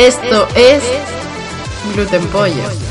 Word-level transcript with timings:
Esto 0.00 0.48
es 0.54 0.82
Gluten 1.94 2.26
Pollo. 2.28 2.89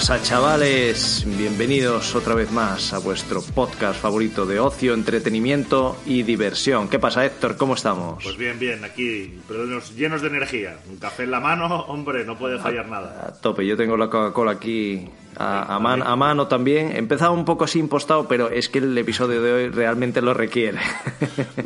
Pasa 0.00 0.22
chavales? 0.22 1.26
Bienvenidos 1.36 2.14
otra 2.14 2.34
vez 2.34 2.50
más 2.50 2.94
a 2.94 2.98
vuestro 3.00 3.42
podcast 3.42 4.00
favorito 4.00 4.46
de 4.46 4.58
ocio, 4.58 4.94
entretenimiento 4.94 5.98
y 6.06 6.22
diversión. 6.22 6.88
¿Qué 6.88 6.98
pasa 6.98 7.26
Héctor? 7.26 7.58
¿Cómo 7.58 7.74
estamos? 7.74 8.24
Pues 8.24 8.38
bien, 8.38 8.58
bien, 8.58 8.82
aquí, 8.82 9.38
pero 9.46 9.66
llenos- 9.66 10.22
de 10.22 10.26
energía. 10.26 10.78
Un 10.88 10.96
café 10.96 11.24
en 11.24 11.30
la 11.32 11.40
mano, 11.40 11.66
hombre, 11.82 12.24
no 12.24 12.38
puede 12.38 12.58
fallar 12.58 12.88
nada. 12.88 13.26
A 13.28 13.32
tope, 13.42 13.66
yo 13.66 13.76
tengo 13.76 13.98
la 13.98 14.08
Coca-Cola 14.08 14.52
aquí 14.52 15.06
a, 15.36 15.74
a 15.74 15.78
man- 15.78 16.02
a 16.02 16.16
mano 16.16 16.46
también. 16.48 16.96
Empezaba 16.96 17.32
un 17.32 17.44
poco 17.44 17.64
así 17.64 17.78
impostado, 17.78 18.26
pero 18.26 18.48
es 18.48 18.70
que 18.70 18.78
el 18.78 18.96
episodio 18.96 19.42
de 19.42 19.52
hoy 19.52 19.68
realmente 19.68 20.22
lo 20.22 20.32
requiere. 20.32 20.78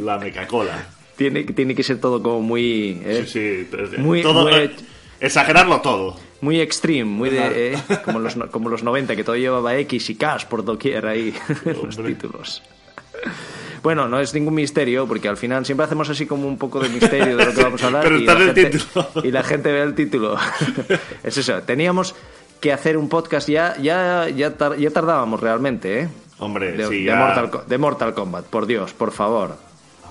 La 0.02 0.18
mecacola. 0.18 0.88
tiene, 1.16 1.44
tiene 1.44 1.76
que 1.76 1.84
ser 1.84 2.00
todo 2.00 2.20
como 2.20 2.40
muy... 2.40 3.00
¿eh? 3.04 3.24
Sí, 3.28 3.68
sí. 3.70 3.96
Muy- 3.98 4.22
todo, 4.22 4.42
muy- 4.42 4.54
eh, 4.54 4.74
exagerarlo 5.20 5.80
todo. 5.80 6.16
Muy 6.44 6.60
extreme, 6.60 7.04
muy 7.04 7.30
de... 7.30 7.72
eh, 7.74 7.78
como, 8.04 8.18
los, 8.18 8.34
como 8.50 8.68
los 8.68 8.82
90, 8.82 9.16
que 9.16 9.24
todo 9.24 9.36
llevaba 9.36 9.74
X 9.78 10.10
y 10.10 10.14
K 10.16 10.38
por 10.50 10.62
doquier 10.64 11.06
ahí 11.06 11.34
los 11.64 11.96
títulos. 11.96 12.62
Bueno, 13.82 14.08
no 14.08 14.18
es 14.20 14.32
ningún 14.34 14.54
misterio, 14.54 15.06
porque 15.06 15.28
al 15.28 15.36
final 15.36 15.64
siempre 15.66 15.84
hacemos 15.86 16.08
así 16.10 16.26
como 16.26 16.46
un 16.46 16.56
poco 16.58 16.80
de 16.80 16.88
misterio 16.88 17.36
de 17.36 17.44
lo 17.46 17.52
que 17.54 17.62
vamos 17.62 17.82
a 17.82 17.86
hablar. 17.86 18.02
Pero 18.04 18.16
y, 18.18 18.20
está 18.20 18.34
la 18.34 18.40
en 18.42 18.48
el 18.48 18.54
gente, 18.54 18.78
título. 18.78 19.08
y 19.24 19.30
la 19.30 19.42
gente 19.42 19.72
ve 19.72 19.82
el 19.82 19.94
título. 19.94 20.36
es 21.22 21.36
eso, 21.36 21.62
teníamos 21.62 22.14
que 22.60 22.72
hacer 22.72 22.96
un 22.96 23.08
podcast 23.08 23.48
ya, 23.48 23.76
ya, 23.78 24.28
ya, 24.28 24.56
tar- 24.56 24.76
ya 24.78 24.90
tardábamos 24.90 25.40
realmente, 25.40 26.00
¿eh? 26.00 26.08
Hombre, 26.38 26.72
De, 26.72 26.86
sí, 26.88 26.98
de 27.00 27.04
ya. 27.04 27.16
Mortal, 27.16 27.50
Co- 27.50 27.64
de 27.66 27.78
Mortal 27.78 28.14
Kombat, 28.14 28.44
por 28.46 28.66
Dios, 28.66 28.92
por 28.94 29.12
favor. 29.12 29.56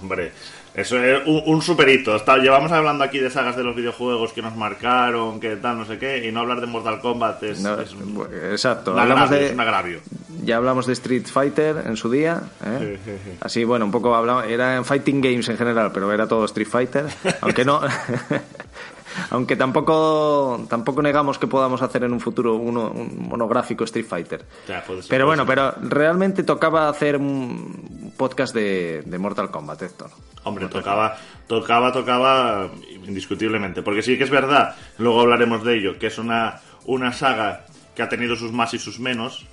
Hombre, 0.01 0.31
eso 0.75 0.97
es 1.03 1.21
un, 1.27 1.41
un 1.45 1.61
superhito. 1.61 2.15
Está- 2.15 2.37
llevamos 2.37 2.71
hablando 2.71 3.03
aquí 3.03 3.19
de 3.19 3.29
sagas 3.29 3.55
de 3.55 3.63
los 3.63 3.75
videojuegos 3.75 4.33
que 4.33 4.41
nos 4.41 4.55
marcaron, 4.55 5.39
que 5.39 5.55
tal, 5.57 5.77
no 5.77 5.85
sé 5.85 5.97
qué, 5.99 6.25
y 6.27 6.31
no 6.31 6.39
hablar 6.41 6.61
de 6.61 6.67
Mortal 6.67 6.99
Kombat 6.99 7.43
es, 7.43 7.61
No, 7.61 7.79
es 7.79 7.93
un, 7.93 8.27
exacto, 8.51 8.93
un 8.93 8.99
hablamos 8.99 9.23
agravio, 9.25 9.39
de, 9.39 9.47
es 9.47 9.53
un 9.53 9.59
agravio. 9.61 9.99
Ya 10.43 10.57
hablamos 10.57 10.85
de 10.87 10.93
Street 10.93 11.25
Fighter 11.25 11.83
en 11.85 11.95
su 11.95 12.09
día. 12.11 12.41
¿eh? 12.65 12.97
Sí, 13.05 13.11
sí, 13.11 13.17
sí. 13.23 13.37
Así, 13.39 13.63
bueno, 13.63 13.85
un 13.85 13.91
poco 13.91 14.13
hablamos. 14.13 14.45
Era 14.45 14.75
en 14.75 14.83
Fighting 14.83 15.21
Games 15.21 15.47
en 15.47 15.57
general, 15.57 15.91
pero 15.93 16.11
era 16.11 16.27
todo 16.27 16.43
Street 16.45 16.67
Fighter. 16.67 17.05
Aunque 17.41 17.63
no. 17.63 17.79
aunque 19.29 19.55
tampoco 19.55 20.65
tampoco 20.69 21.01
negamos 21.01 21.37
que 21.37 21.47
podamos 21.47 21.81
hacer 21.81 22.03
en 22.03 22.13
un 22.13 22.19
futuro 22.19 22.55
uno, 22.55 22.89
un 22.91 23.27
monográfico 23.29 23.83
Street 23.83 24.05
Fighter. 24.05 24.45
Ya, 24.67 24.83
puede 24.83 25.01
ser, 25.01 25.09
pero 25.09 25.25
bueno, 25.25 25.45
pero 25.45 25.73
realmente 25.81 26.43
tocaba 26.43 26.89
hacer 26.89 27.17
un 27.17 28.13
podcast 28.17 28.53
de, 28.53 29.03
de 29.05 29.17
Mortal 29.17 29.49
Kombat, 29.51 29.81
Héctor. 29.81 30.11
Hombre, 30.43 30.67
tocaba, 30.67 31.15
tocaba, 31.47 31.91
tocaba 31.91 32.69
indiscutiblemente. 33.05 33.81
Porque 33.81 34.01
sí 34.01 34.17
que 34.17 34.23
es 34.25 34.29
verdad, 34.29 34.75
luego 34.97 35.21
hablaremos 35.21 35.63
de 35.63 35.77
ello, 35.77 35.97
que 35.99 36.07
es 36.07 36.17
una, 36.17 36.59
una 36.85 37.13
saga 37.13 37.65
que 37.95 38.01
ha 38.03 38.09
tenido 38.09 38.35
sus 38.35 38.51
más 38.51 38.73
y 38.73 38.79
sus 38.79 38.99
menos. 38.99 39.45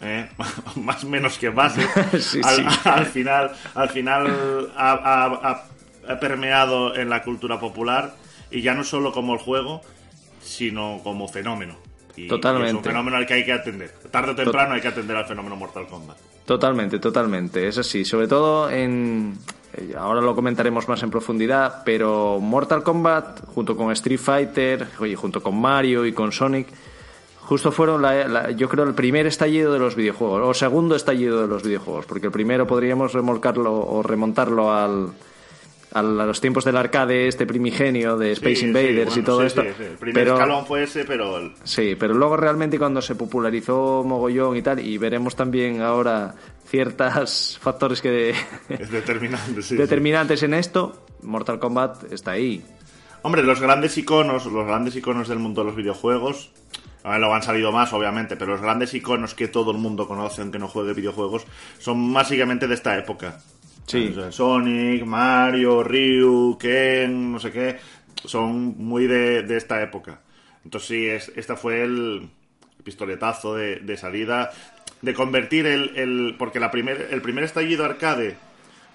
¿eh? 0.00 0.28
más 0.76 1.04
menos 1.04 1.38
que. 1.38 1.48
Sí, 2.20 2.40
al, 2.44 2.56
sí. 2.70 2.78
al 2.84 3.06
final, 3.06 3.52
al 3.74 3.88
final 3.90 4.70
ha- 4.76 4.92
ha- 5.42 5.64
ha 6.08 6.20
permeado 6.20 6.94
en 6.96 7.10
la 7.10 7.22
cultura 7.22 7.60
popular 7.60 8.14
y 8.50 8.62
ya 8.62 8.74
no 8.74 8.84
solo 8.84 9.12
como 9.12 9.34
el 9.34 9.40
juego, 9.40 9.80
sino 10.42 11.00
como 11.02 11.28
fenómeno. 11.28 11.74
Y- 12.16 12.22
y 12.22 12.26
es 12.26 12.32
un 12.32 12.40
Totalmente. 12.40 12.88
fenómeno 12.88 13.16
al 13.16 13.26
que 13.26 13.34
hay 13.34 13.44
que 13.44 13.52
atender. 13.52 13.90
Tarde 14.10 14.32
o 14.32 14.34
temprano 14.34 14.74
hay 14.74 14.80
que 14.80 14.88
atender 14.88 15.16
al 15.16 15.26
fenómeno 15.26 15.54
Mortal 15.56 15.86
Kombat. 15.86 16.16
Totalmente, 16.44 16.98
totalmente, 16.98 17.68
es 17.68 17.78
así. 17.78 18.04
Sobre 18.04 18.26
todo 18.26 18.70
en. 18.70 19.38
eh, 19.74 19.94
Ahora 19.96 20.20
lo 20.20 20.34
comentaremos 20.34 20.88
más 20.88 21.02
en 21.02 21.10
profundidad, 21.10 21.82
pero 21.84 22.38
Mortal 22.40 22.82
Kombat, 22.82 23.44
junto 23.54 23.76
con 23.76 23.92
Street 23.92 24.18
Fighter, 24.18 24.88
y 25.06 25.14
junto 25.14 25.42
con 25.42 25.60
Mario 25.60 26.06
y 26.06 26.12
con 26.12 26.32
Sonic, 26.32 26.68
justo 27.42 27.70
fueron, 27.70 28.00
la- 28.02 28.26
la- 28.26 28.50
yo 28.50 28.68
creo, 28.68 28.84
el 28.84 28.94
primer 28.94 29.26
estallido 29.26 29.72
de 29.72 29.78
los 29.78 29.94
videojuegos, 29.94 30.40
o 30.42 30.54
segundo 30.54 30.96
estallido 30.96 31.42
de 31.42 31.48
los 31.48 31.62
videojuegos, 31.62 32.06
porque 32.06 32.26
el 32.26 32.32
primero 32.32 32.66
podríamos 32.66 33.12
remolcarlo 33.12 33.74
o 33.74 34.02
remontarlo 34.02 34.72
al- 34.72 35.10
a 35.92 36.02
los 36.02 36.40
tiempos 36.40 36.64
del 36.64 36.76
arcade, 36.76 37.28
este 37.28 37.46
primigenio 37.46 38.16
de 38.18 38.32
Space 38.32 38.56
Sí, 38.56 38.60
sí, 38.60 38.66
Invaders 38.66 39.16
y 39.16 39.22
todo 39.22 39.40
sí, 39.40 39.46
esto. 39.46 39.62
sí, 39.62 39.68
sí. 39.76 39.84
El 39.84 39.96
primer 39.96 40.14
pero, 40.24 40.34
escalón 40.34 40.66
fue 40.66 40.82
ese, 40.82 41.04
pero 41.04 41.38
el- 41.38 41.52
Sí, 41.64 41.96
pero 41.98 42.14
luego 42.14 42.36
realmente 42.36 42.78
cuando 42.78 43.00
se 43.00 43.14
popularizó 43.14 44.02
mogollón 44.04 44.56
y 44.56 44.62
tal, 44.62 44.80
y 44.80 44.98
veremos 44.98 45.34
también 45.36 45.80
ahora 45.80 46.34
ciertos 46.66 47.58
factores 47.62 48.00
que 48.02 48.34
es 48.68 48.90
determinante. 48.90 49.60
determinantes 49.76 50.42
en 50.42 50.54
esto, 50.54 51.04
Mortal 51.22 51.58
Kombat 51.58 52.12
está 52.12 52.32
ahí. 52.32 52.62
Hombre, 53.22 53.42
los 53.42 53.60
grandes 53.60 53.96
iconos, 53.98 54.46
los 54.46 54.66
grandes 54.66 54.94
iconos 54.96 55.28
del 55.28 55.38
mundo 55.40 55.62
de 55.62 55.66
los 55.68 55.76
videojuegos, 55.76 56.50
a 57.02 57.10
ver, 57.12 57.20
luego 57.20 57.34
han 57.34 57.42
salido 57.42 57.72
más, 57.72 57.92
obviamente, 57.92 58.36
pero 58.36 58.52
los 58.52 58.60
grandes 58.60 58.94
iconos 58.94 59.34
que 59.34 59.48
todo 59.48 59.70
el 59.72 59.78
mundo 59.78 60.06
conoce, 60.06 60.42
aunque 60.42 60.58
no 60.58 60.68
juegue 60.68 60.92
videojuegos, 60.94 61.44
son 61.78 62.12
básicamente 62.12 62.68
de 62.68 62.74
esta 62.74 62.96
época. 62.96 63.40
Sí. 63.88 64.08
O 64.12 64.14
sea, 64.14 64.30
Sonic, 64.30 65.04
Mario, 65.04 65.82
Ryu, 65.82 66.56
Ken, 66.58 67.32
no 67.32 67.40
sé 67.40 67.50
qué, 67.50 67.78
son 68.24 68.76
muy 68.78 69.06
de, 69.06 69.42
de 69.42 69.56
esta 69.56 69.82
época. 69.82 70.20
Entonces 70.64 70.88
sí, 70.88 71.06
es, 71.06 71.32
esta 71.34 71.56
fue 71.56 71.82
el 71.82 72.28
pistoletazo 72.84 73.54
de, 73.56 73.76
de 73.76 73.96
salida, 73.96 74.50
de 75.02 75.14
convertir 75.14 75.66
el... 75.66 75.96
el 75.96 76.36
porque 76.38 76.60
la 76.60 76.70
primer, 76.70 77.08
el 77.10 77.22
primer 77.22 77.44
estallido 77.44 77.84
arcade 77.84 78.36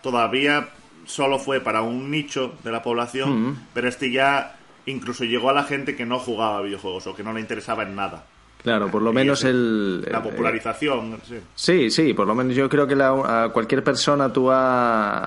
todavía 0.01 0.69
solo 1.05 1.39
fue 1.39 1.59
para 1.59 1.81
un 1.81 2.09
nicho 2.11 2.55
de 2.63 2.71
la 2.71 2.81
población, 2.81 3.59
pero 3.73 3.89
este 3.89 4.11
ya 4.11 4.55
incluso 4.85 5.25
llegó 5.25 5.49
a 5.49 5.53
la 5.53 5.63
gente 5.63 5.95
que 5.95 6.05
no 6.05 6.19
jugaba 6.19 6.61
videojuegos 6.61 7.07
o 7.07 7.15
que 7.15 7.23
no 7.23 7.33
le 7.33 7.41
interesaba 7.41 7.83
en 7.83 7.95
nada. 7.95 8.25
Claro, 8.63 8.89
por 8.89 9.01
lo 9.01 9.11
Y 9.11 9.13
menos 9.15 9.43
el... 9.43 10.03
La 10.09 10.23
popularización, 10.23 11.19
sí. 11.27 11.35
Sí, 11.53 11.89
sí, 11.91 12.13
por 12.13 12.25
lo 12.25 12.33
menos 12.33 12.55
yo 12.55 12.69
creo 12.69 12.87
que 12.87 12.95
la- 12.95 13.43
a 13.45 13.49
cualquier 13.49 13.83
persona 13.83 14.31
tú 14.31 14.49
a, 14.51 15.17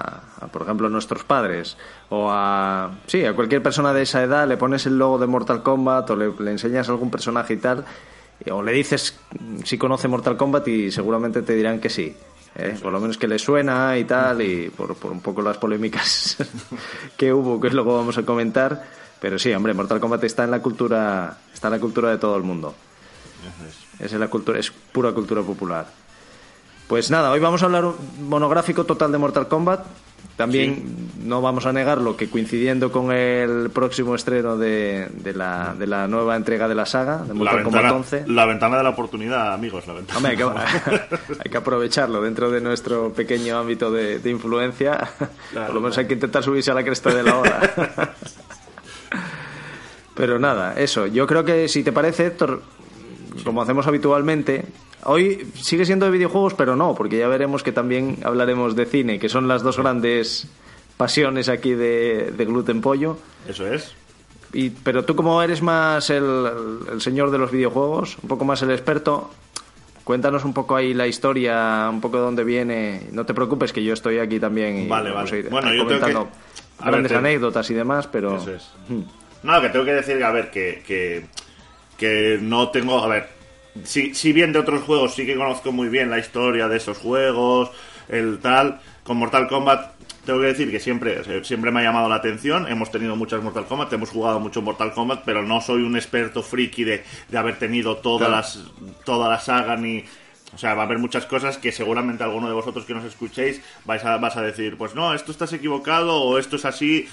a, 0.40 0.46
por 0.50 0.62
ejemplo, 0.62 0.88
nuestros 0.88 1.22
padres 1.24 1.76
o 2.08 2.30
a... 2.30 2.92
Sí, 3.06 3.24
a 3.26 3.34
cualquier 3.34 3.62
persona 3.62 3.92
de 3.92 4.02
esa 4.02 4.22
edad 4.22 4.48
le 4.48 4.56
pones 4.56 4.86
el 4.86 4.96
logo 4.98 5.18
de 5.18 5.26
Mortal 5.26 5.62
Kombat 5.62 6.08
o 6.10 6.16
le, 6.16 6.32
le 6.38 6.50
enseñas 6.50 6.88
algún 6.88 7.10
personaje 7.10 7.52
y 7.54 7.56
tal, 7.58 7.84
o 8.50 8.62
le 8.62 8.72
dices 8.72 9.18
si 9.64 9.76
conoce 9.76 10.08
Mortal 10.08 10.38
Kombat 10.38 10.66
y 10.68 10.90
seguramente 10.90 11.42
te 11.42 11.54
dirán 11.54 11.78
que 11.78 11.90
sí. 11.90 12.16
¿eh? 12.54 12.74
Por 12.82 12.90
lo 12.90 13.00
menos 13.00 13.18
que 13.18 13.28
le 13.28 13.38
suena 13.38 13.98
y 13.98 14.04
tal, 14.04 14.40
y 14.40 14.70
por, 14.70 14.94
por 14.96 15.12
un 15.12 15.20
poco 15.20 15.42
las 15.42 15.58
polémicas 15.58 16.38
que 17.18 17.34
hubo, 17.34 17.60
que 17.60 17.68
luego 17.68 17.98
vamos 17.98 18.16
a 18.16 18.22
comentar. 18.22 18.82
Pero 19.20 19.38
sí, 19.38 19.52
hombre, 19.52 19.74
Mortal 19.74 20.00
Kombat 20.00 20.24
está 20.24 20.44
en 20.44 20.50
la 20.52 20.60
cultura, 20.62 21.36
está 21.52 21.68
en 21.68 21.72
la 21.74 21.80
cultura 21.80 22.10
de 22.10 22.16
todo 22.18 22.34
el 22.36 22.42
mundo. 22.42 22.74
Es 23.98 24.12
la 24.12 24.28
cultura, 24.28 24.58
es 24.58 24.70
pura 24.70 25.12
cultura 25.12 25.42
popular. 25.42 25.86
Pues 26.88 27.10
nada, 27.10 27.30
hoy 27.32 27.40
vamos 27.40 27.62
a 27.62 27.66
hablar 27.66 27.84
un 27.84 27.96
monográfico 28.28 28.84
total 28.84 29.10
de 29.10 29.18
Mortal 29.18 29.48
Kombat. 29.48 29.84
También 30.36 31.08
no 31.24 31.40
vamos 31.40 31.64
a 31.66 31.72
negarlo 31.72 32.16
que 32.16 32.28
coincidiendo 32.28 32.92
con 32.92 33.10
el 33.10 33.70
próximo 33.70 34.14
estreno 34.14 34.58
de, 34.58 35.08
de 35.10 35.32
la, 35.32 35.74
de 35.78 35.86
la 35.86 36.06
nueva 36.08 36.36
entrega 36.36 36.68
de 36.68 36.74
la 36.74 36.84
saga, 36.84 37.18
de 37.22 37.28
La 37.28 37.34
Mortal 37.34 37.62
Kombat 37.64 37.82
ventana, 37.82 37.98
11. 37.98 38.24
la 38.28 38.44
ventana 38.44 38.76
de 38.76 38.82
la 38.82 38.90
oportunidad, 38.90 39.54
amigos, 39.54 39.86
la 39.86 39.94
ventana. 39.94 40.18
Hombre, 40.18 40.32
hay 40.32 40.36
que, 40.36 40.44
hay 41.44 41.50
que 41.50 41.56
aprovecharlo 41.56 42.20
dentro 42.20 42.50
de 42.50 42.60
nuestro 42.60 43.12
pequeño 43.14 43.58
ámbito 43.58 43.90
de, 43.90 44.18
de 44.18 44.30
influencia. 44.30 45.08
Claro, 45.52 45.66
Por 45.66 45.74
lo 45.76 45.80
menos 45.80 45.96
hay 45.98 46.06
que 46.06 46.14
intentar 46.14 46.42
subirse 46.42 46.70
a 46.70 46.74
la 46.74 46.84
cresta 46.84 47.14
de 47.14 47.22
la 47.22 47.38
ola. 47.38 48.14
Pero 50.14 50.38
nada, 50.38 50.74
eso. 50.74 51.06
Yo 51.06 51.26
creo 51.26 51.44
que 51.44 51.68
si 51.68 51.82
te 51.82 51.92
parece, 51.92 52.26
Héctor, 52.26 52.62
como 53.44 53.62
hacemos 53.62 53.86
habitualmente, 53.86 54.64
hoy 55.04 55.46
sigue 55.54 55.84
siendo 55.84 56.06
de 56.06 56.12
videojuegos, 56.12 56.54
pero 56.54 56.76
no, 56.76 56.94
porque 56.94 57.18
ya 57.18 57.28
veremos 57.28 57.62
que 57.62 57.72
también 57.72 58.18
hablaremos 58.24 58.74
de 58.76 58.86
cine, 58.86 59.18
que 59.18 59.28
son 59.28 59.48
las 59.48 59.62
dos 59.62 59.76
grandes 59.78 60.48
pasiones 60.96 61.48
aquí 61.48 61.72
de, 61.74 62.32
de 62.36 62.44
Gluten 62.44 62.80
Pollo. 62.80 63.18
Eso 63.48 63.66
es. 63.66 63.94
Y, 64.52 64.70
pero 64.70 65.04
tú 65.04 65.14
como 65.16 65.42
eres 65.42 65.60
más 65.60 66.08
el, 66.10 66.24
el 66.92 67.00
señor 67.00 67.30
de 67.30 67.38
los 67.38 67.50
videojuegos, 67.50 68.16
un 68.22 68.28
poco 68.28 68.44
más 68.44 68.62
el 68.62 68.70
experto, 68.70 69.30
cuéntanos 70.04 70.44
un 70.44 70.54
poco 70.54 70.76
ahí 70.76 70.94
la 70.94 71.06
historia, 71.06 71.88
un 71.90 72.00
poco 72.00 72.16
de 72.18 72.22
dónde 72.22 72.44
viene. 72.44 73.02
No 73.12 73.26
te 73.26 73.34
preocupes 73.34 73.72
que 73.72 73.82
yo 73.84 73.92
estoy 73.92 74.18
aquí 74.18 74.38
también 74.40 74.78
y 74.78 74.88
Vale, 74.88 75.10
vamos 75.10 75.30
vale. 75.30 75.42
a 75.42 75.44
ir 75.44 75.50
Bueno, 75.50 75.68
yo 75.74 75.86
tengo 75.86 76.00
comentando 76.00 76.24
que- 76.24 76.56
a 76.78 76.84
ver, 76.86 76.92
grandes 76.92 77.12
te- 77.12 77.18
anécdotas 77.18 77.70
y 77.70 77.74
demás, 77.74 78.06
pero 78.06 78.36
Eso 78.36 78.52
es. 78.54 78.70
No, 79.42 79.60
que 79.60 79.68
tengo 79.68 79.84
que 79.84 79.92
decir, 79.92 80.22
a 80.24 80.30
ver, 80.32 80.50
que, 80.50 80.82
que, 80.86 81.26
que 81.98 82.38
no 82.40 82.70
tengo, 82.70 83.02
a 83.02 83.08
ver, 83.08 83.28
si, 83.84 84.14
si 84.14 84.32
bien 84.32 84.52
de 84.52 84.58
otros 84.58 84.82
juegos 84.82 85.14
sí 85.14 85.26
que 85.26 85.36
conozco 85.36 85.72
muy 85.72 85.88
bien 85.88 86.10
la 86.10 86.18
historia 86.18 86.68
de 86.68 86.76
esos 86.76 86.98
juegos, 86.98 87.70
el 88.08 88.38
tal, 88.38 88.80
con 89.04 89.16
Mortal 89.18 89.48
Kombat 89.48 89.96
tengo 90.24 90.40
que 90.40 90.46
decir 90.46 90.70
que 90.72 90.80
siempre, 90.80 91.44
siempre 91.44 91.70
me 91.70 91.78
ha 91.80 91.82
llamado 91.84 92.08
la 92.08 92.16
atención. 92.16 92.66
Hemos 92.66 92.90
tenido 92.90 93.14
muchas 93.14 93.40
Mortal 93.44 93.66
Kombat, 93.66 93.92
hemos 93.92 94.10
jugado 94.10 94.40
mucho 94.40 94.60
Mortal 94.60 94.92
Kombat, 94.92 95.22
pero 95.24 95.44
no 95.44 95.60
soy 95.60 95.82
un 95.82 95.94
experto 95.94 96.42
friki 96.42 96.82
de, 96.82 97.04
de 97.28 97.38
haber 97.38 97.60
tenido 97.60 97.98
todas 97.98 98.26
Claro. 98.28 98.36
las, 98.36 98.58
toda 99.04 99.28
la 99.28 99.38
saga 99.38 99.76
ni. 99.76 100.04
O 100.52 100.58
sea, 100.58 100.74
va 100.74 100.82
a 100.82 100.86
haber 100.86 100.98
muchas 100.98 101.26
cosas 101.26 101.58
que 101.58 101.70
seguramente 101.70 102.24
alguno 102.24 102.48
de 102.48 102.54
vosotros 102.54 102.84
que 102.86 102.94
nos 102.94 103.04
escuchéis 103.04 103.60
vais 103.84 104.04
a, 104.04 104.16
vas 104.16 104.36
a 104.36 104.42
decir, 104.42 104.76
pues 104.76 104.96
no, 104.96 105.14
esto 105.14 105.30
estás 105.30 105.52
equivocado 105.52 106.20
o 106.20 106.38
esto 106.38 106.56
es 106.56 106.64
así. 106.64 107.08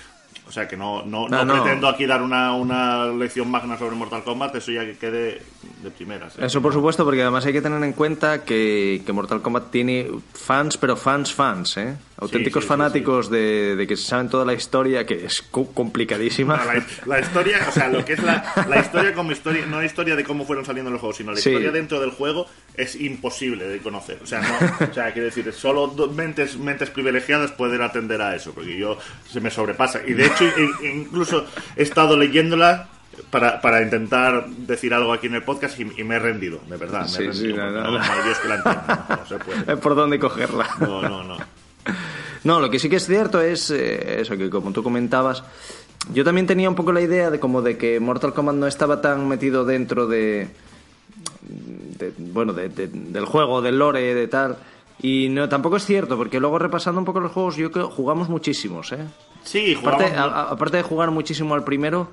O 0.47 0.51
sea, 0.51 0.67
que 0.67 0.77
no, 0.77 1.03
no, 1.03 1.27
No, 1.27 1.53
pretendo 1.53 1.87
aquí 1.87 2.05
dar 2.05 2.21
una, 2.21 2.53
una 2.53 3.07
lección 3.07 3.49
magna 3.49 3.77
sobre 3.77 3.95
Mortal 3.95 4.23
Kombat, 4.23 4.55
eso 4.55 4.71
ya 4.71 4.85
que 4.85 4.97
quede 4.97 5.41
de 5.81 5.91
primeras. 5.91 6.37
¿eh? 6.37 6.45
Eso 6.45 6.61
por 6.61 6.73
supuesto, 6.73 7.03
porque 7.03 7.21
además 7.21 7.45
hay 7.45 7.53
que 7.53 7.61
tener 7.61 7.81
en 7.83 7.93
cuenta 7.93 8.43
que, 8.43 9.01
que 9.05 9.13
Mortal 9.13 9.41
Kombat 9.41 9.71
tiene 9.71 10.07
fans, 10.33 10.77
pero 10.77 10.95
fans 10.95 11.33
fans, 11.33 11.77
¿eh? 11.77 11.95
Auténticos 12.23 12.63
sí, 12.63 12.65
sí, 12.65 12.69
fanáticos 12.69 13.29
De, 13.29 13.75
de 13.75 13.87
que 13.87 13.95
se 13.95 14.03
saben 14.05 14.29
toda 14.29 14.43
la 14.45 14.53
historia, 14.53 15.05
que 15.05 15.25
es 15.25 15.41
co- 15.41 15.71
complicadísima. 15.73 16.57
La, 16.65 16.83
la 17.05 17.19
historia, 17.19 17.65
o 17.67 17.71
sea, 17.71 17.87
lo 17.89 18.03
que 18.03 18.13
es 18.13 18.23
la, 18.23 18.65
la 18.67 18.79
historia 18.79 19.13
como 19.13 19.31
historia, 19.31 19.65
no 19.65 19.79
la 19.79 19.85
historia 19.85 20.15
de 20.15 20.23
cómo 20.23 20.45
fueron 20.45 20.65
saliendo 20.65 20.89
los 20.91 20.99
juegos, 20.99 21.17
sino 21.17 21.31
la 21.31 21.37
Sí. 21.37 21.49
historia 21.49 21.71
dentro 21.71 21.99
del 21.99 22.11
juego 22.11 22.47
es 22.75 22.95
imposible 22.95 23.65
de 23.67 23.77
conocer. 23.79 24.19
O 24.23 24.25
sea, 24.25 24.41
no, 24.41 24.85
o 24.89 24.93
sea, 24.93 25.11
quiero 25.13 25.25
decir, 25.25 25.51
solo 25.53 25.87
do- 25.87 26.09
mentes, 26.09 26.57
mentes 26.57 26.89
privilegiadas 26.89 27.51
pueden 27.51 27.81
atender 27.81 28.21
a 28.21 28.35
eso, 28.35 28.53
porque 28.53 28.77
yo 28.77 28.97
se 29.29 29.39
me 29.41 29.51
sobrepasa. 29.51 30.01
Y 30.07 30.13
de 30.13 30.25
hecho, 30.25 30.43
in- 30.57 31.01
incluso 31.01 31.45
he 31.75 31.83
estado 31.83 32.17
leyéndola 32.17 32.89
para, 33.29 33.61
para 33.61 33.81
intentar 33.83 34.47
decir 34.47 34.91
algo 34.93 35.13
aquí 35.13 35.27
en 35.27 35.35
el 35.35 35.43
podcast 35.43 35.79
y, 35.79 35.83
y 35.97 36.03
me 36.03 36.15
he 36.15 36.19
rendido, 36.19 36.59
de 36.67 36.77
verdad. 36.77 37.01
Me 37.03 37.07
Sí, 37.09 37.23
he 37.25 37.33
sí, 37.33 37.43
rendido, 37.51 37.57
no, 37.71 37.71
porque 37.73 37.77
no, 37.77 37.91
no, 37.91 37.99
no. 37.99 38.15
no 38.17 38.23
Dios 38.23 38.37
que 38.39 38.47
la 38.47 38.55
entienda, 38.55 39.05
no, 39.09 39.15
no 39.17 39.25
se 39.27 39.35
puede. 39.37 39.59
Eh, 39.73 39.77
¿Por 39.77 39.95
dónde 39.95 40.17
cogerla? 40.19 40.67
No, 40.79 41.01
no, 41.03 41.23
no. 41.23 41.37
No, 42.43 42.59
lo 42.59 42.69
que 42.69 42.79
sí 42.79 42.89
que 42.89 42.97
es 42.97 43.05
cierto 43.05 43.41
es 43.41 43.71
eh, 43.71 44.21
eso, 44.21 44.37
que 44.37 44.49
como 44.49 44.71
tú 44.71 44.83
comentabas, 44.83 45.43
yo 46.13 46.23
también 46.23 46.45
tenía 46.47 46.69
un 46.69 46.75
poco 46.75 46.91
la 46.91 47.01
idea 47.01 47.29
de 47.31 47.39
como 47.39 47.61
de 47.61 47.77
que 47.77 47.99
Mortal 47.99 48.33
Kombat 48.33 48.55
no 48.55 48.67
estaba 48.67 48.99
tan 49.01 49.27
metido 49.27 49.63
dentro 49.65 50.07
de, 50.07 50.49
de- 51.41 52.13
bueno, 52.17 52.53
de- 52.53 52.69
de- 52.69 52.87
del 52.87 53.25
juego, 53.25 53.61
del 53.61 53.79
lore, 53.79 54.13
de 54.13 54.27
tal. 54.27 54.57
Y 55.01 55.29
no, 55.29 55.49
tampoco 55.49 55.77
es 55.77 55.85
cierto, 55.85 56.17
porque 56.17 56.39
luego 56.39 56.59
repasando 56.59 56.99
un 56.99 57.05
poco 57.05 57.19
los 57.19 57.31
juegos, 57.31 57.55
yo 57.55 57.71
creo 57.71 57.89
jugamos 57.89 58.29
muchísimos, 58.29 58.91
¿eh? 58.91 58.99
Sí, 59.43 59.75
Aparte, 59.79 60.09
jugamos... 60.09 60.33
a- 60.33 60.39
a- 60.41 60.49
aparte 60.51 60.77
de 60.77 60.83
jugar 60.83 61.11
muchísimo 61.11 61.55
al 61.55 61.63
primero, 61.63 62.09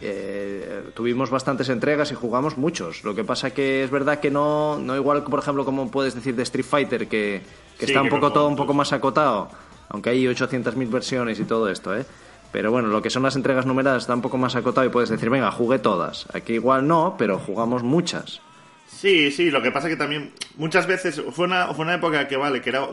eh, 0.00 0.84
tuvimos 0.94 1.30
bastantes 1.30 1.68
entregas 1.68 2.10
y 2.12 2.14
jugamos 2.14 2.56
muchos. 2.56 3.02
Lo 3.04 3.14
que 3.14 3.24
pasa 3.24 3.50
que 3.52 3.82
es 3.84 3.90
verdad 3.90 4.20
que 4.20 4.30
no, 4.30 4.78
no 4.78 4.96
igual, 4.96 5.24
por 5.24 5.40
ejemplo, 5.40 5.64
como 5.64 5.90
puedes 5.90 6.14
decir 6.14 6.34
de 6.36 6.42
Street 6.44 6.64
Fighter, 6.64 7.08
que, 7.08 7.42
que 7.78 7.86
Sí, 7.86 7.92
está 7.92 8.02
un 8.02 8.08
poco 8.08 8.32
todo 8.32 8.48
un 8.48 8.56
poco 8.56 8.74
más 8.74 8.92
acotado, 8.92 9.50
aunque 9.88 10.10
hay 10.10 10.24
800.000 10.24 10.90
versiones 10.90 11.40
y 11.40 11.44
todo 11.44 11.68
esto, 11.68 11.96
¿eh? 11.96 12.04
Pero 12.52 12.70
bueno, 12.70 12.88
lo 12.88 13.00
que 13.00 13.08
son 13.08 13.22
las 13.22 13.34
entregas 13.34 13.64
numeradas 13.64 14.02
está 14.02 14.14
un 14.14 14.20
poco 14.20 14.36
más 14.36 14.54
acotado 14.56 14.86
y 14.86 14.90
puedes 14.90 15.08
decir, 15.08 15.30
venga, 15.30 15.50
jugué 15.50 15.78
todas. 15.78 16.26
Aquí 16.34 16.52
igual 16.54 16.86
no, 16.86 17.14
pero 17.16 17.38
jugamos 17.38 17.82
muchas. 17.82 18.40
Sí, 18.86 19.30
sí, 19.30 19.50
lo 19.50 19.62
que 19.62 19.70
pasa 19.70 19.88
que 19.88 19.96
también 19.96 20.32
muchas 20.58 20.86
veces 20.86 21.22
fue 21.32 21.46
una, 21.46 21.68
fue 21.68 21.84
una 21.86 21.94
época 21.94 22.28
que, 22.28 22.36
vale, 22.36 22.60
que 22.60 22.70
era... 22.70 22.86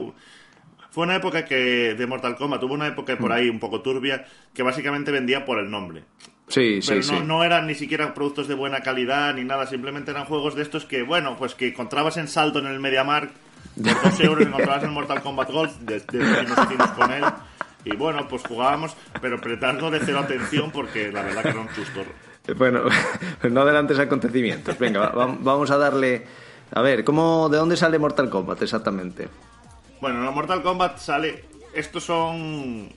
Fue 0.91 1.03
una 1.03 1.17
época 1.17 1.45
que 1.45 1.93
de 1.93 2.07
Mortal 2.07 2.35
Kombat, 2.35 2.61
tuvo 2.61 2.73
una 2.73 2.87
época 2.87 3.15
por 3.17 3.31
ahí 3.31 3.47
un 3.47 3.59
poco 3.59 3.81
turbia, 3.81 4.25
que 4.53 4.63
básicamente 4.63 5.11
vendía 5.11 5.45
por 5.45 5.59
el 5.59 5.69
nombre. 5.69 6.03
Sí, 6.47 6.81
sí, 6.81 6.87
Pero 6.89 7.03
sí. 7.03 7.13
no, 7.13 7.23
no 7.25 7.43
eran 7.43 7.67
ni 7.67 7.75
siquiera 7.75 8.11
productos 8.15 8.47
de 8.47 8.55
buena 8.55 8.81
calidad 8.81 9.35
ni 9.35 9.43
nada, 9.43 9.67
simplemente 9.67 10.09
eran 10.09 10.25
juegos 10.25 10.55
de 10.55 10.63
estos 10.63 10.85
que, 10.85 11.03
bueno, 11.03 11.35
pues 11.37 11.53
que 11.53 11.67
encontrabas 11.67 12.17
en 12.17 12.27
saldo 12.27 12.57
en 12.57 12.65
el 12.65 12.79
MediaMarkt, 12.79 13.35
por 13.75 14.03
dos 14.11 14.19
euros 14.19 14.45
encontrabas 14.47 14.83
en 14.83 14.91
Mortal 14.91 15.21
Kombat 15.21 15.51
Golf, 15.51 15.73
de, 15.79 15.99
de 15.99 16.17
los 16.19 16.37
que 16.37 16.43
nos 16.43 16.65
hicimos 16.65 16.87
con 16.91 17.11
él. 17.11 17.23
Y 17.85 17.95
bueno, 17.95 18.27
pues 18.27 18.43
jugábamos, 18.47 18.95
pero 19.21 19.39
pretando 19.39 19.89
de 19.89 19.99
cero 20.05 20.19
atención 20.19 20.69
porque 20.71 21.11
la 21.11 21.21
verdad 21.23 21.43
que 21.43 21.49
era 21.49 21.59
un 21.61 21.69
chustor. 21.73 22.05
Bueno, 22.57 22.81
no 23.49 23.61
adelantes 23.61 23.97
acontecimientos. 23.99 24.77
Venga, 24.77 24.99
va- 24.99 25.25
va- 25.27 25.37
vamos 25.39 25.71
a 25.71 25.77
darle... 25.77 26.25
A 26.73 26.81
ver, 26.81 27.03
¿cómo, 27.03 27.47
¿de 27.49 27.57
dónde 27.57 27.77
sale 27.77 27.97
Mortal 27.97 28.29
Kombat 28.29 28.61
exactamente? 28.61 29.27
Bueno, 30.01 30.27
en 30.27 30.33
Mortal 30.33 30.61
Kombat 30.61 30.97
sale. 30.99 31.45
Estos 31.73 32.03
son. 32.03 32.89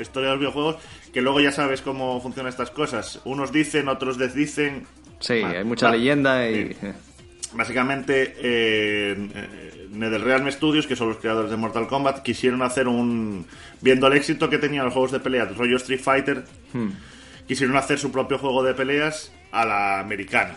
historia 0.00 0.28
de 0.30 0.34
los 0.34 0.38
videojuegos. 0.40 0.76
Que 1.12 1.20
luego 1.20 1.40
ya 1.40 1.52
sabes 1.52 1.80
cómo 1.82 2.20
funcionan 2.20 2.50
estas 2.50 2.70
cosas. 2.70 3.20
Unos 3.24 3.52
dicen, 3.52 3.88
otros 3.88 4.16
desdicen. 4.18 4.86
Sí, 5.20 5.34
hay 5.34 5.62
mucha 5.64 5.86
va- 5.86 5.92
leyenda 5.96 6.48
y... 6.48 6.74
sí. 6.74 6.88
Básicamente, 7.54 8.34
eh, 8.38 9.28
eh, 9.34 9.88
NetherRealm 9.90 10.50
Studios, 10.50 10.86
que 10.86 10.96
son 10.96 11.08
los 11.08 11.18
creadores 11.18 11.50
de 11.50 11.56
Mortal 11.56 11.86
Kombat, 11.86 12.22
quisieron 12.22 12.62
hacer 12.62 12.88
un. 12.88 13.46
Viendo 13.80 14.06
el 14.06 14.14
éxito 14.14 14.48
que 14.48 14.58
tenían 14.58 14.84
los 14.84 14.92
juegos 14.94 15.12
de 15.12 15.20
pelea, 15.20 15.46
del 15.46 15.56
rollo 15.56 15.76
Street 15.76 16.00
Fighter, 16.00 16.44
quisieron 17.46 17.76
hacer 17.76 17.98
su 17.98 18.10
propio 18.10 18.38
juego 18.38 18.62
de 18.62 18.74
peleas 18.74 19.32
a 19.50 19.64
la 19.66 20.00
americana. 20.00 20.54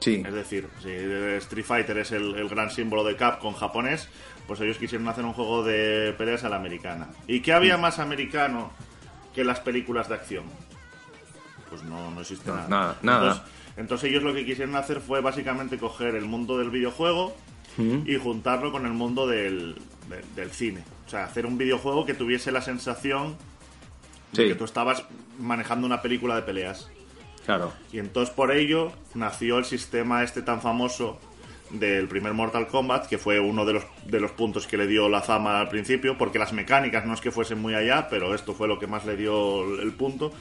Sí, 0.00 0.22
Es 0.26 0.32
decir, 0.32 0.66
si 0.82 0.88
Street 0.90 1.64
Fighter 1.64 1.98
es 1.98 2.10
el, 2.12 2.34
el 2.34 2.48
gran 2.48 2.70
símbolo 2.70 3.04
de 3.04 3.16
Capcom 3.16 3.52
japonés, 3.54 4.08
pues 4.46 4.58
ellos 4.62 4.78
quisieron 4.78 5.06
hacer 5.08 5.24
un 5.24 5.34
juego 5.34 5.62
de 5.62 6.14
peleas 6.16 6.42
a 6.42 6.48
la 6.48 6.56
americana. 6.56 7.08
¿Y 7.28 7.40
qué 7.40 7.52
había 7.52 7.76
más 7.76 7.98
americano 7.98 8.72
que 9.34 9.44
las 9.44 9.60
películas 9.60 10.08
de 10.08 10.14
acción? 10.14 10.44
Pues 11.68 11.84
no, 11.84 12.10
no 12.10 12.20
existe 12.22 12.50
nada. 12.50 12.66
nada, 12.68 12.96
nada. 13.02 13.26
Entonces, 13.32 13.52
entonces 13.76 14.10
ellos 14.10 14.22
lo 14.22 14.34
que 14.34 14.44
quisieron 14.44 14.74
hacer 14.76 15.00
fue 15.00 15.20
básicamente 15.20 15.78
coger 15.78 16.14
el 16.14 16.24
mundo 16.26 16.58
del 16.58 16.70
videojuego 16.70 17.34
y 18.06 18.16
juntarlo 18.16 18.72
con 18.72 18.84
el 18.84 18.92
mundo 18.92 19.26
del, 19.26 19.74
de- 20.08 20.22
del 20.36 20.50
cine. 20.50 20.82
O 21.06 21.08
sea, 21.10 21.24
hacer 21.24 21.46
un 21.46 21.56
videojuego 21.56 22.04
que 22.04 22.12
tuviese 22.14 22.52
la 22.52 22.60
sensación 22.60 23.36
de 24.32 24.42
sí, 24.42 24.48
que 24.48 24.54
tú 24.54 24.64
estabas 24.64 25.04
manejando 25.38 25.86
una 25.86 26.02
película 26.02 26.34
de 26.36 26.42
peleas. 26.42 26.90
claro. 27.46 27.72
Y 27.92 27.98
entonces 27.98 28.34
por 28.34 28.52
ello 28.52 28.92
nació 29.14 29.56
el 29.58 29.64
sistema 29.64 30.22
este 30.22 30.42
tan 30.42 30.60
famoso 30.60 31.18
del 31.70 32.06
primer 32.08 32.34
Mortal 32.34 32.66
Kombat, 32.66 33.06
que 33.06 33.16
fue 33.16 33.38
uno 33.40 33.64
de 33.64 33.74
los, 33.74 33.84
de 34.04 34.20
los 34.20 34.32
puntos 34.32 34.66
que 34.66 34.76
le 34.76 34.86
dio 34.88 35.08
la 35.08 35.22
fama 35.22 35.60
al 35.60 35.68
principio, 35.68 36.18
porque 36.18 36.38
las 36.38 36.52
mecánicas 36.52 37.06
no 37.06 37.14
es 37.14 37.20
que 37.20 37.30
fuesen 37.30 37.60
muy 37.62 37.74
allá, 37.74 38.08
pero 38.10 38.34
esto 38.34 38.52
fue 38.54 38.68
lo 38.68 38.78
que 38.78 38.88
más 38.88 39.06
le 39.06 39.16
dio 39.16 39.80
el 39.80 39.92
punto, 39.92 40.32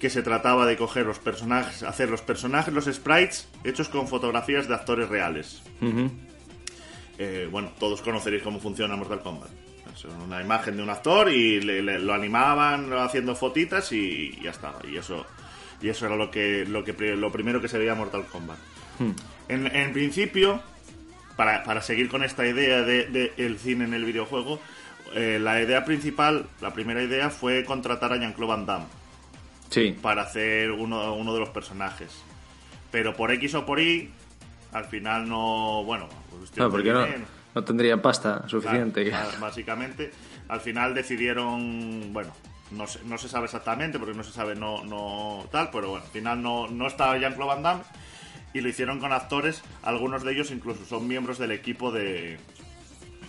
que 0.00 0.10
se 0.10 0.22
trataba 0.22 0.64
de 0.66 0.76
coger 0.76 1.04
los 1.06 1.18
personajes, 1.18 1.82
hacer 1.82 2.08
los 2.10 2.22
personajes, 2.22 2.72
los 2.72 2.86
sprites, 2.86 3.48
hechos 3.64 3.88
con 3.90 4.08
fotografías 4.08 4.66
de 4.66 4.74
actores 4.74 5.08
reales. 5.08 5.62
Eh, 7.18 7.48
bueno, 7.50 7.70
todos 7.78 8.00
conoceréis 8.00 8.42
cómo 8.42 8.60
funciona 8.60 8.96
Mortal 8.96 9.20
Kombat. 9.20 9.50
Es 9.94 10.04
una 10.06 10.40
imagen 10.40 10.76
de 10.78 10.82
un 10.82 10.88
actor 10.90 11.30
y 11.30 11.60
le- 11.60 11.82
le- 11.82 11.98
lo 11.98 12.14
animaban 12.14 12.90
haciendo 12.94 13.34
fotitas 13.36 13.92
y 13.92 14.38
ya 14.42 14.50
estaba. 14.50 14.78
Y 14.90 14.96
eso, 14.96 15.26
y 15.82 15.88
eso 15.90 16.06
era 16.06 16.16
lo 16.16 16.30
que, 16.30 16.64
lo 16.66 16.82
que 16.82 16.94
pri- 16.94 17.16
lo 17.16 17.30
primero 17.30 17.60
que 17.60 17.68
se 17.68 17.76
veía 17.76 17.94
Mortal 17.94 18.24
Kombat. 18.24 18.56
En, 19.48 19.66
en 19.66 19.92
principio, 19.92 20.62
para, 21.36 21.62
para 21.64 21.82
seguir 21.82 22.08
con 22.08 22.22
esta 22.24 22.46
idea 22.46 22.80
de, 22.82 23.06
de 23.06 23.32
el 23.36 23.58
cine 23.58 23.84
en 23.84 23.92
el 23.92 24.04
videojuego, 24.06 24.60
eh, 25.14 25.38
la 25.42 25.60
idea 25.60 25.84
principal, 25.84 26.46
la 26.62 26.72
primera 26.72 27.02
idea 27.02 27.28
fue 27.28 27.64
contratar 27.64 28.12
a 28.14 28.16
Jean-Claude 28.16 28.54
Van 28.56 28.64
Damme 28.66 28.86
Sí, 29.70 29.96
para 30.02 30.22
hacer 30.22 30.72
uno, 30.72 31.14
uno 31.14 31.32
de 31.32 31.40
los 31.40 31.48
personajes. 31.48 32.22
Pero 32.90 33.14
por 33.14 33.30
X 33.30 33.54
o 33.54 33.64
por 33.64 33.80
Y, 33.80 34.10
al 34.72 34.84
final 34.86 35.28
no. 35.28 35.84
Bueno, 35.84 36.08
cuestión 36.30 36.66
no, 36.66 36.70
porque 36.72 36.92
no, 36.92 37.04
dinero. 37.04 37.24
no 37.54 37.64
tendría 37.64 38.02
pasta 38.02 38.48
suficiente. 38.48 39.08
Claro, 39.08 39.30
básicamente, 39.40 40.10
al 40.48 40.60
final 40.60 40.92
decidieron, 40.92 42.12
bueno, 42.12 42.32
no 42.72 42.86
se, 42.86 43.02
no 43.04 43.16
se 43.16 43.28
sabe 43.28 43.44
exactamente 43.44 43.98
porque 43.98 44.14
no 44.14 44.24
se 44.24 44.32
sabe 44.32 44.56
no, 44.56 44.84
no 44.84 45.46
tal, 45.52 45.70
pero 45.70 45.90
bueno, 45.90 46.04
al 46.04 46.10
final 46.10 46.42
no, 46.42 46.66
no 46.68 46.86
estaba 46.86 47.16
Jean-Claude 47.18 47.54
Van 47.54 47.62
Damme 47.62 47.82
y 48.52 48.60
lo 48.60 48.68
hicieron 48.68 48.98
con 48.98 49.12
actores, 49.12 49.62
algunos 49.82 50.24
de 50.24 50.32
ellos 50.32 50.50
incluso 50.50 50.84
son 50.84 51.06
miembros 51.06 51.38
del 51.38 51.52
equipo 51.52 51.92
de, 51.92 52.38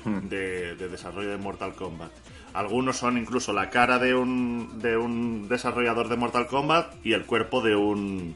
de, 0.05 0.75
de 0.75 0.89
desarrollo 0.89 1.29
de 1.29 1.37
Mortal 1.37 1.75
Kombat. 1.75 2.11
Algunos 2.53 2.97
son 2.97 3.17
incluso 3.17 3.53
la 3.53 3.69
cara 3.69 3.97
de 3.99 4.13
un, 4.13 4.79
de 4.79 4.97
un 4.97 5.47
desarrollador 5.47 6.09
de 6.09 6.17
Mortal 6.17 6.47
Kombat 6.47 6.93
y 7.05 7.13
el 7.13 7.25
cuerpo 7.25 7.61
de 7.61 7.75
un, 7.75 8.35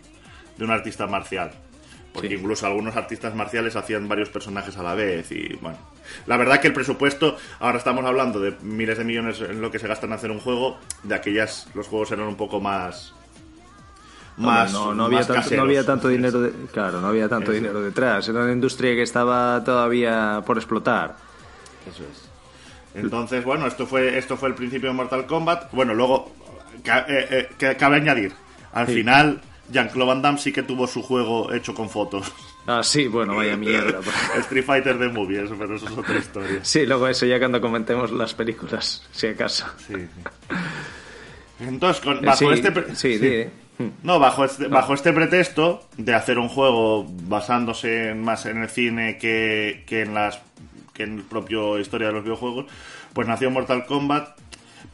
de 0.58 0.64
un 0.64 0.72
artista 0.72 1.06
marcial. 1.08 1.52
Porque 2.14 2.30
Sí. 2.30 2.36
incluso 2.36 2.66
algunos 2.66 2.96
artistas 2.96 3.36
marciales 3.36 3.76
hacían 3.76 4.08
varios 4.08 4.30
personajes 4.30 4.78
a 4.78 4.84
la 4.84 4.94
vez 4.96 5.30
y 5.34 5.54
bueno. 5.62 5.78
La 6.28 6.38
verdad 6.38 6.62
que 6.62 6.68
el 6.68 6.74
presupuesto, 6.74 7.36
ahora 7.60 7.78
estamos 7.78 8.06
hablando 8.06 8.40
de 8.40 8.56
miles 8.62 8.98
de 8.98 9.04
millones 9.04 9.42
en 9.42 9.60
lo 9.62 9.70
que 9.70 9.80
se 9.80 9.88
gastan 9.90 10.12
en 10.12 10.16
hacer 10.16 10.32
un 10.32 10.40
juego, 10.40 10.78
de 11.04 11.14
aquellas 11.14 11.68
los 11.74 11.88
juegos 11.88 12.12
eran 12.12 12.28
un 12.28 12.38
poco 12.38 12.62
más... 12.62 13.14
Hombre, 14.38 14.72
no, 14.74 14.94
no 14.94 15.06
había 15.06 15.20
más 15.20 15.28
tanto, 15.28 15.56
no 15.56 15.62
había 15.64 15.86
tanto 15.86 16.08
dinero, 16.10 16.42
de- 16.42 16.52
claro, 16.72 17.00
no 17.02 17.08
había 17.08 17.28
tanto 17.30 17.52
Eso. 17.52 17.60
dinero 17.62 17.82
detrás. 17.82 18.28
Era 18.30 18.44
una 18.44 18.52
industria 18.52 18.94
que 18.94 19.02
estaba 19.02 19.62
todavía 19.64 20.42
por 20.46 20.58
explotar. 20.58 21.16
Eso 21.90 22.04
es. 22.04 22.25
Entonces, 22.96 23.44
bueno, 23.44 23.68
esto 23.68 23.86
fue, 23.86 24.18
esto 24.18 24.38
fue 24.38 24.50
el 24.50 24.56
principio 24.56 24.90
de 24.90 24.96
Mortal 24.96 25.26
Kombat. 25.26 25.72
Bueno, 25.74 25.94
luego, 25.94 26.32
ca- 26.84 27.06
eh, 27.08 27.50
eh, 27.60 27.76
cabe 27.78 27.98
añadir, 27.98 28.32
al 28.74 28.88
Sí. 28.88 28.94
final 28.96 29.42
Jean-Claude 29.72 30.08
Van 30.08 30.22
Damme 30.22 30.38
sí 30.40 30.52
que 30.54 30.64
tuvo 30.64 30.88
su 30.88 31.02
juego 31.02 31.52
hecho 31.54 31.74
con 31.74 31.90
fotos. 31.90 32.32
Ah, 32.68 32.82
sí, 32.84 33.08
bueno, 33.08 33.36
vaya 33.36 33.56
mierda. 33.58 34.00
Street 34.40 34.64
Fighter 34.66 34.98
de 34.98 35.10
Movie, 35.10 35.44
eso, 35.44 35.56
pero 35.58 35.76
eso 35.76 35.86
es 35.88 35.98
otra 35.98 36.18
historia. 36.18 36.60
Sí, 36.64 36.86
luego 36.86 37.08
eso 37.08 37.26
ya 37.26 37.38
cuando 37.40 37.60
comentemos 37.62 38.12
las 38.12 38.34
películas, 38.34 39.08
si 39.12 39.28
acaso. 39.28 39.66
Sí, 39.88 39.94
sí. 39.96 40.54
Entonces, 41.60 42.04
con- 42.04 42.18
Eh, 42.18 42.26
bajo 42.26 42.38
sí, 42.38 42.62
este... 42.62 42.96
sí, 42.96 43.18
di. 43.18 43.44
Hmm. 43.78 43.90
No, 44.04 44.20
bajo 44.20 44.46
este, 44.46 44.68
bajo 44.70 44.94
este 44.94 45.12
pretexto 45.12 45.84
de 45.98 46.14
hacer 46.14 46.40
un 46.40 46.48
juego 46.48 47.06
basándose 47.24 48.14
más 48.14 48.46
en 48.46 48.62
el 48.64 48.70
cine 48.70 49.18
que, 49.18 49.84
que 49.86 50.04
en 50.04 50.14
las 50.14 50.40
que 50.96 51.04
en 51.04 51.18
el 51.18 51.24
propio 51.24 51.78
historia 51.78 52.08
de 52.08 52.14
los 52.14 52.24
videojuegos, 52.24 52.66
pues 53.14 53.28
nació 53.28 53.52
Mortal 53.52 53.86
Kombat, 53.86 54.40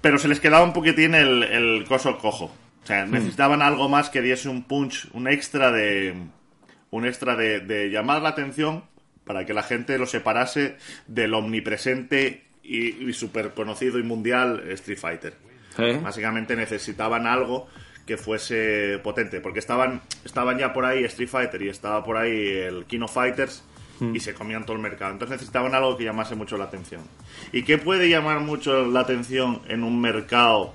pero 0.01 0.17
se 0.17 0.27
les 0.27 0.39
quedaba 0.41 0.65
un 0.65 0.73
poquitín 0.73 1.15
el, 1.15 1.43
el 1.43 1.85
coso 1.85 2.17
cojo. 2.17 2.51
O 2.83 2.87
sea, 2.87 3.05
necesitaban 3.05 3.61
algo 3.61 3.87
más 3.87 4.09
que 4.09 4.21
diese 4.21 4.49
un 4.49 4.63
punch, 4.63 5.07
un 5.13 5.27
extra 5.27 5.71
de 5.71 6.15
un 6.89 7.05
extra 7.05 7.35
de, 7.35 7.59
de 7.59 7.89
llamar 7.89 8.21
la 8.21 8.29
atención 8.29 8.83
para 9.23 9.45
que 9.45 9.53
la 9.53 9.63
gente 9.63 9.97
lo 9.97 10.07
separase 10.07 10.77
del 11.07 11.33
omnipresente 11.33 12.43
y, 12.63 13.07
y 13.07 13.13
súper 13.13 13.51
conocido 13.51 13.99
y 13.99 14.03
mundial 14.03 14.63
Street 14.71 14.97
Fighter. 14.97 15.35
¿Eh? 15.77 15.99
Básicamente 16.03 16.55
necesitaban 16.55 17.27
algo 17.27 17.67
que 18.05 18.17
fuese 18.17 18.99
potente, 19.03 19.39
porque 19.39 19.59
estaban, 19.59 20.01
estaban 20.25 20.57
ya 20.57 20.73
por 20.73 20.85
ahí 20.85 21.03
Street 21.05 21.29
Fighter 21.29 21.61
y 21.61 21.69
estaba 21.69 22.03
por 22.03 22.17
ahí 22.17 22.57
el 22.57 22.85
King 22.85 23.01
of 23.01 23.13
Fighters 24.01 24.15
y 24.15 24.19
se 24.19 24.33
comían 24.33 24.65
todo 24.65 24.75
el 24.75 24.81
mercado. 24.81 25.11
Entonces 25.11 25.37
necesitaban 25.37 25.75
algo 25.75 25.97
que 25.97 26.03
llamase 26.03 26.35
mucho 26.35 26.57
la 26.57 26.65
atención. 26.65 27.01
¿Y 27.51 27.63
qué 27.63 27.77
puede 27.77 28.09
llamar 28.09 28.39
mucho 28.41 28.85
la 28.85 29.01
atención 29.01 29.61
en 29.67 29.83
un 29.83 30.01
mercado 30.01 30.73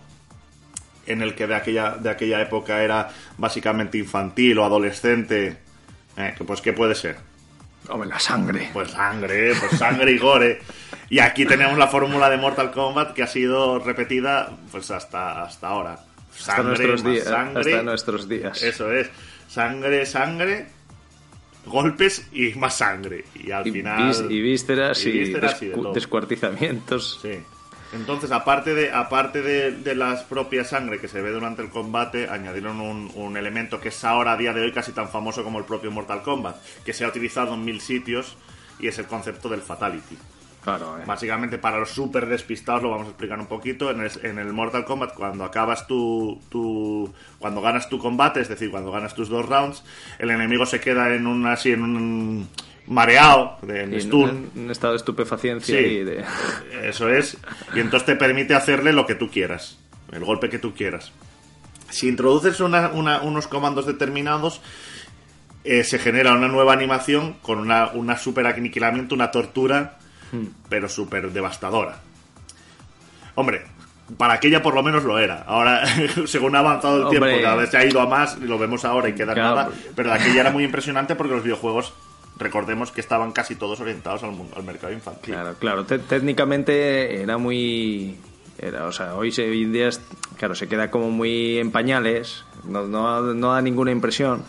en 1.06 1.22
el 1.22 1.34
que 1.34 1.46
de 1.46 1.54
aquella, 1.54 1.96
de 1.96 2.10
aquella 2.10 2.40
época 2.40 2.82
era 2.82 3.08
básicamente 3.38 3.98
infantil 3.98 4.58
o 4.58 4.64
adolescente? 4.64 5.58
Eh, 6.16 6.34
pues, 6.46 6.60
¿qué 6.60 6.72
puede 6.72 6.94
ser? 6.94 7.16
Hombre, 7.88 8.08
la 8.08 8.18
sangre. 8.18 8.70
Pues 8.72 8.90
sangre, 8.90 9.52
pues 9.58 9.78
sangre 9.78 10.12
y 10.12 10.18
gore. 10.18 10.60
Y 11.08 11.20
aquí 11.20 11.46
tenemos 11.46 11.78
la 11.78 11.86
fórmula 11.86 12.28
de 12.28 12.36
Mortal 12.36 12.72
Kombat 12.72 13.12
que 13.12 13.22
ha 13.22 13.26
sido 13.28 13.78
repetida 13.78 14.50
pues 14.72 14.90
hasta, 14.90 15.42
hasta 15.42 15.68
ahora. 15.68 16.00
Hasta 16.36 16.56
Sangre, 16.56 16.64
nuestros, 16.66 17.04
más 17.04 17.12
días, 17.12 17.24
sangre. 17.24 17.60
hasta 17.60 17.82
nuestros 17.82 18.28
días. 18.28 18.62
Eso 18.62 18.92
es. 18.92 19.08
Sangre, 19.48 20.04
sangre, 20.04 20.66
golpes 21.66 22.26
y 22.32 22.54
más 22.54 22.78
sangre. 22.78 23.24
Y 23.34 23.50
al 23.50 23.66
y, 23.66 23.72
final. 23.72 24.08
vis- 24.08 24.24
y 24.30 24.40
vísceras 24.40 25.04
y, 25.04 25.10
y 25.10 25.18
vísceras 25.18 25.62
y 25.62 25.66
de 25.66 25.76
descuartizamientos. 25.92 27.18
Sí. 27.20 27.38
Entonces, 27.92 28.32
aparte 28.32 28.74
de 28.74 28.90
aparte 28.90 29.42
de, 29.42 29.70
de 29.70 29.94
las 29.94 30.24
propias 30.24 30.70
sangre 30.70 31.00
que 31.00 31.06
se 31.08 31.22
ve 31.22 31.30
durante 31.30 31.62
el 31.62 31.68
combate, 31.70 32.28
añadieron 32.28 32.80
un, 32.80 33.10
un 33.14 33.36
elemento 33.36 33.80
que 33.80 33.90
es 33.90 34.04
ahora 34.04 34.32
a 34.32 34.36
día 34.36 34.52
de 34.52 34.60
hoy 34.62 34.72
casi 34.72 34.92
tan 34.92 35.08
famoso 35.08 35.44
como 35.44 35.58
el 35.58 35.64
propio 35.64 35.90
Mortal 35.92 36.22
Kombat, 36.22 36.56
que 36.84 36.92
se 36.92 37.04
ha 37.04 37.08
utilizado 37.08 37.54
en 37.54 37.64
mil 37.64 37.80
sitios 37.80 38.36
y 38.80 38.88
es 38.88 38.98
el 38.98 39.06
concepto 39.06 39.48
del 39.48 39.60
Fatality. 39.62 40.18
Claro, 40.66 40.98
eh. 40.98 41.04
Básicamente, 41.06 41.58
para 41.58 41.78
los 41.78 41.90
súper 41.90 42.26
despistados, 42.26 42.82
lo 42.82 42.90
vamos 42.90 43.06
a 43.06 43.10
explicar 43.10 43.38
un 43.38 43.46
poquito. 43.46 43.88
En 43.92 44.00
el, 44.00 44.10
en 44.24 44.38
el 44.40 44.52
Mortal 44.52 44.84
Kombat, 44.84 45.14
cuando 45.14 45.44
acabas 45.44 45.86
tu, 45.86 46.40
tu. 46.50 47.14
Cuando 47.38 47.60
ganas 47.60 47.88
tu 47.88 48.00
combate, 48.00 48.40
es 48.40 48.48
decir, 48.48 48.72
cuando 48.72 48.90
ganas 48.90 49.14
tus 49.14 49.28
dos 49.28 49.46
rounds, 49.46 49.84
el 50.18 50.28
enemigo 50.30 50.66
se 50.66 50.80
queda 50.80 51.14
en 51.14 51.28
un. 51.28 51.46
así, 51.46 51.70
en 51.70 51.82
un. 51.84 52.48
mareado, 52.88 53.58
de, 53.62 53.84
en 53.84 53.92
Y 53.92 53.96
en 53.96 54.00
stun. 54.02 54.50
un, 54.56 54.64
un 54.64 54.70
estado 54.72 54.94
de 54.94 54.96
estupefacencia 54.98 55.78
Sí. 55.78 55.84
y 55.84 56.04
de... 56.04 56.24
Eso 56.82 57.08
es. 57.10 57.36
Y 57.74 57.78
entonces 57.80 58.04
te 58.06 58.16
permite 58.16 58.54
hacerle 58.56 58.92
lo 58.92 59.06
que 59.06 59.14
tú 59.14 59.30
quieras. 59.30 59.78
El 60.10 60.24
golpe 60.24 60.48
que 60.50 60.58
tú 60.58 60.74
quieras. 60.74 61.12
Si 61.90 62.08
introduces 62.08 62.58
una- 62.58 62.88
una- 62.88 63.20
unos 63.22 63.46
comandos 63.46 63.86
determinados, 63.86 64.60
eh, 65.64 65.84
se 65.84 65.98
genera 66.00 66.32
una 66.32 66.48
nueva 66.48 66.72
animación 66.72 67.34
con 67.42 67.58
una, 67.60 67.90
una 67.92 68.16
super 68.18 68.46
aniquilamiento, 68.48 69.14
una 69.14 69.30
tortura, 69.30 69.98
pero 70.68 70.88
súper 70.88 71.30
devastadora. 71.32 72.00
Hombre, 73.34 73.62
para 74.16 74.34
aquella 74.34 74.62
por 74.62 74.74
lo 74.74 74.82
menos 74.82 75.04
lo 75.04 75.18
era. 75.18 75.42
Ahora, 75.46 75.82
según 76.26 76.56
ha 76.56 76.60
avanzado 76.60 76.96
el 76.96 77.02
Hombre. 77.04 77.20
tiempo, 77.20 77.42
cada 77.42 77.56
vez 77.56 77.70
se 77.70 77.76
ha 77.76 77.84
ido 77.84 78.00
a 78.00 78.06
más, 78.06 78.38
y 78.40 78.46
lo 78.46 78.58
vemos 78.58 78.84
ahora 78.84 79.08
y 79.08 79.14
queda 79.14 79.34
Claro. 79.34 79.54
nada. 79.56 79.70
Pero 79.94 80.10
de 80.10 80.14
aquella 80.16 80.40
era 80.40 80.50
muy 80.50 80.64
impresionante 80.64 81.14
porque 81.16 81.34
los 81.34 81.42
videojuegos, 81.42 81.92
recordemos 82.38 82.90
que 82.92 83.00
estaban 83.00 83.32
casi 83.32 83.56
todos 83.56 83.80
orientados 83.80 84.22
al, 84.22 84.32
mundo, 84.32 84.54
al 84.56 84.62
mercado 84.64 84.92
infantil. 84.92 85.34
Claro, 85.34 85.54
claro. 85.58 85.84
Te- 85.84 85.98
técnicamente 85.98 87.20
era 87.22 87.36
muy... 87.38 88.16
Era, 88.58 88.86
o 88.86 88.92
sea, 88.92 89.14
hoy, 89.16 89.32
se, 89.32 89.42
hoy 89.50 89.64
en 89.64 89.72
día, 89.72 89.88
es- 89.88 90.00
claro, 90.38 90.54
se 90.54 90.66
queda 90.66 90.90
como 90.90 91.10
muy 91.10 91.58
en 91.58 91.70
pañales, 91.72 92.42
no, 92.64 92.86
no, 92.86 93.20
no 93.34 93.52
da 93.52 93.60
ninguna 93.60 93.90
impresión. 93.90 94.44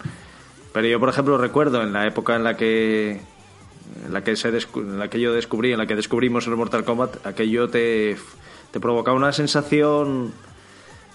Pero 0.71 0.87
yo, 0.87 0.97
por 0.99 1.09
ejemplo, 1.09 1.37
recuerdo 1.37 1.81
en 1.81 1.91
la 1.91 2.05
época 2.07 2.35
en 2.37 2.43
la 2.45 2.55
que 2.55 3.19
la 4.09 4.23
que 4.23 4.35
se 4.35 4.51
la 4.51 5.09
que 5.09 5.19
yo 5.19 5.33
descubrí, 5.33 5.71
en 5.71 5.77
la 5.77 5.87
que 5.87 5.95
descubrimos 5.95 6.47
el 6.47 6.55
Mortal 6.55 6.83
Kombat, 6.83 7.25
aquello 7.25 7.69
te, 7.69 8.17
te 8.71 8.79
provocaba 8.79 9.17
una 9.17 9.31
sensación 9.31 10.33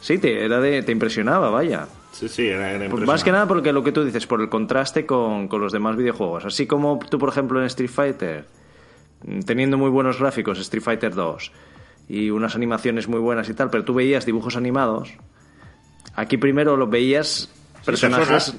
sí, 0.03 0.19
te 0.19 0.45
era 0.45 0.61
de 0.61 0.83
te 0.83 0.93
impresionaba, 0.93 1.49
vaya. 1.49 1.89
Sí, 2.13 2.29
sí, 2.29 2.47
era, 2.47 2.69
era 2.69 2.85
impresionante. 2.85 3.07
más 3.07 3.25
que 3.25 3.33
nada 3.33 3.47
porque 3.49 3.73
lo 3.73 3.83
que 3.83 3.93
tú 3.93 4.05
dices, 4.05 4.27
por 4.27 4.43
el 4.43 4.51
contraste 4.51 5.07
con, 5.07 5.49
con 5.49 5.63
los 5.63 5.73
demás 5.73 5.97
videojuegos. 5.97 6.45
Así 6.45 6.67
como 6.67 6.99
tú, 6.99 7.19
por 7.19 7.31
ejemplo, 7.31 7.59
en 7.59 7.67
Street 7.67 7.91
Fighter, 7.91 8.45
teniendo 9.47 9.79
muy 9.79 9.89
buenos 9.89 10.19
gráficos, 10.19 10.59
Street 10.59 10.83
Fighter 10.83 11.15
2, 11.15 11.53
y 12.09 12.31
unas 12.31 12.55
animaciones 12.55 13.09
muy 13.09 13.21
buenas 13.21 13.49
y 13.49 13.55
tal, 13.55 13.71
pero 13.71 13.85
tú 13.85 13.95
veías 13.95 14.27
dibujos 14.27 14.57
animados, 14.57 15.15
aquí 16.15 16.37
primero 16.37 16.77
lo 16.77 16.89
veías 16.89 17.51
personajes... 17.85 18.55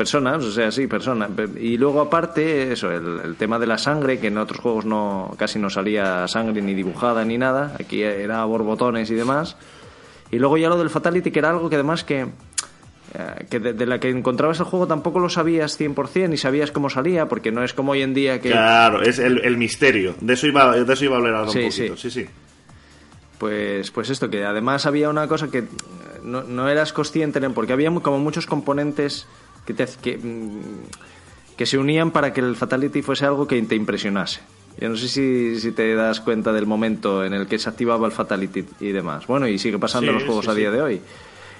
Personas, 0.00 0.42
o 0.42 0.50
sea, 0.50 0.72
sí, 0.72 0.86
personas. 0.86 1.28
Y 1.60 1.76
luego 1.76 2.00
aparte, 2.00 2.72
eso, 2.72 2.90
el, 2.90 3.20
el 3.22 3.36
tema 3.36 3.58
de 3.58 3.66
la 3.66 3.76
sangre, 3.76 4.18
que 4.18 4.28
en 4.28 4.38
otros 4.38 4.58
juegos 4.58 4.86
no 4.86 5.34
casi 5.36 5.58
no 5.58 5.68
salía 5.68 6.26
sangre 6.26 6.62
ni 6.62 6.72
dibujada 6.72 7.22
ni 7.26 7.36
nada, 7.36 7.76
aquí 7.78 8.02
era 8.02 8.42
borbotones 8.46 9.10
y 9.10 9.14
demás. 9.14 9.58
Y 10.30 10.38
luego 10.38 10.56
ya 10.56 10.70
lo 10.70 10.78
del 10.78 10.88
Fatality, 10.88 11.30
que 11.30 11.38
era 11.40 11.50
algo 11.50 11.68
que 11.68 11.74
además 11.74 12.02
que, 12.02 12.20
eh, 12.22 13.46
que 13.50 13.60
de, 13.60 13.74
de 13.74 13.84
la 13.84 14.00
que 14.00 14.08
encontrabas 14.08 14.58
el 14.60 14.64
juego 14.64 14.86
tampoco 14.86 15.18
lo 15.18 15.28
sabías 15.28 15.78
100% 15.78 16.30
ni 16.30 16.38
sabías 16.38 16.72
cómo 16.72 16.88
salía, 16.88 17.28
porque 17.28 17.52
no 17.52 17.62
es 17.62 17.74
como 17.74 17.92
hoy 17.92 18.00
en 18.00 18.14
día 18.14 18.40
que... 18.40 18.52
Claro, 18.52 19.02
es 19.02 19.18
el, 19.18 19.44
el 19.44 19.58
misterio. 19.58 20.14
De 20.22 20.32
eso 20.32 20.46
iba, 20.46 20.74
de 20.82 20.90
eso 20.90 21.04
iba 21.04 21.16
a 21.16 21.18
hablar 21.18 21.34
ahora 21.34 21.50
Sí, 21.50 21.58
un 21.58 21.64
poquito. 21.68 21.96
sí. 21.98 22.10
Sí, 22.10 22.22
sí. 22.22 22.30
Pues, 23.36 23.90
pues 23.90 24.08
esto, 24.08 24.30
que 24.30 24.46
además 24.46 24.86
había 24.86 25.10
una 25.10 25.28
cosa 25.28 25.50
que 25.50 25.64
no, 26.22 26.42
no 26.42 26.70
eras 26.70 26.94
consciente, 26.94 27.38
porque 27.50 27.74
había 27.74 27.90
como 27.90 28.18
muchos 28.18 28.46
componentes 28.46 29.26
que, 29.66 29.74
te, 29.74 29.86
que, 30.02 30.18
mm, 30.18 31.56
que 31.56 31.66
se 31.66 31.78
unían 31.78 32.10
para 32.10 32.32
que 32.32 32.40
el 32.40 32.56
Fatality 32.56 33.02
fuese 33.02 33.26
algo 33.26 33.46
que 33.46 33.60
te 33.62 33.74
impresionase. 33.74 34.40
Yo 34.78 34.88
no 34.88 34.96
sé 34.96 35.08
si, 35.08 35.60
si 35.60 35.72
te 35.72 35.94
das 35.94 36.20
cuenta 36.20 36.52
del 36.52 36.66
momento 36.66 37.24
en 37.24 37.34
el 37.34 37.46
que 37.46 37.58
se 37.58 37.68
activaba 37.68 38.06
el 38.06 38.12
Fatality 38.12 38.64
y 38.80 38.92
demás. 38.92 39.26
Bueno, 39.26 39.46
y 39.46 39.58
sigue 39.58 39.78
pasando 39.78 40.08
en 40.10 40.14
los 40.14 40.24
juegos 40.24 40.44
sí, 40.46 40.50
a 40.50 40.54
día 40.54 40.70
sí. 40.70 40.76
de 40.76 40.82
hoy. 40.82 41.00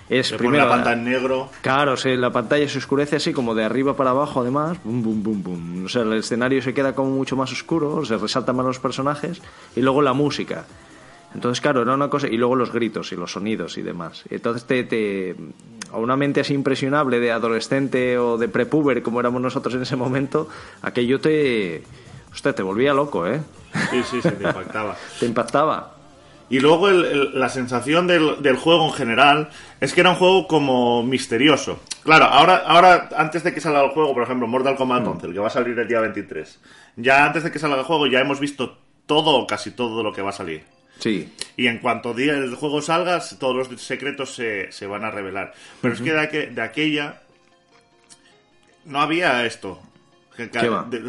Es 0.09 0.33
primero 0.33 0.65
la 0.65 0.71
pantalla 0.71 0.97
en 0.97 1.05
negro. 1.05 1.51
Claro, 1.61 1.97
se- 1.97 2.17
la 2.17 2.33
pantalla 2.33 2.69
se 2.69 2.79
oscurece 2.79 3.17
así 3.17 3.33
como 3.33 3.55
de 3.55 3.63
arriba 3.65 3.95
para 3.97 4.11
abajo, 4.11 4.41
además. 4.41 4.79
Bum, 4.83 5.03
bum, 5.03 5.23
bum, 5.23 5.43
bum. 5.43 5.85
O 5.85 5.89
sea, 5.89 6.03
el 6.03 6.15
escenario 6.15 6.61
se 6.63 6.75
queda 6.75 6.95
como 6.95 7.11
mucho 7.11 7.37
más 7.37 7.53
oscuro, 7.53 8.05
se 8.05 8.17
resaltan 8.17 8.57
más 8.57 8.67
los 8.67 8.79
personajes. 8.81 9.41
Y 9.77 9.83
luego 9.83 10.03
la 10.03 10.13
música. 10.13 10.65
Entonces, 11.35 11.61
claro, 11.61 11.83
era 11.83 11.95
una 11.95 12.09
cosa. 12.09 12.27
Y 12.29 12.37
luego 12.37 12.57
los 12.57 12.73
gritos 12.73 13.13
y 13.13 13.17
los 13.17 13.33
sonidos 13.33 13.79
y 13.79 13.83
demás. 13.83 14.25
Entonces, 14.31 14.65
te, 14.65 14.85
te- 14.85 15.37
a 15.93 15.99
una 15.99 16.17
mente 16.17 16.41
así 16.41 16.55
impresionable 16.55 17.21
de 17.21 17.33
adolescente 17.33 18.19
o 18.19 18.37
de 18.39 18.49
prepuber, 18.49 19.03
como 19.03 19.21
éramos 19.21 19.41
nosotros 19.41 19.75
en 19.75 19.83
ese 19.83 19.97
momento, 19.97 20.49
aquello 20.83 21.21
te. 21.21 21.83
Usted 22.33 22.55
te 22.55 22.63
volvía 22.63 22.93
loco, 22.95 23.27
¿eh? 23.27 23.41
Sí, 23.91 24.03
sí, 24.09 24.23
sí, 24.23 24.31
te 24.31 24.45
impactaba. 24.45 24.97
Te 25.21 25.27
impactaba. 25.27 25.95
Y 26.49 26.59
luego 26.59 26.89
el- 26.89 27.05
el- 27.05 27.39
la 27.41 27.49
sensación 27.49 28.07
del, 28.09 28.43
del 28.43 28.57
juego 28.57 28.87
en 28.87 28.93
general 28.93 29.51
es 29.81 29.93
que 29.95 30.01
era 30.01 30.11
un 30.11 30.17
juego 30.17 30.49
como 30.49 31.03
misterioso. 31.05 31.79
Claro, 32.03 32.25
ahora, 32.25 32.63
ahora 32.67 33.09
antes 33.17 33.45
de 33.45 33.53
que 33.55 33.61
salga 33.61 33.85
el 33.85 33.91
juego, 33.91 34.15
por 34.15 34.23
ejemplo, 34.25 34.47
Mortal 34.49 34.75
Kombat 34.77 35.07
11, 35.07 35.27
el 35.29 35.33
que 35.33 35.39
va 35.39 35.47
a 35.47 35.51
salir 35.51 35.79
el 35.79 35.87
día 35.87 36.01
23, 36.01 36.61
ya 36.97 37.25
antes 37.25 37.45
de 37.45 37.53
que 37.53 37.59
salga 37.61 37.77
el 37.79 37.85
juego 37.85 38.07
ya 38.09 38.21
hemos 38.21 38.41
visto 38.41 38.79
todo 39.07 39.31
o 39.37 39.47
casi 39.47 39.71
todo 39.73 40.03
lo 40.03 40.13
que 40.13 40.23
va 40.23 40.31
a 40.31 40.33
salir. 40.33 40.65
Sí. 41.01 41.33
Y 41.57 41.67
en 41.67 41.79
cuanto 41.79 42.15
día 42.15 42.35
el 42.35 42.55
juego 42.55 42.81
salga, 42.81 43.21
todos 43.39 43.69
los 43.69 43.81
secretos 43.83 44.35
se, 44.35 44.71
se 44.71 44.87
van 44.87 45.05
a 45.05 45.11
revelar. 45.11 45.53
Pero 45.83 45.95
es 45.95 46.01
que 46.01 46.13
de, 46.13 46.19
aqu- 46.21 46.51
de 46.55 46.63
aquella 46.63 47.23
no 48.85 49.01
había 49.01 49.45
esto. 49.47 49.81
Que 50.37 50.47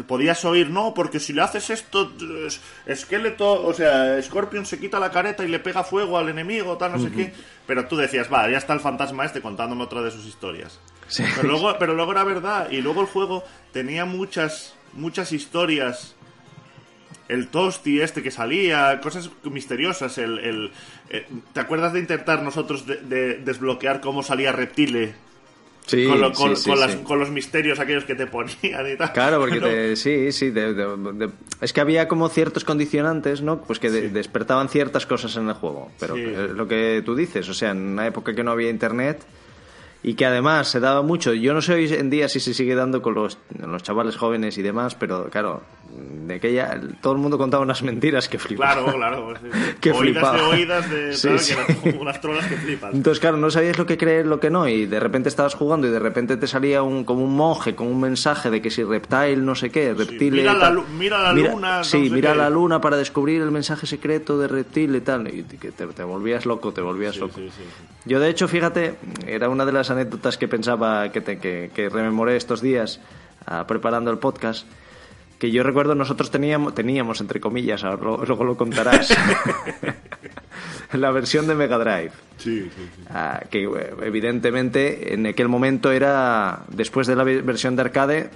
podías 0.06 0.44
oír, 0.44 0.68
no, 0.68 0.92
porque 0.92 1.18
si 1.18 1.32
le 1.32 1.40
haces 1.42 1.70
esto, 1.70 2.12
es- 2.46 2.60
Esqueleto, 2.84 3.64
o 3.64 3.72
sea, 3.72 4.20
Scorpion 4.20 4.66
se 4.66 4.78
quita 4.78 4.98
la 5.00 5.10
careta 5.10 5.42
y 5.44 5.48
le 5.48 5.58
pega 5.58 5.84
fuego 5.84 6.18
al 6.18 6.28
enemigo, 6.28 6.76
tal, 6.76 6.92
no 6.92 6.98
sé 6.98 7.10
qué. 7.10 7.32
Pero 7.66 7.86
tú 7.86 7.96
decías, 7.96 8.30
va, 8.30 8.50
ya 8.50 8.58
está 8.58 8.74
el 8.74 8.80
fantasma 8.80 9.24
este 9.24 9.40
contándome 9.40 9.84
otra 9.84 10.02
de 10.02 10.10
sus 10.10 10.26
historias. 10.26 10.78
Sí. 11.08 11.24
Pero 11.36 11.48
luego, 11.48 11.76
pero 11.78 11.94
luego 11.94 12.12
era 12.12 12.24
verdad. 12.24 12.70
Y 12.70 12.80
luego 12.82 13.00
el 13.00 13.06
juego 13.06 13.42
tenía 13.72 14.04
muchas, 14.04 14.74
muchas 14.92 15.32
historias. 15.32 16.14
El 17.28 17.48
tosti 17.48 18.00
este 18.00 18.22
que 18.22 18.30
salía, 18.30 19.00
cosas 19.02 19.30
misteriosas. 19.44 20.18
El, 20.18 20.38
el- 20.38 20.70
eh, 21.10 21.26
¿Te 21.52 21.60
acuerdas 21.60 21.92
de 21.92 22.00
intentar 22.00 22.42
nosotros 22.42 22.86
de, 22.86 22.96
de 22.96 23.34
desbloquear 23.38 24.00
cómo 24.00 24.22
salía 24.22 24.52
Reptile 24.52 25.14
Sí, 25.84 26.06
con, 26.06 26.20
lo- 26.20 26.32
con- 26.32 26.56
sí, 26.56 26.62
sí, 26.62 26.70
con 26.70 26.78
las- 26.78 26.92
sí. 26.92 26.98
con 27.02 27.18
los 27.18 27.30
misterios 27.30 27.80
aquellos 27.80 28.04
que 28.04 28.14
te 28.14 28.26
ponían 28.28 28.88
y 28.92 28.96
tal. 28.96 29.12
Claro, 29.12 29.40
porque 29.40 29.58
No. 29.58 29.66
te- 29.66 29.96
sí, 29.96 30.30
sí, 30.30 30.50
de- 30.50 30.74
de- 30.74 30.96
de- 31.26 31.30
es 31.60 31.72
que 31.72 31.80
había 31.80 32.06
como 32.06 32.28
ciertos 32.28 32.62
condicionantes, 32.64 33.42
¿no? 33.42 33.62
Pues 33.62 33.80
que 33.80 33.90
de- 33.90 34.08
despertaban 34.10 34.68
ciertas 34.68 35.06
cosas 35.06 35.34
en 35.36 35.48
el 35.48 35.54
juego. 35.54 35.90
Pero 35.98 36.16
lo 36.16 36.68
que 36.68 37.02
tú 37.04 37.16
dices, 37.16 37.48
o 37.48 37.54
sea, 37.54 37.72
en 37.72 37.78
una 37.78 38.06
época 38.06 38.32
que 38.32 38.44
no 38.44 38.52
había 38.52 38.70
internet 38.70 39.24
y 40.04 40.14
que 40.14 40.24
además 40.24 40.68
se 40.68 40.78
daba 40.78 41.02
mucho. 41.02 41.32
Yo 41.34 41.52
no 41.52 41.60
sé 41.62 41.74
hoy 41.74 41.92
en 41.92 42.10
día 42.10 42.28
si 42.28 42.38
se 42.38 42.54
sigue 42.54 42.76
dando 42.76 43.02
con 43.02 43.14
los, 43.14 43.38
los 43.58 43.82
chavales 43.82 44.16
jóvenes 44.16 44.58
y 44.58 44.62
demás, 44.62 44.94
pero 44.94 45.30
claro, 45.30 45.62
de 46.26 46.34
aquella 46.34 46.80
todo 47.00 47.12
el 47.12 47.18
mundo 47.18 47.36
contaba 47.36 47.62
unas 47.62 47.82
mentiras 47.82 48.28
que 48.28 48.38
flipaba. 48.38 48.74
Claro, 48.82 48.96
claro. 48.96 49.24
pues, 49.26 49.38
sí. 49.52 49.74
Que 49.80 49.90
oídas 49.90 50.00
flipaba. 50.02 50.36
de 50.36 50.42
oídas 50.42 50.90
de 50.90 51.12
Sí, 51.14 51.28
que 51.82 51.90
unas 51.98 52.20
trolas 52.20 52.46
que 52.46 52.56
flipas. 52.56 52.94
Entonces, 52.94 53.20
claro, 53.20 53.36
no 53.36 53.50
sabías 53.50 53.76
lo 53.78 53.84
que 53.86 53.98
creer, 53.98 54.26
lo 54.26 54.38
que 54.40 54.48
no, 54.50 54.66
y 54.68 54.86
de 54.86 55.00
repente 55.00 55.28
estabas 55.28 55.54
jugando 55.54 55.86
y 55.86 55.90
de 55.90 55.98
repente 55.98 56.36
te 56.36 56.46
salía 56.46 56.82
un, 56.82 57.04
como 57.04 57.24
un 57.24 57.34
monje 57.36 57.74
con 57.74 57.88
un 57.88 58.00
mensaje 58.00 58.50
de 58.50 58.62
que 58.62 58.70
si 58.70 58.84
reptile, 58.84 59.36
no 59.36 59.54
sé 59.54 59.70
qué, 59.70 59.92
reptile... 59.94 60.38
mira 60.38 60.54
la 60.54 60.70
mira 60.98 61.22
la 61.22 61.32
luna, 61.32 61.78
no 61.78 61.84
Sí, 61.84 62.08
sé 62.08 62.14
mira 62.14 62.32
qué. 62.32 62.38
la 62.38 62.50
luna 62.50 62.80
para 62.80 62.96
descubrir 62.96 63.42
el 63.42 63.50
mensaje 63.50 63.86
secreto 63.86 64.38
de 64.38 64.48
reptile 64.48 64.98
y 64.98 65.00
tal, 65.02 65.28
y 65.28 65.42
que 65.42 65.72
te, 65.72 65.86
te 65.88 66.04
volvías 66.04 66.46
loco, 66.46 66.72
te 66.72 66.80
volvías 66.80 67.16
loco. 67.18 67.40
Yo, 68.04 68.18
de 68.20 68.28
hecho, 68.30 68.48
fíjate, 68.48 68.94
era 69.26 69.48
una 69.48 69.64
de 69.64 69.72
las 69.72 69.90
anécdotas 69.90 70.38
que 70.38 70.48
pensaba 70.48 71.10
que, 71.12 71.20
te- 71.20 71.38
que, 71.38 71.70
que 71.74 71.88
rememoré 71.88 72.36
estos 72.36 72.60
días 72.62 73.00
ah, 73.46 73.66
preparando 73.66 74.10
el 74.10 74.18
podcast. 74.18 74.66
Que 75.42 75.50
yo 75.50 75.64
recuerdo, 75.64 75.96
nosotros 75.96 76.30
teníamos, 76.30 76.72
teníamos 76.72 77.20
entre 77.20 77.40
comillas, 77.40 77.82
ahora 77.82 78.22
luego 78.24 78.44
lo 78.44 78.56
contarás, 78.56 79.12
la 80.92 81.10
versión 81.10 81.48
de 81.48 81.56
Mega 81.56 81.78
Drive. 81.78 82.12
Sí, 82.38 82.62
sí, 82.62 82.70
sí. 82.96 83.02
Ah, 83.10 83.40
que 83.50 83.64
eh, 83.64 83.94
evidentemente 84.02 85.12
en 85.14 85.26
aquel 85.26 85.48
momento 85.48 85.90
era, 85.90 86.60
después 86.68 87.08
de 87.08 87.16
la 87.16 87.24
ve- 87.24 87.42
versión 87.42 87.74
de 87.74 87.82
arcade, 87.82 88.30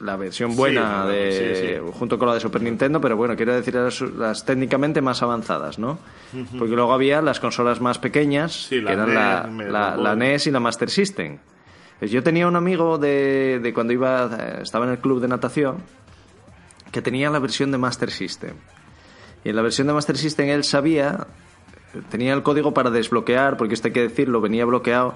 la 0.00 0.16
versión 0.16 0.56
buena 0.56 1.04
Sí, 1.06 1.12
de, 1.14 1.80
sí, 1.82 1.90
junto 1.98 2.18
con 2.18 2.28
la 2.28 2.34
de 2.34 2.40
Super 2.40 2.60
Nintendo, 2.60 3.00
pero 3.00 3.16
bueno, 3.16 3.34
quiero 3.34 3.54
decir 3.54 3.74
las, 3.74 4.00
las 4.02 4.44
técnicamente 4.44 5.00
más 5.00 5.22
avanzadas, 5.22 5.78
¿no? 5.78 5.98
Porque 6.58 6.74
luego 6.74 6.92
había 6.92 7.22
las 7.22 7.40
consolas 7.40 7.80
más 7.80 7.98
pequeñas, 7.98 8.68
la 8.72 8.86
que 8.88 8.92
eran 8.92 9.56
NES, 9.56 9.70
la, 9.72 10.14
NES 10.14 10.46
y 10.48 10.50
la 10.50 10.60
Master 10.60 10.90
System. 10.90 11.38
Pues 11.98 12.10
yo 12.10 12.22
tenía 12.22 12.46
un 12.46 12.56
amigo 12.56 12.98
de, 12.98 13.58
de 13.62 13.72
cuando 13.72 13.94
iba, 13.94 14.28
eh, 14.38 14.58
estaba 14.62 14.84
en 14.84 14.90
el 14.90 14.98
club 14.98 15.18
de 15.22 15.28
natación, 15.28 15.76
que 16.96 17.02
tenía 17.02 17.28
la 17.28 17.38
versión 17.40 17.70
de 17.70 17.76
Master 17.76 18.10
System. 18.10 18.54
Y 19.44 19.50
en 19.50 19.56
la 19.56 19.60
versión 19.60 19.86
de 19.86 19.92
Master 19.92 20.16
System 20.16 20.48
él 20.48 20.64
sabía, 20.64 21.26
tenía 22.10 22.32
el 22.32 22.42
código 22.42 22.72
para 22.72 22.88
desbloquear, 22.88 23.58
porque 23.58 23.74
esto 23.74 23.88
hay 23.88 23.92
que 23.92 24.00
decirlo, 24.00 24.40
venía 24.40 24.64
bloqueado 24.64 25.14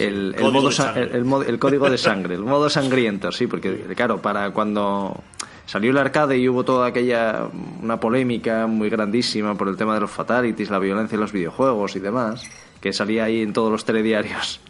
el, 0.00 0.34
el 0.36 0.40
código 0.40 0.52
modo 0.52 0.70
el- 0.96 1.14
el 1.14 1.24
mo- 1.24 1.42
el 1.42 1.58
código 1.60 1.88
de 1.88 1.96
sangre, 2.08 2.34
el 2.34 2.40
modo 2.42 2.68
sangriento, 2.68 3.30
sí, 3.30 3.46
porque 3.46 3.72
claro, 3.94 4.20
para 4.20 4.50
cuando 4.50 5.22
salió 5.64 5.92
el 5.92 5.98
arcade 5.98 6.38
y 6.38 6.48
hubo 6.48 6.64
toda 6.64 6.88
aquella 6.88 7.46
una 7.80 8.00
polémica 8.00 8.66
muy 8.66 8.90
grandísima 8.90 9.54
por 9.54 9.68
el 9.68 9.76
tema 9.76 9.94
de 9.94 10.00
los 10.00 10.10
fatalities, 10.10 10.70
la 10.70 10.80
violencia 10.80 11.14
en 11.14 11.20
los 11.20 11.30
videojuegos 11.30 11.94
y 11.94 12.00
demás, 12.00 12.42
que 12.80 12.92
salía 12.92 13.24
ahí 13.26 13.42
en 13.42 13.52
todos 13.52 13.70
los 13.70 13.84
telediarios. 13.84 14.60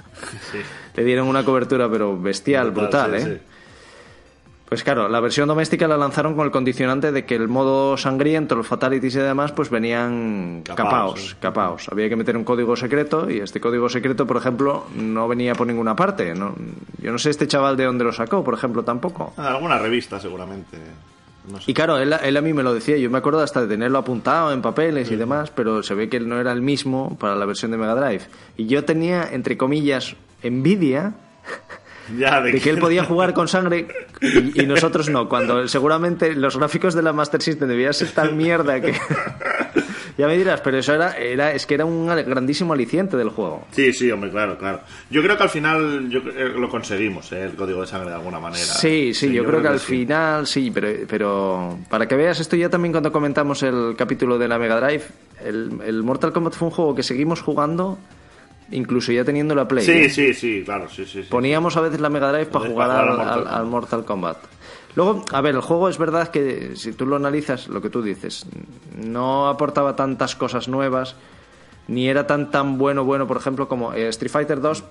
Le 0.96 1.02
dieron 1.02 1.28
una 1.28 1.46
cobertura 1.46 1.88
pero 1.90 2.20
bestial, 2.20 2.72
brutal, 2.72 3.12
sí, 3.18 3.26
¿eh? 3.26 3.40
sí. 3.40 3.51
Pues 4.72 4.84
claro, 4.84 5.06
la 5.06 5.20
versión 5.20 5.48
doméstica 5.48 5.86
la 5.86 5.98
lanzaron 5.98 6.34
con 6.34 6.46
el 6.46 6.50
condicionante 6.50 7.12
de 7.12 7.26
que 7.26 7.34
el 7.34 7.46
modo 7.46 7.98
sangriento, 7.98 8.54
los 8.54 8.66
fatalities 8.66 9.16
y 9.16 9.18
demás, 9.18 9.52
pues 9.52 9.68
venían 9.68 10.62
Capaos, 10.64 11.36
capaos, 11.38 11.82
sí. 11.82 11.88
Había 11.92 12.08
que 12.08 12.16
meter 12.16 12.38
un 12.38 12.44
código 12.44 12.74
secreto 12.74 13.30
y 13.30 13.40
este 13.40 13.60
código 13.60 13.90
secreto, 13.90 14.26
por 14.26 14.38
ejemplo, 14.38 14.86
no 14.96 15.28
venía 15.28 15.54
por 15.54 15.66
ninguna 15.66 15.94
parte. 15.94 16.34
¿no? 16.34 16.54
Yo 17.02 17.12
no 17.12 17.18
sé 17.18 17.28
este 17.28 17.46
chaval 17.46 17.76
de 17.76 17.84
dónde 17.84 18.02
lo 18.04 18.14
sacó, 18.14 18.42
por 18.42 18.54
ejemplo, 18.54 18.82
tampoco. 18.82 19.34
Ah, 19.36 19.48
Alguna 19.48 19.76
revista, 19.76 20.18
seguramente. 20.18 20.78
No 21.50 21.60
sé. 21.60 21.70
Y 21.70 21.74
claro, 21.74 21.98
él, 21.98 22.14
él 22.22 22.34
a 22.34 22.40
mí 22.40 22.54
me 22.54 22.62
lo 22.62 22.72
decía, 22.72 22.96
yo 22.96 23.10
me 23.10 23.18
acuerdo 23.18 23.40
hasta 23.40 23.60
de 23.60 23.66
tenerlo 23.68 23.98
apuntado 23.98 24.54
en 24.54 24.62
papeles 24.62 25.10
y 25.10 25.16
demás, 25.16 25.50
pero 25.54 25.82
se 25.82 25.92
ve 25.94 26.08
que 26.08 26.16
él 26.16 26.26
no 26.26 26.40
era 26.40 26.50
el 26.50 26.62
mismo 26.62 27.14
para 27.18 27.36
la 27.36 27.44
versión 27.44 27.72
de 27.72 27.76
Mega 27.76 27.94
Drive. 27.94 28.22
Y 28.56 28.68
yo 28.68 28.86
tenía, 28.86 29.28
entre 29.32 29.58
comillas, 29.58 30.16
envidia 30.42 31.12
Ya, 32.16 32.40
de 32.40 32.60
que 32.60 32.70
él 32.70 32.78
podía 32.78 33.04
jugar 33.04 33.34
con 33.34 33.48
sangre 33.48 33.86
y, 34.20 34.62
y 34.62 34.66
nosotros 34.66 35.08
no, 35.08 35.28
cuando 35.28 35.66
seguramente 35.68 36.34
los 36.34 36.56
gráficos 36.56 36.94
de 36.94 37.02
la 37.02 37.12
Master 37.12 37.42
System 37.42 37.68
debían 37.68 37.94
ser 37.94 38.08
tan 38.08 38.36
mierda 38.36 38.80
que... 38.80 38.94
ya 40.18 40.26
me 40.26 40.36
dirás, 40.36 40.60
pero 40.60 40.78
eso 40.78 40.94
era, 40.94 41.16
era, 41.16 41.52
es 41.52 41.66
que 41.66 41.74
era 41.74 41.84
un 41.84 42.06
grandísimo 42.06 42.72
aliciente 42.72 43.16
del 43.16 43.30
juego. 43.30 43.64
Sí, 43.72 43.92
sí, 43.92 44.10
hombre, 44.10 44.30
claro, 44.30 44.58
claro. 44.58 44.80
Yo 45.10 45.22
creo 45.22 45.36
que 45.36 45.42
al 45.42 45.48
final 45.48 46.08
yo, 46.10 46.20
eh, 46.20 46.52
lo 46.56 46.68
conseguimos, 46.68 47.32
eh, 47.32 47.44
el 47.44 47.54
código 47.54 47.80
de 47.80 47.86
sangre 47.86 48.10
de 48.10 48.16
alguna 48.16 48.38
manera. 48.38 48.62
Sí, 48.62 49.14
sí, 49.14 49.32
yo, 49.32 49.44
creo, 49.44 49.62
que, 49.62 49.68
al 49.68 49.80
sí. 49.80 49.86
final 49.86 50.46
sí, 50.46 50.70
pero, 50.70 50.88
pero 51.08 51.78
para 51.88 52.06
que 52.06 52.16
veas 52.16 52.40
esto 52.40 52.56
ya 52.56 52.68
también 52.68 52.92
cuando 52.92 53.10
comentamos 53.10 53.62
el 53.62 53.94
capítulo 53.96 54.38
de 54.38 54.48
la 54.48 54.58
Mega 54.58 54.80
Drive, 54.80 55.04
el, 55.44 55.80
el 55.84 56.02
Mortal 56.02 56.32
Kombat 56.32 56.54
fue 56.54 56.68
un 56.68 56.74
juego 56.74 56.94
que 56.94 57.02
seguimos 57.02 57.40
jugando, 57.40 57.98
incluso 58.72 59.12
ya 59.12 59.24
teniendo 59.24 59.54
la 59.54 59.66
Play. 59.68 59.84
Sí, 59.84 59.92
¿eh? 59.92 60.10
sí, 60.10 60.34
sí, 60.34 60.62
claro, 60.64 60.88
sí, 60.88 61.04
sí. 61.06 61.22
sí. 61.22 61.28
Poníamos 61.30 61.76
a 61.76 61.80
veces 61.80 62.00
la 62.00 62.08
Mega 62.10 62.32
Drive 62.32 62.46
para 62.46 62.68
jugar, 62.68 62.90
al, 62.90 62.98
al 62.98 63.06
Mortal 63.06 63.28
al- 63.28 63.34
Kombat. 63.44 63.54
al 63.54 63.66
Mortal 63.66 64.04
Kombat. 64.04 64.38
Luego, 64.94 65.24
a 65.32 65.40
ver, 65.40 65.54
el 65.54 65.60
juego 65.62 65.88
es 65.88 65.96
verdad 65.96 66.28
que 66.28 66.72
si 66.76 66.92
tú 66.92 67.06
lo 67.06 67.16
analizas, 67.16 67.68
lo 67.68 67.80
que 67.80 67.88
tú 67.88 68.02
dices, 68.02 68.44
no 68.94 69.48
aportaba 69.48 69.96
tantas 69.96 70.36
cosas 70.36 70.68
nuevas, 70.68 71.16
ni 71.88 72.08
era 72.08 72.26
tan 72.26 72.50
tan 72.50 72.76
bueno, 72.78 73.02
bueno, 73.04 73.26
por 73.26 73.38
ejemplo, 73.38 73.68
como 73.68 73.94
eh, 73.94 74.08
Street 74.08 74.30
Fighter 74.30 74.60
2, 74.60 74.84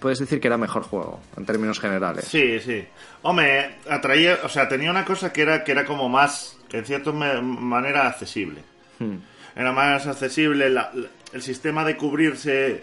puedes 0.00 0.20
decir 0.20 0.40
que 0.40 0.46
era 0.46 0.56
mejor 0.58 0.82
juego, 0.84 1.18
en 1.36 1.44
términos 1.44 1.80
generales. 1.80 2.24
Sí, 2.26 2.60
sí. 2.60 2.84
Hombre, 3.22 3.76
atraía, 3.90 4.38
o 4.44 4.48
sea, 4.48 4.68
tenía 4.68 4.90
una 4.90 5.04
cosa 5.04 5.32
que 5.32 5.42
era 5.42 5.64
que 5.64 5.72
era 5.72 5.84
como 5.84 6.08
más, 6.08 6.56
en 6.70 6.84
cierta 6.84 7.10
manera, 7.12 8.06
accesible. 8.06 8.60
Hmm. 9.00 9.16
Era 9.56 9.72
más 9.72 10.06
accesible, 10.06 10.70
la- 10.70 10.90
la- 10.94 11.08
el 11.32 11.42
sistema 11.42 11.84
de 11.84 11.96
cubrirse, 11.96 12.82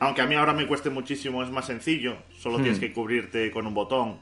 aunque 0.00 0.22
a 0.22 0.26
mí 0.26 0.34
ahora 0.34 0.52
me 0.52 0.66
cueste 0.66 0.90
muchísimo, 0.90 1.42
es 1.42 1.50
más 1.50 1.66
sencillo. 1.66 2.16
Solo 2.38 2.58
tienes 2.58 2.78
que 2.78 2.92
cubrirte 2.92 3.50
con 3.50 3.66
un 3.66 3.74
botón. 3.74 4.18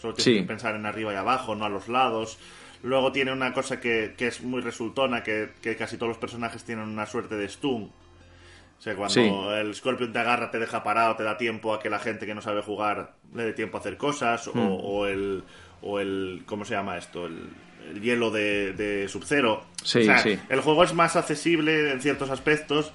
Solo 0.00 0.14
tienes 0.14 0.26
Hmm. 0.26 0.36
Sí. 0.38 0.40
que 0.42 0.46
pensar 0.48 0.74
en 0.76 0.86
arriba 0.86 1.12
y 1.12 1.16
abajo, 1.16 1.54
no 1.54 1.64
a 1.64 1.68
los 1.68 1.88
lados. 1.88 2.38
Luego 2.82 3.10
tiene 3.12 3.32
una 3.32 3.52
cosa 3.52 3.80
que, 3.80 4.14
que 4.16 4.28
es 4.28 4.42
muy 4.42 4.60
resultona, 4.62 5.22
que, 5.22 5.50
que 5.60 5.74
casi 5.76 5.96
todos 5.96 6.08
los 6.10 6.18
personajes 6.18 6.62
tienen 6.64 6.88
una 6.88 7.06
suerte 7.06 7.34
de 7.36 7.48
stun. 7.48 7.90
O 8.78 8.80
sea, 8.80 8.94
cuando 8.94 9.12
Sí. 9.14 9.28
el 9.60 9.74
Scorpion 9.74 10.12
te 10.12 10.20
agarra, 10.20 10.52
te 10.52 10.60
deja 10.60 10.84
parado, 10.84 11.16
te 11.16 11.24
da 11.24 11.36
tiempo 11.36 11.74
a 11.74 11.80
que 11.80 11.90
la 11.90 11.98
gente 11.98 12.26
que 12.26 12.34
no 12.36 12.40
sabe 12.40 12.62
jugar 12.62 13.14
le 13.34 13.42
dé 13.44 13.52
tiempo 13.52 13.76
a 13.76 13.80
hacer 13.80 13.96
cosas, 13.96 14.46
o, 14.46 14.52
Hmm. 14.54 14.78
o 14.80 15.06
el, 15.06 15.42
o 15.82 15.98
el. 15.98 16.42
¿Cómo 16.46 16.64
se 16.64 16.74
llama 16.74 16.96
esto? 16.96 17.26
El, 17.26 17.48
el 17.90 18.00
hielo 18.00 18.30
de, 18.30 18.72
de 18.74 19.08
Sub-Zero. 19.08 19.64
Sí, 19.82 19.98
o 20.00 20.04
sea, 20.04 20.22
el 20.48 20.60
juego 20.60 20.84
es 20.84 20.94
más 20.94 21.16
accesible 21.16 21.90
en 21.90 22.00
ciertos 22.00 22.30
aspectos 22.30 22.92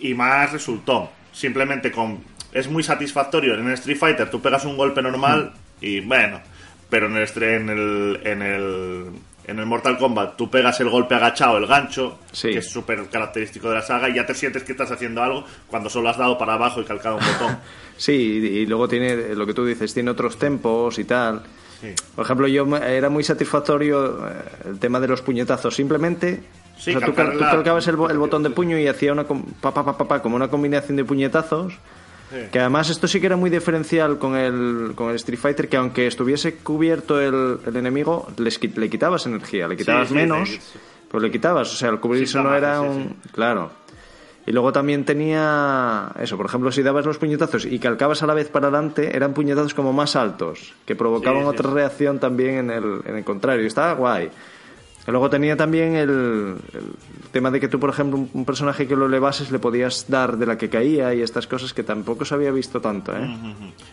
y 0.00 0.14
más 0.14 0.50
resultón. 0.52 1.10
Simplemente 1.32 1.90
con. 1.90 2.22
Es 2.52 2.68
muy 2.68 2.82
satisfactorio. 2.82 3.54
En 3.54 3.66
el 3.66 3.74
Street 3.74 3.98
Fighter 3.98 4.30
tú 4.30 4.40
pegas 4.40 4.64
un 4.64 4.76
golpe 4.76 5.02
normal 5.02 5.52
y 5.80 6.00
bueno. 6.00 6.40
Pero 6.88 7.06
en 7.06 7.16
el, 7.16 7.28
en 7.42 7.68
el, 7.68 8.20
en 8.24 8.42
el, 8.42 9.06
en 9.46 9.58
el 9.60 9.66
Mortal 9.66 9.96
Kombat 9.96 10.36
tú 10.36 10.50
pegas 10.50 10.80
el 10.80 10.88
golpe 10.88 11.14
agachado, 11.14 11.56
el 11.58 11.66
gancho, 11.66 12.18
Sí. 12.32 12.50
que 12.50 12.58
es 12.58 12.68
súper 12.68 13.06
característico 13.08 13.68
de 13.68 13.76
la 13.76 13.82
saga, 13.82 14.08
y 14.08 14.14
ya 14.14 14.26
te 14.26 14.34
sientes 14.34 14.64
que 14.64 14.72
estás 14.72 14.90
haciendo 14.90 15.22
algo 15.22 15.44
cuando 15.68 15.88
solo 15.88 16.08
has 16.08 16.18
dado 16.18 16.36
para 16.36 16.54
abajo 16.54 16.80
y 16.80 16.84
calcado 16.84 17.16
un 17.16 17.24
botón. 17.24 17.58
Sí, 17.96 18.12
y, 18.12 18.64
luego 18.64 18.88
tiene 18.88 19.34
lo 19.34 19.44
que 19.44 19.52
tú 19.52 19.66
dices, 19.66 19.92
tiene 19.92 20.10
otros 20.10 20.38
tempos 20.38 20.98
y 20.98 21.04
tal. 21.04 21.42
Sí. 21.82 21.88
Por 22.16 22.24
ejemplo, 22.24 22.48
yo 22.48 22.66
era 22.78 23.10
muy 23.10 23.22
satisfactorio 23.22 24.26
eh, 24.26 24.32
el 24.70 24.78
tema 24.78 24.98
de 25.00 25.08
los 25.08 25.20
puñetazos. 25.20 25.74
Simplemente 25.74 26.42
Sí, 26.80 26.96
o 26.96 26.98
sea, 26.98 27.06
tú, 27.06 27.14
calcabas 27.14 27.86
el, 27.88 27.96
el 28.08 28.18
botón 28.18 28.42
de 28.42 28.48
puño 28.48 28.78
y 28.78 28.88
hacía 28.88 29.12
una 29.12 29.24
pa, 29.24 29.74
pa, 29.74 29.98
pa, 29.98 30.22
como 30.22 30.36
una 30.36 30.48
combinación 30.48 30.96
de 30.96 31.04
puñetazos. 31.04 31.74
Sí. 32.30 32.36
Que 32.50 32.60
además 32.60 32.88
esto 32.88 33.06
sí 33.06 33.20
que 33.20 33.26
era 33.26 33.36
muy 33.36 33.50
diferencial 33.50 34.18
con 34.18 34.34
el, 34.34 34.92
con 34.94 35.10
el 35.10 35.16
Street 35.16 35.38
Fighter, 35.38 35.68
que 35.68 35.76
aunque 35.76 36.06
estuviese 36.06 36.54
cubierto 36.54 37.20
el, 37.20 37.58
el 37.66 37.76
enemigo, 37.76 38.28
les 38.38 38.58
le 38.76 38.88
quitabas 38.88 39.26
energía, 39.26 39.68
le 39.68 39.76
quitabas 39.76 40.08
sí, 40.08 40.14
menos, 40.14 40.48
sí. 40.48 40.78
pues 41.10 41.22
le 41.22 41.30
quitabas. 41.30 41.70
O 41.70 41.76
sea, 41.76 41.90
el 41.90 42.00
cubrirse 42.00 42.40
no 42.40 42.54
era 42.54 42.80
un... 42.80 43.16
Claro. 43.32 43.72
Y 44.46 44.52
luego 44.52 44.72
también 44.72 45.04
tenía 45.04 46.12
eso, 46.18 46.38
por 46.38 46.46
ejemplo, 46.46 46.72
si 46.72 46.82
dabas 46.82 47.04
los 47.04 47.18
puñetazos 47.18 47.66
y 47.66 47.78
calcabas 47.78 48.22
a 48.22 48.26
la 48.26 48.32
vez 48.32 48.48
para 48.48 48.68
adelante, 48.68 49.14
eran 49.14 49.34
puñetazos 49.34 49.74
como 49.74 49.92
más 49.92 50.16
altos, 50.16 50.72
que 50.86 50.96
provocaban 50.96 51.44
otra 51.44 51.70
reacción 51.70 52.18
también 52.18 52.54
en 52.56 52.70
el, 52.70 53.00
en 53.04 53.16
el 53.16 53.24
contrario. 53.24 53.64
Y 53.64 53.66
estaba 53.66 53.92
guay. 53.92 54.30
Luego 55.06 55.28
tenía 55.30 55.56
también 55.56 55.96
el, 55.96 56.10
el 56.10 56.84
tema 57.32 57.50
de 57.50 57.58
que 57.58 57.68
tú, 57.68 57.80
por 57.80 57.90
ejemplo, 57.90 58.18
un, 58.18 58.30
un 58.32 58.44
personaje 58.44 58.86
que 58.86 58.94
lo 58.94 59.06
elevases 59.06 59.50
le 59.50 59.58
podías 59.58 60.08
dar 60.08 60.36
de 60.36 60.46
la 60.46 60.56
que 60.58 60.68
caía 60.68 61.12
y 61.14 61.22
estas 61.22 61.46
cosas 61.46 61.72
que 61.74 61.82
tampoco 61.82 62.24
se 62.24 62.34
había 62.34 62.50
visto 62.52 62.80
tanto, 62.80 63.16
¿eh? 63.16 63.28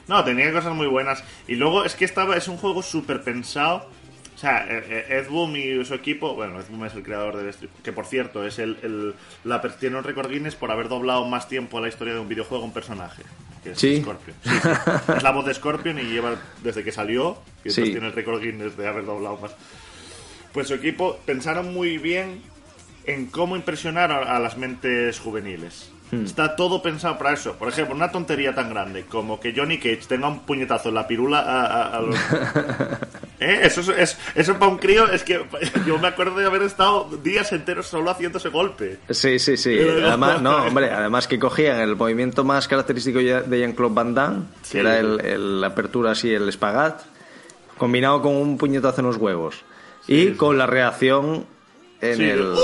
No, 0.07 0.23
tenía 0.23 0.51
cosas 0.51 0.75
muy 0.75 0.87
buenas. 0.87 1.23
Y 1.47 1.55
luego 1.55 1.83
es 1.85 1.95
que 1.95 2.05
estaba, 2.05 2.35
es 2.37 2.47
un 2.47 2.57
juego 2.57 2.83
súper 2.83 3.23
pensado. 3.23 3.87
O 4.35 4.39
sea, 4.39 4.67
eh, 4.69 4.83
eh, 4.87 5.05
Ed 5.25 5.29
Boon 5.31 5.55
y 5.55 5.83
su 5.85 5.95
equipo, 5.95 6.35
bueno, 6.35 6.59
Ed 6.59 6.65
Boon 6.69 6.85
es 6.85 6.93
el 6.93 7.01
creador 7.01 7.37
del 7.37 7.47
Street, 7.49 7.71
que 7.83 7.91
por 7.91 8.05
cierto 8.05 8.45
es 8.45 8.59
el, 8.59 8.77
el- 8.83 9.15
la 9.45 9.59
tiene 9.61 9.97
un 9.97 10.03
récord 10.03 10.29
Guinness 10.29 10.53
por 10.53 10.69
haber 10.69 10.89
doblado 10.89 11.25
más 11.25 11.47
tiempo 11.49 11.79
a 11.79 11.81
la 11.81 11.87
historia 11.87 12.13
de 12.13 12.19
un 12.19 12.27
videojuego 12.27 12.63
a 12.63 12.67
un 12.67 12.73
personaje. 12.73 13.23
que 13.63 13.71
es 13.71 13.79
Sí. 13.79 13.99
Scorpion. 14.01 14.37
Sí, 14.43 14.49
sí. 14.61 14.69
Es 15.17 15.23
la 15.23 15.31
voz 15.31 15.45
de 15.47 15.53
Scorpion 15.55 15.97
y 15.97 16.03
lleva 16.03 16.35
desde 16.63 16.83
que 16.83 16.91
salió, 16.91 17.39
y 17.65 17.71
Sí. 17.71 17.81
entonces 17.81 17.91
tiene 17.93 18.07
el 18.07 18.13
récord 18.13 18.39
Guinness 18.39 18.77
de 18.77 18.87
haber 18.87 19.05
doblado 19.05 19.37
más. 19.37 19.55
Pues 20.53 20.67
su 20.67 20.73
equipo 20.73 21.19
pensaron 21.25 21.73
muy 21.73 21.97
bien 21.97 22.41
en 23.05 23.27
cómo 23.27 23.55
impresionar 23.55 24.11
a, 24.11 24.35
a 24.35 24.39
las 24.39 24.57
mentes 24.57 25.19
juveniles. 25.19 25.91
Hmm. 26.11 26.23
Está 26.23 26.55
todo 26.55 26.81
pensado 26.81 27.17
para 27.17 27.33
eso. 27.33 27.53
Por 27.55 27.67
ejemplo, 27.67 27.93
una 27.93 28.11
tontería 28.11 28.55
tan 28.55 28.69
grande 28.69 29.03
como 29.05 29.39
que 29.41 29.53
Johnny 29.55 29.77
Cage 29.77 30.03
tenga 30.07 30.29
un 30.29 30.39
puñetazo 30.41 30.89
en 30.89 30.95
la 30.95 31.05
pirula 31.07 31.39
a, 31.41 31.65
a- 31.65 31.97
a 31.97 32.01
los... 32.01 32.15
¿Eh? 33.39 33.59
Eso, 33.63 33.81
es, 33.93 34.17
eso 34.33 34.53
para 34.57 34.71
un 34.71 34.77
crío 34.79 35.05
es 35.11 35.23
que 35.23 35.39
yo 35.85 35.99
me 35.99 36.07
acuerdo 36.07 36.37
de 36.39 36.45
haber 36.47 36.63
estado 36.63 37.07
días 37.23 37.51
enteros 37.53 37.85
solo 37.85 38.09
haciendo 38.09 38.39
ese 38.39 38.49
golpe. 38.49 38.97
Sí, 39.11 39.37
sí, 39.37 39.57
sí. 39.57 39.77
Además, 39.79 40.41
no, 40.41 40.63
hombre, 40.65 40.89
además 40.91 41.27
que 41.27 41.37
cogían 41.37 41.79
el 41.81 41.95
movimiento 41.95 42.43
más 42.43 42.67
característico 42.67 43.19
de 43.19 43.59
Jean-Claude 43.59 43.93
Van 43.93 44.13
Damme, 44.15 44.43
que 44.71 44.79
era 44.79 44.97
el, 44.97 45.19
el- 45.23 45.61
la 45.61 45.67
apertura 45.67 46.11
así, 46.11 46.33
el 46.33 46.49
espagat, 46.49 47.01
combinado 47.77 48.21
con 48.23 48.35
un 48.35 48.57
puñetazo 48.57 49.01
en 49.01 49.07
los 49.07 49.17
huevos. 49.17 49.63
Y 50.07 50.31
con 50.33 50.57
la 50.57 50.65
reacción 50.65 51.45
en 52.01 52.21
el... 52.21 52.41
"Uh". 52.41 52.57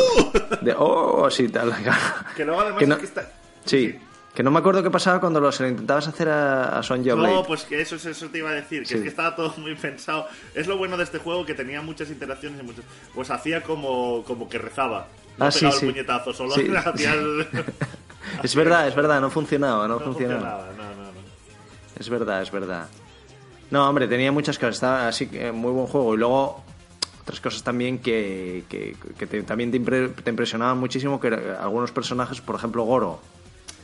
De, 0.62 0.74
oh, 0.78 1.26
así 1.26 1.50
tal. 1.50 1.74
Que 2.36 2.46
luego 2.46 2.62
además 2.62 2.80
Que 2.80 2.88
no- 2.88 2.96
es 2.96 3.00
que 3.02 3.06
está... 3.08 3.32
Sí, 3.66 4.00
que 4.34 4.44
no 4.44 4.50
me 4.52 4.60
acuerdo 4.60 4.82
qué 4.84 4.90
pasaba 4.90 5.20
cuando 5.20 5.40
lo, 5.40 5.52
se 5.52 5.64
lo 5.64 5.70
intentabas 5.70 6.08
hacer 6.08 6.28
a, 6.30 6.80
a 6.80 6.84
Sonja 6.84 7.14
Blade. 7.14 7.34
No, 7.36 7.44
pues 7.44 7.64
que 7.64 7.80
eso, 7.82 7.96
eso 7.96 8.28
te 8.30 8.40
iba 8.40 8.50
a 8.50 8.54
decir, 8.54 8.80
que 8.82 8.88
Sí. 8.88 8.96
es 8.96 9.02
que 9.02 9.08
estaba 9.10 9.36
todo 9.36 9.54
muy 9.58 9.76
pensado. 9.76 10.28
Es 10.56 10.68
lo 10.68 10.78
bueno 10.78 10.98
de 10.98 11.04
este 11.04 11.20
juego 11.20 11.46
que 11.46 11.54
tenía 11.54 11.82
muchas 11.82 12.10
interacciones 12.10 12.60
y 12.60 12.64
muchas. 12.64 12.84
Pues 13.14 13.30
hacía 13.30 13.62
como, 13.62 14.24
como 14.26 14.50
que 14.50 14.58
rezaba. 14.58 15.08
No 15.38 15.46
Ah, 15.46 15.52
sí, 15.52 15.60
sí. 15.72 15.86
el 15.86 15.92
puñetazo, 15.94 16.34
solo 16.34 16.52
Sí, 16.56 16.68
hacía 16.76 17.14
el. 17.14 17.48
Es 18.44 18.56
verdad, 18.56 18.88
es 18.88 18.96
verdad, 18.96 19.22
no 19.22 19.30
funcionaba, 19.30 19.88
no, 19.88 19.96
No 19.96 20.00
funcionaba. 20.06 20.66
funcionaba, 20.66 20.72
no, 20.78 20.96
no, 21.04 21.12
no. 21.12 21.20
Es 22.00 22.10
verdad, 22.10 22.42
es 22.42 22.52
verdad. 22.52 22.88
No, 23.70 23.88
hombre, 23.88 24.08
tenía 24.08 24.32
muchas 24.32 24.58
cosas, 24.58 24.76
estaba 24.76 25.08
así 25.08 25.28
que 25.28 25.52
muy 25.52 25.72
buen 25.72 25.86
juego. 25.88 26.16
Y 26.16 26.18
luego 26.18 26.64
otras 27.24 27.40
cosas 27.42 27.64
también 27.64 28.00
que, 28.00 28.64
que, 28.70 28.96
que 29.18 29.26
te- 29.28 29.44
también 29.44 29.72
te, 29.72 29.82
impre- 29.82 30.14
te 30.14 30.30
impresionaban 30.30 30.78
muchísimo, 30.78 31.20
que 31.20 31.28
algunos 31.28 31.92
personajes, 31.92 32.42
por 32.42 32.56
ejemplo 32.56 32.84
Goro. 32.84 33.20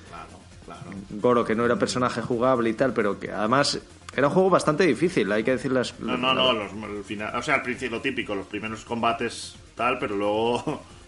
Claro, 0.10 0.30
claro. 0.66 0.98
Goro, 1.12 1.46
que 1.46 1.56
no 1.56 1.66
era 1.66 1.78
personaje 1.78 2.22
jugable 2.22 2.70
y 2.70 2.74
tal, 2.74 2.94
pero 2.94 3.20
que 3.20 3.32
además 3.32 3.80
era 4.16 4.28
un 4.28 4.34
juego 4.34 4.50
bastante 4.50 4.86
difícil, 4.86 5.32
hay 5.32 5.44
que 5.44 5.52
decir 5.52 5.72
las... 5.72 6.00
No, 6.00 6.18
no, 6.18 6.34
no, 6.34 6.52
los, 6.54 6.72
el 6.74 7.04
final, 7.04 7.36
o 7.36 7.42
sea, 7.42 7.56
al 7.56 7.62
principio 7.64 7.98
lo 7.98 8.02
típico, 8.02 8.36
los 8.36 8.46
primeros 8.48 8.84
combates 8.86 9.56
tal, 9.76 9.98
pero 10.00 10.16
luego... 10.16 10.82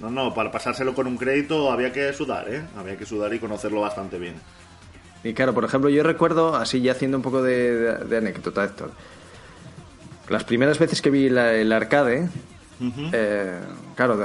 No, 0.00 0.10
no, 0.10 0.34
para 0.34 0.50
pasárselo 0.50 0.92
con 0.92 1.06
un 1.06 1.16
crédito 1.16 1.70
había 1.70 1.92
que 1.92 2.12
sudar, 2.12 2.52
¿eh? 2.52 2.64
Había 2.76 2.96
que 2.98 3.06
sudar 3.06 3.32
y 3.32 3.38
conocerlo 3.38 3.80
bastante 3.80 4.18
bien. 4.18 4.34
Y 5.22 5.32
claro, 5.34 5.54
por 5.54 5.64
ejemplo, 5.64 5.88
yo 5.88 6.02
recuerdo, 6.02 6.56
así 6.56 6.80
ya 6.82 6.92
haciendo 6.92 7.16
un 7.16 7.22
poco 7.22 7.40
de, 7.42 7.76
de- 7.76 8.04
de 8.04 8.16
anécdota, 8.16 8.64
Héctor, 8.64 8.90
las 10.28 10.44
primeras 10.44 10.78
veces 10.78 11.00
que 11.02 11.10
vi 11.10 11.28
la- 11.28 11.52
el 11.54 11.72
arcade, 11.72 12.28
eh, 13.12 13.58
claro, 13.94 14.18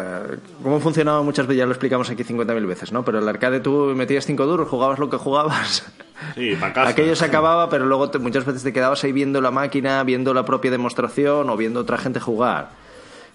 cómo 0.64 0.80
funcionaba 0.80 1.22
muchas 1.22 1.48
veces, 1.48 1.60
ya 1.60 1.66
lo 1.66 1.72
explicamos 1.72 2.10
aquí 2.10 2.24
50.000 2.24 2.66
veces, 2.66 2.92
¿no? 2.92 3.06
Pero 3.06 3.20
el 3.20 3.28
arcade 3.28 3.60
tú 3.60 3.94
metías 3.96 4.26
5 4.26 4.46
duros, 4.46 4.68
jugabas 4.68 5.00
lo 5.00 5.10
que 5.10 5.18
jugabas. 5.18 5.86
Sí, 6.36 6.56
para 6.60 6.74
casa. 6.74 6.90
Aquello 6.90 7.16
se 7.16 7.26
acababa, 7.26 7.70
pero 7.70 7.86
luego 7.86 8.10
te- 8.10 8.20
muchas 8.20 8.46
veces 8.46 8.64
te 8.64 8.74
quedabas 8.74 9.04
ahí 9.04 9.12
viendo 9.14 9.40
la 9.40 9.52
máquina, 9.52 10.04
viendo 10.04 10.34
la 10.34 10.44
propia 10.44 10.70
demostración 10.72 11.50
o 11.50 11.56
viendo 11.56 11.80
otra 11.80 11.98
gente 11.98 12.20
jugar. 12.20 12.70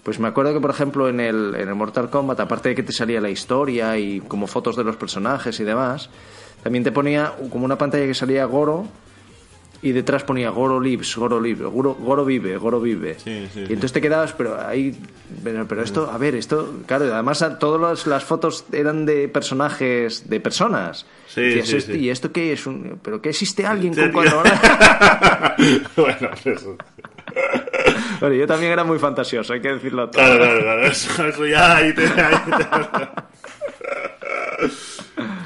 Pues 0.03 0.19
me 0.19 0.27
acuerdo 0.27 0.53
que, 0.53 0.59
por 0.59 0.69
ejemplo, 0.69 1.09
en 1.09 1.19
el, 1.19 1.55
en 1.57 1.67
el 1.67 1.73
Mortal 1.73 2.11
Kombat, 2.11 2.39
aparte 2.41 2.69
de 2.69 2.75
que 2.75 2.83
te 2.83 2.91
salía 2.91 3.19
la 3.19 3.29
historia 3.31 3.97
y 3.97 4.19
como 4.21 4.45
fotos 4.45 4.75
de 4.75 4.83
los 4.83 4.97
personajes 4.97 5.59
y 5.59 5.63
demás, 5.63 6.11
también 6.61 6.83
te 6.83 6.91
ponía 6.91 7.33
como 7.49 7.65
una 7.65 7.75
pantalla 7.77 8.05
que 8.05 8.13
salía 8.13 8.45
Goro 8.45 8.85
y 9.81 9.91
detrás 9.91 10.23
ponía 10.23 10.49
Goro 10.49 10.79
lives, 10.79 11.15
Goro 11.15 11.39
live, 11.39 11.65
Goro, 11.65 11.93
Goro 11.95 12.25
vive, 12.25 12.57
Goro 12.57 12.79
vive. 12.81 13.15
Sí, 13.19 13.47
sí, 13.53 13.59
y 13.61 13.63
entonces 13.73 13.91
te 13.93 14.01
quedabas, 14.01 14.33
pero 14.33 14.59
ahí, 14.59 14.95
pero, 15.43 15.67
pero 15.67 15.81
esto, 15.83 16.09
a 16.11 16.17
ver, 16.17 16.35
esto, 16.35 16.73
claro, 16.85 17.13
además 17.13 17.45
todas 17.59 18.05
las 18.07 18.23
fotos 18.23 18.65
eran 18.71 19.05
de 19.05 19.27
personajes, 19.27 20.29
de 20.29 20.39
personas. 20.39 21.05
Sí, 21.27 21.41
Decías, 21.41 21.67
sí, 21.67 21.75
"¿Esto- 21.77 21.93
sí. 21.93 21.99
¿Y 21.99 22.09
esto 22.09 22.31
qué 22.31 22.53
es? 22.53 22.65
Un- 22.65 22.99
¿Pero 23.03 23.21
qué 23.21 23.29
existe 23.29 23.65
alguien 23.65 23.93
con 23.93 24.11
cuatro 24.11 24.39
horas? 24.39 24.59
bueno, 25.95 26.29
eso. 26.45 26.77
Bueno, 28.21 28.35
yo 28.35 28.47
también 28.47 28.71
era 28.71 28.83
muy 28.85 28.97
fantasioso, 28.99 29.51
hay 29.53 29.61
que 29.61 29.73
decirlo 29.73 30.09
todo. 30.09 30.23
Claro, 30.23 30.37
claro, 30.39 30.59
claro. 30.61 30.85
Eso, 30.87 31.25
eso 31.27 31.45
ya 31.45 31.75
ahí 31.77 31.93
te, 31.93 32.03
ahí 32.05 32.35
te- 32.57 32.65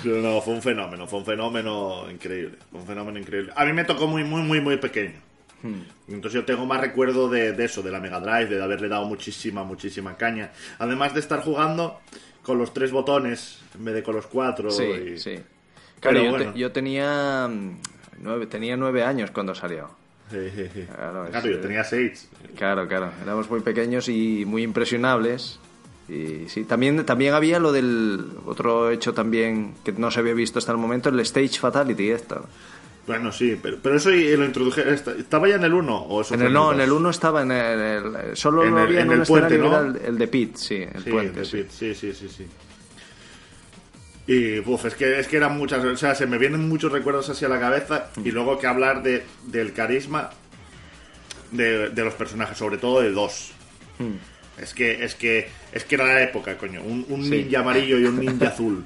No, 0.03 0.41
fue 0.41 0.53
un 0.53 0.61
fenómeno, 0.61 1.07
fue 1.07 1.19
un 1.19 1.25
fenómeno 1.25 2.09
increíble. 2.11 2.57
Fue 2.71 2.79
un 2.81 2.87
fenómeno 2.87 3.19
increíble. 3.19 3.51
A 3.55 3.65
mí 3.65 3.73
me 3.73 3.83
tocó 3.83 4.07
muy, 4.07 4.23
muy, 4.23 4.41
muy, 4.41 4.61
muy 4.61 4.77
pequeño. 4.77 5.15
Entonces 6.07 6.33
yo 6.33 6.45
tengo 6.45 6.65
más 6.65 6.79
recuerdo 6.79 7.27
de, 7.29 7.51
de 7.51 7.65
eso, 7.65 7.81
de 7.83 7.91
la 7.91 7.99
Mega 7.99 8.21
Drive, 8.21 8.45
de 8.55 8.63
haberle 8.63 8.87
dado 8.87 9.05
muchísima, 9.05 9.63
muchísima 9.65 10.15
caña. 10.15 10.51
Además 10.77 11.13
de 11.13 11.19
estar 11.19 11.41
jugando 11.41 11.99
con 12.43 12.57
los 12.57 12.73
tres 12.73 12.91
botones 12.91 13.59
en 13.75 13.83
vez 13.83 13.93
de 13.95 14.01
con 14.03 14.15
los 14.15 14.25
cuatro. 14.27 14.71
Sí, 14.71 14.83
y- 14.83 15.17
sí. 15.19 15.37
Claro, 15.99 16.23
yo, 16.23 16.29
bueno. 16.29 16.53
te- 16.53 16.59
yo 16.59 16.71
tenía 16.71 17.47
mm, 17.49 17.77
nueve, 18.19 18.47
tenía 18.47 18.77
nueve 18.77 19.03
años 19.03 19.31
cuando 19.31 19.53
salió. 19.53 19.89
Sí, 20.31 20.37
sí, 20.55 20.63
sí. 20.73 20.83
Claro, 20.95 21.25
Claro, 21.29 21.47
es- 21.49 21.55
yo 21.55 21.59
tenía 21.59 21.83
seis. 21.83 22.29
Claro, 22.55 22.87
claro. 22.87 23.11
Éramos 23.21 23.49
muy 23.49 23.59
pequeños 23.59 24.07
y 24.07 24.45
muy 24.45 24.63
impresionables. 24.63 25.59
Y 26.09 26.49
sí, 26.49 26.63
también, 26.63 27.05
también 27.05 27.33
había 27.35 27.59
lo 27.59 27.71
del 27.71 28.25
otro 28.45 28.89
hecho 28.89 29.13
también 29.13 29.75
que 29.85 29.91
no 29.91 30.09
se 30.09 30.19
había 30.21 30.33
visto 30.33 30.57
hasta 30.59 30.71
el 30.71 30.77
momento, 30.79 31.09
el 31.09 31.19
Stage 31.19 31.59
Fatality 31.59 32.09
esto. 32.09 32.45
Bueno, 33.05 33.31
sí, 33.31 33.57
pero, 33.61 33.77
pero 33.81 33.95
eso 33.95 34.11
y 34.11 34.35
lo 34.37 34.45
introduje. 34.45 34.91
esta- 34.93 35.11
¿Estaba 35.13 35.47
ya 35.47 35.55
en 35.55 35.63
el 35.63 35.73
1 35.73 35.95
o 35.97 36.23
En 36.33 36.41
el, 36.41 36.53
no, 36.53 36.73
en 36.73 36.79
el 36.81 36.91
1 36.91 37.09
estaba 37.09 37.41
en 37.43 37.51
el, 37.51 37.79
el- 37.79 38.37
solo 38.37 38.63
En 38.63 38.71
lo 38.71 38.77
el- 38.79 38.83
había 38.87 39.01
en, 39.01 39.11
el 39.11 39.21
puente, 39.23 39.57
¿no? 39.57 39.79
el, 39.79 39.95
el 39.97 40.17
de 40.17 40.27
Pit, 40.27 40.55
sí, 40.57 40.75
el 40.75 41.03
Sí, 41.03 41.09
puente. 41.09 41.39
de 41.39 41.45
sí. 41.45 41.57
Pit, 41.57 41.69
sí, 41.71 41.95
sí, 41.95 42.13
sí, 42.13 42.27
sí. 42.29 42.45
Y 44.27 44.59
uf, 44.59 44.85
es 44.85 44.93
que 44.93 45.19
es 45.19 45.27
que 45.27 45.37
eran 45.37 45.57
muchas, 45.57 45.83
o 45.83 45.97
sea, 45.97 46.13
se 46.13 46.27
me 46.27 46.37
vienen 46.37 46.69
muchos 46.69 46.91
recuerdos 46.91 47.29
así 47.29 47.45
a 47.45 47.49
la 47.49 47.59
cabeza 47.59 48.09
y 48.23 48.29
luego 48.31 48.59
que 48.59 48.67
hablar 48.67 49.01
de, 49.01 49.23
del 49.47 49.73
carisma 49.73 50.29
de, 51.51 51.89
de 51.89 52.03
los 52.03 52.13
personajes, 52.13 52.57
sobre 52.57 52.77
todo 52.77 53.01
de 53.01 53.11
dos. 53.11 53.53
Es 54.61 54.73
que 54.73 55.03
es 55.03 55.15
que 55.15 55.47
es 55.71 55.83
que 55.85 55.95
era 55.95 56.05
la 56.05 56.21
época, 56.23 56.57
coño, 56.57 56.81
un, 56.83 57.05
un 57.09 57.23
Sí. 57.23 57.29
ninja 57.31 57.59
amarillo 57.59 57.97
y 57.99 58.05
un 58.05 58.19
ninja 58.19 58.47
azul. 58.49 58.83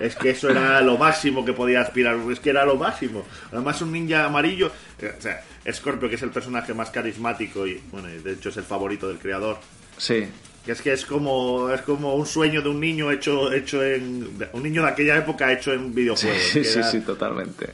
Es 0.00 0.14
que 0.14 0.30
eso 0.30 0.48
era 0.50 0.80
lo 0.80 0.96
máximo 0.96 1.44
que 1.44 1.52
podía 1.52 1.80
aspirar, 1.80 2.16
es 2.30 2.38
que 2.38 2.50
era 2.50 2.64
lo 2.64 2.76
máximo. 2.76 3.26
Además 3.52 3.82
un 3.82 3.90
ninja 3.92 4.24
amarillo, 4.26 4.70
eh, 5.00 5.12
o 5.18 5.20
sea, 5.20 5.42
Scorpio 5.72 6.08
que 6.08 6.14
es 6.14 6.22
el 6.22 6.30
personaje 6.30 6.72
más 6.72 6.90
carismático 6.90 7.66
y 7.66 7.80
bueno, 7.90 8.06
de 8.08 8.32
hecho 8.32 8.50
es 8.50 8.56
el 8.58 8.64
favorito 8.64 9.08
del 9.08 9.18
creador. 9.18 9.58
Sí, 9.96 10.28
Que 10.64 10.72
es 10.72 10.82
que 10.82 10.92
es 10.92 11.04
como 11.04 11.68
es 11.70 11.80
como 11.82 12.14
un 12.14 12.26
sueño 12.26 12.62
de 12.62 12.68
un 12.68 12.78
niño 12.78 13.10
hecho 13.10 13.52
hecho 13.52 13.82
en 13.82 14.28
un 14.52 14.62
niño 14.62 14.82
de 14.82 14.88
aquella 14.90 15.16
época 15.16 15.52
hecho 15.52 15.72
en 15.72 15.92
videojuegos. 15.94 16.42
sí, 16.52 16.62
sí, 16.64 16.78
era- 16.78 16.90
sí, 16.90 17.00
totalmente. 17.00 17.66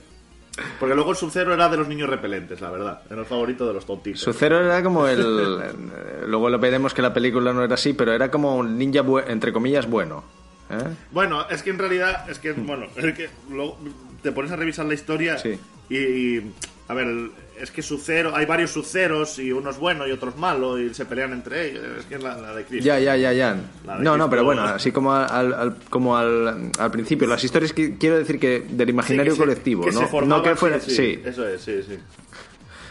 Porque 0.79 0.95
luego 0.95 1.11
el 1.11 1.17
Sub-Zero 1.17 1.53
era 1.53 1.69
de 1.69 1.77
los 1.77 1.89
niños 1.89 2.09
repelentes, 2.09 2.61
la 2.61 2.71
verdad. 2.71 3.03
Era 3.11 3.21
el 3.21 3.27
favorito 3.27 3.67
de 3.67 3.75
los 3.75 3.85
tontitos. 3.87 4.21
Su 4.21 4.33
cero 4.33 4.61
era 4.65 4.83
como 4.83 5.07
el... 5.09 5.21
Luego 6.27 6.49
lo 6.49 6.59
veremos 6.59 6.95
que 6.95 7.03
la 7.03 7.13
película 7.13 7.53
no 7.53 7.65
era 7.65 7.75
así, 7.75 7.93
pero 7.93 8.13
era 8.13 8.31
como 8.31 8.57
un 8.57 8.79
ninja, 8.79 9.03
entre 9.27 9.53
comillas, 9.53 9.89
bueno. 9.89 10.23
¿eh? 10.71 10.77
Bueno, 11.11 11.47
es 11.51 11.63
que 11.63 11.71
en 11.71 11.79
realidad 11.79 12.29
es 12.31 12.39
que 12.39 12.53
bueno, 12.53 12.87
es 12.97 13.15
que 13.15 13.29
luego 13.51 13.79
te 14.23 14.33
pones 14.33 14.53
a 14.53 14.57
revisar 14.57 14.87
la 14.87 14.95
historia 14.95 15.39
Sí. 15.39 15.59
y, 15.91 15.97
y, 15.99 16.53
a 16.89 16.95
ver, 16.95 17.31
es 17.61 17.71
que 17.71 17.83
Sub-Zero, 17.83 18.35
hay 18.35 18.47
varios 18.47 18.73
Sub-Zeros 18.73 19.39
y 19.39 19.53
uno 19.53 19.71
es 19.71 19.79
bueno 19.79 20.07
y 20.07 20.13
otro 20.13 20.31
es 20.31 20.37
malo 20.37 20.79
y 20.79 20.93
se 20.95 21.05
pelean 21.05 21.33
entre 21.33 21.71
ellos. 21.71 21.83
Es 22.01 22.05
que 22.07 22.17
es 22.17 22.23
la, 22.23 22.37
la 22.37 22.55
de 22.55 22.65
Chris. 22.65 22.85
Ya, 22.85 22.99
ya, 22.99 23.17
ya, 23.17 23.33
ya. 23.33 23.55
No, 23.85 23.95
no, 23.95 24.01
Cristo- 24.13 24.31
pero 24.31 24.45
bueno, 24.45 24.63
así 24.63 24.91
como 24.93 25.13
al, 25.15 25.55
al- 25.55 25.77
como 25.91 26.17
al, 26.17 26.71
al 26.79 26.91
principio, 26.91 27.27
las 27.29 27.43
historias 27.45 27.73
que 27.73 27.97
quiero 27.97 28.19
decir 28.19 28.39
que 28.39 28.61
del 28.69 28.89
Sí, 28.89 28.93
imaginario 28.93 29.33
se- 29.35 29.39
colectivo, 29.39 29.85
que 29.85 29.93
¿no? 29.93 30.21
no 30.27 30.43
que 30.43 30.57
fuera, 30.57 30.81
sí, 30.81 30.91
sí, 30.95 31.21
Eso 31.25 31.47
es, 31.49 31.61
sí, 31.63 31.83
sí. 31.89 31.99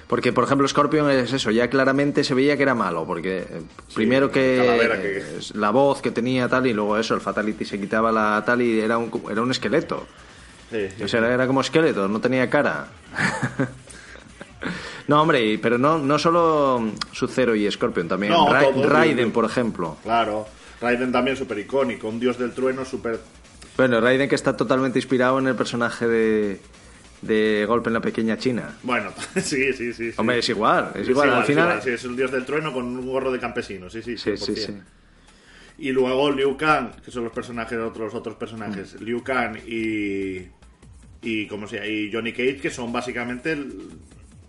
porque 0.08 0.32
por 0.34 0.44
ejemplo 0.44 0.68
Scorpion 0.68 1.10
es 1.10 1.34
eso, 1.34 1.50
ya 1.52 1.70
claramente 1.70 2.24
se 2.24 2.34
veía 2.34 2.56
que 2.58 2.64
era 2.64 2.76
malo, 2.76 3.06
porque 3.06 3.40
eh, 3.40 3.62
primero 3.96 4.32
que, 4.32 5.40
la 5.56 5.72
voz 5.72 6.02
que 6.02 6.12
tenía 6.12 6.48
tal 6.48 6.68
y 6.68 6.74
luego 6.74 6.98
eso, 6.98 7.16
el 7.16 7.22
Fatality 7.22 7.66
se 7.66 7.80
quitaba 7.80 8.12
la 8.12 8.44
tal 8.46 8.62
y 8.62 8.80
era 8.80 8.98
un, 8.98 9.12
era 9.30 9.42
un 9.42 9.52
esqueleto. 9.52 10.06
Sí, 10.72 10.88
sí, 10.98 11.04
O 11.04 11.08
sea, 11.08 11.20
era 11.32 11.46
como 11.46 11.62
esqueleto, 11.62 12.08
no 12.08 12.20
tenía 12.20 12.50
cara. 12.50 12.88
no, 15.08 15.22
hombre, 15.22 15.58
pero 15.62 15.78
no, 15.78 15.98
no 16.00 16.18
solo 16.20 16.92
Sub-Zero 17.12 17.56
y 17.56 17.70
Scorpion, 17.72 18.08
también 18.08 18.34
No, 18.34 18.52
Ra- 18.52 18.62
todos, 18.64 18.86
Raiden, 18.90 19.32
por 19.32 19.46
ejemplo. 19.46 19.98
Claro. 20.04 20.46
Raiden 20.82 21.12
también 21.12 21.38
súper 21.38 21.60
icónico, 21.60 22.10
un 22.10 22.20
dios 22.20 22.38
del 22.38 22.52
trueno 22.52 22.84
súper... 22.86 23.20
Bueno, 23.78 24.00
Raiden 24.02 24.28
que 24.30 24.36
está 24.36 24.56
totalmente 24.56 25.00
inspirado 25.00 25.40
en 25.40 25.48
el 25.48 25.56
personaje 25.56 26.08
de, 26.08 26.60
de 27.22 27.66
Golpe 27.68 27.90
en 27.90 27.94
la 27.96 28.02
Pequeña 28.02 28.38
China. 28.38 28.78
Bueno, 28.84 29.12
sí, 29.36 29.72
sí, 29.74 29.94
sí. 29.94 30.12
sí. 30.12 30.14
Hombre, 30.18 30.40
es 30.40 30.50
igual, 30.50 30.92
es 30.96 31.02
Es 31.04 31.10
igual. 31.10 31.30
Al 31.32 31.42
es 31.42 31.48
final... 31.48 31.66
igual, 31.70 31.82
sí, 31.82 31.90
es 31.92 32.04
el 32.04 32.16
dios 32.16 32.32
del 32.32 32.46
trueno 32.46 32.72
con 32.74 32.86
un 32.86 33.06
gorro 33.08 33.32
de 33.32 33.40
campesino, 33.40 33.90
sí, 33.90 34.02
sí, 34.02 34.18
Sí, 34.18 34.36
sí, 34.38 34.52
100%. 34.54 34.56
sí. 34.56 34.74
Y 35.80 35.92
luego 35.92 36.30
Liu 36.32 36.56
Kang, 36.56 36.92
que 37.04 37.10
son 37.10 37.24
los 37.24 37.34
personajes, 37.34 37.80
otros 37.80 38.14
otros 38.14 38.36
personajes, 38.36 38.96
Mm. 39.00 39.04
Liu 39.04 39.24
Kang 39.24 39.58
y 39.68 40.48
y, 41.26 41.48
como 41.48 41.68
sea, 41.68 41.88
y 41.88 42.12
Johnny 42.12 42.34
Cage, 42.34 42.58
que 42.58 42.70
son 42.70 42.92
básicamente 42.92 43.54
el- 43.54 43.74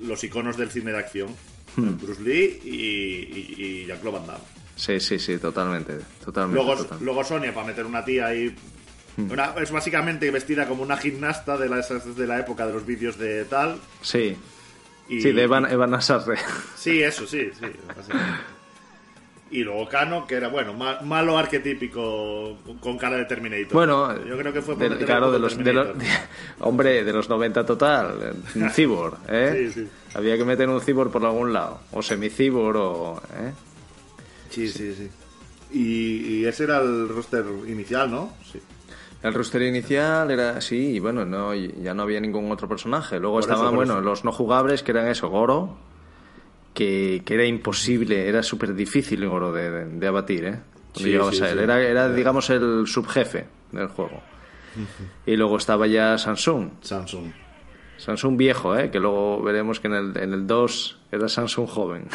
los 0.06 0.22
iconos 0.24 0.56
del 0.56 0.70
cine 0.70 0.92
de 0.92 0.98
acción. 0.98 1.28
Bruce 1.76 2.22
Lee 2.22 2.60
y, 2.64 2.70
y, 2.70 3.54
y 3.58 3.86
Jean-Claude 3.86 4.18
Van 4.18 4.26
Damme. 4.28 4.44
Sí, 4.76 5.00
sí, 5.00 5.18
sí, 5.18 5.38
totalmente. 5.38 5.98
Totalmente. 6.24 6.54
Luego, 6.62 6.76
totalmente. 6.76 7.04
luego 7.04 7.24
Sonia, 7.24 7.52
para 7.54 7.66
meter 7.66 7.84
una 7.86 8.04
tía 8.04 8.26
ahí. 8.26 8.54
una- 9.16 9.54
es 9.60 9.70
básicamente 9.72 10.30
vestida 10.30 10.66
como 10.68 10.82
una 10.82 10.96
gimnasta 10.96 11.56
de 11.56 11.68
la, 11.68 11.80
de 11.80 12.26
la 12.26 12.38
época 12.40 12.66
de 12.66 12.72
los 12.72 12.86
vídeos 12.86 13.18
de 13.18 13.44
tal. 13.46 13.78
Sí. 14.02 14.36
Y, 15.08 15.20
Sí, 15.20 15.32
de 15.32 15.42
Evan, 15.42 15.70
Evan 15.70 15.92
Asarre. 15.94 16.38
Sí, 16.76 17.02
eso, 17.02 17.26
sí, 17.26 17.50
sí. 17.58 17.66
Y 19.54 19.62
luego 19.62 19.88
Kano, 19.88 20.26
que 20.26 20.34
era, 20.34 20.48
bueno, 20.48 20.74
ma- 20.74 21.00
malo 21.02 21.38
arquetípico 21.38 22.56
con 22.80 22.98
cara 22.98 23.16
de 23.18 23.24
Terminator. 23.24 23.72
Bueno, 23.72 24.24
yo 24.24 24.36
creo 24.36 24.52
que 24.52 24.60
fue 24.60 24.76
por 24.76 24.98
de- 24.98 25.04
claro, 25.04 25.30
de 25.30 25.38
los, 25.38 25.56
de 25.56 25.72
los- 25.72 25.88
hombre, 26.60 27.04
de 27.04 27.12
los 27.12 27.28
90 27.28 27.64
total, 27.64 28.34
un 28.56 28.70
cibor, 28.70 29.16
¿eh? 29.28 29.70
Sí, 29.72 29.82
sí. 29.82 29.88
Había 30.14 30.36
que 30.36 30.44
meter 30.44 30.68
un 30.68 30.80
cibor 30.80 31.10
por 31.12 31.24
algún 31.24 31.52
lado, 31.52 31.78
o 31.92 32.02
semicibor, 32.02 32.76
o... 32.76 33.22
¿eh? 33.38 33.52
Sí, 34.50 34.66
sí, 34.68 34.92
sí. 34.94 35.08
Y, 35.72 36.40
y 36.40 36.44
ese 36.46 36.64
era 36.64 36.80
el 36.80 37.08
roster 37.08 37.44
inicial, 37.68 38.10
¿no? 38.10 38.32
Sí. 38.50 38.60
El 39.22 39.34
roster 39.34 39.62
inicial 39.62 40.30
era 40.32 40.56
así, 40.56 40.96
y 40.96 40.98
bueno, 40.98 41.24
no, 41.24 41.54
ya 41.54 41.94
no 41.94 42.02
había 42.02 42.18
ningún 42.20 42.50
otro 42.50 42.68
personaje. 42.68 43.18
Luego 43.20 43.36
Por 43.36 43.42
estaban, 43.44 43.74
bueno, 43.74 43.94
eso. 43.94 44.02
los 44.02 44.24
no 44.24 44.32
jugables, 44.32 44.82
que 44.82 44.90
eran 44.90 45.06
eso, 45.08 45.28
Goro, 45.28 45.76
que, 46.74 47.22
que 47.24 47.34
era 47.34 47.44
imposible, 47.46 48.28
era 48.28 48.42
súper 48.42 48.74
difícil 48.74 49.26
Goro 49.28 49.52
de, 49.52 49.70
de- 49.70 49.84
de 49.86 50.06
abatir, 50.06 50.44
¿eh? 50.44 50.58
Sí, 50.94 51.04
llegabas 51.04 51.36
sí, 51.36 51.42
a 51.42 51.50
él. 51.50 51.58
Era, 51.60 51.80
era, 51.80 52.08
digamos, 52.12 52.50
el 52.50 52.84
subjefe 52.86 53.46
del 53.72 53.88
juego. 53.88 54.20
Y 55.26 55.36
luego 55.36 55.56
estaba 55.56 55.86
ya 55.86 56.18
Samsung. 56.18 56.70
Samsung. 56.82 57.32
Samsung 57.96 58.36
viejo, 58.36 58.76
¿eh? 58.76 58.90
Que 58.90 58.98
luego 58.98 59.40
veremos 59.42 59.78
que 59.80 59.86
en 59.86 59.94
el, 59.94 60.16
en 60.16 60.32
el 60.32 60.46
2 60.48 60.98
era 61.12 61.28
Samsung 61.28 61.68
joven. 61.68 62.06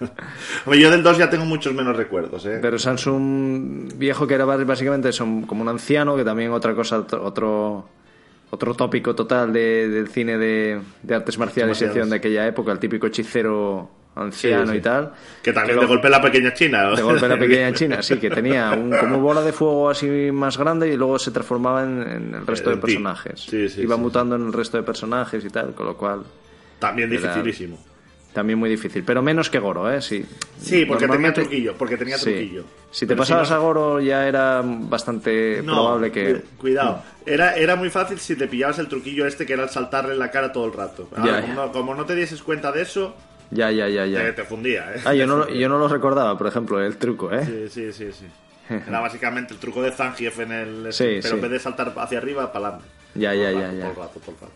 Yo 0.66 0.90
del 0.90 1.02
2 1.02 1.18
ya 1.18 1.28
tengo 1.30 1.44
muchos 1.44 1.74
menos 1.74 1.96
recuerdos, 1.96 2.44
¿eh? 2.46 2.58
Pero 2.62 2.78
Samsung 2.78 3.92
viejo 3.96 4.26
que 4.26 4.34
era 4.34 4.44
básicamente 4.46 5.12
son 5.12 5.42
como 5.42 5.62
un 5.62 5.68
anciano, 5.68 6.16
que 6.16 6.24
también 6.24 6.52
otra 6.52 6.74
cosa, 6.74 6.98
otro- 6.98 7.86
otro 8.50 8.74
tópico 8.74 9.14
total 9.14 9.52
de- 9.52 9.88
del 9.88 10.08
cine 10.08 10.36
de, 10.38 10.80
de 11.02 11.14
artes 11.14 11.38
marciales 11.38 11.80
y 11.80 11.84
acción 11.84 12.10
de 12.10 12.16
aquella 12.16 12.46
época, 12.46 12.72
el 12.72 12.78
típico 12.78 13.06
hechicero 13.06 13.90
anciano 14.16 14.66
Sí, 14.66 14.72
sí. 14.72 14.78
y 14.78 14.80
tal. 14.80 15.12
Que 15.42 15.52
también 15.52 15.76
lo- 15.76 15.82
de 15.82 15.88
golpe 15.88 16.10
la 16.10 16.20
pequeña 16.20 16.52
China. 16.52 16.90
de 16.90 17.02
golpe 17.02 17.28
la 17.28 17.38
pequeña 17.38 17.72
China, 17.72 18.02
sí, 18.02 18.18
que 18.18 18.28
tenía 18.28 18.72
un, 18.72 18.90
como 18.90 19.20
bola 19.20 19.40
de 19.42 19.52
fuego 19.52 19.88
así 19.88 20.06
más 20.32 20.58
grande 20.58 20.88
y 20.92 20.96
luego 20.96 21.18
se 21.18 21.30
transformaba 21.30 21.84
en, 21.84 22.02
en 22.02 22.34
el 22.34 22.46
resto 22.46 22.70
Eh, 22.70 22.74
de 22.74 22.80
personajes. 22.80 23.40
Sí, 23.40 23.66
Iba 23.78 23.96
mutando 23.96 24.34
en 24.36 24.46
el 24.46 24.52
resto 24.52 24.76
de 24.76 24.82
personajes 24.82 25.44
y 25.44 25.48
tal, 25.50 25.72
con 25.74 25.86
lo 25.86 25.96
cual 25.96 26.22
También 26.80 27.12
Era- 27.12 27.20
dificilísimo. 27.34 27.78
También 28.32 28.58
muy 28.58 28.70
difícil. 28.70 29.02
Pero 29.04 29.22
menos 29.22 29.50
que 29.50 29.58
Goro, 29.58 29.90
¿eh? 29.92 30.00
Sí, 30.00 30.24
Sí, 30.60 30.84
porque 30.84 31.08
tenía 31.08 31.32
truquillo, 31.32 31.74
porque 31.76 31.96
tenía 31.96 32.18
Sí. 32.18 32.24
truquillo. 32.30 32.64
Si 32.90 33.00
te 33.06 33.08
Pero 33.08 33.18
pasabas 33.18 33.50
no- 33.50 33.56
a 33.56 33.58
Goro 33.58 34.00
ya 34.00 34.26
era 34.28 34.62
bastante 34.64 35.62
No, 35.64 35.72
probable 35.74 36.12
que... 36.12 36.34
cu- 36.34 36.42
Cuidado. 36.58 37.02
Era, 37.26 37.54
era 37.56 37.76
muy 37.76 37.90
fácil 37.90 38.18
si 38.18 38.36
te 38.36 38.46
pillabas 38.48 38.78
el 38.78 38.88
truquillo 38.88 39.26
este 39.26 39.46
que 39.46 39.52
era 39.54 39.62
el 39.64 39.70
saltarle 39.70 40.12
en 40.12 40.18
la 40.18 40.30
cara 40.30 40.52
todo 40.52 40.66
el 40.66 40.72
rato. 40.72 41.08
Ahora, 41.16 41.32
Ya, 41.32 41.40
como, 41.40 41.54
ya. 41.54 41.66
No, 41.66 41.72
como 41.72 41.94
no 41.94 42.04
te 42.04 42.14
dieses 42.14 42.42
cuenta 42.42 42.72
de 42.72 42.82
eso, 42.82 43.14
Ya, 43.50 43.70
ya, 43.70 43.88
ya, 43.88 44.04
te, 44.04 44.10
ya. 44.12 44.34
te 44.34 44.44
fundía, 44.44 44.92
¿eh? 44.94 45.00
Ah, 45.04 45.14
yo 45.14 45.26
no, 45.26 45.48
yo 45.48 45.68
no 45.68 45.78
lo 45.78 45.88
recordaba, 45.88 46.36
por 46.36 46.46
ejemplo, 46.46 46.80
el 46.84 46.96
truco, 46.98 47.32
¿eh? 47.32 47.44
Sí, 47.44 47.68
sí, 47.68 47.92
sí, 47.92 48.12
sí. 48.12 48.26
Era 48.88 49.00
básicamente 49.00 49.54
el 49.54 49.58
truco 49.60 49.82
de 49.82 49.90
Zangief 49.92 50.38
en 50.40 50.52
el... 50.52 50.92
Sí, 50.92 51.04
pero 51.22 51.28
sí. 51.28 51.34
en 51.34 51.40
vez 51.40 51.50
de 51.50 51.58
saltar 51.58 51.92
hacia 51.96 52.18
arriba, 52.18 52.52
para 52.52 52.66
adelante. 52.68 52.88
Ya, 53.14 53.34
ya, 53.34 53.50
ya, 53.50 53.50
el 53.50 53.54
rato, 53.54 53.72
ya. 53.76 53.80
Todo 53.80 53.90
el 53.90 53.96
rato, 53.96 54.20
todo 54.20 54.30
el 54.34 54.40
rato. 54.40 54.52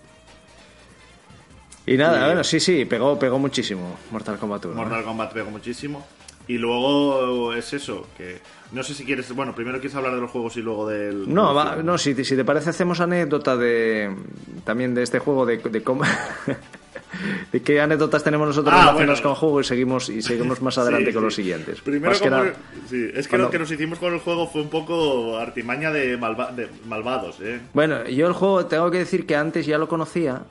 Y 1.87 1.97
nada, 1.97 2.23
Y- 2.23 2.25
bueno, 2.27 2.44
sí, 2.44 2.61
sí, 2.61 2.85
pegó, 2.87 3.18
pegó 3.18 3.38
muchísimo 3.38 3.97
Mortal 4.11 4.38
Kombat 4.38 4.64
1. 4.66 4.73
¿eh? 4.73 4.77
Mortal 4.77 5.05
Kombat 5.05 5.33
pegó 5.33 5.51
muchísimo. 5.51 6.07
Y 6.47 6.59
luego 6.59 7.55
es 7.55 7.73
eso, 7.73 8.07
que 8.18 8.38
no 8.73 8.83
sé 8.83 8.92
si 8.92 9.07
quieres, 9.07 9.35
bueno, 9.35 9.55
primero 9.55 9.79
quieres 9.81 9.97
hablar 9.97 10.14
de 10.14 10.20
los 10.20 10.31
juegos 10.31 10.55
y 10.59 10.61
luego 10.61 10.87
del... 10.87 11.33
No, 11.33 11.55
va, 11.55 11.77
no 11.77 11.97
si, 11.97 12.14
si 12.23 12.37
te 12.37 12.44
parece 12.44 12.68
hacemos 12.68 13.01
anécdota 13.01 13.57
de 13.57 14.14
también 14.62 14.94
de 14.94 15.03
este 15.05 15.20
juego 15.20 15.47
de, 15.47 15.57
de 15.57 15.83
cómo 15.83 16.03
de 17.53 17.62
qué 17.62 17.81
anécdotas 17.81 18.23
tenemos 18.25 18.47
nosotros 18.49 18.75
Ah, 18.75 18.81
relacionadas 18.92 19.23
bueno. 19.23 19.23
con 19.23 19.31
el 19.31 19.37
juego 19.38 19.61
y 19.61 19.64
seguimos 19.64 20.09
y 20.11 20.20
seguimos 20.20 20.61
más 20.61 20.77
adelante 20.79 21.07
Sí, 21.07 21.12
con 21.14 21.23
sí. 21.23 21.25
los 21.25 21.35
siguientes. 21.35 21.81
Primero, 21.81 22.11
Más 22.11 22.20
que 22.20 22.29
como- 22.29 22.42
nada- 22.44 22.55
sí, 22.90 23.07
es 23.14 23.27
que 23.27 23.31
cuando- 23.31 23.47
lo 23.47 23.51
que 23.51 23.59
nos 23.61 23.70
hicimos 23.70 23.99
con 23.99 24.12
el 24.12 24.20
juego 24.20 24.47
fue 24.47 24.61
un 24.61 24.68
poco 24.68 25.38
artimaña 25.38 25.90
de, 25.92 26.18
malva- 26.18 26.53
de 26.53 26.68
malvados, 26.87 27.40
¿eh? 27.40 27.61
Bueno, 27.73 28.07
yo 28.07 28.27
el 28.27 28.35
juego 28.35 28.66
tengo 28.66 28.90
que 28.90 28.99
decir 28.99 29.25
que 29.25 29.35
antes 29.37 29.64
ya 29.64 29.79
lo 29.79 29.88
conocía. 29.88 30.42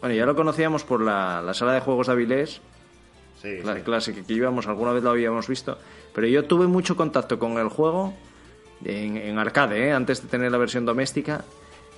Bueno, 0.00 0.14
ya 0.14 0.24
lo 0.26 0.34
conocíamos 0.34 0.84
por 0.84 1.00
la, 1.02 1.42
la 1.42 1.54
sala 1.54 1.72
de 1.74 1.80
juegos 1.80 2.06
de 2.06 2.12
Avilés, 2.14 2.60
Sí, 3.42 3.58
la 3.64 3.74
sí. 3.76 3.80
clásica 3.82 4.20
que 4.26 4.32
íbamos, 4.34 4.66
alguna 4.66 4.92
vez 4.92 5.02
lo 5.02 5.10
habíamos 5.10 5.48
visto. 5.48 5.78
Pero 6.14 6.26
yo 6.26 6.44
tuve 6.44 6.66
mucho 6.66 6.96
contacto 6.96 7.38
con 7.38 7.58
el 7.58 7.68
juego 7.68 8.12
en, 8.84 9.16
en 9.16 9.38
arcade, 9.38 9.88
¿eh? 9.88 9.92
antes 9.92 10.22
de 10.22 10.28
tener 10.28 10.50
la 10.52 10.58
versión 10.58 10.84
doméstica, 10.84 11.44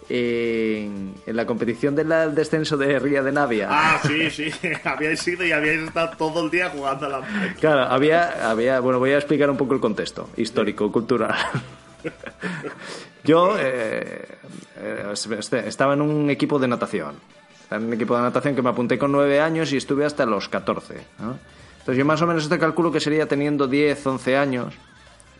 en, 0.09 1.15
en 1.27 1.37
la 1.37 1.47
competición 1.47 1.95
del 1.97 2.35
descenso 2.35 2.77
de 2.77 2.99
Ría 2.99 3.23
de 3.23 3.33
Navia. 3.33 3.69
Ah, 3.71 4.01
sí, 4.07 4.31
sí, 4.31 4.51
habíais 4.85 5.27
ido 5.27 5.45
y 5.45 5.53
habíais 5.53 5.81
estado 5.83 6.17
todo 6.17 6.45
el 6.45 6.51
día 6.51 6.71
jugando 6.71 7.07
a 7.07 7.09
la. 7.09 7.21
Claro, 7.59 7.83
había, 7.83 8.51
había, 8.51 8.81
bueno, 8.81 8.99
voy 8.99 9.11
a 9.13 9.17
explicar 9.19 9.49
un 9.51 9.57
poco 9.57 9.75
el 9.75 9.81
contexto 9.81 10.29
histórico, 10.37 10.91
cultural. 10.93 11.35
Yo 13.25 13.57
eh, 13.59 14.25
eh, 14.79 15.13
este- 15.39 15.69
estaba 15.69 15.95
en 15.95 16.03
un 16.03 16.31
equipo 16.31 16.59
de 16.59 16.69
natación. 16.69 17.15
En 17.77 17.85
un 17.87 17.93
equipo 17.93 18.17
de 18.17 18.23
natación 18.23 18.55
que 18.55 18.63
me 18.63 18.71
apunté 18.71 18.99
con 18.99 19.13
nueve 19.13 19.41
años 19.41 19.73
y 19.73 19.77
estuve 19.77 20.05
hasta 20.05 20.25
los 20.27 20.49
14. 20.49 20.95
¿no? 21.21 21.39
Entonces 21.81 21.97
yo 21.99 22.05
más 22.05 22.21
o 22.23 22.27
menos 22.27 22.45
este 22.45 22.59
calculo 22.59 22.93
que 22.93 23.01
sería 23.01 23.27
teniendo 23.27 23.67
10, 23.67 24.07
11 24.07 24.37
años. 24.37 24.75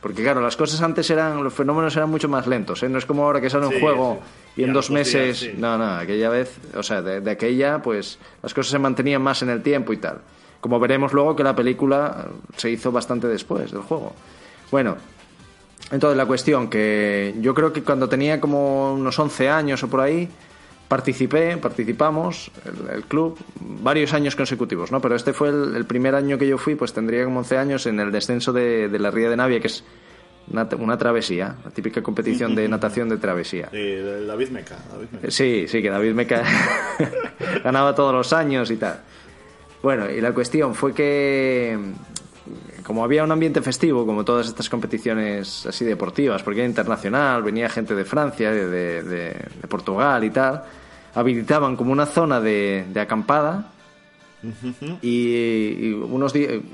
Porque 0.01 0.23
claro, 0.25 0.41
las 0.41 0.57
cosas 0.57 0.83
antes 0.83 1.09
eran, 1.11 1.45
los 1.45 1.55
fenómenos 1.55 1.95
eran 1.97 2.11
mucho 2.11 2.29
más 2.29 2.47
lentos. 2.49 2.83
¿eh? 2.83 2.89
No 2.89 2.99
es 2.99 3.07
como 3.07 3.25
ahora 3.25 3.41
que 3.41 3.49
sale 3.49 3.67
un 3.67 3.73
Sí, 3.75 3.81
juego 3.81 4.19
sí. 4.57 4.63
y 4.63 4.65
en 4.65 4.73
dos 4.73 4.89
días, 4.89 4.99
meses... 4.99 5.39
sí. 5.39 5.55
No, 5.57 5.79
no, 5.79 5.95
aquella 5.95 6.29
vez, 6.29 6.57
o 6.75 6.83
sea, 6.83 7.01
de, 7.03 7.21
de 7.21 7.31
aquella, 7.31 7.81
pues 7.81 8.19
las 8.43 8.53
cosas 8.53 8.73
se 8.73 8.79
mantenían 8.81 9.23
más 9.23 9.43
en 9.43 9.51
el 9.51 9.63
tiempo 9.63 9.93
y 9.93 9.99
tal. 9.99 10.19
Como 10.61 10.81
veremos 10.81 11.13
luego 11.13 11.37
que 11.37 11.45
la 11.45 11.55
película 11.55 12.27
se 12.57 12.71
hizo 12.71 12.91
bastante 12.91 13.29
después 13.29 13.71
del 13.71 13.83
juego. 13.83 14.13
Bueno, 14.73 14.97
entonces 15.93 16.17
la 16.17 16.27
cuestión 16.27 16.69
que 16.69 17.35
yo 17.41 17.55
creo 17.55 17.73
que 17.73 17.83
cuando 17.83 18.09
tenía 18.09 18.41
como 18.41 18.95
unos 18.95 19.17
11 19.19 19.49
años 19.51 19.83
o 19.85 19.89
por 19.89 20.01
ahí, 20.01 20.29
participé, 20.97 21.57
participamos, 21.57 22.51
el, 22.67 22.97
el 22.97 23.05
club, 23.05 23.39
varios 23.83 24.13
años 24.13 24.37
consecutivos, 24.37 24.93
¿no? 24.93 25.01
Pero 25.01 25.15
este 25.17 25.33
fue 25.33 25.49
el, 25.49 25.75
el 25.75 25.87
primer 25.87 26.15
año 26.15 26.37
que 26.37 26.47
yo 26.47 26.59
fui, 26.59 26.75
pues 26.75 26.93
tendría 26.93 27.25
como 27.25 27.39
11 27.39 27.57
años 27.57 27.87
en 27.87 27.99
el 27.99 28.13
descenso 28.13 28.53
de, 28.53 28.89
de 28.91 28.99
la 28.99 29.11
Ría 29.11 29.31
de 29.31 29.37
Navia, 29.37 29.59
que 29.59 29.69
es 29.69 29.85
una, 30.51 30.69
una 30.79 30.99
travesía, 30.99 31.57
la 31.65 31.71
típica 31.71 32.03
competición 32.03 32.55
de 32.55 32.69
natación 32.69 33.09
de 33.09 33.17
travesía. 33.17 33.69
Sí, 33.73 33.95
David 34.27 34.49
Meca. 34.51 34.77
David 34.93 35.07
Meca. 35.13 35.31
Sí, 35.31 35.65
sí, 35.67 35.81
que 35.81 35.89
David 35.89 36.13
Meca 36.13 36.43
ganaba 37.65 37.95
todos 37.95 38.13
los 38.13 38.31
años 38.35 38.71
y 38.71 38.77
tal. 38.77 39.01
Bueno, 39.83 40.11
y 40.11 40.21
la 40.21 40.33
cuestión 40.33 40.75
fue 40.75 40.93
que 40.93 41.79
como 42.85 43.03
había 43.05 43.23
un 43.25 43.31
ambiente 43.33 43.63
festivo, 43.63 44.05
como 44.05 44.25
todas 44.25 44.49
estas 44.49 44.69
competiciones 44.69 45.65
así 45.67 45.85
deportivas, 45.85 46.43
porque 46.43 46.61
era 46.61 46.69
internacional, 46.69 47.43
venía 47.43 47.69
gente 47.71 47.95
de 47.95 48.05
Francia, 48.05 48.51
de, 48.51 48.67
de- 48.67 49.03
de- 49.05 49.29
de 49.63 49.69
Portugal 49.69 50.23
y 50.25 50.31
tal, 50.31 50.63
habilitaban 51.15 51.77
como 51.77 51.93
una 51.93 52.07
zona 52.07 52.41
de, 52.41 52.87
de 52.93 53.01
acampada 53.01 53.73
y, 55.03 55.89
y 55.89 55.93
unos 55.93 56.33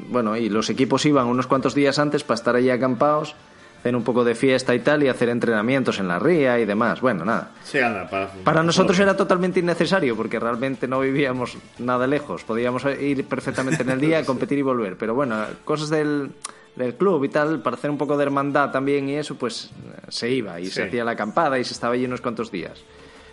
bueno, 0.08 0.36
y 0.36 0.48
los 0.48 0.70
equipos 0.70 1.04
iban 1.06 1.26
unos 1.26 1.46
cuantos 1.46 1.74
días 1.74 1.98
antes 1.98 2.24
para 2.24 2.36
estar 2.36 2.56
allí 2.56 2.70
acampados, 2.70 3.34
hacer 3.80 3.94
un 3.94 4.04
poco 4.04 4.24
de 4.24 4.34
fiesta 4.34 4.74
y 4.74 4.80
tal, 4.80 5.02
y 5.02 5.08
hacer 5.08 5.28
entrenamientos 5.28 5.98
en 5.98 6.08
la 6.08 6.18
ría 6.18 6.58
y 6.58 6.64
demás. 6.64 7.00
Bueno, 7.00 7.24
nada. 7.24 7.50
Sí, 7.64 7.78
anda, 7.78 8.08
para, 8.08 8.28
Para 8.44 8.62
nosotros 8.62 8.98
era 8.98 9.16
totalmente 9.16 9.60
innecesario 9.60 10.16
porque 10.16 10.40
realmente 10.40 10.88
no 10.88 11.00
vivíamos 11.00 11.58
nada 11.78 12.06
lejos. 12.06 12.42
Podíamos 12.44 12.84
ir 13.00 13.24
perfectamente 13.26 13.82
en 13.82 13.90
el 13.90 14.00
día, 14.00 14.24
competir 14.26 14.58
y 14.58 14.62
volver. 14.62 14.96
Pero 14.96 15.14
bueno, 15.14 15.44
cosas 15.64 15.90
del, 15.90 16.30
del 16.74 16.94
club 16.94 17.24
y 17.24 17.28
tal, 17.28 17.60
para 17.60 17.76
hacer 17.76 17.90
un 17.90 17.98
poco 17.98 18.16
de 18.16 18.24
hermandad 18.24 18.70
también 18.70 19.08
y 19.08 19.16
eso, 19.16 19.36
pues 19.36 19.70
se 20.08 20.30
iba 20.30 20.58
y 20.58 20.66
se 20.66 20.84
hacía 20.84 21.04
la 21.04 21.12
acampada 21.12 21.58
y 21.58 21.64
se 21.64 21.74
estaba 21.74 21.94
allí 21.94 22.06
unos 22.06 22.20
cuantos 22.20 22.50
días. 22.50 22.82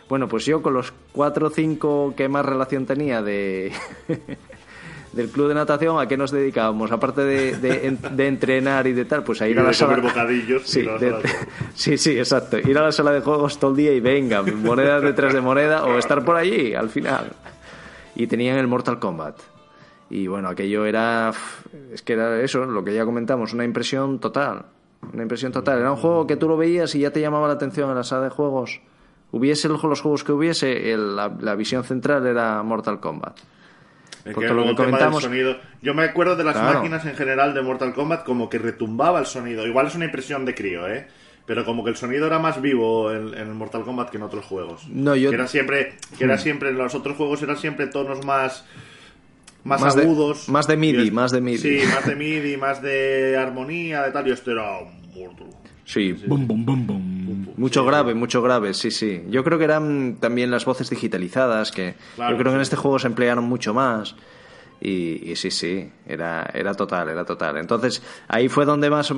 Bueno, 0.10 0.28
pues 0.28 0.46
yo 0.46 0.62
con 0.62 0.74
los 0.74 0.94
cuatro 1.12 1.48
o 1.48 1.50
cinco 1.50 2.14
que 2.16 2.28
más 2.30 2.46
relación 2.46 2.86
tenía 2.86 3.22
de... 3.22 3.72
del 5.14 5.30
club 5.30 5.48
de 5.48 5.56
natación, 5.56 5.98
¿a 6.00 6.08
qué 6.08 6.18
nos 6.18 6.32
dedicábamos? 6.32 6.92
Aparte 6.92 7.22
de, 7.22 7.56
de, 7.58 7.88
en- 7.88 8.00
de 8.18 8.28
entrenar 8.28 8.86
y 8.86 8.92
de 8.94 9.06
tal, 9.06 9.24
pues 9.24 9.42
a 9.42 9.48
ir 9.48 9.56
Y 9.56 9.60
a 9.60 9.64
la 9.64 9.74
sala... 9.74 9.98
bocadillos 9.98 10.64
Sí, 10.66 10.84
la 10.84 10.98
de- 10.98 11.10
sala 11.12 11.24
sí, 11.74 11.98
sí, 11.98 12.18
exacto. 12.18 12.60
Ir 12.60 12.78
a 12.78 12.84
la 12.84 12.92
sala 12.92 13.12
de 13.12 13.22
juegos 13.22 13.58
todo 13.58 13.72
el 13.72 13.78
día 13.78 13.94
y 13.94 14.00
venga, 14.02 14.42
monedas 14.44 15.02
detrás 15.02 15.34
de 15.34 15.40
moneda 15.42 15.86
o 15.86 15.98
estar 15.98 16.24
por 16.26 16.36
allí 16.36 16.74
al 16.76 16.90
final. 16.90 17.32
Y 18.16 18.28
tenían 18.28 18.58
el 18.58 18.68
Mortal 18.68 19.00
Kombat. 19.00 19.38
Y 20.10 20.28
bueno, 20.28 20.50
aquello 20.50 20.86
era. 20.86 21.32
Es 21.92 22.02
que 22.04 22.14
era 22.14 22.40
eso, 22.42 22.64
lo 22.66 22.84
que 22.84 22.94
ya 22.94 23.06
comentamos, 23.06 23.54
una 23.54 23.64
impresión 23.64 24.20
total. 24.20 24.66
Una 25.14 25.24
impresión 25.24 25.52
total. 25.52 25.80
Era 25.80 25.92
un 25.92 25.98
juego 25.98 26.28
que 26.28 26.36
tú 26.36 26.48
lo 26.48 26.58
veías 26.58 26.94
y 26.96 27.00
ya 27.00 27.12
te 27.12 27.22
llamaba 27.22 27.48
la 27.48 27.54
atención 27.56 27.90
en 27.90 27.96
la 27.96 28.04
sala 28.04 28.26
de 28.26 28.30
juegos. 28.30 28.82
Hubiese 29.38 29.68
los 29.68 29.82
juegos 30.02 30.24
que 30.24 30.32
hubiese, 30.32 30.92
el- 30.94 31.16
la, 31.16 31.36
la 31.40 31.56
visión 31.56 31.84
central 31.84 32.26
era 32.26 32.62
Mortal 32.64 33.00
Kombat. 33.00 33.38
Es 34.24 34.34
Porque 34.34 34.48
que 34.48 34.54
lo 34.54 34.76
comentamos- 34.76 35.22
sonido. 35.24 35.58
Yo 35.82 35.94
me 35.94 36.04
acuerdo 36.04 36.36
de 36.36 36.44
las 36.44 36.56
Claro. 36.56 36.80
máquinas 36.80 37.06
en 37.06 37.16
general 37.16 37.54
de 37.54 37.62
Mortal 37.62 37.94
Kombat 37.94 38.24
como 38.24 38.50
que 38.50 38.58
retumbaba 38.58 39.20
el 39.20 39.26
sonido. 39.28 39.68
Igual 39.68 39.88
es 39.88 39.96
una 39.96 40.06
impresión 40.06 40.46
de 40.46 40.56
crío, 40.56 40.88
¿eh? 40.88 41.08
Pero 41.46 41.64
como 41.64 41.84
que 41.84 41.92
el 41.92 41.96
sonido 41.96 42.26
era 42.26 42.40
más 42.40 42.60
vivo 42.60 43.12
en, 43.12 43.36
en 43.36 43.54
Mortal 43.56 43.84
Kombat 43.84 44.10
que 44.10 44.18
en 44.18 44.24
otros 44.24 44.46
juegos. 44.46 44.88
No, 44.90 45.16
yo-. 45.16 45.30
Que 45.30 45.36
era 45.36 45.48
siempre, 45.48 45.94
que 46.18 46.24
era 46.24 46.40
siempre, 46.40 46.70
en 46.70 46.78
los 46.80 46.96
otros 46.96 47.16
juegos 47.18 47.44
eran 47.44 47.58
siempre 47.58 47.86
tonos 47.88 48.26
más 48.26 48.66
más, 49.64 49.82
Más 49.82 49.96
de- 49.96 50.04
agudos. 50.04 50.48
más 50.50 50.68
de 50.68 50.78
MIDI, 50.78 51.08
es- 51.08 51.14
más 51.14 51.32
de 51.32 51.42
MIDI. 51.42 51.58
Sí, 51.58 51.80
más 51.94 52.06
de 52.06 52.16
MIDI, 52.16 52.56
más 52.58 52.82
de 52.84 53.36
armonía, 53.38 54.04
de 54.04 54.12
tal. 54.12 54.28
Y 54.28 54.32
esto 54.32 54.52
era 54.52 54.64
Mortal. 55.16 55.48
Sí, 55.86 56.14
bum, 56.14 56.48
bum, 56.48 56.66
bum, 56.66 56.88
bum. 56.88 57.46
Mucho 57.58 57.86
grave, 57.86 58.14
mucho 58.16 58.42
grave, 58.42 58.74
sí, 58.74 58.90
sí. 58.92 59.22
Yo 59.30 59.44
creo 59.44 59.58
que 59.58 59.66
eran 59.66 60.18
también 60.20 60.50
las 60.52 60.66
voces 60.66 60.90
digitalizadas, 60.90 61.72
que 61.72 61.96
Claro, 62.16 62.32
yo 62.32 62.38
creo 62.40 62.52
que 62.52 62.58
en 62.58 62.66
sí. 62.66 62.70
este 62.70 62.76
juego 62.76 62.98
se 63.00 63.08
emplearon 63.08 63.44
mucho 63.46 63.74
más. 63.74 64.16
Y, 64.82 65.32
y 65.32 65.36
sí, 65.36 65.52
sí, 65.52 65.90
era, 66.08 66.50
era 66.54 66.74
total, 66.74 67.10
era 67.10 67.24
total. 67.24 67.58
Entonces, 67.58 68.02
ahí 68.28 68.50
fue 68.50 68.66
donde 68.66 68.90
más 68.90 69.14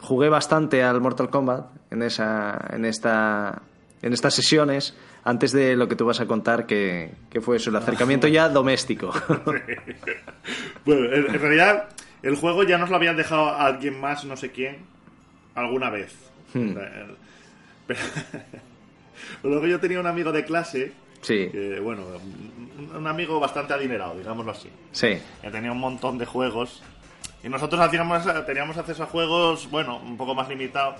jugué 0.00 0.28
bastante 0.28 0.82
al 0.82 1.00
Mortal 1.00 1.28
Kombat, 1.30 1.66
en, 1.90 2.02
esa, 2.02 2.58
en, 2.72 2.84
esta, 2.84 3.62
en 4.02 4.12
estas 4.12 4.34
sesiones, 4.34 4.94
antes 5.24 5.52
de 5.52 5.76
lo 5.76 5.88
que 5.88 5.94
tú 5.96 6.06
vas 6.06 6.20
a 6.20 6.26
contar, 6.26 6.66
que, 6.66 7.12
que 7.30 7.40
fue 7.40 7.56
eso, 7.58 7.70
el 7.70 7.76
acercamiento 7.76 8.26
ya 8.28 8.48
doméstico. 8.48 9.12
Bueno, 10.84 11.04
en, 11.14 11.26
en 11.34 11.40
realidad, 11.40 11.88
el 12.22 12.36
juego 12.36 12.62
ya 12.62 12.78
nos 12.78 12.88
lo 12.90 12.96
habían 12.96 13.16
dejado 13.16 13.46
a 13.48 13.66
alguien 13.66 14.00
más, 14.00 14.24
no 14.24 14.36
sé 14.36 14.50
quién, 14.50 14.78
alguna 15.60 15.90
vez. 15.90 16.14
Hmm. 16.54 16.74
Pero, 17.86 18.00
luego 19.42 19.66
yo 19.66 19.80
tenía 19.80 20.00
un 20.00 20.06
amigo 20.06 20.32
de 20.32 20.44
clase, 20.44 20.92
Sí, 21.20 21.48
que, 21.50 21.80
bueno, 21.80 22.04
un- 22.94 23.06
amigo 23.06 23.40
bastante 23.40 23.74
adinerado, 23.74 24.16
digámoslo 24.16 24.52
así, 24.52 24.68
sí. 24.92 25.18
que 25.42 25.50
tenía 25.50 25.72
un 25.72 25.80
montón 25.80 26.16
de 26.18 26.26
juegos. 26.26 26.82
Y 27.42 27.48
nosotros 27.48 27.80
hacíamos, 27.80 28.24
teníamos 28.46 28.76
acceso 28.76 29.02
a 29.02 29.06
juegos, 29.06 29.68
bueno, 29.70 29.96
un 29.98 30.16
poco 30.16 30.34
más 30.34 30.48
limitado. 30.48 30.94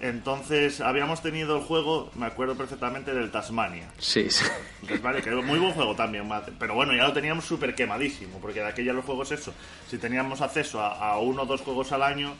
Entonces, 0.00 0.80
habíamos 0.80 1.22
tenido 1.22 1.56
el 1.58 1.62
juego, 1.64 2.10
me 2.16 2.26
acuerdo 2.26 2.56
perfectamente, 2.56 3.14
del 3.14 3.30
Tasmania. 3.30 3.88
Sí, 3.98 4.28
sí. 4.30 4.44
Entonces, 4.80 5.02
vale, 5.02 5.22
que 5.22 5.30
muy 5.30 5.58
buen 5.58 5.72
juego 5.72 5.94
también, 5.94 6.28
pero 6.58 6.74
bueno, 6.74 6.94
ya 6.94 7.04
lo 7.04 7.12
teníamos 7.12 7.44
súper 7.44 7.74
quemadísimo, 7.74 8.38
porque 8.40 8.60
de 8.60 8.66
aquella 8.66 8.92
los 8.92 9.04
juegos 9.04 9.30
eso, 9.32 9.52
si 9.88 9.98
teníamos 9.98 10.40
acceso 10.40 10.80
a, 10.80 11.12
a 11.12 11.18
uno 11.18 11.42
o 11.42 11.46
dos 11.46 11.60
juegos 11.60 11.92
al 11.92 12.02
año, 12.02 12.34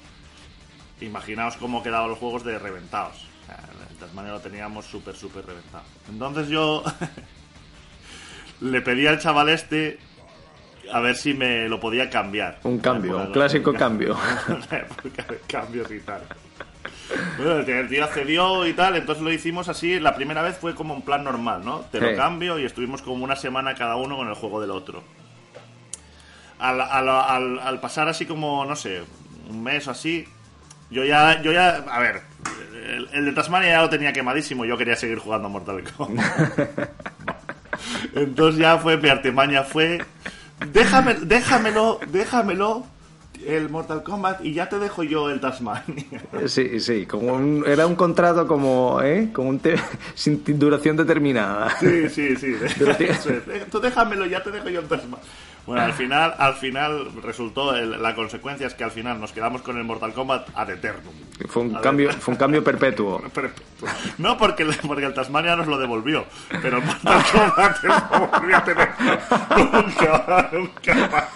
imaginaos 1.05 1.57
cómo 1.57 1.83
quedaban 1.83 2.09
los 2.11 2.19
juegos 2.19 2.45
de 2.45 2.59
reventados. 2.59 3.17
O 3.43 3.47
sea, 3.47 3.59
el 3.91 3.97
Tasmania 3.97 4.33
lo 4.33 4.41
teníamos 4.41 4.87
súper, 4.87 5.15
súper 5.17 5.45
reventado. 5.47 5.85
Entonces 6.09 6.49
yo 6.49 6.83
le 8.61 8.81
pedí 8.81 9.07
al 9.07 9.19
chaval 9.19 9.49
este 9.49 9.99
a 10.93 11.01
ver 11.01 11.17
si 11.17 11.33
me 11.35 11.69
lo 11.69 11.81
podía 11.81 12.11
cambiar. 12.11 12.61
Un 12.65 12.79
cambio, 12.79 13.17
un 13.17 13.33
clásico 13.33 13.73
cambio. 13.73 14.17
cambios 15.49 15.91
y 15.91 16.01
tal. 16.01 16.23
Bueno, 17.37 17.57
el 17.59 17.65
tío- 17.65 17.79
el 17.79 17.89
tío 17.89 18.05
accedió 18.05 18.67
y 18.67 18.73
tal, 18.75 18.97
entonces 18.97 19.23
lo 19.23 19.33
hicimos 19.33 19.69
así. 19.69 20.01
La 20.01 20.15
primera 20.15 20.43
vez 20.43 20.59
fue 20.59 20.75
como 20.75 20.95
un 20.95 21.03
plan 21.03 21.23
normal, 21.25 21.65
¿no? 21.65 21.81
Te 21.93 21.99
Sí. 21.99 22.05
lo 22.05 22.17
cambio 22.17 22.59
y 22.59 22.65
estuvimos 22.65 23.01
como 23.03 23.25
una 23.25 23.37
semana 23.37 23.75
cada 23.75 23.97
uno 23.97 24.17
con 24.17 24.29
el 24.29 24.35
juego 24.35 24.61
del 24.61 24.71
otro. 24.71 25.03
Al, 26.59 26.81
al- 26.81 27.09
al- 27.09 27.59
al 27.59 27.81
pasar 27.81 28.09
así 28.09 28.27
como, 28.27 28.65
no 28.65 28.77
sé, 28.77 29.03
un 29.49 29.63
mes 29.63 29.87
o 29.89 29.91
así, 29.93 30.25
yo 30.93 31.05
ya, 31.05 31.41
yo 31.43 31.53
ya, 31.53 31.77
a 31.91 31.99
ver, 31.99 32.23
el, 32.87 33.09
el 33.13 33.25
de 33.25 33.33
Tasmania 33.33 33.71
ya 33.71 33.83
lo 33.83 33.91
tenía 33.91 34.13
quemadísimo, 34.13 34.65
yo 34.65 34.77
quería 34.77 34.97
seguir 34.97 35.19
jugando 35.19 35.47
a 35.49 35.51
Mortal 35.51 35.83
Kombat. 35.97 36.79
Entonces 38.15 38.61
ya 38.61 38.79
fue, 38.79 38.97
mi 38.99 39.09
artimaña 39.09 39.65
fue, 39.65 40.05
déjame, 40.73 41.15
déjamelo, 41.15 41.99
déjamelo, 42.09 42.87
el 43.47 43.69
Mortal 43.71 44.03
Kombat 44.03 44.45
y 44.45 44.53
ya 44.55 44.69
te 44.69 44.79
dejo 44.79 45.03
yo 45.03 45.31
el 45.31 45.41
Tasmania. 45.41 46.05
Sí, 46.47 46.81
sí, 46.81 47.07
como 47.07 47.33
un- 47.35 47.65
era 47.67 47.87
un 47.87 47.95
contrato 47.95 48.47
como, 48.47 49.01
¿eh? 49.03 49.31
Como 49.33 49.49
un 49.51 49.59
te- 49.59 49.77
sin 50.15 50.43
duración 50.59 50.97
determinada. 50.97 51.71
Sí, 51.81 52.09
sí, 52.09 52.37
sí. 52.37 52.55
Eso 53.01 53.31
es. 53.31 53.49
Eh, 53.49 53.67
Tú 53.71 53.81
déjamelo, 53.81 54.27
ya 54.27 54.43
te 54.43 54.51
dejo 54.51 54.69
yo 54.69 54.81
el 54.81 54.87
Tasmania. 54.89 55.25
Bueno, 55.65 55.81
al 55.83 55.93
final, 55.93 56.35
al 56.39 56.55
final 56.55 57.09
resultó, 57.23 57.77
el- 57.77 58.03
la 58.03 58.17
consecuencia 58.17 58.67
es 58.67 58.75
que 58.75 58.83
al 58.83 58.91
final 58.91 59.21
nos 59.21 59.31
quedamos 59.31 59.63
con 59.63 59.77
el 59.79 59.85
Mortal 59.85 60.13
Kombat 60.13 60.49
ad 60.57 60.71
eternum. 60.71 61.13
Fue 61.49 61.63
un 61.63 61.75
cambio, 61.75 62.11
fue 62.15 62.33
un 62.35 62.39
cambio 62.39 62.65
perpetuo. 62.65 63.23
No 64.19 64.37
porque, 64.39 64.63
el- 64.65 64.75
porque 64.87 65.05
el 65.07 65.15
Tasmania 65.15 65.55
nos 65.57 65.67
lo 65.69 65.79
devolvió, 65.79 66.25
pero 66.63 66.79
el 66.79 66.85
Mortal 66.85 67.23
Kombat 67.33 67.83
lo 67.85 68.27
volvió 68.27 68.57
a 68.57 68.65
tener 68.65 68.89
nunca, 69.57 70.51
nunca. 70.53 71.29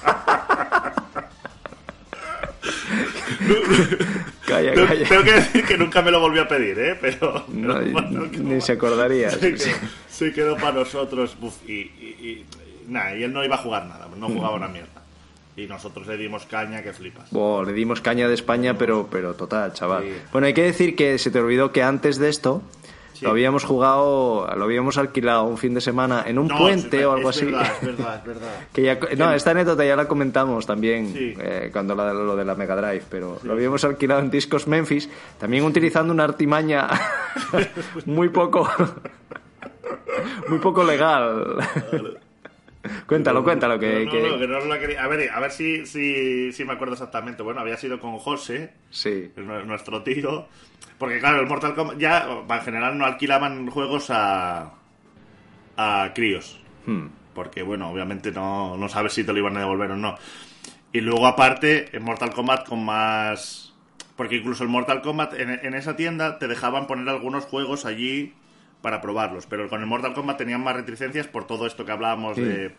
Calla, 4.46 4.75
calla. 4.75 5.09
tengo 5.09 5.22
que 5.25 5.33
decir 5.33 5.64
que 5.64 5.77
nunca 5.77 6.03
me 6.03 6.11
lo 6.11 6.20
volvió 6.20 6.42
a 6.42 6.49
pedir, 6.49 6.79
¿eh? 6.79 6.96
Pero, 7.01 7.44
No, 7.49 7.81
ni 8.38 8.61
se 8.61 8.72
acordaría. 8.72 9.31
se 9.31 9.55
quedó, 9.55 9.75
se 10.09 10.33
quedó 10.33 10.57
para 10.57 10.72
nosotros. 10.72 11.37
Y, 11.66 11.72
y, 11.72 12.16
y- 12.20 12.46
nada, 12.88 13.16
y 13.16 13.25
él 13.25 13.33
no 13.33 13.44
iba 13.44 13.57
a 13.57 13.59
jugar 13.59 13.87
nada, 13.87 14.09
no 14.16 14.29
jugaba 14.29 14.55
una 14.55 14.68
mierda. 14.68 15.03
Y 15.57 15.66
nosotros 15.66 16.07
le 16.07 16.16
dimos 16.18 16.44
caña 16.46 16.83
que 16.83 16.92
flipas. 16.92 17.31
Buah, 17.31 17.64
le 17.64 17.72
dimos 17.72 18.01
caña 18.03 18.29
de 18.29 18.35
España, 18.35 18.77
pero, 18.77 19.09
pero 19.11 19.35
total, 19.35 19.72
chaval. 19.72 20.05
Sí. 20.05 20.11
Bueno, 20.31 20.46
hay 20.46 20.55
que 20.55 20.62
decir 20.62 20.94
que 20.94 21.18
se 21.18 21.31
te 21.31 21.40
olvidó 21.40 21.72
que 21.72 21.83
antes 21.83 22.18
de 22.18 22.29
esto 22.29 22.62
Sí. 23.17 23.25
lo 23.25 23.31
habíamos 23.31 23.65
jugado, 23.65 24.47
lo 24.57 24.65
habíamos 24.65 24.99
alquilado 24.99 25.45
un 25.45 25.57
fin 25.59 25.73
de 25.75 25.81
semana 25.81 26.23
en 26.27 26.39
un 26.39 26.49
No, 26.49 26.59
puente 26.59 27.01
es, 27.01 27.07
o 27.07 27.13
algo 27.13 27.31
es 27.31 27.37
así. 27.37 27.47
Verdad, 27.47 27.73
es 27.81 27.87
verdad, 27.87 28.17
es 28.17 28.25
verdad. 28.27 28.51
Que 28.73 28.83
ya, 28.83 28.99
no, 29.17 29.33
esta 29.33 29.51
anécdota 29.53 29.85
ya 29.85 29.97
la 29.97 30.07
comentamos 30.07 30.67
también 30.67 31.13
Sí. 31.13 31.35
eh, 31.41 31.71
cuando 31.73 31.95
la, 31.95 32.13
lo 32.13 32.37
de 32.37 32.45
la 32.45 32.55
Mega 32.55 32.77
Drive, 32.77 33.05
pero 33.11 33.39
lo 33.43 33.53
habíamos 33.55 33.85
alquilado 33.85 34.21
en 34.21 34.31
Discos 34.31 34.67
Memphis, 34.67 35.09
también 35.39 35.65
utilizando 35.65 36.13
una 36.13 36.25
artimaña 36.25 36.89
muy 38.07 38.29
poco 38.29 38.69
muy 40.49 40.59
poco 40.59 40.85
legal. 40.85 41.57
cuéntalo, 43.07 43.42
cuéntalo 43.44 43.79
que, 43.79 44.01
No, 44.01 44.05
no, 44.05 44.11
que- 44.11 44.29
no, 44.29 44.38
que 44.38 44.46
no 44.49 44.59
os 44.59 44.66
la 44.66 44.79
quería- 44.79 45.03
A 45.05 45.09
ver, 45.09 45.31
a 45.31 45.40
ver 45.40 45.51
si, 45.51 45.87
si, 45.87 46.53
si 46.53 46.64
me 46.64 46.72
acuerdo 46.75 46.94
exactamente. 46.94 47.42
Bueno, 47.42 47.61
había 47.61 47.77
sido 47.77 47.99
con 48.01 48.18
José, 48.18 48.72
sí. 48.90 49.31
nu- 49.37 49.64
nuestro 49.64 50.03
tío. 50.03 50.46
Porque 50.99 51.18
claro, 51.18 51.40
el 51.40 51.46
Mortal 51.46 51.75
Kombat 51.75 51.99
ya 51.99 52.27
en 52.49 52.61
general 52.62 52.96
no 52.96 53.05
alquilaban 53.05 53.66
juegos 53.68 54.09
a, 54.11 54.72
a 55.77 56.12
críos. 56.14 56.61
Hmm. 56.87 57.07
Porque 57.35 57.62
bueno, 57.62 57.90
obviamente 57.90 58.33
no, 58.33 58.77
no 58.79 58.88
sabes 58.88 59.12
si 59.12 59.22
te 59.25 59.33
lo 59.33 59.38
iban 59.38 59.57
a 59.57 59.61
devolver 59.61 59.90
o 59.90 59.96
no. 59.96 60.16
Y 60.92 61.01
luego 61.03 61.27
aparte, 61.27 61.94
en 61.94 62.03
Mortal 62.03 62.31
Kombat 62.33 62.66
con 62.66 62.85
más... 62.85 63.75
Porque 64.16 64.37
incluso 64.37 64.62
el 64.62 64.70
Mortal 64.70 65.03
Kombat 65.03 65.35
en, 65.35 65.51
en 65.51 65.75
esa 65.75 65.94
tienda 65.96 66.38
te 66.38 66.49
dejaban 66.49 66.87
poner 66.87 67.07
algunos 67.11 67.44
juegos 67.44 67.85
allí 67.85 68.33
para 68.83 69.01
probarlos. 69.01 69.47
Pero 69.47 69.69
con 69.69 69.81
el 69.81 69.87
Mortal 69.87 70.15
Kombat 70.15 70.39
tenían 70.39 70.62
más 70.62 70.77
reticencias 70.77 71.27
por 71.27 71.47
todo 71.47 71.67
esto 71.67 71.85
que 71.85 71.93
hablábamos 71.93 72.37
Sí. 72.37 72.43
de... 72.43 72.75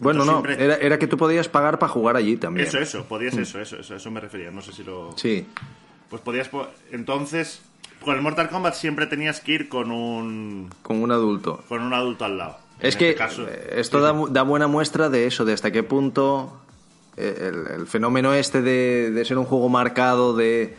Bueno, 0.00 0.22
Entonces 0.22 0.26
no, 0.26 0.46
siempre- 0.48 0.64
era, 0.64 0.76
era 0.76 0.98
que 0.98 1.06
tú 1.08 1.16
podías 1.16 1.48
pagar 1.48 1.78
para 1.80 1.90
jugar 1.90 2.14
allí 2.16 2.36
también. 2.36 2.68
Eso, 2.68 2.78
eso, 2.78 3.04
podías 3.06 3.36
eso, 3.36 3.60
eso, 3.60 3.76
eso, 3.78 3.96
eso 3.96 4.10
me 4.12 4.20
refería. 4.20 4.50
No 4.52 4.62
sé 4.62 4.72
si 4.72 4.84
lo... 4.84 5.12
Sí. 5.16 5.44
Pues 6.08 6.22
podías... 6.22 6.48
po- 6.48 6.68
Entonces, 6.92 7.60
con 8.04 8.14
el 8.14 8.22
Mortal 8.22 8.48
Kombat 8.48 8.74
siempre 8.74 9.06
tenías 9.08 9.40
que 9.40 9.52
ir 9.52 9.68
con 9.68 9.90
un... 9.90 10.70
Con 10.82 11.02
un 11.02 11.10
adulto. 11.10 11.64
con 11.68 11.82
un 11.82 11.92
adulto 11.94 12.24
al 12.24 12.38
lado. 12.38 12.58
Es 12.80 12.94
En 12.94 12.98
que 13.00 13.08
este 13.08 13.18
caso- 13.18 13.48
eh, 13.48 13.70
esto 13.76 14.00
da, 14.00 14.12
mu- 14.12 14.28
da 14.28 14.42
buena 14.42 14.68
muestra 14.68 15.08
de 15.08 15.26
eso, 15.26 15.44
de 15.44 15.52
hasta 15.52 15.72
qué 15.72 15.82
punto 15.82 16.60
eh, 17.16 17.50
el, 17.52 17.80
el 17.80 17.86
fenómeno 17.88 18.34
este 18.34 18.62
de, 18.62 19.10
de 19.10 19.24
ser 19.24 19.36
un 19.36 19.46
juego 19.46 19.68
marcado, 19.68 20.36
de... 20.36 20.76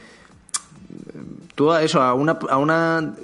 Tú 1.60 1.74
a 1.74 1.84
eso, 1.84 2.02
a 2.02 2.14
una, 2.14 2.40
a 2.50 2.58
una 2.58 3.16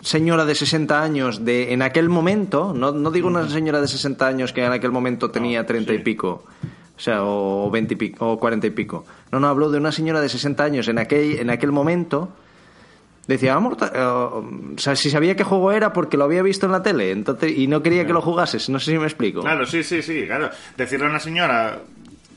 señora 0.00 0.44
de 0.44 0.54
60 0.54 1.02
años 1.02 1.44
de 1.44 1.72
en 1.72 1.82
aquel 1.82 2.08
momento, 2.08 2.72
no, 2.72 2.92
no 2.92 3.10
digo 3.10 3.26
una 3.26 3.48
señora 3.48 3.80
de 3.80 3.88
60 3.88 4.24
años 4.24 4.52
que 4.52 4.64
en 4.64 4.70
aquel 4.70 4.92
momento 4.92 5.32
tenía 5.32 5.66
30 5.66 5.92
y 5.92 5.98
pico, 5.98 6.44
o 6.96 7.00
sea, 7.00 7.24
o 7.24 7.68
20 7.72 7.94
y 7.94 7.96
pico, 7.96 8.30
o 8.30 8.38
40 8.38 8.68
y 8.68 8.70
pico. 8.70 9.04
No, 9.32 9.40
no, 9.40 9.48
hablo 9.48 9.72
de 9.72 9.78
una 9.78 9.90
señora 9.90 10.20
de 10.20 10.28
60 10.28 10.62
años 10.62 10.86
en 10.86 10.98
aquel, 10.98 11.40
en 11.40 11.50
aquel 11.50 11.72
momento 11.72 12.28
Decía, 13.26 13.54
vamos, 13.54 13.78
o 13.80 14.44
sea, 14.76 14.94
si 14.94 15.10
sabía 15.10 15.34
qué 15.34 15.42
juego 15.42 15.72
era 15.72 15.92
porque 15.92 16.16
lo 16.16 16.24
había 16.24 16.42
visto 16.42 16.66
en 16.66 16.72
la 16.72 16.82
tele 16.82 17.10
entonces 17.10 17.58
y 17.58 17.66
no 17.66 17.82
quería 17.82 18.06
que 18.06 18.12
lo 18.12 18.20
jugases. 18.20 18.68
No 18.68 18.78
sé 18.78 18.92
si 18.92 18.98
me 18.98 19.06
explico. 19.06 19.40
Claro, 19.40 19.66
sí, 19.66 19.82
sí, 19.82 20.00
sí, 20.00 20.26
claro. 20.26 20.50
Decirle 20.76 21.06
a 21.06 21.08
una 21.08 21.18
señora 21.18 21.80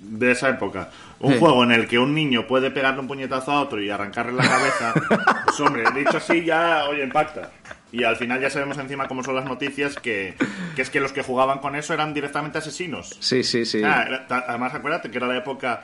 de 0.02 0.32
esa 0.32 0.50
época 0.50 0.90
un 1.20 1.34
Sí. 1.34 1.40
juego 1.40 1.64
en 1.64 1.72
el 1.72 1.88
que 1.88 1.98
un 2.00 2.14
niño 2.14 2.46
puede 2.48 2.70
pegarle 2.72 3.00
un 3.02 3.08
puñetazo 3.08 3.52
a 3.52 3.62
otro 3.62 3.82
y 3.82 3.90
arrancarle 3.90 4.34
la 4.34 4.48
cabeza, 4.48 4.94
pues 5.46 5.60
hombre, 5.60 5.84
dicho 5.96 6.18
así 6.18 6.44
ya, 6.46 6.86
oye, 6.90 7.04
impacta. 7.04 7.52
Y 7.92 8.04
al 8.04 8.18
final 8.18 8.42
ya 8.42 8.50
sabemos 8.50 8.78
encima 8.78 9.08
cómo 9.08 9.24
son 9.24 9.36
las 9.36 9.46
noticias 9.46 9.96
que, 9.96 10.36
que 10.76 10.82
es 10.82 10.90
que 10.90 11.00
los 11.00 11.14
que 11.14 11.24
jugaban 11.24 11.60
con 11.60 11.76
eso 11.76 11.94
eran 11.94 12.14
directamente 12.14 12.58
asesinos. 12.58 13.16
Sí, 13.22 13.44
sí, 13.44 13.66
sí. 13.66 13.82
Ah, 13.84 14.04
era- 14.06 14.26
además, 14.48 14.74
acuérdate 14.74 15.10
que 15.10 15.18
era 15.18 15.28
la 15.28 15.38
época. 15.38 15.84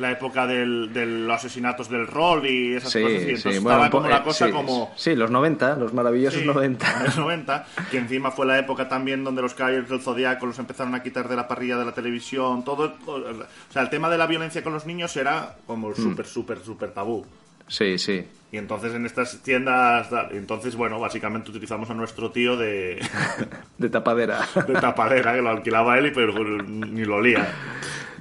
La 0.00 0.10
época 0.12 0.46
del, 0.46 0.92
de 0.92 1.06
los 1.06 1.36
asesinatos 1.36 1.88
del 1.90 2.06
rol 2.06 2.46
y 2.46 2.74
esas 2.74 2.90
Sí, 2.92 3.00
cosas. 3.02 3.14
Y 3.16 3.18
sí, 3.20 3.30
entonces 3.30 3.56
estaba 3.56 3.90
como 3.90 4.08
la 4.08 4.16
eh, 4.18 4.22
cosa 4.24 4.46
sí, 4.46 4.52
como... 4.52 4.92
Sí, 4.96 5.14
los 5.14 5.30
90, 5.30 5.76
los 5.76 5.92
maravillosos 5.92 6.40
Sí, 6.40 6.46
90. 6.46 7.02
los 7.04 7.16
90, 7.18 7.66
que 7.90 7.98
encima 7.98 8.30
fue 8.30 8.46
la 8.46 8.58
época 8.58 8.88
también 8.88 9.22
donde 9.22 9.42
los 9.42 9.54
Caballeros 9.54 9.88
del 9.90 10.00
Zodiaco 10.00 10.46
los 10.46 10.58
empezaron 10.58 10.94
a 10.94 11.02
quitar 11.02 11.28
de 11.28 11.36
la 11.36 11.46
parrilla 11.46 11.76
de 11.76 11.84
la 11.84 11.92
televisión, 11.92 12.64
todo, 12.64 12.94
o 13.06 13.22
sea, 13.70 13.82
el 13.82 13.90
tema 13.90 14.08
de 14.10 14.18
la 14.18 14.26
violencia 14.26 14.62
con 14.62 14.72
los 14.72 14.86
niños 14.86 15.16
era 15.16 15.30
Mm. 15.60 15.66
como 15.66 15.94
súper, 15.94 16.26
súper, 16.26 16.58
súper 16.60 16.90
tabú. 16.90 17.24
Sí, 17.68 17.98
sí. 17.98 18.24
Y 18.52 18.56
entonces 18.56 18.92
en 18.94 19.06
estas 19.06 19.38
tiendas, 19.42 20.08
entonces 20.32 20.74
bueno, 20.74 20.98
básicamente 20.98 21.50
utilizamos 21.50 21.88
a 21.90 21.94
nuestro 21.94 22.30
tío 22.32 22.56
de, 22.56 23.00
De 23.78 23.88
tapadera. 23.88 24.40
de 24.66 24.74
tapadera, 24.74 25.34
que 25.34 25.40
lo 25.42 25.50
alquilaba 25.50 25.96
él 25.98 26.06
y 26.06 26.10
pero 26.10 26.32
ni 26.64 27.04
lo 27.04 27.16
olía. 27.16 27.46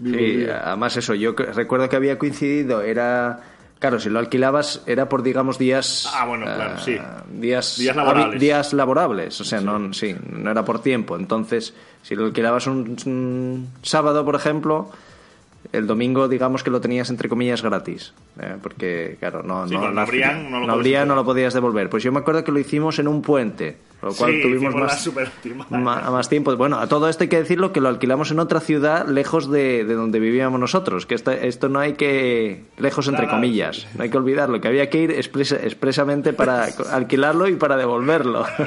Sí, 0.03 0.45
además 0.49 0.95
eso, 0.97 1.13
yo 1.13 1.33
recuerdo 1.33 1.89
que 1.89 1.95
había 1.95 2.17
coincidido, 2.17 2.81
era... 2.81 3.41
Claro, 3.79 3.97
si 3.97 4.09
lo 4.09 4.19
alquilabas 4.19 4.81
era 4.87 5.07
por, 5.07 5.23
digamos, 5.23 5.57
días... 5.57 6.11
Ah, 6.13 6.25
bueno, 6.25 6.43
claro, 6.45 6.73
ah, 6.75 6.81
sí. 6.83 6.97
Días, 7.31 7.77
Días 7.77 7.95
laborables. 7.95 8.35
habi- 8.35 8.39
días 8.39 8.73
laborables, 8.73 9.39
o 9.39 9.43
sea, 9.45 9.61
no, 9.61 9.93
sí, 9.93 10.15
no 10.31 10.51
era 10.51 10.65
por 10.65 10.81
tiempo. 10.81 11.15
Entonces, 11.15 11.73
si 12.03 12.13
lo 12.15 12.25
alquilabas 12.25 12.67
un, 12.67 12.97
un 13.05 13.69
sábado, 13.81 14.25
por 14.25 14.35
ejemplo, 14.35 14.91
el 15.71 15.85
domingo, 15.85 16.27
digamos 16.27 16.63
que 16.63 16.71
lo 16.71 16.81
tenías 16.81 17.09
entre 17.11 17.29
comillas 17.29 17.61
gratis. 17.61 18.13
eh, 18.41 18.55
porque, 18.61 19.17
claro, 19.19 19.43
no, 19.43 19.67
Sí, 19.67 19.75
no, 19.75 19.83
abrían, 20.01 20.43
lo 20.51 20.59
no 20.61 20.65
podías 20.65 20.73
abrían, 20.75 21.07
no 21.07 21.13
devolver. 21.13 21.15
lo 21.15 21.25
podías 21.25 21.53
devolver. 21.53 21.89
Pues 21.89 22.03
yo 22.03 22.11
me 22.11 22.19
acuerdo 22.19 22.43
que 22.43 22.51
lo 22.51 22.57
hicimos 22.59 22.97
en 22.97 23.07
un 23.07 23.21
puente, 23.21 23.77
lo 24.01 24.11
cual 24.13 24.31
Sí, 24.33 24.41
tuvimos 24.41 24.73
más, 24.73 25.09
ma- 25.69 26.09
más 26.09 26.27
tiempo. 26.29 26.55
Bueno, 26.55 26.79
a 26.79 26.87
todo 26.87 27.07
esto 27.07 27.23
hay 27.23 27.29
que 27.29 27.37
decirlo 27.37 27.71
que 27.71 27.81
lo 27.81 27.89
alquilamos 27.89 28.31
en 28.31 28.39
otra 28.39 28.61
ciudad 28.61 29.07
lejos 29.07 29.51
de, 29.51 29.83
de 29.85 29.93
donde 29.93 30.19
vivíamos 30.19 30.59
nosotros, 30.59 31.05
que 31.05 31.13
esto, 31.15 31.31
esto 31.31 31.69
no 31.69 31.79
hay 31.79 31.93
que... 31.93 32.63
lejos 32.77 33.07
entre 33.07 33.25
Nada, 33.27 33.35
comillas, 33.37 33.87
no 33.95 34.03
hay 34.03 34.09
que 34.09 34.17
olvidarlo, 34.17 34.59
que 34.61 34.67
había 34.69 34.89
que 34.89 35.03
ir 35.03 35.11
expresa- 35.11 35.59
expresamente 35.63 36.33
para 36.33 36.63
alquilarlo 36.91 37.47
y 37.47 37.55
para 37.57 37.77
devolverlo. 37.77 38.45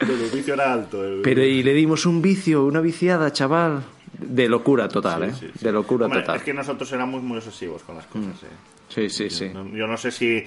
El 0.00 0.30
vicio 0.36 0.54
era 0.54 0.72
alto. 0.72 1.04
el- 1.04 1.22
Pero 1.22 1.42
y 1.44 1.62
le 1.62 1.72
dimos 1.72 2.04
un 2.04 2.20
vicio, 2.20 2.64
una 2.64 2.80
viciada, 2.80 3.32
chaval. 3.32 3.84
De 4.18 4.48
locura 4.48 4.88
total, 4.88 5.24
¿eh? 5.24 5.32
Sí. 5.38 5.50
De 5.60 5.72
locura 5.72 6.06
Hombre, 6.06 6.20
total. 6.20 6.36
Es 6.36 6.42
que 6.42 6.54
nosotros 6.54 6.90
éramos 6.92 7.22
muy 7.22 7.38
obsesivos 7.38 7.82
con 7.82 7.96
las 7.96 8.06
cosas. 8.06 8.42
eh. 8.42 8.46
Sí, 8.88 9.10
sí, 9.10 9.30
sí. 9.30 9.50
Yo 9.72 9.86
no 9.86 9.96
sé 9.96 10.10
si. 10.10 10.44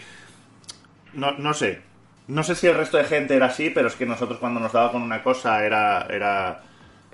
No, 1.14 1.32
no 1.38 1.54
sé. 1.54 1.82
No 2.28 2.44
sé 2.44 2.56
si 2.56 2.68
el 2.68 2.76
resto 2.76 2.98
de 2.98 3.04
gente 3.06 3.36
era 3.36 3.48
así, 3.48 3.70
pero 3.70 3.88
es 3.88 3.96
que 3.96 4.06
nosotros 4.06 4.38
cuando 4.40 4.60
nos 4.60 4.72
daba 4.74 4.92
con 4.92 5.02
una 5.02 5.24
cosa 5.24 5.64
era. 5.66 6.06
era... 6.10 6.62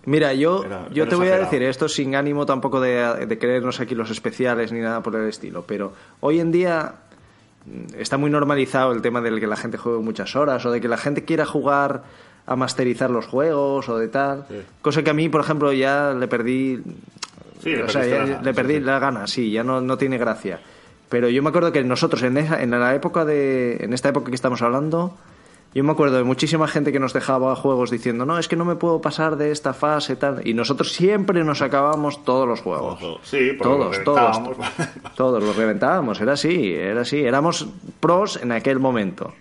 Mira, 0.05 0.33
yo, 0.33 0.65
Era- 0.65 0.89
yo 0.91 1.03
era 1.03 1.09
te 1.09 1.15
voy 1.15 1.27
a 1.29 1.37
decir 1.37 1.63
esto 1.63 1.87
sin 1.87 2.15
ánimo 2.15 2.45
tampoco 2.45 2.81
de, 2.81 3.25
de 3.25 3.37
creernos 3.39 3.79
aquí 3.79 3.95
los 3.95 4.09
especiales 4.11 4.71
ni 4.73 4.79
nada 4.81 5.01
por 5.01 5.15
el 5.15 5.29
estilo, 5.29 5.63
pero 5.65 5.93
hoy 6.19 6.41
en 6.41 6.51
día 6.51 6.95
mm, 7.65 7.95
está 7.99 8.17
muy 8.17 8.29
normalizado 8.29 8.91
el 8.91 9.01
tema 9.01 9.21
del 9.21 9.39
que 9.39 9.47
la 9.47 9.55
gente 9.55 9.77
juegue 9.77 9.99
muchas 9.99 10.35
horas 10.35 10.65
o 10.65 10.71
de 10.71 10.81
que 10.81 10.89
la 10.89 10.97
gente 10.97 11.23
quiera 11.23 11.45
jugar 11.45 12.03
a 12.45 12.55
masterizar 12.55 13.09
los 13.09 13.25
juegos 13.27 13.87
o 13.89 13.97
de 13.97 14.07
tal. 14.07 14.45
Sí. 14.49 14.55
Cosa 14.81 15.03
que 15.03 15.09
a 15.09 15.13
mí, 15.13 15.29
por 15.29 15.41
ejemplo, 15.41 15.71
ya 15.73 16.13
le 16.13 16.27
perdí. 16.27 16.81
Sí, 17.61 17.69
le 17.69 17.83
o 17.83 17.89
sea, 17.89 18.05
ya- 18.05 18.17
ganas, 18.25 18.43
le 18.43 18.53
perdí 18.53 18.73
sí, 18.75 18.79
la 18.81 18.99
gana, 18.99 19.27
sí, 19.27 19.51
ya 19.51 19.63
no, 19.63 19.79
no 19.81 19.97
tiene 19.97 20.17
gracia. 20.17 20.59
Pero 21.09 21.29
yo 21.29 21.41
me 21.43 21.49
acuerdo 21.49 21.71
que 21.71 21.83
nosotros 21.83 22.23
en, 22.23 22.37
esa, 22.37 22.61
en 22.61 22.71
la 22.71 22.93
época 22.95 23.23
de. 23.25 23.77
En 23.81 23.93
esta 23.93 24.09
época 24.09 24.29
que 24.29 24.35
estamos 24.35 24.61
hablando. 24.61 25.15
Yo 25.75 25.83
me 25.83 25.91
acuerdo 25.91 26.17
de 26.17 26.23
muchísima 26.23 26.67
gente 26.67 26.91
que 26.91 26.99
nos 26.99 27.13
dejaba 27.13 27.55
juegos 27.55 27.89
diciendo, 27.89 28.27
no, 28.27 28.37
es 28.37 28.47
que 28.47 28.55
no 28.55 28.63
me 28.63 28.75
puedo 28.75 29.01
pasar 29.01 29.37
de 29.37 29.49
esta 29.49 29.73
fase 29.73 30.15
tal. 30.15 30.47
Y 30.47 30.53
nosotros 30.53 30.91
siempre 30.93 31.43
nos 31.43 31.63
acabábamos 31.63 32.23
todos 32.23 32.47
los 32.47 32.61
juegos. 32.61 32.99
Sí, 33.23 33.57
todos, 33.59 33.97
lo 33.97 34.03
todos. 34.03 34.39
Todos 35.15 35.41
los 35.43 35.55
reventábamos, 35.55 36.21
era 36.21 36.33
así, 36.33 36.73
era 36.75 37.01
así. 37.01 37.23
Éramos 37.23 37.67
pros 37.99 38.37
en 38.43 38.51
aquel 38.51 38.77
momento. 38.77 39.33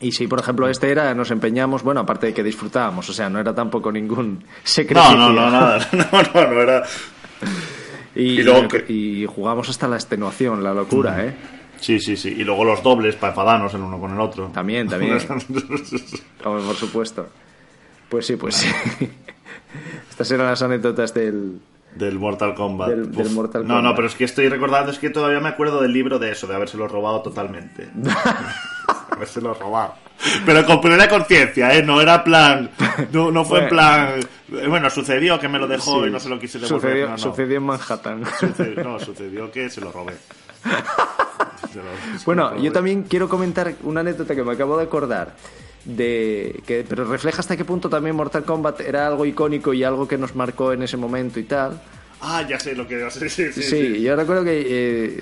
Y 0.00 0.12
si, 0.12 0.26
por 0.26 0.38
ejemplo, 0.40 0.68
este 0.68 0.90
era, 0.90 1.14
nos 1.14 1.30
empeñamos, 1.30 1.82
bueno, 1.82 2.00
aparte 2.00 2.26
de 2.28 2.34
que 2.34 2.42
disfrutábamos, 2.42 3.08
o 3.08 3.12
sea, 3.14 3.30
no 3.30 3.38
era 3.40 3.54
tampoco 3.54 3.90
ningún 3.90 4.44
secreto. 4.64 5.02
No, 5.16 5.16
no, 5.16 5.32
no, 5.32 5.50
nada. 5.50 5.88
No, 5.92 6.22
no, 6.34 6.52
no 6.52 6.60
era. 6.60 6.82
Y, 8.14 8.40
Y 8.40 8.42
luego 8.42 8.68
que- 8.68 8.84
y 8.92 9.26
jugamos 9.26 9.68
hasta 9.68 9.88
la 9.88 9.96
extenuación, 9.96 10.62
la 10.62 10.72
locura, 10.74 11.24
¿eh? 11.24 11.34
Sí, 11.80 12.00
sí, 12.00 12.16
sí. 12.16 12.28
Y 12.38 12.44
luego 12.44 12.64
los 12.64 12.82
dobles 12.82 13.16
para 13.16 13.32
enfadarnos 13.32 13.74
el 13.74 13.82
uno 13.82 13.98
con 14.00 14.12
el 14.12 14.20
otro. 14.20 14.50
También, 14.52 14.88
también. 14.88 15.18
Hombre, 16.44 16.64
por 16.64 16.74
supuesto. 16.76 17.28
Pues 18.08 18.26
sí, 18.26 18.36
pues 18.36 18.54
sí. 18.56 18.68
Estas 20.10 20.30
eran 20.30 20.46
las 20.46 20.62
anécdotas 20.62 21.12
del... 21.12 21.60
Del 21.94 22.18
Mortal 22.18 22.54
Kombat. 22.54 22.88
Del-. 22.90 23.30
Mortal 23.30 23.62
No, 23.62 23.74
Kombat. 23.74 23.82
no, 23.84 23.94
pero 23.94 24.08
es 24.08 24.14
que 24.14 24.24
estoy 24.24 24.48
recordando, 24.48 24.90
es 24.92 24.98
que 24.98 25.10
todavía 25.10 25.40
me 25.40 25.48
acuerdo 25.50 25.80
del 25.82 25.92
libro 25.92 26.18
de 26.18 26.30
eso, 26.32 26.46
de 26.46 26.54
habérselo 26.54 26.88
robado 26.88 27.20
totalmente. 27.22 27.88
habérselo 29.10 29.54
robado. 29.54 29.94
Pero 30.46 30.64
con 30.64 30.80
plena 30.80 31.08
conciencia, 31.08 31.74
¿eh? 31.74 31.82
No 31.82 32.00
era 32.00 32.24
plan. 32.24 32.70
No, 33.12 33.30
no 33.30 33.44
fue 33.44 33.64
en 33.64 33.68
plan. 33.68 34.20
eh, 34.52 34.66
Bueno, 34.66 34.88
sucedió 34.88 35.38
que 35.38 35.46
me 35.48 35.58
lo 35.58 35.66
dejó 35.68 36.02
Sí, 36.02 36.08
y 36.08 36.10
no 36.10 36.18
se 36.18 36.28
lo 36.30 36.38
quise 36.38 36.58
devolver. 36.58 36.80
Sucedió, 36.80 37.04
no, 37.06 37.12
no. 37.12 37.18
sucedió 37.18 37.56
en 37.58 37.62
Manhattan. 37.62 38.22
Sucedió- 38.40 38.82
no, 38.82 38.98
sucedió 38.98 39.50
que 39.52 39.68
se 39.68 39.80
lo 39.82 39.92
robé. 39.92 40.14
Se 41.72 41.78
lo- 41.78 42.18
se 42.18 42.24
Bueno, 42.24 42.44
lo 42.44 42.50
robé. 42.52 42.62
yo 42.62 42.72
también 42.72 43.02
quiero 43.02 43.28
comentar 43.28 43.74
una 43.82 44.00
anécdota 44.00 44.34
que 44.34 44.42
me 44.42 44.52
acabo 44.52 44.76
de 44.78 44.84
acordar. 44.84 45.34
De 45.84 46.62
que, 46.66 46.84
pero 46.88 47.04
refleja 47.04 47.40
hasta 47.40 47.56
qué 47.56 47.64
punto 47.64 47.88
también 47.88 48.16
Mortal 48.16 48.44
Kombat 48.44 48.80
era 48.80 49.06
algo 49.06 49.24
icónico 49.24 49.72
y 49.72 49.84
algo 49.84 50.08
que 50.08 50.18
nos 50.18 50.34
marcó 50.34 50.72
en 50.72 50.82
ese 50.82 50.96
momento 50.96 51.38
y 51.38 51.44
tal. 51.44 51.80
Ah, 52.20 52.42
ya 52.48 52.58
sé 52.58 52.74
lo 52.74 52.86
que. 52.88 53.08
Sí, 53.10 53.28
sí, 53.28 53.52
sí. 53.52 53.62
Sí, 53.62 54.02
yo 54.02 54.16
recuerdo 54.16 54.42
que 54.44 54.64
eh, 54.66 55.20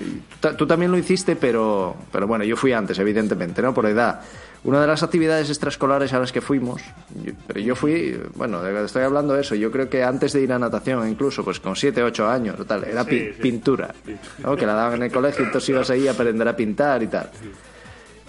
tú 0.57 0.65
también 0.65 0.91
lo 0.91 0.97
hiciste, 0.97 1.35
pero, 1.35 1.95
pero 2.11 2.27
bueno, 2.27 2.43
yo 2.43 2.55
fui 2.55 2.71
antes, 2.73 2.97
evidentemente, 2.99 3.61
¿no? 3.61 3.73
Por 3.73 3.85
edad. 3.85 4.21
Una 4.63 4.81
de 4.81 4.87
las 4.87 5.03
actividades 5.03 5.49
extraescolares 5.49 6.11
a 6.13 6.19
las 6.19 6.31
que 6.31 6.41
fuimos, 6.41 6.81
yo- 7.23 7.33
pero 7.45 7.59
yo 7.59 7.75
fui, 7.75 8.19
bueno, 8.33 8.65
estoy 8.67 9.03
hablando 9.03 9.35
de 9.35 9.41
eso, 9.41 9.53
yo 9.53 9.71
creo 9.71 9.87
que 9.89 10.03
antes 10.03 10.33
de 10.33 10.41
ir 10.41 10.51
a 10.53 10.57
natación, 10.57 11.07
incluso, 11.07 11.43
pues 11.43 11.59
con 11.59 11.75
7, 11.75 12.01
8 12.01 12.27
años, 12.27 12.59
o 12.59 12.65
tal, 12.65 12.83
era 12.83 13.03
Sí, 13.03 13.09
pi- 13.11 13.19
sí. 13.19 13.41
pintura, 13.41 13.93
¿no? 14.41 14.55
Que 14.55 14.65
la 14.65 14.73
daban 14.73 14.95
en 14.95 15.03
el 15.03 15.11
colegio, 15.11 15.45
entonces 15.45 15.69
ibas 15.69 15.89
ahí 15.91 16.07
a 16.07 16.11
aprender 16.13 16.47
a 16.47 16.55
pintar 16.55 17.03
y 17.03 17.07
tal. 17.07 17.29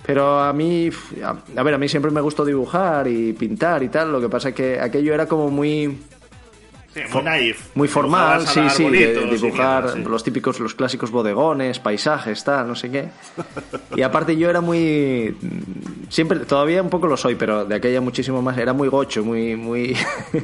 Pero 0.04 0.38
a 0.40 0.52
mí, 0.52 0.90
a, 1.24 1.36
a 1.58 1.62
ver, 1.62 1.74
a 1.74 1.78
mí 1.78 1.88
siempre 1.88 2.10
me 2.10 2.20
gustó 2.20 2.44
dibujar 2.44 3.08
y 3.08 3.32
pintar 3.32 3.82
y 3.82 3.88
tal, 3.88 4.12
lo 4.12 4.20
que 4.20 4.28
pasa 4.28 4.50
es 4.50 4.54
que 4.54 4.78
aquello 4.78 5.14
era 5.14 5.26
como 5.26 5.50
muy 5.50 5.98
Sí, 6.96 7.02
muy 7.12 7.22
naif. 7.22 7.68
muy 7.74 7.88
formal, 7.88 8.46
sí, 8.46 8.60
sí, 8.70 8.88
de 8.88 9.26
dibujar 9.26 9.90
sí. 9.92 10.02
los 10.02 10.24
típicos, 10.24 10.58
los 10.60 10.74
clásicos 10.74 11.10
bodegones, 11.10 11.78
paisajes, 11.78 12.42
tal, 12.42 12.66
no 12.68 12.74
sé 12.74 12.90
qué. 12.90 13.08
Y 13.94 14.00
aparte 14.00 14.34
yo 14.36 14.48
era 14.48 14.62
muy, 14.62 15.36
siempre, 16.08 16.38
todavía 16.40 16.82
un 16.82 16.88
poco 16.88 17.06
lo 17.06 17.18
soy, 17.18 17.34
pero 17.34 17.66
de 17.66 17.74
aquella 17.74 18.00
muchísimo 18.00 18.40
más, 18.40 18.56
era 18.56 18.72
muy 18.72 18.88
gocho, 18.88 19.22
muy, 19.22 19.56
muy, 19.56 19.94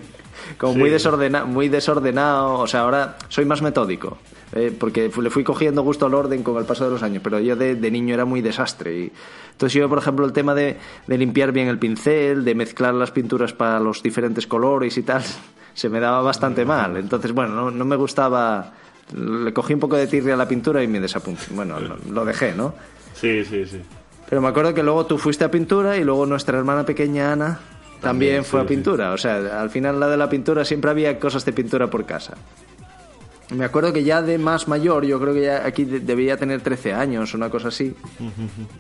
como 0.59 0.75
muy 0.75 0.89
Sí. 0.89 0.93
desordenado, 0.93 1.47
muy 1.47 1.69
desordenado, 1.71 2.59
o 2.59 2.67
sea, 2.67 2.81
ahora 2.81 3.17
soy 3.29 3.47
más 3.47 3.63
metódico. 3.63 4.19
eh, 4.55 4.71
porque 4.79 5.11
le 5.23 5.31
fui 5.31 5.45
cogiendo 5.45 5.81
gusto 5.81 6.05
al 6.05 6.13
orden 6.13 6.43
con 6.43 6.59
el 6.59 6.67
paso 6.67 6.85
de 6.85 6.91
los 6.91 7.03
años, 7.03 7.23
pero 7.25 7.41
yo 7.41 7.57
de, 7.57 7.75
de 7.77 7.91
niño 7.91 8.13
era 8.13 8.27
muy 8.27 8.43
desastre. 8.43 8.95
Y, 8.99 9.13
entonces 9.53 9.73
yo, 9.81 9.89
por 9.89 9.97
ejemplo, 9.97 10.27
el 10.27 10.35
tema 10.35 10.55
de, 10.55 10.77
de 11.07 11.17
limpiar 11.17 11.53
bien 11.53 11.69
el 11.69 11.79
pincel, 11.79 12.45
de 12.45 12.55
mezclar 12.55 12.93
las 12.93 13.11
pinturas 13.13 13.55
para 13.55 13.81
los 13.81 14.03
diferentes 14.03 14.47
colores 14.47 14.99
y 14.99 15.03
tal, 15.03 15.23
se 15.75 15.89
me 15.89 16.01
daba 16.01 16.23
bastante 16.23 16.65
mal. 16.65 16.97
Entonces, 16.97 17.33
bueno, 17.33 17.55
no, 17.55 17.71
no 17.71 17.85
me 17.85 17.97
gustaba. 17.97 18.73
Le 19.15 19.53
cogí 19.53 19.75
un 19.75 19.81
poco 19.81 19.97
de 19.97 20.07
tirria 20.07 20.35
a 20.35 20.37
la 20.37 20.49
pintura 20.49 20.83
y 20.83 20.87
me 20.89 21.01
desapunté. 21.01 21.43
Bueno, 21.51 21.79
lo, 21.81 21.97
lo 22.11 22.25
dejé, 22.25 22.53
¿no? 22.55 22.75
Sí, 23.15 23.45
sí, 23.45 23.67
sí. 23.67 23.81
Pero 24.29 24.41
me 24.41 24.49
acuerdo 24.49 24.73
que 24.73 24.83
luego 24.83 25.05
tú 25.07 25.19
fuiste 25.19 25.45
a 25.45 25.51
pintura 25.51 25.97
y 25.97 26.05
luego 26.05 26.25
nuestra 26.25 26.57
hermana 26.59 26.85
pequeña 26.87 27.33
Ana 27.33 27.59
también, 28.01 28.01
También, 28.01 28.45
fue 28.45 28.61
sí, 28.61 28.65
a 28.65 28.69
pintura. 28.69 29.13
O 29.13 29.19
sea, 29.19 29.61
al 29.61 29.69
final 29.71 30.01
la 30.01 30.09
de 30.09 30.17
la 30.17 30.29
pintura 30.31 30.65
siempre 30.65 30.91
había 30.91 31.19
cosas 31.19 31.45
de 31.45 31.53
pintura 31.53 31.89
por 31.91 32.05
casa. 32.07 32.35
Me 33.51 33.67
acuerdo 33.67 33.93
que 33.93 34.03
ya 34.03 34.23
de 34.23 34.39
más 34.39 34.67
mayor, 34.67 35.05
yo 35.05 35.21
creo 35.21 35.35
que 35.35 35.43
ya 35.43 35.67
aquí 35.67 35.85
de- 35.85 36.01
debía 36.01 36.39
tener 36.39 36.63
13 36.63 36.95
años, 36.95 37.35
una 37.35 37.51
cosa 37.51 37.69
así, 37.69 37.95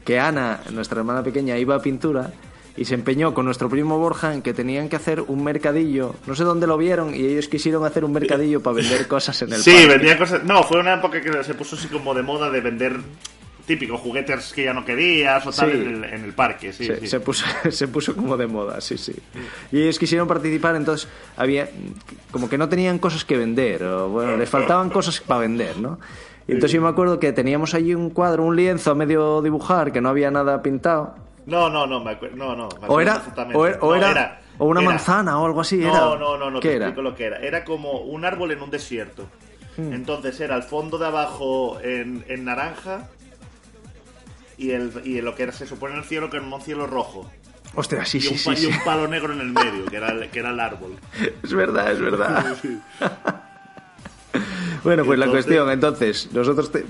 que 0.04 0.18
Ana, 0.18 0.60
nuestra 0.72 1.00
hermana 1.00 1.22
pequeña, 1.22 1.58
iba 1.58 1.74
a 1.74 1.82
pintura 1.82 2.30
y 2.76 2.84
se 2.86 2.94
empeñó 2.94 3.34
con 3.34 3.44
nuestro 3.44 3.68
primo 3.68 3.98
Borja 3.98 4.32
en 4.34 4.40
que 4.42 4.54
tenían 4.54 4.88
que 4.88 4.96
hacer 4.96 5.20
un 5.20 5.44
mercadillo. 5.44 6.14
No 6.26 6.34
sé 6.34 6.44
dónde 6.44 6.66
lo 6.66 6.76
vieron 6.78 7.14
y 7.14 7.24
ellos 7.26 7.48
quisieron 7.48 7.84
hacer 7.84 8.04
un 8.04 8.12
mercadillo 8.12 8.62
para 8.62 8.76
vender 8.76 9.06
cosas 9.08 9.40
en 9.42 9.52
el 9.52 9.62
Sí, 9.62 9.72
parque. 9.72 9.88
vendía 9.88 10.18
cosas. 10.18 10.44
No, 10.44 10.62
fue 10.62 10.80
una 10.80 10.94
época 10.94 11.20
que 11.20 11.44
se 11.44 11.54
puso 11.54 11.76
así 11.76 11.88
como 11.88 12.14
de 12.14 12.22
moda 12.22 12.50
de 12.50 12.60
vender 12.60 12.96
típicos 13.66 14.00
juguetes 14.00 14.52
que 14.52 14.64
ya 14.64 14.72
no 14.74 14.84
querías 14.84 15.46
o 15.46 15.52
tal 15.52 15.70
Sí. 15.70 15.76
en, 15.76 16.02
el, 16.02 16.04
en 16.04 16.24
el 16.24 16.32
parque. 16.32 16.72
Sí, 16.72 16.84
se, 16.86 16.98
sí. 17.00 17.06
se 17.06 17.20
puso, 17.20 17.44
se 17.70 17.88
puso 17.88 18.16
como 18.16 18.36
de 18.36 18.46
moda, 18.46 18.80
sí, 18.80 18.96
sí. 18.98 19.14
Y 19.70 19.82
ellos 19.82 19.98
quisieron 19.98 20.26
participar, 20.26 20.74
entonces 20.74 21.08
había 21.36 21.68
como 22.32 22.48
que 22.48 22.58
no 22.58 22.68
tenían 22.68 22.98
cosas 22.98 23.24
que 23.24 23.36
vender, 23.36 23.84
o 23.84 24.08
bueno, 24.08 24.36
les 24.36 24.48
faltaban 24.48 24.90
cosas 24.90 25.20
para 25.20 25.40
vender, 25.42 25.78
¿no? 25.78 26.00
Y 26.48 26.52
entonces 26.52 26.72
yo 26.74 26.82
me 26.82 26.88
acuerdo 26.88 27.20
que 27.20 27.32
teníamos 27.32 27.72
allí 27.74 27.94
un 27.94 28.10
cuadro, 28.10 28.42
un 28.44 28.56
lienzo 28.56 28.90
a 28.90 28.94
medio 28.96 29.40
dibujar, 29.42 29.92
que 29.92 30.00
no 30.00 30.08
había 30.08 30.30
nada 30.32 30.60
pintado. 30.62 31.14
No, 31.46 31.68
no, 31.68 31.86
no, 31.86 32.02
me 32.04 32.12
acuerdo. 32.12 32.36
No, 32.36 32.54
no, 32.56 32.68
me 32.80 32.86
O 32.88 32.98
acuerdo 32.98 33.00
era, 33.00 33.22
o 33.52 33.66
era, 33.66 33.78
o 33.80 33.96
No, 33.96 34.06
era- 34.10 34.40
o 34.58 34.64
una 34.66 34.80
era- 34.80 34.90
manzana 34.90 35.38
o 35.40 35.46
algo 35.46 35.60
así, 35.60 35.78
No, 35.78 35.88
era. 35.88 36.00
no, 36.18 36.36
no, 36.38 36.50
no, 36.50 36.60
¿Qué 36.60 36.68
te 36.70 36.76
era? 36.76 36.86
explico 36.86 37.02
lo 37.02 37.14
que 37.16 37.24
era. 37.24 37.38
Era 37.38 37.64
como 37.64 38.00
un 38.00 38.24
árbol 38.24 38.52
en 38.52 38.62
un 38.62 38.70
desierto. 38.70 39.26
Entonces 39.76 40.38
era 40.40 40.54
el 40.54 40.62
fondo 40.64 40.98
de 40.98 41.06
abajo 41.06 41.78
en, 41.82 42.24
en 42.28 42.44
naranja 42.44 43.08
y, 44.58 44.70
el, 44.72 44.92
y 45.04 45.20
lo 45.22 45.34
que 45.34 45.44
era, 45.44 45.52
se 45.52 45.66
supone 45.66 45.96
el 45.96 46.04
cielo 46.04 46.28
que 46.28 46.36
era 46.36 46.46
un 46.46 46.60
cielo 46.60 46.86
rojo. 46.86 47.30
Ostras, 47.74 48.06
sí, 48.10 48.18
y, 48.18 48.20
sí, 48.20 48.28
un, 48.32 48.38
sí, 48.38 48.44
pa- 48.48 48.52
y 48.52 48.56
sí. 48.58 48.66
un 48.66 48.84
palo 48.84 49.08
negro 49.08 49.32
en 49.32 49.40
el 49.40 49.50
medio, 49.50 49.86
que 49.86 49.96
era 49.96 50.10
el, 50.10 50.28
que 50.30 50.38
era 50.40 50.50
el 50.50 50.60
árbol. 50.60 50.98
Es 51.42 51.54
verdad, 51.54 51.90
es 51.90 52.00
verdad. 52.00 52.54
Bueno, 54.84 55.04
pues 55.04 55.18
la 55.18 55.28
cuestión, 55.28 55.70
entonces, 55.70 56.28
nosotros 56.32 56.72
te- 56.72 56.84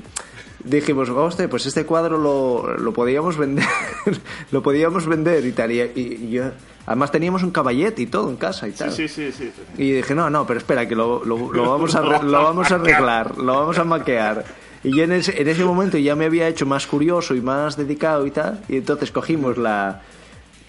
dijimos, 0.65 1.09
hostia, 1.11 1.49
pues 1.49 1.67
este 1.67 1.85
cuadro 1.87 2.19
lo, 2.19 2.77
lo 2.77 2.93
podíamos 2.93 3.37
vender, 3.37 3.65
lo 4.53 4.63
podíamos 4.63 5.07
vender 5.07 5.45
y 5.47 5.53
tal. 5.53 5.73
Y, 5.73 6.31
yo, 6.31 6.45
además 6.87 7.11
teníamos 7.13 7.43
un 7.43 7.51
caballete 7.51 8.03
y 8.03 8.07
todo 8.07 8.29
en 8.31 8.37
casa 8.37 8.69
y 8.69 8.73
tal. 8.73 8.93
sí, 8.93 9.09
sí, 9.09 9.33
sí. 9.33 9.51
sí. 9.55 9.83
Y 9.83 9.93
dije, 9.93 10.15
no, 10.15 10.31
no, 10.31 10.47
pero 10.47 10.59
espera, 10.59 10.87
que 10.87 10.95
lo, 10.95 11.25
lo- 11.25 11.53
lo 11.53 11.71
vamos, 11.71 11.95
a, 11.95 12.01
lo 12.03 12.43
vamos 12.43 12.71
a 12.71 12.77
arreglar, 12.77 13.39
lo 13.39 13.55
vamos 13.55 13.79
a 13.79 13.85
maquear. 13.85 14.45
Y 14.85 14.97
yo 14.97 15.05
en 15.05 15.13
ese, 15.13 15.41
en 15.41 15.47
ese 15.49 15.65
momento 15.65 15.97
ya 15.99 16.17
me 16.17 16.25
había 16.25 16.49
hecho 16.49 16.67
más 16.67 16.87
curioso 16.89 17.35
y 17.37 17.41
más 17.41 17.77
dedicado 17.77 18.27
y 18.27 18.31
tal. 18.33 18.63
Y 18.69 18.77
entonces 18.79 19.13
cogimos 19.13 19.57
la, 19.57 20.03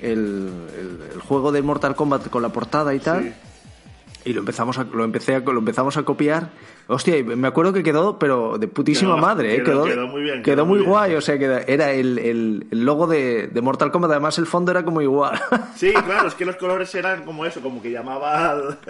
el, 0.02 0.50
el- 0.78 1.00
el 1.16 1.20
juego 1.22 1.52
de 1.52 1.62
Mortal 1.62 1.96
Kombat 1.96 2.30
con 2.30 2.42
la 2.42 2.50
portada 2.50 2.94
y 2.94 3.00
tal. 3.00 3.24
Sí. 3.24 3.34
Y 4.26 4.32
lo 4.34 4.40
empezamos 4.40 4.78
a, 4.78 4.86
lo 4.86 5.04
empecé 5.04 5.36
a, 5.36 5.40
lo 5.40 5.60
empezamos 5.60 5.98
a 5.98 6.04
copiar. 6.04 6.50
Hostia, 6.88 7.22
me 7.24 7.48
acuerdo 7.48 7.74
que 7.74 7.84
quedó, 7.84 8.18
pero 8.20 8.58
de 8.58 8.68
putísima 8.68 9.16
Quedó- 9.16 9.22
madre, 9.22 9.56
¿eh? 9.56 9.64
quedó- 9.64 9.84
quedó 9.86 10.08
muy 10.08 10.22
bien, 10.22 10.42
Quedó, 10.44 10.56
quedó 10.56 10.66
muy 10.66 10.78
muy 10.78 10.80
bien. 10.80 10.90
guay, 10.92 11.16
o 11.16 11.22
sea, 11.22 11.38
que 11.38 11.64
era 11.68 11.92
el, 11.92 12.18
el, 12.20 12.68
el 12.72 12.86
logo 12.86 13.06
de, 13.08 13.48
de 13.48 13.62
Mortal 13.62 13.92
Kombat, 13.92 14.12
además 14.12 14.38
el 14.38 14.46
fondo 14.46 14.72
era 14.72 14.84
como 14.86 15.02
igual. 15.02 15.42
Sí, 15.76 15.92
claro, 15.92 16.28
es 16.28 16.36
que 16.36 16.46
los 16.46 16.56
colores 16.56 16.94
eran 16.96 17.24
como 17.26 17.46
eso, 17.46 17.60
como 17.62 17.82
que 17.82 17.92
llamaba 17.92 18.52
al... 18.52 18.78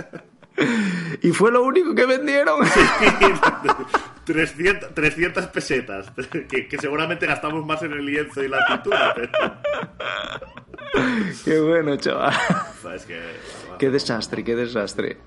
y 1.22 1.32
fue 1.32 1.52
lo 1.52 1.64
único 1.64 1.96
que 1.96 2.06
vendieron. 2.06 2.60
300, 4.26 4.94
300 4.94 5.48
pesetas, 5.54 6.12
que, 6.50 6.68
que 6.68 6.78
seguramente 6.78 7.26
gastamos 7.26 7.66
más 7.66 7.82
en 7.84 7.94
el 7.94 8.06
lienzo 8.06 8.44
y 8.44 8.48
la 8.48 8.60
pintura. 8.68 9.14
Pero... 9.16 9.32
Qué 11.44 11.60
bueno, 11.60 11.96
chaval. 11.98 12.34
Es 12.96 13.06
que... 13.06 13.20
Qué 13.80 13.90
desastre, 13.90 14.44
qué 14.44 14.56
desastre. 14.56 15.18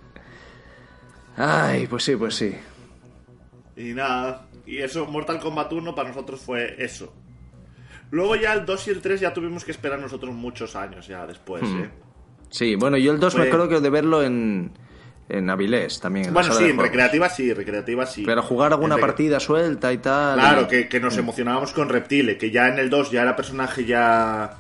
Ay, 1.37 1.87
pues 1.89 2.05
sí, 2.05 2.15
pues 2.17 2.37
sí. 2.37 2.55
Y 3.77 3.93
nada, 3.93 4.47
y 4.65 4.79
eso, 4.79 5.07
Mortal 5.07 5.39
Kombat 5.41 5.73
1 5.73 5.95
para 5.95 6.09
nosotros 6.09 6.41
fue 6.41 6.77
eso. 6.83 7.13
Luego 8.11 8.37
ya 8.37 8.53
el 8.55 8.65
2 8.65 8.89
y 8.89 8.91
el 8.91 9.03
3 9.03 9.21
ya 9.21 9.35
tuvimos 9.35 9.65
que 9.65 9.73
esperar 9.73 9.99
nosotros 9.99 10.33
muchos 10.35 10.77
años 10.77 11.07
ya 11.09 11.27
después, 11.27 11.63
Hmm. 11.63 11.83
¿eh? 11.83 11.91
Sí, 12.49 12.77
bueno, 12.77 12.97
yo 12.97 13.13
el 13.13 13.19
2 13.19 13.35
me 13.35 13.43
acuerdo 13.49 13.69
que 13.69 13.81
de 13.81 13.91
verlo 13.91 14.23
en, 14.23 14.71
en 15.29 15.51
Avilés 15.51 16.01
también. 16.01 16.27
en 16.29 16.35
Bueno, 16.35 16.53
sí, 16.55 16.65
en 16.65 16.79
recreativa 16.79 17.29
sí, 17.29 17.53
recreativa 17.53 18.07
sí. 18.07 18.23
Pero 18.25 18.43
jugar 18.43 18.73
alguna 18.73 18.97
partida 18.99 19.41
suelta 19.41 19.93
y 19.93 19.99
tal. 19.99 20.39
Claro, 20.39 20.63
y- 20.63 20.67
que, 20.67 20.89
que 20.89 21.01
nos 21.01 21.17
emocionábamos 21.17 21.73
con 21.73 21.89
Reptile, 21.89 22.39
que 22.39 22.51
ya 22.51 22.69
en 22.69 22.79
el 22.79 22.89
2 22.91 23.11
ya 23.11 23.23
era 23.23 23.35
personaje 23.37 23.85
ya, 23.85 24.59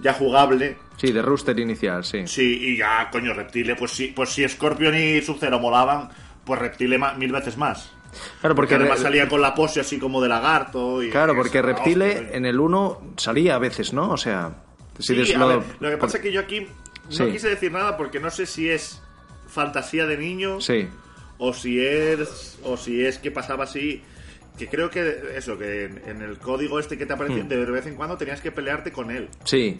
ya 0.00 0.12
jugable. 0.14 0.78
Sí, 0.96 1.12
de 1.12 1.20
rooster 1.20 1.58
inicial, 1.58 2.04
sí. 2.04 2.26
Sí, 2.26 2.58
y 2.62 2.76
ya, 2.78 3.08
coño, 3.12 3.34
Reptile, 3.34 3.76
pues 3.76 3.90
sí, 3.92 4.12
pues 4.16 4.30
si 4.30 4.48
Scorpion 4.48 4.94
y 4.94 5.20
Sub-Zero 5.20 5.58
molaban, 5.58 6.08
pues 6.44 6.58
Reptile 6.60 6.98
mil 7.18 7.32
veces 7.32 7.56
más. 7.58 7.92
Claro, 8.40 8.54
Porque 8.54 8.74
porque, 8.74 8.74
además 8.76 9.00
salía 9.00 9.28
con 9.28 9.42
la 9.42 9.54
pose 9.54 9.80
así 9.80 9.98
como 9.98 10.22
de 10.22 10.28
lagarto. 10.30 11.02
Y 11.02 11.10
claro, 11.10 11.34
porque 11.36 11.58
eso, 11.58 11.66
Reptile 11.66 12.08
hostia, 12.20 12.28
en 12.36 12.46
el 12.46 12.58
1 12.58 13.02
salía 13.18 13.56
a 13.56 13.58
veces, 13.58 13.92
¿no? 13.92 14.10
O 14.12 14.16
sea, 14.16 14.52
si 14.98 15.22
Sí, 15.26 15.34
lo- 15.34 15.48
ver, 15.48 15.58
lo 15.80 15.90
que 15.90 15.96
pasa 15.98 16.16
es 16.16 16.22
que 16.22 16.32
yo 16.32 16.40
aquí 16.40 16.60
no 16.60 17.10
Sí. 17.10 17.24
quise 17.30 17.50
decir 17.50 17.70
nada 17.70 17.98
porque 17.98 18.18
no 18.18 18.30
sé 18.30 18.46
si 18.46 18.70
es 18.70 19.02
fantasía 19.56 20.04
de 20.06 20.16
niño 20.18 20.60
Sí, 20.60 20.86
o 21.38 21.52
si 21.52 21.80
es 21.84 22.58
o 22.62 22.76
si 22.76 23.04
es 23.04 23.18
que 23.18 23.30
pasaba 23.30 23.64
así 23.64 24.02
que 24.58 24.68
creo 24.68 24.88
que 24.90 25.02
eso 25.36 25.58
que 25.58 25.84
en, 25.86 26.00
en 26.06 26.22
el 26.22 26.38
código 26.38 26.78
este 26.78 26.96
que 26.96 27.06
te 27.06 27.12
aparecía 27.14 27.42
Hmm. 27.44 27.48
de 27.48 27.56
vez 27.78 27.86
en 27.86 27.94
cuando 27.96 28.16
tenías 28.16 28.40
que 28.40 28.52
pelearte 28.52 28.90
con 28.92 29.10
él 29.10 29.28
sí. 29.44 29.78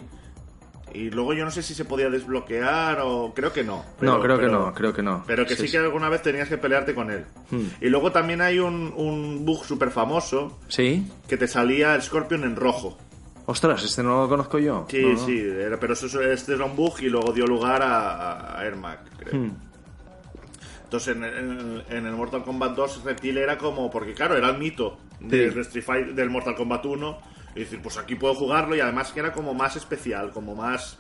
y 0.93 1.11
luego 1.11 1.33
yo 1.35 1.45
no 1.45 1.51
sé 1.51 1.63
si 1.63 1.73
se 1.75 1.85
podía 1.85 2.09
desbloquear 2.11 3.01
o 3.03 3.33
creo 3.35 3.53
que 3.53 3.65
no 3.65 3.85
no, 4.01 4.21
creo 4.21 4.39
que 4.39 4.49
no, 4.49 4.73
creo 4.75 4.93
que 4.93 5.03
no. 5.03 5.25
pero 5.27 5.47
que 5.47 5.57
sí, 5.57 5.71
que 5.71 5.79
alguna 5.79 6.09
vez 6.09 6.21
tenías 6.23 6.49
que 6.49 6.59
pelearte 6.59 6.95
con 6.95 7.11
él 7.11 7.25
Hmm. 7.51 7.67
y 7.81 7.89
luego 7.89 8.11
también 8.13 8.41
hay 8.41 8.59
un, 8.59 8.93
un 8.97 9.45
bug 9.47 9.65
súper 9.65 9.91
famoso 9.91 10.59
¿Sí? 10.69 11.07
que 11.29 11.37
te 11.37 11.47
salía 11.49 11.95
el 11.95 12.03
Scorpion 12.03 12.45
en 12.45 12.57
rojo 12.57 12.99
Ostras, 13.49 13.85
este 13.85 14.03
no 14.03 14.23
lo 14.23 14.29
conozco 14.29 14.59
yo. 14.59 14.87
Sí, 14.91 15.01
No, 15.01 15.13
no. 15.13 15.25
sí, 15.25 15.39
era- 15.39 15.79
pero 15.79 15.93
eso, 15.93 16.21
este 16.21 16.55
era 16.55 16.65
un 16.65 16.75
bug 16.75 16.95
y 17.01 17.09
luego 17.09 17.33
dio 17.33 17.47
lugar 17.47 17.81
a, 17.81 18.59
a 18.61 18.65
creo. 19.21 19.35
Hmm. 19.41 19.51
Entonces 20.87 21.17
en, 21.17 21.25
en- 21.25 21.83
en 21.91 22.07
el 22.07 22.13
Mortal 22.13 22.43
Kombat 22.45 22.75
2 22.77 23.05
Reptile 23.05 23.43
era 23.43 23.59
como, 23.59 23.91
porque 23.91 24.15
claro, 24.15 24.37
era 24.37 24.49
el 24.51 24.59
mito 24.59 24.99
del, 25.21 25.53
Sí. 25.53 25.61
Street 25.61 25.85
Fighter- 25.85 26.15
del 26.15 26.31
Mortal 26.31 26.55
Kombat 26.55 26.87
1. 26.87 27.19
Y 27.57 27.61
decir, 27.61 27.81
pues 27.83 27.97
aquí 27.97 28.15
puedo 28.17 28.35
jugarlo 28.35 28.77
y 28.77 28.81
además 28.81 29.13
que 29.13 29.21
era 29.21 29.33
como 29.33 29.55
más 29.55 29.77
especial, 29.77 30.31
como 30.31 30.55
más... 30.55 30.99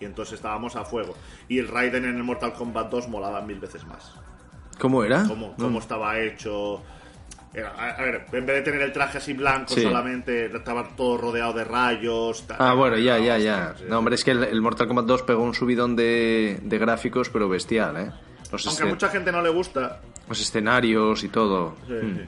Y 0.00 0.04
entonces 0.04 0.34
estábamos 0.34 0.76
a 0.76 0.84
fuego. 0.84 1.14
Y 1.48 1.58
el 1.58 1.68
Raiden 1.68 2.04
en 2.04 2.16
el 2.16 2.22
Mortal 2.24 2.52
Kombat 2.52 2.90
2 2.90 3.08
molaba 3.08 3.40
mil 3.40 3.58
veces 3.58 3.84
más. 3.86 4.12
¿Cómo 4.78 5.02
era? 5.02 5.24
Cómo, 5.26 5.54
cómo 5.56 5.78
estaba 5.78 6.18
hecho... 6.20 6.82
Era- 7.54 7.70
a, 7.96 8.02
ver, 8.02 8.26
en 8.32 8.46
vez 8.46 8.56
de 8.56 8.62
tener 8.62 8.82
el 8.82 8.92
traje 8.92 9.18
así 9.18 9.32
blanco 9.32 9.74
Sí. 9.74 9.82
solamente, 9.82 10.46
estaba 10.46 10.88
todo 10.96 11.16
rodeado 11.18 11.52
de 11.54 11.64
rayos. 11.64 12.46
tal. 12.46 12.56
Ah, 12.60 12.74
bueno, 12.74 12.96
ya, 12.98 13.18
ya, 13.18 13.38
ya. 13.38 13.74
No, 13.88 13.98
hombre, 13.98 14.14
es 14.14 14.24
que 14.24 14.30
el, 14.32 14.44
el 14.44 14.60
Mortal 14.60 14.86
Kombat 14.88 15.06
2 15.06 15.22
pegó 15.22 15.42
un 15.42 15.54
subidón 15.54 15.96
de, 15.96 16.58
de 16.62 16.78
gráficos, 16.78 17.28
pero 17.30 17.48
bestial, 17.48 17.96
¿eh? 17.96 18.10
Los, 18.52 18.66
Aunque 18.66 18.82
a 18.82 18.86
mucha 18.86 19.08
gente 19.08 19.32
no 19.32 19.40
le 19.42 19.48
gusta, 19.48 20.00
los 20.28 20.40
escenarios 20.40 21.24
y 21.24 21.28
todo. 21.28 21.74
Sí, 21.88 21.94
sí. 22.00 22.20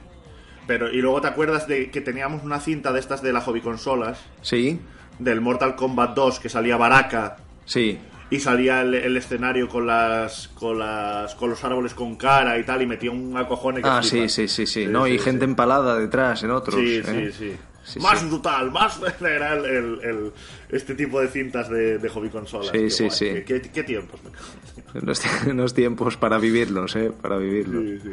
Pero, 0.67 0.91
y 0.91 0.97
luego 0.99 1.21
te 1.21 1.27
acuerdas 1.27 1.67
de 1.67 1.91
que 1.91 2.01
teníamos 2.01 2.43
una 2.43 2.59
cinta 2.59 2.91
de 2.91 2.99
estas 2.99 3.21
de 3.21 3.31
la 3.31 3.41
hobby 3.41 3.61
consolas, 3.61 4.19
Sí, 4.41 4.79
del 5.19 5.39
Mortal 5.39 5.75
Kombat 5.75 6.15
2, 6.15 6.39
que 6.39 6.49
salía 6.49 6.75
Baraka 6.75 7.37
sí. 7.65 7.99
y 8.31 8.39
salía 8.39 8.81
el, 8.81 8.95
el 8.95 9.15
escenario 9.15 9.69
con 9.69 9.85
las, 9.85 10.47
con 10.49 10.79
las 10.79 11.35
con 11.35 11.51
los 11.51 11.63
árboles 11.63 11.93
con 11.93 12.15
cara 12.15 12.57
y 12.57 12.63
tal, 12.63 12.81
y 12.81 12.87
metía 12.87 13.11
un 13.11 13.37
acojone 13.37 13.83
que 13.83 13.87
Ah, 13.87 14.01
sí, 14.01 14.27
sí, 14.27 14.47
sí, 14.47 14.65
sí. 14.65 14.87
no, 14.87 15.05
y 15.05 15.19
sí, 15.19 15.23
gente 15.25 15.45
empalada 15.45 15.99
detrás 15.99 16.41
en 16.41 16.49
otros. 16.49 16.73
Sí, 16.75 16.95
¿eh? 17.05 17.31
sí, 17.31 17.31
sí. 17.51 17.57
Sí, 17.83 17.99
más 17.99 18.19
sí. 18.19 18.25
brutal, 18.25 18.71
más 18.71 18.99
era 19.21 19.53
el, 19.53 19.65
el- 19.65 19.99
el- 20.01 20.31
este 20.69 20.95
tipo 20.95 21.21
de 21.21 21.27
cintas 21.27 21.69
de, 21.69 21.99
de 21.99 22.09
hobby 22.09 22.29
consolas. 22.29 22.71
Sí, 22.71 22.89
sí, 22.89 23.03
guay, 23.03 23.15
sí. 23.15 23.25
Qué, 23.45 23.61
qué- 23.61 23.71
qué 23.71 23.83
tiempos, 23.83 24.19
los, 25.01 25.21
los 25.53 25.73
tiempos 25.73 26.17
para 26.17 26.37
vivirlos, 26.37 26.95
¿eh? 26.95 27.11
Para 27.21 27.37
vivirlos. 27.37 27.83
Sí, 27.83 27.99
sí. 28.03 28.11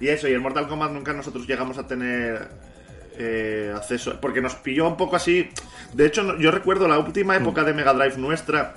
Y 0.00 0.08
eso, 0.08 0.28
y 0.28 0.32
el 0.32 0.40
Mortal 0.40 0.68
Kombat 0.68 0.92
nunca 0.92 1.12
nosotros 1.12 1.46
llegamos 1.46 1.76
a 1.78 1.86
tener 1.86 2.48
eh, 3.18 3.72
acceso, 3.74 4.18
porque 4.20 4.40
nos 4.40 4.54
pilló 4.54 4.86
un 4.86 4.96
poco 4.96 5.16
así. 5.16 5.48
De 5.92 6.06
hecho, 6.06 6.36
yo 6.38 6.50
recuerdo 6.52 6.86
la 6.86 6.98
última 6.98 7.36
época 7.36 7.64
de 7.64 7.74
Mega 7.74 7.92
Drive 7.94 8.16
nuestra, 8.16 8.74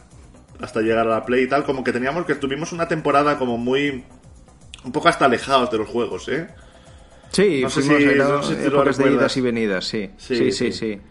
hasta 0.60 0.82
llegar 0.82 1.06
a 1.08 1.12
la 1.12 1.26
Play 1.26 1.44
y 1.44 1.48
tal, 1.48 1.64
como 1.64 1.84
que 1.84 1.92
teníamos 1.94 2.26
que 2.26 2.36
tuvimos 2.36 2.72
una 2.72 2.88
temporada 2.88 3.38
como 3.38 3.58
muy. 3.58 4.04
un 4.84 4.92
poco 4.92 5.10
hasta 5.10 5.26
alejados 5.26 5.70
de 5.72 5.78
los 5.78 5.88
juegos, 5.88 6.28
¿eh? 6.28 6.48
Sí, 7.32 7.62
No 7.62 7.70
sé 7.70 7.82
si- 7.84 7.90
no 7.90 8.44
sé 8.44 8.56
si 8.56 8.68
épocas 8.68 8.98
de 8.98 9.12
idas 9.12 9.38
y 9.38 9.42
venidas, 9.42 9.86
sí. 9.86 10.10
Sí, 10.18 10.36
Sí, 10.36 10.52
sí, 10.52 10.72
sí. 10.72 10.74
sí. 10.74 11.02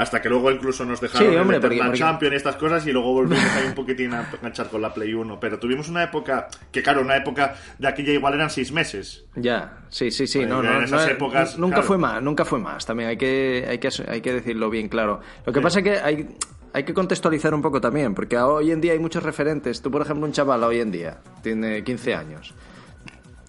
Hasta 0.00 0.22
que 0.22 0.30
luego 0.30 0.50
incluso 0.50 0.82
nos 0.86 0.98
dejaron 0.98 1.28
Sí, 1.30 1.36
hombre, 1.36 1.58
meter 1.58 1.68
porque- 1.68 1.76
la 1.76 1.84
porque- 1.84 1.98
Champion 1.98 2.32
y 2.32 2.36
estas 2.36 2.56
cosas 2.56 2.86
y 2.86 2.92
luego 2.92 3.12
volvimos 3.12 3.44
ahí 3.54 3.66
un 3.66 3.74
poquitín 3.74 4.14
a 4.14 4.26
enganchar 4.32 4.68
con 4.70 4.80
la 4.80 4.94
Play 4.94 5.12
1. 5.12 5.38
Pero 5.38 5.58
tuvimos 5.58 5.90
una 5.90 6.04
época, 6.04 6.48
que 6.72 6.82
claro, 6.82 7.02
una 7.02 7.16
época 7.18 7.54
de 7.78 7.86
aquí 7.86 8.02
ya 8.02 8.12
igual 8.12 8.32
eran 8.32 8.48
seis 8.48 8.72
meses. 8.72 9.26
Ya, 9.36 9.80
sí, 9.90 10.10
sí, 10.10 10.26
sí. 10.26 10.38
Pues 10.38 10.48
no, 10.48 10.62
no, 10.62 10.78
en 10.78 10.84
esas 10.84 11.04
no, 11.04 11.12
épocas, 11.12 11.58
nunca 11.58 11.74
claro. 11.74 11.86
fue 11.86 11.98
más, 11.98 12.22
nunca 12.22 12.46
fue 12.46 12.58
más. 12.58 12.86
También 12.86 13.10
hay 13.10 13.18
que, 13.18 13.66
hay 13.68 13.76
que, 13.78 13.90
hay 14.08 14.22
que 14.22 14.32
decirlo 14.32 14.70
bien 14.70 14.88
claro. 14.88 15.20
Lo 15.44 15.52
que 15.52 15.60
pasa 15.60 15.80
es 15.80 15.84
que 15.84 15.98
hay, 16.00 16.34
hay 16.72 16.84
que 16.84 16.94
contextualizar 16.94 17.52
un 17.52 17.60
poco 17.60 17.78
también, 17.78 18.14
porque 18.14 18.38
hoy 18.38 18.70
en 18.72 18.80
día 18.80 18.92
hay 18.94 18.98
muchos 19.00 19.22
referentes. 19.22 19.82
Tú, 19.82 19.90
por 19.90 20.00
ejemplo, 20.00 20.24
un 20.24 20.32
chaval 20.32 20.64
hoy 20.64 20.80
en 20.80 20.90
día 20.90 21.18
tiene 21.42 21.84
15 21.84 22.14
años 22.14 22.54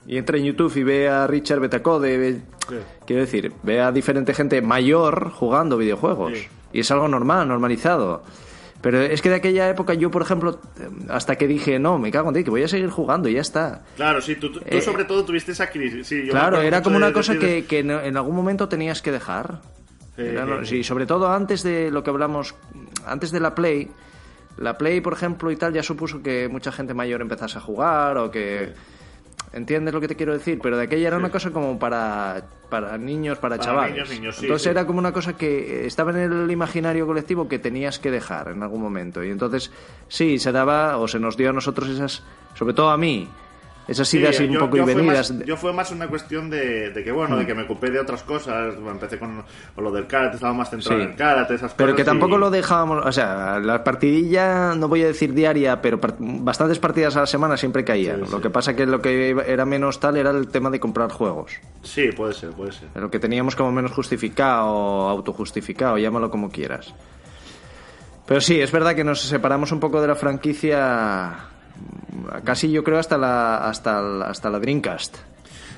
y 0.08 0.18
entra 0.18 0.38
en 0.38 0.46
YouTube 0.46 0.76
y 0.78 0.84
ve 0.84 1.10
a 1.10 1.28
Richard 1.28 1.60
Betacode, 1.60 2.18
ve- 2.18 2.42
Sí. 2.70 2.76
quiero 3.06 3.22
decir, 3.22 3.52
ve 3.64 3.82
a 3.82 3.92
diferente 3.92 4.34
gente 4.34 4.62
mayor 4.62 5.32
jugando 5.32 5.78
videojuegos. 5.78 6.34
Sí. 6.38 6.48
Y 6.74 6.80
es 6.82 6.92
algo 6.92 7.08
normal, 7.08 7.48
normalizado. 7.48 8.24
Pero 8.82 9.00
es 9.00 9.22
que 9.22 9.30
de 9.30 9.36
aquella 9.36 9.70
época 9.70 9.94
yo, 9.94 10.10
por 10.10 10.22
ejemplo, 10.24 10.60
hasta 11.10 11.36
que 11.36 11.48
dije, 11.48 11.78
no, 11.78 12.00
me 12.00 12.10
cago 12.12 12.30
en 12.30 12.36
ti, 12.36 12.44
que 12.44 12.50
voy 12.50 12.64
a 12.64 12.68
seguir 12.68 12.90
jugando 12.90 13.30
y 13.30 13.34
ya 13.34 13.42
está. 13.42 13.84
Claro, 13.96 14.22
sí, 14.22 14.36
tú, 14.38 14.52
Eh, 14.66 14.82
sobre 14.82 15.04
todo 15.06 15.24
tuviste 15.24 15.52
esa 15.52 15.70
crisis. 15.70 16.08
Sí, 16.08 16.18
yo 16.20 16.24
me 16.26 16.30
Claro, 16.32 16.62
era 16.62 16.82
como 16.82 16.98
de 16.98 17.06
una 17.06 17.14
cosa 17.14 17.38
que, 17.38 17.66
que 17.66 17.80
en 17.80 18.18
algún 18.18 18.36
momento 18.36 18.68
tenías 18.70 19.02
que 19.04 19.12
dejar. 19.12 19.60
Sí, 20.16 20.24
Era 20.24 20.46
no- 20.46 20.66
sí. 20.66 20.78
sí, 20.78 20.84
sobre 20.84 21.06
todo 21.06 21.32
antes 21.32 21.62
de 21.62 21.92
lo 21.92 22.04
que 22.04 22.10
hablamos, 22.10 22.56
antes 23.06 23.32
de 23.32 23.40
la 23.40 23.54
Play. 23.54 23.90
La 24.58 24.78
Play, 24.78 25.00
por 25.02 25.14
ejemplo, 25.14 25.52
y 25.52 25.56
tal, 25.58 25.74
ya 25.74 25.84
supuso 25.84 26.22
que 26.24 26.48
mucha 26.48 26.72
gente 26.72 26.94
mayor 26.94 27.22
empezase 27.22 27.58
a 27.58 27.62
jugar 27.62 28.18
o 28.18 28.32
que... 28.32 28.74
¿Entiendes 29.54 29.94
lo 29.94 30.00
que 30.00 30.08
te 30.08 30.16
quiero 30.16 30.32
decir? 30.34 30.60
Pero 30.62 30.78
de 30.78 30.84
aquella 30.84 31.08
era 31.08 31.18
una 31.18 31.30
cosa 31.30 31.52
como 31.52 31.78
para, 31.78 32.42
para 32.70 32.98
niños, 32.98 33.38
para, 33.38 33.58
Para 33.58 33.66
chavales. 33.66 33.94
niños, 33.94 34.10
niños, 34.10 34.36
sí, 34.38 34.46
entonces 34.46 34.64
sí. 34.64 34.70
era 34.70 34.86
como 34.86 35.00
una 35.00 35.12
cosa 35.12 35.34
que 35.34 35.86
estaba 35.86 36.12
en 36.12 36.18
el 36.20 36.52
imaginario 36.52 37.06
colectivo 37.06 37.50
que 37.50 37.60
tenías 37.60 38.00
que 38.00 38.12
dejar 38.12 38.48
en 38.50 38.64
algún 38.64 38.82
momento. 38.82 39.24
Y 39.24 39.30
entonces, 39.30 39.72
sí, 40.08 40.40
se 40.40 40.52
daba, 40.54 40.98
o 40.98 41.08
se 41.08 41.20
nos 41.20 41.36
dio 41.36 41.50
a 41.50 41.54
nosotros 41.54 41.90
esas, 41.90 42.24
sobre 42.56 42.74
todo 42.74 42.92
a 42.92 42.98
mí, 42.98 43.28
Esas 43.88 44.08
Sí, 44.08 44.20
idas 44.20 44.40
y 44.40 44.46
un 44.46 44.58
poco 44.60 44.78
yo 44.78 44.84
y 44.84 44.86
fue 44.86 44.96
venidas. 44.96 45.32
más- 45.32 45.46
yo 45.46 45.58
fue 45.58 45.74
más 45.74 45.92
una 45.92 46.08
cuestión 46.08 46.50
de, 46.50 46.92
de 46.92 47.04
que, 47.04 47.12
bueno, 47.12 47.36
de 47.36 47.46
que 47.46 47.54
me 47.56 47.64
ocupé 47.64 47.90
de 47.90 48.00
otras 48.00 48.24
cosas. 48.24 48.76
Empecé 48.76 49.18
con, 49.18 49.44
con 49.76 49.84
lo 49.84 49.92
del 49.92 50.08
karate, 50.08 50.36
estaba 50.36 50.54
más 50.54 50.70
centrado 50.70 50.98
Sí. 51.00 51.04
en 51.04 51.12
el 51.12 51.16
karate, 51.18 51.56
esas 51.56 51.74
Pero 51.74 51.88
cosas. 51.92 51.98
que 51.98 52.04
tampoco 52.06 52.36
y- 52.36 52.40
lo 52.40 52.50
dejábamos, 52.52 53.06
o 53.06 53.12
sea, 53.12 53.60
la 53.60 53.84
partidilla, 53.84 54.76
no 54.76 54.88
voy 54.88 55.04
a 55.04 55.08
decir 55.08 55.34
diaria, 55.34 55.82
pero 55.82 56.00
bastantes 56.20 56.80
partidas 56.80 57.18
a 57.18 57.22
la 57.22 57.26
semana 57.28 57.58
siempre 57.58 57.84
caían. 57.84 58.18
Sí, 58.26 58.32
Lo 58.32 58.38
sí. 58.38 58.44
que 58.44 58.50
pasa 58.50 58.76
que 58.76 58.86
lo 58.86 59.02
que 59.02 59.36
era 59.48 59.66
menos 59.66 60.00
tal 60.00 60.16
era 60.16 60.30
el 60.30 60.48
tema 60.48 60.70
de 60.70 60.80
comprar 60.80 61.12
juegos. 61.12 61.52
Sí, 61.82 62.12
puede 62.16 62.34
ser, 62.34 62.52
puede 62.52 62.72
ser. 62.72 62.88
Lo 62.96 63.10
que 63.10 63.20
teníamos 63.20 63.56
como 63.56 63.72
menos 63.72 63.92
justificado, 63.92 65.10
autojustificado, 65.10 65.98
llámalo 65.98 66.30
como 66.30 66.50
quieras. 66.50 66.94
Pero 68.28 68.40
sí, 68.40 68.62
es 68.62 68.72
verdad 68.72 68.96
que 68.96 69.04
nos 69.04 69.22
separamos 69.22 69.72
un 69.72 69.80
poco 69.80 70.00
de 70.02 70.08
la 70.08 70.16
franquicia, 70.16 71.34
casi 72.44 72.72
yo 72.72 72.84
creo 72.84 73.00
hasta 73.00 73.18
la, 73.18 73.58
hasta 73.68 74.00
el- 74.00 74.22
hasta 74.24 74.50
la 74.50 74.60
Dreamcast. 74.60 75.18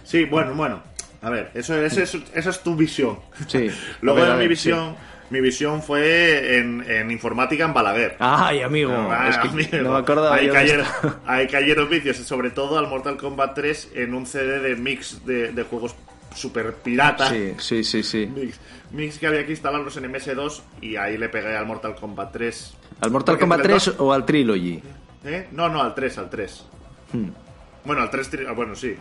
Sí, 0.03 0.25
bueno, 0.25 0.53
bueno. 0.55 0.81
A 1.21 1.29
ver, 1.29 1.51
eso, 1.53 1.75
eso, 1.75 2.01
es- 2.01 2.17
esa 2.33 2.49
es 2.49 2.59
tu 2.63 2.75
visión. 2.75 3.19
Sí. 3.47 3.69
Luego 4.01 4.19
ver, 4.21 4.33
de 4.33 4.37
mi 4.39 4.47
visión, 4.47 4.95
mi 5.29 5.39
visión 5.39 5.81
fue 5.81 6.57
en, 6.57 6.83
en 6.89 7.09
informática 7.11 7.63
en 7.65 7.73
Balaguer. 7.73 8.17
Ay, 8.19 8.61
amigo, 8.61 8.91
Ah, 8.93 9.29
es 9.29 9.37
que 9.37 9.47
amigo. 9.47 9.77
no 9.83 9.93
me 9.93 9.99
acordaba 9.99 10.35
ahí 10.35 10.49
cayeron, 10.49 10.85
ahí 11.25 11.47
cayeron 11.47 11.89
vicios, 11.89 12.17
sobre 12.17 12.51
todo 12.51 12.77
al 12.77 12.87
Mortal 12.87 13.17
Kombat 13.17 13.55
3 13.55 13.91
en 13.95 14.13
un 14.13 14.25
CD 14.25 14.59
de 14.59 14.75
mix 14.75 15.25
de, 15.25 15.53
de 15.53 15.63
juegos 15.63 15.95
super 16.35 16.73
pirata. 16.73 17.29
Sí, 17.29 17.53
sí, 17.57 17.83
sí, 17.83 18.03
sí. 18.03 18.25
Mix, 18.35 18.59
mix 18.91 19.17
que 19.19 19.27
había 19.27 19.45
que 19.45 19.51
instalarlos 19.51 19.95
en 19.97 20.11
MS2 20.11 20.61
y 20.81 20.97
ahí 20.97 21.17
le 21.17 21.29
pegué 21.29 21.55
al 21.55 21.65
Mortal 21.65 21.95
Kombat 21.95 22.33
3. 22.33 22.73
¿Al 22.99 23.11
Mortal 23.11 23.33
Porque 23.35 23.39
Kombat 23.43 23.59
entre 23.59 23.73
3 23.75 23.85
dos- 23.85 23.95
o 23.99 24.11
al 24.13 24.25
Trilogy? 24.25 24.81
¿Eh? 25.26 25.47
No, 25.51 25.69
no, 25.69 25.82
al 25.82 25.93
3, 25.95 26.17
al 26.17 26.30
3. 26.30 26.65
Hmm. 27.13 27.30
Bueno, 27.86 28.01
al 28.01 28.09
3, 28.09 28.32
tri- 28.32 28.45
ah, 28.47 28.53
bueno, 28.53 28.76
sí. 28.76 28.95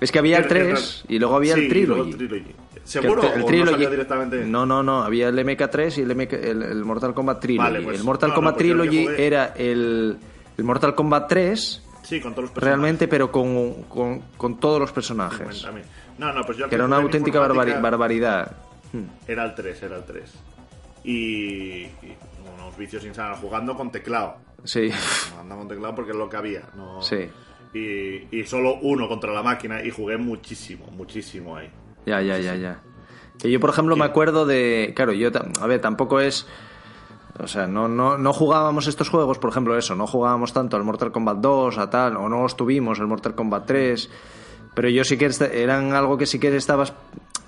Es 0.00 0.10
que 0.10 0.18
había 0.18 0.38
el 0.38 0.44
El- 0.44 0.48
3 0.48 1.04
el- 1.08 1.14
y 1.16 1.18
luego 1.18 1.36
había 1.36 1.54
sí, 1.54 1.62
el 1.62 1.68
Trilogy. 1.68 2.10
el 2.12 2.16
Trilogy. 2.16 2.44
Que 2.74 2.80
¿Seguro? 2.84 3.22
el, 3.34 3.42
¿O 3.42 3.46
Trilogy- 3.46 3.84
no 3.84 3.90
directamente? 3.90 4.44
No, 4.46 4.64
no, 4.66 4.82
no. 4.82 5.02
Había 5.02 5.28
el 5.28 5.38
MK3 5.38 5.98
y 5.98 6.00
el, 6.02 6.10
MK 6.16 6.32
el, 6.32 6.62
el 6.62 6.84
Mortal 6.84 7.12
Kombat 7.14 7.40
Trilogy. 7.40 7.62
Vale, 7.72 7.82
pues, 7.82 7.98
el 7.98 8.04
Mortal 8.04 8.28
no, 8.30 8.32
no, 8.32 8.36
Kombat 8.36 8.54
pues 8.54 8.64
el 8.64 8.68
que 8.72 8.74
Trilogy 8.82 9.04
jugué- 9.06 9.26
era 9.26 9.44
el, 9.56 10.16
el 10.56 10.64
Mortal 10.64 10.94
Kombat 10.94 11.28
3 11.28 11.82
Sí, 12.02 12.20
con 12.20 12.32
todos 12.32 12.44
los 12.44 12.50
personajes. 12.52 12.62
realmente, 12.64 13.06
pero 13.08 13.30
con, 13.30 13.82
con, 13.84 14.20
con 14.36 14.58
todos 14.58 14.80
los 14.80 14.90
personajes. 14.90 15.66
No, 16.18 16.32
no, 16.32 16.42
pues 16.44 16.58
yo 16.58 16.68
Que 16.68 16.74
era 16.74 16.84
una 16.86 16.96
auténtica 16.96 17.38
barbaridad. 17.38 18.50
Era 19.28 19.44
el 19.44 19.54
3, 19.54 19.82
era 19.82 19.96
el 19.96 20.04
3. 20.04 20.30
Y, 21.04 21.10
y 21.84 22.16
unos 22.56 22.76
vicios 22.76 23.04
insanos 23.04 23.38
jugando 23.38 23.76
con 23.76 23.90
teclado. 23.92 24.36
Sí, 24.64 24.90
Andaba 25.38 25.60
con 25.60 25.68
teclado 25.68 25.94
porque 25.94 26.10
es 26.12 26.16
lo 26.16 26.28
que 26.28 26.36
había. 26.36 26.68
No... 26.76 27.02
sí. 27.02 27.28
Y, 27.72 28.36
y 28.36 28.44
solo 28.46 28.78
uno 28.82 29.06
contra 29.06 29.32
la 29.32 29.44
máquina 29.44 29.80
y 29.84 29.90
jugué 29.90 30.16
muchísimo, 30.16 30.86
muchísimo 30.90 31.56
ahí. 31.56 31.70
Ya, 32.04 32.20
ya, 32.20 32.36
ya, 32.38 32.56
ya. 32.56 32.82
Que 33.38 33.50
yo, 33.50 33.60
por 33.60 33.70
ejemplo, 33.70 33.94
me 33.96 34.04
acuerdo 34.04 34.44
de. 34.44 34.92
Claro, 34.96 35.12
yo. 35.12 35.30
A 35.60 35.66
ver, 35.66 35.80
tampoco 35.80 36.20
es. 36.20 36.46
O 37.38 37.46
sea, 37.46 37.66
no, 37.66 37.88
no, 37.88 38.18
no 38.18 38.32
jugábamos 38.32 38.86
estos 38.86 39.08
juegos, 39.08 39.38
por 39.38 39.50
ejemplo, 39.50 39.78
eso, 39.78 39.94
no 39.94 40.06
jugábamos 40.06 40.52
tanto 40.52 40.76
al 40.76 40.84
Mortal 40.84 41.10
Kombat 41.10 41.38
2, 41.38 41.78
a 41.78 41.88
tal, 41.88 42.16
o 42.16 42.28
no 42.28 42.42
los 42.42 42.54
tuvimos, 42.54 42.98
el 42.98 43.06
Mortal 43.06 43.34
Kombat 43.34 43.66
3, 43.66 44.10
pero 44.80 44.88
yo 44.88 45.04
sí 45.04 45.18
que 45.18 45.28
eran 45.52 45.92
algo 45.92 46.16
que 46.16 46.24
sí 46.24 46.38
que 46.38 46.56
estabas, 46.56 46.94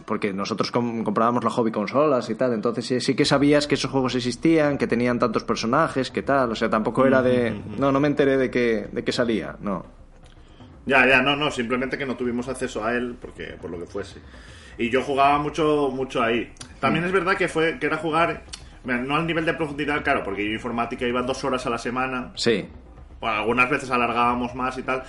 porque 0.05 0.35
nosotros 0.35 0.71
com- 0.71 1.03
comprábamos 1.03 1.43
la 1.43 1.49
hobby 1.49 1.71
consolas 1.73 2.29
y 2.29 2.35
tal, 2.35 2.53
entonces 2.53 3.03
sí, 3.03 3.15
que 3.17 3.25
sabías 3.25 3.67
que 3.67 3.77
esos 3.77 3.91
juegos 3.91 4.15
existían, 4.15 4.77
que 4.77 4.87
tenían 4.87 5.19
tantos 5.19 5.43
personajes, 5.43 6.11
que 6.11 6.23
tal, 6.23 6.53
o 6.53 6.55
sea, 6.55 6.69
tampoco 6.69 7.07
era 7.07 7.23
de, 7.23 7.59
no, 7.79 7.91
no 7.91 8.01
me 8.01 8.09
enteré 8.09 8.37
de 8.37 8.51
que, 8.51 8.87
de 8.93 9.03
que 9.03 9.13
salía, 9.13 9.57
no. 9.63 9.87
Ya, 10.85 11.07
ya, 11.07 11.23
no, 11.23 11.35
no, 11.35 11.51
simplemente 11.51 11.97
que 11.97 12.05
no 12.05 12.17
tuvimos 12.17 12.49
acceso 12.49 12.85
a 12.85 12.93
él 12.93 13.17
porque 13.19 13.57
por 13.59 13.71
lo 13.71 13.79
que 13.79 13.87
fuese. 13.87 14.19
Y 14.77 14.91
yo 14.91 15.01
jugaba 15.03 15.39
mucho 15.39 15.89
mucho 15.91 16.23
ahí. 16.23 16.53
También 16.81 17.07
es 17.07 17.13
verdad 17.13 17.35
que 17.37 17.49
fue 17.49 17.79
que 17.79 17.87
era 17.87 17.97
jugar 17.97 18.43
no 18.85 19.17
al 19.17 19.27
nivel 19.27 19.47
de 19.47 19.55
profundidad, 19.55 20.05
claro, 20.05 20.23
porque 20.23 20.45
yo 20.45 20.53
informática 20.53 21.07
iba 21.07 21.23
dos 21.23 21.43
horas 21.45 21.65
a 21.65 21.71
la 21.71 21.79
semana. 21.79 22.33
Sí, 22.35 22.67
Bueno, 23.21 23.37
algunas 23.39 23.71
veces 23.71 23.91
alargábamos 23.91 24.55
más 24.55 24.77
y 24.77 24.83
tal. 24.83 25.03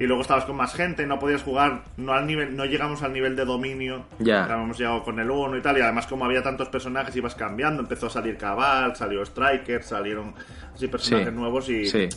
Y 0.00 0.06
luego 0.06 0.22
estabas 0.22 0.44
con 0.44 0.54
más 0.56 0.74
gente, 0.74 1.06
no 1.06 1.18
podías 1.18 1.42
jugar, 1.42 1.82
no 1.96 2.12
al 2.12 2.24
nivel, 2.26 2.54
no 2.56 2.64
llegamos 2.64 3.02
al 3.02 3.12
nivel 3.12 3.34
de 3.34 3.44
dominio. 3.44 4.04
Ya. 4.20 4.44
Habíamos 4.44 4.78
llegado 4.78 5.02
con 5.02 5.18
el 5.18 5.28
1 5.28 5.56
y 5.56 5.60
tal, 5.60 5.76
y 5.76 5.80
además 5.80 6.06
como 6.06 6.24
había 6.24 6.40
tantos 6.42 6.68
personajes 6.68 7.16
ibas 7.16 7.34
cambiando, 7.34 7.82
empezó 7.82 8.06
a 8.06 8.10
salir 8.10 8.36
Cabal, 8.36 8.94
salió 8.94 9.22
Striker, 9.24 9.82
salieron 9.82 10.34
así 10.72 10.86
personajes 10.86 11.30
sí. 11.30 11.34
nuevos 11.34 11.68
y, 11.68 11.86
Sí. 11.86 12.08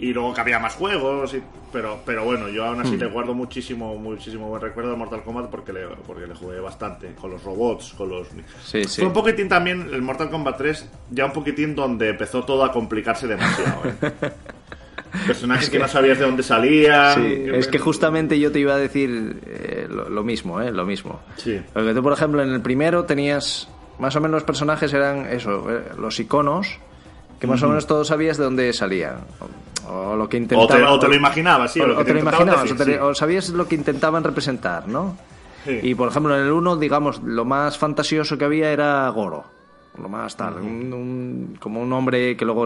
y 0.00 0.12
luego 0.12 0.34
que 0.34 0.42
había 0.42 0.58
más 0.58 0.74
juegos, 0.74 1.32
y- 1.32 1.42
pero, 1.72 2.00
pero 2.04 2.26
bueno, 2.26 2.50
yo 2.50 2.66
aún 2.66 2.82
así 2.82 2.98
le 2.98 3.06
guardo 3.06 3.32
muchísimo, 3.32 3.94
muchísimo 3.96 4.48
buen 4.48 4.60
recuerdo 4.60 4.90
de 4.90 4.96
Mortal 4.98 5.22
Kombat 5.22 5.48
porque 5.48 5.72
le, 5.72 5.86
porque 6.06 6.26
le 6.26 6.34
jugué 6.34 6.60
bastante, 6.60 7.14
con 7.14 7.30
los 7.30 7.42
robots, 7.42 7.94
con 7.96 8.10
los... 8.10 8.28
Sí, 8.62 8.84
sí. 8.84 9.00
Fue 9.00 9.06
un 9.06 9.14
poquitín 9.14 9.48
también 9.48 9.88
el 9.90 10.02
Mortal 10.02 10.28
Kombat 10.28 10.58
3, 10.58 10.90
ya 11.10 11.24
un 11.24 11.32
poquitín 11.32 11.74
donde 11.74 12.10
empezó 12.10 12.44
todo 12.44 12.62
a 12.64 12.70
complicarse 12.70 13.26
demasiado. 13.26 13.80
¿eh? 14.02 14.12
Personajes 15.26 15.68
que, 15.70 15.78
no 15.78 15.88
sabías 15.88 16.18
de 16.18 16.24
dónde 16.24 16.42
salían. 16.42 17.14
Sí, 17.22 17.44
es 17.52 17.68
que 17.68 17.78
justamente 17.78 18.38
yo 18.40 18.50
te 18.50 18.60
iba 18.60 18.74
a 18.74 18.78
decir 18.78 19.40
eh, 19.46 19.86
lo, 19.90 20.08
lo 20.08 20.22
mismo, 20.24 20.60
¿eh? 20.60 20.70
Lo 20.72 20.84
mismo. 20.86 21.20
Sí. 21.36 21.60
Porque 21.72 21.92
tú, 21.94 22.02
por 22.02 22.12
ejemplo, 22.12 22.42
en 22.42 22.50
el 22.50 22.60
primero 22.60 23.04
tenías... 23.04 23.68
Más 23.98 24.16
o 24.16 24.20
menos 24.20 24.36
los 24.36 24.44
personajes 24.44 24.92
eran 24.94 25.26
eso, 25.26 25.70
eh, 25.70 25.82
los 25.98 26.18
iconos, 26.18 26.78
que 27.38 27.46
más 27.46 27.62
o 27.62 27.68
menos 27.68 27.86
todos 27.86 28.08
sabías 28.08 28.38
de 28.38 28.44
dónde 28.44 28.72
salían. 28.72 29.16
O, 29.86 29.92
o 30.12 30.16
lo 30.16 30.28
que 30.28 30.38
O 30.38 30.40
intentaban... 30.40 30.78
te, 30.78 30.82
o 30.84 30.98
te 30.98 31.08
lo 31.08 31.14
imaginabas, 31.14 31.72
sí. 31.72 31.80
o, 31.80 31.86
lo 31.86 31.96
que 31.96 32.02
o 32.02 32.04
te 32.06 32.14
lo 32.14 32.20
imaginabas, 32.20 32.60
o, 32.60 32.62
decir, 32.74 32.76
te- 32.78 32.92
sí. 32.94 32.98
o 33.00 33.14
sabías 33.14 33.50
lo 33.50 33.68
que 33.68 33.74
intentaban 33.74 34.24
representar, 34.24 34.88
¿no? 34.88 35.16
Sí. 35.64 35.78
Y 35.82 35.94
por 35.94 36.08
ejemplo, 36.08 36.34
en 36.36 36.42
el 36.46 36.50
1, 36.52 36.76
digamos, 36.78 37.22
lo 37.22 37.44
más 37.44 37.76
fantasioso 37.78 38.36
que 38.38 38.44
había 38.46 38.72
era 38.72 39.06
Goro. 39.10 39.44
Lo 40.00 40.08
más 40.08 40.36
tal. 40.36 40.54
un- 40.54 40.92
un- 40.92 41.56
como 41.60 41.80
un 41.82 41.92
hombre 41.92 42.34
que 42.36 42.44
luego 42.46 42.64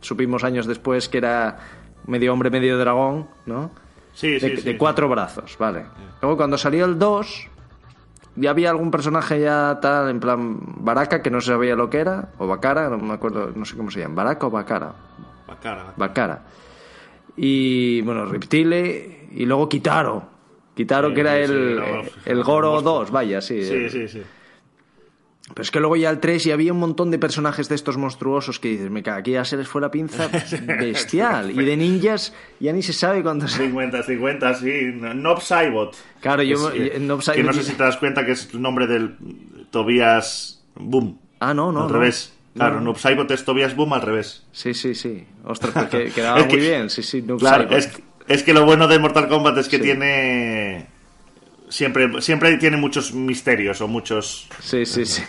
supimos 0.00 0.44
años 0.44 0.66
después 0.66 1.08
que 1.08 1.18
era 1.18 1.58
medio 2.06 2.32
hombre, 2.32 2.50
medio 2.50 2.78
dragón, 2.78 3.28
¿no? 3.46 3.70
Sí, 4.12 4.40
sí, 4.40 4.48
de, 4.48 4.56
sí, 4.56 4.62
de 4.62 4.72
sí. 4.72 4.76
cuatro 4.78 5.08
brazos, 5.08 5.56
vale. 5.58 5.84
Luego 6.22 6.36
cuando 6.36 6.56
salió 6.56 6.84
el 6.86 6.98
2, 6.98 7.48
ya 8.36 8.50
había 8.50 8.70
algún 8.70 8.90
personaje 8.90 9.40
ya 9.40 9.78
tal, 9.80 10.08
en 10.10 10.20
plan 10.20 10.58
Baraka, 10.84 11.20
que 11.22 11.30
no 11.30 11.40
se 11.40 11.48
sabía 11.52 11.74
lo 11.76 11.90
que 11.90 11.98
era, 11.98 12.28
o 12.38 12.46
Bakara, 12.46 12.88
no 12.88 12.98
me 12.98 13.14
acuerdo, 13.14 13.52
no 13.54 13.64
sé 13.64 13.76
cómo 13.76 13.90
se 13.90 14.00
llama, 14.00 14.14
Baraka 14.14 14.46
o 14.46 14.50
Bakara. 14.50 14.94
Baccara. 15.46 15.92
Bakara. 15.96 16.42
Y 17.36 18.00
bueno, 18.02 18.24
Reptile 18.26 19.28
y 19.32 19.44
luego 19.46 19.68
Kitaro. 19.68 20.22
Kitaro 20.74 21.12
que 21.14 21.20
era 21.20 21.38
el, 21.38 21.78
era- 21.78 22.02
el 22.24 22.42
Goro 22.42 22.72
monstruo. 22.72 22.98
2, 23.00 23.10
vaya, 23.10 23.40
sí. 23.40 23.62
Sí, 23.64 23.88
sí, 23.90 24.08
sí. 24.08 24.22
Pero 25.48 25.62
es 25.62 25.70
que 25.70 25.78
luego 25.78 25.94
ya 25.96 26.10
el 26.10 26.18
3 26.18 26.46
y 26.46 26.50
había 26.50 26.72
un 26.72 26.80
montón 26.80 27.10
de 27.12 27.18
personajes 27.20 27.68
de 27.68 27.76
estos 27.76 27.96
monstruosos 27.96 28.58
que 28.58 28.68
dices, 28.68 28.90
me 28.90 29.02
cago, 29.04 29.18
aquí 29.18 29.30
ya 29.30 29.44
se 29.44 29.56
les 29.56 29.68
fue 29.68 29.80
la 29.80 29.90
pinza 29.92 30.28
bestial. 30.78 31.52
y 31.52 31.64
de 31.64 31.76
ninjas 31.76 32.34
ya 32.58 32.72
ni 32.72 32.82
se 32.82 32.92
sabe 32.92 33.22
cuántos... 33.22 33.52
50, 33.52 34.02
50, 34.02 34.54
sí. 34.54 34.72
Nob 35.14 35.40
Saibot. 35.40 35.96
Claro, 36.20 36.42
yo- 36.42 36.70
Es, 36.72 37.00
Nob 37.00 37.22
Que 37.32 37.42
no 37.44 37.52
sé 37.52 37.62
si 37.62 37.72
te 37.74 37.82
das 37.84 37.96
cuenta 37.96 38.26
que 38.26 38.32
es 38.32 38.48
el 38.52 38.60
nombre 38.60 38.86
del 38.88 39.16
Tobias 39.70 40.62
Boom. 40.74 41.18
Ah, 41.40 41.54
no, 41.54 41.70
no. 41.72 41.82
Al 41.82 41.86
no. 41.88 41.92
revés. 41.92 42.32
Claro, 42.54 42.76
No. 42.76 42.86
Noob 42.86 42.98
Saibot 42.98 43.30
es 43.30 43.44
Tobias 43.44 43.76
Boom 43.76 43.92
al 43.92 44.00
revés. 44.02 44.44
Sí, 44.52 44.72
sí, 44.74 44.94
sí. 44.94 45.26
Ostras, 45.44 45.74
pues 45.74 45.88
que 45.88 46.10
quedaba 46.14 46.38
Es 46.40 46.46
que- 46.46 46.56
muy 46.56 46.60
bien. 46.66 46.90
Sí, 46.90 47.02
sí, 47.02 47.20
Noob 47.22 47.38
Claro, 47.38 47.64
Saibot. 47.68 47.78
es, 47.78 47.86
que- 47.88 48.02
es 48.28 48.42
que 48.42 48.52
lo 48.54 48.64
bueno 48.64 48.88
de 48.88 48.98
Mortal 48.98 49.28
Kombat 49.28 49.58
es 49.58 49.68
que 49.68 49.76
Sí. 49.76 49.82
tiene. 49.82 50.86
Siempre, 51.68 52.20
siempre 52.22 52.56
tiene 52.58 52.76
muchos 52.76 53.12
misterios 53.12 53.80
o 53.80 53.88
muchos. 53.88 54.48
Sí, 54.60 54.86
sí, 54.86 55.04
sí. 55.04 55.22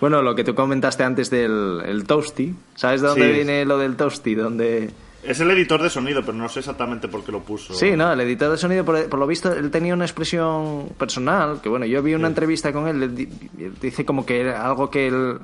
Bueno, 0.00 0.20
lo 0.22 0.34
que 0.34 0.42
tú 0.42 0.54
comentaste 0.54 1.04
antes 1.04 1.30
del 1.30 1.80
el 1.86 2.04
Toasty. 2.04 2.54
¿Sabes 2.74 3.02
de 3.02 3.08
dónde 3.08 3.26
Sí. 3.28 3.32
viene 3.32 3.64
lo 3.64 3.78
del 3.78 3.94
Toasty? 3.96 4.34
Donde... 4.34 4.90
Es 5.22 5.40
el 5.40 5.50
editor 5.50 5.82
de 5.82 5.90
sonido, 5.90 6.22
pero 6.22 6.34
no 6.38 6.48
sé 6.48 6.60
exactamente 6.60 7.08
por 7.08 7.24
qué 7.24 7.32
lo 7.32 7.40
puso. 7.40 7.74
Sí, 7.74 7.96
no, 7.96 8.12
el 8.12 8.20
editor 8.20 8.50
de 8.50 8.58
sonido, 8.58 8.84
por, 8.84 9.08
por 9.08 9.18
lo 9.18 9.26
visto, 9.26 9.52
él 9.52 9.70
tenía 9.70 9.92
una 9.94 10.04
expresión 10.04 10.88
personal, 10.98 11.60
que 11.60 11.68
bueno, 11.68 11.84
yo 11.86 12.00
vi 12.02 12.14
una 12.14 12.28
entrevista 12.28 12.72
con 12.72 12.86
él, 12.88 13.02
él 13.02 13.14
di- 13.16 13.28
él 13.58 13.72
dice 13.80 14.04
como 14.04 14.24
que 14.24 14.40
era 14.40 14.64
algo 14.64 14.88
que 14.90 15.08
él, 15.08 15.38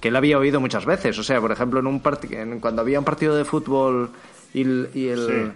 que 0.00 0.08
él 0.08 0.16
había 0.16 0.38
oído 0.38 0.58
muchas 0.60 0.86
veces. 0.86 1.18
O 1.18 1.22
sea, 1.22 1.38
por 1.40 1.52
ejemplo, 1.52 1.80
en 1.80 1.86
un 1.86 2.02
en- 2.30 2.60
cuando 2.60 2.80
había 2.82 2.98
un 2.98 3.04
partido 3.04 3.36
de 3.36 3.44
fútbol 3.44 4.10
y 4.54 4.62
el... 4.62 4.90
y 4.94 5.08
el- 5.08 5.52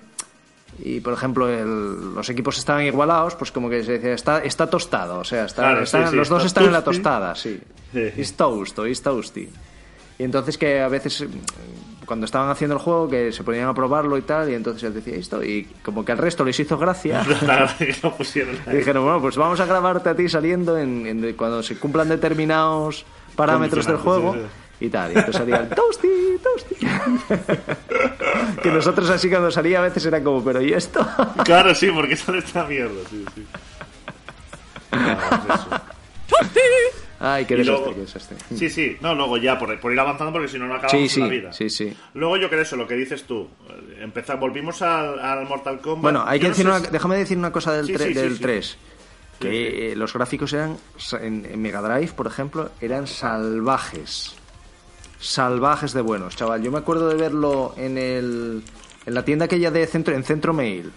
Y 0.78 1.00
por 1.00 1.12
ejemplo, 1.12 1.48
el- 1.48 2.14
los 2.14 2.28
equipos 2.30 2.58
estaban 2.58 2.84
igualados, 2.84 3.34
pues 3.36 3.52
como 3.52 3.68
que 3.70 3.84
se 3.84 3.92
decía, 3.92 4.14
está, 4.14 4.38
está 4.42 4.68
tostado, 4.68 5.18
o 5.20 5.24
sea, 5.24 5.44
está, 5.44 5.62
Claro, 5.62 5.82
está- 5.82 6.04
sí, 6.06 6.10
sí, 6.10 6.16
los 6.16 6.28
dos 6.28 6.44
está 6.44 6.60
están 6.60 6.64
en 6.64 6.72
la 6.72 6.82
tostada, 6.84 7.34
sí. 7.34 7.60
It's 7.94 8.34
toast 8.34 8.74
toasty. 9.04 9.48
Y 10.18 10.24
entonces 10.24 10.56
que 10.58 10.80
a 10.80 10.88
veces 10.88 11.22
mm, 11.22 12.04
cuando 12.06 12.24
estaban 12.26 12.48
haciendo 12.50 12.74
el 12.76 12.80
juego 12.82 13.08
que 13.08 13.32
se 13.32 13.44
ponían 13.44 13.68
a 13.68 13.74
probarlo 13.74 14.16
y 14.18 14.22
tal, 14.22 14.50
y 14.50 14.54
entonces 14.54 14.82
él 14.84 14.94
decía 14.94 15.14
esto, 15.14 15.42
y 15.44 15.64
como 15.84 16.04
que 16.04 16.12
al 16.12 16.18
resto 16.18 16.44
les 16.44 16.58
hizo 16.58 16.76
gracia. 16.78 17.22
que 17.78 17.94
lo 18.02 18.14
pusieron 18.16 18.56
y 18.66 18.70
ahí. 18.70 18.76
dijeron, 18.78 19.04
bueno, 19.04 19.20
pues 19.20 19.36
vamos 19.36 19.60
a 19.60 19.66
grabarte 19.66 20.08
a 20.08 20.14
ti 20.16 20.28
saliendo 20.28 20.76
en, 20.78 21.06
en- 21.06 21.32
cuando 21.34 21.62
se 21.62 21.76
cumplan 21.78 22.08
determinados 22.08 23.04
parámetros 23.36 23.86
del 23.86 23.96
juego. 23.96 24.34
sí. 24.34 24.40
Y 24.84 24.88
tal. 24.90 25.12
Y 25.12 25.14
entonces 25.16 25.36
salía 25.36 25.56
el 25.58 25.68
Toasty, 25.68 26.08
Toasty. 26.42 26.74
que 28.62 28.70
nosotros 28.70 29.08
así 29.10 29.28
cuando 29.28 29.50
salía 29.50 29.78
a 29.78 29.82
veces 29.82 30.04
era 30.06 30.22
como, 30.22 30.42
pero 30.44 30.60
¿y 30.60 30.72
esto? 30.72 31.06
Claro, 31.44 31.74
sí, 31.74 31.90
porque 31.90 32.16
sale 32.16 32.38
esta 32.38 32.64
mierda, 32.64 33.00
sí, 33.10 33.24
sí. 33.34 33.46
Es 34.92 35.54
eso. 35.60 35.68
Ay, 37.24 37.44
qué 37.44 37.54
desastre, 37.56 37.84
luego- 37.84 37.94
qué 37.94 38.00
desastre. 38.00 38.36
Sí, 38.56 38.68
sí, 38.68 38.96
no, 39.00 39.14
luego 39.14 39.36
ya, 39.36 39.56
por, 39.56 39.78
por 39.78 39.92
ir 39.92 40.00
avanzando, 40.00 40.32
porque 40.32 40.48
si 40.48 40.58
no, 40.58 40.66
no 40.66 40.74
acabamos 40.74 41.12
Sí, 41.12 41.20
la 41.20 41.28
vida. 41.28 41.52
sí, 41.52 41.70
sí. 41.70 41.96
Luego 42.14 42.36
yo 42.36 42.48
creo 42.48 42.62
eso, 42.62 42.74
lo 42.76 42.88
que 42.88 42.94
dices 42.94 43.22
tú. 43.24 43.48
Empezar, 44.00 44.40
volvimos 44.40 44.82
al, 44.82 45.20
al 45.20 45.46
Mortal 45.46 45.80
Kombat. 45.80 46.02
Bueno, 46.02 46.24
hay 46.26 46.40
Yo 46.40 46.42
que 46.42 46.48
no 46.48 46.54
decir 46.54 46.66
una, 46.66 46.80
si- 46.80 46.86
déjame 46.90 47.16
decir 47.18 47.38
una 47.38 47.52
cosa 47.52 47.72
del, 47.74 47.86
Sí, 47.86 47.92
tre- 47.94 47.98
sí, 48.08 48.08
sí, 48.08 48.14
del 48.14 48.36
sí. 48.36 48.42
3. 48.42 48.78
Que 49.38 49.92
eh, 49.92 49.96
los 49.96 50.12
gráficos 50.12 50.52
eran, 50.52 50.76
en 51.20 51.62
Mega 51.62 51.80
Drive, 51.80 52.12
por 52.12 52.26
ejemplo, 52.26 52.70
eran 52.80 53.06
salvajes. 53.06 54.34
Salvajes 55.22 55.92
de 55.92 56.00
buenos, 56.00 56.34
chaval. 56.36 56.62
Yo 56.62 56.70
me 56.72 56.78
acuerdo 56.78 57.08
de 57.08 57.14
verlo 57.14 57.74
en 57.76 57.96
el 57.96 58.62
en 59.06 59.14
la 59.14 59.24
tienda 59.24 59.44
aquella 59.46 59.70
de 59.70 59.86
centro 59.86 60.14
en 60.14 60.24
Centro 60.24 60.52
Mail. 60.52 60.92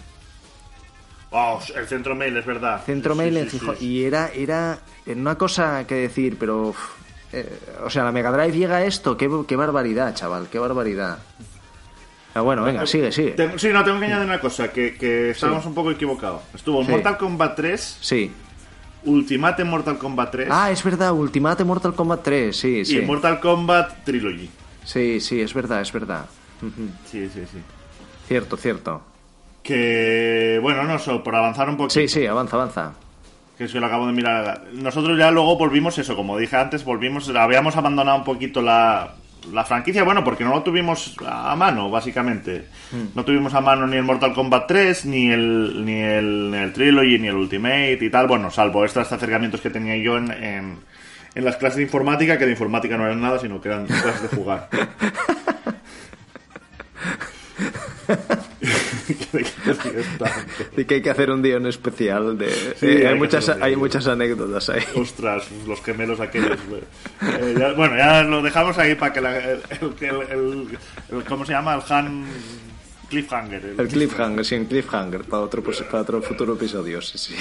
Oh, 1.32 1.59
el 1.76 1.86
centro 1.88 2.15
mail, 2.15 2.36
es 2.38 2.45
verdad. 2.45 2.82
Centro 2.86 3.13
Sí, 3.13 3.17
Mail 3.17 3.34
sí, 3.34 3.39
en 3.39 3.49
sí, 3.49 3.59
Gijón. 3.59 3.76
sí. 3.78 3.86
Y 3.88 4.03
era, 4.05 4.30
era 4.34 4.80
una 5.07 5.38
cosa 5.38 5.86
que 5.86 5.95
decir, 5.95 6.38
pero... 6.39 6.67
uf, 6.69 6.78
eh, 7.34 7.59
o 7.84 7.89
sea, 7.89 8.03
la 8.05 8.11
Mega 8.13 8.32
Drive 8.32 8.55
llega 8.57 8.78
a 8.78 8.86
esto. 8.86 9.17
Qué, 9.17 9.30
qué 9.47 9.55
barbaridad, 9.57 10.15
chaval. 10.15 10.47
Qué 10.49 10.59
barbaridad. 10.59 11.19
Ah, 12.36 12.41
bueno, 12.41 12.63
venga, 12.63 12.86
sigue, 12.86 13.11
sigue. 13.11 13.32
Tengo- 13.32 13.57
sí, 13.59 13.67
no, 13.69 13.84
tengo 13.84 13.99
que 13.99 14.05
añadir 14.05 14.26
una 14.26 14.39
cosa, 14.39 14.71
que, 14.71 14.95
que 14.95 15.32
estábamos 15.32 15.65
un 15.65 15.73
poco 15.73 15.91
equivocados. 15.91 16.41
Estuvo 16.53 16.84
Sí. 16.86 16.91
Mortal 16.91 17.17
Kombat 17.17 17.55
3, 17.55 17.97
Sí. 18.01 18.32
Ultimate 19.06 19.64
Mortal 19.64 19.97
Kombat 19.97 20.32
3 20.32 20.47
Ah, 20.51 20.72
es 20.72 20.84
verdad, 20.84 21.14
Ultimate 21.14 21.64
Mortal 21.64 21.93
Kombat 21.93 22.24
3, 22.24 22.56
sí, 22.58 22.78
y 22.80 22.86
sí. 22.86 23.01
Mortal 23.01 23.39
Kombat 23.39 24.03
Trilogy. 24.03 24.49
Sí, 24.84 25.20
sí, 25.20 25.41
es 25.41 25.53
verdad, 25.53 25.82
es 25.82 25.91
verdad. 25.91 26.26
Sí, 27.06 27.30
sí, 27.34 27.41
sí. 27.51 27.60
Cierto, 28.28 28.58
cierto. 28.58 29.01
Que, 29.64 30.60
bueno, 30.62 30.84
no, 30.84 30.99
solo 30.99 31.24
por 31.24 31.36
avanzar 31.36 31.70
un 31.70 31.78
poquito. 31.78 31.99
Sí, 31.99 32.08
sí, 32.08 32.26
avanza, 32.26 32.56
avanza. 32.56 32.93
Que 33.58 33.64
es 33.66 33.72
que 33.72 33.80
lo 33.80 33.86
acabo 33.86 34.06
de 34.08 34.14
mirar. 34.14 34.66
Nosotros 34.74 35.18
ya 35.18 35.32
luego 35.32 35.58
volvimos 35.58 35.97
eso, 35.97 36.16
como 36.16 36.38
dije 36.38 36.56
antes, 36.56 36.84
volvimos, 36.84 37.30
habíamos 37.30 37.76
abandonado 37.76 38.18
un 38.18 38.24
poquito 38.24 38.62
la, 38.62 39.16
la 39.51 39.63
franquicia, 39.65 40.03
bueno, 40.03 40.23
porque 40.23 40.43
no 40.43 40.51
lo 40.51 40.63
tuvimos 40.63 41.15
a 41.25 41.55
mano, 41.55 41.89
básicamente. 41.89 42.65
Mm. 42.91 43.15
No 43.15 43.25
tuvimos 43.25 43.53
a 43.53 43.61
mano 43.61 43.87
ni 43.87 43.97
el 43.97 44.03
Mortal 44.03 44.33
Kombat 44.33 44.67
3, 44.67 45.05
ni 45.05 45.31
el, 45.31 45.85
ni 45.85 45.99
el, 45.99 46.51
ni 46.51 46.57
el 46.57 46.73
Trilogy, 46.73 47.19
ni 47.19 47.27
el 47.27 47.35
Ultimate 47.35 47.99
y 48.01 48.09
tal, 48.09 48.27
bueno, 48.27 48.51
salvo 48.51 48.85
estos 48.85 49.11
acercamientos 49.11 49.61
que 49.61 49.69
tenía 49.69 49.95
yo 49.97 50.17
en, 50.17 50.31
en, 50.31 50.79
en 51.35 51.45
las 51.45 51.57
clases 51.57 51.77
de 51.77 51.83
informática, 51.83 52.37
que 52.37 52.45
de 52.45 52.51
informática 52.51 52.97
no 52.97 53.05
eran 53.05 53.21
nada, 53.21 53.39
sino 53.39 53.61
que 53.61 53.69
eran 53.69 53.85
clases 53.85 54.23
de 54.23 54.35
jugar. 54.35 54.69
Y 60.76 60.86
que 60.86 60.95
hay 60.95 61.01
que 61.01 61.10
hacer 61.10 61.30
un 61.32 61.41
día 61.41 61.58
en 61.58 61.66
especial 61.68 62.38
de... 62.38 62.49
Sí, 62.80 62.86
eh, 62.88 62.97
hay 63.01 63.06
hay, 63.14 63.16
muchas, 63.16 63.45
día. 63.45 63.58
hay 63.62 63.76
muchas 63.76 64.08
anécdotas 64.08 64.70
ahí. 64.70 64.84
Ostras, 64.95 65.45
los 65.68 65.82
gemelos 65.84 66.20
aquellos. 66.20 66.58
Eh, 67.22 67.56
ya- 67.58 67.74
bueno, 67.74 67.95
ya 67.97 68.24
lo 68.24 68.41
dejamos 68.41 68.78
ahí 68.78 68.95
para 68.95 69.14
que 69.14 69.22
la- 69.22 69.38
el, 69.38 69.62
el- 69.80 70.22
el- 70.32 70.78
el- 71.12 71.24
¿Cómo 71.26 71.45
se 71.45 71.51
llama? 71.53 71.76
El 71.76 71.82
Han 71.93 72.26
Cliffhanger. 73.10 73.76
El 73.78 73.88
cliffhanger, 73.88 74.43
sí, 74.45 74.56
un 74.56 74.66
cliffhanger 74.66 75.24
para 75.26 75.43
otro, 75.43 75.62
pues, 75.62 75.82
para 75.84 76.01
otro 76.01 76.22
futuro 76.24 76.53
episodio, 76.56 77.01
sí, 77.01 77.18
sí. 77.20 77.36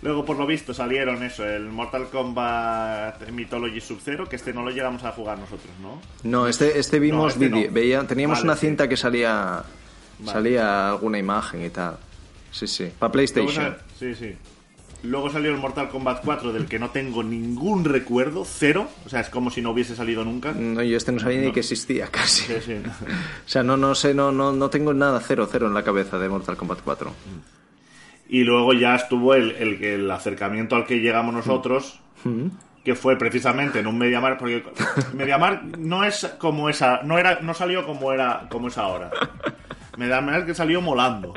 Luego, 0.00 0.24
por 0.24 0.36
lo 0.38 0.46
visto, 0.46 0.72
salieron 0.74 1.22
eso, 1.24 1.44
el 1.44 1.64
Mortal 1.70 2.08
Kombat 2.08 3.28
Mythology 3.30 3.80
Sub-Zero, 3.80 4.28
que 4.28 4.36
este 4.36 4.52
no 4.52 4.62
lo 4.62 4.70
llegamos 4.70 5.02
a 5.04 5.10
jugar 5.10 5.38
nosotros, 5.38 5.72
¿no? 5.82 6.00
No, 6.22 6.46
este, 6.46 6.78
este 6.78 7.00
vimos 7.00 7.32
este 7.32 7.48
no. 7.48 7.56
vídeo. 7.56 7.72
veía- 7.72 8.06
teníamos 8.06 8.38
Vale, 8.38 8.50
una 8.50 8.56
sí. 8.56 8.66
cinta 8.66 8.88
que 8.88 8.96
salía 8.96 9.64
Vale. 10.20 10.32
salía 10.32 10.90
alguna 10.90 11.18
imagen 11.18 11.64
y 11.64 11.70
tal. 11.70 11.96
Sí, 12.52 12.66
sí. 12.68 12.90
Para 12.98 13.10
PlayStation. 13.12 13.76
sí, 13.98 14.14
sí. 14.14 14.36
Luego 15.04 15.30
salió 15.30 15.50
el 15.52 15.58
Mortal 15.58 15.88
Kombat 15.90 16.24
4, 16.24 16.52
del 16.52 16.66
que 16.66 16.78
no 16.80 16.90
tengo 16.90 17.22
ningún 17.22 17.84
recuerdo, 17.84 18.44
cero. 18.44 18.88
O 19.06 19.08
sea, 19.08 19.20
es 19.20 19.28
como 19.30 19.48
si 19.50 19.62
no 19.62 19.70
hubiese 19.70 19.94
salido 19.94 20.24
nunca. 20.24 20.52
No, 20.52 20.82
yo 20.82 20.96
este 20.96 21.12
no 21.12 21.20
sabía 21.20 21.40
ni 21.40 21.52
que 21.52 21.60
existía 21.60 22.06
casi. 22.10 22.42
Sí, 22.46 22.54
sí. 22.64 22.72
O 22.74 23.48
sea, 23.48 23.62
no, 23.62 23.76
no 23.76 23.94
sé, 23.94 24.12
no, 24.14 24.32
no, 24.32 24.50
no 24.52 24.70
tengo 24.70 24.92
nada 24.94 25.20
cero, 25.24 25.48
cero 25.50 25.68
en 25.68 25.74
la 25.74 25.84
cabeza 25.84 26.18
de 26.18 26.28
Mortal 26.28 26.56
Kombat 26.56 26.80
4. 26.82 27.12
Y 28.28 28.44
luego 28.44 28.72
ya 28.74 28.94
estuvo 28.94 29.34
el, 29.34 29.52
el- 29.52 29.82
el 29.82 30.10
acercamiento 30.10 30.76
al 30.76 30.84
que 30.84 31.00
llegamos 31.00 31.32
nosotros, 31.34 31.98
que 32.84 32.94
fue 32.94 33.16
precisamente 33.16 33.78
en 33.80 33.86
un 33.86 33.96
MediaMarkt, 33.98 34.38
porque 34.38 34.62
MediaMarkt 35.14 35.76
no 35.78 36.04
es 36.04 36.26
como 36.38 36.68
esa, 36.68 37.02
no 37.02 37.18
era, 37.18 37.40
no 37.40 37.54
salió 37.54 37.86
como 37.86 38.12
era, 38.12 38.46
como 38.50 38.68
es 38.68 38.76
ahora. 38.78 39.10
MediaMarkt 39.96 40.46
que 40.46 40.54
salió 40.54 40.80
molando. 40.80 41.34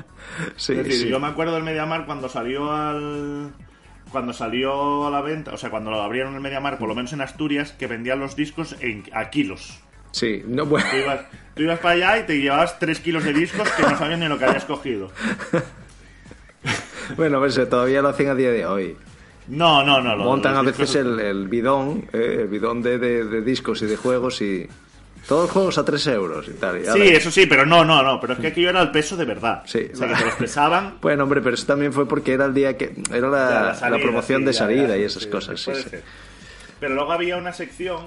Sí, 0.56 0.74
es 0.74 0.80
decir, 0.84 1.02
sí. 1.04 1.10
yo 1.10 1.20
me 1.20 1.28
acuerdo 1.28 1.56
del 1.56 1.64
MediaMarkt 1.64 2.06
cuando 2.06 2.30
salió 2.30 2.72
al 2.72 3.52
cuando 4.12 4.34
salió 4.34 5.08
a 5.08 5.10
la 5.12 5.22
venta, 5.22 5.54
o 5.54 5.58
sea, 5.58 5.70
cuando 5.70 5.90
lo 5.90 6.02
abrieron 6.02 6.36
el 6.36 6.42
MediaMarkt, 6.42 6.78
por 6.80 6.90
lo 6.90 6.96
menos 6.96 7.14
en 7.14 7.22
Asturias, 7.22 7.72
que 7.72 7.88
vendían 7.88 8.20
los 8.20 8.36
discos 8.36 8.76
en, 8.82 9.04
a 9.14 9.30
kilos. 9.30 9.80
Sí, 10.12 10.44
no, 10.46 10.66
bueno. 10.66 10.86
Tú 10.92 10.98
ibas, 10.98 11.20
tú 11.56 11.64
ibas 11.64 11.80
para 11.80 11.94
allá 11.96 12.20
y 12.20 12.24
te 12.26 12.38
llevabas 12.42 12.78
tres 12.78 13.00
kilos 13.00 13.24
de 13.24 13.32
discos 13.32 13.70
que 13.72 13.84
no 13.84 13.98
sabían 13.98 14.20
ni 14.20 14.28
lo 14.28 14.38
que 14.38 14.44
habías 14.44 14.66
cogido. 14.66 15.10
Bueno, 17.16 17.40
pues 17.40 17.58
eh, 17.58 17.66
todavía 17.66 18.02
lo 18.02 18.10
hacen 18.10 18.30
a 18.30 18.36
día 18.36 18.52
de 18.52 18.66
hoy. 18.66 18.98
No, 19.48 19.84
no, 19.84 20.02
no. 20.02 20.16
lo- 20.16 20.24
Montan 20.24 20.56
a 20.56 20.62
veces 20.62 20.96
discos- 20.96 21.00
el, 21.00 21.20
el 21.20 21.48
bidón, 21.48 22.06
eh, 22.14 22.38
el 22.42 22.48
bidón 22.48 22.82
de, 22.82 22.98
de- 23.00 23.26
de 23.26 23.42
discos 23.42 23.82
y 23.82 23.86
de 23.86 23.98
juegos 23.98 24.42
y... 24.42 24.68
Todos 25.28 25.44
los 25.44 25.52
juegos 25.52 25.78
a 25.78 25.86
3 25.86 26.08
euros 26.08 26.48
y 26.48 26.54
tal. 26.54 26.82
y 26.82 26.86
Sí, 26.86 27.00
eso 27.10 27.30
sí, 27.30 27.46
pero 27.46 27.64
no, 27.64 27.86
no, 27.86 28.02
no. 28.02 28.20
Pero 28.20 28.34
es 28.34 28.40
que 28.40 28.48
aquello 28.48 28.70
era 28.72 28.82
el 28.82 28.90
peso 28.90 29.16
de 29.16 29.26
verdad. 29.26 29.62
Sí. 29.66 29.88
O 29.94 29.96
sea, 29.96 30.08
que 30.08 30.16
te 30.16 30.26
los 30.26 30.34
pesaban. 30.36 30.96
Bueno, 31.02 31.24
hombre, 31.24 31.42
pero 31.42 31.54
eso 31.54 31.68
también 31.68 31.94
fue 31.94 32.08
porque 32.08 32.34
era 32.34 32.46
el 32.46 32.56
día 32.56 32.76
que... 32.76 32.96
Era 33.14 33.30
la, 33.30 33.50
Ya, 33.50 33.62
la 33.62 33.76
salida, 33.76 34.02
promoción 34.04 34.42
sí, 34.42 34.46
de 34.48 34.54
salida 34.54 34.88
ya, 34.90 34.98
y 34.98 35.04
esas 35.04 35.24
sí, 35.24 35.30
cosas, 35.30 35.62
sí, 35.62 35.72
sí. 35.76 35.98
Pero 36.80 36.96
luego 36.96 37.12
había 37.12 37.38
una 37.38 37.54
sección 37.54 38.06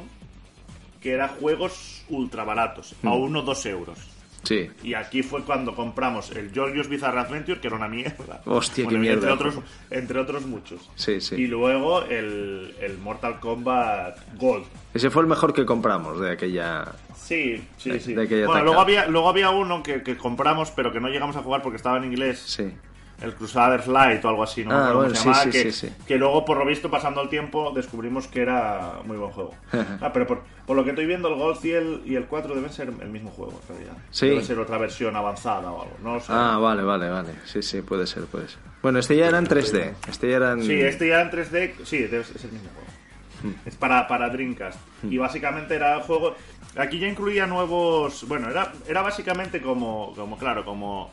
que 1.00 1.12
era 1.12 1.28
juegos 1.28 2.02
ultra 2.08 2.42
baratos, 2.44 2.96
Mm. 3.02 3.08
a 3.08 3.14
1 3.14 3.38
o 3.38 3.42
2 3.42 3.66
euros. 3.66 3.98
Sí. 4.44 4.70
Y 4.82 4.94
aquí 4.94 5.22
fue 5.22 5.42
cuando 5.42 5.74
compramos 5.74 6.30
el 6.30 6.52
Georgios 6.52 6.88
Bizarre 6.88 7.20
Adventure, 7.20 7.60
que 7.60 7.66
era 7.66 7.76
una 7.76 7.88
mierda. 7.88 8.42
Hostia, 8.44 8.86
qué 8.86 8.96
mierda 8.96 9.30
Entre 9.30 9.32
otros, 9.32 9.64
entre 9.90 10.18
otros 10.20 10.46
muchos. 10.46 10.88
Sí, 10.94 11.20
sí. 11.20 11.34
Y 11.36 11.46
luego 11.46 12.02
el, 12.04 12.74
el 12.80 12.98
Mortal 12.98 13.40
Kombat 13.40 14.18
Gold. 14.36 14.66
Ese 14.92 15.10
fue 15.10 15.22
el 15.22 15.28
mejor 15.28 15.52
que 15.52 15.64
compramos 15.66 16.20
de 16.20 16.32
aquella... 16.32 16.92
Sí, 17.16 17.64
sí, 17.78 17.90
De- 17.90 18.00
sí. 18.00 18.12
de 18.14 18.22
aquella 18.24 18.46
bueno, 18.46 18.64
luego 18.64 18.80
había, 18.80 19.06
luego 19.06 19.28
había 19.30 19.48
uno 19.50 19.82
que, 19.82 20.02
que 20.02 20.16
compramos, 20.16 20.70
pero 20.70 20.92
que 20.92 21.00
no 21.00 21.08
llegamos 21.08 21.36
a 21.36 21.42
jugar 21.42 21.62
porque 21.62 21.76
estaba 21.76 21.96
en 21.96 22.04
inglés. 22.04 22.38
Sí. 22.46 22.70
El 23.24 23.34
Crusaders 23.34 23.86
Light 23.86 24.24
o 24.24 24.28
algo 24.28 24.42
así, 24.42 24.64
no 24.64 24.74
Ah, 24.74 24.92
bueno, 24.92 24.94
cómo 24.94 25.08
se 25.10 25.16
sí, 25.16 25.24
llamaba, 25.24 25.44
sí, 25.44 25.50
que, 25.50 25.72
sí, 25.72 25.88
que 26.06 26.18
luego, 26.18 26.44
por 26.44 26.58
lo 26.58 26.66
visto, 26.66 26.90
pasando 26.90 27.22
el 27.22 27.28
tiempo, 27.28 27.72
descubrimos 27.74 28.28
que 28.28 28.42
era 28.42 29.00
muy 29.04 29.16
buen 29.16 29.30
juego. 29.30 29.54
ah, 30.00 30.10
pero 30.12 30.26
por, 30.26 30.42
por 30.66 30.76
lo 30.76 30.84
que 30.84 30.90
estoy 30.90 31.06
viendo, 31.06 31.28
el 31.28 31.34
Golf 31.34 31.64
y 31.64 31.72
el, 31.72 32.02
y 32.04 32.16
el 32.16 32.26
4 32.26 32.54
deben 32.54 32.70
ser 32.70 32.88
el 32.88 33.08
mismo 33.08 33.30
juego, 33.30 33.60
en 33.62 33.68
realidad. 33.74 33.96
Sí. 34.10 34.28
Debe 34.28 34.44
ser 34.44 34.58
otra 34.58 34.78
versión 34.78 35.16
avanzada 35.16 35.70
o 35.70 35.82
algo, 35.82 35.96
no. 36.02 36.20
Ah, 36.28 36.58
vale, 36.60 36.82
vale, 36.82 37.08
vale. 37.08 37.34
Sí, 37.44 37.62
sí, 37.62 37.82
puede 37.82 38.06
ser, 38.06 38.24
puede 38.24 38.48
ser. 38.48 38.58
Bueno, 38.82 38.98
este 38.98 39.16
ya 39.16 39.28
era 39.28 39.38
en 39.38 39.46
3D. 39.46 39.94
Este 40.08 40.28
ya 40.28 40.36
era 40.36 40.52
en... 40.52 40.62
Sí, 40.62 40.78
este 40.78 41.08
ya 41.08 41.22
en 41.22 41.30
3D, 41.30 41.72
sí, 41.84 42.04
es 42.04 42.44
el 42.44 42.52
mismo 42.52 42.68
juego. 42.74 42.88
Hmm. 43.42 43.54
Es 43.66 43.76
para, 43.76 44.06
para 44.06 44.28
Dreamcast. 44.28 44.78
Y 45.04 45.16
básicamente 45.16 45.74
era 45.74 45.96
el 45.96 46.02
juego... 46.02 46.34
Aquí 46.76 46.98
ya 46.98 47.08
incluía 47.08 47.46
nuevos... 47.46 48.26
Bueno, 48.28 48.50
era, 48.50 48.72
era 48.86 49.00
básicamente 49.00 49.62
como, 49.62 50.12
como, 50.14 50.36
claro, 50.36 50.64
como... 50.64 51.10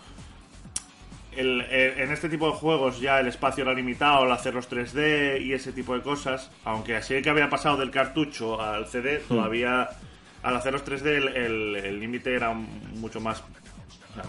el- 1.35 1.61
el- 1.61 1.99
en 1.99 2.11
este 2.11 2.27
tipo 2.29 2.47
de 2.47 2.53
juegos 2.53 2.99
ya 2.99 3.19
el 3.19 3.27
espacio 3.27 3.63
era 3.63 3.73
limitado 3.73 4.23
al 4.23 4.31
hacer 4.31 4.53
los 4.53 4.67
3D 4.69 5.39
y 5.41 5.53
ese 5.53 5.71
tipo 5.71 5.95
de 5.95 6.01
cosas. 6.01 6.51
Aunque 6.65 6.95
así 6.95 7.21
que 7.21 7.29
había 7.29 7.49
pasado 7.49 7.77
del 7.77 7.91
cartucho 7.91 8.61
al 8.61 8.87
CD, 8.87 9.19
Hmm. 9.19 9.27
todavía 9.27 9.89
al 10.43 10.55
hacer 10.55 10.73
los 10.73 10.83
3D 10.83 11.17
el- 11.17 11.27
el 11.35 11.75
el 11.75 11.99
límite 11.99 12.33
era 12.35 12.51
mucho 12.53 13.19
más, 13.21 13.43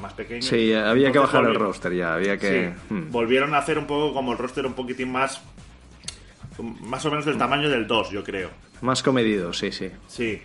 más 0.00 0.12
pequeño. 0.12 0.42
Sí, 0.42 0.72
había 0.72 1.11
que 1.11 1.18
bajar 1.18 1.44
el 1.44 1.55
roster 1.57 1.92
ya, 1.92 2.14
había 2.14 2.36
que... 2.38 2.72
Sí, 2.88 2.94
Hmm. 2.94 3.11
volvieron 3.11 3.55
a 3.55 3.59
hacer 3.59 3.78
un 3.78 3.86
poco 3.86 4.12
como 4.14 4.32
el 4.32 4.38
roster 4.38 4.64
un 4.66 4.74
poquitín 4.74 5.11
más. 5.11 5.42
Más 6.82 7.05
o 7.07 7.11
menos 7.11 7.24
del 7.24 7.38
tamaño 7.38 7.68
del 7.68 7.86
2, 7.86 8.11
yo 8.11 8.22
creo. 8.22 8.50
Más 8.82 9.03
comedido, 9.03 9.53
sí, 9.53 9.72
sí. 9.72 9.90
Sí. 10.07 10.40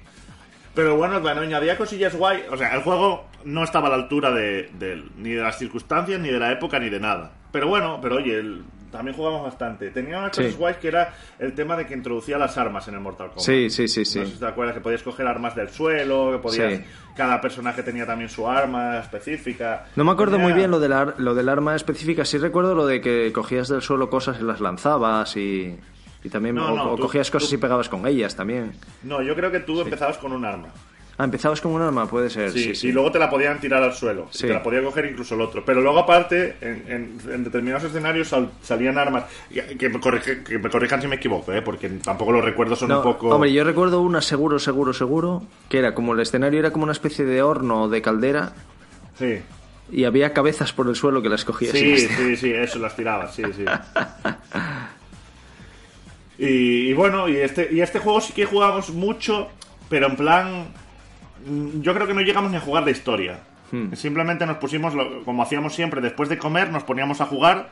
Pero 0.73 0.95
bueno, 0.95 1.19
bueno, 1.19 1.41
añadía 1.41 1.75
cosillas 1.77 2.15
guay. 2.15 2.43
O 2.49 2.55
sea, 2.57 2.73
el 2.75 2.81
juego 2.81 3.25
no 3.47 3.63
estaba 3.63 3.87
a 3.87 3.91
la 3.91 3.95
altura 3.97 4.31
de, 4.31 4.69
del- 4.77 5.09
ni 5.17 5.31
de 5.31 5.41
las 5.41 5.57
circunstancias, 5.57 6.19
ni 6.19 6.29
de 6.29 6.39
la 6.39 6.51
época, 6.51 6.79
ni 6.79 6.89
de 6.89 6.99
nada. 6.99 7.31
Pero 7.51 7.67
bueno, 7.67 7.99
pero 8.01 8.15
oye, 8.17 8.37
el- 8.39 8.63
también 8.91 9.15
jugamos 9.17 9.43
bastante. 9.43 9.89
Tenía 9.89 10.17
unas 10.19 10.35
Sí. 10.35 10.43
cosas 10.43 10.57
guays 10.57 10.77
que 10.77 10.87
era 10.87 11.13
el 11.39 11.53
tema 11.53 11.75
de 11.75 11.85
que 11.85 11.93
introducía 11.93 12.37
las 12.37 12.57
armas 12.57 12.87
en 12.87 12.93
el 12.95 12.99
Mortal 13.01 13.27
Kombat. 13.27 13.43
Sí, 13.45 13.69
sí, 13.69 13.87
sí, 13.87 14.05
sí. 14.05 14.19
No 14.19 14.25
sé 14.25 14.31
si 14.33 14.39
te 14.39 14.45
acuerdas 14.47 14.75
que 14.75 14.81
podías 14.81 15.03
coger 15.03 15.27
armas 15.27 15.55
del 15.55 15.69
suelo, 15.69 16.31
que 16.31 16.37
podías. 16.39 16.73
Sí. 16.73 16.83
Cada 17.15 17.41
personaje 17.41 17.83
tenía 17.83 18.05
también 18.05 18.29
su 18.29 18.47
arma 18.49 18.99
específica. 18.99 19.85
No 19.95 20.03
me 20.05 20.11
acuerdo 20.11 20.33
Tenía- 20.37 20.47
muy 20.47 20.57
bien 20.57 20.71
lo, 20.71 20.79
del 20.79 20.93
ar- 20.93 21.15
lo 21.17 21.35
del 21.35 21.49
arma 21.49 21.75
específica. 21.75 22.23
Sí 22.25 22.37
recuerdo 22.37 22.75
lo 22.75 22.85
de 22.85 23.01
que 23.01 23.31
cogías 23.33 23.67
del 23.67 23.81
suelo 23.81 24.09
cosas 24.09 24.37
y 24.39 24.43
las 24.43 24.61
lanzabas 24.61 25.35
y... 25.37 25.77
Y 26.23 26.29
también 26.29 26.55
No, 26.55 26.73
o, 26.73 26.75
no, 26.75 26.91
o 26.91 26.95
tú- 26.95 27.03
cogías 27.03 27.29
cosas 27.29 27.49
tú- 27.49 27.55
y 27.55 27.57
pegabas 27.59 27.89
con 27.89 28.05
ellas 28.07 28.35
también. 28.35 28.73
No, 29.03 29.21
yo 29.21 29.35
creo 29.35 29.51
que 29.51 29.59
tú 29.59 29.79
empezabas 29.81 30.17
con 30.17 30.31
un 30.33 30.43
arma. 30.45 30.69
Ah, 31.19 31.23
empezabas 31.23 31.61
con 31.61 31.71
un 31.71 31.81
arma, 31.81 32.05
puede 32.07 32.29
ser. 32.29 32.51
Sí, 32.51 32.59
Sí, 32.65 32.75
sí. 32.75 32.87
y 32.89 32.91
luego 32.91 33.11
te 33.11 33.17
la 33.17 33.27
podían 33.27 33.59
tirar 33.59 33.81
al 33.81 33.91
suelo. 33.93 34.27
y 34.31 34.37
Sí. 34.37 34.45
te 34.45 34.53
la 34.53 34.61
podía 34.61 34.83
coger 34.83 35.05
incluso 35.05 35.33
el 35.33 35.41
otro. 35.41 35.65
Pero 35.65 35.81
luego, 35.81 35.97
aparte, 35.97 36.57
en, 36.61 36.83
en- 36.87 37.33
en 37.33 37.43
determinados 37.43 37.85
escenarios 37.85 38.27
sal- 38.27 38.51
salían 38.61 38.99
armas. 38.99 39.23
Que, 39.51 39.89
me 39.89 39.99
corrige- 39.99 40.43
que 40.43 40.59
me 40.59 40.69
corrijan 40.69 41.01
si 41.01 41.07
me 41.07 41.15
equivoco, 41.15 41.51
¿eh? 41.53 41.63
porque 41.63 41.89
tampoco 41.89 42.31
los 42.33 42.45
recuerdos 42.45 42.77
son 42.77 42.89
No, 42.89 42.97
un 42.97 43.03
poco. 43.03 43.29
Hombre, 43.29 43.51
yo 43.51 43.63
recuerdo 43.63 44.01
una 44.01 44.21
seguro, 44.21 44.59
seguro, 44.59 44.93
seguro, 44.93 45.41
que 45.69 45.79
era 45.79 45.95
como 45.95 46.13
el 46.13 46.19
escenario 46.19 46.59
era 46.59 46.69
como 46.71 46.83
una 46.83 46.91
especie 46.93 47.25
de 47.25 47.41
horno 47.41 47.83
o 47.83 47.89
de 47.89 47.99
caldera 48.03 48.53
Sí, 49.17 49.39
y 49.91 50.03
había 50.03 50.33
cabezas 50.33 50.71
por 50.71 50.87
el 50.87 50.95
suelo 50.95 51.23
que 51.23 51.29
las 51.29 51.45
cogías. 51.45 51.73
y 51.73 51.97
sí, 51.97 52.07
las- 52.07 52.15
sí, 52.17 52.35
sí, 52.37 52.51
eso, 52.53 52.77
las 52.77 52.95
tirabas, 52.95 53.33
sí, 53.33 53.41
sí. 53.55 53.65
Y, 56.37 56.89
y 56.89 56.93
bueno, 56.93 57.27
y 57.27 57.37
este, 57.37 57.69
y 57.71 57.81
este 57.81 57.99
juego 57.99 58.21
sí 58.21 58.33
que 58.33 58.45
jugamos 58.45 58.89
mucho, 58.91 59.47
pero 59.89 60.07
en 60.07 60.15
plan. 60.15 60.67
Mm, 61.47 61.81
Yo 61.81 61.93
creo 61.93 62.07
que 62.07 62.13
no 62.13 62.21
llegamos 62.21 62.51
ni 62.51 62.57
a 62.57 62.61
jugar 62.61 62.85
de 62.85 62.91
historia. 62.91 63.39
Hmm. 63.71 63.93
Simplemente 63.93 64.45
nos 64.45 64.57
pusimos, 64.57 64.93
lo- 64.93 65.23
como 65.23 65.43
hacíamos 65.43 65.73
siempre, 65.75 65.99
después 66.01 66.29
de 66.29 66.37
comer, 66.37 66.71
nos 66.71 66.83
poníamos 66.83 67.19
a 67.21 67.25
jugar. 67.25 67.71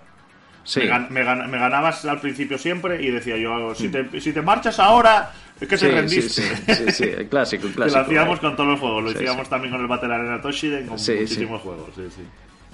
Sí. 0.64 0.80
Me, 0.80 0.88
gan- 0.90 1.10
me 1.10 1.24
gan- 1.24 1.48
me 1.48 1.58
ganabas 1.60 2.04
al 2.06 2.20
principio 2.20 2.58
siempre 2.58 3.02
y 3.04 3.12
decía 3.12 3.38
yo, 3.38 3.76
si 3.76 3.88
te, 3.90 4.20
si 4.20 4.34
te 4.34 4.42
marchas 4.42 4.80
ahora, 4.80 5.32
es 5.62 5.68
que 5.68 5.78
Sí, 5.78 5.86
te 5.86 5.92
rendiste. 5.92 6.30
sí, 6.30 6.44
sí, 6.76 6.92
sí, 6.92 7.04
el 7.04 7.28
clásico, 7.30 7.68
el 7.68 7.74
clásico. 7.76 8.00
lo 8.00 8.06
hacíamos 8.06 8.38
eh. 8.40 8.42
con 8.42 8.56
todos 8.56 8.70
los 8.70 8.80
juegos, 8.80 9.04
lo 9.04 9.10
hacíamos 9.12 9.48
también 9.48 9.72
con 9.72 9.82
el 9.82 9.88
Battle 9.88 10.14
Arena 10.16 10.42
Toshiden, 10.42 10.88
con 10.88 10.98
muchísimos 10.98 11.62
juegos. 11.62 11.90
Sí, 11.96 12.02
sí. 12.16 12.22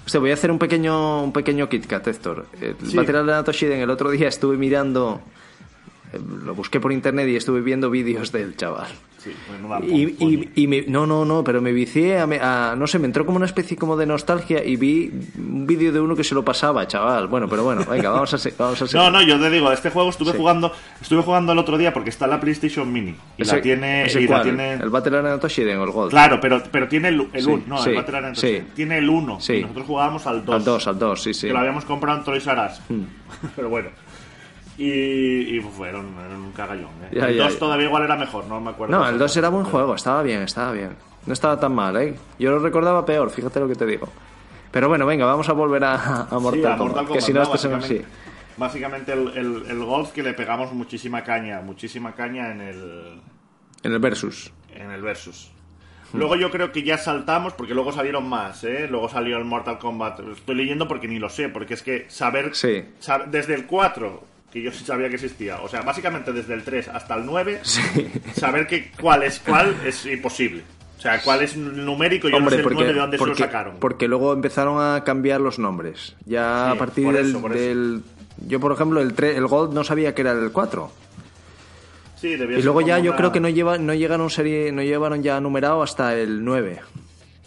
Hostia, 0.06 0.20
voy 0.22 0.32
a 0.32 0.34
hacer 0.36 0.49
un 0.49 0.58
pequeño, 0.58 1.22
un 1.24 1.34
pequeño 1.34 1.68
KitKat, 1.70 2.08
Héctor. 2.08 2.47
El. 2.62 2.76
Battle 2.95 3.18
Arena 3.20 3.43
Toshiden, 3.43 3.82
el 3.82 3.89
otro 3.89 4.10
día 4.10 4.30
estuve 4.30 4.56
mirando, 4.58 5.22
eh, 6.14 6.20
lo 6.45 6.56
busqué 6.56 6.80
por 6.80 6.91
internet 6.93 7.28
y 7.28 7.36
estuve 7.36 7.60
viendo 7.62 7.89
vídeos 7.91 8.32
del 8.32 8.56
chaval. 8.56 8.88
Sí, 9.24 9.30
pues 9.48 9.60
no 9.62 9.68
da 9.70 9.80
Y, 9.86 10.16
y, 10.20 10.50
y 10.64 10.68
me- 10.68 10.82
no, 10.88 11.06
no, 11.06 11.26
no, 11.26 11.44
pero 11.44 11.62
me 11.62 11.72
vicié 11.72 12.18
a, 12.18 12.24
a- 12.72 12.76
no 12.76 12.88
sé, 12.88 12.98
me 12.98 13.06
entró 13.06 13.24
como 13.24 13.38
una 13.38 13.46
especie 13.46 13.78
como 13.78 13.96
de 13.96 14.08
nostalgia 14.08 14.64
y 14.66 14.78
vi 14.78 15.12
un 15.38 15.68
vídeo 15.68 15.92
de 15.92 16.00
uno 16.00 16.16
que 16.16 16.24
se 16.24 16.34
lo 16.34 16.44
pasaba, 16.44 16.88
chaval. 16.88 17.28
Bueno, 17.28 17.48
pero 17.48 17.64
bueno, 17.64 17.86
venga, 17.88 18.10
vamos 18.10 18.34
a 18.34 18.50
vamos 18.58 18.82
a 18.82 18.88
seguir. 18.88 18.96
No, 19.06 19.12
no, 19.12 19.22
yo 19.22 19.40
te 19.40 19.52
digo, 19.52 19.72
este 19.72 19.92
juego 19.92 20.10
estuve 20.10 20.32
Sí. 20.32 20.38
jugando, 20.40 20.72
estuve 21.00 21.22
jugando 21.22 21.52
el 21.52 21.60
otro 21.60 21.78
día 21.78 21.94
porque 21.94 22.10
está 22.10 22.26
en 22.26 22.32
la 22.32 22.40
PlayStation 22.40 22.92
Mini 22.92 23.16
y 23.38 23.44
Ese- 23.44 23.58
la 23.58 23.62
tiene, 23.62 24.06
ese 24.06 24.22
y 24.22 24.28
la 24.28 24.42
tiene, 24.42 24.74
¿El 24.74 24.90
Battle 24.90 25.18
Arena 25.20 25.40
Toshiden 25.40 25.78
o 25.78 25.84
el 25.84 25.92
Gold? 25.92 26.10
claro, 26.10 26.40
pero, 26.42 26.64
pero 26.72 26.88
tiene 26.88 27.10
el, 27.10 27.28
el 27.34 27.44
Sí, 27.44 27.50
uno, 27.52 27.64
no, 27.68 27.78
sí, 27.78 27.92
el 27.92 27.96
Battle 27.98 28.18
Arena 28.18 28.34
tiene 28.76 28.98
el 28.98 29.08
1 29.08 29.40
Sí. 29.40 29.54
y 29.54 29.62
nosotros 29.62 29.86
jugábamos 29.86 30.26
al 30.26 30.44
2, 30.44 30.56
Al 30.56 30.64
2, 30.64 30.88
al 30.88 30.98
2, 30.98 31.22
sí, 31.22 31.34
sí. 31.36 31.46
que 31.48 31.54
lo 31.54 31.60
habíamos 31.60 31.86
comprado 31.86 32.18
en 32.18 32.24
Toys 32.26 32.48
R 32.48 32.60
Us. 32.66 32.82
Hmm. 32.90 33.04
pero 33.56 33.70
bueno. 33.70 33.90
Y, 34.84 35.58
y 35.58 35.60
pues, 35.62 35.90
era, 35.90 36.00
un, 36.00 36.16
era 36.18 36.36
un 36.36 36.52
cagallón. 36.54 36.90
¿eh? 37.04 37.10
Ya, 37.12 37.28
el 37.28 37.36
ya, 37.38 37.44
2 37.44 37.54
ya. 37.54 37.60
todavía 37.60 37.86
igual 37.88 38.04
era 38.04 38.16
mejor, 38.16 38.46
no 38.48 38.60
me 38.60 38.72
acuerdo. 38.72 38.98
No, 38.98 39.08
el 39.08 39.18
2 39.20 39.38
era 39.38 39.50
buen 39.50 39.66
juego, 39.66 39.94
estaba 39.96 40.24
bien, 40.24 40.42
estaba 40.42 40.72
bien. 40.72 40.96
No 41.28 41.34
estaba 41.34 41.60
tan 41.60 41.76
mal, 41.76 41.96
¿eh? 41.98 42.16
Yo 42.40 42.50
lo 42.52 42.60
recordaba 42.60 43.06
peor, 43.06 43.30
fíjate 43.30 43.60
lo 43.60 43.68
que 43.68 43.76
te 43.76 43.86
digo. 43.86 44.08
Pero 44.72 44.88
bueno, 44.90 45.06
venga, 45.06 45.26
vamos 45.26 45.48
a 45.50 45.54
volver 45.54 45.84
a, 45.84 45.94
a 46.32 46.40
Mortal, 46.40 46.62
Sí, 46.62 46.66
a 46.66 46.78
Kombat, 46.78 46.80
Mortal 46.80 47.02
que 47.04 47.08
Kombat, 47.10 47.22
si 47.26 47.34
no, 47.34 47.42
esto 47.44 47.58
se 47.58 47.70
me... 47.70 47.82
Sí. 47.84 48.02
básicamente, 48.58 49.14
el, 49.14 49.28
el, 49.36 49.64
el 49.70 49.84
Golf 49.86 50.12
que 50.12 50.24
le 50.24 50.34
pegamos 50.34 50.72
muchísima 50.74 51.24
caña, 51.24 51.62
muchísima 51.62 52.14
caña 52.14 52.52
en 52.52 52.62
el, 52.62 53.22
En 53.84 53.92
el 53.94 54.00
Versus. 54.00 54.52
en 54.74 54.90
el 54.92 55.02
Versus. 55.02 55.52
Luego 56.14 56.36
yo 56.36 56.50
creo 56.52 56.72
que 56.74 56.84
ya 56.84 56.98
saltamos, 56.98 57.54
porque 57.54 57.74
luego 57.74 57.92
salieron 57.94 58.28
más, 58.28 58.64
¿eh? 58.66 58.88
Luego 58.90 59.08
salió 59.08 59.38
el 59.38 59.46
Mortal 59.46 59.78
Kombat. 59.78 60.20
Estoy 60.32 60.56
leyendo 60.56 60.86
porque 60.88 61.08
ni 61.08 61.20
lo 61.20 61.30
sé, 61.30 61.48
porque 61.50 61.74
es 61.76 61.84
que 61.84 62.06
saber... 62.10 62.54
Sí. 62.54 62.84
sab- 63.02 63.28
desde 63.28 63.54
el 63.54 63.66
4, 63.66 64.22
que 64.52 64.62
yo 64.62 64.72
sí 64.72 64.84
sabía 64.84 65.08
que 65.10 65.16
existía, 65.16 65.62
o 65.62 65.68
sea, 65.70 65.82
básicamente 65.82 66.34
desde 66.34 66.54
el 66.54 66.64
3 66.64 66.89
hasta 66.89 67.16
el 67.16 67.26
9, 67.26 67.62
saber 68.36 68.68
que 68.68 68.91
cuál 68.99 69.24
es 69.24 69.39
cuál 69.39 69.76
es 69.86 70.06
imposible. 70.06 70.64
O 70.97 71.02
sea, 71.02 71.20
cuál 71.22 71.41
es 71.41 71.58
numérico, 71.58 72.30
yo 72.30 72.38
Hombre, 72.38 72.58
no 72.58 72.58
sé 72.58 72.64
porque, 72.64 72.78
el 72.80 72.86
9 72.88 72.93
de 72.93 72.99
dónde 72.99 73.18
porque, 73.18 73.34
se 73.36 73.39
lo 73.41 73.45
sacaron. 73.47 73.76
porque 73.80 74.08
luego 74.08 74.34
empezaron 74.34 74.80
a 74.84 75.04
cambiar 75.04 75.41
los 75.41 75.58
nombres. 75.58 76.16
Ya 76.26 76.68
Sí, 76.72 76.76
a 76.76 76.80
partir 76.80 77.12
del, 77.12 77.30
eso, 77.30 77.39
eso. 77.39 77.49
del- 77.49 78.04
Yo, 78.47 78.60
por 78.60 78.72
ejemplo, 78.72 79.02
el, 79.02 79.16
tre- 79.16 79.36
el 79.36 79.47
Gold 79.47 79.74
no 79.74 79.84
sabía 79.84 80.14
que 80.14 80.22
era 80.22 80.32
el 80.34 80.52
4. 80.52 80.91
Sí, 82.18 82.36
debía 82.36 82.60
Y 82.60 82.62
luego 82.62 82.82
ya 82.82 82.95
como 82.95 83.06
yo 83.06 83.12
una- 83.12 83.18
creo 83.18 83.32
que 83.32 83.39
no, 83.39 83.49
lleva, 83.49 83.78
no 83.80 83.93
llegaron 83.95 84.30
serie 84.30 84.72
no 84.72 84.84
llevaron 84.84 85.24
ya 85.24 85.39
numerado 85.41 85.82
hasta 85.82 86.16
el 86.16 86.43
9. 86.45 86.80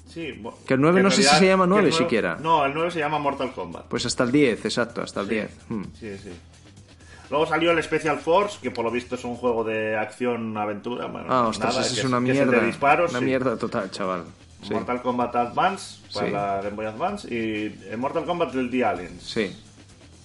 Sí, 0.08 0.34
bu- 0.42 0.54
Que 0.66 0.74
el 0.74 0.80
9 0.80 0.98
en 0.98 1.04
no 1.04 1.10
sé 1.10 1.16
si 1.18 1.22
realidad, 1.22 1.38
se 1.40 1.46
llama 1.46 1.62
que 1.62 1.66
el 1.66 1.70
9 1.70 1.88
nueve- 1.90 2.04
siquiera. 2.04 2.38
No, 2.42 2.64
el 2.66 2.74
9 2.74 2.90
se 2.90 2.98
llama 2.98 3.18
Mortal 3.20 3.52
Kombat. 3.52 3.86
Pues 3.86 4.04
hasta 4.06 4.24
el 4.24 4.32
10, 4.32 4.64
exacto, 4.64 5.00
hasta 5.02 5.20
el 5.20 5.28
10. 5.28 5.50
Mm. 5.68 5.82
Sí, 5.98 6.10
sí. 6.22 6.30
Luego 7.34 7.48
salió 7.48 7.72
el 7.72 7.82
Special 7.82 8.16
Force, 8.20 8.58
que 8.62 8.70
por 8.70 8.84
lo 8.84 8.92
visto 8.92 9.16
es 9.16 9.24
un 9.24 9.34
juego 9.34 9.64
de 9.64 9.96
acción-aventura. 9.96 11.06
Bueno, 11.06 11.26
Ah, 11.28 11.48
ostras, 11.48 11.74
nada, 11.74 11.84
que 11.88 11.92
es 11.94 12.04
una 12.04 12.18
que 12.18 12.22
mierda. 12.32 12.60
de 12.60 12.66
disparos, 12.66 13.10
una 13.10 13.18
sí. 13.18 13.24
mierda 13.24 13.56
total, 13.58 13.90
chaval. 13.90 14.22
Sí, 14.62 14.72
Mortal 14.72 15.02
Kombat 15.02 15.34
Advance, 15.34 16.00
para 16.14 16.26
Sí. 16.28 16.32
la 16.32 16.56
Game 16.62 16.76
Boy 16.76 16.86
Advance, 16.86 17.34
y 17.34 17.76
el 17.90 17.98
Mortal 17.98 18.24
Kombat 18.24 18.52
del 18.52 18.70
The 18.70 18.84
Aliens, 18.84 19.20
sí. 19.24 19.52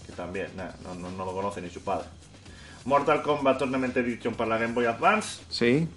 que 0.05 0.12
también 0.12 0.49
nah, 0.55 0.70
no, 0.84 0.93
no, 0.93 1.10
no 1.10 1.26
lo 1.26 1.34
conoce 1.34 1.64
ni 1.64 1.72
su 1.72 1.82
padre. 1.82 2.05
Mortal 2.86 3.24
Kombat 3.24 3.57
Tournament 3.57 3.97
Edition 3.97 4.36
para 4.36 4.51
la 4.51 4.57
Game 4.60 4.74
Boy 4.76 4.86
Advance, 4.86 5.41
Sí. 5.49 5.88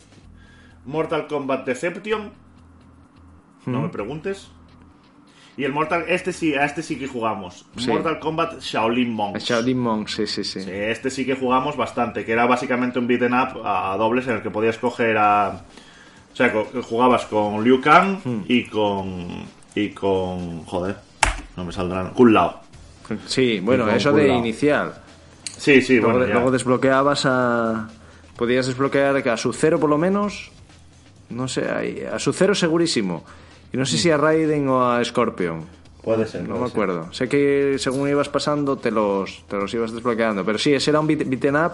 Mortal 0.87 1.27
Kombat 1.27 1.67
Deception, 1.67 2.33
no 3.67 3.83
me 3.83 3.91
preguntes. 3.91 4.49
Y 5.57 5.65
el 5.65 5.73
Mortal, 5.73 6.05
este 6.09 6.33
sí, 6.33 6.55
a 6.55 6.65
este 6.65 6.83
sí 6.83 6.97
que 6.99 7.07
jugamos. 7.07 7.67
Sí. 7.77 7.89
Mortal 7.89 8.19
Kombat 8.19 8.61
Shaolin 8.61 9.11
Monks. 9.13 9.45
Shaolin 9.45 9.79
Monk, 9.79 10.09
sí, 10.09 10.27
sí, 10.27 10.45
sí. 10.45 10.63
Sí, 10.63 10.71
este 10.71 11.11
sí 11.11 11.27
que 11.27 11.35
jugamos 11.37 11.77
bastante, 11.77 12.25
que 12.25 12.33
era 12.33 12.47
básicamente 12.47 12.99
un 12.99 13.07
beat'em 13.07 13.33
up 13.35 13.61
a 13.65 13.95
dobles 13.99 14.27
en 14.29 14.37
el 14.37 14.43
que 14.43 14.51
podías 14.51 14.79
coger 14.79 15.17
a... 15.19 15.61
O 16.33 16.37
sea, 16.37 16.51
jugabas 16.89 17.27
con 17.27 17.63
Liu 17.63 17.81
Kang 17.83 18.19
Hmm. 18.25 18.45
y 18.49 18.65
con... 18.65 19.45
Y 19.75 19.91
con... 19.91 20.65
Joder, 20.65 20.97
no 21.57 21.65
me 21.67 21.73
saldrán... 21.73 22.11
Kun 22.15 22.33
Lao. 22.33 22.61
Sí, 23.27 23.61
bueno, 23.61 23.89
eso 23.91 24.11
de 24.13 24.23
cuidado. 24.23 24.39
inicial. 24.39 24.95
Sí, 25.45 25.83
sí, 25.83 25.97
Luego, 25.97 26.13
bueno, 26.13 26.27
ya. 26.27 26.33
luego 26.35 26.51
desbloqueabas 26.51 27.27
a. 27.27 27.89
Podías 28.37 28.67
desbloquear 28.67 29.29
a 29.29 29.37
su 29.37 29.53
cero 29.53 29.79
por 29.79 29.91
lo 29.91 29.99
menos. 29.99 30.51
No 31.29 31.47
sé, 31.47 31.65
a 32.11 32.19
su 32.19 32.33
cero 32.33 32.55
segurísimo. 32.55 33.25
Y 33.73 33.77
no 33.77 33.87
sé 33.87 33.97
si 33.99 34.11
a 34.11 34.16
Raiden 34.16 34.68
o 34.68 34.85
a 34.91 35.03
Scorpion. 35.05 35.64
Puede 36.03 36.27
ser, 36.27 36.43
No 36.43 36.49
puede 36.51 36.61
me 36.61 36.66
ser. 36.66 36.73
acuerdo. 36.75 37.12
Sé 37.12 37.29
que 37.29 37.77
según 37.79 38.09
ibas 38.09 38.29
pasando 38.29 38.77
te 38.77 38.91
los, 38.91 39.45
te 39.49 39.57
los 39.57 39.73
ibas 39.73 39.93
desbloqueando. 39.93 40.45
Pero 40.45 40.59
sí, 40.59 40.75
ese 40.75 40.91
era 40.91 41.01
un 41.01 41.07
beat, 41.07 41.27
beaten 41.27 41.57
up. 41.57 41.73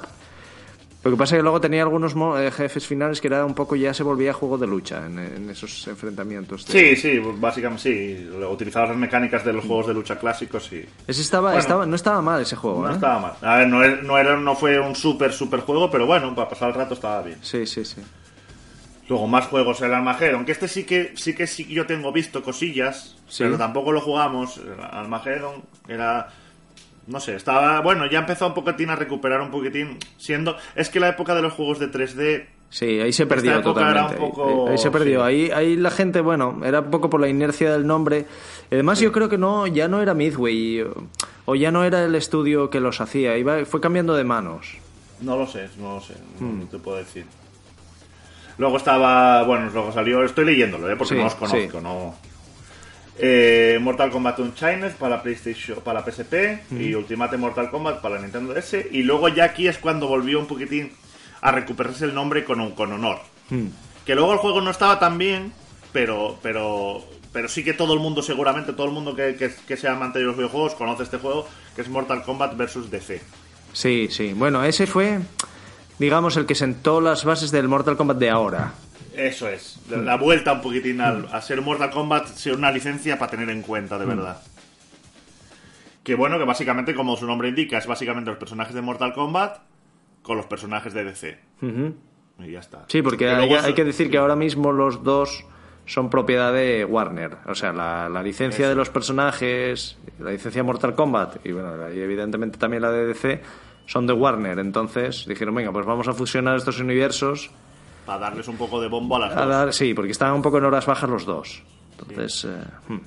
Lo 1.04 1.12
que 1.12 1.16
pasa 1.16 1.36
es 1.36 1.38
que 1.38 1.42
luego 1.44 1.60
tenía 1.60 1.82
algunos 1.82 2.14
eh, 2.38 2.50
jefes 2.50 2.84
finales 2.86 3.20
que 3.20 3.28
era 3.28 3.44
un 3.44 3.54
poco 3.54 3.76
ya 3.76 3.94
se 3.94 4.02
volvía 4.02 4.32
juego 4.34 4.58
de 4.58 4.66
lucha 4.66 5.06
en, 5.06 5.18
en 5.18 5.48
esos 5.48 5.86
enfrentamientos. 5.86 6.66
de- 6.66 6.96
Sí, 6.96 7.00
sí, 7.00 7.18
básicamente 7.38 7.82
sí. 7.82 8.28
Utilizabas 8.50 8.90
las 8.90 8.98
mecánicas 8.98 9.44
de 9.44 9.52
los 9.52 9.64
juegos 9.64 9.86
de 9.86 9.94
lucha 9.94 10.18
clásicos 10.18 10.70
y... 10.72 10.84
Ese 11.06 11.22
estaba, 11.22 11.50
Bueno. 11.50 11.60
estaba, 11.60 11.86
no 11.86 11.94
estaba 11.94 12.20
mal 12.20 12.42
ese 12.42 12.56
juego, 12.56 12.82
No 12.82 12.90
¿eh? 12.90 12.94
estaba 12.94 13.20
mal. 13.20 13.32
A 13.40 13.58
ver, 13.58 13.68
no, 13.68 13.82
era- 13.82 14.02
no, 14.02 14.18
era, 14.18 14.36
no 14.36 14.54
fue 14.56 14.78
un 14.80 14.94
súper, 14.96 15.32
súper 15.32 15.60
juego, 15.60 15.88
pero 15.90 16.04
bueno, 16.04 16.34
para 16.34 16.48
pasar 16.48 16.68
el 16.70 16.74
rato 16.74 16.94
estaba 16.94 17.22
bien. 17.22 17.38
Sí, 17.42 17.64
sí, 17.64 17.84
sí. 17.84 18.02
Luego 19.08 19.26
más 19.26 19.46
juegos, 19.46 19.80
el 19.80 19.94
Armageddon, 19.94 20.44
que 20.44 20.52
este 20.52 20.68
sí 20.68 20.84
que 20.84 21.12
sí 21.16 21.34
que 21.34 21.46
sí 21.46 21.64
yo 21.66 21.86
tengo 21.86 22.12
visto 22.12 22.42
cosillas, 22.42 23.16
Sí. 23.28 23.44
pero 23.44 23.56
tampoco 23.56 23.90
lo 23.92 24.00
jugamos. 24.00 24.58
El 24.58 24.78
Armageddon 24.80 25.62
era 25.88 26.28
no 27.06 27.20
sé, 27.20 27.34
estaba 27.36 27.80
bueno, 27.80 28.04
ya 28.10 28.18
empezó 28.18 28.46
un 28.46 28.52
poquitín 28.54 28.90
a 28.90 28.96
recuperar 28.96 29.40
un 29.40 29.50
poquitín, 29.50 29.96
siendo 30.18 30.56
es 30.74 30.90
que 30.90 31.00
la 31.00 31.08
época 31.08 31.34
de 31.34 31.40
los 31.40 31.54
juegos 31.54 31.78
de 31.78 31.90
3D 31.90 32.46
Sí, 32.70 33.00
ahí 33.00 33.14
se 33.14 33.24
perdió 33.24 33.60
época 33.60 33.80
era 33.80 34.08
totalmente. 34.08 34.22
un 34.22 34.30
poco- 34.30 34.66
ahí, 34.66 34.72
ahí 34.72 34.78
se 34.78 34.90
perdió. 34.90 35.20
sí. 35.20 35.26
Ahí, 35.26 35.50
ahí 35.52 35.76
la 35.76 35.90
gente, 35.90 36.20
bueno, 36.20 36.60
era 36.62 36.80
un 36.80 36.90
poco 36.90 37.08
por 37.08 37.18
la 37.18 37.28
inercia 37.28 37.72
del 37.72 37.86
nombre. 37.86 38.26
Además, 38.70 39.00
yo 39.00 39.10
creo 39.10 39.30
que 39.30 39.38
no, 39.38 39.66
ya 39.66 39.88
no 39.88 40.02
era 40.02 40.12
Midway 40.12 40.84
o, 41.46 41.54
ya 41.54 41.70
no 41.70 41.82
era 41.84 42.04
el 42.04 42.14
estudio 42.14 42.68
que 42.68 42.78
los 42.80 43.00
hacía. 43.00 43.38
Iba, 43.38 43.64
fue 43.64 43.80
cambiando 43.80 44.14
de 44.14 44.24
manos. 44.24 44.76
No 45.22 45.38
lo 45.38 45.46
sé, 45.46 45.70
no 45.78 45.94
lo 45.94 46.00
sé, 46.02 46.12
no, 46.38 46.46
Hmm. 46.46 46.58
no 46.60 46.66
te 46.66 46.76
puedo 46.78 46.98
decir. 46.98 47.24
Luego 48.58 48.76
estaba, 48.76 49.42
bueno, 49.44 49.70
luego 49.72 49.92
salió, 49.92 50.24
estoy 50.24 50.44
leyéndolo, 50.44 50.90
¿eh? 50.90 50.96
porque 50.96 51.14
Sí, 51.14 51.20
no 51.20 51.26
os 51.26 51.34
conozco, 51.36 51.78
sí. 51.78 51.82
no. 51.82 52.14
Eh, 53.20 53.78
Mortal 53.80 54.10
Kombat 54.10 54.38
Unchained 54.38 54.92
para 54.92 55.22
PlayStation, 55.22 55.80
para 55.80 56.04
PSP 56.04 56.60
Hmm. 56.70 56.80
y 56.80 56.94
Ultimate 56.94 57.36
Mortal 57.36 57.68
Kombat 57.70 58.00
para 58.00 58.14
la 58.16 58.20
Nintendo 58.22 58.54
DS 58.54 58.86
y 58.92 59.02
luego 59.02 59.28
ya 59.28 59.44
aquí 59.44 59.66
es 59.66 59.78
cuando 59.78 60.06
volvió 60.06 60.38
un 60.38 60.46
poquitín 60.46 60.92
a 61.40 61.50
recuperarse 61.50 62.04
el 62.04 62.14
nombre 62.14 62.44
con, 62.44 62.72
con 62.72 62.92
honor. 62.92 63.18
Hmm. 63.50 63.66
Que 64.06 64.14
luego 64.14 64.32
el 64.32 64.38
juego 64.38 64.60
no 64.60 64.70
estaba 64.70 64.98
tan 65.00 65.18
bien, 65.18 65.52
pero 65.92 66.38
pero 66.42 67.04
pero 67.32 67.48
sí 67.48 67.62
que 67.64 67.74
todo 67.74 67.92
el 67.92 68.00
mundo, 68.00 68.22
seguramente 68.22 68.72
todo 68.72 68.86
el 68.86 68.92
mundo 68.92 69.14
que, 69.16 69.34
que, 69.36 69.52
que 69.66 69.76
sea 69.76 69.92
amante 69.92 70.18
de 70.20 70.24
los 70.24 70.36
videojuegos 70.36 70.74
conoce 70.76 71.02
este 71.02 71.18
juego, 71.18 71.46
que 71.74 71.82
es 71.82 71.88
Mortal 71.88 72.22
Kombat 72.22 72.56
versus 72.56 72.88
DC. 72.90 73.20
Sí, 73.72 74.08
sí. 74.10 74.32
Bueno, 74.32 74.64
ese 74.64 74.86
fue, 74.86 75.18
digamos, 75.98 76.36
el 76.36 76.46
que 76.46 76.54
sentó 76.54 77.00
las 77.00 77.24
bases 77.24 77.50
del 77.50 77.68
Mortal 77.68 77.96
Kombat 77.96 78.18
de 78.18 78.30
ahora. 78.30 78.72
Eso 79.16 79.48
es, 79.48 79.80
la- 79.90 80.16
vuelta 80.16 80.52
un 80.52 80.60
poquitín 80.60 81.00
al, 81.00 81.26
a 81.32 81.40
ser 81.42 81.60
Mortal 81.60 81.90
Kombat, 81.90 82.26
ser 82.28 82.54
una 82.54 82.70
licencia 82.70 83.18
para 83.18 83.30
tener 83.32 83.50
en 83.50 83.62
cuenta, 83.62 83.98
de 83.98 84.06
verdad. 84.06 84.40
Que 86.04 86.14
bueno, 86.14 86.38
que 86.38 86.44
básicamente, 86.44 86.94
como 86.94 87.16
su 87.16 87.26
nombre 87.26 87.48
indica, 87.48 87.78
es 87.78 87.86
básicamente 87.86 88.30
los 88.30 88.38
personajes 88.38 88.74
de 88.74 88.80
Mortal 88.80 89.12
Kombat, 89.12 89.58
con 90.22 90.36
los 90.36 90.46
personajes 90.46 90.94
de 90.94 91.04
DC. 91.04 91.38
Y 92.40 92.52
ya 92.52 92.60
está. 92.60 92.84
Sí, 92.88 93.02
porque 93.02 93.28
hay, 93.28 93.74
que 93.74 93.84
decir 93.84 94.10
que 94.10 94.18
ahora 94.18 94.36
mismo 94.36 94.72
los 94.72 95.02
dos 95.02 95.44
son 95.84 96.08
propiedad 96.10 96.52
de 96.52 96.84
Warner. 96.84 97.38
O 97.46 97.54
sea, 97.54 97.72
la, 97.72 98.08
la 98.08 98.22
licencia 98.22 98.64
Eso. 98.66 98.68
de 98.70 98.74
los 98.76 98.88
personajes, 98.90 99.98
la 100.20 100.30
licencia 100.30 100.62
Mortal 100.62 100.94
Kombat 100.94 101.44
y, 101.44 101.52
bueno, 101.52 101.92
y 101.92 101.98
evidentemente 102.00 102.58
también 102.58 102.82
la 102.82 102.90
de 102.92 103.06
DC 103.06 103.42
son 103.88 104.06
de 104.06 104.12
Warner. 104.12 104.60
Entonces 104.60 105.24
dijeron, 105.26 105.54
venga, 105.56 105.72
pues 105.72 105.84
vamos 105.84 106.06
a 106.06 106.12
fusionar 106.12 106.56
estos 106.56 106.78
universos. 106.78 107.50
Para 108.06 108.20
darles 108.20 108.46
un 108.46 108.56
poco 108.56 108.80
de 108.80 108.86
bombo 108.88 109.16
a 109.16 109.20
las 109.20 109.32
A 109.36 109.40
dos. 109.40 109.48
dar, 109.48 109.72
sí, 109.72 109.94
porque 109.94 110.12
estaban 110.12 110.34
un 110.34 110.42
poco 110.42 110.58
en 110.58 110.64
horas 110.66 110.86
bajas 110.86 111.10
los 111.10 111.26
dos. 111.26 111.62
Entonces, 111.98 112.44
eh, 112.48 112.64
hmm. 112.92 113.00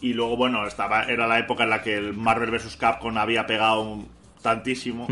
Y 0.00 0.12
luego, 0.14 0.36
bueno, 0.36 0.66
estaba, 0.66 1.04
era 1.04 1.26
la 1.26 1.38
época 1.38 1.64
en 1.64 1.70
la 1.70 1.82
que 1.82 1.96
el 1.96 2.12
Marvel 2.12 2.50
vs. 2.50 2.76
Capcom 2.76 3.16
había 3.16 3.46
pegado 3.46 3.80
un- 3.82 4.08
tantísimo. 4.42 5.06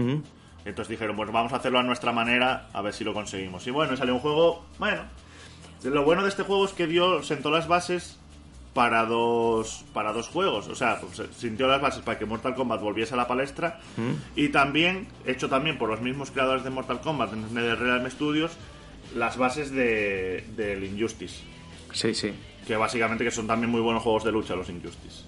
Entonces 0.65 0.89
dijeron, 0.89 1.17
pues 1.17 1.31
vamos 1.31 1.53
a 1.53 1.57
hacerlo 1.57 1.79
a 1.79 1.83
nuestra 1.83 2.13
manera, 2.13 2.69
a 2.73 2.81
ver 2.83 2.93
si 2.95 3.05
lo 3.05 3.13
conseguimos. 3.15 3.67
Y 3.67 3.71
bueno, 3.71 3.97
salió 3.97 4.15
un 4.15 4.21
juego, 4.21 4.65
bueno. 4.79 5.03
Lo 5.85 6.03
bueno 6.05 6.23
de 6.23 6.29
este 6.31 6.43
juego 6.45 6.65
es 6.65 6.73
que 6.73 6.87
dio, 6.87 7.23
sentó 7.23 7.51
las 7.51 7.69
bases 7.69 8.19
para 8.75 9.07
dos, 9.07 9.85
para 9.95 10.12
dos 10.12 10.29
juegos. 10.29 10.68
O 10.68 10.75
sea, 10.75 11.01
pues, 11.01 11.22
sintió 11.37 11.68
las 11.68 11.81
bases 11.81 12.03
para 12.03 12.18
que 12.18 12.27
Mortal 12.27 12.55
Kombat 12.55 12.81
volviese 12.81 13.14
a 13.14 13.16
la 13.16 13.27
palestra. 13.27 13.81
Y 14.37 14.49
también, 14.49 15.07
hecho 15.25 15.49
también 15.49 15.79
por 15.79 15.89
los 15.89 16.01
mismos 16.01 16.31
creadores 16.31 16.64
de 16.64 16.70
Mortal 16.70 17.01
Kombat 17.01 17.33
en 17.33 17.55
NetherRealm 17.55 18.11
Studios, 18.11 18.53
las 19.14 19.37
bases 19.37 19.70
de, 19.70 20.45
del 20.57 20.85
Injustice. 20.85 21.43
sí, 21.93 22.14
sí. 22.14 22.33
Que 22.66 22.77
básicamente 22.77 23.25
que 23.25 23.31
son 23.31 23.47
también 23.47 23.70
muy 23.70 23.83
buenos 23.83 24.03
juegos 24.03 24.25
de 24.25 24.33
lucha 24.33 24.57
los 24.57 24.68
Injustice. 24.68 25.25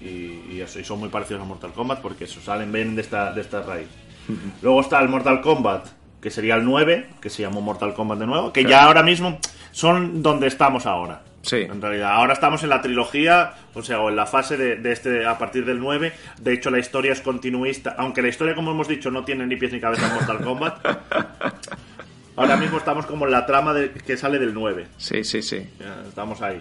Y, 0.00 0.54
y 0.54 0.60
eso, 0.60 0.80
y 0.80 0.84
son 0.84 0.98
muy 0.98 1.08
parecidos 1.08 1.42
a 1.42 1.44
Mortal 1.44 1.72
Kombat 1.72 2.00
porque 2.00 2.24
eso, 2.24 2.40
salen 2.40 2.72
bien 2.72 2.94
de 2.96 3.02
esta, 3.02 3.32
de 3.32 3.40
esta 3.40 3.62
raíz. 3.62 3.88
Luego 4.62 4.80
está 4.80 5.00
el 5.00 5.08
Mortal 5.08 5.40
Kombat, 5.40 5.86
que 6.20 6.30
sería 6.30 6.56
el 6.56 6.64
9, 6.64 7.08
que 7.20 7.30
se 7.30 7.42
llamó 7.42 7.60
Mortal 7.60 7.94
Kombat 7.94 8.18
de 8.18 8.26
nuevo, 8.26 8.52
que 8.52 8.64
ya 8.64 8.84
ahora 8.84 9.02
mismo 9.02 9.38
son 9.70 10.22
donde 10.22 10.48
estamos 10.48 10.86
ahora. 10.86 11.22
Sí. 11.42 11.56
En 11.56 11.80
realidad, 11.80 12.12
ahora 12.12 12.34
estamos 12.34 12.62
en 12.62 12.68
la 12.68 12.82
trilogía, 12.82 13.54
o 13.74 13.82
sea, 13.82 14.00
o 14.00 14.10
en 14.10 14.16
la 14.16 14.26
fase 14.26 14.56
de, 14.56 14.76
de 14.76 14.92
este 14.92 15.24
a 15.24 15.38
partir 15.38 15.64
del 15.64 15.80
9. 15.80 16.12
De 16.38 16.52
hecho, 16.52 16.70
la 16.70 16.78
historia 16.78 17.12
es 17.12 17.20
continuista, 17.20 17.94
aunque 17.96 18.22
la 18.22 18.28
historia, 18.28 18.54
como 18.54 18.72
hemos 18.72 18.88
dicho, 18.88 19.10
no 19.10 19.24
tiene 19.24 19.46
ni 19.46 19.56
pies 19.56 19.72
ni 19.72 19.80
cabeza 19.80 20.06
en 20.06 20.14
Mortal 20.14 20.40
Kombat. 20.42 20.86
Ahora 22.36 22.56
mismo 22.56 22.78
estamos 22.78 23.06
como 23.06 23.26
en 23.26 23.32
la 23.32 23.44
trama 23.46 23.74
de, 23.74 23.90
que 23.90 24.16
sale 24.16 24.38
del 24.38 24.54
9. 24.54 24.86
Sí, 24.96 25.24
sí, 25.24 25.42
sí. 25.42 25.66
Estamos 26.08 26.40
ahí. 26.42 26.60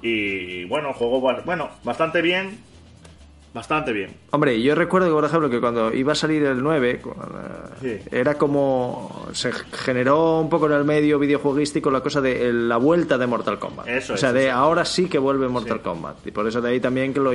Y 0.00 0.64
bueno, 0.64 0.88
el 0.88 0.94
juego, 0.94 1.20
bueno, 1.20 1.70
bastante 1.84 2.22
bien. 2.22 2.58
Bastante 3.58 3.92
bien. 3.92 4.10
Hombre, 4.30 4.62
yo 4.62 4.74
recuerdo, 4.76 5.12
por 5.12 5.24
ejemplo, 5.24 5.50
que 5.50 5.58
cuando 5.60 5.92
iba 5.92 6.12
a 6.12 6.14
salir 6.14 6.44
el 6.44 6.62
9, 6.62 7.00
cu- 7.00 7.10
eh, 7.10 7.98
Sí. 8.02 8.08
era 8.12 8.34
como. 8.34 9.26
Se 9.32 9.50
generó 9.52 10.38
un 10.40 10.48
poco 10.48 10.66
en 10.66 10.72
el 10.74 10.84
medio 10.84 11.18
videojueguístico 11.18 11.90
la 11.90 12.00
cosa 12.00 12.20
de 12.20 12.52
la 12.52 12.76
vuelta 12.76 13.18
de 13.18 13.26
Mortal 13.26 13.58
Kombat. 13.58 13.88
Eso 13.88 14.12
o 14.12 14.14
es, 14.14 14.20
sea, 14.20 14.32
de 14.32 14.46
eso. 14.46 14.56
ahora 14.56 14.84
sí 14.84 15.08
que 15.08 15.18
vuelve 15.18 15.48
Mortal 15.48 15.78
Sí. 15.78 15.82
Kombat. 15.82 16.24
Y 16.26 16.30
por 16.30 16.46
eso 16.46 16.60
de 16.60 16.70
ahí 16.70 16.78
también 16.80 17.12
que 17.12 17.18
lo. 17.18 17.32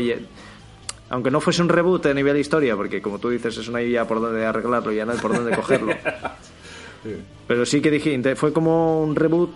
Aunque 1.10 1.30
no 1.30 1.42
fuese 1.42 1.62
un 1.62 1.68
reboot 1.70 2.06
a 2.06 2.14
nivel 2.14 2.38
historia, 2.38 2.76
porque 2.78 3.02
como 3.02 3.20
tú 3.20 3.30
dices, 3.30 3.58
es 3.58 3.68
una 3.68 3.82
idea 3.82 4.08
por 4.08 4.22
donde 4.22 4.46
arreglarlo, 4.46 4.92
ya 4.94 5.06
no 5.06 5.12
hay 5.12 5.18
por 5.20 5.34
dónde 5.36 5.54
cogerlo. 5.56 5.94
Pero 7.48 7.66
sí 7.66 7.82
que 7.82 7.92
dije, 7.92 8.36
fue 8.36 8.54
como 8.54 9.02
un 9.04 9.16
reboot 9.16 9.52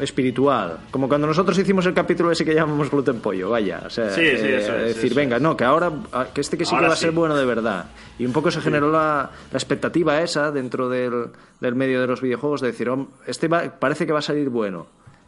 espiritual. 0.00 0.78
Como 0.90 1.08
cuando 1.08 1.26
nosotros 1.26 1.58
hicimos 1.58 1.84
el 1.86 1.94
capítulo 1.94 2.30
ese 2.30 2.44
que 2.44 2.54
llamamos 2.54 2.90
Gluten 2.90 3.20
Pollo, 3.20 3.50
vaya. 3.50 3.82
O 3.86 3.90
sea, 3.90 4.10
Sí, 4.10 4.20
sí, 4.20 4.26
eh, 4.46 4.58
eso 4.58 4.76
es, 4.76 4.94
decir, 4.96 5.06
eso 5.12 5.14
venga, 5.16 5.36
es. 5.36 5.42
no, 5.42 5.56
que 5.56 5.64
ahora, 5.64 5.90
ah, 6.12 6.26
que 6.34 6.40
este 6.40 6.56
que 6.58 6.64
sí 6.64 6.74
que 6.76 6.86
va 6.86 6.92
a 6.92 6.96
ser 6.96 7.12
bueno 7.12 7.36
de 7.36 7.44
verdad. 7.44 7.86
Y 8.18 8.26
un 8.26 8.32
poco 8.32 8.50
se 8.50 8.60
generó 8.60 8.90
la, 8.90 9.30
la 9.50 9.56
expectativa 9.58 10.20
esa 10.20 10.50
dentro 10.50 10.88
del, 10.88 11.26
del 11.60 11.74
medio 11.74 12.00
de 12.00 12.06
los 12.06 12.20
videojuegos 12.20 12.60
de 12.60 12.68
decir, 12.68 12.88
"Hom, 12.88 13.08
este 13.26 13.48
va- 13.48 13.78
parece 13.78 14.06
que 14.06 14.12
va 14.12 14.18
a 14.20 14.22
salir 14.22 14.48
bueno. 14.50 14.86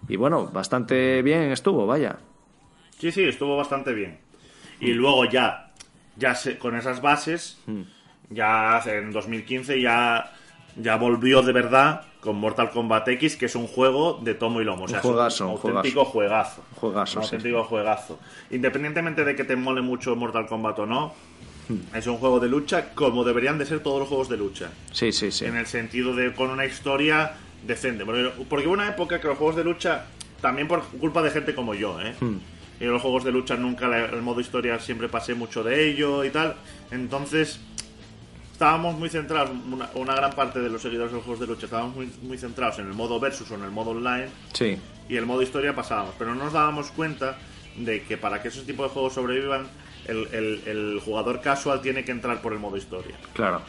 Y 0.09 0.17
bueno, 0.17 0.47
bastante 0.47 1.23
bien 1.23 1.51
estuvo, 1.53 1.87
vaya. 1.87 2.17
Sí, 2.99 3.11
sí, 3.13 3.23
estuvo 3.25 3.57
bastante 3.57 3.93
bien. 3.93 4.19
Y 4.81 4.93
luego 4.93 5.25
ya, 5.25 5.73
ya 6.17 6.35
se- 6.35 6.59
con 6.59 6.77
esas 6.77 7.01
bases, 7.03 7.59
Hmm. 7.67 7.83
ya 8.31 8.81
en 8.87 9.11
2015 9.13 9.81
ya, 9.81 10.33
ya 10.77 10.97
volvió 10.97 11.43
de 11.43 11.53
verdad 11.53 12.03
con 12.21 12.37
Mortal 12.37 12.71
Kombat 12.71 13.09
X, 13.09 13.37
que 13.37 13.47
es 13.47 13.55
un 13.55 13.67
juego 13.67 14.21
de 14.23 14.35
tomo 14.35 14.61
y 14.61 14.65
lomo. 14.65 14.85
O 14.85 14.89
sea, 14.89 15.01
juegazo, 15.01 15.55
es 15.55 15.65
un 15.65 15.71
auténtico 15.71 16.05
juegazo. 16.05 16.63
Juegazo, 16.75 17.21
Un 17.21 17.25
sí. 17.25 17.37
auténtico 17.37 17.65
juegazo. 17.65 18.19
Independientemente 18.51 19.25
de 19.25 19.37
que 19.37 19.45
te 19.45 19.57
mole 19.57 19.81
mucho 19.81 20.15
Mortal 20.17 20.47
Kombat 20.47 20.79
o 20.81 20.87
no, 20.87 21.15
es 21.95 22.07
un 22.07 22.17
juego 22.19 22.41
de 22.41 22.49
lucha 22.49 22.91
como 22.95 23.25
deberían 23.25 23.59
de 23.59 23.67
ser 23.67 23.81
todos 23.81 24.01
los 24.01 24.09
juegos 24.09 24.29
de 24.29 24.37
lucha. 24.37 24.71
Sí, 24.93 25.13
sí, 25.13 25.31
sí. 25.31 25.45
en 25.45 25.57
el 25.57 25.67
sentido 25.67 26.15
de 26.15 26.33
con 26.33 26.51
una 26.51 26.65
historia 26.65 27.33
decente. 27.67 28.05
Porque, 28.05 28.67
hubo 28.67 28.73
una 28.73 28.89
época 28.89 29.21
que 29.21 29.29
los 29.29 29.39
juegos 29.39 29.57
de 29.57 29.65
lucha, 29.65 30.07
también 30.41 30.69
por 30.69 30.83
culpa 30.85 31.23
de 31.23 31.31
gente 31.31 31.55
como 31.55 31.75
yo, 31.75 32.01
¿eh? 32.01 32.15
Hmm. 32.21 32.37
Y 32.79 32.85
los 32.85 33.01
juegos 33.01 33.25
de 33.25 33.33
lucha 33.33 33.57
nunca, 33.57 33.87
el 34.05 34.21
modo 34.21 34.41
historia 34.41 34.79
siempre 34.79 35.09
pasé 35.09 35.35
mucho 35.35 35.63
de 35.63 35.89
ello 35.89 36.25
y 36.25 36.31
tal. 36.31 36.57
Entonces, 36.91 37.61
estábamos 38.57 38.97
muy 38.97 39.11
centrados, 39.11 39.51
una, 39.71 39.91
una 39.97 40.15
gran 40.15 40.33
parte 40.33 40.61
de 40.61 40.71
los 40.71 40.81
seguidores 40.81 41.11
de 41.13 41.17
los 41.19 41.25
juegos 41.27 41.41
de 41.41 41.47
lucha 41.47 41.67
estábamos 41.67 41.95
muy, 41.95 42.11
muy 42.23 42.39
centrados 42.39 42.79
en 42.79 42.87
el 42.87 42.95
modo 42.95 43.21
versus 43.21 43.51
o 43.51 43.55
en 43.55 43.65
el 43.65 43.71
modo 43.71 43.91
online. 43.91 44.29
Sí. 44.55 44.79
Y 45.11 45.17
el 45.17 45.27
modo 45.27 45.43
historia 45.43 45.75
pasábamos. 45.77 46.15
Pero 46.19 46.35
no 46.35 46.45
nos 46.45 46.55
dábamos 46.55 46.91
cuenta 46.91 47.37
de 47.77 48.03
que 48.05 48.17
para 48.17 48.41
que 48.41 48.49
esos 48.49 48.65
tipos 48.65 48.87
de 48.89 48.95
juegos 48.95 49.13
sobrevivan, 49.13 49.67
el, 50.07 50.27
el- 50.33 50.63
el 50.67 51.01
jugador 51.05 51.43
casual 51.43 51.83
tiene 51.83 52.03
que 52.07 52.13
entrar 52.13 52.41
por 52.41 52.55
el 52.55 52.59
modo 52.59 52.79
historia. 52.79 53.15
Claro. 53.35 53.61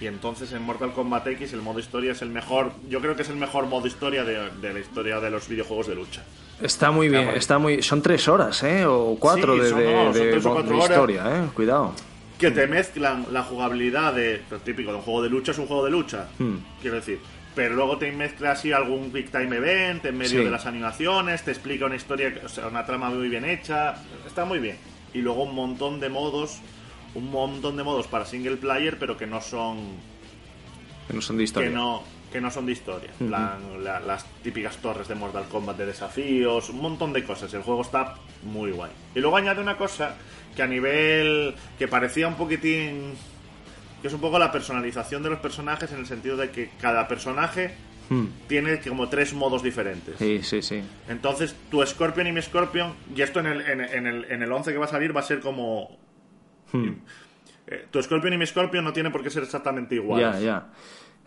Y 0.00 0.06
entonces 0.06 0.52
en 0.52 0.62
Mortal 0.62 0.92
Kombat 0.92 1.26
X 1.26 1.52
el 1.52 1.60
modo 1.62 1.80
historia 1.80 2.12
es 2.12 2.22
el 2.22 2.30
mejor, 2.30 2.70
yo 2.88 3.00
creo 3.00 3.16
que 3.16 3.22
es 3.22 3.28
el 3.28 3.36
mejor 3.36 3.66
modo 3.66 3.88
historia 3.88 4.22
de, 4.22 4.50
de 4.60 4.72
la 4.72 4.78
historia 4.78 5.18
de 5.18 5.30
los 5.30 5.48
videojuegos 5.48 5.88
de 5.88 5.96
lucha. 5.96 6.22
Está 6.60 6.92
muy 6.92 7.08
bien, 7.08 7.28
está 7.30 7.58
muy... 7.58 7.82
Son 7.82 8.00
tres 8.02 8.28
horas, 8.28 8.62
¿eh? 8.62 8.84
O 8.86 9.16
cuatro 9.18 9.54
Sí, 9.54 9.60
de, 9.62 9.70
son- 9.70 9.78
de- 9.80 9.92
no, 9.92 10.02
son 10.04 10.12
de- 10.12 10.30
tres 10.30 10.46
o 10.46 10.62
de 10.62 10.72
horas. 10.74 10.90
historia, 10.90 11.22
¿eh? 11.26 11.48
Cuidado. 11.54 11.92
Que 12.42 12.50
te 12.50 12.66
mezclan 12.66 13.26
la 13.30 13.42
jugabilidad 13.44 14.14
de 14.14 14.42
lo 14.50 14.58
típico 14.58 14.90
de 14.90 14.96
un 14.96 15.02
juego 15.02 15.22
de 15.22 15.30
lucha 15.30 15.52
es 15.52 15.58
un 15.58 15.66
juego 15.66 15.84
de 15.84 15.90
lucha, 15.92 16.28
Hmm. 16.38 16.56
quiero 16.80 16.96
decir. 16.96 17.20
Pero 17.54 17.74
luego 17.76 17.98
te 17.98 18.10
mezcla 18.10 18.52
así 18.52 18.72
algún 18.72 19.12
Quick 19.12 19.30
Time 19.30 19.56
Event 19.56 20.04
en 20.06 20.16
medio 20.16 20.38
Sí. 20.40 20.44
de 20.44 20.50
las 20.50 20.66
animaciones, 20.66 21.42
te 21.44 21.52
explica 21.52 21.86
una 21.86 21.94
historia, 21.96 22.32
o 22.44 22.48
sea, 22.48 22.66
una 22.66 22.84
trama 22.84 23.10
muy 23.10 23.28
bien 23.28 23.44
hecha, 23.44 23.94
está 24.26 24.44
muy 24.44 24.58
bien. 24.58 24.76
Y 25.14 25.18
luego 25.20 25.44
un 25.44 25.54
montón 25.54 26.00
de 26.00 26.08
modos, 26.08 26.58
un 27.14 27.30
montón 27.30 27.76
de 27.76 27.84
modos 27.84 28.06
para 28.08 28.24
single 28.24 28.56
player, 28.56 28.98
pero 28.98 29.16
que 29.16 29.26
no 29.26 29.40
son 29.40 29.76
Que 31.06 31.14
no 31.14 31.20
son 31.22 31.36
de 31.36 31.44
historia. 31.44 31.68
que 31.68 31.74
no 31.74 32.02
que 32.32 32.40
no 32.40 32.50
son 32.50 32.64
de 32.64 32.72
historia 32.72 33.10
En 33.20 33.28
plan, 33.28 33.58
la- 33.84 34.00
las 34.00 34.24
típicas 34.42 34.78
torres 34.78 35.06
de 35.06 35.14
Mortal 35.14 35.44
Kombat 35.50 35.76
de 35.76 35.84
desafíos 35.84 36.70
un 36.70 36.80
montón 36.80 37.12
de 37.12 37.22
cosas 37.24 37.52
el 37.52 37.60
juego 37.60 37.82
está 37.82 38.14
muy 38.42 38.70
guay 38.70 38.90
y 39.14 39.20
luego 39.20 39.36
añade 39.36 39.60
una 39.60 39.76
cosa 39.76 40.14
que 40.56 40.62
a 40.62 40.66
nivel 40.66 41.54
que 41.78 41.88
parecía 41.88 42.28
un 42.28 42.34
poquitín 42.34 43.14
que 44.00 44.08
es 44.08 44.14
un 44.14 44.20
poco 44.20 44.38
la 44.38 44.50
personalización 44.50 45.22
de 45.22 45.30
los 45.30 45.38
personajes 45.38 45.92
en 45.92 46.00
el 46.00 46.06
sentido 46.06 46.36
de 46.36 46.50
que 46.50 46.70
cada 46.80 47.06
personaje 47.08 47.74
Hmm. 48.08 48.26
tiene 48.48 48.80
como 48.80 49.08
tres 49.08 49.32
modos 49.32 49.62
diferentes 49.62 50.16
Sí, 50.18 50.40
sí, 50.42 50.60
sí. 50.60 50.82
entonces 51.08 51.54
tu 51.70 51.86
Scorpion 51.86 52.26
y 52.26 52.32
mi 52.32 52.42
Scorpion 52.42 52.94
y 53.14 53.22
esto 53.22 53.38
en 53.40 53.46
el, 53.46 53.60
en, 53.62 53.80
en 53.80 54.06
el, 54.06 54.24
en 54.30 54.42
el 54.42 54.52
11 54.52 54.72
que 54.72 54.78
va 54.78 54.84
a 54.86 54.88
salir 54.88 55.16
va 55.16 55.20
a 55.20 55.24
ser 55.24 55.40
como 55.40 55.96
Hmm. 56.72 56.94
eh, 57.68 57.86
tu 57.90 58.02
Scorpion 58.02 58.32
y 58.34 58.38
mi 58.38 58.46
Scorpion 58.46 58.84
no 58.84 58.92
tiene 58.92 59.10
por 59.10 59.22
qué 59.22 59.30
ser 59.30 59.44
exactamente 59.44 59.94
iguales 59.94 60.34
Ya, 60.34 60.40
ya. 60.40 60.66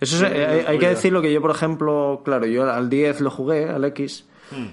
Eso 0.02 0.18
es- 0.26 0.32
eh, 0.34 0.46
hay, 0.46 0.66
hay 0.68 0.78
que 0.78 0.90
decirlo 0.90 1.22
que 1.22 1.32
yo, 1.32 1.42
por 1.42 1.52
ejemplo, 1.52 2.22
claro, 2.26 2.46
yo 2.46 2.70
al 2.70 2.90
10 2.90 3.22
lo 3.22 3.32
jugué, 3.32 3.70
al 3.70 3.86
X, 3.86 4.26
Hmm. 4.52 4.68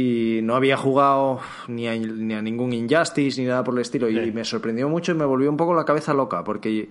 Y 0.00 0.38
no 0.44 0.54
había 0.54 0.76
jugado 0.76 1.40
ni 1.66 1.88
a, 1.88 1.96
ni 1.96 2.32
a 2.32 2.40
ningún 2.40 2.72
Injustice 2.72 3.40
ni 3.40 3.48
nada 3.48 3.64
por 3.64 3.74
el 3.74 3.80
estilo, 3.80 4.08
y 4.08 4.30
me 4.30 4.44
sorprendió 4.44 4.88
mucho 4.88 5.10
y 5.10 5.16
me 5.16 5.24
volvió 5.24 5.50
un 5.50 5.56
poco 5.56 5.74
la 5.74 5.84
cabeza 5.84 6.14
loca, 6.14 6.44
porque, 6.44 6.88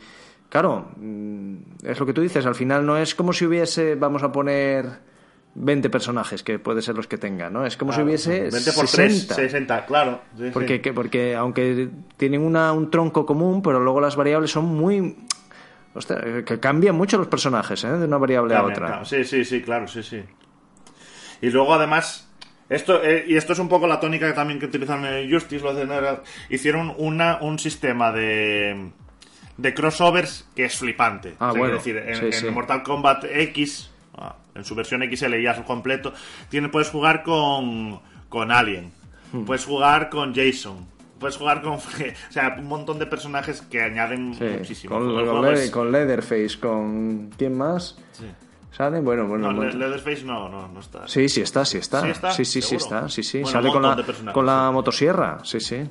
claro, 0.49 0.89
mm, 0.97 1.55
es 1.83 1.97
lo 1.99 2.05
que 2.05 2.11
tú 2.11 2.19
dices, 2.21 2.45
al 2.45 2.55
final 2.55 2.85
no 2.85 2.97
es 2.97 3.15
como 3.15 3.31
si 3.31 3.45
hubiese, 3.45 3.95
vamos 3.95 4.23
a 4.23 4.31
poner 4.33 4.85
20 5.55 5.89
personajes, 5.89 6.43
que 6.43 6.59
puede 6.59 6.81
ser 6.81 6.95
los 6.95 7.07
que 7.07 7.17
tenga, 7.17 7.49
¿no? 7.49 7.65
Es 7.65 7.77
como 7.77 7.93
si 7.93 8.01
hubiese 8.01 8.41
20 8.51 8.73
por 8.73 8.85
3, 8.87 9.13
60. 9.13 9.35
60, 9.35 9.85
claro. 9.85 10.19
Sí, 10.37 10.43
sí. 10.45 10.49
Porque, 10.51 10.81
que- 10.81 10.91
porque 10.93 11.33
aunque 11.35 11.89
tienen 12.17 12.41
una, 12.41 12.73
un 12.73 12.91
tronco 12.91 13.25
común, 13.25 13.61
pero 13.61 13.79
luego 13.79 14.01
las 14.01 14.17
variables 14.17 14.51
son 14.51 14.65
muy... 14.65 15.15
Ostras, 15.95 16.43
que 16.45 16.59
cambian 16.59 16.95
mucho 16.95 17.17
los 17.17 17.27
personajes, 17.27 17.83
¿eh? 17.85 17.87
De 17.91 18.05
una 18.05 18.17
variable 18.17 18.53
a 18.53 18.63
otra. 18.63 18.87
claro. 18.87 19.05
Sí, 19.05 19.23
sí, 19.23 19.45
sí, 19.45 19.61
claro, 19.63 19.87
sí, 19.87 20.03
sí. 20.03 20.21
Y 21.41 21.49
luego 21.49 21.73
además, 21.73 22.26
esto 22.69 23.01
eh, 23.03 23.25
y 23.27 23.35
esto 23.35 23.53
es 23.53 23.59
un 23.59 23.69
poco 23.69 23.87
la 23.87 23.99
tónica 23.99 24.27
que 24.27 24.33
también 24.33 24.59
que 24.59 24.65
utilizan 24.65 25.05
en 25.05 25.31
Justice, 25.31 25.63
lo 25.63 25.71
hacen 25.71 25.89
hicieron 26.49 26.93
una, 26.97 27.39
un 27.41 27.59
sistema 27.59 28.11
de, 28.11 28.89
de 29.57 29.73
crossovers 29.73 30.47
que 30.55 30.65
es 30.65 30.75
flipante. 30.77 31.35
Ah, 31.39 31.49
O 31.49 31.51
sea, 31.53 31.59
bueno, 31.61 31.79
quiero 31.81 31.99
decir, 32.01 32.25
en, 32.25 32.31
sí, 32.31 32.37
en 32.37 32.45
sí. 32.49 32.51
Mortal 32.53 32.83
Kombat 32.83 33.25
X, 33.29 33.89
ah, 34.17 34.35
en 34.55 34.63
su 34.65 34.75
versión 34.75 35.01
XL 35.03 35.35
ya 35.41 35.51
es 35.51 35.59
completo, 35.61 36.13
tiene, 36.49 36.69
puedes 36.69 36.89
jugar 36.89 37.23
con, 37.23 37.99
con 38.29 38.51
Alien, 38.51 38.91
Hmm. 39.31 39.43
puedes 39.43 39.65
jugar 39.65 40.09
con 40.09 40.33
Jason, 40.33 40.87
puedes 41.19 41.35
jugar 41.35 41.61
con. 41.61 41.73
O 42.29 42.31
sea, 42.31 42.55
un 42.57 42.65
montón 42.65 42.97
de 42.97 43.05
personajes 43.07 43.61
que 43.61 43.81
añaden 43.81 44.33
Sí, 44.35 44.43
muchísimo. 44.45 44.95
Con, 44.95 45.43
Le- 45.45 45.63
es- 45.65 45.69
con 45.69 45.91
Leatherface, 45.91 46.57
con. 46.61 47.29
¿Quién 47.37 47.57
más? 47.57 47.97
Sí. 48.13 48.23
¿Sale? 48.71 48.99
Bueno, 48.99 49.27
bueno. 49.27 49.51
No, 49.51 49.63
Leatherface 49.63 50.23
no, 50.23 50.49
no, 50.49 50.67
no 50.67 50.79
está. 50.79 51.07
Sí, 51.07 51.29
sí 51.29 51.41
está, 51.41 51.65
sí 51.65 51.79
está. 51.79 52.01
¿Sí 52.01 52.09
está? 52.09 52.31
Sí, 52.31 52.45
sí, 52.45 52.75
está. 52.75 53.09
Sí, 53.09 53.23
sí. 53.23 53.41
Bueno, 53.41 53.51
sale 53.51 53.71
con 53.71 53.81
la, 53.81 54.33
con 54.33 54.45
la 54.45 54.71
motosierra. 54.71 55.39
Sí, 55.43 55.59
sí. 55.59 55.83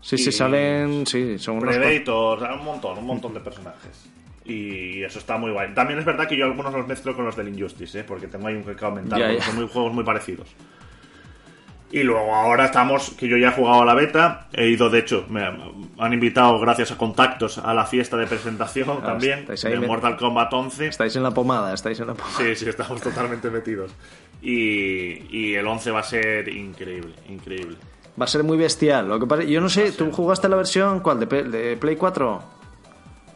Sí, 0.00 0.18
sí, 0.18 0.32
salen. 0.32 1.06
Sí, 1.06 1.38
son 1.38 1.58
unos. 1.58 1.76
Predator, 1.76 2.38
o 2.38 2.40
sea, 2.40 2.54
un 2.54 2.64
montón, 2.64 2.98
un 2.98 3.06
montón 3.06 3.32
de 3.34 3.40
personajes. 3.40 4.10
Y 4.44 5.02
eso 5.02 5.20
está 5.20 5.38
muy 5.38 5.52
guay. 5.52 5.72
También 5.72 6.00
es 6.00 6.04
verdad 6.04 6.26
que 6.26 6.36
yo 6.36 6.44
algunos 6.44 6.72
los 6.74 6.86
mezclo 6.86 7.14
con 7.14 7.24
los 7.24 7.36
del 7.36 7.48
Injustice, 7.48 8.00
¿eh? 8.00 8.04
porque 8.04 8.26
tengo 8.26 8.48
ahí 8.48 8.56
un 8.56 8.64
que 8.64 8.84
aumentar, 8.84 9.18
ya. 9.18 9.40
son 9.40 9.54
muy, 9.56 9.68
juegos 9.68 9.92
muy 9.92 10.02
parecidos. 10.02 10.48
Y 11.92 12.02
luego 12.04 12.34
ahora 12.34 12.64
estamos, 12.64 13.10
que 13.10 13.28
yo 13.28 13.36
ya 13.36 13.48
he 13.48 13.52
jugado 13.52 13.82
a 13.82 13.84
la 13.84 13.94
beta, 13.94 14.48
he 14.54 14.66
ido, 14.68 14.88
de 14.88 15.00
hecho, 15.00 15.26
me 15.28 15.44
han 15.98 16.12
invitado 16.14 16.58
gracias 16.58 16.90
a 16.90 16.96
contactos 16.96 17.58
a 17.58 17.74
la 17.74 17.84
fiesta 17.84 18.16
de 18.16 18.26
presentación 18.26 19.02
también, 19.02 19.44
Ah, 19.48 19.52
ahí 19.64 19.72
de 19.72 19.86
Mortal 19.86 20.16
Kombat 20.16 20.50
11. 20.52 20.86
Estáis 20.86 21.14
en 21.16 21.22
la 21.22 21.32
pomada, 21.32 21.74
estáis 21.74 22.00
en 22.00 22.06
la 22.06 22.14
pomada. 22.14 22.34
Sí, 22.38 22.56
sí, 22.56 22.66
estamos 22.68 23.00
totalmente 23.02 23.50
metidos. 23.50 23.90
Y, 24.40 25.26
y 25.30 25.54
el 25.54 25.66
11 25.66 25.90
va 25.90 26.00
a 26.00 26.02
ser 26.02 26.48
increíble, 26.48 27.12
increíble. 27.28 27.76
Va 28.20 28.24
a 28.24 28.28
ser 28.28 28.42
muy 28.42 28.56
bestial. 28.56 29.08
Lo 29.08 29.20
que 29.20 29.26
pasa, 29.26 29.42
yo 29.44 29.60
no 29.60 29.68
sé, 29.68 29.92
¿tú 29.92 30.10
jugaste 30.10 30.48
la 30.48 30.56
versión 30.56 31.00
cuál? 31.00 31.20
¿De, 31.20 31.42
de 31.44 31.76
Play 31.76 31.96
4? 31.96 32.42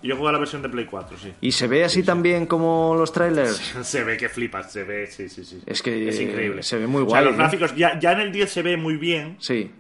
Yo 0.07 0.17
jugué 0.17 0.29
a 0.31 0.33
la 0.33 0.39
versión 0.39 0.63
de 0.63 0.69
Play 0.69 0.85
4, 0.87 1.19
sí. 1.19 1.33
¿Y 1.41 1.53
se 1.53 1.67
ve 1.67 1.85
así 1.85 2.03
también 2.03 2.47
como 2.47 2.95
los 2.97 3.13
trailers? 3.13 3.57
Se 3.83 4.05
ve 4.05 4.17
que 4.17 4.29
flipas, 4.29 4.73
se 4.73 4.85
ve, 4.85 5.07
sí, 5.07 5.29
sí, 5.29 5.45
sí. 5.45 5.61
Es 5.67 5.83
que, 5.83 6.09
es 6.09 6.21
increíble. 6.21 6.63
se 6.63 6.79
ve 6.79 6.87
muy 6.87 7.03
O 7.03 7.05
sea, 7.11 7.21
guay, 7.21 7.25
los 7.25 7.35
¿eh? 7.35 7.39
gráficos, 7.39 7.75
ya, 7.77 7.99
ya 7.99 8.13
en 8.13 8.21
el 8.21 8.33
10 8.33 8.51
se 8.51 8.63
ve 8.63 8.77
muy 8.77 8.97
bien. 8.97 9.37
Sí. 9.41 9.71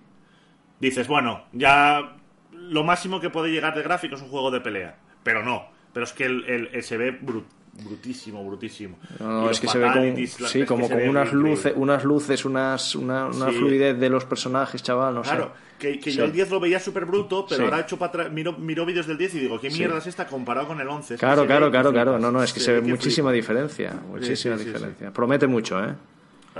Dices, 0.81 1.07
bueno, 1.09 1.45
ya 1.53 2.16
lo 2.53 2.85
máximo 2.85 3.20
que 3.20 3.31
puede 3.31 3.51
llegar 3.51 3.74
de 3.74 3.83
gráficos 3.83 4.20
es 4.20 4.24
un 4.24 4.31
juego 4.31 4.51
de 4.51 4.61
pelea. 4.61 4.99
Pero 5.22 5.43
no. 5.43 5.68
Pero 5.93 6.05
es 6.05 6.12
que 6.12 6.24
el, 6.24 6.45
el- 6.45 6.68
el 6.72 6.83
se 6.83 6.97
ve 6.99 7.18
bru- 7.20 7.45
brutísimo, 7.85 8.45
brutísimo. 8.45 8.99
No, 9.20 9.43
no, 9.43 9.51
es 9.51 9.61
que 9.61 9.68
se 9.68 9.79
ve 9.79 9.87
la- 9.87 10.49
sí, 10.49 10.64
como 10.64 10.89
ve 10.89 11.09
unas 11.09 11.33
luces, 11.33 11.72
unas 11.77 12.05
luces, 12.05 12.45
unas, 12.45 12.95
una, 12.95 13.27
una 13.27 13.51
Sí. 13.51 13.57
fluidez 13.57 13.99
de 13.99 14.09
los 14.09 14.24
personajes, 14.24 14.83
chaval, 14.83 15.14
no 15.14 15.22
Claro, 15.22 15.53
sé. 15.55 15.77
que, 15.79 15.99
que 16.01 16.11
Sí. 16.11 16.16
yo 16.16 16.24
el 16.24 16.33
10 16.33 16.51
lo 16.51 16.61
veía 16.61 16.81
súper 16.81 17.05
bruto, 17.05 17.47
pero 17.49 17.64
ahora 17.64 17.79
he 17.79 17.83
hecho 17.83 17.99
para 17.99 18.09
atrás, 18.11 18.33
miro, 18.33 18.53
miro 18.55 18.87
vídeos 18.87 19.07
del 19.07 19.18
10 19.18 19.35
y 19.35 19.41
digo, 19.41 19.61
¿qué 19.61 19.70
mierda 19.70 19.99
es 19.99 20.07
esta 20.07 20.27
comparado 20.27 20.66
con 20.68 20.81
el 20.81 20.89
11? 20.89 21.14
Es 21.14 21.20
que 21.20 21.27
Claro, 21.27 21.47
claro, 21.47 21.70
claro, 21.70 21.93
claro. 21.93 22.18
No, 22.18 22.31
no, 22.33 22.43
es 22.43 22.53
que 22.53 22.61
se, 22.61 22.72
ve 22.72 22.81
muchísima 22.81 23.31
flipas. 23.31 23.35
diferencia. 23.49 23.93
Muchísima 24.09 24.57
diferencia. 24.57 25.12
Promete 25.12 25.47
mucho, 25.47 25.83
¿eh? 25.85 25.95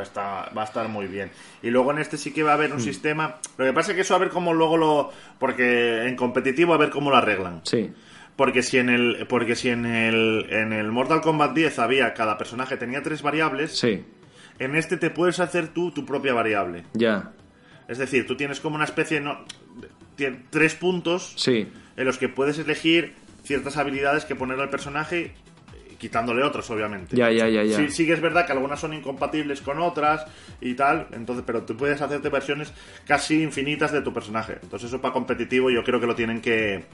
Está, 0.01 0.51
va 0.55 0.61
a 0.61 0.65
estar 0.67 0.87
muy 0.91 1.07
bien. 1.07 1.31
Y 1.63 1.71
luego 1.71 1.91
en 1.91 1.97
este 1.99 2.19
sí 2.19 2.31
que 2.31 2.43
va 2.43 2.51
a 2.51 2.55
haber 2.55 2.69
Mm. 2.71 2.75
un 2.75 2.81
sistema. 2.83 3.37
Lo 3.57 3.65
que 3.65 3.73
pasa 3.73 3.93
es 3.93 3.95
que 3.95 4.03
eso 4.03 4.15
a 4.15 4.19
ver 4.19 4.29
cómo 4.29 4.53
luego 4.53 4.77
lo. 4.77 5.11
Porque 5.39 6.03
en 6.07 6.17
competitivo 6.17 6.75
a 6.75 6.77
ver 6.77 6.91
cómo 6.91 7.09
lo 7.09 7.17
arreglan. 7.17 7.63
Sí. 7.65 7.91
Porque 8.37 8.63
si 8.63 8.79
en 8.79 8.89
el. 8.91 9.27
Porque 9.29 9.57
si 9.57 9.71
en 9.71 9.87
el. 9.87 10.47
En 10.51 10.73
el 10.73 10.93
Mortal 10.93 11.21
Kombat 11.23 11.55
10 11.55 11.79
había. 11.79 12.13
Cada 12.15 12.37
personaje 12.39 12.77
tenía 12.77 13.03
tres 13.03 13.23
variables. 13.23 13.79
Sí. 13.79 14.05
En 14.59 14.75
este 14.77 14.97
te 14.97 15.11
puedes 15.11 15.41
hacer 15.41 15.69
tú 15.69 15.91
tu 15.91 16.05
propia 16.05 16.35
variable. 16.35 16.85
Ya. 16.93 17.33
Es 17.89 17.99
decir, 17.99 18.27
tú 18.27 18.37
tienes 18.37 18.61
como 18.61 18.77
una 18.77 18.85
especie. 18.85 19.21
No, 19.21 19.45
tien- 20.17 20.45
tres 20.51 20.75
puntos 20.75 21.33
Sí. 21.37 21.69
en 21.97 22.05
los 22.05 22.19
que 22.19 22.29
puedes 22.29 22.59
elegir 22.59 23.15
ciertas 23.45 23.77
habilidades 23.77 24.25
que 24.25 24.35
poner 24.35 24.59
al 24.61 24.69
personaje. 24.71 25.25
eh, 25.25 25.33
Quitándole 25.99 26.43
otras, 26.43 26.69
obviamente. 26.71 27.17
Ya, 27.17 27.31
ya, 27.31 27.49
ya, 27.49 27.63
ya. 27.65 27.77
Sí, 27.79 27.91
sí 27.91 28.05
que 28.07 28.13
es 28.13 28.21
verdad 28.21 28.45
que 28.45 28.53
algunas 28.53 28.79
son 28.79 28.93
incompatibles 28.93 29.63
con 29.63 29.79
otras 29.79 30.27
y 30.61 30.75
tal, 30.75 31.07
entonces, 31.13 31.43
pero 31.47 31.63
tú 31.63 31.75
puedes 31.75 32.03
hacerte 32.03 32.29
versiones 32.29 32.71
casi 33.07 33.43
infinitas 33.43 33.93
de 33.93 34.03
tu 34.03 34.13
personaje. 34.13 34.59
Entonces 34.63 34.89
eso 34.91 35.01
para 35.01 35.15
competitivo 35.15 35.71
yo 35.71 35.83
creo 35.85 35.99
que 35.99 36.07
lo 36.07 36.15
tienen 36.15 36.43
que, 36.43 36.85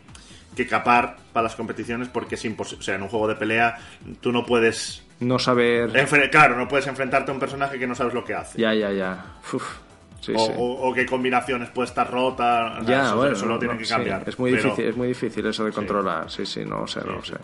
que 0.56 0.66
capar 0.66 1.16
para 1.32 1.44
las 1.44 1.54
competiciones 1.56 2.08
porque 2.08 2.34
es 2.34 2.44
imposible. 2.44 2.80
O 2.80 2.84
sea, 2.84 2.94
en 2.96 3.02
un 3.02 3.08
juego 3.08 3.28
de 3.28 3.34
pelea 3.36 3.78
tú 4.20 4.32
no 4.32 4.44
puedes... 4.44 5.02
No 5.20 5.38
saber. 5.38 5.90
enfre- 5.92 6.28
Claro, 6.30 6.56
no 6.56 6.66
puedes 6.68 6.86
enfrentarte 6.86 7.30
a 7.30 7.34
un 7.34 7.40
personaje 7.40 7.78
que 7.78 7.86
no 7.86 7.94
sabes 7.94 8.12
lo 8.14 8.24
que 8.24 8.34
hace. 8.34 8.58
Ya, 8.60 8.74
ya, 8.74 8.90
ya. 8.92 9.24
Uf. 9.52 9.78
Sí, 10.20 10.32
o, 10.36 10.46
sí. 10.46 10.52
o- 10.56 10.88
o 10.90 10.94
qué 10.94 11.06
combinaciones 11.06 11.68
puede 11.70 11.88
estar 11.88 12.10
rota. 12.10 12.78
ya, 12.84 13.06
eso, 13.06 13.16
bueno. 13.16 13.32
eso 13.36 13.46
lo 13.46 13.58
tienen 13.58 13.76
no, 13.76 13.80
que 13.80 13.86
sí. 13.86 13.92
cambiar. 13.92 14.22
Es 14.26 14.38
muy 14.38 14.50
Pero- 14.52 14.62
difícil, 14.64 14.84
es 14.86 14.96
muy 14.96 15.08
difícil 15.08 15.46
eso 15.46 15.64
de 15.64 15.72
controlar. 15.72 16.30
Sí, 16.30 16.44
sí, 16.46 16.64
no 16.64 16.80
lo 16.80 16.86
sé, 16.86 17.00
no 17.04 17.12
lo 17.12 17.24
sé. 17.24 17.34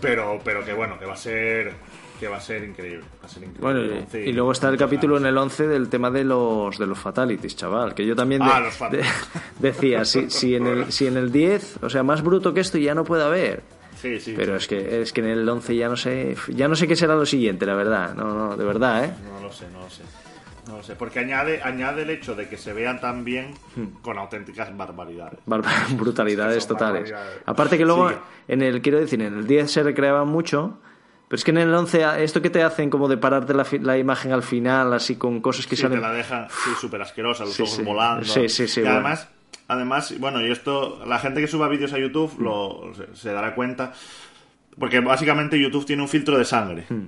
Pero, 0.00 0.38
pero 0.44 0.64
que 0.64 0.72
bueno, 0.72 0.98
que 0.98 1.06
va 1.06 1.14
a 1.14 1.16
ser... 1.16 1.72
Que 2.24 2.30
va 2.30 2.38
a 2.38 2.40
ser 2.40 2.64
increíble. 2.64 3.04
Va 3.22 3.26
a 3.26 3.28
ser 3.28 3.42
increíble. 3.42 3.60
Bueno, 3.60 3.84
y, 3.84 4.06
Sí, 4.10 4.16
y 4.30 4.32
luego 4.32 4.52
está 4.52 4.70
el 4.70 4.78
capítulo 4.78 5.18
en 5.18 5.26
el 5.26 5.36
11 5.36 5.68
del 5.68 5.90
tema 5.90 6.10
de 6.10 6.24
los 6.24 6.78
de 6.78 6.86
los 6.86 6.98
fatalities, 6.98 7.54
chaval, 7.54 7.94
que 7.94 8.06
yo 8.06 8.16
también 8.16 8.40
de- 8.42 8.48
Ah, 8.50 8.60
los 8.60 8.78
de- 8.90 9.04
decía, 9.58 10.06
si, 10.06 10.30
si, 10.30 10.54
en 10.54 10.66
el, 10.66 10.90
si 10.90 11.06
en 11.06 11.18
el 11.18 11.30
10, 11.30 11.80
o 11.82 11.90
sea, 11.90 12.02
más 12.02 12.22
bruto 12.22 12.54
que 12.54 12.60
esto 12.60 12.78
ya 12.78 12.94
no 12.94 13.04
puede 13.04 13.24
haber. 13.24 13.62
Sí, 14.00 14.18
sí. 14.20 14.32
Pero 14.34 14.56
es 14.56 14.66
que 14.66 15.02
es 15.02 15.12
que 15.12 15.20
en 15.20 15.26
el 15.26 15.46
11 15.46 15.76
ya 15.76 15.90
no 15.90 15.98
sé, 15.98 16.34
ya 16.48 16.66
no 16.66 16.76
sé 16.76 16.88
qué 16.88 16.96
será 16.96 17.14
lo 17.14 17.26
siguiente, 17.26 17.66
la 17.66 17.74
verdad. 17.74 18.14
No, 18.14 18.32
no, 18.32 18.56
de 18.56 18.64
verdad, 18.64 19.04
¿eh? 19.04 19.10
No 19.34 19.42
lo 19.46 19.52
sé, 19.52 19.66
no 19.70 19.80
lo 19.80 19.90
sé. 19.90 20.02
No 20.66 20.78
lo 20.78 20.82
sé, 20.82 20.94
porque 20.96 21.18
añade, 21.18 21.60
añade 21.62 22.04
el 22.04 22.08
hecho 22.10 22.34
de 22.34 22.48
que 22.48 22.56
se 22.56 22.72
vean 22.72 23.02
tan 23.02 23.22
bien 23.22 23.52
Hmm. 23.76 24.00
con 24.00 24.16
auténticas 24.16 24.74
barbaridades. 24.74 25.40
Barbar- 25.44 25.88
brutalidades 25.98 26.66
totales. 26.66 27.10
barbaridades. 27.10 27.42
Aparte 27.44 27.76
que 27.76 27.84
luego 27.84 28.08
Sí. 28.08 28.14
en 28.48 28.62
el 28.62 28.80
quiero 28.80 28.98
decir, 28.98 29.20
en 29.20 29.34
el 29.34 29.46
10 29.46 29.70
se 29.70 29.82
recreaban 29.82 30.26
mucho, 30.28 30.78
pero 31.28 31.36
es 31.36 31.44
que 31.44 31.50
en 31.50 31.58
el 31.58 31.74
11 31.74 32.04
a- 32.04 32.20
esto 32.20 32.40
que 32.42 32.50
te 32.50 32.62
hacen 32.62 32.90
como 32.90 33.08
de 33.08 33.16
pararte 33.16 33.54
la, 33.54 33.66
la 33.80 33.98
imagen 33.98 34.32
al 34.32 34.42
final 34.42 34.92
así 34.92 35.16
con 35.16 35.40
cosas 35.40 35.66
que 35.66 35.76
Sí, 35.76 35.82
salen 35.82 35.98
te 36.00 36.02
la 36.06 36.12
deja 36.12 36.48
sí, 36.50 36.70
súper 36.80 37.02
asquerosa, 37.02 37.44
los 37.44 37.54
Sí, 37.54 37.62
ojos 37.62 37.84
volando. 37.84 38.24
Sí, 38.24 38.48
sí, 38.48 38.68
sí, 38.68 38.80
Y 38.80 38.82
bueno. 38.82 38.96
además, 38.98 39.28
además, 39.68 40.14
bueno, 40.18 40.40
y 40.44 40.50
esto, 40.50 41.02
la 41.06 41.18
gente 41.18 41.40
que 41.40 41.46
suba 41.48 41.68
vídeos 41.68 41.92
a 41.92 41.98
YouTube 41.98 42.32
Hmm. 42.38 42.42
lo, 42.44 42.92
se, 42.94 43.16
se 43.16 43.32
dará 43.32 43.54
cuenta, 43.54 43.92
porque 44.78 45.00
básicamente 45.00 45.58
YouTube 45.60 45.86
tiene 45.86 46.02
un 46.02 46.08
filtro 46.08 46.36
de 46.38 46.44
sangre. 46.44 46.84
Hmm. 46.88 47.06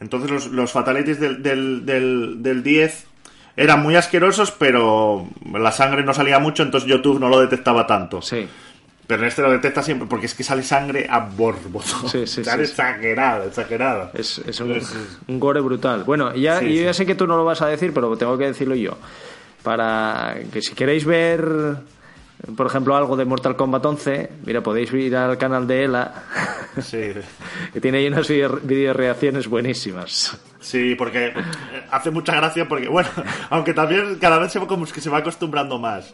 Entonces 0.00 0.30
los, 0.30 0.46
los 0.48 0.72
fatalities 0.72 1.20
del, 1.20 1.42
del, 1.42 1.86
del, 1.86 2.42
del 2.42 2.62
10 2.62 3.06
eran 3.56 3.82
muy 3.82 3.94
asquerosos, 3.94 4.50
pero 4.50 5.28
la 5.52 5.70
sangre 5.70 6.02
no 6.02 6.12
salía 6.12 6.38
mucho, 6.40 6.62
entonces 6.64 6.88
YouTube 6.90 7.20
no 7.20 7.28
lo 7.28 7.40
detectaba 7.40 7.86
tanto. 7.86 8.20
Sí. 8.20 8.48
Pero 9.06 9.22
en 9.22 9.28
este 9.28 9.42
lo 9.42 9.50
detecta 9.50 9.82
siempre 9.82 10.08
porque 10.08 10.26
es 10.26 10.34
que 10.34 10.42
sale 10.42 10.62
sangre 10.62 11.06
a 11.08 11.20
borboto. 11.20 12.08
Sí, 12.08 12.26
sí, 12.26 12.44
sale 12.44 12.64
sí, 12.64 12.72
exagerada, 12.72 13.44
exagerada. 13.44 14.10
Es, 14.14 14.38
es 14.38 14.60
un, 14.60 14.80
gore 15.38 15.60
brutal. 15.60 16.04
Bueno, 16.04 16.34
ya, 16.34 16.60
yo 16.62 16.82
ya 16.82 16.94
sé 16.94 17.04
que 17.04 17.14
tú 17.14 17.26
no 17.26 17.36
lo 17.36 17.44
vas 17.44 17.60
a 17.62 17.66
decir, 17.66 17.92
pero 17.92 18.16
tengo 18.16 18.38
que 18.38 18.46
decirlo 18.46 18.74
yo. 18.74 18.96
Para 19.62 20.36
que 20.52 20.60
si 20.60 20.74
queréis 20.74 21.04
ver, 21.04 21.76
por 22.56 22.66
ejemplo, 22.66 22.96
algo 22.96 23.16
de 23.16 23.24
Mortal 23.24 23.56
Kombat 23.56 23.84
11, 23.84 24.30
mira, 24.44 24.62
podéis 24.62 24.92
ir 24.92 25.16
al 25.16 25.38
canal 25.38 25.66
de 25.66 25.84
Ela, 25.84 26.14
Sí, 26.82 27.12
que 27.72 27.80
tiene 27.80 27.98
ahí 27.98 28.08
unas 28.08 28.28
video 28.28 28.58
video 28.62 28.92
reacciones 28.92 29.48
buenísimas. 29.48 30.36
sí, 30.60 30.94
porque 30.96 31.28
eh, 31.28 31.34
hace 31.90 32.10
mucha 32.10 32.34
gracia 32.34 32.68
porque, 32.68 32.88
bueno, 32.88 33.08
aunque 33.50 33.74
también 33.74 34.16
cada 34.16 34.38
vez 34.38 34.52
se 34.52 34.58
va 34.58 34.66
como 34.66 34.84
que 34.86 35.00
se 35.00 35.10
va 35.10 35.18
acostumbrando 35.18 35.78
más. 35.78 36.12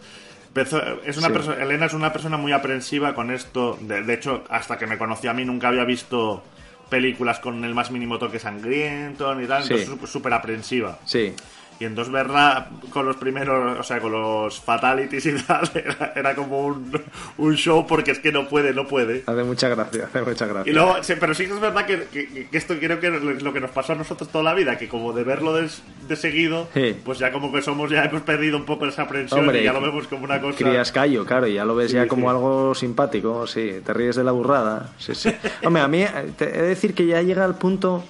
Es 0.55 1.17
una 1.17 1.29
Sí. 1.29 1.33
persona, 1.33 1.63
Elena 1.63 1.87
es 1.87 1.95
una 1.95 2.13
persona 2.13 2.37
muy 2.37 2.53
aprensiva 2.53 3.15
con 3.15 3.31
esto. 3.31 3.79
De, 3.81 4.03
de 4.03 4.15
hecho, 4.15 4.45
hasta 4.51 4.77
que 4.79 4.87
me 4.87 4.99
conoció 4.99 5.31
a 5.31 5.35
mí 5.35 5.45
nunca 5.45 5.69
había 5.69 5.85
visto 5.85 6.43
películas 6.89 7.39
con 7.39 7.65
el 7.65 7.73
más 7.75 7.93
mínimo 7.93 8.19
toque 8.19 8.41
sangriento 8.41 9.33
ni 9.37 9.47
tal, 9.47 9.63
Sí. 9.63 9.75
entonces 9.75 10.11
súper 10.11 10.33
aprensiva. 10.35 10.99
Sí, 11.05 11.33
Y 11.81 11.87
entonces 11.87 12.13
verla 12.13 12.69
con 12.93 13.07
los 13.07 13.17
primeros, 13.17 13.79
o 13.79 13.83
sea, 13.83 14.01
con 14.01 14.13
los 14.13 14.61
fatalities 14.61 15.25
y 15.25 15.33
tal, 15.43 15.69
era, 15.75 16.13
era 16.15 16.35
como 16.35 16.67
un, 16.67 16.93
un 17.39 17.55
show 17.57 17.87
porque 17.87 18.11
es 18.11 18.19
que 18.19 18.31
no 18.33 18.47
puede, 18.49 18.75
no 18.75 18.87
puede. 18.87 19.23
hace 19.27 19.43
mucha 19.45 19.69
gracia, 19.71 20.05
hace 20.05 20.21
mucha 20.23 20.47
gracia. 20.47 20.71
Y 20.71 20.75
luego, 20.75 20.97
pero 21.19 21.33
sí 21.35 21.47
que 21.47 21.55
es 21.55 21.61
verdad 21.61 21.87
que, 21.87 22.05
que- 22.13 22.49
que 22.51 22.59
esto 22.59 22.75
creo 22.79 23.01
que 23.01 23.07
es 23.07 23.43
lo 23.43 23.53
que 23.55 23.61
nos 23.61 23.71
pasó 23.71 23.95
a 23.95 23.97
nosotros 23.97 24.29
toda 24.29 24.45
la 24.45 24.53
vida, 24.55 24.77
que 24.77 24.89
como 24.89 25.13
de 25.15 25.25
verlo 25.25 25.55
de, 25.55 25.69
de 26.07 26.17
seguido, 26.17 26.69
Sí. 26.75 26.95
pues 27.03 27.19
ya 27.19 27.33
como 27.33 27.51
que 27.51 27.63
somos, 27.63 27.91
ya 27.91 28.05
hemos 28.05 28.23
perdido 28.23 28.59
un 28.59 28.67
poco 28.67 28.85
esa 28.85 29.03
aprensión 29.03 29.41
Hombre, 29.41 29.63
y 29.63 29.65
ya 29.65 29.73
lo 29.73 29.81
vemos 29.81 30.07
como 30.07 30.25
una 30.25 30.39
cosa... 30.39 30.59
Crías 30.59 30.93
callo, 30.93 31.25
claro, 31.25 31.47
y 31.47 31.55
ya 31.55 31.65
lo 31.65 31.75
ves 31.75 31.91
Sí, 31.93 31.97
ya 31.97 32.03
sí. 32.03 32.09
como 32.11 32.29
algo 32.29 32.75
simpático, 32.75 33.47
sí, 33.47 33.81
te 33.85 33.95
ríes 33.95 34.17
de 34.17 34.25
la 34.25 34.33
burrada, 34.33 34.91
sí, 34.99 35.15
sí. 35.15 35.31
Hombre, 35.65 35.83
a 35.83 35.89
mí 35.89 36.03
eh, 36.03 36.11
te 36.37 36.45
he 36.45 36.61
de 36.63 36.69
decir 36.69 36.93
que 36.95 37.07
ya 37.07 37.23
llega 37.23 37.43
al 37.45 37.57
punto 37.57 38.05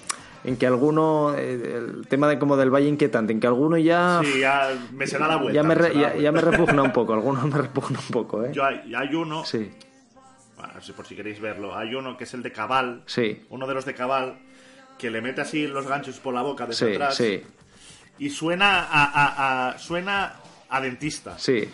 en 0.44 0.56
que 0.56 0.66
alguno, 0.66 1.34
eh, 1.36 1.76
el 1.98 2.06
tema 2.08 2.28
de 2.28 2.38
como 2.38 2.56
del 2.56 2.70
valle 2.70 2.88
inquietante, 2.88 3.32
en 3.32 3.40
que 3.40 3.46
alguno 3.46 3.76
ya, 3.76 4.20
Sí, 4.24 4.40
ya 4.40 4.70
me 4.92 5.06
se 5.06 5.18
da 5.18 5.28
la 5.28 5.36
vuelta. 5.36 5.54
ya, 5.54 5.62
me, 5.62 5.68
me 5.70 5.74
re- 5.74 5.94
ya, 5.94 6.14
ya 6.16 6.32
me 6.32 6.40
vuelta. 6.40 6.50
repugna 6.58 6.82
un 6.82 6.92
poco, 6.92 7.12
alguno 7.14 7.46
me 7.46 7.58
repugna 7.58 7.98
un 7.98 8.06
poco, 8.12 8.44
¿eh? 8.44 8.50
Yo 8.52 8.64
hay, 8.64 8.94
hay 8.94 9.14
uno, 9.14 9.44
Sí, 9.44 9.70
bueno, 10.56 10.72
por 10.96 11.06
si 11.06 11.14
queréis 11.16 11.40
verlo, 11.40 11.76
hay 11.76 11.94
uno 11.94 12.16
que 12.16 12.24
es 12.24 12.34
el 12.34 12.42
de 12.42 12.52
Cabal, 12.52 13.02
sí, 13.06 13.44
uno 13.50 13.66
de 13.66 13.74
los 13.74 13.84
de 13.84 13.94
Cabal, 13.94 14.38
que 14.98 15.10
le 15.10 15.20
mete 15.22 15.40
así 15.40 15.66
los 15.66 15.86
ganchos 15.86 16.18
por 16.20 16.34
la 16.34 16.42
boca 16.42 16.66
desde 16.66 16.86
sí, 16.88 16.92
atrás 16.94 17.14
sí, 17.16 17.42
y 18.18 18.28
suena 18.30 18.80
a, 18.80 19.04
a- 19.04 19.70
a- 19.70 19.78
suena 19.78 20.34
a 20.68 20.80
dentista. 20.80 21.38
sí, 21.38 21.68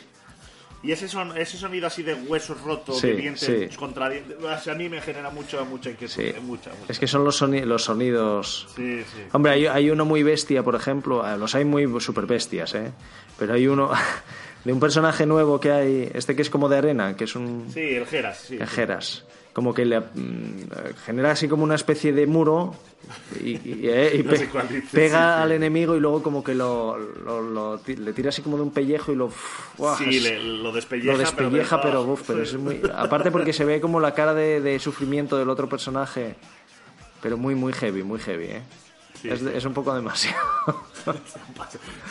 Y 0.82 0.93
ese, 0.93 1.09
son, 1.09 1.36
ese 1.36 1.57
sonido 1.57 1.86
así 1.89 2.03
de 2.03 2.15
huesos 2.15 2.61
rotos, 2.62 3.01
Sí, 3.01 3.09
de 3.09 3.16
dientes 3.16 3.70
sí. 3.73 3.77
contra 3.77 4.09
dientes, 4.09 4.36
a 4.69 4.74
mí 4.74 4.89
me 4.89 5.01
genera 5.01 5.31
mucha, 5.31 5.65
mucha 5.65 5.90
inquietud. 5.90 6.15
Sí. 6.15 6.32
Mucha, 6.43 6.70
mucha. 6.70 6.93
Es 6.93 6.98
que 6.98 7.07
son 7.09 7.24
los, 7.24 7.40
soni- 7.43 7.65
los 7.65 7.85
sonidos... 7.85 8.69
Sí, 8.77 9.03
sí. 9.03 9.23
Hombre, 9.32 9.53
hay, 9.53 9.66
hay 9.66 9.90
uno 9.90 10.05
muy 10.05 10.23
bestia, 10.23 10.62
por 10.62 10.74
ejemplo, 10.77 11.24
ah, 11.24 11.36
los 11.36 11.55
hay 11.55 11.65
muy 11.65 11.89
super 12.01 12.27
bestias, 12.27 12.74
¿eh? 12.74 12.93
Pero 13.39 13.55
hay 13.55 13.66
uno 13.66 13.90
de 14.65 14.73
un 14.73 14.78
personaje 14.78 15.27
nuevo 15.27 15.59
que 15.59 15.73
hay, 15.73 16.11
este 16.15 16.36
que 16.36 16.43
es 16.43 16.51
como 16.51 16.69
de 16.69 16.77
arena, 16.78 17.16
que 17.16 17.24
es 17.24 17.35
un... 17.35 17.66
Sí, 17.73 17.81
el 17.81 18.07
Geras, 18.07 18.39
sí. 18.47 18.57
el 18.61 18.66
Geras. 18.69 19.24
Como 19.57 19.73
que 19.73 19.87
le 19.87 20.01
mm, 20.01 20.69
genera 21.07 21.31
así 21.31 21.49
como 21.49 21.65
una 21.65 21.77
especie 21.77 22.12
de 22.12 22.27
muro 22.27 22.74
y, 23.43 23.53
y- 23.53 23.81
eh, 23.85 24.23
No 24.23 24.31
pe- 24.33 24.83
pega 24.93 25.09
sí, 25.09 25.37
sí. 25.39 25.43
al 25.45 25.53
enemigo 25.53 25.97
y 25.97 26.01
luego 26.01 26.23
como 26.23 26.45
que 26.45 26.55
lo, 26.55 26.99
lo- 26.99 27.81
le 27.87 28.12
tira 28.12 28.28
así 28.28 28.43
como 28.43 28.59
de 28.59 28.65
un 28.65 28.70
pellejo 28.70 29.12
y 29.12 29.16
lo... 29.16 29.31
Sí, 29.97 30.20
le- 30.20 30.43
lo 30.43 30.73
despelleja, 30.73 31.12
lo 31.12 31.19
despelleja, 31.19 31.81
pero, 31.81 32.01
pero, 32.03 32.12
uf, 32.12 32.23
pero 32.27 32.43
es 32.43 32.55
muy... 32.55 32.83
Aparte 32.95 33.31
porque 33.31 33.55
se 33.55 33.65
ve 33.65 33.81
como 33.81 33.99
la 33.99 34.12
cara 34.12 34.35
de, 34.35 34.61
de 34.61 34.78
sufrimiento 34.78 35.39
del 35.39 35.49
otro 35.49 35.70
personaje, 35.70 36.35
pero 37.23 37.39
muy, 37.39 37.55
muy 37.55 37.73
heavy, 37.73 38.03
muy 38.03 38.19
heavy, 38.20 38.45
¿eh? 38.45 38.62
Sí, 39.23 39.31
es, 39.31 39.41
es 39.41 39.65
un 39.65 39.73
poco 39.73 39.95
demasiado. 39.95 40.37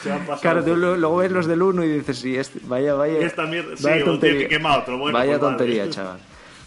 Se 0.01 0.11
han 0.11 0.21
pasado 0.25 0.41
claro, 0.41 0.63
tú 0.63 0.75
luego 0.75 1.17
ves 1.17 1.31
los 1.31 1.45
del 1.45 1.61
1 1.61 1.83
y 1.83 1.89
dices, 1.89 2.17
sí, 2.17 2.35
este- 2.35 2.59
vaya, 2.63 2.95
vaya... 2.95 3.19
Esta 3.19 3.43
mierda- 3.45 3.75
vaya 3.83 4.03
un 4.05 4.19
tío 4.19 4.31
que 4.31 4.47
quema 4.47 4.73
a 4.73 4.79
otro, 4.79 4.97
bueno, 4.97 5.15
vaya 5.15 5.33
pues 5.33 5.41
vale. 5.41 5.57
tontería, 5.57 5.89
chaval. 5.91 6.19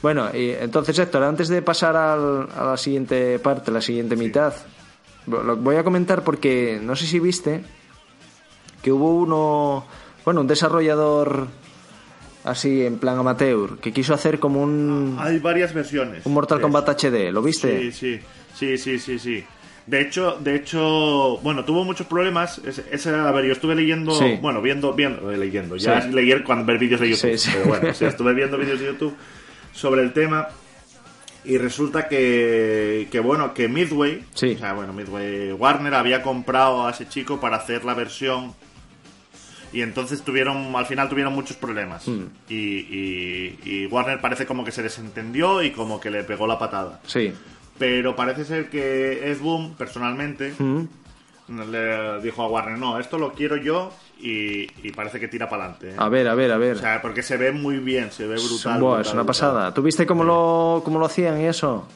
Bueno, 0.03 0.29
y 0.33 0.51
entonces 0.51 0.99
Héctor, 0.99 1.25
antes 1.25 1.49
de 1.49 1.61
pasar 1.63 1.97
al- 1.97 2.49
a 2.57 2.65
la 2.65 2.77
siguiente 2.77 3.39
parte, 3.41 3.71
la 3.73 3.81
siguiente 3.81 4.15
mitad, 4.17 4.55
lo 5.27 5.57
voy 5.57 5.77
a 5.77 5.85
comentar 5.85 6.23
porque 6.23 6.79
no 6.83 6.95
sé 6.97 7.07
si 7.07 7.19
viste 7.19 7.63
que 8.83 8.93
hubo 8.93 9.13
uno, 9.17 9.85
bueno, 10.25 10.41
un 10.43 10.47
desarrollador 10.47 11.49
así 12.45 12.85
en 12.85 12.99
plan 12.99 13.19
amateur, 13.19 13.79
que 13.79 13.93
quiso 13.93 14.15
hacer 14.15 14.39
como 14.39 14.63
un, 14.63 15.17
Hay 15.21 15.39
varias 15.41 15.75
versiones. 15.75 16.25
un 16.25 16.33
Mortal 16.33 16.61
Kombat. 16.61 16.89
HD, 16.91 17.33
¿lo 17.33 17.43
viste? 17.43 17.91
Sí, 17.93 17.93
sí, 17.93 18.21
sí, 18.55 18.79
sí, 18.79 18.99
sí, 18.99 19.19
sí. 19.19 19.45
De 19.87 20.03
hecho, 20.03 20.37
de 20.39 20.55
hecho, 20.55 21.39
bueno, 21.43 21.65
tuvo 21.65 21.83
muchos 21.83 22.07
problemas. 22.07 22.59
Ese, 22.59 22.85
ese- 22.93 23.11
a 23.15 23.31
ver, 23.33 23.47
yo 23.47 23.53
estuve 23.53 23.75
leyendo, 23.75 24.13
Sí. 24.15 24.39
bueno, 24.41 24.61
viendo, 24.63 24.93
viendo, 24.93 25.31
leyendo. 25.33 25.77
Ya 25.77 26.01
Sí. 26.03 26.09
es 26.09 26.15
leer 26.15 26.45
cuando 26.45 26.65
ver 26.67 26.79
vídeos 26.79 27.01
de 27.01 27.09
YouTube. 27.11 27.31
Sí, 27.33 27.39
sí. 27.39 27.51
Pero 27.55 27.69
bueno, 27.71 27.89
o 27.91 27.95
sea, 27.95 28.09
estuve 28.09 28.35
viendo 28.35 28.59
vídeos 28.59 28.79
de 28.81 28.87
YouTube 28.87 29.15
sobre 29.73 30.03
el 30.03 30.13
tema. 30.13 30.49
Y 31.45 31.57
resulta 31.57 32.09
que, 32.09 33.09
que 33.11 33.21
bueno, 33.21 33.55
que 33.55 33.69
Midway, 33.69 34.25
Sí. 34.35 34.53
o 34.57 34.59
sea, 34.59 34.73
bueno, 34.75 34.93
Midway 34.93 35.53
Warner 35.53 35.95
había 35.95 36.23
comprado 36.23 36.87
a 36.87 36.91
ese 36.91 37.09
chico 37.09 37.41
para 37.41 37.57
hacer 37.57 37.85
la 37.85 37.95
versión 37.95 38.55
y 39.73 39.81
entonces 39.83 40.23
tuvieron, 40.23 40.75
al 40.77 40.87
final 40.87 41.09
tuvieron 41.09 41.33
muchos 41.35 41.57
problemas. 41.57 42.07
Y, 42.49 42.55
y- 42.55 43.59
y 43.65 43.87
Warner 43.87 44.21
parece 44.21 44.47
como 44.47 44.65
que 44.65 44.73
se 44.73 44.83
desentendió 44.83 45.63
y 45.63 45.71
como 45.71 46.01
que 46.01 46.11
le 46.11 46.25
pegó 46.25 46.47
la 46.47 46.59
patada. 46.59 47.01
Sí. 47.07 47.33
Pero 47.79 48.17
parece 48.17 48.45
ser 48.45 48.69
que 48.69 49.31
Ed 49.31 49.39
Boon, 49.39 49.75
personalmente, 49.75 50.53
Mm. 50.59 50.83
Le 51.49 52.21
dijo 52.21 52.43
a 52.43 52.49
Warner, 52.49 52.79
no, 52.79 52.99
esto 52.99 53.19
lo 53.19 53.33
quiero 53.33 53.57
yo 53.57 53.91
y, 54.21 54.63
y 54.87 54.93
parece 54.93 55.19
que 55.19 55.29
tira 55.29 55.49
para 55.49 55.65
adelante. 55.65 55.95
A 55.97 56.09
ver, 56.09 56.29
a 56.29 56.35
ver, 56.35 56.53
a 56.53 56.59
ver. 56.59 56.77
O 56.77 56.81
sea, 56.81 57.01
porque 57.01 57.23
se 57.23 57.37
ve 57.37 57.53
muy 57.53 57.79
bien, 57.79 58.11
se 58.13 58.27
ve 58.27 58.35
brutal. 58.37 58.81
Buah, 58.81 58.97
brutal, 58.97 59.01
es 59.01 59.07
una 59.13 59.23
brutal. 59.23 59.27
pasada. 59.27 59.75
¿Tú 59.75 59.83
viste 59.83 60.07
cómo 60.07 60.25
lo, 60.25 60.83
cómo 60.85 60.99
lo 60.99 61.07
hacían 61.07 61.41
y 61.41 61.47
eso? 61.47 61.87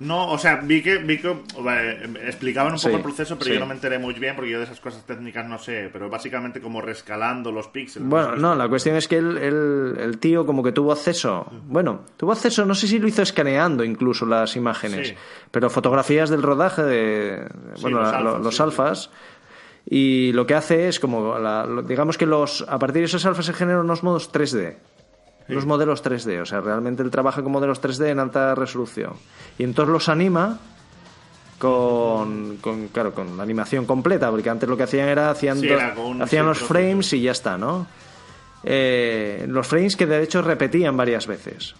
No, 0.00 0.30
o 0.30 0.38
sea, 0.38 0.56
vi 0.62 0.80
que, 0.80 0.98
vi 0.98 1.18
que 1.18 1.28
eh, 1.30 2.08
explicaban 2.26 2.72
un 2.74 2.78
poco 2.78 2.90
Sí, 2.90 2.94
el 2.96 3.02
proceso, 3.02 3.36
pero 3.36 3.46
sí. 3.48 3.54
yo 3.54 3.60
no 3.60 3.66
me 3.66 3.74
enteré 3.74 3.98
muy 3.98 4.14
bien 4.14 4.36
porque 4.36 4.50
yo 4.52 4.58
de 4.58 4.64
esas 4.64 4.78
cosas 4.78 5.04
técnicas 5.04 5.46
no 5.48 5.58
sé. 5.58 5.90
Pero 5.92 6.08
básicamente 6.08 6.60
como 6.60 6.80
rescalando 6.80 7.50
los 7.50 7.66
píxeles. 7.68 8.08
Bueno, 8.08 8.36
no, 8.36 8.54
la 8.54 8.68
cuestión 8.68 8.94
es 8.96 9.08
que 9.08 9.16
el, 9.16 9.36
el- 9.38 9.96
el 9.98 10.18
tío 10.18 10.46
como 10.46 10.62
que 10.62 10.70
tuvo 10.70 10.92
acceso, 10.92 11.46
bueno, 11.66 12.02
tuvo 12.16 12.30
acceso, 12.32 12.64
no 12.64 12.74
sé 12.76 12.86
si 12.86 12.98
lo 13.00 13.08
hizo 13.08 13.22
escaneando 13.22 13.82
incluso 13.82 14.24
las 14.24 14.54
imágenes, 14.54 15.14
pero 15.50 15.68
fotografías 15.68 16.30
del 16.30 16.42
rodaje 16.42 16.82
de, 16.84 17.48
bueno, 17.82 17.98
los 18.00 18.12
la- 18.12 18.18
alfas, 18.64 19.10
los 19.10 19.10
y 19.90 20.32
lo 20.32 20.46
que 20.46 20.54
hace 20.54 20.88
es 20.88 21.00
como, 21.00 21.38
la- 21.38 21.66
digamos 21.86 22.18
que 22.18 22.26
los 22.26 22.64
a 22.68 22.78
partir 22.78 23.00
de 23.02 23.06
esos 23.06 23.24
alfas 23.26 23.46
se 23.46 23.52
generan 23.52 23.80
unos 23.80 24.02
modos 24.02 24.30
3D, 24.32 24.76
unos 25.48 25.66
modelos 25.66 26.02
3D, 26.04 26.40
o 26.42 26.46
sea, 26.46 26.60
realmente 26.60 27.02
él 27.02 27.10
trabaja 27.10 27.42
con 27.42 27.52
modelos 27.52 27.80
3D 27.80 28.08
en 28.10 28.18
alta 28.18 28.54
resolución, 28.54 29.12
y 29.58 29.64
entonces 29.64 29.92
los 29.92 30.08
anima 30.08 30.58
con, 31.58 32.58
con 32.58 32.88
claro 32.88 33.12
con 33.12 33.36
la 33.36 33.42
animación 33.42 33.84
completa 33.84 34.30
porque 34.30 34.48
antes 34.48 34.68
lo 34.68 34.76
que 34.76 34.84
hacían 34.84 35.08
era 35.08 35.30
hacían, 35.30 35.58
Sí, 35.58 35.68
era 35.68 35.94
hacían 36.20 36.46
los 36.46 36.58
frames 36.60 37.12
y 37.12 37.22
ya 37.22 37.32
está 37.32 37.58
no 37.58 37.86
Eh, 38.64 39.44
los 39.48 39.66
frames 39.66 39.96
que 39.96 40.06
de 40.06 40.22
hecho 40.22 40.42
repetían 40.42 40.96
varias 40.96 41.26
veces. 41.28 41.74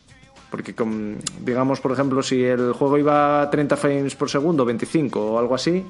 Porque 0.50 0.74
con- 0.74 1.18
digamos 1.40 1.80
por 1.80 1.92
ejemplo 1.92 2.22
si 2.22 2.42
el 2.42 2.72
juego 2.72 2.96
iba 2.98 3.42
a 3.42 3.50
30 3.50 3.76
frames 3.76 4.14
por 4.16 4.30
segundo 4.30 4.64
25 4.64 5.32
o 5.32 5.38
algo 5.38 5.54
así 5.54 5.84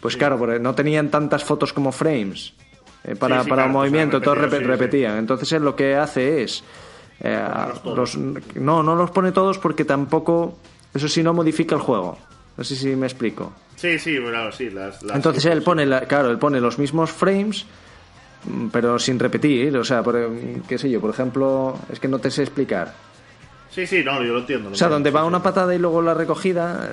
pues 0.00 0.16
claro 0.16 0.36
porque 0.38 0.58
no 0.58 0.74
tenían 0.74 1.10
tantas 1.10 1.44
fotos 1.44 1.72
como 1.72 1.92
frames 1.92 2.52
eh, 3.04 3.14
para, 3.16 3.38
Sí, 3.38 3.44
sí, 3.44 3.50
para 3.50 3.62
claro, 3.62 3.72
pues 3.78 3.90
movimiento 3.90 4.18
sí. 4.18 4.24
repetían. 4.66 5.16
Entonces 5.18 5.50
él 5.52 5.62
lo 5.62 5.76
que 5.76 5.94
hace 5.96 6.42
es 6.42 6.62
eh, 7.20 7.46
los- 7.84 8.16
no 8.16 8.82
no 8.82 8.94
los 8.96 9.10
pone 9.10 9.32
todos 9.32 9.58
porque 9.58 9.84
tampoco 9.84 10.58
eso 10.94 11.08
sí 11.08 11.22
no 11.22 11.32
modifica 11.34 11.74
el 11.74 11.80
juego 11.80 12.16
no 12.56 12.64
sé 12.64 12.74
si 12.76 12.94
me 12.96 13.06
explico 13.06 13.52
Sí, 13.76 13.98
sí, 13.98 14.18
claro, 14.18 14.52
sí. 14.52 14.68
Las, 14.68 15.02
las- 15.02 15.16
entonces 15.16 15.42
él 15.46 15.62
pone, 15.62 15.86
la- 15.86 16.02
claro, 16.02 16.30
él 16.30 16.36
pone 16.38 16.60
los 16.60 16.78
mismos 16.78 17.10
frames, 17.10 17.64
mm, 18.44 18.66
pero 18.68 18.98
sin 18.98 19.18
repetir. 19.18 19.74
O 19.74 19.84
sea, 19.84 20.02
por, 20.02 20.18
mm, 20.18 20.64
qué 20.68 20.76
sé 20.76 20.90
yo, 20.90 21.00
por 21.00 21.08
ejemplo, 21.08 21.78
es 21.90 21.98
que 21.98 22.06
no 22.06 22.18
te 22.18 22.30
sé 22.30 22.42
explicar. 22.42 22.92
Sí, 23.70 23.86
sí, 23.86 24.02
no, 24.04 24.20
yo 24.22 24.32
lo 24.32 24.40
entiendo. 24.40 24.68
lo 24.68 24.74
O 24.74 24.76
sea, 24.76 24.86
entiendo, 24.88 24.94
donde 24.96 25.10
sí, 25.10 25.14
va 25.14 25.20
sí. 25.22 25.26
una 25.28 25.42
patada 25.42 25.72
y 25.74 25.78
luego 25.78 26.02
la 26.02 26.12
recogida, 26.12 26.90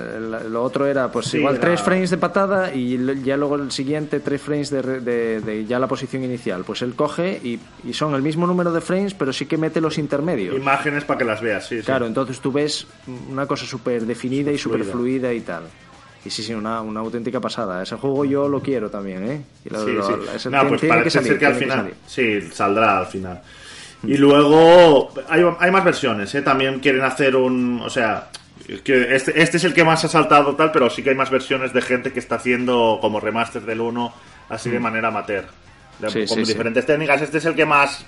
lo 0.48 0.62
otro 0.62 0.86
era 0.86 1.10
pues 1.10 1.34
igual 1.34 1.58
tres 1.58 1.82
frames 1.82 2.10
de 2.10 2.18
patada 2.18 2.72
y 2.72 2.96
ya 3.24 3.36
luego 3.36 3.56
el 3.56 3.72
siguiente 3.72 4.20
tres 4.20 4.40
frames 4.40 4.70
de, 4.70 4.82
de- 5.00 5.40
de 5.40 5.64
ya 5.66 5.80
la 5.80 5.88
posición 5.88 6.22
inicial. 6.22 6.62
Pues 6.64 6.82
él 6.82 6.94
coge 6.94 7.40
y, 7.42 7.58
y 7.84 7.92
son 7.94 8.14
el 8.14 8.22
mismo 8.22 8.46
número 8.46 8.70
de 8.72 8.80
frames, 8.80 9.14
pero 9.14 9.32
sí 9.32 9.46
que 9.46 9.56
mete 9.58 9.80
los 9.80 9.98
intermedios. 9.98 10.56
Imágenes 10.56 11.04
para 11.04 11.18
que 11.18 11.24
las 11.24 11.40
veas, 11.40 11.66
sí, 11.66 11.78
sí. 11.80 11.84
Claro, 11.84 12.06
entonces 12.06 12.38
tú 12.40 12.52
ves 12.52 12.86
una 13.28 13.46
cosa 13.46 13.66
súper 13.66 14.06
definida 14.06 14.52
y 14.52 14.58
súper 14.58 14.84
fluida 14.84 15.32
y 15.32 15.40
tal. 15.40 15.64
Y 16.24 16.30
sí, 16.30 16.42
sí, 16.42 16.52
una, 16.52 16.80
una 16.82 17.00
auténtica 17.00 17.40
pasada. 17.40 17.82
Ese 17.82 17.96
juego 17.96 18.24
yo 18.24 18.48
lo 18.48 18.60
quiero 18.60 18.90
también, 18.90 19.24
¿eh? 19.28 19.42
Y 19.64 19.70
lo- 19.70 19.84
Sí, 19.84 19.92
lo- 19.92 20.06
sí. 20.06 20.12
ese 20.34 20.50
No, 20.50 20.58
tiene- 20.58 20.68
pues 20.68 20.80
tiene 20.80 20.94
parece 20.96 21.04
que 21.04 21.10
salir, 21.10 21.28
ser 21.30 21.38
que 21.38 21.46
al 21.46 21.54
final. 21.54 21.94
Sí, 22.06 22.40
saldrá 22.52 22.98
al 22.98 23.06
final. 23.06 23.40
Y 24.04 24.16
luego 24.16 25.12
hay, 25.28 25.42
hay 25.58 25.70
más 25.70 25.84
versiones, 25.84 26.34
¿eh? 26.34 26.42
También 26.42 26.78
quieren 26.80 27.02
hacer 27.02 27.34
un. 27.36 27.80
O 27.84 27.90
sea, 27.90 28.28
que 28.84 29.14
este, 29.16 29.40
este 29.42 29.56
es 29.56 29.64
el 29.64 29.74
que 29.74 29.82
más 29.84 30.04
ha 30.04 30.08
saltado 30.08 30.54
tal, 30.54 30.70
pero 30.70 30.88
sí 30.90 31.02
que 31.02 31.10
hay 31.10 31.16
más 31.16 31.30
versiones 31.30 31.72
de 31.72 31.82
gente 31.82 32.12
que 32.12 32.20
está 32.20 32.36
haciendo 32.36 32.98
como 33.00 33.18
remaster 33.18 33.62
del 33.62 33.80
1 33.80 34.14
así 34.50 34.70
de 34.70 34.78
manera 34.80 35.08
amateur. 35.08 35.44
De- 35.98 36.06
Mm. 36.06 36.10
Sí, 36.10 36.18
con 36.20 36.28
sí, 36.28 36.44
sí. 36.46 36.52
diferentes 36.52 36.86
técnicas. 36.86 37.20
Este 37.22 37.38
es 37.38 37.44
el 37.44 37.54
que 37.56 37.66
más. 37.66 38.04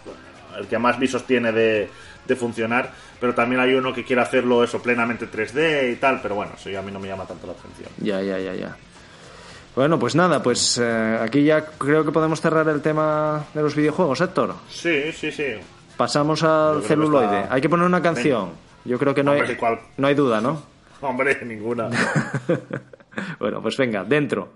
El 0.58 0.66
que 0.68 0.78
más 0.78 0.98
visos 0.98 1.24
tiene 1.26 1.50
de, 1.50 1.88
de 2.26 2.36
funcionar. 2.36 2.90
Pero 3.18 3.34
también 3.34 3.60
hay 3.60 3.74
uno 3.74 3.92
que 3.92 4.04
quiere 4.04 4.22
hacerlo 4.22 4.62
eso 4.62 4.80
plenamente 4.80 5.26
3D 5.30 5.92
y 5.92 5.96
tal. 5.96 6.20
Pero 6.22 6.36
bueno, 6.36 6.52
eso 6.56 6.70
ya 6.70 6.78
a 6.78 6.82
mí 6.82 6.92
no 6.92 7.00
me 7.00 7.08
llama 7.08 7.24
tanto 7.26 7.46
la 7.48 7.52
atención. 7.54 7.88
Ya, 7.98 8.22
ya, 8.22 8.38
ya, 8.38 8.54
ya. 8.54 8.76
Bueno, 9.74 9.98
pues 9.98 10.14
nada, 10.14 10.42
pues 10.42 10.78
eh, 10.82 11.18
aquí 11.20 11.44
ya 11.44 11.64
creo 11.64 12.04
que 12.04 12.10
podemos 12.12 12.40
cerrar 12.40 12.68
el 12.68 12.80
tema 12.82 13.44
de 13.54 13.62
los 13.62 13.74
videojuegos, 13.74 14.20
Héctor. 14.20 14.54
Sí, 14.68 15.12
sí, 15.12 15.30
sí. 15.32 15.54
Pasamos 16.00 16.42
al 16.44 16.82
celuloide. 16.82 17.40
está- 17.42 17.54
Hay 17.54 17.60
que 17.60 17.68
poner 17.68 17.84
una 17.84 18.00
canción. 18.00 18.52
Yo 18.86 18.98
creo 18.98 19.14
que 19.14 19.22
no 19.22 19.32
Hombre, 19.32 19.48
hay, 19.50 19.56
¿cuál? 19.56 19.78
no 19.98 20.06
hay 20.06 20.14
duda, 20.14 20.40
¿no? 20.40 20.62
Hombre, 21.02 21.36
ninguna. 21.44 21.90
bueno, 23.38 23.60
pues 23.60 23.76
venga, 23.76 24.02
dentro. 24.02 24.48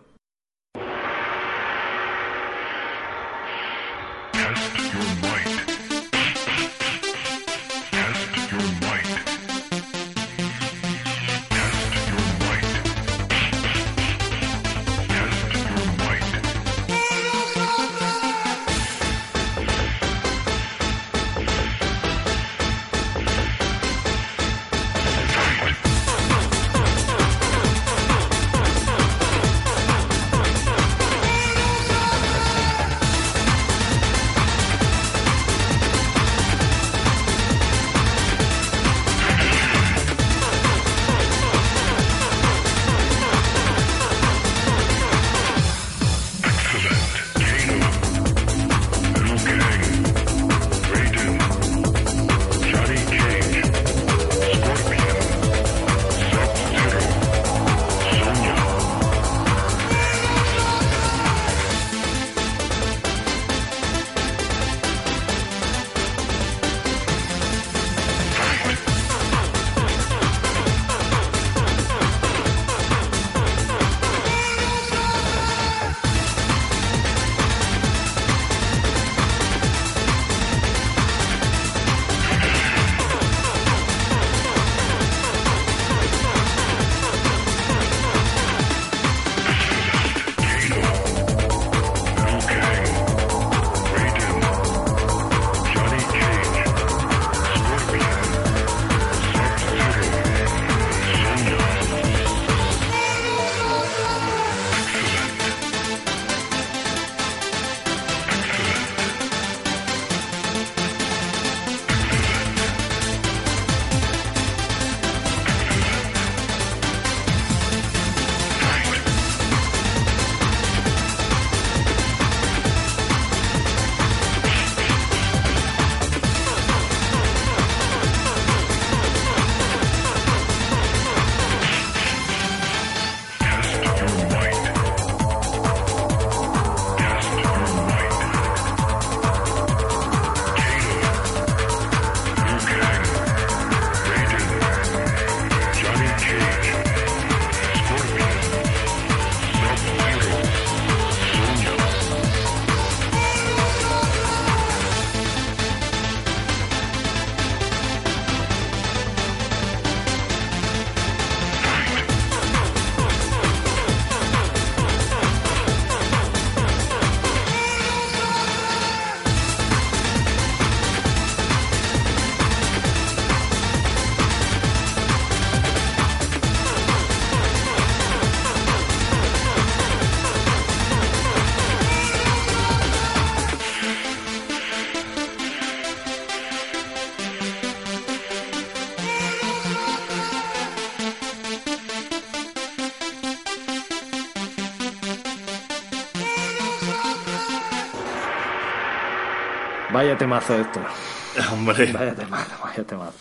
Vaya 200.14 200.18
temazo, 200.18 200.54
Héctor. 200.56 200.82
Hombre, 201.52 201.92
Vaya 201.92 202.14
temazo, 202.14 202.54
vaya 202.62 202.84
temazo. 202.84 203.18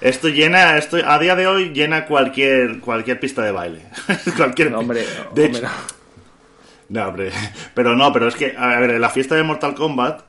esto 0.00 0.28
llena, 0.28 0.78
esto 0.78 0.96
a 1.04 1.18
día 1.18 1.36
de 1.36 1.46
hoy 1.46 1.68
llena 1.74 2.06
cualquier 2.06 2.80
cualquier 2.80 3.20
pista 3.20 3.42
de 3.42 3.52
baile. 3.52 3.82
cualquier 4.38 4.74
Hombre, 4.74 5.04
de 5.34 5.44
hombre, 5.44 5.58
hecho, 5.58 5.68
no, 6.88 7.08
hombre, 7.08 7.30
pero 7.74 7.94
no, 7.94 8.10
pero 8.10 8.26
es 8.28 8.36
que 8.36 8.54
a 8.56 8.80
ver, 8.80 8.98
la 8.98 9.10
fiesta 9.10 9.34
de 9.34 9.42
Mortal 9.42 9.74
Kombat 9.74 10.22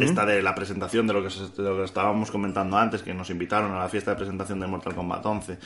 esta 0.00 0.24
de 0.24 0.40
la 0.40 0.54
presentación 0.54 1.06
de 1.06 1.12
lo, 1.12 1.22
que 1.22 1.28
de 1.28 1.68
lo 1.68 1.76
que 1.76 1.84
estábamos 1.84 2.30
comentando 2.30 2.78
antes, 2.78 3.02
que 3.02 3.12
nos 3.12 3.28
invitaron 3.28 3.72
a 3.72 3.80
la 3.80 3.90
fiesta 3.90 4.12
de 4.12 4.16
presentación 4.16 4.58
de 4.60 4.66
Mortal 4.66 4.94
Kombat 4.94 5.26
11. 5.26 5.58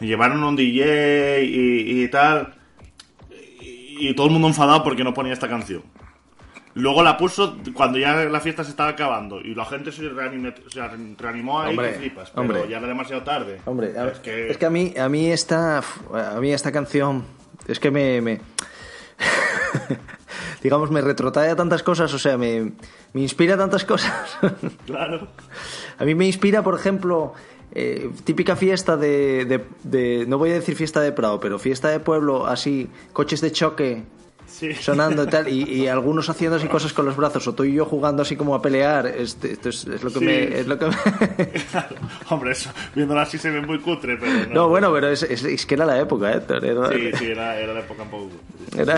Y 0.00 0.06
llevaron 0.06 0.42
un 0.42 0.56
DJ 0.56 1.44
y, 1.44 2.02
y 2.02 2.08
tal, 2.08 2.54
y 3.60 4.12
todo 4.14 4.26
el 4.26 4.32
mundo 4.32 4.48
enfadado 4.48 4.82
porque 4.82 5.04
no 5.04 5.14
ponía 5.14 5.32
esta 5.32 5.48
canción. 5.48 5.84
Luego 6.74 7.02
la 7.02 7.16
puso 7.16 7.56
cuando 7.74 7.98
ya 7.98 8.14
la 8.14 8.40
fiesta 8.40 8.62
se 8.62 8.70
estaba 8.70 8.90
acabando 8.90 9.40
y 9.40 9.54
la 9.54 9.64
gente 9.64 9.90
se, 9.90 10.02
reanime- 10.10 10.54
se 10.68 10.80
reanimó 11.18 11.60
ahí 11.60 11.70
Hombre, 11.70 11.92
que 11.92 11.98
flipas, 11.98 12.30
pero 12.30 12.42
hombre. 12.42 12.68
ya 12.68 12.78
era 12.78 12.86
demasiado 12.86 13.22
tarde. 13.22 13.60
Hombre, 13.64 13.88
ver, 13.92 14.08
es 14.12 14.18
que, 14.20 14.50
es 14.50 14.56
que 14.58 14.66
a 14.66 14.70
mí, 14.70 14.94
a 14.98 15.08
mí 15.08 15.26
esta, 15.30 15.78
a 15.78 16.40
mí 16.40 16.52
esta 16.52 16.70
canción, 16.70 17.24
es 17.66 17.80
que 17.80 17.90
me, 17.90 18.20
me- 18.20 18.40
digamos, 20.62 20.90
me 20.90 21.00
retrotrae 21.00 21.50
a 21.50 21.56
tantas 21.56 21.82
cosas, 21.82 22.12
o 22.14 22.18
sea, 22.18 22.36
me, 22.36 22.72
me 23.12 23.20
inspira 23.22 23.54
a 23.54 23.58
tantas 23.58 23.84
cosas. 23.84 24.12
claro. 24.86 25.28
a 25.98 26.04
mí 26.04 26.14
me 26.14 26.26
inspira, 26.26 26.62
por 26.62 26.74
ejemplo, 26.74 27.32
eh, 27.72 28.10
típica 28.24 28.56
fiesta 28.56 28.96
de, 28.96 29.44
de, 29.46 29.64
de- 29.84 30.26
no 30.28 30.38
voy 30.38 30.50
a 30.50 30.54
decir 30.54 30.76
fiesta 30.76 31.00
de 31.00 31.12
Prado, 31.12 31.40
pero 31.40 31.58
fiesta 31.58 31.88
de 31.88 32.00
pueblo, 32.00 32.46
así, 32.46 32.88
coches 33.12 33.40
de 33.40 33.52
choque 33.52 34.02
Sí. 34.48 34.74
sonando 34.74 35.22
y 35.24 35.26
tal, 35.28 35.46
y, 35.48 35.62
y 35.62 35.86
algunos 35.86 36.28
haciendo 36.30 36.56
así 36.56 36.66
cosas 36.66 36.92
con 36.92 37.04
los 37.04 37.14
brazos, 37.16 37.46
o 37.46 37.54
tú 37.54 37.64
y 37.64 37.74
yo 37.74 37.84
jugando 37.84 38.22
así 38.22 38.34
como 38.34 38.54
a 38.54 38.62
pelear, 38.62 39.06
este- 39.06 39.52
esto 39.52 39.68
es, 39.68 39.86
es 39.86 40.02
lo 40.02 40.10
que 40.10 40.18
Sí. 40.18 40.24
me... 40.24 40.42
Es 40.58 40.66
lo 40.66 40.78
que 40.78 40.86
me- 40.86 40.92
Hombre, 42.30 42.52
eso, 42.52 42.70
viéndolo 42.94 43.20
así 43.20 43.38
se 43.38 43.50
ve 43.50 43.60
muy 43.60 43.78
cutre, 43.78 44.16
pero 44.16 44.32
no. 44.48 44.54
No, 44.54 44.68
bueno, 44.68 44.92
pero 44.92 45.08
es, 45.08 45.22
es- 45.22 45.44
es 45.44 45.64
que 45.66 45.74
era 45.74 45.86
la 45.86 45.98
época, 46.00 46.32
¿eh? 46.32 46.42
Era- 46.48 46.88
Sí, 46.90 47.10
sí, 47.18 47.26
era, 47.26 47.56
era 47.58 47.72
la 47.74 47.80
época 47.80 48.02
un 48.02 48.10
poco 48.10 48.30
era- 48.76 48.96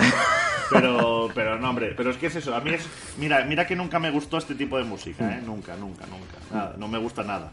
Pero, 0.71 1.29
pero 1.35 1.59
no, 1.59 1.69
hombre, 1.69 1.93
pero 1.97 2.11
es 2.11 2.17
que 2.17 2.27
es 2.27 2.35
eso. 2.37 2.55
A 2.55 2.61
mí 2.61 2.71
es. 2.71 2.81
Mira, 3.17 3.43
mira 3.45 3.67
que 3.67 3.75
nunca 3.75 3.99
me 3.99 4.09
gustó 4.09 4.37
este 4.37 4.55
tipo 4.55 4.77
de 4.77 4.85
música, 4.85 5.29
¿eh? 5.37 5.41
Nunca, 5.45 5.75
nunca, 5.75 6.05
nunca. 6.07 6.37
Nada, 6.53 6.75
no 6.77 6.87
me 6.87 6.97
gusta 6.97 7.23
nada. 7.23 7.51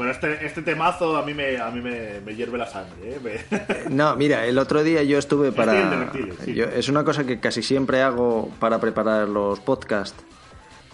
Pero 0.00 0.10
este, 0.10 0.46
este 0.46 0.62
temazo 0.62 1.16
a 1.16 1.24
mí 1.24 1.34
me, 1.34 1.58
a 1.58 1.70
mí 1.70 1.80
me, 1.80 2.20
me 2.24 2.34
hierve 2.34 2.58
la 2.58 2.66
sangre, 2.66 2.94
¿eh? 3.02 3.20
Me- 3.22 3.90
No, 3.94 4.16
mira, 4.16 4.46
el 4.46 4.58
otro 4.58 4.82
día 4.82 5.02
yo 5.04 5.18
estuve 5.18 5.52
para... 5.52 5.80
el 5.82 5.90
de 5.90 5.96
reptiles, 5.96 6.36
sí. 6.44 6.54
yo- 6.54 6.64
es 6.64 6.88
una 6.88 7.04
cosa 7.04 7.24
que 7.24 7.38
casi 7.38 7.62
siempre 7.62 8.02
hago 8.02 8.50
para 8.58 8.80
preparar 8.80 9.28
los 9.28 9.60
podcasts 9.60 10.24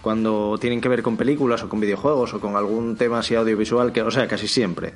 cuando 0.03 0.57
tienen 0.61 0.81
que 0.81 0.89
ver 0.89 1.03
con 1.03 1.17
películas 1.17 1.63
o 1.63 1.69
con 1.69 1.81
videojuegos 1.81 2.35
o 2.35 2.41
con 2.41 2.57
algún 2.57 2.97
tema 2.97 3.21
así 3.21 3.35
audiovisual, 3.35 3.93
que, 3.93 4.03
o 4.03 4.11
sea, 4.11 4.29
casi 4.29 4.47
siempre. 4.47 4.93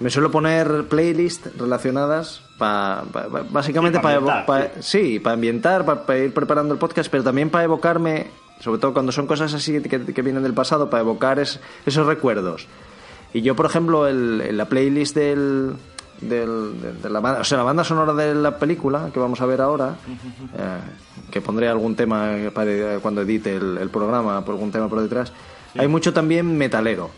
Me 0.00 0.10
suelo 0.10 0.30
poner 0.30 0.84
playlists 0.88 1.56
relacionadas 1.58 2.42
pa- 2.58 3.04
pa- 3.12 3.28
pa- 3.28 3.44
básicamente 3.50 3.98
Sí, 3.98 4.02
para 4.02 4.16
ambientar, 4.16 4.72
sí, 4.80 5.18
para 5.18 5.34
ambientar, 5.34 5.84
para 5.84 6.18
ir 6.18 6.32
preparando 6.32 6.72
el 6.72 6.78
podcast, 6.80 7.10
pero 7.10 7.24
también 7.24 7.50
para 7.50 7.64
evocarme, 7.64 8.28
sobre 8.60 8.80
todo 8.80 8.92
cuando 8.92 9.10
son 9.12 9.26
cosas 9.26 9.52
así 9.54 9.80
que, 9.82 10.00
que 10.04 10.22
vienen 10.22 10.42
del 10.44 10.54
pasado, 10.54 10.88
para 10.88 11.00
evocar 11.02 11.40
es- 11.40 11.58
esos 11.84 12.06
recuerdos. 12.06 12.68
Y 13.32 13.42
yo, 13.42 13.54
por 13.54 13.66
ejemplo, 13.66 14.06
el, 14.06 14.40
en 14.40 14.56
la 14.56 14.64
playlist 14.66 15.14
del, 15.14 15.74
del- 16.20 16.80
de, 16.80 16.92
de 16.94 17.10
la 17.10 17.20
banda, 17.20 17.40
o 17.40 17.44
sea, 17.44 17.58
la 17.58 17.64
banda 17.64 17.84
sonora 17.84 18.14
de 18.14 18.34
la 18.34 18.58
película 18.58 19.10
que 19.12 19.20
vamos 19.20 19.40
a 19.40 19.46
ver 19.46 19.60
ahora, 19.60 19.96
eh, 20.56 20.78
que 21.30 21.40
pondré 21.40 21.68
algún 21.68 21.94
tema 21.94 22.30
para, 22.54 22.98
cuando 23.00 23.22
edite 23.22 23.54
el, 23.56 23.78
el 23.78 23.90
programa, 23.90 24.44
por 24.44 24.54
algún 24.54 24.72
tema 24.72 24.88
por 24.88 25.00
detrás, 25.00 25.32
hay 25.76 25.88
mucho 25.88 26.12
también 26.12 26.56
metalero. 26.56 27.10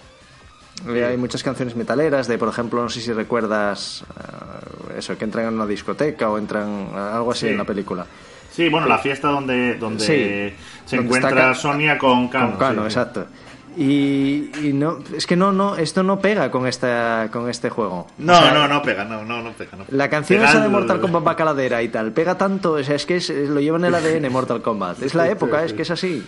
Eh, 0.88 1.04
Hay 1.04 1.18
muchas 1.18 1.42
canciones 1.42 1.76
metaleras 1.76 2.26
de, 2.26 2.38
por 2.38 2.48
ejemplo, 2.48 2.82
no 2.82 2.88
sé 2.88 3.02
si 3.02 3.12
recuerdas 3.12 4.02
eh, 4.18 4.94
eso, 4.98 5.16
que 5.18 5.24
entran 5.26 5.46
en 5.46 5.54
una 5.54 5.66
discoteca 5.66 6.30
o 6.30 6.38
entran 6.38 6.88
algo 6.96 7.32
así 7.32 7.40
Sí. 7.46 7.48
en 7.52 7.58
la 7.58 7.64
película. 7.64 8.06
Sí, 8.50 8.68
bueno, 8.70 8.86
la 8.88 8.98
fiesta 8.98 9.28
donde, 9.28 9.74
donde 9.76 10.02
se 10.04 10.54
donde 10.96 11.04
encuentra 11.16 11.54
Sonia 11.54 11.98
con 11.98 12.28
Cano. 12.28 12.50
Con 12.52 12.58
Cano, 12.58 12.84
exacto. 12.84 13.26
Y, 13.76 14.50
y 14.62 14.72
no, 14.74 14.98
es 15.16 15.26
que 15.26 15.36
no, 15.36 15.52
no, 15.52 15.76
esto 15.76 16.02
no 16.02 16.18
pega 16.20 16.50
con 16.50 16.66
esta, 16.66 17.28
con 17.32 17.48
este 17.48 17.70
juego. 17.70 18.06
No, 18.18 18.32
O 18.32 18.36
sea, 18.36 18.52
no, 18.52 18.66
no 18.68 18.82
pega, 18.82 19.04
no, 19.04 19.24
no, 19.24 19.40
no 19.42 19.52
pega. 19.52 19.76
No. 19.76 19.84
La 19.90 20.10
canción 20.10 20.40
Pega 20.40 20.50
esa 20.50 20.60
de 20.60 20.68
Mortal 20.68 21.00
Kombat 21.00 21.22
bacaladera 21.24 21.82
y 21.82 21.88
tal, 21.88 22.12
pega 22.12 22.36
tanto, 22.36 22.72
o 22.72 22.82
sea, 22.82 22.96
es 22.96 23.06
que 23.06 23.16
es- 23.16 23.30
lo 23.30 23.60
lleva 23.60 23.78
en 23.78 23.84
el 23.84 23.94
ADN 23.94 24.28
Mortal 24.30 24.60
Kombat. 24.60 25.02
Es 25.02 25.14
la 25.14 25.28
época, 25.28 25.64
es 25.64 25.72
que 25.72 25.82
es 25.82 25.90
así. 25.90 26.26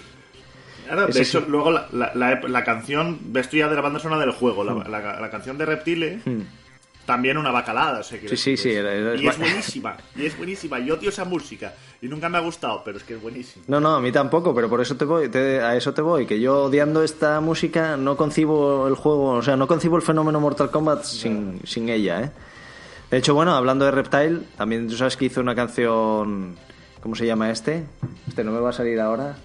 De 1.12 1.20
hecho, 1.22 1.44
luego 1.48 1.70
la, 1.70 1.86
la, 1.92 2.12
la, 2.14 2.40
la 2.48 2.64
canción, 2.64 3.18
ves 3.24 3.48
tú 3.48 3.56
ya 3.56 3.68
de 3.68 3.74
la 3.74 3.80
banda 3.80 3.98
sonora 3.98 4.20
del 4.20 4.32
juego, 4.32 4.62
Mm. 4.62 4.90
la, 4.90 5.30
canción 5.30 5.56
de 5.58 5.64
Reptile, 5.66 6.20
también 7.06 7.36
una 7.36 7.50
bacalada. 7.50 8.00
o 8.00 8.02
sea, 8.02 8.18
quiero 8.18 8.36
Sí, 8.36 8.56
sí, 8.56 8.56
sí, 8.56 8.70
era- 8.70 8.92
era- 8.92 9.14
y 9.16 9.26
es 9.26 9.38
buenísima, 9.38 9.96
y 10.16 10.26
es 10.26 10.36
buenísima. 10.36 10.78
Yo 10.78 10.94
odio 10.94 11.08
esa 11.08 11.24
música, 11.24 11.74
y 12.00 12.06
nunca 12.08 12.28
me 12.28 12.38
ha 12.38 12.40
gustado, 12.40 12.82
pero 12.84 12.98
es 12.98 13.04
que 13.04 13.14
es 13.14 13.22
buenísima. 13.22 13.64
No, 13.68 13.80
no, 13.80 13.94
a 13.96 14.00
mí 14.00 14.12
tampoco, 14.12 14.54
pero 14.54 14.68
por 14.68 14.80
eso 14.80 14.96
te 14.96 15.04
voy, 15.04 15.28
te- 15.28 15.60
a 15.60 15.76
eso 15.76 15.92
te 15.92 16.02
voy, 16.02 16.26
que 16.26 16.40
yo 16.40 16.64
odiando 16.64 17.02
esta 17.02 17.40
música 17.40 17.96
no 17.96 18.16
concibo 18.16 18.86
el 18.88 18.94
juego, 18.94 19.30
o 19.30 19.42
sea, 19.42 19.56
no 19.56 19.66
concibo 19.66 19.96
el 19.96 20.02
fenómeno 20.02 20.40
Mortal 20.40 20.70
Kombat 20.70 21.04
sin, 21.04 21.60
sin 21.64 21.88
ella, 21.88 22.20
¿eh? 22.22 22.30
De 23.10 23.18
hecho, 23.18 23.34
bueno, 23.34 23.52
hablando 23.54 23.84
de 23.84 23.90
Reptile, 23.90 24.40
también 24.56 24.88
tú 24.88 24.96
sabes 24.96 25.16
que 25.18 25.26
hizo 25.26 25.40
una 25.40 25.54
canción, 25.54 26.56
¿cómo 27.02 27.14
se 27.14 27.26
llama 27.26 27.50
este? 27.50 27.84
Este 28.26 28.42
no 28.42 28.52
me 28.52 28.60
va 28.60 28.70
a 28.70 28.72
salir 28.72 28.98
ahora. 29.00 29.36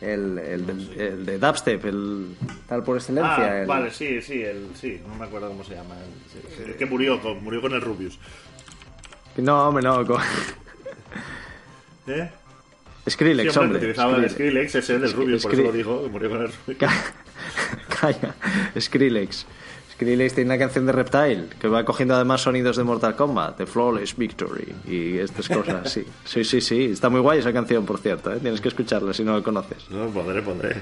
El, 0.00 0.38
el, 0.38 0.90
el 0.98 1.26
de 1.26 1.38
Dubstep, 1.38 1.84
el 1.84 2.34
tal 2.66 2.82
por 2.82 2.96
excelencia. 2.96 3.36
Ah, 3.36 3.60
el- 3.60 3.66
vale, 3.66 3.90
sí, 3.90 4.22
sí, 4.22 4.42
el, 4.42 4.68
sí, 4.74 4.98
no 5.06 5.14
me 5.16 5.26
acuerdo 5.26 5.48
cómo 5.48 5.62
se 5.62 5.74
llama. 5.74 5.94
el- 5.98 6.30
sí, 6.32 6.48
sí, 6.56 6.72
que 6.78 6.86
murió 6.86 7.20
con, 7.20 7.42
murió 7.44 7.60
con 7.60 7.74
el 7.74 7.80
Rubius. 7.82 8.18
No, 9.36 9.68
hombre, 9.68 9.82
no. 9.84 10.06
con- 10.06 10.20
¿Eh? 12.06 12.30
Skrillex, 13.08 13.52
Sí, 13.52 13.58
hombre. 13.58 13.78
utilizaba 13.78 14.16
el 14.16 14.30
Skrillex. 14.30 14.32
Skrillex, 14.70 14.74
ese 14.74 14.94
es 14.96 15.00
del 15.02 15.12
Rubius, 15.12 15.42
por 15.42 15.52
Skri- 15.52 15.58
eso 15.60 15.66
lo 15.66 15.72
dijo, 15.72 16.02
que 16.04 16.08
murió 16.08 16.30
con 16.30 16.40
el 16.42 16.46
Rubius. 16.52 16.78
Ca- 16.78 17.14
Calla, 18.00 18.34
Skrillex. 18.78 19.46
Skrillex 20.00 20.34
tiene 20.34 20.48
una 20.54 20.58
canción 20.58 20.86
de 20.86 20.92
Reptile 20.92 21.44
que 21.60 21.68
va 21.68 21.84
cogiendo 21.84 22.14
además 22.14 22.40
sonidos 22.40 22.78
de 22.78 22.84
Mortal 22.84 23.14
Kombat, 23.16 23.58
The 23.58 23.66
Flawless 23.66 24.16
Victory 24.16 24.74
y 24.88 25.18
estas 25.18 25.46
cosas, 25.46 25.92
sí. 25.92 26.06
Sí, 26.24 26.42
sí, 26.42 26.62
sí. 26.62 26.84
Está 26.86 27.10
muy 27.10 27.20
guay 27.20 27.40
esa 27.40 27.52
canción, 27.52 27.84
por 27.84 27.98
cierto, 28.00 28.32
¿eh? 28.32 28.38
tienes 28.40 28.62
que 28.62 28.68
escucharla 28.68 29.12
si 29.12 29.24
no 29.24 29.36
la 29.36 29.42
conoces. 29.42 29.90
No, 29.90 30.06
pondré, 30.06 30.40
pondré. 30.40 30.76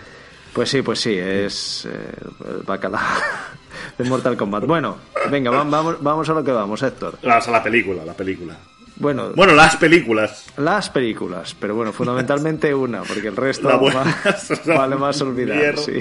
Pues 0.53 0.71
sí, 0.71 0.83
pues 0.83 1.01
sí, 1.01 1.15
es 1.19 1.87
eh, 1.91 2.13
el 2.49 2.63
bacalao 2.63 3.01
de 3.99 4.05
Mortal 4.05 4.37
Kombat. 4.37 4.65
Bueno, 4.67 4.97
venga, 5.31 5.51
va- 5.51 5.65
vamos, 5.65 5.97
vamos 6.01 6.29
a 6.31 6.35
lo 6.35 6.45
que 6.45 6.53
vamos, 6.53 6.81
Héctor. 6.83 7.19
Vamos 7.23 7.49
a 7.49 7.51
la 7.51 7.63
película, 7.63 8.05
la 8.05 8.15
película. 8.15 8.57
Bueno, 8.97 9.31
Bueno, 9.35 9.53
las 9.55 9.75
películas. 9.77 10.47
las 10.57 10.91
películas, 10.91 11.57
pero 11.59 11.75
bueno, 11.75 11.93
fundamentalmente 11.93 12.73
una, 12.73 13.03
porque 13.03 13.29
el 13.29 13.37
resto 13.37 13.69
va- 13.69 14.05
vale 14.77 14.95
más 14.97 15.21
olvidar, 15.23 15.77
sí. 15.77 15.99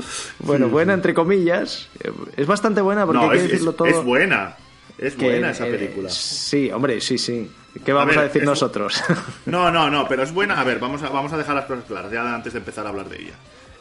Bueno, 0.40 0.68
buena 0.68 0.94
entre 0.94 1.14
comillas. 1.14 1.88
Es 2.36 2.46
bastante 2.46 2.80
buena 2.80 3.06
porque 3.06 3.24
No, 3.24 3.30
hay 3.30 3.38
que 3.38 3.44
es, 3.44 3.50
decirlo 3.50 3.72
todo. 3.74 3.88
es 3.88 4.02
buena. 4.02 4.56
Es 4.98 5.14
que, 5.14 5.24
buena 5.24 5.50
esa 5.50 5.66
eh, 5.66 5.70
película. 5.70 6.10
sí, 6.10 6.70
hombre, 6.70 7.00
sí, 7.00 7.16
sí. 7.16 7.50
¿Qué 7.84 7.92
vamos 7.92 8.16
a, 8.16 8.20
ver, 8.20 8.28
decir 8.28 8.44
nosotros? 8.44 9.02
No, 9.46 9.70
no, 9.70 9.88
no, 9.90 10.06
pero 10.08 10.22
es 10.22 10.32
buena. 10.32 10.60
A 10.60 10.64
ver, 10.64 10.78
vamos 10.78 11.02
a, 11.02 11.08
vamos 11.08 11.32
a 11.32 11.38
dejar 11.38 11.54
las 11.54 11.64
cosas 11.64 11.84
claras 11.84 12.12
ya 12.12 12.34
antes 12.34 12.52
de 12.52 12.58
empezar 12.58 12.84
a 12.86 12.90
hablar 12.90 13.08
de 13.08 13.22
ella. 13.22 13.34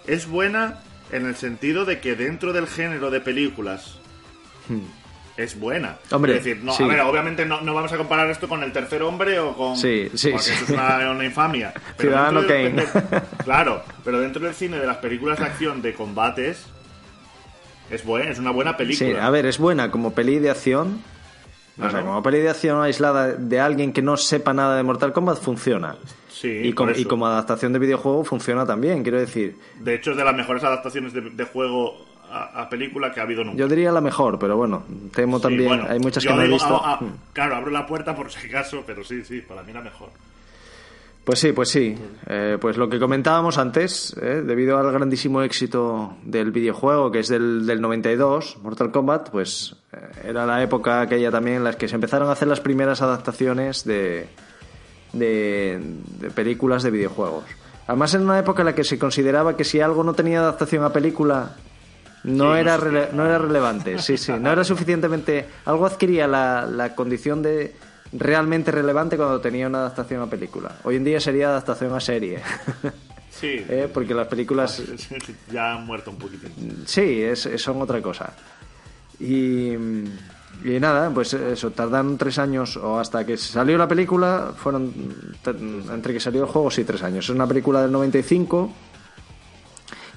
Es 0.07 0.27
buena 0.27 0.81
en 1.11 1.25
el 1.25 1.35
sentido 1.35 1.85
de 1.85 1.99
que 1.99 2.15
dentro 2.15 2.53
del 2.53 2.67
género 2.67 3.09
de 3.11 3.19
películas 3.19 3.99
es 5.43 5.59
buena. 5.59 5.97
Hombre, 6.11 6.37
es 6.37 6.43
decir, 6.43 6.63
no, 6.63 6.73
sí. 6.73 6.83
a 6.83 6.87
ver, 6.87 6.99
obviamente 7.01 7.45
no, 7.45 7.61
no 7.61 7.73
vamos 7.73 7.91
a 7.93 7.97
comparar 7.97 8.29
esto 8.29 8.47
con 8.49 8.61
el 8.63 8.71
tercer 8.71 9.01
hombre 9.03 9.39
o 9.39 9.55
con. 9.55 9.77
Sí, 9.77 10.09
sí, 10.13 10.31
porque 10.31 10.43
sí. 10.43 10.51
eso 10.53 10.63
es 10.65 10.69
una, 10.71 11.11
una 11.11 11.25
infamia. 11.25 11.73
Ciudadano 11.99 12.41
dentro 12.41 12.57
del- 12.57 12.85
Kane. 12.93 13.03
de- 13.09 13.21
claro, 13.43 13.83
pero 14.03 14.19
dentro 14.19 14.43
del 14.43 14.53
cine 14.53 14.77
de 14.79 14.85
las 14.87 14.97
películas 14.97 15.39
de 15.39 15.45
acción 15.45 15.81
de 15.81 15.93
combates. 15.93 16.65
Es 17.89 18.03
buena, 18.05 18.29
es 18.31 18.37
una 18.39 18.51
buena 18.51 18.77
película. 18.77 19.09
sí, 19.09 19.15
a 19.15 19.29
ver, 19.31 19.45
es 19.47 19.57
buena 19.57 19.89
como 19.89 20.13
peli 20.13 20.37
de 20.39 20.49
acción. 20.51 21.01
O 21.81 21.89
sea, 21.89 22.01
como 22.01 22.21
peli 22.21 22.39
de 22.39 22.49
acción 22.49 22.81
aislada 22.83 23.27
de 23.33 23.59
alguien 23.59 23.93
que 23.93 24.01
no 24.01 24.17
sepa 24.17 24.53
nada 24.53 24.75
de 24.75 24.83
Mortal 24.83 25.13
Kombat 25.13 25.39
funciona. 25.41 25.95
Sí, 26.29 26.49
y, 26.65 26.73
como, 26.73 26.91
y 26.91 27.05
como 27.05 27.25
adaptación 27.25 27.71
de 27.73 27.79
videojuego 27.79 28.23
funciona 28.25 28.65
también, 28.65 29.01
quiero 29.01 29.17
decir. 29.19 29.57
De 29.79 29.95
hecho, 29.95 30.11
es 30.11 30.17
de 30.17 30.23
las 30.25 30.35
mejores 30.35 30.63
adaptaciones 30.63 31.13
de, 31.13 31.21
de 31.21 31.43
juego 31.45 32.05
a, 32.31 32.61
a 32.63 32.69
película 32.69 33.11
que 33.11 33.19
ha 33.19 33.23
habido 33.23 33.43
nunca. 33.43 33.57
Yo 33.57 33.67
diría 33.67 33.91
la 33.91 34.01
mejor, 34.01 34.37
pero 34.39 34.55
bueno, 34.57 34.83
temo 35.13 35.37
Sí, 35.37 35.43
también. 35.43 35.67
bueno, 35.67 35.85
hay 35.89 35.99
muchas 35.99 36.23
que 36.23 36.33
no 36.33 36.41
he 36.41 36.47
visto. 36.47 36.81
ah, 36.83 36.99
ah, 37.01 37.05
claro, 37.33 37.55
abro 37.55 37.71
la 37.71 37.85
puerta 37.85 38.15
por 38.15 38.31
si 38.31 38.47
acaso, 38.47 38.83
pero 38.85 39.03
sí, 39.03 39.23
sí, 39.23 39.41
para 39.41 39.63
mí 39.63 39.73
la 39.73 39.81
mejor. 39.81 40.09
Pues 41.23 41.39
sí, 41.39 41.51
pues 41.51 41.69
sí. 41.69 41.95
Eh, 42.27 42.57
pues 42.59 42.75
lo 42.77 42.89
que 42.89 42.97
comentábamos 42.99 43.57
antes, 43.59 44.15
eh, 44.19 44.41
debido 44.43 44.79
al 44.79 44.91
grandísimo 44.91 45.43
éxito 45.43 46.15
del 46.23 46.51
videojuego, 46.51 47.11
que 47.11 47.19
es 47.19 47.27
del, 47.27 47.67
del 47.67 47.81
92, 47.81 48.57
Mortal 48.63 48.89
Kombat, 48.91 49.29
pues 49.29 49.75
eh, 49.93 49.97
era 50.29 50.45
la 50.47 50.63
época 50.63 51.01
aquella 51.01 51.29
también 51.29 51.57
en 51.57 51.63
la 51.65 51.73
que 51.73 51.87
se 51.87 51.95
empezaron 51.95 52.29
a 52.29 52.31
hacer 52.31 52.47
las 52.47 52.61
primeras 52.61 53.03
adaptaciones 53.03 53.83
de, 53.85 54.27
de, 55.13 55.79
de 56.19 56.31
películas 56.31 56.81
de 56.83 56.91
videojuegos. 56.91 57.43
Además, 57.85 58.13
en 58.15 58.21
una 58.21 58.39
época 58.39 58.61
en 58.61 58.67
la 58.67 58.75
que 58.75 58.83
se 58.83 58.97
consideraba 58.97 59.55
que 59.57 59.63
si 59.63 59.81
algo 59.81 60.03
no 60.03 60.13
tenía 60.13 60.39
adaptación 60.39 60.83
a 60.83 60.93
película, 60.93 61.57
no, 62.23 62.53
Sí, 62.53 62.59
era, 62.59 62.77
no 62.77 62.83
sé. 62.83 62.89
rele- 62.89 63.11
no 63.13 63.25
era 63.25 63.37
relevante. 63.37 63.99
Sí, 63.99 64.17
sí, 64.17 64.31
no 64.39 64.51
era 64.51 64.63
suficientemente. 64.63 65.45
Algo 65.65 65.85
adquiría 65.85 66.27
la, 66.27 66.65
la 66.65 66.95
condición 66.95 67.41
de 67.41 67.75
realmente 68.13 68.71
relevante 68.71 69.17
cuando 69.17 69.39
tenía 69.39 69.67
una 69.67 69.79
adaptación 69.79 70.21
a 70.21 70.27
película. 70.29 70.77
Hoy 70.83 70.95
en 70.95 71.03
día 71.03 71.19
sería 71.19 71.49
adaptación 71.49 71.93
a 71.95 71.99
serie. 71.99 72.39
Sí. 73.31 73.47
¿eh? 73.69 73.87
Porque 73.93 74.13
las 74.13 74.27
películas 74.27 74.81
ya 75.51 75.75
han 75.75 75.85
muerto 75.85 76.11
un 76.11 76.17
poquitín. 76.17 76.83
Sí, 76.85 77.21
es, 77.21 77.47
son 77.57 77.81
otra 77.81 78.01
cosa. 78.01 78.33
Y, 79.19 79.71
y 79.73 80.79
nada, 80.79 81.09
pues 81.11 81.33
eso, 81.33 81.71
tardaron 81.71 82.17
tres 82.17 82.37
años 82.39 82.75
o 82.75 82.99
hasta 82.99 83.25
que 83.25 83.37
salió 83.37 83.77
la 83.77 83.87
película, 83.87 84.51
fueron 84.57 84.91
entre 85.93 86.13
que 86.13 86.19
salió 86.19 86.41
el 86.43 86.47
juego, 86.49 86.69
sí, 86.71 86.83
tres 86.83 87.01
años. 87.03 87.25
Es 87.25 87.29
una 87.29 87.47
película 87.47 87.81
del 87.81 87.91
95. 87.91 88.73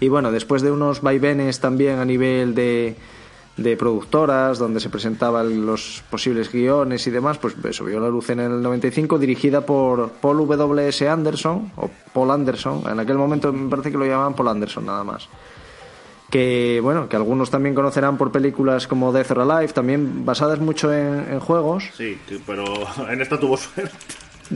Y 0.03 0.09
bueno, 0.09 0.33
después 0.33 0.63
de 0.63 0.73
unos 0.73 1.01
vaivenes 1.01 1.61
también 1.61 2.01
a 2.01 2.05
nivel 2.05 2.57
de, 2.57 2.97
de 3.57 3.77
productoras, 3.77 4.59
donde 4.59 4.81
se 4.81 4.91
presentaban 4.91 5.65
los 5.65 6.03
posibles 6.11 6.51
guiones 6.51 7.07
y 7.07 7.13
demás, 7.13 7.39
pues 7.39 7.55
eso 7.63 7.85
vio 7.85 8.01
la 8.01 8.09
luz 8.09 8.31
en 8.31 8.41
el 8.41 8.61
95, 8.61 9.17
dirigida 9.21 9.65
por 9.65 10.11
Paul 10.11 10.39
W.S. 10.39 11.09
Anderson, 11.09 11.71
o 11.77 11.89
Paul 12.13 12.33
Anderson, 12.33 12.83
en 12.91 12.99
aquel 12.99 13.17
momento 13.17 13.53
me 13.53 13.71
parece 13.71 13.93
que 13.93 13.97
lo 13.97 14.05
llamaban 14.05 14.35
Paul 14.35 14.49
Anderson 14.49 14.87
nada 14.87 15.05
más 15.05 15.29
que 16.31 16.81
bueno 16.83 17.11
que 17.11 17.17
algunos 17.17 17.51
también 17.51 17.75
conocerán 17.75 18.17
por 18.17 18.33
películas 18.33 18.87
como 18.87 19.13
Death 19.13 19.33
or 19.33 19.41
Alive 19.41 19.75
también 19.75 20.25
basadas 20.25 20.61
mucho 20.61 20.91
en, 20.91 21.27
en 21.31 21.41
juegos 21.41 21.85
Sí, 21.95 22.19
pero 22.47 22.65
en 23.09 23.21
esta 23.21 23.39
tuvo 23.39 23.59
suerte. 23.59 23.99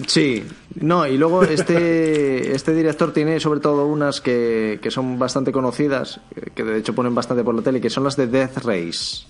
Sí 0.06 0.44
no 0.80 1.06
y 1.06 1.16
luego 1.16 1.42
este 1.42 2.52
este 2.54 2.74
director 2.74 3.12
tiene 3.12 3.40
sobre 3.40 3.60
todo 3.60 3.86
unas 3.86 4.20
que, 4.20 4.78
que 4.82 4.90
son 4.90 5.18
bastante 5.18 5.52
conocidas 5.52 6.20
eh, 6.34 6.50
que 6.54 6.64
de 6.64 6.78
hecho 6.78 6.94
ponen 6.94 7.14
bastante 7.14 7.42
por 7.44 7.54
la 7.54 7.62
tele 7.62 7.80
que 7.80 7.90
son 7.90 8.04
las 8.04 8.16
de 8.16 8.26
Death 8.26 8.58
Race 8.58 9.24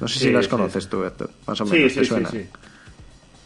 no 0.00 0.06
sé 0.08 0.18
si 0.18 0.24
Sí, 0.26 0.30
las 0.30 0.44
sí. 0.44 0.50
conoces 0.50 0.88
tú 0.88 1.02
Héctor 1.04 1.30
más 1.46 1.60
o 1.60 1.66
Sí, 1.66 1.72
menos 1.72 1.92
sí, 1.92 1.98
te 1.98 2.04
sí, 2.04 2.08
suena 2.08 2.30
sí. 2.30 2.46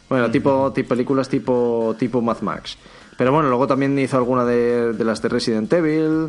bueno, 0.09 0.31
tipo, 0.31 0.71
tipo 0.73 0.89
películas 0.91 1.29
tipo 1.29 1.97
tipo 1.99 2.21
Mad 2.21 2.41
Max. 2.43 2.77
Pero 3.17 3.31
bueno, 3.33 3.49
luego 3.49 3.67
también 3.67 3.99
hizo 3.99 4.17
alguna 4.17 4.45
de, 4.45 4.93
de 4.95 5.05
las 5.05 5.23
de 5.23 5.29
Resident 5.29 5.73
Evil. 5.73 6.29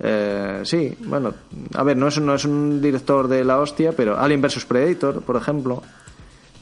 Eh, 0.00 0.60
sí, 0.64 0.94
bueno, 1.00 1.32
a 1.74 1.82
ver, 1.84 1.96
no 1.96 2.08
es, 2.08 2.20
no 2.20 2.34
es 2.34 2.44
un 2.44 2.80
director 2.82 3.26
de 3.28 3.44
la 3.44 3.58
hostia, 3.60 3.92
pero 3.92 4.18
Alien 4.18 4.42
vs 4.42 4.64
Predator, 4.66 5.22
por 5.22 5.36
ejemplo. 5.36 5.82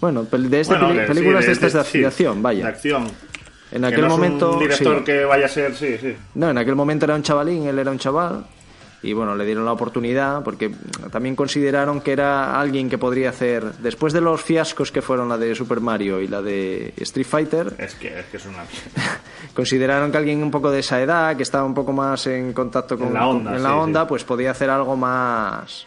Bueno, 0.03 0.25
de 0.25 0.61
este 0.61 0.75
Bueno, 0.75 0.89
peli- 0.89 1.01
de- 1.01 1.07
películas 1.07 1.41
sí, 1.41 1.47
de 1.47 1.53
estas 1.53 1.73
de, 1.93 2.07
acción, 2.07 2.37
De 2.37 2.43
vaya. 2.43 2.67
acción. 2.69 3.07
En 3.71 3.81
Que 3.81 3.87
aquel 3.87 4.05
es 4.05 4.11
momento, 4.11 4.53
Un 4.53 4.59
director 4.59 4.99
sí. 4.99 5.05
que 5.05 5.25
vaya 5.25 5.47
a 5.47 5.49
ser, 5.49 5.75
sí, 5.75 5.97
sí. 5.99 6.15
No, 6.35 6.51
en 6.51 6.59
aquel 6.59 6.75
momento 6.77 7.07
era 7.07 7.15
un 7.15 7.23
chavalín, 7.23 7.67
él 7.67 7.79
era 7.79 7.91
un 7.91 7.99
chaval. 7.99 8.45
Y 9.05 9.15
bueno, 9.15 9.35
le 9.35 9.45
dieron 9.45 9.65
la 9.65 9.73
oportunidad 9.73 10.43
porque 10.45 10.71
también 11.11 11.35
consideraron 11.35 12.01
que 12.01 12.13
era 12.13 12.61
alguien 12.61 12.89
que 12.91 12.99
podría 12.99 13.31
hacer, 13.31 13.65
después 13.79 14.13
de 14.13 14.21
los 14.21 14.43
fiascos 14.43 14.93
que 14.93 15.03
fueron 15.03 15.29
la 15.29 15.39
de 15.39 15.55
Super 15.57 15.81
Mario 15.81 16.21
y 16.21 16.29
la 16.29 16.41
de 16.43 16.93
Street 16.99 17.27
Fighter, 17.27 17.75
Es 17.79 17.95
que 17.97 18.19
es, 18.21 18.27
que 18.27 18.37
es 18.37 18.47
una. 18.47 18.65
consideraron 19.55 20.13
que 20.13 20.19
alguien 20.19 20.43
un 20.43 20.51
poco 20.51 20.71
de 20.71 20.81
esa 20.81 21.01
edad, 21.01 21.37
que 21.37 21.43
estaba 21.43 21.65
un 21.65 21.75
poco 21.75 21.93
más 21.93 22.27
en 22.27 22.53
contacto 22.53 22.97
con 22.99 23.09
En 23.09 23.15
la 23.15 23.27
onda, 23.27 23.57
en 23.57 23.63
la 23.63 23.71
sí, 23.71 23.75
onda, 23.75 24.07
pues 24.07 24.23
podía 24.25 24.51
hacer 24.53 24.71
algo 24.71 24.97
más, 24.97 25.87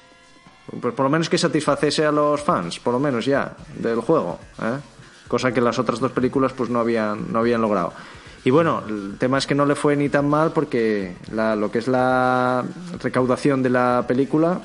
pues 0.82 0.94
por 0.94 1.04
lo 1.06 1.10
menos 1.10 1.30
que 1.30 1.38
satisfacese 1.38 2.06
a 2.06 2.12
los 2.12 2.42
fans, 2.42 2.80
por 2.80 2.94
lo 2.94 3.00
menos 3.00 3.26
ya 3.26 3.54
del 3.78 4.00
juego, 4.02 4.40
¿eh? 4.62 4.78
cosa 5.28 5.52
que 5.52 5.62
las 5.62 5.80
otras 5.80 6.00
dos 6.00 6.12
películas 6.12 6.54
pues 6.54 6.70
no 6.70 6.80
habían 6.80 7.32
no 7.32 7.40
habían 7.40 7.62
logrado. 7.62 7.94
Y 8.44 8.52
bueno, 8.52 8.84
el 8.88 9.18
tema 9.18 9.40
es 9.40 9.48
que 9.48 9.56
no 9.56 9.66
le 9.66 9.74
fue 9.76 9.96
ni 9.96 10.08
tan 10.10 10.30
mal 10.30 10.52
porque 10.52 11.16
la- 11.32 11.56
lo 11.56 11.72
que 11.72 11.80
es 11.80 11.88
la 11.88 12.64
recaudación 13.02 13.64
de 13.64 13.72
la 13.72 14.06
película 14.08 14.62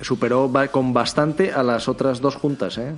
superó 0.00 0.50
con 0.70 0.92
bastante 0.92 1.52
a 1.52 1.62
las 1.62 1.88
otras 1.88 2.20
dos 2.20 2.36
juntas, 2.36 2.78
¿eh? 2.78 2.94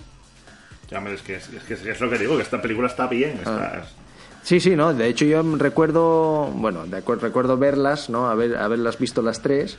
Ya, 0.91 0.99
es 1.09 1.23
que 1.23 1.37
es, 1.37 1.49
que 1.67 1.75
es 1.91 2.01
lo 2.01 2.11
que 2.11 2.19
digo, 2.19 2.37
que 2.37 2.43
esta 2.43 2.61
película 2.61 2.89
está 2.89 3.07
bien. 3.07 3.41
Ah. 3.47 3.73
Está, 3.77 3.85
Sí, 4.43 4.59
sí, 4.59 4.75
no. 4.75 4.95
De 4.95 5.07
hecho, 5.07 5.27
yo 5.27 5.43
recuerdo, 5.59 6.47
bueno, 6.55 6.87
de 6.87 7.05
acuer- 7.05 7.19
recuerdo 7.21 7.59
verlas, 7.59 8.09
¿no? 8.09 8.27
Haber, 8.31 8.57
haberlas 8.57 8.99
visto 8.99 9.21
las 9.21 9.43
tres. 9.43 9.77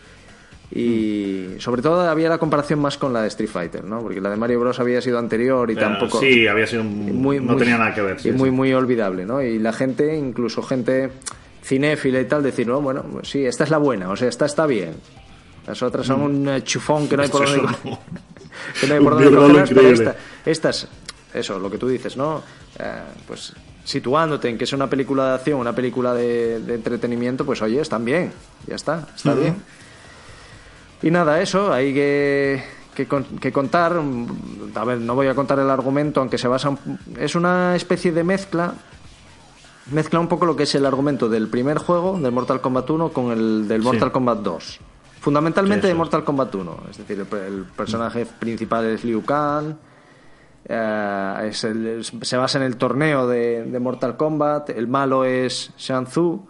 Y 0.73 1.55
sobre 1.59 1.81
todo 1.81 2.01
había 2.09 2.29
la 2.29 2.37
comparación 2.37 2.79
más 2.79 2.97
con 2.97 3.11
la 3.11 3.21
de 3.21 3.27
Street 3.27 3.49
Fighter, 3.49 3.83
¿no? 3.83 3.99
Porque 4.01 4.21
la 4.21 4.29
de 4.29 4.37
Mario 4.37 4.59
Bros 4.61 4.79
había 4.79 5.01
sido 5.01 5.19
anterior 5.19 5.69
y 5.69 5.75
tampoco. 5.75 6.19
Sí, 6.19 6.47
había 6.47 6.65
sido 6.65 6.81
un- 6.83 7.21
muy- 7.21 7.39
no 7.39 7.53
muy- 7.53 7.57
tenía 7.57 7.77
nada 7.77 7.93
que 7.93 8.01
ver. 8.01 8.19
sí, 8.19 8.29
y 8.29 8.31
muy, 8.31 8.49
sí. 8.49 8.55
muy 8.55 8.73
olvidable, 8.73 9.25
¿no? 9.25 9.41
Y 9.41 9.59
la 9.59 9.73
gente, 9.73 10.15
incluso 10.15 10.61
gente 10.61 11.11
cinéfila 11.63 12.21
y 12.21 12.25
tal, 12.25 12.41
decir, 12.43 12.67
no, 12.67 12.81
bueno, 12.81 13.03
pues 13.11 13.29
sí, 13.29 13.45
esta 13.45 13.65
es 13.65 13.69
la 13.69 13.77
buena, 13.77 14.09
o 14.09 14.15
sea, 14.15 14.29
esta 14.29 14.45
está 14.45 14.65
bien. 14.65 14.93
Las 15.67 15.81
otras 15.83 16.07
son 16.07 16.21
un 16.21 16.61
chufón 16.63 17.07
que 17.07 17.15
no 17.17 17.23
hay 17.23 17.29
por 17.29 17.45
dónde, 17.45 17.61
que 18.81 18.87
no 18.87 18.93
hay 18.95 18.99
por 19.01 19.13
dónde 19.13 19.31
cogerlas, 19.37 19.69
pero 19.69 19.89
esta- 19.89 20.15
estas, 20.45 20.87
eso, 21.33 21.59
lo 21.59 21.69
que 21.69 21.77
tú 21.77 21.87
dices, 21.87 22.15
¿no? 22.17 22.41
Eh, 22.79 22.83
pues 23.27 23.53
situándote 23.83 24.47
en 24.47 24.57
que 24.57 24.63
es 24.63 24.73
una 24.73 24.89
película 24.89 25.27
de 25.29 25.35
acción, 25.35 25.59
una 25.59 25.73
película 25.75 26.13
de, 26.13 26.59
de 26.61 26.75
entretenimiento, 26.75 27.45
pues 27.45 27.61
oye, 27.61 27.81
están 27.81 28.05
bien, 28.05 28.31
ya 28.67 28.75
está, 28.75 29.07
está 29.15 29.33
bien. 29.35 29.55
Y 31.03 31.11
nada, 31.11 31.41
eso, 31.41 31.71
hay 31.73 31.93
que, 31.93 32.63
que, 32.95 33.07
con- 33.07 33.23
que 33.39 33.51
contar. 33.51 33.93
mm, 33.95 34.71
A 34.75 34.85
ver, 34.85 34.99
no 34.99 35.15
voy 35.15 35.27
a 35.27 35.35
contar 35.35 35.59
el 35.59 35.69
argumento, 35.69 36.19
aunque 36.21 36.37
se 36.37 36.47
basa. 36.47 36.69
un- 36.69 36.99
Es 37.19 37.35
una 37.35 37.75
especie 37.75 38.11
de 38.11 38.23
mezcla. 38.23 38.73
Mezcla 39.91 40.19
un 40.19 40.27
poco 40.27 40.45
lo 40.45 40.55
que 40.55 40.63
es 40.63 40.75
el 40.75 40.85
argumento 40.85 41.27
del 41.27 41.47
primer 41.47 41.77
juego, 41.79 42.17
del 42.19 42.31
Mortal 42.31 42.61
Kombat 42.61 42.89
1, 42.89 43.09
con 43.09 43.31
el 43.31 43.67
del 43.67 43.81
Mortal 43.81 44.11
Kombat 44.11 44.39
2. 44.39 44.79
Fundamentalmente 45.19 45.87
de. 45.87 45.93
Mortal 45.95 46.23
Kombat 46.23 46.53
1. 46.55 46.77
Es 46.91 46.97
decir, 46.99 47.19
el, 47.31 47.37
el 47.39 47.63
personaje 47.65 48.25
principal 48.25 48.85
es 48.85 49.03
Liu 49.03 49.23
Kang. 49.25 49.75
eh, 50.63 51.47
es 51.49 51.63
el- 51.63 52.03
se 52.21 52.37
basa 52.37 52.59
en 52.59 52.63
el 52.65 52.77
torneo 52.77 53.27
de, 53.27 53.63
de 53.63 53.79
Mortal 53.79 54.15
Kombat. 54.15 54.69
El 54.69 54.87
malo 54.87 55.25
es 55.25 55.71
Shang 55.77 56.05
Tzu. 56.05 56.45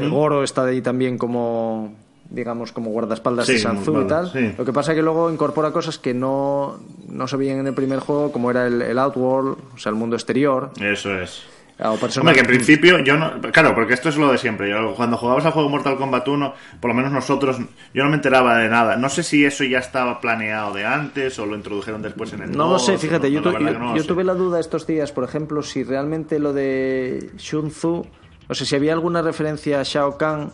El 0.00 0.08
Goro 0.10 0.42
está 0.42 0.64
de 0.64 0.72
ahí 0.72 0.80
también 0.82 1.18
como 1.18 1.94
digamos 2.30 2.72
como 2.72 2.90
guardaespaldas 2.90 3.46
Sí, 3.46 3.54
de 3.54 3.58
Shang 3.58 3.82
Tzu 3.82 4.00
y 4.02 4.06
tal. 4.06 4.30
sí. 4.30 4.54
Lo 4.56 4.64
que 4.64 4.72
pasa 4.72 4.92
es 4.92 4.96
que 4.96 5.02
luego 5.02 5.30
incorpora 5.30 5.70
cosas 5.72 5.98
que 5.98 6.14
no, 6.14 6.78
no 7.08 7.28
se 7.28 7.36
veían 7.36 7.58
en 7.58 7.66
el 7.66 7.74
primer 7.74 7.98
juego, 8.00 8.32
como 8.32 8.50
era 8.50 8.66
el, 8.66 8.80
el 8.82 8.98
Outworld, 8.98 9.56
o 9.74 9.78
sea, 9.78 9.90
el 9.90 9.96
mundo 9.96 10.16
exterior. 10.16 10.70
Eso 10.80 11.14
es. 11.18 11.42
O 11.78 11.98
Hombre, 12.20 12.34
que 12.34 12.40
en 12.40 12.46
principio 12.46 13.00
yo 13.00 13.16
no... 13.16 13.40
Claro, 13.50 13.74
porque 13.74 13.94
esto 13.94 14.08
es 14.10 14.16
lo 14.16 14.30
de 14.30 14.38
siempre. 14.38 14.70
Yo, 14.70 14.94
cuando 14.94 15.16
jugabas 15.16 15.44
al 15.46 15.52
juego 15.52 15.68
Mortal 15.68 15.96
Kombat 15.96 16.28
1, 16.28 16.54
por 16.80 16.90
lo 16.90 16.94
menos 16.94 17.10
nosotros, 17.10 17.56
yo 17.92 18.04
no 18.04 18.10
me 18.10 18.16
enteraba 18.16 18.58
de 18.58 18.68
nada. 18.68 18.96
No 18.96 19.08
sé 19.08 19.24
si 19.24 19.44
eso 19.44 19.64
ya 19.64 19.78
estaba 19.78 20.20
planeado 20.20 20.72
de 20.74 20.84
antes 20.86 21.36
o 21.40 21.46
lo 21.46 21.56
introdujeron 21.56 22.00
después 22.00 22.32
en 22.34 22.42
el 22.42 22.52
No 22.52 22.64
lo 22.66 22.70
2, 22.74 22.86
sé, 22.86 22.98
fíjate, 22.98 23.28
no, 23.30 23.34
yo, 23.34 23.40
la 23.40 23.42
tu- 23.42 23.52
verdad 23.64 23.66
yo- 23.66 23.72
que 23.72 23.78
no 23.80 23.90
lo 23.90 23.96
yo 23.96 24.02
sé. 24.02 24.08
tuve 24.08 24.22
la 24.22 24.34
duda 24.34 24.60
estos 24.60 24.86
días, 24.86 25.10
por 25.10 25.24
ejemplo, 25.24 25.60
si 25.62 25.82
realmente 25.82 26.38
lo 26.38 26.52
de 26.52 27.30
Shun 27.38 27.70
Tzu, 27.70 28.06
o 28.48 28.54
sea, 28.54 28.64
si 28.66 28.76
había 28.76 28.92
alguna 28.92 29.20
referencia 29.22 29.80
a 29.80 29.82
Shao 29.82 30.16
Kahn 30.18 30.52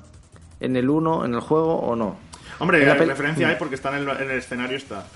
en 0.60 0.76
el 0.76 0.88
1, 0.90 1.24
en 1.24 1.34
el 1.34 1.40
juego 1.40 1.76
o 1.80 1.94
no. 1.96 2.16
Hombre, 2.58 2.84
la 2.84 2.94
referencia 2.94 3.48
hay 3.48 3.56
porque 3.56 3.74
está 3.76 3.90
en 3.96 4.08
el, 4.08 4.16
en 4.16 4.30
el 4.30 4.38
escenario 4.38 4.76
está. 4.76 5.06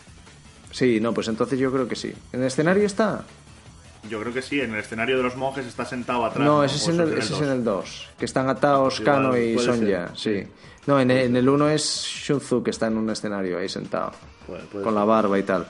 Sí, 0.71 1.01
no, 1.01 1.13
pues 1.13 1.29
entonces 1.29 1.59
yo 1.59 1.73
creo 1.73 1.87
que 1.89 1.97
sí. 1.97 2.13
¿En 2.33 2.41
el 2.41 2.47
escenario 2.47 2.85
está? 2.87 3.25
Yo 4.09 4.21
creo 4.21 4.33
que 4.33 4.43
sí, 4.43 4.61
en 4.61 4.73
el 4.73 4.81
escenario 4.81 5.17
de 5.17 5.23
los 5.23 5.37
monjes 5.37 5.67
está 5.67 5.85
sentado 5.85 6.25
atrás. 6.25 6.45
No, 6.45 6.59
¿no? 6.59 6.65
ese 6.65 6.77
es, 6.77 6.89
O 6.89 6.91
en 6.93 7.01
el, 7.01 7.19
ese 7.19 7.35
es 7.35 7.41
en 7.41 7.47
2. 7.47 7.51
el 7.57 7.65
2, 7.65 8.09
que 8.19 8.25
están 8.25 8.49
atados 8.49 8.99
Igual, 9.01 9.17
Kano 9.17 9.37
y 9.37 9.59
Sonja, 9.59 10.11
sí. 10.17 10.45
No, 10.87 10.99
en 10.99 11.11
el, 11.13 11.19
en 11.19 11.37
el 11.37 11.49
1 11.49 11.69
es 11.71 12.05
Shun 12.07 12.41
Tzu 12.41 12.63
que 12.63 12.71
está 12.71 12.89
en 12.89 12.97
un 12.97 13.09
escenario 13.11 13.59
ahí 13.59 13.69
sentado, 13.69 14.11
Puede- 14.47 14.63
puede 14.65 14.83
con 14.85 14.93
ser. 14.95 15.01
la 15.01 15.05
barba 15.05 15.39
y 15.39 15.43
tal. 15.45 15.67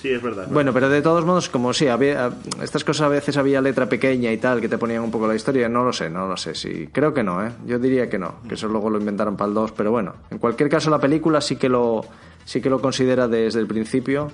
Sí, 0.00 0.10
es 0.10 0.22
verdad. 0.22 0.46
Bueno, 0.50 0.72
pero 0.72 0.88
de 0.88 1.02
todos 1.02 1.24
modos, 1.24 1.48
como 1.48 1.72
sí, 1.72 1.88
había, 1.88 2.30
estas 2.62 2.84
cosas 2.84 3.06
a 3.06 3.08
veces 3.08 3.36
había 3.36 3.60
letra 3.60 3.88
pequeña 3.88 4.30
y 4.32 4.36
tal, 4.36 4.60
que 4.60 4.68
te 4.68 4.78
ponían 4.78 5.02
un 5.02 5.10
poco 5.10 5.26
la 5.26 5.34
historia, 5.34 5.68
no 5.68 5.84
lo 5.84 5.92
sé, 5.92 6.10
no 6.10 6.26
lo 6.26 6.36
sé. 6.36 6.54
Sí, 6.54 6.88
creo 6.92 7.14
que 7.14 7.22
no, 7.22 7.44
¿eh? 7.44 7.52
Yo 7.66 7.78
diría 7.78 8.08
que 8.08 8.18
no, 8.18 8.36
que 8.48 8.54
eso 8.54 8.68
luego 8.68 8.90
lo 8.90 8.98
inventaron 8.98 9.36
para 9.36 9.48
el 9.48 9.54
2, 9.54 9.72
pero 9.72 9.90
bueno, 9.90 10.14
en 10.30 10.38
cualquier 10.38 10.68
caso 10.68 10.90
la 10.90 11.00
película 11.00 11.40
sí 11.40 11.56
que 11.56 11.68
lo, 11.68 12.04
sí 12.44 12.60
que 12.60 12.70
lo 12.70 12.80
considera 12.80 13.26
desde 13.26 13.60
el 13.60 13.66
principio 13.66 14.30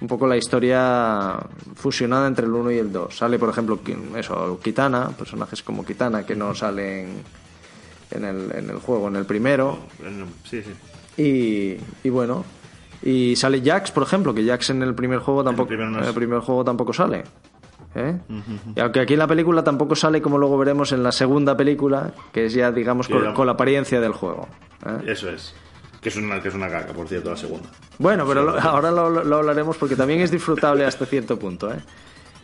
un 0.00 0.08
poco 0.08 0.26
la 0.26 0.36
historia 0.36 1.38
fusionada 1.74 2.26
entre 2.26 2.46
el 2.46 2.52
1 2.52 2.70
y 2.70 2.78
el 2.78 2.90
2. 2.90 3.14
Sale, 3.14 3.38
por 3.38 3.50
ejemplo, 3.50 3.78
eso, 4.16 4.58
Kitana, 4.62 5.10
personajes 5.10 5.62
como 5.62 5.84
Kitana 5.84 6.24
que 6.24 6.34
no 6.34 6.54
salen 6.54 7.22
en 8.10 8.24
el, 8.24 8.50
en 8.54 8.70
el 8.70 8.78
juego, 8.78 9.08
en 9.08 9.16
el 9.16 9.26
primero. 9.26 9.78
Sí, 10.48 10.62
sí. 10.62 10.72
Y, 11.22 12.06
y 12.06 12.10
bueno, 12.10 12.44
y 13.02 13.36
sale 13.36 13.62
Jax, 13.64 13.90
por 13.90 14.02
ejemplo, 14.02 14.34
que 14.34 14.44
Jax 14.46 14.70
en 14.70 14.82
el 14.82 14.94
primer 14.94 15.20
juego 15.20 15.42
tampoco, 15.44 15.72
no 15.74 15.98
en 15.98 16.02
es. 16.02 16.08
el 16.08 16.14
primer 16.14 16.40
juego 16.40 16.64
tampoco 16.64 16.92
sale. 16.92 17.24
¿eh? 17.94 18.18
Y 18.76 18.80
aunque 18.80 19.00
aquí 19.00 19.14
en 19.14 19.18
la 19.18 19.26
película 19.26 19.64
tampoco 19.64 19.94
sale, 19.96 20.20
como 20.22 20.38
luego 20.38 20.56
veremos 20.58 20.92
en 20.92 21.02
la 21.02 21.12
segunda 21.12 21.56
película, 21.56 22.12
que 22.32 22.46
es 22.46 22.52
ya, 22.54 22.70
digamos, 22.72 23.08
con, 23.08 23.46
la 23.46 23.52
apariencia 23.52 24.00
del 24.00 24.12
juego. 24.12 24.46
¿eh? 24.86 25.10
Eso 25.12 25.30
es. 25.30 25.54
Que 26.00 26.08
es 26.08 26.16
una, 26.16 26.40
que 26.40 26.48
es 26.48 26.54
una 26.54 26.68
caca, 26.68 26.92
por 26.92 27.08
cierto, 27.08 27.30
la 27.30 27.36
segunda. 27.36 27.68
Bueno, 27.98 28.24
pero 28.26 28.42
lo- 28.44 28.58
ahora 28.60 28.90
lo, 28.90 29.22
lo 29.24 29.36
hablaremos 29.36 29.76
porque 29.76 29.96
también 29.96 30.20
es 30.20 30.30
disfrutable 30.30 30.84
hasta 30.86 31.04
cierto 31.04 31.38
punto. 31.38 31.70
¿eh? 31.72 31.78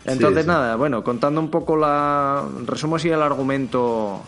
Entonces, 0.04 0.42
sí. 0.44 0.48
nada, 0.48 0.76
bueno, 0.76 1.02
contando 1.02 1.40
un 1.40 1.50
poco 1.50 1.76
la. 1.76 2.44
Resumo 2.66 2.96
así 2.96 3.08
el 3.08 3.22
argumento, 3.22 4.20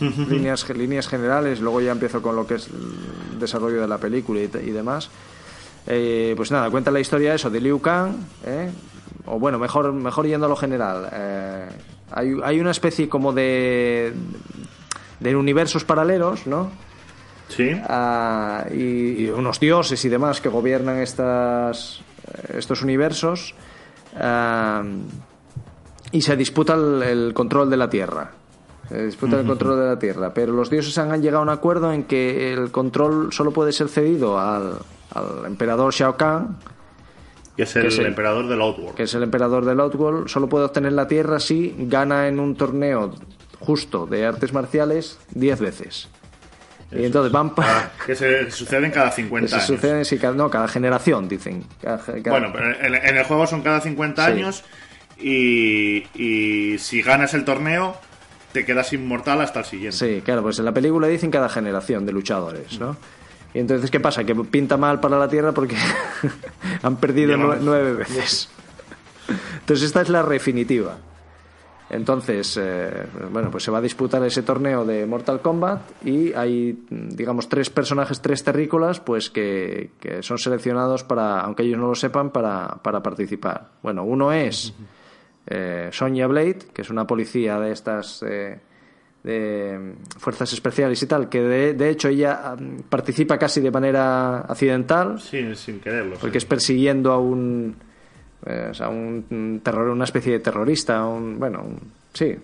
líneas, 0.00 0.68
líneas 0.70 1.06
generales, 1.08 1.60
luego 1.60 1.80
ya 1.80 1.92
empiezo 1.92 2.22
con 2.22 2.34
lo 2.36 2.46
que 2.46 2.54
es 2.54 2.68
el 2.68 3.38
desarrollo 3.38 3.80
de 3.80 3.88
la 3.88 3.98
película 3.98 4.40
y, 4.40 4.44
y 4.44 4.70
demás. 4.70 5.10
Eh, 5.86 6.34
pues 6.36 6.50
nada, 6.50 6.70
cuenta 6.70 6.90
la 6.90 7.00
historia 7.00 7.34
eso 7.34 7.48
de 7.48 7.60
Liu 7.60 7.80
Kang, 7.80 8.14
¿eh? 8.44 8.70
o 9.26 9.38
bueno, 9.38 9.58
mejor, 9.58 9.92
mejor 9.92 10.26
yendo 10.26 10.46
a 10.46 10.48
lo 10.48 10.56
general. 10.56 11.08
eh, 11.12 11.68
hay, 12.12 12.36
hay 12.44 12.60
una 12.60 12.70
especie 12.70 13.08
como 13.08 13.32
de. 13.32 14.12
de 15.20 15.36
universos 15.36 15.84
paralelos, 15.84 16.46
¿no? 16.46 16.70
Sí. 17.48 17.70
Ah, 17.88 18.64
y, 18.72 19.24
y 19.24 19.30
unos 19.30 19.60
dioses 19.60 20.04
y 20.04 20.08
demás 20.08 20.40
que 20.40 20.48
gobiernan 20.48 20.98
estas, 20.98 22.00
estos 22.52 22.82
universos 22.82 23.54
ah, 24.18 24.82
y 26.10 26.22
se 26.22 26.36
disputa 26.36 26.74
el, 26.74 27.02
el 27.02 27.34
control 27.34 27.70
de 27.70 27.76
la 27.76 27.88
Tierra. 27.88 28.32
Se 28.88 29.04
disputa 29.06 29.40
el 29.40 29.46
control 29.46 29.80
de 29.80 29.86
la 29.86 29.98
Tierra, 29.98 30.32
pero 30.32 30.52
los 30.52 30.70
dioses 30.70 30.96
han 30.98 31.20
llegado 31.20 31.40
a 31.40 31.42
un 31.42 31.48
acuerdo 31.48 31.92
en 31.92 32.04
que 32.04 32.52
el 32.52 32.70
control 32.70 33.32
solo 33.32 33.50
puede 33.50 33.72
ser 33.72 33.88
cedido 33.88 34.38
al, 34.38 34.78
al 35.14 35.44
emperador 35.46 35.92
Shao 35.92 36.16
Kahn, 36.16 36.56
Que 37.56 37.62
es 37.64 37.76
el, 37.76 37.82
que 37.82 37.88
es 37.88 37.98
el- 37.98 38.06
emperador 38.06 38.46
del 38.48 38.60
Outworld. 38.60 38.94
que 38.96 39.04
es 39.04 39.14
el 39.14 39.22
emperador 39.22 39.64
del 39.64 39.80
Outworld, 39.80 40.28
solo 40.28 40.48
puede 40.48 40.64
obtener 40.66 40.92
la 40.92 41.06
Tierra 41.08 41.40
si 41.40 41.74
gana 41.78 42.28
en 42.28 42.38
un 42.40 42.54
torneo 42.56 43.14
justo 43.60 44.06
de 44.06 44.26
artes 44.26 44.52
marciales 44.52 45.18
10 45.30 45.60
veces. 45.60 46.08
Y 46.92 47.04
entonces 47.04 47.32
van 47.32 47.52
para... 47.54 47.78
Ah, 47.78 47.90
que 48.06 48.14
se 48.14 48.48
suceden 48.50 48.92
cada 48.92 49.10
50 49.10 49.48
Se 49.48 49.54
años. 49.56 49.66
sucede 49.66 50.04
sí, 50.04 50.18
cada, 50.18 50.34
no, 50.34 50.48
cada 50.48 50.68
generación, 50.68 51.26
dicen. 51.28 51.64
Cada- 51.82 51.98
cada- 51.98 52.30
Bueno, 52.30 52.50
pero 52.52 52.70
en, 52.78 52.94
en 52.94 53.16
el 53.16 53.24
juego 53.24 53.46
son 53.46 53.62
cada 53.62 53.80
50 53.80 54.24
Sí. 54.24 54.30
años 54.32 54.62
y, 55.18 56.04
y 56.14 56.78
si 56.78 57.02
ganas 57.02 57.34
el 57.34 57.44
torneo 57.44 57.96
te 58.52 58.64
quedas 58.64 58.92
inmortal 58.92 59.40
hasta 59.40 59.60
el 59.60 59.64
siguiente. 59.64 59.96
Sí, 59.96 60.22
claro, 60.24 60.42
pues 60.42 60.58
en 60.58 60.64
la 60.64 60.72
película 60.72 61.08
dicen 61.08 61.30
cada 61.30 61.48
generación 61.48 62.06
de 62.06 62.12
luchadores, 62.12 62.78
¿no? 62.78 62.96
Y 63.56 63.58
entonces, 63.58 63.90
¿qué 63.90 64.00
pasa? 64.00 64.22
Que 64.22 64.34
pinta 64.34 64.76
mal 64.76 65.00
para 65.00 65.18
la 65.18 65.28
Tierra 65.28 65.52
porque 65.52 65.76
han 66.82 66.96
perdido 66.98 67.38
nueve 67.38 67.94
veces. 67.94 68.50
Entonces, 69.60 69.86
esta 69.86 70.02
es 70.02 70.10
la 70.10 70.22
definitiva. 70.22 70.98
Entonces, 71.88 72.58
eh, 72.60 73.06
bueno, 73.32 73.50
pues 73.50 73.64
se 73.64 73.70
va 73.70 73.78
a 73.78 73.80
disputar 73.80 74.22
ese 74.24 74.42
torneo 74.42 74.84
de 74.84 75.06
Mortal 75.06 75.40
Kombat 75.40 76.04
y 76.04 76.34
hay, 76.34 76.84
digamos, 76.90 77.48
tres 77.48 77.70
personajes, 77.70 78.20
tres 78.20 78.44
terrícolas, 78.44 79.00
pues 79.00 79.30
que, 79.30 79.92
que 80.00 80.22
son 80.22 80.36
seleccionados 80.36 81.02
para, 81.04 81.40
aunque 81.40 81.62
ellos 81.62 81.78
no 81.78 81.88
lo 81.88 81.94
sepan, 81.94 82.32
para, 82.32 82.68
para 82.82 83.02
participar. 83.02 83.70
Bueno, 83.82 84.04
uno 84.04 84.32
es 84.32 84.74
eh, 85.46 85.88
Sonya 85.92 86.26
Blade, 86.26 86.58
que 86.74 86.82
es 86.82 86.90
una 86.90 87.06
policía 87.06 87.58
de 87.58 87.72
estas 87.72 88.22
eh, 88.22 88.60
de 89.26 89.94
fuerzas 90.18 90.52
especiales 90.52 91.02
y 91.02 91.06
tal, 91.06 91.28
que 91.28 91.40
de, 91.42 91.74
de 91.74 91.90
hecho 91.90 92.06
ella 92.08 92.54
mm, 92.56 92.82
participa 92.88 93.36
casi 93.38 93.60
de 93.60 93.72
manera 93.72 94.38
accidental, 94.42 95.20
Sí, 95.20 95.54
sin 95.56 95.80
quererlo. 95.80 96.14
porque 96.20 96.38
sí. 96.38 96.44
es 96.44 96.48
persiguiendo 96.48 97.10
a 97.12 97.18
un 97.18 97.74
eh, 98.46 98.68
o 98.70 98.74
sea, 98.74 98.88
un 98.88 99.60
terror, 99.64 99.88
una 99.88 100.04
especie 100.04 100.32
de 100.34 100.38
terrorista, 100.38 101.04
un, 101.04 101.38
bueno, 101.40 101.62
un- 101.66 101.80
sí, 102.14 102.36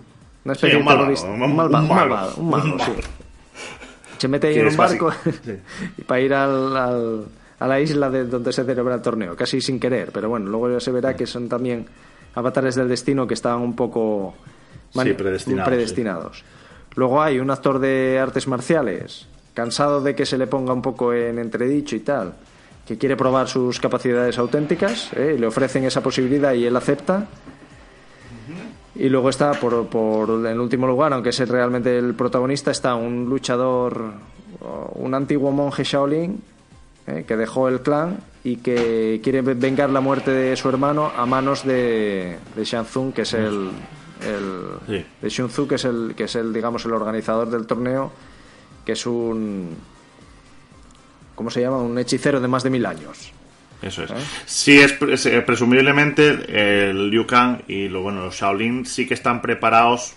una 0.45 0.55
especie 0.55 0.71
Sí, 0.71 0.77
un 0.77 0.81
de 0.81 0.85
malvado, 0.85 0.99
terrorista, 1.15 1.31
un 1.31 1.39
malvado, 1.57 1.85
un 1.85 1.89
malvado, 1.89 2.35
un 2.39 2.55
Un 2.73 2.81
sí. 2.81 2.93
Se 4.19 4.27
mete 4.29 4.49
ahí 4.49 4.59
en 4.59 4.67
un 4.69 4.77
barco 4.77 5.13
y 5.99 6.03
para 6.03 6.21
ir 6.21 6.35
al, 6.35 6.77
al- 6.77 7.25
a 7.61 7.67
la 7.69 7.81
isla 7.81 8.11
de 8.11 8.25
donde 8.25 8.53
se 8.53 8.65
celebra 8.65 8.97
el 8.97 9.03
torneo, 9.03 9.37
casi 9.37 9.61
sin 9.61 9.79
querer, 9.79 10.11
pero 10.13 10.29
bueno, 10.29 10.47
luego 10.51 10.69
ya 10.69 10.81
se 10.81 10.91
verá 10.91 11.15
que 11.15 11.27
son 11.27 11.49
también 11.49 11.87
avatares 12.35 12.75
del 12.75 12.89
destino 12.89 13.25
que 13.29 13.35
estaban 13.35 13.61
un 13.61 13.77
poco 13.77 14.35
Sí, 14.91 15.13
predestinados, 15.15 15.69
predestinados. 15.69 16.45
Luego 16.95 17.23
hay 17.23 17.39
un 17.39 17.51
actor 17.51 17.79
de 17.79 18.19
artes 18.21 18.47
marciales, 18.47 19.27
cansado 19.55 20.01
de 20.01 20.15
que 20.15 20.27
se 20.27 20.39
le 20.39 20.47
ponga 20.47 20.73
un 20.73 20.83
poco 20.83 21.13
en 21.13 21.39
entredicho 21.39 21.97
y 21.97 22.01
tal, 22.01 22.35
que 22.87 22.99
quiere 22.99 23.17
probar 23.17 23.49
sus 23.49 23.81
capacidades 23.81 24.39
auténticas, 24.39 25.13
¿eh? 25.15 25.37
le 25.39 25.47
ofrecen 25.47 25.85
esa 25.85 26.03
posibilidad 26.03 26.53
y 26.53 26.67
él 26.67 26.77
acepta. 26.77 27.27
Y 28.95 29.09
luego 29.09 29.31
está, 29.31 29.53
por, 29.53 29.87
por 29.87 30.47
en 30.47 30.61
último 30.61 30.87
lugar, 30.87 31.15
aunque 31.15 31.31
es 31.31 31.49
realmente 31.49 31.97
el 31.97 32.15
protagonista, 32.15 32.71
está 32.71 32.95
un 32.95 33.25
luchador, 33.25 34.13
un 34.95 35.15
antiguo 35.15 35.51
monje 35.51 35.85
Shaolin, 35.85 36.43
¿eh? 37.07 37.25
que 37.27 37.37
dejó 37.37 37.69
el 37.69 37.81
clan 37.81 38.19
y 38.45 38.57
que 38.57 39.21
quiere 39.23 39.41
vengar 39.41 39.89
la 39.89 40.01
muerte 40.01 40.31
de 40.31 40.57
su 40.57 40.69
hermano 40.69 41.11
a 41.17 41.25
manos 41.25 41.65
de, 41.65 42.37
de 42.55 42.65
Shang 42.65 42.85
Tsung, 42.85 43.13
que 43.15 43.23
es 43.23 43.33
el, 43.33 43.71
el 44.25 44.63
Sí. 44.87 45.05
de 45.23 45.29
Shun 45.29 45.49
Tzu, 45.49 45.67
que 45.69 45.75
es 45.77 45.85
el 45.85 46.15
que 46.17 46.25
es 46.25 46.35
el 46.37 46.53
digamos 46.53 46.85
el 46.85 46.93
organizador 46.93 47.51
del 47.51 47.67
torneo, 47.67 48.13
que 48.85 48.93
es 48.93 49.07
un 49.07 49.77
¿cómo 51.35 51.51
se 51.51 51.61
llama? 51.61 51.79
un 51.79 51.99
hechicero 51.99 52.41
de 52.41 52.49
más 52.49 52.63
de 52.63 52.71
mil 52.71 52.87
años. 52.87 53.33
Eso 53.81 54.05
es. 54.05 54.11
¿Eh? 54.13 54.15
Sí, 54.47 54.79
es, 54.79 54.95
es, 55.03 55.27
eh, 55.27 55.41
presumiblemente 55.43 56.91
el 56.91 57.11
Liu 57.11 57.27
Kang 57.27 57.63
y 57.67 57.89
lo, 57.89 58.03
bueno, 58.03 58.23
los 58.25 58.35
Shaolin 58.37 58.87
sí 58.87 59.07
que 59.09 59.15
están 59.15 59.43
preparados. 59.43 60.15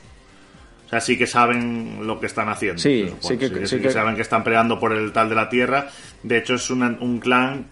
O 0.86 0.90
sea, 0.90 1.02
sí 1.02 1.18
que 1.18 1.26
saben 1.26 2.06
lo 2.06 2.20
que 2.20 2.28
están 2.28 2.48
haciendo. 2.48 2.80
Sí, 2.80 3.12
sí 3.22 3.38
que- 3.40 3.48
sí, 3.50 3.66
sí 3.66 3.76
que 3.78 3.82
que- 3.84 3.92
saben 3.92 4.16
que 4.16 4.22
están 4.22 4.44
peleando 4.44 4.80
por 4.80 4.94
el 4.94 5.12
tal 5.12 5.30
de 5.30 5.36
la 5.36 5.50
tierra. 5.50 5.90
De 6.22 6.38
hecho, 6.38 6.54
es 6.54 6.70
una- 6.70 6.96
un 7.00 7.18
clan 7.20 7.66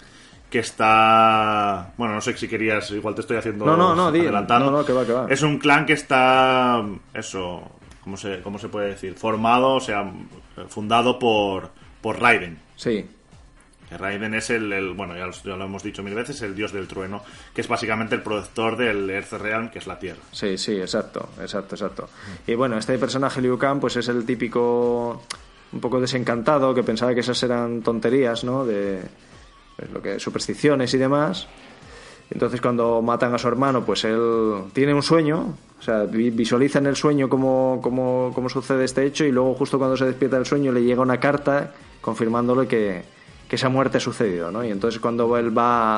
que 0.53 0.59
está. 0.59 1.93
Bueno, 1.97 2.13
no 2.13 2.21
sé 2.21 2.37
si 2.37 2.47
querías. 2.47 2.89
Igual 2.91 3.15
te 3.15 3.21
estoy 3.21 3.37
haciendo. 3.37 3.65
No, 3.65 3.75
no, 3.75 3.95
no, 3.95 4.05
adelantando. 4.07 4.69
no, 4.71 4.77
no, 4.77 4.85
que 4.85 4.93
va, 4.93 5.03
que 5.05 5.11
va. 5.13 5.25
Es 5.29 5.41
un 5.41 5.57
clan 5.57 5.85
que 5.87 5.93
está. 5.93 6.83
Eso. 7.13 7.63
¿Cómo 8.03 8.17
se, 8.17 8.41
cómo 8.41 8.59
se 8.59 8.69
puede 8.69 8.89
decir? 8.89 9.15
Formado, 9.15 9.75
o 9.75 9.79
sea, 9.79 10.11
fundado 10.67 11.17
por, 11.17 11.69
por 12.01 12.19
Raiden. 12.21 12.59
Sí. 12.75 13.05
Que 13.89 13.97
Raiden 13.97 14.33
es 14.33 14.49
el, 14.49 14.71
el- 14.73 14.93
bueno, 14.93 15.15
ya, 15.17 15.25
los- 15.25 15.41
ya 15.41 15.55
lo 15.55 15.63
hemos 15.65 15.81
dicho 15.83 16.03
mil 16.03 16.13
veces, 16.13 16.41
el 16.41 16.53
dios 16.53 16.71
del 16.73 16.87
trueno, 16.87 17.23
que 17.55 17.61
es 17.61 17.67
básicamente 17.67 18.13
el 18.15 18.21
protector 18.21 18.75
del 18.77 19.09
Earth 19.09 19.31
Realm, 19.33 19.69
que 19.69 19.79
es 19.79 19.87
la 19.87 19.97
Tierra. 19.99 20.19
Sí, 20.33 20.57
sí, 20.57 20.73
exacto, 20.79 21.29
exacto, 21.41 21.75
exacto. 21.75 22.09
Y 22.45 22.55
bueno, 22.55 22.77
este 22.77 22.97
personaje 22.97 23.41
Liu 23.41 23.57
Kang 23.57 23.79
pues 23.79 23.95
es 23.95 24.07
el 24.09 24.25
típico 24.25 25.23
un 25.71 25.79
poco 25.79 25.99
desencantado 26.01 26.73
que 26.75 26.83
pensaba 26.83 27.13
que 27.13 27.21
esas 27.21 27.41
eran 27.41 27.81
tonterías, 27.81 28.43
¿no? 28.43 28.65
De 28.65 29.01
pues, 29.77 29.91
lo 29.91 30.01
que 30.01 30.19
supersticiones 30.19 30.93
y 30.93 30.97
demás. 30.97 31.47
Entonces 32.31 32.61
cuando 32.61 33.01
matan 33.01 33.33
a 33.33 33.37
su 33.37 33.47
hermano, 33.47 33.85
pues 33.85 34.03
él 34.05 34.63
tiene 34.73 34.93
un 34.93 35.03
sueño, 35.03 35.55
o 35.79 35.81
sea, 35.81 36.03
vi- 36.03 36.31
visualiza 36.31 36.79
en 36.79 36.87
el 36.87 36.95
sueño 36.95 37.29
cómo, 37.29 37.79
cómo, 37.83 38.31
cómo 38.33 38.49
sucede 38.49 38.85
este 38.85 39.05
hecho 39.05 39.25
y 39.25 39.31
luego 39.31 39.53
justo 39.53 39.77
cuando 39.77 39.95
se 39.97 40.05
despierta 40.05 40.37
del 40.37 40.45
sueño 40.45 40.71
le 40.71 40.83
llega 40.83 41.01
una 41.01 41.19
carta 41.19 41.73
confirmándole 42.01 42.67
que, 42.67 43.03
que 43.47 43.55
esa 43.55 43.69
muerte 43.69 43.97
ha 43.97 44.01
sucedido, 44.01 44.51
¿no? 44.51 44.63
Y 44.63 44.71
entonces 44.71 44.99
cuando 44.99 45.37
él 45.37 45.55
va 45.55 45.97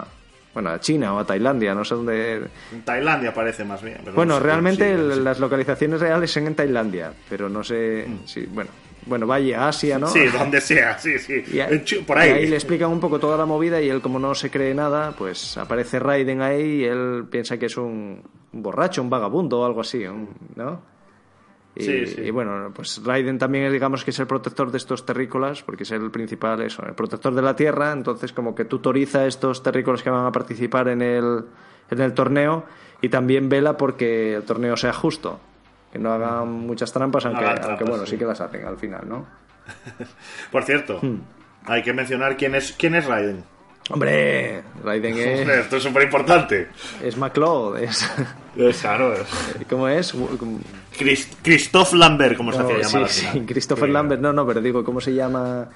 a, 0.00 0.06
bueno, 0.52 0.70
a 0.70 0.78
China 0.80 1.14
o 1.14 1.18
a 1.18 1.24
Tailandia, 1.26 1.74
no 1.74 1.84
sé 1.84 1.94
dónde, 1.96 2.42
En 2.72 2.82
Tailandia 2.84 3.34
parece 3.34 3.64
más 3.64 3.82
bien. 3.82 3.98
pero 4.04 4.14
bueno, 4.14 4.34
no 4.34 4.40
sé, 4.40 4.44
realmente 4.46 4.84
sí, 4.84 5.00
el- 5.00 5.14
sí. 5.14 5.20
las 5.22 5.40
localizaciones 5.40 6.00
reales 6.00 6.30
son 6.30 6.46
en 6.46 6.54
Tailandia, 6.54 7.12
pero 7.28 7.48
no 7.48 7.64
sé 7.64 8.06
si, 8.26 8.42
bueno, 8.46 8.70
bueno, 9.06 9.26
vaya 9.26 9.64
a 9.64 9.68
Asia, 9.68 9.98
¿no? 9.98 10.06
Sí, 10.06 10.26
donde 10.26 10.60
sea, 10.60 10.98
sí, 10.98 11.18
sí. 11.18 11.44
Y 11.46 11.94
por 12.02 12.16
y 12.18 12.20
ahí. 12.20 12.46
le 12.46 12.56
explican 12.56 12.90
un 12.90 13.00
poco 13.00 13.18
toda 13.18 13.36
la 13.36 13.46
movida 13.46 13.80
y 13.80 13.88
él 13.88 14.00
como 14.00 14.18
no 14.18 14.34
se 14.34 14.50
cree 14.50 14.74
nada, 14.74 15.12
pues 15.16 15.56
aparece 15.56 15.98
Raiden 15.98 16.42
ahí 16.42 16.80
y 16.80 16.84
él 16.84 17.24
piensa 17.30 17.58
que 17.58 17.66
es 17.66 17.76
un, 17.76 18.22
borracho, 18.52 19.02
un 19.02 19.10
vagabundo 19.10 19.60
o 19.60 19.64
algo 19.64 19.80
así, 19.80 20.04
¿no? 20.56 20.94
Y, 21.76 21.82
Sí, 21.82 22.06
sí. 22.06 22.22
y 22.22 22.30
bueno, 22.30 22.70
pues 22.72 23.02
Raiden 23.04 23.36
también 23.36 23.64
es, 23.64 23.72
digamos 23.72 24.04
que 24.04 24.12
es 24.12 24.18
el 24.20 24.28
protector 24.28 24.70
de 24.70 24.78
estos 24.78 25.04
terrícolas, 25.04 25.62
porque 25.62 25.82
es 25.82 25.90
el 25.90 26.10
principal, 26.12 26.62
eso, 26.62 26.84
el 26.86 26.94
protector 26.94 27.34
de 27.34 27.42
la 27.42 27.56
tierra, 27.56 27.92
entonces 27.92 28.32
como 28.32 28.54
que 28.54 28.64
tutoriza 28.64 29.20
a 29.20 29.26
estos 29.26 29.62
terrícolas 29.62 30.02
que 30.02 30.10
van 30.10 30.24
a 30.24 30.30
participar 30.30 30.86
en 30.88 31.02
el, 31.02 31.44
en 31.90 32.00
el 32.00 32.14
torneo 32.14 32.64
y 33.02 33.08
también 33.08 33.48
vela 33.48 33.76
porque 33.76 34.34
el 34.34 34.44
torneo 34.44 34.76
sea 34.76 34.92
justo, 34.92 35.40
que 35.94 35.98
no 36.00 36.12
hagan 36.12 36.50
muchas 36.50 36.92
trampas, 36.92 37.24
aunque, 37.24 37.44
hagan 37.44 37.70
aunque 37.70 37.84
bueno, 37.84 38.04
sí. 38.04 38.10
sí. 38.12 38.18
que 38.18 38.24
las 38.24 38.40
hacen 38.40 38.66
al 38.66 38.76
final, 38.76 39.08
¿no? 39.08 39.24
Por 40.50 40.64
cierto, 40.64 40.98
Hmm. 41.00 41.20
hay 41.66 41.82
que 41.84 41.92
mencionar 41.92 42.36
quién 42.36 42.56
es, 42.56 42.72
quién 42.76 42.96
es 42.96 43.06
Raiden. 43.06 43.44
Hombre, 43.90 44.62
Raiden 44.82 45.16
es... 45.16 45.40
Hombre, 45.40 45.60
Esto 45.60 45.76
es 45.76 45.82
súper 45.84 46.02
importante. 46.02 46.68
Es 47.00 47.16
McLeod, 47.16 47.78
es... 47.78 48.10
Claro. 48.80 49.14
¿Cómo 49.70 49.86
es? 49.88 50.12
Chris- 50.98 51.30
Christophe 51.42 51.96
Lambert, 51.96 52.36
como 52.36 52.52
se 52.52 52.58
hacía 52.60 52.78
llamar 52.78 53.02
al 53.02 53.08
sí, 53.08 53.26
sí, 53.32 53.40
Christopher 53.46 53.86
Sí. 53.86 53.92
Lambert, 53.92 54.20
no, 54.20 54.32
no, 54.32 54.44
pero 54.46 54.60
digo, 54.60 54.82
¿cómo 54.82 55.00
se 55.00 55.14
llama 55.14 55.68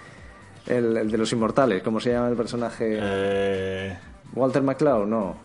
el, 0.66 0.96
el 0.96 1.10
de 1.10 1.18
los 1.18 1.30
inmortales? 1.32 1.82
¿Cómo 1.82 2.00
se 2.00 2.10
llama 2.12 2.28
el 2.28 2.36
personaje? 2.36 2.98
Eh, 3.00 3.98
Walter 4.34 4.62
McCloud, 4.62 5.06
no. 5.06 5.36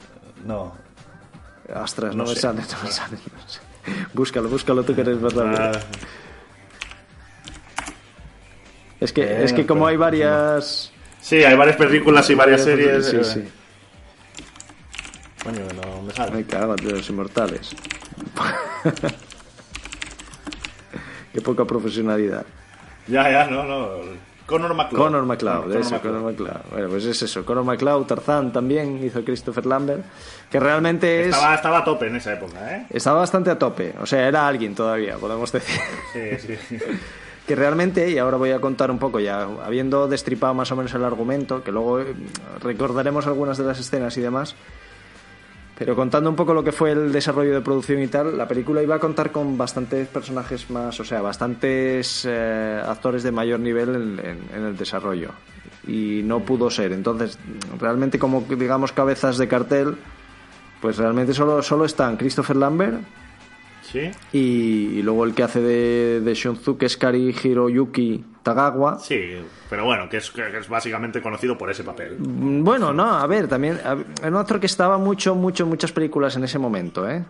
no. 0.46 0.74
Astras, 1.74 2.16
no, 2.16 2.24
No 2.24 2.30
me 2.30 2.36
sale, 2.36 2.62
no 2.62 2.84
me 2.84 2.92
sale. 2.92 3.18
no 3.18 3.48
sé. 3.50 3.60
Búscalo, 4.14 4.50
búscalo 4.50 4.84
tú 4.84 4.96
que 4.96 5.02
eres 5.02 5.20
más 5.20 5.34
rápido. 5.34 5.62
Ah, 5.62 5.72
es 9.00 9.12
que, 9.12 9.22
eh, 9.24 9.44
es 9.44 9.52
que 9.54 9.66
como 9.66 9.82
pero- 9.82 9.88
hay 9.90 9.98
varias... 9.98 10.92
sí, 11.20 11.44
hay 11.44 11.56
varias 11.56 11.76
películas 11.78 12.30
y 12.30 12.36
varias 12.36 12.64
series. 12.64 13.06
Sí, 13.08 13.18
eh, 13.18 13.24
sí. 13.24 13.44
Coño, 15.44 15.68
no 15.82 16.02
me 16.04 16.14
sale. 16.14 16.32
Me 16.32 16.46
cago 16.46 16.76
en 16.78 16.88
los 16.90 17.10
inmortales. 17.10 17.76
Qué 21.34 21.42
poca 21.42 21.66
profesionalidad. 21.66 22.46
Ya, 23.08 23.30
ya, 23.30 23.46
no, 23.48 23.64
no. 23.64 24.33
Conor 24.54 24.74
McLeod. 24.76 25.04
Conor 25.04 25.26
McLeod, 25.26 25.76
eso, 25.76 25.96
McLeod. 25.96 26.02
Conor 26.02 26.32
McLeod. 26.32 26.62
Bueno, 26.72 26.90
pues 26.90 27.06
es 27.06 27.22
eso. 27.24 27.44
Conor 27.44 27.64
McLeod, 27.64 28.06
Tarzán 28.06 28.54
también 28.54 29.04
hizo 29.04 29.24
Christopher 29.24 29.66
Lambert, 29.66 30.04
que 30.50 30.60
realmente 30.60 31.22
es... 31.22 31.36
Estaba, 31.36 31.56
estaba 31.56 31.78
a 31.80 31.84
tope 31.84 32.08
en 32.08 32.18
esa 32.18 32.34
época, 32.34 32.76
¿eh? 32.76 32.86
Estaba 32.90 33.20
bastante 33.20 33.50
a 33.50 33.58
tope, 33.58 33.96
o 34.00 34.06
sea, 34.06 34.28
era 34.28 34.48
alguien 34.48 34.76
todavía, 34.76 35.16
podemos 35.18 35.52
decir. 35.52 35.80
Sí, 36.14 36.58
sí. 36.68 36.78
que 37.48 37.56
realmente, 37.56 38.10
y 38.10 38.18
ahora 38.18 38.38
voy 38.38 38.52
a 38.52 38.62
contar 38.62 38.90
un 38.90 39.00
poco, 39.00 39.20
ya 39.20 39.48
habiendo 39.66 40.08
destripado 40.08 40.54
más 40.54 40.72
o 40.72 40.76
menos 40.76 40.94
el 40.94 41.04
argumento, 41.04 41.64
que 41.64 41.72
luego 41.72 42.00
eh, 42.00 42.14
recordaremos 42.62 43.28
algunas 43.28 43.58
de 43.58 43.66
las 43.66 43.80
escenas 43.80 44.16
y 44.18 44.22
demás, 44.22 44.56
pero 45.78 45.96
contando 45.96 46.30
un 46.30 46.36
poco 46.36 46.54
lo 46.54 46.64
que 46.64 46.72
fue 46.72 46.92
el 46.92 47.12
desarrollo 47.12 47.54
de 47.54 47.62
producción 47.62 48.02
y 48.02 48.08
tal, 48.08 48.38
la 48.38 48.48
película 48.48 48.82
iba 48.84 48.96
a 48.96 49.00
contar 49.00 49.32
con 49.32 49.58
bastantes 49.58 50.08
personajes 50.08 50.70
más, 50.70 51.00
o 51.00 51.04
sea, 51.04 51.22
bastantes 51.22 52.26
eh, 52.30 52.82
actores 52.86 53.24
de 53.24 53.32
mayor 53.32 53.60
nivel 53.60 53.90
en, 53.96 54.20
en- 54.20 54.56
en 54.56 54.66
el 54.68 54.78
desarrollo. 54.78 55.32
Y 55.88 56.22
no 56.24 56.40
pudo 56.42 56.70
ser. 56.70 56.94
Entonces, 56.94 57.38
realmente 57.80 58.18
como 58.20 58.42
digamos 58.48 58.92
cabezas 58.94 59.38
de 59.38 59.48
cartel, 59.48 59.96
pues 60.82 60.98
realmente 60.98 61.34
solo, 61.34 61.62
solo 61.62 61.86
están 61.86 62.16
Christopher 62.18 62.56
Lambert, 62.56 63.02
Sí, 63.94 64.12
y, 64.34 64.40
y 64.98 65.02
luego 65.04 65.24
el 65.24 65.34
que 65.34 65.44
hace 65.44 65.62
de, 65.62 66.20
de 66.22 66.34
Shunzuke 66.34 66.84
es 66.84 66.98
Kari 66.98 67.34
Hiroyuki 67.44 68.26
Tagawa. 68.44 69.00
sí, 69.00 69.36
pero 69.70 69.86
bueno, 69.86 70.10
que 70.10 70.18
es, 70.18 70.30
que 70.32 70.42
es 70.58 70.68
básicamente 70.68 71.22
conocido 71.22 71.58
por 71.58 71.70
ese 71.70 71.84
papel. 71.84 72.18
Mm, 72.20 72.64
Bueno, 72.64 72.92
no, 72.92 73.06
a 73.14 73.26
ver, 73.28 73.48
también 73.48 73.80
era 73.84 73.96
un 74.30 74.36
actor 74.36 74.60
que 74.60 74.66
estaba 74.66 74.98
mucho, 74.98 75.36
mucho, 75.36 75.66
muchas 75.66 75.92
películas 75.92 76.36
en 76.36 76.44
ese 76.44 76.58
momento, 76.60 77.08
¿eh? 77.10 77.24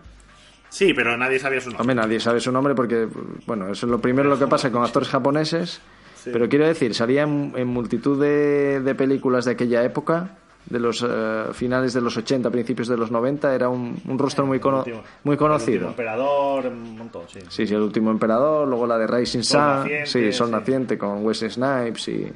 Sí, 0.70 0.92
pero 0.92 1.16
nadie 1.16 1.38
sabía 1.38 1.60
su 1.60 1.68
nombre. 1.68 1.82
Hombre, 1.82 1.94
nadie 1.94 2.18
sabe 2.18 2.40
su 2.40 2.50
nombre 2.50 2.74
porque, 2.74 3.06
bueno, 3.46 3.66
eso 3.70 3.86
es 3.86 3.90
lo 3.90 4.00
primero 4.00 4.28
lo 4.28 4.38
que 4.38 4.46
pasa 4.48 4.72
con 4.72 4.82
actores 4.82 5.08
japoneses. 5.08 5.80
Pero 6.24 6.48
quiero 6.48 6.66
decir, 6.66 6.94
salía 6.94 7.22
en, 7.24 7.52
en 7.54 7.68
multitud 7.68 8.18
de, 8.20 8.80
de 8.80 8.94
películas 8.94 9.44
de 9.44 9.50
aquella 9.52 9.84
época, 9.84 10.38
de 10.66 10.80
los 10.80 11.04
eh, 11.06 11.44
finales 11.52 11.92
de 11.92 12.00
los 12.00 12.16
80, 12.16 12.50
principios 12.50 12.88
de 12.88 12.96
los 12.96 13.10
90, 13.10 13.54
era 13.54 13.68
un, 13.68 14.00
un 14.08 14.18
rostro 14.18 14.46
muy, 14.46 14.60
cono- 14.60 14.78
Último- 14.78 14.96
muy 15.24 15.34
El 15.36 15.42
último 15.42 15.48
conocido. 15.48 15.88
emperador, 15.88 16.66
un 16.66 16.96
montón, 16.98 17.22
sí. 17.28 17.40
Sí, 17.48 17.66
sí, 17.66 17.74
el 17.74 17.82
último 17.82 18.10
emperador, 18.10 18.66
luego 18.66 18.86
la 18.86 18.96
de 18.98 19.06
Rising 19.06 19.42
Sol 19.42 19.60
Sun, 19.60 19.60
Naciente, 19.80 20.06
sí, 20.06 20.32
Sol 20.32 20.46
sí. 20.46 20.52
Naciente 20.52 20.98
con 20.98 21.24
Wesley 21.24 21.50
Snipes 21.50 22.08
y, 22.08 22.32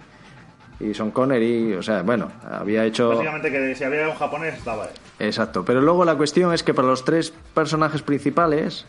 y 0.80 0.94
Sean 0.94 1.10
Connery, 1.10 1.72
o 1.74 1.82
sea, 1.82 2.02
bueno, 2.02 2.30
había 2.50 2.84
hecho... 2.84 3.08
Básicamente 3.08 3.50
que 3.50 3.74
si 3.74 3.84
había 3.84 4.06
un 4.08 4.14
japonés 4.14 4.54
estaba 4.58 4.84
él. 4.84 4.90
Exacto, 5.20 5.64
pero 5.64 5.80
luego 5.80 6.04
la 6.04 6.14
cuestión 6.16 6.52
es 6.52 6.62
que 6.62 6.74
para 6.74 6.86
los 6.88 7.04
tres 7.04 7.32
personajes 7.54 8.02
principales, 8.02 8.84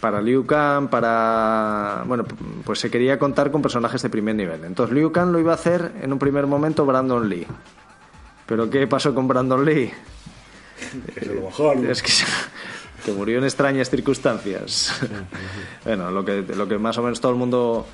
para 0.00 0.22
Liu 0.22 0.46
Kang, 0.46 0.88
para... 0.88 2.04
Bueno, 2.06 2.24
pues 2.64 2.78
se 2.80 2.90
quería 2.90 3.18
contar 3.18 3.50
con 3.50 3.60
personajes 3.60 4.00
de 4.00 4.08
primer 4.08 4.34
nivel. 4.34 4.64
Entonces 4.64 4.94
Liu 4.96 5.12
Kang 5.12 5.30
lo 5.30 5.38
iba 5.38 5.52
a 5.52 5.56
hacer 5.56 5.92
en 6.00 6.10
un 6.12 6.18
primer 6.18 6.46
momento 6.46 6.86
Brandon 6.86 7.28
Lee. 7.28 7.46
Pero 8.50 8.68
¿qué 8.68 8.86
pasó 8.86 9.14
con 9.14 9.26
Brandon 9.28 9.64
Lee? 9.64 9.90
Es 11.16 11.26
lo 11.28 11.42
mejor. 11.42 11.76
Es 11.86 12.02
que, 12.02 12.12
que 13.04 13.12
murió 13.12 13.38
en 13.38 13.44
extrañas 13.44 13.88
circunstancias. 13.88 14.92
bueno, 15.84 16.10
lo 16.10 16.24
que, 16.24 16.42
lo 16.42 16.66
que 16.68 16.76
más 16.76 16.98
o 16.98 17.02
menos 17.02 17.20
todo 17.20 17.30
el 17.32 17.38
mundo 17.38 17.86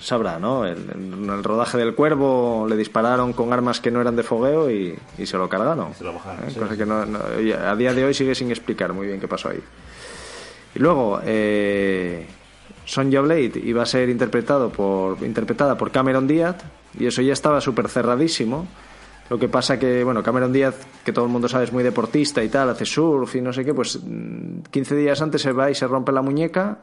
sabrá, 0.00 0.38
¿no? 0.38 0.64
El- 0.64 0.90
En 0.94 1.28
el 1.30 1.44
rodaje 1.44 1.76
del 1.78 1.94
cuervo 1.94 2.66
le 2.68 2.76
dispararon 2.76 3.32
con 3.34 3.52
armas 3.52 3.80
que 3.80 3.90
no 3.90 4.00
eran 4.00 4.16
de 4.16 4.22
fogueo 4.22 4.70
y, 4.70 4.98
y 5.18 5.26
se 5.26 5.36
lo 5.36 5.46
cargaron. 5.48 5.94
Se 5.94 6.04
lo 6.04 6.14
bajaron, 6.14 6.44
¿Eh? 6.48 6.50
sí, 6.52 6.58
Cosa 6.58 6.74
que 6.76 6.86
no- 6.86 6.96
a 7.02 7.76
día 7.76 7.92
de 7.92 8.04
hoy 8.04 8.14
sigue 8.14 8.34
sin 8.34 8.50
explicar 8.50 8.92
muy 8.94 9.06
bien 9.08 9.20
qué 9.20 9.28
pasó 9.28 9.50
ahí. 9.50 9.60
Y 10.74 10.78
luego, 10.78 11.20
eh, 11.24 12.26
Sonja 12.86 13.20
Blade 13.20 13.60
iba 13.62 13.82
a 13.82 13.86
ser 13.86 14.08
interpretado 14.08 14.70
por, 14.70 15.22
interpretada 15.22 15.76
por 15.76 15.90
Cameron 15.90 16.26
Díaz 16.26 16.56
y 16.98 17.04
eso 17.06 17.20
ya 17.20 17.34
estaba 17.34 17.60
súper 17.60 17.88
cerradísimo. 17.90 18.66
Lo 19.30 19.38
que 19.38 19.48
pasa 19.48 19.78
que, 19.78 20.02
bueno, 20.04 20.22
Cameron 20.22 20.52
Díaz, 20.52 20.86
que 21.04 21.12
todo 21.12 21.26
el 21.26 21.30
mundo 21.30 21.48
sabe 21.48 21.64
es 21.64 21.72
muy 21.72 21.82
deportista 21.82 22.42
y 22.42 22.48
tal, 22.48 22.70
hace 22.70 22.86
surf 22.86 23.34
y 23.36 23.40
no 23.42 23.52
sé 23.52 23.64
qué, 23.64 23.74
pues 23.74 24.00
mm, 24.02 24.62
15 24.70 24.96
días 24.96 25.20
antes 25.20 25.42
se 25.42 25.52
va 25.52 25.70
y 25.70 25.74
se 25.74 25.86
rompe 25.86 26.12
la 26.12 26.22
muñeca 26.22 26.78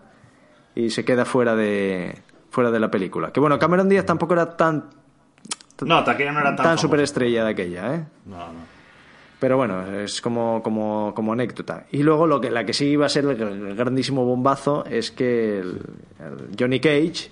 y 0.76 0.90
se 0.92 1.04
queda 1.04 1.26
fuera 1.26 1.56
de, 1.56 2.22
fuera 2.52 2.70
de 2.70 2.80
la 2.80 2.92
película. 2.92 3.32
Que 3.32 3.40
bueno, 3.40 3.58
Cameron 3.58 3.90
Díaz 3.90 4.06
tampoco 4.06 4.34
era 4.34 4.56
tan, 4.56 4.86
No, 5.82 6.04
Taquilla 6.04 6.32
no 6.32 6.40
era 6.42 6.56
tan, 6.56 6.66
tan 6.66 6.78
superestrella 6.78 7.46
de 7.46 7.52
aquella, 7.52 7.96
¿eh? 7.96 8.06
No, 8.26 8.38
no. 8.38 8.76
Pero 9.40 9.58
bueno, 9.58 9.86
es 10.00 10.22
como, 10.22 10.62
como, 10.64 11.14
como 11.14 11.34
anécdota. 11.34 11.86
Y 11.92 12.04
luego 12.04 12.26
lo 12.26 12.40
que, 12.40 12.50
la 12.50 12.66
que 12.66 12.74
sí 12.74 12.86
iba 12.86 13.06
a 13.06 13.10
ser 13.10 13.26
el, 13.26 13.42
el 13.42 13.76
grandísimo 13.76 14.24
bombazo 14.24 14.86
es 14.86 15.12
que 15.12 15.60
el, 15.60 15.82
el 16.20 16.56
Johnny 16.58 16.80
Cage 16.80 17.32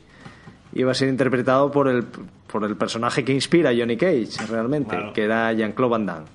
iba 0.75 0.91
a 0.91 0.95
ser 0.95 1.09
interpretado 1.09 1.71
por 1.71 1.87
el, 1.87 2.03
por 2.47 2.63
el 2.63 2.75
personaje 2.75 3.23
que 3.23 3.31
inspira 3.33 3.69
a 3.71 3.73
Johnny 3.75 3.97
Cage, 3.97 4.45
realmente, 4.49 4.95
Claro. 4.95 5.13
que 5.13 5.23
era 5.23 5.51
Jean-Claude 5.53 5.91
Van 5.91 6.05
Damme. 6.05 6.25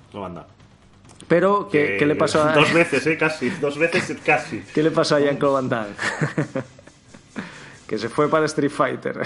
Pero, 1.27 1.67
¿qué, 1.69 1.95
qué 1.99 2.05
le 2.05 2.15
pasó 2.15 2.43
a, 2.43 2.53
Dos 2.55 2.73
veces, 2.73 3.05
¿eh? 3.05 3.17
Casi. 3.17 3.49
Dos 3.49 3.77
veces 3.77 4.17
casi. 4.25 4.63
¿qué 4.73 4.81
le 4.83 4.91
pasó 4.91 5.15
a 5.15 5.19
Jean-Claude 5.19 5.53
Van 5.53 5.69
Damme? 5.69 5.93
que 7.87 7.97
se 7.97 8.09
fue 8.09 8.29
para 8.29 8.45
Street 8.45 8.71
Fighter. 8.71 9.19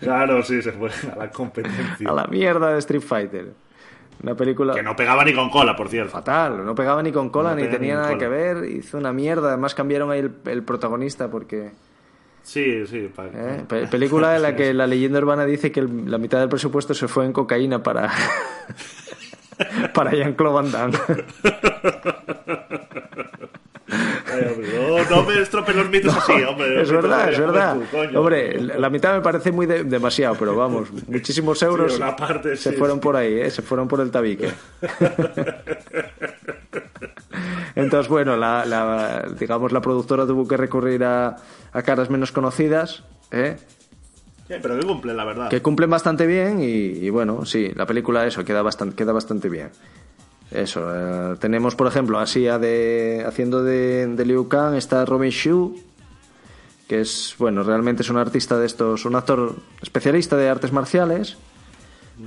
Claro, 0.00 0.42
sí, 0.42 0.62
se 0.62 0.72
fue 0.72 0.90
a 1.12 1.16
la 1.16 1.30
competencia. 1.30 2.08
a 2.08 2.12
la 2.12 2.26
mierda 2.26 2.72
de 2.72 2.78
Street 2.78 3.02
Fighter. 3.02 3.52
Una 4.22 4.34
película... 4.36 4.74
Que 4.74 4.82
no 4.82 4.94
pegaba 4.96 5.24
ni 5.24 5.34
con 5.34 5.50
cola, 5.50 5.74
por 5.76 5.88
cierto. 5.88 6.12
Fatal, 6.12 6.64
no 6.64 6.74
pegaba 6.74 7.02
ni 7.02 7.10
con 7.12 7.28
cola 7.28 7.50
No 7.50 7.56
ni 7.56 7.68
tenía 7.68 7.96
ni 7.96 8.00
nada 8.02 8.16
que 8.16 8.28
ver, 8.28 8.64
hizo 8.70 8.96
una 8.96 9.12
mierda, 9.12 9.48
además 9.48 9.74
cambiaron 9.74 10.10
ahí 10.12 10.20
el, 10.20 10.32
el 10.46 10.62
protagonista 10.62 11.28
porque 11.28 11.72
Sí, 12.44 12.86
sí. 12.86 13.10
¿eh? 13.18 13.64
Pe- 13.66 13.86
película 13.88 14.36
en 14.36 14.42
la 14.42 14.54
que 14.56 14.72
la 14.74 14.86
leyenda 14.86 15.18
urbana 15.18 15.44
dice 15.44 15.72
que 15.72 15.80
el- 15.80 16.10
la 16.10 16.18
mitad 16.18 16.38
del 16.38 16.48
presupuesto 16.48 16.94
se 16.94 17.08
fue 17.08 17.24
en 17.24 17.32
cocaína 17.32 17.82
para 17.82 18.12
para 19.94 20.12
Jean-Claude 20.12 20.54
Van 20.54 20.70
Damme. 20.70 20.98
No, 24.34 25.04
no 25.10 25.22
me 25.24 25.40
estropees 25.40 25.76
los 25.76 25.88
mitos 25.90 26.16
así, 26.16 26.32
hombre. 26.42 26.82
es 26.82 26.90
verdad, 26.90 27.30
es 27.32 27.38
verdad. 27.38 27.76
tú. 28.12 28.18
Hombre, 28.18 28.60
la 28.60 28.90
mitad 28.90 29.14
me 29.14 29.20
parece 29.20 29.52
muy 29.52 29.66
de- 29.66 29.84
demasiado, 29.84 30.34
pero 30.36 30.56
vamos, 30.56 30.88
muchísimos 31.06 31.62
euros 31.62 31.94
Sí, 31.94 32.02
parte, 32.18 32.56
se 32.56 32.70
sí, 32.72 32.76
fueron 32.76 32.96
sí. 32.96 33.02
por 33.02 33.14
ahí, 33.16 33.34
¿eh? 33.40 33.50
se 33.50 33.62
fueron 33.62 33.86
por 33.86 34.00
el 34.00 34.10
tabique. 34.10 34.48
Entonces, 37.76 38.08
bueno, 38.08 38.36
la, 38.36 38.64
la- 38.64 39.26
digamos 39.38 39.70
la 39.70 39.80
productora 39.80 40.26
tuvo 40.26 40.48
que 40.48 40.56
recurrir 40.56 41.04
a, 41.04 41.36
a 41.74 41.82
caras 41.82 42.08
menos 42.08 42.32
conocidas, 42.32 43.04
¿eh? 43.30 43.56
Sí, 44.48 44.54
pero 44.62 44.78
que 44.78 44.86
cumple, 44.86 45.12
la 45.12 45.24
verdad. 45.24 45.48
que 45.50 45.60
cumplen 45.60 45.90
bastante 45.90 46.26
bien 46.26 46.60
y, 46.60 46.64
y 46.66 47.10
bueno, 47.10 47.44
sí, 47.44 47.70
la 47.74 47.84
película 47.84 48.26
eso 48.26 48.44
queda 48.44 48.62
bastante, 48.62 48.94
queda 48.96 49.12
bastante 49.12 49.48
bien. 49.48 49.70
Eso, 50.50 50.82
eh, 50.94 51.36
tenemos 51.40 51.74
por 51.74 51.86
ejemplo 51.86 52.18
así 52.18 52.46
a 52.46 52.58
de, 52.58 53.24
haciendo 53.26 53.64
de, 53.64 54.06
de 54.06 54.24
Liu 54.24 54.48
Kang 54.48 54.74
está 54.74 55.04
Robin 55.04 55.30
Shu, 55.30 55.74
que 56.86 57.00
es, 57.00 57.34
bueno, 57.38 57.62
realmente 57.62 58.02
es 58.02 58.10
un 58.10 58.18
artista 58.18 58.58
de 58.58 58.66
estos, 58.66 59.04
un 59.06 59.16
actor 59.16 59.56
especialista 59.82 60.36
de 60.36 60.48
artes 60.50 60.70
marciales, 60.70 61.36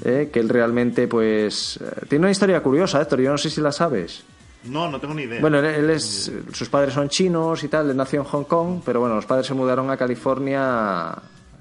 eh, 0.04 0.30
que 0.34 0.40
él 0.40 0.50
realmente 0.50 1.08
pues 1.08 1.78
eh, 1.78 2.06
tiene 2.10 2.26
una 2.26 2.32
historia 2.32 2.62
curiosa, 2.62 3.02
Héctor, 3.02 3.22
yo 3.22 3.32
no 3.32 3.38
sé 3.38 3.50
si 3.52 3.62
la 3.62 3.72
sabes. 3.72 4.24
No, 4.70 4.90
no 4.90 5.00
tengo 5.00 5.14
ni 5.14 5.24
idea. 5.24 5.40
Bueno, 5.42 5.60
él- 5.60 5.90
es, 5.90 6.32
sus 6.54 6.70
padres 6.70 6.94
son 6.94 7.10
chinos 7.10 7.64
y 7.64 7.68
tal, 7.68 7.90
él 7.90 7.98
nació 7.98 8.20
en 8.22 8.26
Hong 8.28 8.44
Kong, 8.44 8.82
pero 8.86 9.00
bueno, 9.00 9.16
los 9.16 9.26
padres 9.26 9.48
se 9.48 9.54
mudaron 9.54 9.90
a 9.92 9.98
California, 9.98 11.14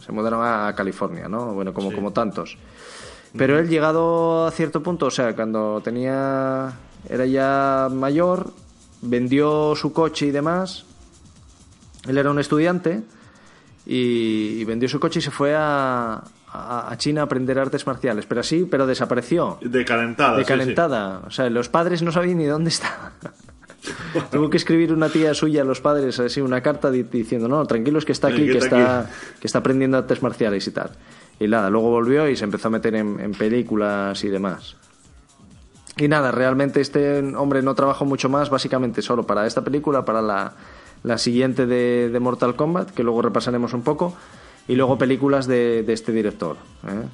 se 0.04 0.12
mudaron 0.12 0.40
a 0.44 0.74
California, 0.74 1.28
¿no? 1.28 1.52
Bueno, 1.54 1.72
como, 1.74 1.92
como 1.92 2.12
tantos. 2.12 2.56
Pero 3.36 3.58
él 3.58 3.68
llegado 3.68 4.46
a 4.46 4.50
cierto 4.50 4.82
punto, 4.82 5.06
o 5.06 5.10
sea, 5.10 5.34
cuando 5.34 5.80
tenía, 5.82 6.72
era 7.08 7.26
ya 7.26 7.88
mayor, 7.92 8.50
vendió 9.02 9.74
su 9.76 9.92
coche 9.92 10.26
y 10.26 10.30
demás, 10.30 10.84
él 12.08 12.16
era 12.16 12.30
un 12.30 12.38
estudiante 12.38 13.02
y, 13.84 14.60
y 14.60 14.64
vendió 14.64 14.88
su 14.88 14.98
coche 14.98 15.18
y 15.18 15.22
se 15.22 15.30
fue 15.30 15.54
a, 15.54 16.22
a- 16.56 16.90
a 16.92 16.96
China 16.98 17.22
a 17.22 17.24
aprender 17.24 17.58
artes 17.58 17.86
marciales, 17.86 18.26
pero 18.26 18.40
así, 18.40 18.66
pero 18.70 18.86
desapareció. 18.86 19.58
De 19.60 19.84
calentada. 19.84 20.36
De 20.36 20.44
sí, 20.44 20.48
calentada. 20.48 21.22
O 21.26 21.30
sea, 21.30 21.48
los 21.50 21.68
padres 21.68 22.02
no 22.02 22.12
sabían 22.12 22.38
ni 22.38 22.44
dónde 22.46 22.70
estaba. 22.70 23.12
Tuvo 24.32 24.50
que 24.50 24.56
escribir 24.56 24.92
una 24.92 25.08
tía 25.08 25.32
suya 25.34 25.62
a 25.62 25.64
los 25.64 25.80
padres 25.80 26.18
así 26.18 26.40
una 26.40 26.60
carta 26.60 26.90
di- 26.90 27.04
diciendo, 27.04 27.46
no, 27.46 27.64
tranquilos 27.66 28.04
que 28.04 28.12
está 28.12 28.28
aquí, 28.28 28.46
que 28.46 28.52
que 28.52 28.58
está 28.58 28.78
está, 28.78 29.00
aquí". 29.00 29.10
que 29.40 29.46
está 29.46 29.58
aprendiendo 29.60 29.96
artes 29.98 30.22
marciales 30.22 30.66
y 30.66 30.70
tal. 30.72 30.90
Y 31.38 31.46
nada, 31.48 31.70
luego 31.70 31.90
volvió 31.90 32.28
y 32.28 32.34
se 32.36 32.44
empezó 32.44 32.68
a 32.68 32.70
meter 32.72 32.94
en, 32.96 33.20
en 33.20 33.32
películas 33.32 34.24
y 34.24 34.28
demás. 34.28 34.76
Y 35.98 36.08
nada, 36.08 36.30
realmente 36.30 36.80
este 36.80 37.20
hombre 37.36 37.62
no 37.62 37.74
trabajó 37.74 38.04
mucho 38.04 38.28
más, 38.28 38.50
básicamente 38.50 39.02
solo 39.02 39.24
para 39.26 39.46
esta 39.46 39.62
película, 39.62 40.04
para 40.04 40.20
la, 40.20 40.52
la 41.04 41.16
siguiente 41.18 41.66
de, 41.66 42.10
de 42.10 42.20
Mortal 42.20 42.54
Kombat, 42.56 42.90
que 42.90 43.02
luego 43.02 43.22
repasaremos 43.22 43.72
un 43.72 43.82
poco, 43.82 44.14
y 44.68 44.74
luego 44.74 44.98
películas 44.98 45.46
de, 45.46 45.82
de 45.82 45.92
este 45.92 46.12
director. 46.12 46.56
¿eh? 46.86 47.06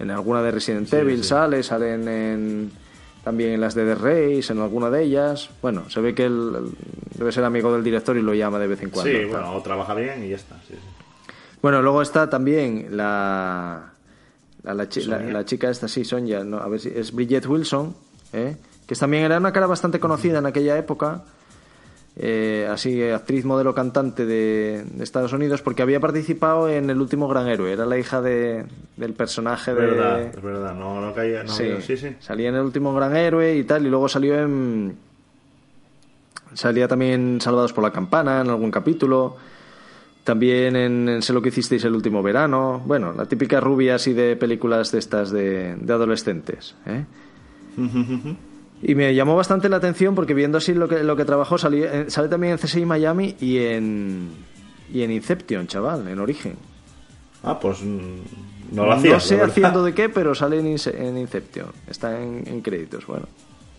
En 0.00 0.10
alguna 0.10 0.42
de 0.42 0.50
Resident 0.50 0.92
Evil 0.92 1.24
sale, 1.24 1.62
salen 1.62 2.08
en, 2.08 2.70
también 3.24 3.50
en 3.52 3.60
las 3.60 3.74
de 3.74 3.84
The 3.84 3.94
Race, 3.94 4.52
en 4.52 4.60
alguna 4.60 4.88
de 4.90 5.02
ellas. 5.02 5.50
Bueno, 5.62 5.88
se 5.90 6.00
ve 6.00 6.14
que 6.14 6.24
él, 6.26 6.52
debe 7.18 7.32
ser 7.32 7.44
amigo 7.44 7.72
del 7.72 7.84
director 7.84 8.16
y 8.16 8.22
lo 8.22 8.32
llama 8.34 8.58
de 8.58 8.66
vez 8.66 8.82
en 8.82 8.90
cuando. 8.90 9.10
Sí, 9.10 9.18
tal. 9.18 9.28
bueno, 9.30 9.52
o 9.54 9.62
trabaja 9.62 9.94
bien 9.94 10.24
y 10.24 10.30
ya 10.30 10.36
está. 10.36 10.56
Sí. 10.66 10.74
Bueno, 11.62 11.82
luego 11.82 12.00
está 12.00 12.30
también 12.30 12.88
la, 12.96 13.92
la, 14.62 14.74
la 14.74 14.88
chi- 14.88 15.04
la- 15.04 15.18
Sonia. 15.18 15.44
chica 15.44 15.68
esta, 15.68 15.88
sí, 15.88 16.04
Sonja, 16.04 16.42
no, 16.44 16.56
a 16.58 16.68
ver 16.68 16.80
si 16.80 16.88
es 16.88 17.12
Bridget 17.12 17.44
Wilson, 17.46 17.94
¿eh? 18.32 18.56
que 18.86 18.94
también 18.94 19.24
era 19.24 19.36
una 19.36 19.52
cara 19.52 19.66
bastante 19.66 20.00
conocida 20.00 20.38
en 20.38 20.46
aquella 20.46 20.78
época, 20.78 21.22
eh, 22.16 22.68
así 22.70 23.02
actriz, 23.02 23.44
modelo, 23.44 23.74
cantante 23.74 24.26
de, 24.26 24.84
de 24.84 25.04
Estados 25.04 25.32
Unidos, 25.32 25.62
porque 25.62 25.82
había 25.82 26.00
participado 26.00 26.68
en 26.68 26.90
El 26.90 27.00
último 27.00 27.28
gran 27.28 27.48
héroe, 27.48 27.72
era 27.72 27.86
la 27.86 27.98
hija 27.98 28.20
de, 28.20 28.64
del 28.96 29.12
personaje 29.14 29.70
Es 29.70 29.76
de... 29.76 30.30
es 30.34 30.42
verdad. 30.42 30.74
No, 30.74 31.00
no 31.00 31.14
caía. 31.14 31.44
No, 31.44 31.52
sí, 31.52 31.70
sí, 31.80 31.96
sí. 31.96 32.16
salía 32.20 32.48
en 32.48 32.56
El 32.56 32.62
último 32.62 32.92
gran 32.94 33.16
héroe 33.16 33.54
y 33.56 33.64
tal, 33.64 33.86
y 33.86 33.90
luego 33.90 34.08
salió 34.08 34.38
en... 34.38 34.96
Salía 36.52 36.88
también 36.88 37.12
en 37.12 37.40
Salvados 37.40 37.72
por 37.72 37.84
la 37.84 37.92
Campana 37.92 38.40
en 38.40 38.48
algún 38.48 38.72
capítulo. 38.72 39.36
También 40.24 40.74
en, 40.74 41.08
en 41.08 41.22
Sé 41.22 41.32
lo 41.32 41.40
que 41.40 41.50
hicisteis 41.50 41.84
el 41.84 41.94
último 41.94 42.24
verano. 42.24 42.82
Bueno, 42.84 43.12
la 43.12 43.26
típica 43.26 43.60
rubia 43.60 43.94
así 43.94 44.12
de 44.12 44.34
películas 44.34 44.90
de 44.90 44.98
estas 44.98 45.30
de, 45.30 45.76
de 45.76 45.92
adolescentes. 45.92 46.74
¿eh? 46.86 47.04
Y 48.82 48.94
me 48.94 49.14
llamó 49.14 49.36
bastante 49.36 49.68
la 49.68 49.76
atención 49.76 50.14
porque 50.14 50.32
viendo 50.34 50.58
así 50.58 50.72
lo 50.72 50.88
que, 50.88 51.02
lo 51.04 51.14
que 51.16 51.24
trabajó, 51.24 51.56
salí- 51.58 51.84
eh, 51.84 52.06
sale 52.08 52.28
también 52.28 52.52
en 52.54 52.58
CSI 52.58 52.86
Miami 52.86 53.36
y 53.40 53.58
en, 53.58 54.30
y 54.92 55.02
en 55.02 55.10
Inception, 55.10 55.66
chaval, 55.66 56.08
en 56.08 56.18
Origen. 56.18 56.56
Ah, 57.42 57.58
pues 57.60 57.82
mm, 57.82 58.74
no 58.74 58.86
lo 58.86 58.92
hacía. 58.92 59.12
No 59.12 59.20
sé 59.20 59.40
haciendo 59.42 59.82
de 59.84 59.92
qué, 59.94 60.08
pero 60.08 60.34
sale 60.34 60.58
en, 60.60 60.66
Ince- 60.76 60.94
en 60.98 61.18
Inception. 61.18 61.66
Está 61.88 62.20
en, 62.22 62.42
en 62.46 62.60
créditos. 62.62 63.06
Bueno, 63.06 63.26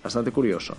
bastante 0.04 0.32
curioso. 0.32 0.76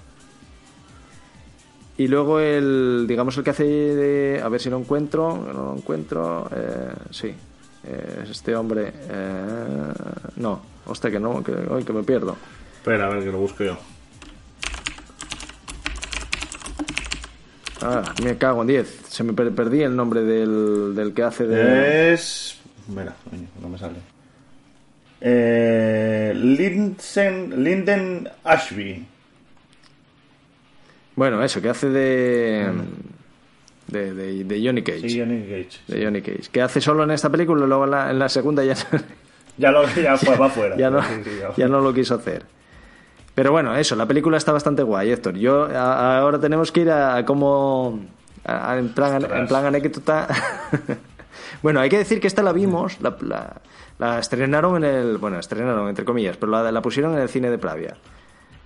Y 1.99 2.09
luego 2.09 2.41
el, 2.41 3.05
digamos, 3.09 3.37
el 3.37 3.45
que 3.45 3.51
hace 3.51 3.65
de... 3.65 4.41
A 4.43 4.49
ver 4.49 4.61
si 4.61 4.71
lo 4.71 4.79
encuentro. 4.79 5.37
No 5.37 5.53
lo 5.53 5.77
encuentro. 5.77 6.49
eh, 6.55 6.93
sí. 7.11 7.29
eh, 7.85 8.21
es 8.25 8.31
este 8.31 8.55
hombre. 8.57 8.93
eh, 9.11 9.93
no. 10.37 10.63
Hostia, 10.87 11.11
que 11.11 11.21
no, 11.21 11.43
que, 11.45 11.53
que 11.85 11.93
me 11.93 12.03
pierdo. 12.03 12.37
Espera, 12.77 13.07
a 13.07 13.11
ver 13.11 13.23
que 13.25 13.31
lo 13.31 13.39
busco 13.39 13.63
yo. 13.63 13.77
Ah, 17.83 18.03
me 18.23 18.37
cago 18.39 18.63
en 18.63 18.69
10. 18.69 19.01
Se 19.09 19.25
me 19.25 19.33
per- 19.33 19.53
perdí 19.53 19.83
el 19.83 19.95
nombre 19.97 20.23
del, 20.23 20.95
del 20.95 21.13
que 21.13 21.23
hace 21.23 21.47
de... 21.47 22.13
Es. 22.13 22.61
Mira, 22.89 23.15
coño, 23.29 23.47
no 23.61 23.69
me 23.69 23.79
sale. 23.79 23.97
Eh, 25.21 26.33
Linden, 26.35 27.63
Linden 27.65 28.29
Ashby. 28.45 29.07
Bueno, 31.17 31.43
eso, 31.43 31.61
que 31.61 31.69
hace 31.69 31.89
de... 31.89 32.71
De, 33.89 34.15
de, 34.15 34.45
de 34.45 34.65
Johnny 34.67 34.83
Cage. 34.83 35.09
Sí, 35.09 35.19
Johnny 35.21 35.43
Cage. 35.43 35.81
de 35.89 36.05
Johnny 36.05 36.23
Cage. 36.23 36.49
Que 36.51 36.63
hace 36.63 36.81
solo 36.81 37.05
en 37.05 37.11
esta 37.11 37.29
película 37.29 37.65
y 37.65 37.69
luego 37.69 37.85
en 37.85 37.91
la, 37.91 38.11
en 38.11 38.19
la 38.19 38.29
segunda 38.29 38.65
ya, 38.65 38.75
Ya 39.59 39.71
lo 39.71 39.87
ya 39.95 40.17
fue, 40.17 40.37
va 40.37 40.49
fuera. 40.49 40.77
ya, 40.79 40.89
no, 40.89 41.01
ya 41.57 41.69
no 41.69 41.81
lo 41.81 41.93
quiso 41.93 42.15
hacer. 42.15 42.45
Pero 43.35 43.51
bueno, 43.53 43.75
eso, 43.77 43.97
la 43.97 44.07
película 44.07 44.37
está 44.37 44.53
bastante 44.53 44.83
guay, 44.83 45.11
Héctor. 45.11 45.35
Yo 45.35 45.65
a- 45.65 46.19
ahora 46.19 46.39
tenemos 46.39 46.71
que 46.71 46.81
ir 46.81 46.91
a, 46.91 47.17
a 47.17 47.25
cómo... 47.25 48.01
a- 48.45 48.77
en, 48.77 48.91
plan, 48.91 49.25
en 49.25 49.47
plan 49.47 49.65
anécdota... 49.67 50.29
bueno, 51.63 51.81
hay 51.81 51.89
que 51.89 51.99
decir 51.99 52.21
que 52.21 52.27
esta 52.27 52.43
la 52.43 52.53
vimos, 52.53 53.01
la, 53.01 53.17
la- 53.23 53.61
la 53.99 54.19
estrenaron 54.19 54.77
en 54.77 54.85
el... 54.85 55.19
Bueno, 55.19 55.39
estrenaron 55.39 55.89
entre 55.89 56.05
comillas, 56.05 56.37
pero 56.37 56.53
la, 56.53 56.71
la 56.71 56.83
pusieron 56.83 57.15
en 57.15 57.21
el 57.21 57.29
cine 57.29 57.51
de 57.51 57.59
Pravia. 57.59 57.97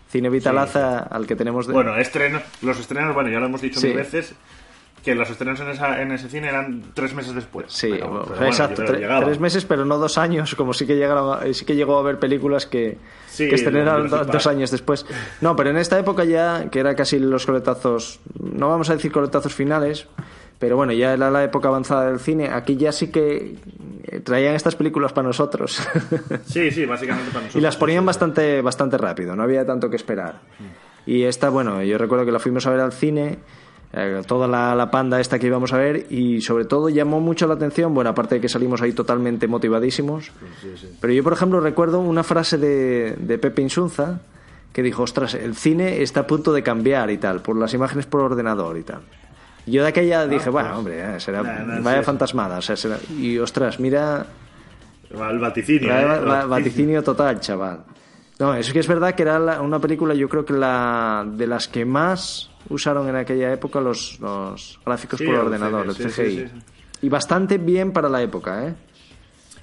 Cine 0.09 0.31
Vitalaza 0.31 0.99
al 1.01 1.27
que 1.27 1.37
tenemos... 1.37 1.67
De, 1.67 1.73
Bueno, 1.73 1.97
estrenos, 1.97 2.43
los 2.63 2.79
estrenos, 2.79 3.15
bueno, 3.15 3.29
ya 3.31 3.39
lo 3.39 3.47
hemos 3.47 3.61
dicho 3.61 3.79
Sí. 3.81 3.89
mil 3.89 3.97
veces, 3.97 4.35
que 5.07 5.15
los 5.15 5.31
estrenos 5.31 5.59
en, 5.61 5.69
esa, 5.71 6.03
en 6.03 6.13
ese 6.13 6.29
cine 6.29 6.49
eran 6.49 6.83
tres 6.93 7.15
meses 7.15 7.35
después. 7.35 7.67
Sí, 7.73 7.89
Pero- 7.93 8.09
bueno, 8.09 8.25
pero 8.25 8.37
bueno, 8.37 8.47
exacto. 8.53 8.83
tre- 8.85 9.25
tres 9.25 9.41
meses, 9.41 9.65
pero 9.65 9.85
no 9.87 9.97
dos 9.97 10.19
años, 10.19 10.55
como 10.57 10.75
sí 10.75 10.87
que 10.87 10.97
llegaron, 10.97 11.33
a- 11.39 11.55
sí 11.55 11.65
que 11.65 11.75
llegó 11.77 11.97
a 11.97 12.01
haber 12.01 12.19
películas 12.19 12.67
que, 12.67 12.99
Sí, 13.29 13.49
que 13.49 13.55
estrenaron 13.55 14.09
do- 14.11 14.25
dos 14.25 14.47
años 14.47 14.71
después. 14.71 15.07
No, 15.41 15.57
pero 15.57 15.71
en 15.71 15.77
esta 15.79 15.99
época 15.99 16.25
ya, 16.25 16.69
que 16.71 16.81
era 16.81 16.95
casi 16.95 17.19
los 17.19 17.47
coletazos, 17.47 18.21
no 18.43 18.69
vamos 18.69 18.91
a 18.91 18.95
decir 18.95 19.11
coletazos 19.13 19.55
finales, 19.55 20.09
pero 20.59 20.77
bueno, 20.77 20.93
ya 20.93 21.13
era 21.15 21.31
la 21.31 21.45
época 21.45 21.69
avanzada 21.69 22.07
del 22.11 22.19
cine. 22.19 22.49
Aquí 22.53 22.77
ya 22.77 22.91
sí 22.91 23.09
que 23.13 23.57
eh, 24.05 24.21
traían 24.21 24.55
estas 24.55 24.75
películas 24.75 25.13
para 25.13 25.29
nosotros. 25.29 25.81
Sí, 26.47 26.71
sí, 26.71 26.85
básicamente 26.85 27.29
para 27.31 27.43
nosotros. 27.45 27.57
y 27.57 27.61
las 27.61 27.77
ponían 27.77 28.05
bastante, 28.05 28.61
bastante 28.63 28.99
rápido, 28.99 29.37
no 29.37 29.43
había 29.43 29.65
tanto 29.65 29.89
que 29.89 29.97
esperar. 29.97 30.41
Y 31.07 31.23
esta, 31.23 31.51
bueno, 31.51 31.83
yo 31.85 31.97
recuerdo 31.99 32.25
que 32.25 32.33
la 32.33 32.41
fuimos 32.41 32.67
a 32.67 32.71
ver 32.71 32.81
al 32.81 32.93
cine, 32.93 33.39
eh, 33.97 34.23
toda 34.27 34.47
la, 34.47 34.75
la 34.75 34.91
panda 34.91 35.19
esta 35.21 35.39
que 35.39 35.47
íbamos 35.47 35.73
a 35.73 35.79
ver, 35.79 36.07
y 36.13 36.41
sobre 36.43 36.65
todo 36.67 36.89
llamó 36.91 37.21
mucho 37.21 37.47
la 37.47 37.55
atención, 37.55 37.95
bueno, 37.95 38.11
aparte 38.11 38.37
de 38.37 38.41
que 38.43 38.49
salimos 38.49 38.83
ahí 38.83 38.93
totalmente 38.93 39.49
motivadísimos, 39.49 40.31
pero 41.01 41.13
yo, 41.13 41.25
por 41.25 41.33
ejemplo, 41.33 41.61
recuerdo 41.61 42.01
una 42.01 42.23
frase 42.23 42.59
de, 42.59 43.17
de 43.19 43.39
Pepe 43.39 43.63
Insunza 43.63 44.21
que 44.73 44.83
dijo, 44.83 45.03
ostras, 45.03 45.33
el 45.35 45.57
cine 45.57 46.03
está 46.03 46.21
a 46.21 46.27
punto 46.27 46.53
de 46.53 46.63
cambiar 46.63 47.11
y 47.11 47.17
tal, 47.17 47.41
por 47.41 47.57
las 47.57 47.73
imágenes 47.73 48.05
por 48.07 48.21
ordenador 48.21 48.77
y 48.77 48.83
tal. 48.83 49.01
Yo 49.65 49.83
de 49.83 49.89
aquella 49.89 50.27
dije, 50.27 50.51
bueno, 50.51 50.79
hombre, 50.79 51.17
eh, 51.17 51.19
será, 51.19 51.43
Nah, 51.43 51.65
nah, 51.65 51.81
vaya 51.81 51.99
sí, 52.01 52.05
fantasmada, 52.05 52.59
o 52.59 52.63
sea, 52.63 52.77
será- 52.77 52.99
y 53.19 53.39
ostras, 53.39 53.81
mira, 53.81 54.27
El 55.11 55.39
vaticinio. 55.39 55.89
Eh, 55.91 56.05
va- 56.05 56.17
el 56.19 56.29
va- 56.29 56.45
vaticinio 56.47 57.03
total, 57.03 57.41
chaval. 57.41 57.81
No, 58.39 58.55
es 58.55 58.73
que 58.73 58.81
es 58.81 58.87
verdad 58.87 59.15
que 59.15 59.23
era 59.23 59.39
la- 59.39 59.61
una 59.63 59.79
película, 59.79 60.13
yo 60.15 60.29
creo 60.29 60.45
que 60.45 60.53
la 60.53 61.25
de 61.27 61.47
las 61.47 61.69
que 61.69 61.85
más 61.87 62.51
usaron 62.69 63.09
en 63.09 63.17
aquella 63.17 63.53
época 63.53 63.81
los, 63.81 64.19
los 64.21 64.79
gráficos 64.85 65.19
Sí, 65.19 65.25
por 65.25 65.35
el 65.35 65.41
ordenador, 65.43 65.87
el 65.87 65.95
CGI, 65.95 66.11
sí, 66.11 66.47
sí. 66.49 66.53
Y 67.03 67.09
bastante 67.09 67.57
bien 67.59 67.93
para 67.93 68.09
la 68.09 68.21
época, 68.23 68.67
¿eh? 68.67 68.75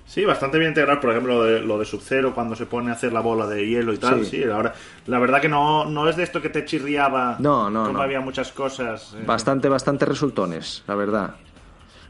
Sí, 0.06 0.26
bastante 0.26 0.58
bien 0.60 0.70
integrar, 0.72 1.00
por 1.00 1.10
ejemplo, 1.12 1.36
lo 1.40 1.44
de, 1.44 1.60
lo 1.62 1.80
de 1.80 1.86
Sub-Zero 1.86 2.36
cuando 2.36 2.56
se 2.56 2.66
pone 2.68 2.91
a 2.91 2.94
hacer 2.94 3.12
la 3.14 3.20
bola 3.22 3.48
de 3.48 3.66
hielo 3.68 3.94
y 3.94 3.98
tal. 3.98 4.24
Sí. 4.26 4.38
Sí, 4.38 4.44
ahora, 4.44 4.74
la 5.08 5.18
verdad 5.18 5.41
que 5.41 5.50
no, 5.50 5.86
no 5.86 6.08
es 6.08 6.16
de 6.16 6.24
esto 6.24 6.40
que 6.41 6.50
te 6.50 6.66
chirriaba. 6.66 7.38
No, 7.40 7.70
no, 7.70 7.82
Como 7.86 7.98
no. 7.98 8.02
había 8.04 8.22
muchas 8.22 8.52
cosas. 8.52 9.16
eh. 9.18 9.24
Bastante, 9.26 9.70
bastante 9.70 10.06
resultones, 10.06 10.84
la 10.88 10.95
verdad. 10.95 11.36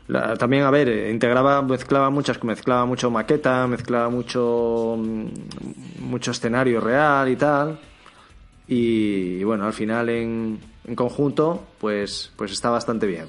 La- 0.08 0.36
también, 0.36 0.64
a 0.64 0.72
ver, 0.72 0.90
eh, 0.90 1.12
integraba, 1.12 1.62
mezclaba 1.62 2.10
muchas, 2.10 2.44
mezclaba 2.44 2.86
mucho 2.86 3.10
maqueta, 3.10 3.66
mezclaba 3.68 4.10
mucho, 4.10 4.96
mm, 4.98 5.26
mucho 6.00 6.32
escenario 6.32 6.82
real 6.82 7.30
y 7.30 7.36
tal. 7.36 7.80
Y, 8.68 9.44
bueno, 9.44 9.66
al 9.66 9.74
final 9.74 10.10
en, 10.10 10.60
en 10.86 10.96
conjunto, 10.96 11.66
pues, 11.80 12.32
pues 12.36 12.52
está 12.52 12.70
bastante 12.70 13.06
bien. 13.08 13.28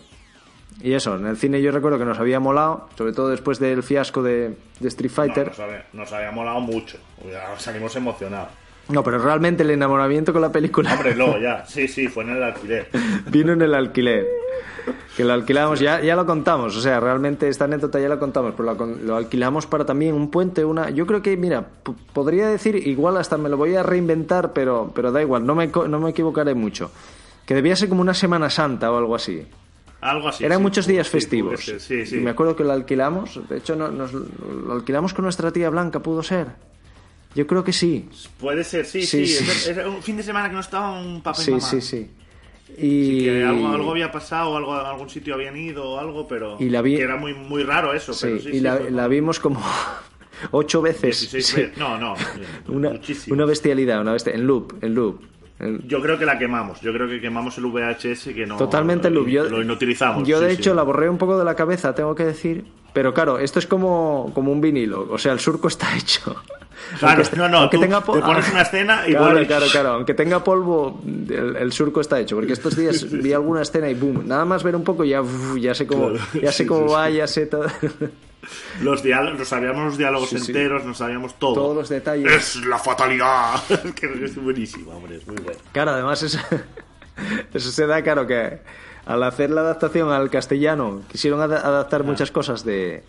Y 0.80 0.92
eso, 0.92 1.14
en 1.16 1.26
el 1.26 1.36
cine 1.36 1.62
yo 1.62 1.70
recuerdo 1.70 1.98
que 1.98 2.05
nos 2.05 2.18
había 2.18 2.40
molado, 2.40 2.88
sobre 2.98 3.12
todo 3.12 3.28
después 3.28 3.59
del 3.60 3.82
fiasco 3.84 4.22
de, 4.22 4.56
de 4.80 4.88
Street 4.88 5.10
No, 5.10 5.14
Fighter. 5.16 5.46
nos, 5.48 5.60
había, 5.60 5.86
nos 5.92 6.12
había 6.12 6.30
molado 6.32 6.60
mucho. 6.60 6.98
Salimos 7.59 7.94
emocionados. 7.96 8.48
No, 8.89 9.02
pero 9.02 9.19
realmente 9.19 9.62
el 9.62 9.70
enamoramiento 9.70 10.32
con 10.32 10.43
la 10.43 10.52
película 10.52 10.93
Hombre, 10.94 11.15
luego 11.15 11.39
ya. 11.43 11.65
Sí, 11.66 11.89
sí, 11.89 12.09
fue 12.09 12.24
en 12.24 12.31
el 12.31 12.43
alquiler. 12.43 12.89
vino 13.31 13.52
en 13.52 13.62
el 13.62 13.74
alquiler. 13.74 14.27
Que 15.16 15.24
lo 15.24 15.32
alquilamos, 15.32 15.81
ya, 15.81 16.01
ya 16.02 16.15
lo 16.16 16.27
contamos, 16.27 16.77
o 16.77 16.81
sea, 16.81 17.01
realmente 17.01 17.48
esta 17.48 17.65
anécdota 17.65 17.98
ya 18.01 18.09
la 18.09 18.19
contamos, 18.19 18.52
pero 18.56 18.74
lo, 18.74 18.85
lo 18.86 19.16
alquilamos 19.16 19.66
para 19.66 19.86
también 19.86 20.12
un 20.15 20.31
puente, 20.31 20.65
una... 20.65 20.90
Yo 20.90 21.06
creo 21.06 21.23
que, 21.23 21.36
mira, 21.39 21.65
podría 22.12 22.48
decir, 22.48 22.77
igual 22.77 23.16
hasta 23.16 23.39
me 23.39 23.48
lo 23.48 23.56
voy 23.56 23.77
a 23.77 23.82
reinventar, 23.82 24.52
pero, 24.52 24.90
pero 24.94 25.12
da 25.12 25.23
igual, 25.23 25.47
no 25.47 25.55
me, 25.55 25.69
no 25.69 26.01
me 26.01 26.11
equivocaré 26.11 26.55
mucho. 26.55 26.90
Que 27.47 27.55
debía 27.55 27.77
ser 27.77 27.89
como 27.89 28.02
una 28.02 28.12
Semana 28.12 28.51
Santa 28.51 28.90
o 28.93 28.98
algo 28.98 29.15
así. 29.15 29.47
Algo 30.02 30.28
así. 30.28 30.44
Eran 30.44 30.59
sí, 30.59 30.62
muchos 30.62 30.86
días 30.86 31.06
sí, 31.06 31.12
festivos. 31.12 31.65
Sí, 31.65 32.05
sí. 32.05 32.16
Y 32.16 32.20
me 32.20 32.31
acuerdo 32.31 32.55
que 32.56 32.65
lo 32.65 32.73
alquilamos, 32.73 33.40
de 33.48 33.56
hecho 33.56 33.77
no- 33.77 33.89
nos, 33.90 34.12
lo 34.12 34.73
alquilamos 34.73 35.15
con 35.15 35.23
nuestra 35.23 35.51
tía 35.51 35.70
Blanca, 35.70 36.01
pudo 36.01 36.23
ser. 36.23 36.48
Yo 37.35 37.47
creo 37.47 37.65
que 37.65 37.73
sí. 37.73 38.09
Puede 38.39 38.62
ser, 38.65 38.85
sí, 38.86 39.02
Sí, 39.05 39.27
sí. 39.27 39.44
sí. 39.44 39.70
Era 39.70 39.89
un 39.89 40.02
fin 40.02 40.16
de 40.16 40.23
semana 40.23 40.48
que 40.48 40.55
no 40.55 40.61
estaba 40.61 40.98
un 41.01 41.20
papá 41.23 41.40
y 41.40 41.44
Sí, 41.44 41.51
mamá. 41.51 41.62
sí, 41.62 41.81
sí. 41.81 42.11
Y... 42.77 43.24
Que 43.24 43.44
algo, 43.44 43.69
algo 43.69 43.90
había 43.93 44.11
pasado, 44.11 44.56
algo, 44.56 44.74
algún 44.74 45.09
sitio 45.09 45.35
habían 45.35 45.56
ido 45.56 45.85
o 45.90 45.98
algo, 46.01 46.27
pero 46.27 46.56
Y 46.61 46.69
la 46.70 46.82
vi- 46.82 46.97
que 46.97 47.02
era 47.02 47.16
muy, 47.16 47.35
muy 47.35 47.62
raro 47.62 47.93
eso. 47.93 48.12
Sí, 48.12 48.27
pero 48.28 48.40
sí, 48.40 48.48
y 48.52 48.61
la, 48.61 48.78
la 48.81 49.06
vimos 49.09 49.39
como 49.40 49.61
ocho 50.51 50.82
veces. 50.82 51.20
16 51.31 51.47
Sí. 51.47 51.56
veces. 51.61 51.78
No, 51.78 51.98
no, 51.98 52.15
Una, 52.69 52.90
muchísimo. 52.90 53.35
una 53.35 53.44
bestialidad, 53.44 54.01
una 54.01 54.12
bestia- 54.12 54.35
en 54.35 54.47
loop, 54.47 54.74
en 54.82 54.94
loop. 54.94 55.20
Yo 55.86 56.02
creo 56.02 56.19
que 56.19 56.27
la 56.27 56.36
quemamos. 56.36 56.81
Yo 56.81 56.93
creo 56.93 57.09
que 57.09 57.20
quemamos 57.20 57.56
el 57.59 57.66
VHS 57.66 58.35
que 58.35 58.44
no. 58.44 58.56
Totalmente 58.56 59.06
en 59.09 59.15
loop. 59.15 59.28
Yo, 59.28 59.44
lo 59.48 59.62
inutilizamos. 59.62 60.27
Yo, 60.27 60.40
de 60.40 60.51
sí, 60.51 60.55
hecho, 60.61 60.70
sí. 60.70 60.77
la 60.77 60.82
borré 60.82 61.09
un 61.09 61.16
poco 61.16 61.39
de 61.39 61.44
la 61.44 61.55
cabeza, 61.55 61.94
tengo 61.94 62.15
que 62.15 62.24
decir. 62.24 62.65
Pero 62.93 63.15
claro, 63.15 63.39
esto 63.39 63.61
es 63.61 63.66
como, 63.66 64.31
como 64.35 64.51
un 64.52 64.61
vinilo. 64.61 65.06
O 65.11 65.16
sea, 65.16 65.32
el 65.32 65.39
surco 65.40 65.69
está 65.69 65.97
hecho. 65.97 66.36
Claro, 66.98 67.23
Aunque- 67.23 67.36
no, 67.36 67.48
no, 67.48 67.59
aunque 67.59 67.77
tú 67.77 67.82
tenga 67.82 68.01
te 68.01 68.06
pones 68.20 68.51
una 68.52 68.62
escena 68.62 69.02
y 69.06 69.11
claro, 69.11 69.24
vuelves. 69.27 69.47
claro, 69.48 69.66
claro. 69.70 69.89
Aunque 69.90 70.15
tenga 70.15 70.44
polvo, 70.44 71.01
el, 71.06 71.56
el 71.56 71.73
surco 71.73 72.01
está 72.01 72.20
hecho. 72.20 72.36
Porque 72.36 72.52
estos 72.52 72.77
días 72.77 73.11
vi 73.11 73.32
alguna 73.32 73.62
escena 73.62 73.89
y 73.89 73.94
boom. 73.94 74.27
Nada 74.27 74.44
más 74.44 74.62
ver 74.62 74.77
un 74.77 74.85
poco 74.85 75.05
ya, 75.05 75.23
ya 75.59 75.74
sé 75.74 75.86
cómo, 75.86 76.11
Claro, 76.11 76.24
ya 76.43 76.52
sé 76.52 76.66
cómo 76.66 76.93
va, 76.93 77.11
ya 77.11 77.27
sé 77.27 77.47
todo. 77.47 77.66
Los 78.82 79.02
diálogos, 79.02 79.39
nos 79.39 79.48
sabíamos 79.48 79.85
los 79.86 79.98
diálogos 79.98 80.28
Sí, 80.28 80.39
sí. 80.39 80.52
enteros, 80.52 80.85
nos 80.85 80.98
sabíamos 80.98 81.39
todo. 81.39 81.55
Todos 81.55 81.77
los 81.77 81.89
detalles. 81.89 82.31
Es 82.31 82.56
la 82.66 82.78
fatalidad. 82.78 83.55
que 83.97 84.06
es 84.24 84.36
buenísimo, 84.36 84.90
hombre, 84.93 85.16
es 85.16 85.27
muy 85.27 85.36
bueno. 85.36 85.59
Claro, 85.73 85.93
además 85.93 86.23
eso, 86.23 86.39
eso 87.55 87.70
se 87.70 87.86
da 87.86 88.02
claro 88.02 88.27
que 88.27 88.59
al 89.06 89.23
hacer 89.23 89.51
la 89.51 89.62
adaptación 89.62 90.11
al 90.12 90.28
castellano 90.31 91.02
quisieron 91.11 91.40
ad- 91.40 91.52
adaptar 91.52 92.02
Ah. 92.02 92.05
muchas 92.05 92.31
cosas 92.31 92.65
de, 92.65 93.02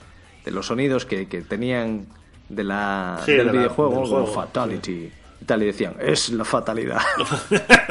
de 0.46 0.52
los 0.52 0.68
sonidos 0.68 1.06
que, 1.06 1.28
que 1.28 1.42
tenían 1.42 2.06
de 2.50 2.64
la, 2.64 3.22
Sí, 3.26 3.34
del 3.34 3.48
de 3.48 3.58
videojuego, 3.60 4.00
del 4.00 4.10
juego, 4.10 4.28
fatality 4.28 5.12
y 5.42 5.46
tal, 5.46 5.64
y 5.64 5.68
decían, 5.68 5.96
es 6.00 6.30
la 6.30 6.46
fatalidad. 6.46 7.02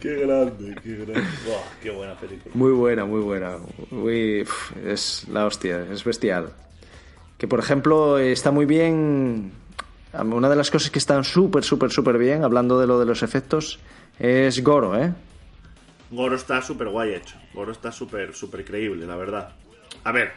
Qué 0.00 0.14
grande, 0.16 0.74
qué 0.82 0.96
grande. 0.96 1.28
Buah, 1.46 1.62
qué 1.82 1.90
buena 1.90 2.14
película. 2.14 2.54
Muy 2.54 2.72
buena, 2.72 3.04
muy 3.06 3.20
buena. 3.20 3.56
Muy, 3.90 4.46
es 4.84 5.26
la 5.28 5.46
hostia, 5.46 5.86
es 5.90 6.04
bestial. 6.04 6.50
Que 7.38 7.48
por 7.48 7.58
ejemplo 7.58 8.18
está 8.18 8.50
muy 8.50 8.66
bien. 8.66 9.52
Una 10.12 10.48
de 10.48 10.56
las 10.56 10.70
cosas 10.70 10.90
que 10.90 10.98
están 10.98 11.24
súper, 11.24 11.64
súper, 11.64 11.90
súper 11.90 12.18
bien, 12.18 12.44
hablando 12.44 12.78
de 12.78 12.86
lo 12.86 13.00
de 13.00 13.06
los 13.06 13.22
efectos, 13.22 13.80
es 14.18 14.62
Goro, 14.62 14.96
¿eh? 14.96 15.12
Goro 16.10 16.36
está 16.36 16.62
súper 16.62 16.88
guay 16.88 17.14
hecho. 17.14 17.36
Goro 17.52 17.72
está 17.72 17.90
súper, 17.90 18.34
súper 18.34 18.64
creíble, 18.64 19.06
la 19.06 19.16
verdad. 19.16 19.54
A 20.04 20.12
ver, 20.12 20.32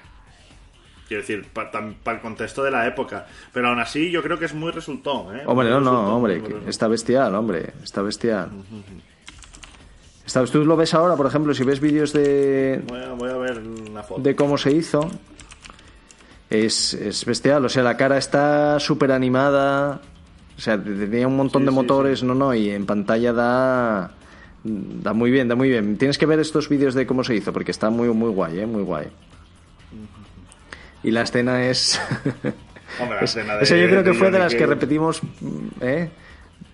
quiero 1.07 1.21
decir, 1.21 1.47
para 1.53 1.71
el 2.17 2.21
contexto 2.21 2.63
de 2.63 2.71
la 2.71 2.85
época. 2.87 3.25
Pero 3.53 3.69
aún 3.69 3.79
así, 3.79 4.11
yo 4.11 4.21
creo 4.23 4.37
que 4.37 4.45
es 4.45 4.53
muy 4.53 4.71
resultón, 4.71 5.35
¿eh? 5.37 5.43
Hombre, 5.45 5.69
no, 5.69 5.77
Muy 5.79 5.85
no, 5.85 5.91
resultón, 5.91 6.13
hombre, 6.13 6.69
está 6.69 6.87
bestial, 6.87 7.33
hombre, 7.35 7.73
está 7.83 8.01
bestial. 8.01 8.49
Está- 10.25 10.43
tú 10.45 10.65
lo 10.65 10.75
ves 10.75 10.93
ahora, 10.93 11.15
por 11.15 11.25
ejemplo, 11.25 11.53
si 11.53 11.63
ves 11.63 11.79
vídeos 11.79 12.11
de, 12.13 12.81
Voy 12.87 13.01
a, 13.01 13.13
voy 13.13 13.29
a 13.29 13.37
ver 13.37 13.59
una 13.59 14.03
foto. 14.03 14.21
de 14.21 14.35
cómo 14.35 14.57
se 14.57 14.71
hizo, 14.71 15.09
es, 16.49 16.93
es 16.93 17.25
bestial. 17.25 17.63
O 17.65 17.69
sea, 17.69 17.83
la 17.83 17.95
cara 17.97 18.17
está 18.17 18.79
súper 18.79 19.11
animada. 19.11 20.01
O 20.57 20.59
sea, 20.61 20.81
tenía 20.81 21.27
un 21.27 21.37
montón 21.37 21.61
Sí, 21.61 21.65
de 21.67 21.71
sí, 21.71 21.75
motores, 21.75 22.23
no, 22.23 22.33
no, 22.35 22.53
y 22.53 22.69
en 22.71 22.85
pantalla 22.85 23.31
da. 23.33 24.11
Da 24.63 25.13
muy 25.13 25.31
bien, 25.31 25.47
da 25.47 25.55
muy 25.55 25.69
bien. 25.69 25.97
Tienes 25.97 26.17
que 26.17 26.25
ver 26.25 26.39
estos 26.39 26.67
vídeos 26.67 26.93
de 26.93 27.05
cómo 27.07 27.23
se 27.23 27.35
hizo, 27.35 27.53
porque 27.53 27.71
está 27.71 27.89
muy, 27.89 28.09
muy 28.09 28.29
guay, 28.31 28.59
¿eh? 28.59 28.65
Muy 28.65 28.81
guay. 28.83 29.07
Y 31.07 31.11
la 31.11 31.21
escena 31.21 31.63
es. 31.65 32.01
Hombre, 32.99 33.17
la 33.19 33.23
es- 33.23 33.29
escena 33.35 33.55
de- 33.55 33.63
esa 33.63 33.77
yo 33.77 33.87
creo 33.87 34.03
que 34.03 34.13
fue 34.13 34.29
de 34.29 34.39
las 34.39 34.53
que 34.53 34.65
repetimos, 34.65 35.21
¿eh? 35.79 36.09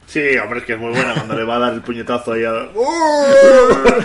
Sí, 0.07 0.35
hombre, 0.43 0.59
es 0.59 0.65
que 0.65 0.73
es 0.73 0.79
muy 0.79 0.89
buena 0.91 1.13
cuando 1.13 1.35
le 1.37 1.43
va 1.43 1.57
a 1.57 1.59
dar 1.59 1.73
el 1.73 1.81
puñetazo 1.81 2.33
ahí 2.33 2.43
a... 2.43 2.51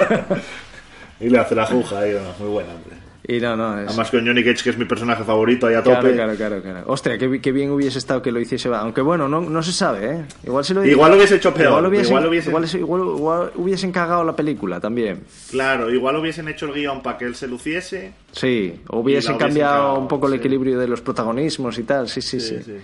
y 1.21 1.31
le 1.31 1.39
hace 1.39 1.55
la 1.55 1.65
juja 1.65 2.01
ahí, 2.01 2.13
no, 2.13 2.21
muy 2.45 2.49
buena, 2.53 2.75
hombre. 2.75 2.98
Y 3.31 3.41
no, 3.41 3.55
no, 3.57 3.79
es. 3.79 3.89
Además 3.89 4.11
con 4.11 4.27
Johnny 4.27 4.43
Cage, 4.43 4.65
que 4.65 4.71
es 4.71 4.79
mi 4.79 4.87
personaje 4.87 5.23
favorito 5.23 5.67
ahí 5.67 5.75
a 5.75 5.83
tope. 5.83 6.15
Claro, 6.15 6.35
claro, 6.35 6.63
claro. 6.63 6.83
Ostras, 6.87 7.19
qué, 7.19 7.41
qué 7.43 7.53
bien 7.53 7.71
hubiese 7.71 7.99
estado 7.99 8.23
que 8.23 8.33
lo 8.33 8.41
hiciese. 8.41 8.71
Aunque 8.75 9.03
bueno, 9.03 9.29
no, 9.29 9.43
no 9.43 9.63
se 9.63 9.71
sabe, 9.71 10.11
¿eh? 10.11 10.25
Igual 10.47 10.65
se 10.65 10.73
lo 10.73 10.83
Igual 10.83 11.11
lo 11.11 11.17
hubiese 11.19 11.37
hecho 11.37 11.53
peor, 11.53 11.69
Igual 11.73 11.87
hubiesen, 11.89 12.09
igual 12.17 12.27
hubiese- 12.31 12.49
igual, 12.49 12.65
igual- 13.05 13.17
igual 13.19 13.53
hubiesen 13.57 13.93
cagado 13.93 14.25
la 14.25 14.35
película 14.35 14.81
también. 14.81 15.25
Claro, 15.51 15.93
igual 15.93 16.17
hubiesen 16.17 16.49
hecho 16.49 16.65
el 16.67 16.73
guion 16.73 17.03
para 17.03 17.19
que 17.19 17.27
él 17.27 17.35
se 17.35 17.47
luciese. 17.49 18.15
Sí, 18.33 18.81
hubiesen 18.89 18.97
hubiesen 19.03 19.37
cambiado 19.37 19.73
cagado, 19.75 19.99
un 20.01 20.09
poco 20.09 20.27
el 20.29 20.33
sí. 20.33 20.39
equilibrio 20.39 20.79
de 20.79 20.89
los 20.89 21.03
protagonismos 21.03 21.79
y 21.79 21.83
tal. 21.83 22.09
Sí, 22.09 22.23
sí, 22.23 22.41
sí. 22.41 22.57
Sí, 22.57 22.63
sí. 22.65 22.77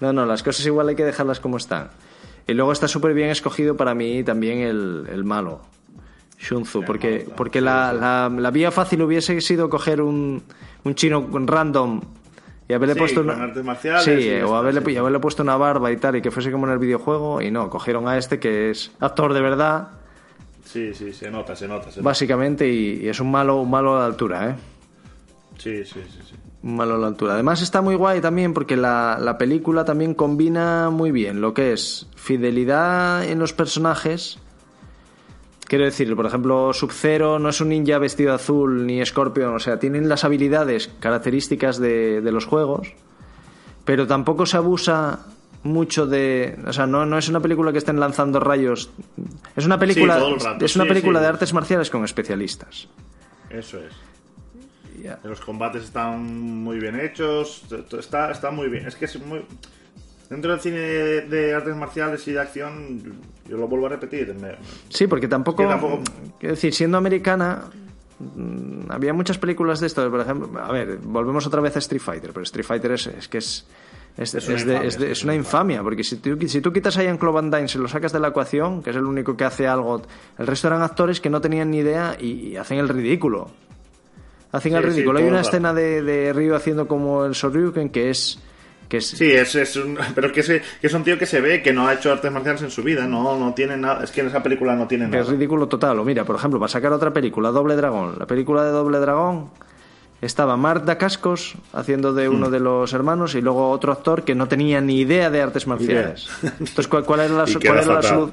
No, 0.00 0.10
no, 0.14 0.24
las 0.24 0.42
cosas 0.42 0.64
igual 0.64 0.88
hay 0.88 0.94
que 0.96 1.04
dejarlas 1.04 1.38
como 1.38 1.58
están. 1.58 1.90
Y 2.48 2.54
luego 2.54 2.72
está 2.72 2.88
súper 2.88 3.12
bien 3.12 3.28
escogido 3.28 3.76
para 3.76 3.94
mí 3.94 4.24
también 4.24 4.60
el, 4.60 5.06
el 5.12 5.22
malo, 5.22 5.60
Shunzu, 6.42 6.82
porque, 6.84 7.26
porque 7.36 7.60
la. 7.60 7.92
La, 7.92 8.28
la 8.28 8.50
vía 8.50 8.70
fácil 8.70 9.02
hubiese 9.02 9.40
sido 9.40 9.70
coger 9.70 10.02
un, 10.02 10.42
un 10.84 10.94
chino 10.94 11.28
random 11.32 12.00
y 12.68 12.72
haberle 12.74 12.94
Sí, 12.94 12.98
puesto 13.00 13.20
una... 13.20 13.52
Sí, 14.00 14.10
y 14.10 14.40
o 14.42 14.56
haberle, 14.56 14.92
y 14.92 14.96
haberle 14.96 15.20
puesto 15.20 15.42
una 15.42 15.56
barba 15.56 15.92
y 15.92 15.96
tal, 15.98 16.16
y 16.16 16.22
que 16.22 16.30
fuese 16.30 16.50
como 16.50 16.66
en 16.66 16.72
el 16.72 16.78
videojuego, 16.78 17.40
y 17.42 17.50
no, 17.50 17.68
cogieron 17.70 18.08
a 18.08 18.18
este 18.18 18.38
que 18.38 18.70
es 18.70 18.90
actor 19.00 19.32
de 19.34 19.40
verdad, 19.40 19.88
Sí, 20.64 20.94
sí, 20.94 21.12
se 21.12 21.30
nota, 21.30 21.54
se 21.54 21.68
nota. 21.68 21.90
Se 21.90 21.98
nota. 21.98 22.02
básicamente, 22.02 22.68
y, 22.68 23.00
y 23.02 23.08
es 23.08 23.20
un 23.20 23.30
malo, 23.30 23.56
un 23.60 23.70
malo 23.70 23.96
a 23.96 24.00
la 24.00 24.06
altura, 24.06 24.50
¿eh? 24.50 24.54
Sí, 25.58 25.84
sí, 25.84 26.00
sí, 26.08 26.18
sí. 26.30 26.34
Un 26.62 26.76
malo 26.76 26.94
a 26.94 26.98
la 26.98 27.08
altura. 27.08 27.34
Además 27.34 27.60
está 27.60 27.82
muy 27.82 27.94
guay 27.96 28.20
también 28.20 28.54
porque 28.54 28.76
la, 28.76 29.18
la 29.20 29.36
película 29.36 29.84
también 29.84 30.14
combina 30.14 30.88
muy 30.90 31.10
bien 31.10 31.40
lo 31.40 31.52
que 31.52 31.72
es 31.72 32.06
fidelidad 32.14 33.24
en 33.24 33.38
los 33.38 33.52
personajes. 33.52 34.38
Quiero 35.72 35.86
decir, 35.86 36.14
por 36.14 36.26
ejemplo, 36.26 36.70
Sub-Zero 36.74 37.38
no 37.38 37.48
es 37.48 37.62
un 37.62 37.70
ninja 37.70 37.96
vestido 37.96 38.34
azul 38.34 38.86
ni 38.86 39.02
Scorpion, 39.06 39.54
o 39.54 39.58
sea, 39.58 39.78
tienen 39.78 40.06
las 40.06 40.22
habilidades 40.22 40.90
características 41.00 41.78
de, 41.78 42.20
de 42.20 42.30
los 42.30 42.44
juegos, 42.44 42.92
pero 43.86 44.06
tampoco 44.06 44.44
se 44.44 44.58
abusa 44.58 45.20
mucho 45.62 46.06
de... 46.06 46.58
O 46.66 46.74
sea, 46.74 46.86
no, 46.86 47.06
no 47.06 47.16
es 47.16 47.30
una 47.30 47.40
película 47.40 47.72
que 47.72 47.78
estén 47.78 47.98
lanzando 47.98 48.38
rayos. 48.38 48.90
Es 49.56 49.64
una 49.64 49.78
película, 49.78 50.18
rato, 50.18 50.62
es 50.62 50.76
una 50.76 50.84
sí, 50.84 50.88
película 50.90 51.20
sí. 51.20 51.22
de 51.22 51.28
artes 51.30 51.54
marciales 51.54 51.88
con 51.88 52.04
especialistas. 52.04 52.86
Eso 53.48 53.78
es. 53.78 53.94
Los 55.24 55.40
combates 55.40 55.84
están 55.84 56.38
muy 56.38 56.80
bien 56.80 57.00
hechos. 57.00 57.62
Está, 57.98 58.30
está 58.30 58.50
muy 58.50 58.68
bien. 58.68 58.86
Es 58.86 58.94
que 58.94 59.06
es 59.06 59.18
muy. 59.24 59.42
Dentro 60.32 60.50
del 60.52 60.60
cine 60.60 60.78
de, 60.78 61.20
de 61.28 61.54
artes 61.54 61.76
marciales 61.76 62.26
y 62.26 62.32
de 62.32 62.40
acción, 62.40 63.02
yo 63.48 63.56
lo 63.58 63.68
vuelvo 63.68 63.86
a 63.86 63.90
repetir. 63.90 64.34
me- 64.34 64.56
Sí, 64.88 65.06
porque 65.06 65.28
tampoco, 65.28 65.62
Quiero 66.40 66.54
decir, 66.54 66.72
siendo 66.72 66.96
americana, 66.96 67.64
mm, 68.18 68.90
había 68.90 69.12
muchas 69.12 69.36
películas 69.38 69.80
de 69.80 69.88
esto. 69.88 70.10
Por 70.10 70.20
ejemplo, 70.20 70.58
a 70.58 70.72
ver, 70.72 70.96
volvemos 71.02 71.46
otra 71.46 71.60
vez 71.60 71.76
a 71.76 71.80
Street 71.80 72.00
Fighter, 72.00 72.30
pero 72.32 72.44
Street 72.44 72.64
Fighter 72.64 72.92
es, 72.92 73.06
es 73.08 73.28
que 73.28 73.38
es. 73.38 73.66
Es, 74.16 74.34
Es 74.34 74.46
una 74.46 74.56
es 74.56 74.66
de- 74.66 74.72
infamia, 74.74 74.88
es 74.88 74.98
de- 75.20 75.24
una 75.24 75.34
infamia, 75.34 75.82
porque 75.82 76.04
si 76.04 76.16
tú, 76.16 76.36
si 76.46 76.60
tú 76.60 76.70
quitas 76.72 76.98
a 76.98 77.02
Jean-Claude 77.02 77.34
Van 77.34 77.50
Damme, 77.50 77.68
se 77.68 77.78
lo 77.78 77.88
sacas 77.88 78.12
de 78.12 78.20
la 78.20 78.28
ecuación, 78.28 78.82
que 78.82 78.90
es 78.90 78.96
el 78.96 79.04
único 79.04 79.36
que 79.38 79.44
hace 79.44 79.66
algo, 79.66 80.02
el 80.38 80.46
resto 80.46 80.66
eran 80.68 80.82
actores 80.82 81.18
que 81.20 81.30
no 81.30 81.40
tenían 81.40 81.70
ni 81.70 81.78
idea 81.78 82.16
y, 82.20 82.48
y 82.48 82.56
hacen 82.58 82.78
el 82.78 82.88
ridículo. 82.90 83.50
Hacen 84.50 84.72
Sí, 84.72 84.76
el 84.78 84.84
ridículo. 84.84 85.18
Hay 85.18 85.24
una 85.26 85.40
escena 85.40 85.72
de, 85.72 86.02
de 86.02 86.32
Ryu 86.34 86.54
haciendo 86.54 86.86
como 86.86 87.24
el 87.24 87.32
Shoryuken 87.32 87.88
que 87.88 88.10
es... 88.10 88.38
Que 88.92 88.98
es 88.98 89.06
Sí, 89.08 89.30
es, 89.32 89.54
es 89.54 89.74
un, 89.76 89.96
pero 90.14 90.26
es 90.26 90.32
que, 90.46 90.62
es 90.82 90.92
un 90.92 91.02
tío 91.02 91.18
que 91.18 91.24
se 91.24 91.40
ve 91.40 91.62
que 91.62 91.72
no 91.72 91.88
ha 91.88 91.94
hecho 91.94 92.12
artes 92.12 92.30
marciales 92.30 92.60
en 92.60 92.70
su 92.70 92.82
vida. 92.82 93.06
No, 93.06 93.38
no 93.38 93.54
tiene 93.54 93.76
nada. 93.78 94.04
Es 94.04 94.10
que 94.10 94.20
en 94.20 94.26
esa 94.26 94.42
película 94.42 94.76
no 94.76 94.86
tiene 94.86 95.08
Que 95.08 95.16
es 95.18 95.24
nada. 95.24 95.32
ridículo 95.32 95.66
total. 95.66 95.98
O 95.98 96.04
mira, 96.04 96.24
por 96.24 96.36
ejemplo, 96.36 96.60
para 96.60 96.68
sacar 96.68 96.92
otra 96.92 97.10
película, 97.10 97.50
Doble 97.50 97.74
Dragón. 97.74 98.16
La 98.18 98.26
película 98.26 98.62
de 98.64 98.70
Doble 98.70 98.98
Dragón 98.98 99.48
estaba 100.20 100.56
Mark 100.58 100.84
Dacascos 100.84 101.54
haciendo 101.72 102.12
de 102.12 102.28
uno 102.28 102.50
de 102.50 102.60
los 102.60 102.92
hermanos 102.92 103.34
y 103.34 103.40
luego 103.40 103.70
otro 103.70 103.92
actor 103.92 104.24
que 104.24 104.34
no 104.34 104.46
tenía 104.46 104.80
ni 104.82 105.00
idea 105.00 105.30
de 105.30 105.40
artes 105.42 105.66
marciales. 105.66 106.28
Entonces, 106.42 106.86
¿cuál, 106.86 107.04
cuál 107.04 107.20
era 107.20 107.34
la, 107.34 107.44
cuál 107.44 107.78
era 107.78 107.86
la 107.86 108.02
fatal. 108.02 108.18
solu- 108.18 108.32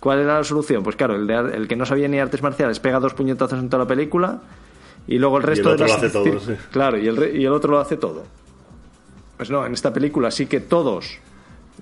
cuál 0.00 0.18
era 0.20 0.38
la 0.38 0.44
solución? 0.44 0.82
Pues 0.82 0.96
claro, 0.96 1.14
el, 1.14 1.26
de 1.26 1.34
el 1.54 1.68
que 1.68 1.76
no 1.76 1.84
sabía 1.86 2.08
ni 2.08 2.18
artes 2.18 2.42
marciales 2.42 2.80
pega 2.80 2.98
dos 2.98 3.14
puñetazos 3.14 3.58
en 3.58 3.68
toda 3.68 3.84
la 3.84 3.88
película 3.88 4.40
y 5.06 5.18
luego 5.18 5.36
el 5.36 5.42
resto 5.42 5.70
otro 5.72 5.84
de 5.84 5.90
lo 5.92 5.96
las 5.96 6.04
hace 6.04 6.10
todo, 6.12 6.40
sí. 6.40 6.54
Claro, 6.72 6.96
y 6.98 7.06
el, 7.06 7.36
y 7.36 7.44
el 7.44 7.52
otro 7.52 7.72
lo 7.72 7.78
hace 7.78 7.96
todo. 7.98 8.24
Pues 9.42 9.50
no, 9.50 9.66
en 9.66 9.72
esta 9.72 9.92
película 9.92 10.30
sí 10.30 10.46
que 10.46 10.60
todos, 10.60 11.18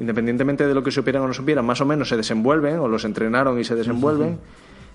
independientemente 0.00 0.66
de 0.66 0.72
lo 0.72 0.82
que 0.82 0.90
supieran 0.90 1.24
o 1.24 1.26
no 1.26 1.34
supieran, 1.34 1.62
más 1.66 1.78
o 1.82 1.84
menos 1.84 2.08
se 2.08 2.16
desenvuelven 2.16 2.78
o 2.78 2.88
los 2.88 3.04
entrenaron 3.04 3.58
y 3.60 3.64
se 3.64 3.74
desenvuelven. 3.74 4.38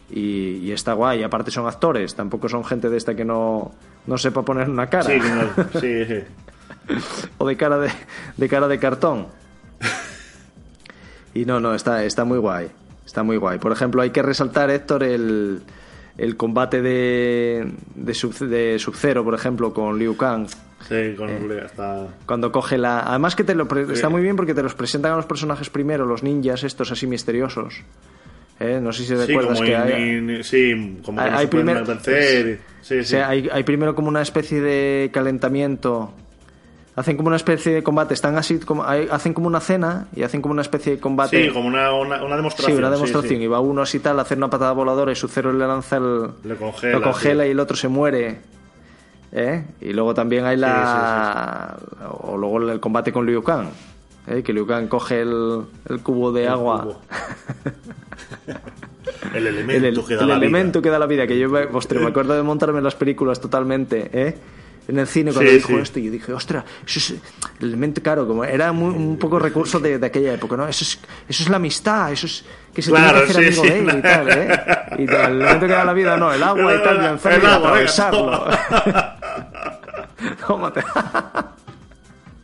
y, 0.09 0.57
y 0.63 0.71
está 0.71 0.93
guay. 0.93 1.21
Aparte 1.21 1.51
son 1.51 1.67
actores, 1.67 2.15
tampoco 2.15 2.49
son 2.49 2.65
gente 2.65 2.89
de 2.89 2.97
esta 2.97 3.15
que 3.15 3.23
no, 3.23 3.71
no 4.07 4.17
sepa 4.17 4.41
poner 4.41 4.67
una 4.67 4.87
cara. 4.89 5.03
Sí, 5.11 5.19
no- 5.19 5.79
sí, 5.79 6.05
sí. 6.07 6.93
o 7.37 7.45
de 7.47 7.55
cara 7.55 7.77
de, 7.77 7.91
de 8.35 8.49
cara 8.49 8.67
de 8.67 8.79
cartón. 8.79 9.27
Y 11.35 11.45
no, 11.45 11.59
no, 11.59 11.75
está, 11.75 12.03
está 12.03 12.25
muy 12.25 12.39
guay. 12.39 12.69
Está 13.05 13.21
muy 13.21 13.37
guay. 13.37 13.59
Por 13.59 13.71
ejemplo, 13.73 14.01
hay 14.01 14.09
que 14.09 14.23
resaltar, 14.23 14.71
Héctor, 14.71 15.03
el, 15.03 15.61
el 16.17 16.35
combate 16.35 16.81
de, 16.81 17.71
de, 17.93 18.13
Sub, 18.15 18.33
de 18.39 18.79
Sub-Zero, 18.79 19.23
por 19.23 19.35
ejemplo, 19.35 19.71
con 19.73 19.99
Liu 19.99 20.17
Kang. 20.17 20.47
Sí, 20.87 21.15
con 21.17 21.29
está. 21.51 22.07
Cuando 22.27 22.51
coge 22.51 22.77
la. 22.77 22.99
Además 22.99 23.35
que 23.35 23.43
te 23.43 23.55
lo 23.55 23.67
pre- 23.67 23.91
está 23.91 24.09
muy 24.09 24.21
bien 24.21 24.35
porque 24.35 24.53
te 24.53 24.61
los 24.61 24.75
presentan 24.75 25.13
a 25.13 25.15
los 25.15 25.25
personajes 25.25 25.69
primero, 25.69 26.05
los 26.05 26.21
ninjas, 26.21 26.63
estos 26.63 26.91
así 26.91 27.07
misteriosos. 27.07 27.81
¿Eh? 28.59 28.79
No 28.81 28.93
sé 28.93 28.99
si 29.03 29.07
Sí, 29.07 29.15
recuerdas 29.15 29.59
que 29.59 29.67
in- 29.71 29.75
hay. 29.75 30.03
in- 30.37 30.43
sí, 30.43 30.99
como 31.03 31.17
que 31.17 31.23
hay- 31.25 31.31
no 31.31 31.37
hay 31.37 31.45
se 31.45 31.49
pueden 31.49 31.65
primer- 31.67 31.85
vencer. 31.85 32.47
y- 32.47 32.85
Sí, 32.85 32.99
o 32.99 33.03
sí. 33.03 33.09
sea, 33.09 33.29
hay, 33.29 33.49
hay 33.51 33.63
primero 33.63 33.95
como 33.95 34.07
una 34.09 34.21
especie 34.21 34.61
de 34.61 35.09
calentamiento. 35.11 36.13
Hacen 36.95 37.17
como 37.17 37.27
una 37.27 37.35
especie 37.35 37.73
de 37.73 37.83
combate. 37.83 38.13
Están 38.13 38.37
así 38.37 38.59
como. 38.59 38.85
hay- 38.85 39.07
hacen 39.11 39.33
como 39.33 39.47
una 39.47 39.59
cena 39.59 40.07
y 40.15 40.23
hacen 40.23 40.41
como 40.41 40.53
una 40.53 40.61
especie 40.61 40.93
de 40.93 40.99
combate. 41.01 41.43
Sí, 41.47 41.49
como 41.51 41.67
una, 41.67 41.91
una, 41.93 42.17
una 42.23 42.29
Sí, 42.29 42.35
demostración. 42.37 42.77
una 42.77 42.87
sí, 42.87 42.93
demostración. 42.93 43.37
sí. 43.39 43.43
Y 43.43 43.47
va 43.47 43.59
uno 43.59 43.81
así 43.81 43.99
tal 43.99 44.19
a 44.19 44.21
hacer 44.21 44.37
una 44.37 44.49
patada 44.49 44.71
voladora 44.71 45.11
y 45.11 45.15
su 45.15 45.27
cero 45.27 45.51
le 45.51 45.67
lanza 45.67 45.97
el. 45.97 46.27
Le 46.45 46.55
congela, 46.55 46.93
lo 46.99 47.01
congela 47.01 47.43
sí. 47.43 47.49
y 47.49 47.51
el 47.51 47.59
otro 47.59 47.75
se 47.75 47.87
muere. 47.89 48.37
¿Eh? 49.35 49.65
Y 49.81 49.93
luego 49.93 50.13
también 50.13 50.45
hay 50.45 50.57
la. 50.57 51.77
O 52.21 52.37
luego 52.37 52.59
el 52.71 52.79
combate 52.79 53.11
con 53.11 53.25
Liu 53.25 53.43
Kang. 53.43 53.67
¿eh? 54.27 54.41
Que 54.41 54.53
Liu 54.53 54.65
Kang 54.65 54.87
coge 54.87 55.21
el, 55.21 55.61
el 55.89 55.99
cubo 56.01 56.31
de 56.31 56.43
El 56.43 56.49
agua. 56.49 56.81
cubo. 56.83 57.01
El 59.33 59.47
El, 59.47 59.47
elemento 59.47 60.01
el- 60.01 60.05
que 60.07 60.15
da 60.15 60.25
la 60.25 60.35
elemento 60.35 60.79
vida. 60.79 60.83
que 60.83 60.89
da 60.91 60.99
la 60.99 61.05
vida. 61.07 61.27
Que 61.27 61.37
yo, 61.37 61.49
me- 61.49 61.65
ostras, 61.65 62.01
me 62.01 62.09
acuerdo 62.09 62.33
de 62.33 62.43
montarme 62.43 62.81
las 62.81 62.95
películas 62.95 63.39
totalmente. 63.41 64.09
¿eh? 64.13 64.35
En 64.87 64.99
el 64.99 65.07
cine 65.07 65.31
cuando 65.33 65.49
Sí, 65.49 65.57
dijo 65.57 65.69
sí. 65.69 65.75
esto 65.75 65.99
y 65.99 66.05
yo 66.05 66.11
dije, 66.11 66.31
ostras, 66.33 66.63
eso 66.85 66.99
es 66.99 67.09
el 67.59 67.67
elemento 67.67 68.01
claro, 68.03 68.27
como 68.27 68.43
era 68.43 68.71
muy- 68.71 68.93
un 68.95 69.17
poco 69.17 69.39
recurso 69.39 69.79
de, 69.79 69.97
de 69.97 70.05
aquella 70.05 70.33
época, 70.33 70.55
¿no? 70.57 70.67
Eso 70.67 70.83
es, 70.83 70.99
eso 71.27 71.43
es 71.43 71.49
la 71.49 71.55
amistad, 71.57 72.11
eso 72.11 72.27
es 72.27 72.45
que 72.73 72.81
se 72.81 72.91
Claro, 72.91 73.23
tiene 73.25 73.25
que 73.25 73.31
hacer 73.31 73.53
sí, 73.53 73.59
amigo 73.61 73.73
de 73.73 73.79
él 73.91 73.97
y 73.97 74.01
tal, 74.01 74.29
¿eh? 74.29 74.59
Y 74.99 75.05
tal, 75.07 75.31
el 75.31 75.41
elemento 75.41 75.67
que 75.67 75.73
da 75.73 75.85
la 75.85 75.93
vida, 75.93 76.17
no, 76.17 76.31
el 76.33 76.43
agua 76.43 76.75
y 76.75 76.83
tal, 76.83 76.97
lanzarlo 77.01 77.37
El 77.37 77.43
y 77.43 77.45
atravesarlo. 77.55 78.45
Tómate. 80.47 80.83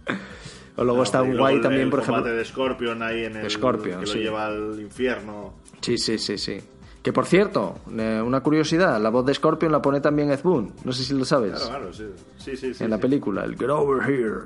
o 0.78 0.84
luego 0.84 1.04
está 1.04 1.22
un 1.22 1.38
guay 1.38 1.62
también, 1.62 1.84
el 1.84 1.90
por 1.90 2.00
ejemplo. 2.02 2.24
de 2.24 2.44
Scorpion 2.46 3.04
ahí 3.04 3.26
en 3.26 3.36
el. 3.38 3.50
Scorpion, 3.52 4.00
que 4.02 4.06
lo 4.08 4.14
lleva 4.16 4.48
al 4.48 4.80
infierno. 4.80 5.54
Sí, 5.82 5.98
sí, 5.98 6.18
sí, 6.18 6.38
sí. 6.38 6.60
Que 7.04 7.12
por 7.12 7.26
cierto, 7.26 7.80
eh, 7.98 8.22
una 8.24 8.42
curiosidad, 8.42 9.00
la 9.02 9.10
voz 9.10 9.26
de 9.26 9.34
Scorpion 9.34 9.72
la 9.72 9.82
pone 9.82 10.02
también 10.02 10.30
Ed 10.32 10.42
Boon, 10.44 10.72
no 10.84 10.92
sé 10.92 11.04
si 11.04 11.14
lo 11.16 11.26
sabes, 11.26 11.54
Claro, 11.54 11.68
claro, 11.70 11.94
sí. 11.94 12.06
Sí, 12.38 12.56
sí, 12.56 12.74
sí. 12.76 12.84
en 12.84 12.92
la 12.92 12.98
sí. 12.98 13.02
película, 13.02 13.44
el 13.44 13.58
Get 13.58 13.70
Over 13.70 14.08
Here. 14.08 14.42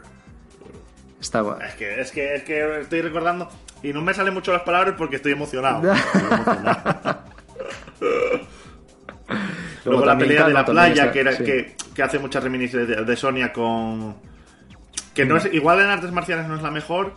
Está 1.19 1.41
guay. 1.41 1.59
Es 1.67 1.73
que, 1.75 1.99
es 1.99 2.11
que, 2.11 2.35
es 2.35 2.43
que 2.43 2.79
estoy 2.81 3.01
recordando 3.01 3.49
y 3.83 3.91
no 3.91 4.01
me 4.01 4.13
salen 4.13 4.33
mucho 4.33 4.53
las 4.53 4.61
palabras 4.61 4.95
porque 4.97 5.17
estoy 5.17 5.33
emocionado. 5.33 5.81
Emocionado. 5.83 7.19
Luego, 9.85 10.05
la 10.05 10.17
pelea 10.17 10.47
de 10.47 10.53
la 10.53 10.65
playa, 10.65 10.93
está- 11.03 11.11
que, 11.11 11.19
era, 11.19 11.31
sí. 11.33 11.43
que, 11.43 11.75
que 11.93 12.03
hace 12.03 12.19
muchas 12.19 12.43
reminiscencias 12.43 12.97
de, 12.99 13.03
de 13.05 13.15
Sonia 13.15 13.51
con... 13.53 14.15
Que 15.13 15.25
Mm. 15.25 15.29
no 15.29 15.37
es, 15.37 15.53
igual 15.53 15.79
en 15.79 15.87
artes 15.87 16.11
marciales 16.11 16.47
no 16.47 16.55
es 16.55 16.61
la 16.63 16.71
mejor, 16.71 17.13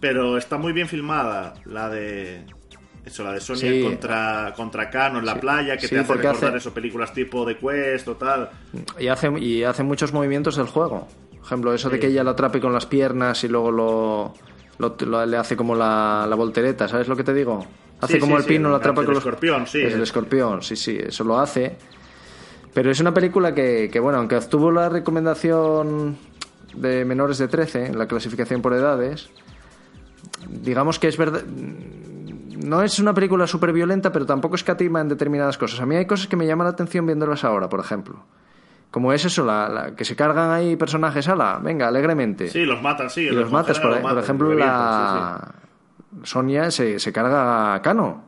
pero 0.00 0.36
está 0.36 0.56
muy 0.58 0.72
bien 0.72 0.86
filmada. 0.88 1.54
La 1.64 1.88
de... 1.88 2.44
Eso, 3.04 3.22
la 3.22 3.32
de 3.32 3.40
Sonia 3.40 3.70
Sí. 3.70 3.82
contra, 3.82 4.52
contra 4.56 4.88
Kano 4.88 5.18
en 5.18 5.26
la 5.26 5.34
Sí. 5.34 5.40
playa, 5.40 5.76
que 5.76 5.86
Sí, 5.88 5.94
te 5.94 6.00
hace 6.00 6.14
recordar 6.14 6.48
hace- 6.48 6.56
eso, 6.56 6.72
películas 6.72 7.12
tipo 7.12 7.44
de 7.44 7.58
Quest 7.58 8.08
o 8.08 8.16
tal. 8.16 8.48
Y 8.98 9.08
hace, 9.08 9.30
y 9.38 9.62
hace 9.62 9.82
muchos 9.82 10.12
movimientos 10.12 10.56
del 10.56 10.66
juego. 10.66 11.06
Por 11.36 11.44
ejemplo, 11.44 11.74
eso 11.74 11.90
de 11.90 12.00
que 12.00 12.06
ella 12.06 12.24
lo 12.24 12.30
atrape 12.30 12.60
con 12.60 12.72
las 12.72 12.86
piernas 12.86 13.44
y 13.44 13.48
luego 13.48 13.70
lo, 13.70 14.34
lo- 14.78 14.96
lo- 15.06 15.26
le 15.26 15.36
hace 15.36 15.54
como 15.56 15.74
la, 15.74 16.26
la 16.26 16.34
voltereta, 16.34 16.88
¿sabes 16.88 17.06
lo 17.06 17.14
que 17.16 17.24
te 17.24 17.34
digo? 17.34 17.66
Hace 18.00 18.18
como 18.18 18.38
el 18.38 18.44
pino, 18.44 18.68
el 18.68 18.72
lo 18.72 18.76
atrapa 18.76 19.04
con 19.04 19.12
los... 19.14 19.18
escorpión, 19.18 19.66
sí. 19.66 19.82
Es 19.82 19.92
el 19.94 20.02
escorpión, 20.02 20.62
sí, 20.62 20.74
sí, 20.74 20.98
eso 20.98 21.24
lo 21.24 21.38
hace. 21.38 21.76
Pero 22.72 22.90
es 22.90 22.98
una 23.00 23.12
película 23.14 23.54
que, 23.54 23.88
que, 23.92 24.00
bueno, 24.00 24.18
aunque 24.18 24.36
obtuvo 24.36 24.70
la 24.72 24.88
recomendación 24.88 26.16
de 26.74 27.04
menores 27.04 27.36
de 27.38 27.48
13 27.48 27.86
en 27.86 27.98
la 27.98 28.08
clasificación 28.08 28.62
por 28.62 28.72
edades, 28.72 29.28
digamos 30.48 30.98
que 30.98 31.08
es 31.08 31.16
verdad... 31.18 31.42
No 32.64 32.82
es 32.82 32.98
una 32.98 33.12
película 33.14 33.46
súper 33.46 33.72
violenta, 33.72 34.10
pero 34.12 34.24
tampoco 34.26 34.54
escatima 34.54 35.00
en 35.00 35.08
determinadas 35.08 35.58
cosas. 35.58 35.80
A 35.80 35.86
mí 35.86 35.96
hay 35.96 36.06
cosas 36.06 36.26
que 36.28 36.36
me 36.36 36.46
llaman 36.46 36.66
la 36.66 36.72
atención 36.72 37.04
viéndolas 37.06 37.44
ahora, 37.44 37.68
por 37.68 37.80
ejemplo. 37.80 38.24
Como 38.90 39.12
es 39.12 39.24
eso, 39.24 39.44
la, 39.44 39.68
la- 39.68 39.96
que 39.96 40.04
se 40.04 40.14
cargan 40.16 40.50
ahí 40.50 40.76
personajes, 40.76 41.28
ala, 41.28 41.58
venga, 41.62 41.88
alegremente. 41.88 42.48
Sí, 42.48 42.64
los 42.64 42.80
matan, 42.80 43.10
sí. 43.10 43.22
y 43.22 43.26
los 43.30 43.36
los 43.44 43.52
matas, 43.52 43.80
por, 43.80 44.00
por 44.00 44.18
ejemplo, 44.18 44.54
la 44.54 45.52
Sonia 46.22 46.70
se, 46.70 46.98
se 46.98 47.12
carga 47.12 47.74
a 47.74 47.82
Cano. 47.82 48.22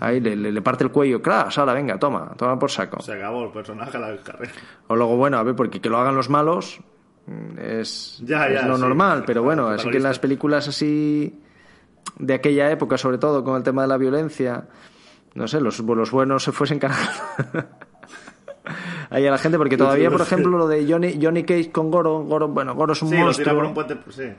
Ahí 0.00 0.20
le, 0.20 0.36
le- 0.36 0.60
parte 0.62 0.84
el 0.84 0.90
cuello, 0.90 1.22
claro, 1.22 1.48
ala, 1.56 1.72
venga, 1.72 1.98
toma, 1.98 2.32
toma 2.36 2.58
por 2.58 2.70
saco. 2.70 3.00
Se 3.02 3.14
acabó 3.14 3.46
el 3.46 3.50
personaje 3.52 3.96
a 3.96 4.00
la 4.00 4.16
carrera. 4.18 4.52
O 4.86 4.94
luego, 4.94 5.16
bueno, 5.16 5.38
a 5.38 5.42
ver, 5.42 5.56
porque 5.56 5.80
que 5.80 5.88
lo 5.88 5.96
hagan 5.98 6.14
los 6.14 6.28
malos 6.28 6.78
mm, 7.26 7.58
es, 7.58 8.20
Ya, 8.22 8.46
es 8.48 8.64
lo 8.66 8.76
sí. 8.76 8.82
normal, 8.82 9.24
pero 9.26 9.42
bueno, 9.42 9.68
así 9.68 9.88
que 9.90 9.96
en 9.96 10.02
las 10.02 10.18
películas 10.18 10.68
así 10.68 11.40
de 12.18 12.34
aquella 12.34 12.70
época, 12.70 12.98
sobre 12.98 13.18
todo 13.18 13.44
con 13.44 13.56
el 13.56 13.62
tema 13.62 13.82
de 13.82 13.88
la 13.88 13.96
violencia, 13.96 14.64
no 15.34 15.48
sé, 15.48 15.60
los, 15.60 15.78
los 15.80 16.10
buenos 16.10 16.42
se 16.42 16.52
fuesen 16.52 16.78
cargando 16.78 17.10
ahí 19.10 19.26
a 19.26 19.30
la 19.30 19.38
gente, 19.38 19.58
porque 19.58 19.76
todavía, 19.76 20.10
por 20.10 20.20
ejemplo, 20.20 20.56
lo 20.56 20.68
de 20.68 20.86
Johnny, 20.90 21.18
Johnny 21.20 21.44
Cage 21.44 21.70
con 21.70 21.90
Goro, 21.90 22.24
Goro, 22.24 22.48
bueno, 22.48 22.74
Goro 22.74 22.92
es 22.92 23.02
un 23.02 23.10
Sí, 23.10 23.16
lo 23.16 23.32
tira 23.32 23.54
por 23.54 23.64
un 23.64 23.74
puente. 23.74 23.96
Sí. 24.10 24.32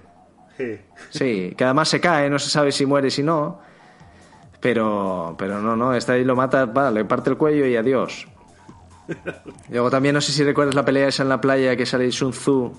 Sí. 0.57 0.79
Sí, 1.09 1.53
que 1.55 1.63
además 1.63 1.87
se 1.87 2.01
cae, 2.01 2.29
no 2.29 2.37
se 2.37 2.49
sabe 2.49 2.71
si 2.71 2.85
muere, 2.85 3.09
si 3.09 3.23
no. 3.23 3.61
Pero, 4.59 5.35
pero 5.37 5.61
no, 5.61 5.75
no, 5.75 5.93
está 5.93 6.13
ahí 6.13 6.25
lo 6.25 6.35
mata, 6.35 6.65
va, 6.65 6.91
le 6.91 7.05
parte 7.05 7.29
el 7.29 7.37
cuello 7.37 7.65
y 7.65 7.77
adiós. 7.77 8.27
Luego 9.69 9.89
también 9.89 10.15
no 10.15 10.21
sé 10.21 10.31
si 10.31 10.43
recuerdas 10.43 10.75
la 10.75 10.83
pelea 10.83 11.07
esa 11.07 11.23
en 11.23 11.29
la 11.29 11.39
playa 11.39 11.75
que 11.75 11.85
sale 11.85 12.11
Sun 12.11 12.31
Tzu, 12.31 12.73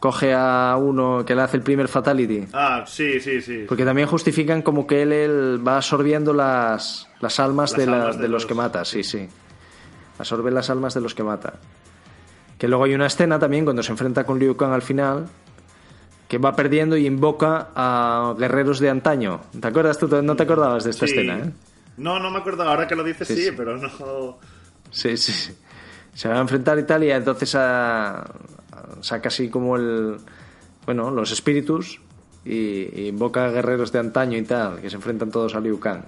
coge 0.00 0.32
a 0.34 0.76
uno 0.80 1.24
que 1.26 1.34
le 1.34 1.42
hace 1.42 1.58
el 1.58 1.62
primer 1.62 1.86
fatality. 1.86 2.46
Ah, 2.52 2.84
sí, 2.86 3.20
sí, 3.20 3.40
sí. 3.42 3.64
Porque 3.68 3.84
también 3.84 4.08
justifican 4.08 4.62
como 4.62 4.86
que 4.86 5.02
él, 5.02 5.12
él 5.12 5.62
va 5.66 5.76
absorbiendo 5.76 6.32
las, 6.32 7.06
las 7.20 7.38
almas, 7.38 7.72
Las 7.72 7.80
de, 7.80 7.86
la- 7.86 7.96
almas 8.00 8.16
de 8.16 8.22
de 8.22 8.28
los 8.28 8.42
los- 8.42 8.46
que 8.46 8.54
mata, 8.54 8.84
sí, 8.84 9.04
sí. 9.04 9.28
Absorbe 10.18 10.50
las 10.50 10.68
almas 10.70 10.94
de 10.94 11.00
los 11.02 11.14
que 11.14 11.22
mata. 11.22 11.54
Que 12.58 12.66
luego 12.68 12.84
hay 12.84 12.94
una 12.94 13.06
escena 13.06 13.38
también 13.38 13.64
cuando 13.64 13.82
se 13.82 13.92
enfrenta 13.92 14.24
con 14.24 14.38
Liu 14.38 14.56
Kang 14.56 14.72
al 14.72 14.82
final, 14.82 15.26
que 16.28 16.38
va 16.38 16.54
perdiendo 16.54 16.96
y 16.96 17.06
invoca 17.06 17.68
a 17.74 18.34
guerreros 18.38 18.80
de 18.80 18.90
antaño. 18.90 19.40
¿Te 19.60 19.68
acuerdas 19.68 19.98
tú? 19.98 20.08
No 20.22 20.36
te 20.36 20.42
acordabas 20.44 20.84
de 20.84 20.90
esta 20.90 21.06
Sí. 21.06 21.12
escena, 21.12 21.38
¿eh? 21.38 21.52
No, 21.96 22.18
no 22.18 22.30
me 22.30 22.38
acuerdo. 22.38 22.62
Ahora 22.62 22.86
que 22.86 22.94
lo 22.94 23.02
dices, 23.04 23.28
Sí, 23.28 23.36
sí, 23.36 23.44
sí. 23.46 23.50
pero 23.56 23.76
no. 23.76 24.38
Sí, 24.90 25.16
sí, 25.16 25.32
sí. 25.32 25.54
Se 26.14 26.28
va 26.28 26.36
a 26.36 26.40
enfrentar 26.40 26.78
y 26.78 26.84
tal, 26.84 27.04
y 27.04 27.10
entonces 27.10 27.54
a- 27.54 28.24
saca 29.00 29.28
así 29.28 29.48
como 29.48 29.76
el. 29.76 30.16
Bueno, 30.86 31.10
los 31.10 31.30
espíritus 31.30 32.00
y, 32.44 32.52
y 33.00 33.08
invoca 33.08 33.46
a 33.46 33.50
guerreros 33.50 33.92
de 33.92 33.98
antaño 33.98 34.36
y 34.38 34.42
tal, 34.42 34.80
que 34.80 34.88
se 34.90 34.96
enfrentan 34.96 35.30
todos 35.30 35.54
a 35.54 35.60
Liu 35.60 35.78
Kang. 35.78 36.02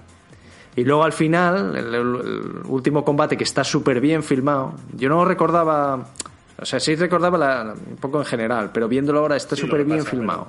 Y 0.75 0.83
luego 0.83 1.03
al 1.03 1.13
final, 1.13 1.75
el, 1.75 1.93
el- 1.93 2.61
último 2.65 3.05
combate 3.05 3.37
que 3.37 3.43
está 3.43 3.63
súper 3.63 4.01
bien 4.01 4.23
filmado, 4.23 4.73
yo 4.93 5.09
no 5.09 5.23
recordaba. 5.25 6.07
O 6.59 6.65
sea, 6.65 6.79
sí 6.79 6.95
recordaba 6.95 7.37
la- 7.37 7.73
un 7.89 7.97
poco 7.97 8.19
en 8.19 8.25
general, 8.25 8.71
pero 8.73 8.87
viéndolo 8.87 9.19
ahora 9.19 9.35
está 9.35 9.55
Sí, 9.55 9.61
súper 9.61 9.79
que 9.79 9.83
bien 9.93 10.05
filmado. 10.05 10.47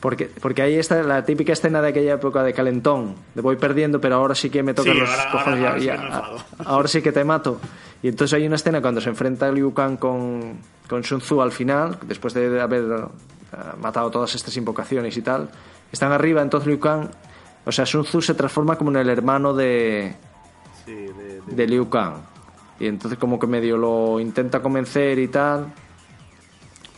Porque, 0.00 0.30
porque 0.40 0.62
ahí 0.62 0.76
está 0.76 1.02
la 1.02 1.24
típica 1.26 1.52
escena 1.52 1.82
de 1.82 1.88
aquella 1.88 2.14
época 2.14 2.42
de 2.42 2.54
calentón, 2.54 3.16
de 3.34 3.42
voy 3.42 3.56
perdiendo, 3.56 4.00
pero 4.00 4.16
ahora 4.16 4.34
sí 4.34 4.48
que 4.48 4.62
me 4.62 4.72
tocan 4.72 4.94
Sí, 4.94 4.98
los 5.00 5.10
ahora- 5.10 5.30
cojones 5.30 5.66
ahora- 5.66 5.78
y- 5.78 5.88
ahora 5.90 6.38
sí 6.38 6.44
me 6.58 6.64
ahora 6.66 6.88
sí 6.88 7.02
que 7.02 7.12
te 7.12 7.24
mato. 7.24 7.60
Y 8.02 8.08
entonces 8.08 8.34
hay 8.38 8.46
una 8.46 8.56
escena 8.56 8.80
cuando 8.80 9.00
se 9.02 9.10
enfrenta 9.10 9.50
Liu 9.52 9.74
Kang 9.74 9.98
con, 9.98 10.54
con 10.88 11.04
Sun 11.04 11.20
Tzu 11.20 11.42
al 11.42 11.52
final, 11.52 11.98
después 12.06 12.32
de 12.32 12.60
haber 12.60 12.84
eh, 12.84 13.56
matado 13.82 14.10
todas 14.10 14.34
estas 14.34 14.56
invocaciones 14.56 15.14
y 15.18 15.22
tal. 15.22 15.50
Están 15.92 16.12
arriba, 16.12 16.40
entonces 16.40 16.66
Liu 16.66 16.80
Kang, 16.80 17.08
o 17.66 17.70
sea, 17.72 17.84
Sun 17.84 18.04
Tzu 18.04 18.22
se 18.22 18.32
transforma 18.32 18.76
como 18.76 18.90
en 18.92 18.96
el 18.96 19.10
hermano 19.10 19.52
de, 19.52 20.14
Sí, 20.86 20.92
de, 20.94 21.12
de- 21.12 21.42
de 21.46 21.66
Liu 21.66 21.90
Kang. 21.90 22.14
Y 22.78 22.86
entonces 22.86 23.18
como 23.18 23.38
que 23.38 23.46
medio 23.46 23.76
lo 23.76 24.18
intenta 24.18 24.60
convencer 24.62 25.18
y 25.18 25.28
tal. 25.28 25.66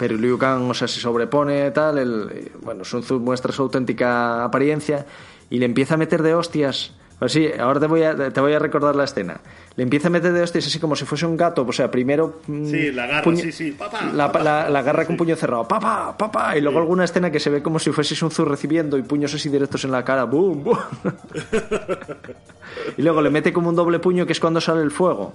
Pero 0.03 0.17
Liu 0.17 0.37
Kang, 0.37 0.69
o 0.69 0.75
sea, 0.75 0.89
se 0.89 0.99
sobrepone 0.99 1.69
y 1.69 1.71
tal. 1.71 1.97
El, 1.97 2.51
bueno, 2.61 2.83
Sun 2.83 3.03
Tzu 3.03 3.21
muestra 3.21 3.53
su 3.53 3.63
auténtica 3.63 4.43
apariencia 4.43 5.07
y 5.49 5.59
le 5.61 5.67
empieza 5.67 5.95
a 5.95 5.97
meter 5.97 6.23
de 6.25 6.35
hostias. 6.35 6.93
Pues 7.21 7.31
sí, 7.31 7.49
ahora 7.57 7.79
te 7.79 7.87
voy, 7.87 8.03
a, 8.03 8.33
te 8.33 8.41
voy 8.41 8.53
a 8.53 8.59
recordar 8.59 8.97
la 8.97 9.05
escena. 9.05 9.41
Le 9.77 9.85
empieza 9.85 10.09
a 10.09 10.11
meter 10.11 10.33
de 10.33 10.43
hostias 10.43 10.67
así 10.67 10.81
como 10.81 10.97
si 10.97 11.05
fuese 11.05 11.25
un 11.25 11.37
gato. 11.37 11.65
O 11.65 11.71
sea, 11.71 11.89
primero... 11.89 12.41
mm, 12.49 12.67
Sí, 12.67 12.91
la 12.91 13.05
agarra, 13.05 13.23
puño- 13.31 13.43
sí, 13.43 13.53
sí, 13.53 13.71
papá, 13.71 14.01
La, 14.13 14.27
papá. 14.33 14.43
la- 14.43 14.69
la 14.69 14.79
agarra 14.81 15.07
con 15.07 15.17
puño 15.17 15.37
cerrado. 15.37 15.69
Papá, 15.69 16.17
papá. 16.19 16.59
Y 16.59 16.61
luego 16.61 16.81
alguna 16.81 17.05
escena 17.05 17.31
que 17.31 17.39
se 17.39 17.49
ve 17.51 17.63
como 17.63 17.79
si 17.79 17.93
fuese 17.93 18.17
Sun 18.17 18.31
Tzu 18.31 18.45
recibiendo 18.45 18.99
y 18.99 19.03
puños 19.05 19.33
así 19.35 19.49
directos 19.49 19.85
en 19.85 19.93
la 19.93 20.05
cara. 20.05 20.25
¡Bum! 20.25 20.65
bum. 20.65 20.77
Y 22.97 23.03
luego 23.03 23.23
le 23.23 23.31
mete 23.31 23.53
como 23.53 23.69
un 23.69 23.77
doble 23.77 23.99
puño 24.01 24.27
que 24.27 24.33
es 24.33 24.41
cuando 24.41 24.61
sale 24.61 24.83
el 24.83 24.91
fuego. 24.91 25.35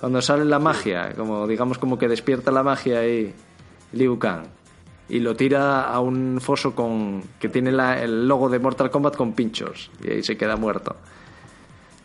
Cuando 0.00 0.20
sale 0.20 0.44
la 0.44 0.58
magia, 0.58 1.12
como 1.16 1.46
digamos 1.46 1.78
como 1.78 1.96
que 1.98 2.08
despierta 2.08 2.50
la 2.50 2.62
magia 2.62 2.98
ahí 3.00 3.32
Liu 3.92 4.18
Kang. 4.18 4.44
Y 5.08 5.18
lo 5.20 5.36
tira 5.36 5.82
a 5.92 6.00
un 6.00 6.38
foso 6.40 6.74
con 6.74 7.22
que 7.38 7.48
tiene 7.48 7.70
la- 7.72 8.00
el 8.02 8.26
logo 8.26 8.48
de 8.48 8.58
Mortal 8.58 8.90
Kombat 8.90 9.16
con 9.16 9.32
pinchos. 9.34 9.90
Y 10.02 10.10
ahí 10.10 10.22
se 10.22 10.36
queda 10.36 10.56
muerto. 10.56 10.96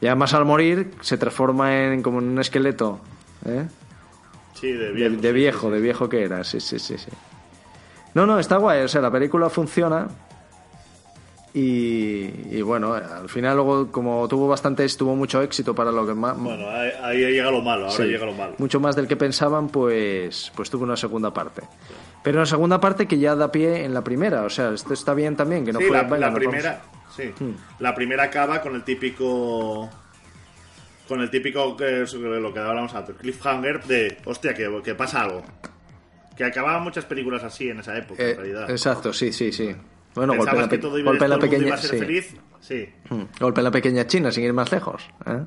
Y 0.02 0.08
además 0.08 0.34
al 0.34 0.46
morir 0.46 0.92
se 1.02 1.18
transforma 1.18 1.74
en 1.86 2.02
como 2.04 2.20
en 2.20 2.26
un 2.30 2.40
esqueleto. 2.40 3.00
¿eh? 3.46 3.68
sí, 4.54 4.72
de 4.72 4.92
viejo. 4.92 5.16
de 5.22 5.32
viejo, 5.32 5.60
sí, 5.60 5.66
sí. 5.68 5.72
de 5.74 5.82
viejo 5.82 6.10
que 6.10 6.24
era, 6.24 6.44
sí, 6.44 6.60
sí, 6.60 6.80
sí, 6.80 6.98
sí. 6.98 7.12
No, 8.16 8.26
no, 8.26 8.40
está 8.40 8.58
guay, 8.58 8.82
o 8.84 8.88
sea, 8.88 9.02
la 9.02 9.12
película 9.12 9.50
funciona. 9.50 10.08
Y, 11.60 12.56
y 12.56 12.62
bueno, 12.62 12.94
al 12.94 13.30
final 13.30 13.56
luego 13.56 13.92
como 13.92 14.28
tuvo 14.28 14.48
bastante, 14.48 14.88
tuvo 14.90 15.16
mucho 15.16 15.42
éxito 15.42 15.74
para 15.74 15.92
lo 15.92 16.06
que 16.06 16.14
más... 16.14 16.38
Bueno, 16.38 16.70
ahí, 16.70 16.92
ahí 17.02 17.18
llega 17.34 17.50
lo 17.50 17.62
malo, 17.62 17.86
ahora 17.86 17.96
Sí, 17.98 18.04
llega 18.04 18.28
lo 18.28 18.34
malo. 18.34 18.54
Mucho 18.60 18.80
más 18.80 18.96
del 18.96 19.08
que 19.08 19.16
pensaban, 19.16 19.70
pues, 19.70 20.52
pues 20.56 20.70
tuvo 20.70 20.84
una 20.84 20.96
segunda 20.96 21.34
parte. 21.34 21.64
Pero 22.22 22.38
una 22.38 22.46
segunda 22.46 22.80
parte 22.80 23.08
que 23.08 23.18
ya 23.18 23.36
da 23.36 23.52
pie 23.52 23.86
en 23.86 23.96
la 23.96 24.04
primera, 24.04 24.44
o 24.44 24.50
sea, 24.52 24.70
esto 24.72 24.94
está 24.94 25.16
bien 25.16 25.36
también, 25.36 25.66
que 25.66 25.74
no 25.74 25.80
sí, 25.80 25.86
fue... 25.86 25.98
la, 25.98 26.04
venga, 26.04 26.28
la 26.30 26.34
primera, 26.36 26.82
sí. 27.16 27.24
Hmm. 27.40 27.56
La 27.80 27.96
primera 27.96 28.24
acaba 28.26 28.62
con 28.62 28.76
el 28.76 28.84
típico 28.84 29.90
con 31.08 31.22
el 31.22 31.32
típico 31.32 31.76
que 31.76 32.04
es 32.04 32.14
lo 32.14 32.54
que 32.54 32.60
hablábamos 32.60 32.94
antes, 32.94 33.16
cliffhanger 33.16 33.84
de, 33.86 34.18
hostia, 34.26 34.54
que, 34.54 34.70
que 34.84 34.94
pasa 34.94 35.22
algo. 35.22 35.44
Que 36.36 36.44
acababan 36.44 36.84
muchas 36.84 37.06
películas 37.06 37.44
así 37.44 37.68
en 37.70 37.80
esa 37.80 37.98
época, 37.98 38.22
Eh, 38.22 38.32
en 38.32 38.38
realidad. 38.38 38.70
exacto, 38.70 39.12
sí, 39.12 39.34
sí, 39.34 39.52
sí. 39.52 39.74
Bueno, 40.18 40.36
golpe 40.36 40.56
en 40.56 40.62
la, 40.62 40.68
pe- 40.70 40.78
golpe 41.04 41.26
en 41.26 41.40
pequeña... 41.40 41.68
iba 41.68 41.76
a 41.76 41.78
ser 41.80 41.90
sí. 41.92 41.98
feliz. 42.00 42.36
Sí. 42.60 42.90
Mm, 43.10 43.22
Golpe 43.40 43.60
en 43.62 43.64
la 43.64 43.72
pequeña 43.72 44.08
China, 44.08 44.32
sin 44.32 44.44
ir 44.44 44.52
más 44.54 44.72
lejos. 44.72 45.04
¿eh? 45.26 45.44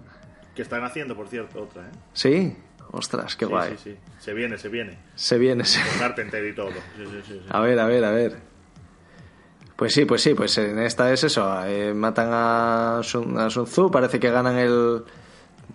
Que 0.54 0.62
están 0.62 0.82
haciendo, 0.84 1.14
por 1.16 1.28
cierto, 1.28 1.62
otra, 1.62 1.82
¿eh? 1.82 1.90
Sí, 2.12 2.56
Ostras, 2.92 3.36
qué 3.36 3.44
Sí, 3.46 3.50
guay. 3.52 3.70
sí, 3.76 3.90
sí. 3.92 3.96
Se 4.18 4.32
viene, 4.34 4.58
se 4.58 4.68
viene. 4.68 4.98
Se 5.14 5.38
viene. 5.38 5.64
se- 5.64 5.80
Carpenter 5.98 6.44
y 6.44 6.54
todo. 6.54 6.70
A 7.50 7.60
ver, 7.60 7.78
a 7.78 7.86
ver, 7.86 8.04
a 8.04 8.10
ver. 8.10 8.36
Pues 9.76 9.94
sí, 9.94 10.04
pues 10.04 10.22
sí, 10.22 10.34
pues 10.34 10.58
en 10.58 10.78
esta 10.78 11.12
es 11.12 11.24
eso. 11.24 11.64
eh, 11.66 11.94
matan 11.94 12.28
a 12.32 13.00
Sun, 13.02 13.38
a 13.38 13.48
Sun 13.48 13.64
Tzu, 13.66 13.90
parece 13.90 14.18
que 14.20 14.30
ganan 14.30 14.56
el. 14.56 15.04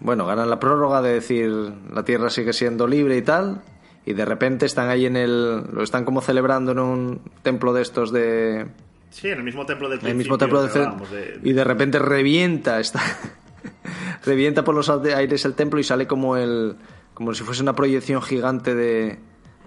Bueno, 0.02 0.26
ganan 0.26 0.50
la 0.50 0.60
prórroga 0.60 1.02
de 1.02 1.14
decir 1.14 1.50
la 1.50 2.04
tierra 2.04 2.30
sigue 2.30 2.52
siendo 2.54 2.86
libre 2.86 3.16
y 3.18 3.22
tal. 3.22 3.62
Y 4.06 4.14
de 4.14 4.24
repente 4.26 4.66
están 4.66 4.90
ahí 4.90 5.06
en 5.06 5.16
el. 5.18 5.64
Lo 5.74 5.82
están 5.84 6.06
como 6.06 6.22
celebrando 6.22 6.72
en 6.74 6.80
un 6.80 7.22
templo 7.42 7.74
de 7.74 7.82
estos 7.82 8.12
de. 8.12 8.68
Sí, 9.10 9.30
en 9.30 9.38
el 9.40 9.44
mismo 9.44 9.66
templo 9.66 9.90
del 9.90 10.00
En 10.02 10.08
el 10.08 10.16
mismo 10.16 10.38
templo 10.38 10.62
de, 10.62 10.70
de- 10.70 11.40
y 11.44 11.54
de 11.54 11.64
repente 11.64 12.00
revienta 12.00 12.80
está 12.80 13.02
revienta 14.26 14.64
por 14.64 14.76
los 14.76 14.90
aires 14.90 15.46
el 15.46 15.54
templo 15.54 15.80
y 15.80 15.84
sale 15.84 16.08
como 16.08 16.38
el 16.38 16.76
como 17.14 17.34
si 17.34 17.44
fuese 17.44 17.62
una 17.62 17.74
proyección 17.74 18.22
gigante 18.22 18.76
de, 18.76 19.18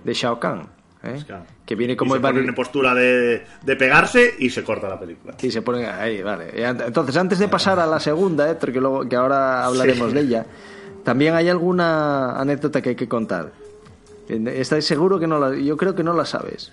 de 0.04 0.12
Shao 0.14 0.38
Kahn 0.38 0.68
¿eh? 1.02 1.22
Claro. 1.26 1.44
que 1.64 1.74
viene 1.76 1.96
como 1.96 2.14
y 2.14 2.18
se 2.18 2.22
ponen 2.22 2.44
evadi- 2.44 2.48
en 2.48 2.54
postura 2.54 2.94
de, 2.94 3.42
de 3.64 3.76
pegarse 3.76 4.34
y 4.38 4.50
se 4.50 4.62
corta 4.62 4.88
la 4.88 5.00
película. 5.00 5.34
y 5.40 5.50
se 5.50 5.62
ponen 5.62 5.86
ahí 5.86 6.22
vale 6.22 6.50
entonces 6.62 7.16
antes 7.16 7.38
de 7.38 7.48
pasar 7.48 7.78
a 7.80 7.86
la 7.86 8.00
segunda 8.00 8.50
Héctor, 8.50 8.72
que 8.72 8.80
luego 8.80 9.08
que 9.08 9.16
ahora 9.16 9.64
hablaremos 9.64 10.08
Sí. 10.10 10.14
de 10.14 10.20
ella 10.20 10.46
también 11.04 11.34
hay 11.34 11.48
alguna 11.48 12.38
anécdota 12.38 12.82
que 12.82 12.90
hay 12.90 12.96
que 12.96 13.08
contar 13.08 13.50
Estás 14.28 14.84
seguro 14.84 15.18
que 15.18 15.26
no 15.26 15.38
la 15.38 15.56
yo 15.56 15.76
creo 15.76 15.94
que 15.94 16.02
no 16.04 16.12
la 16.12 16.24
sabes 16.24 16.72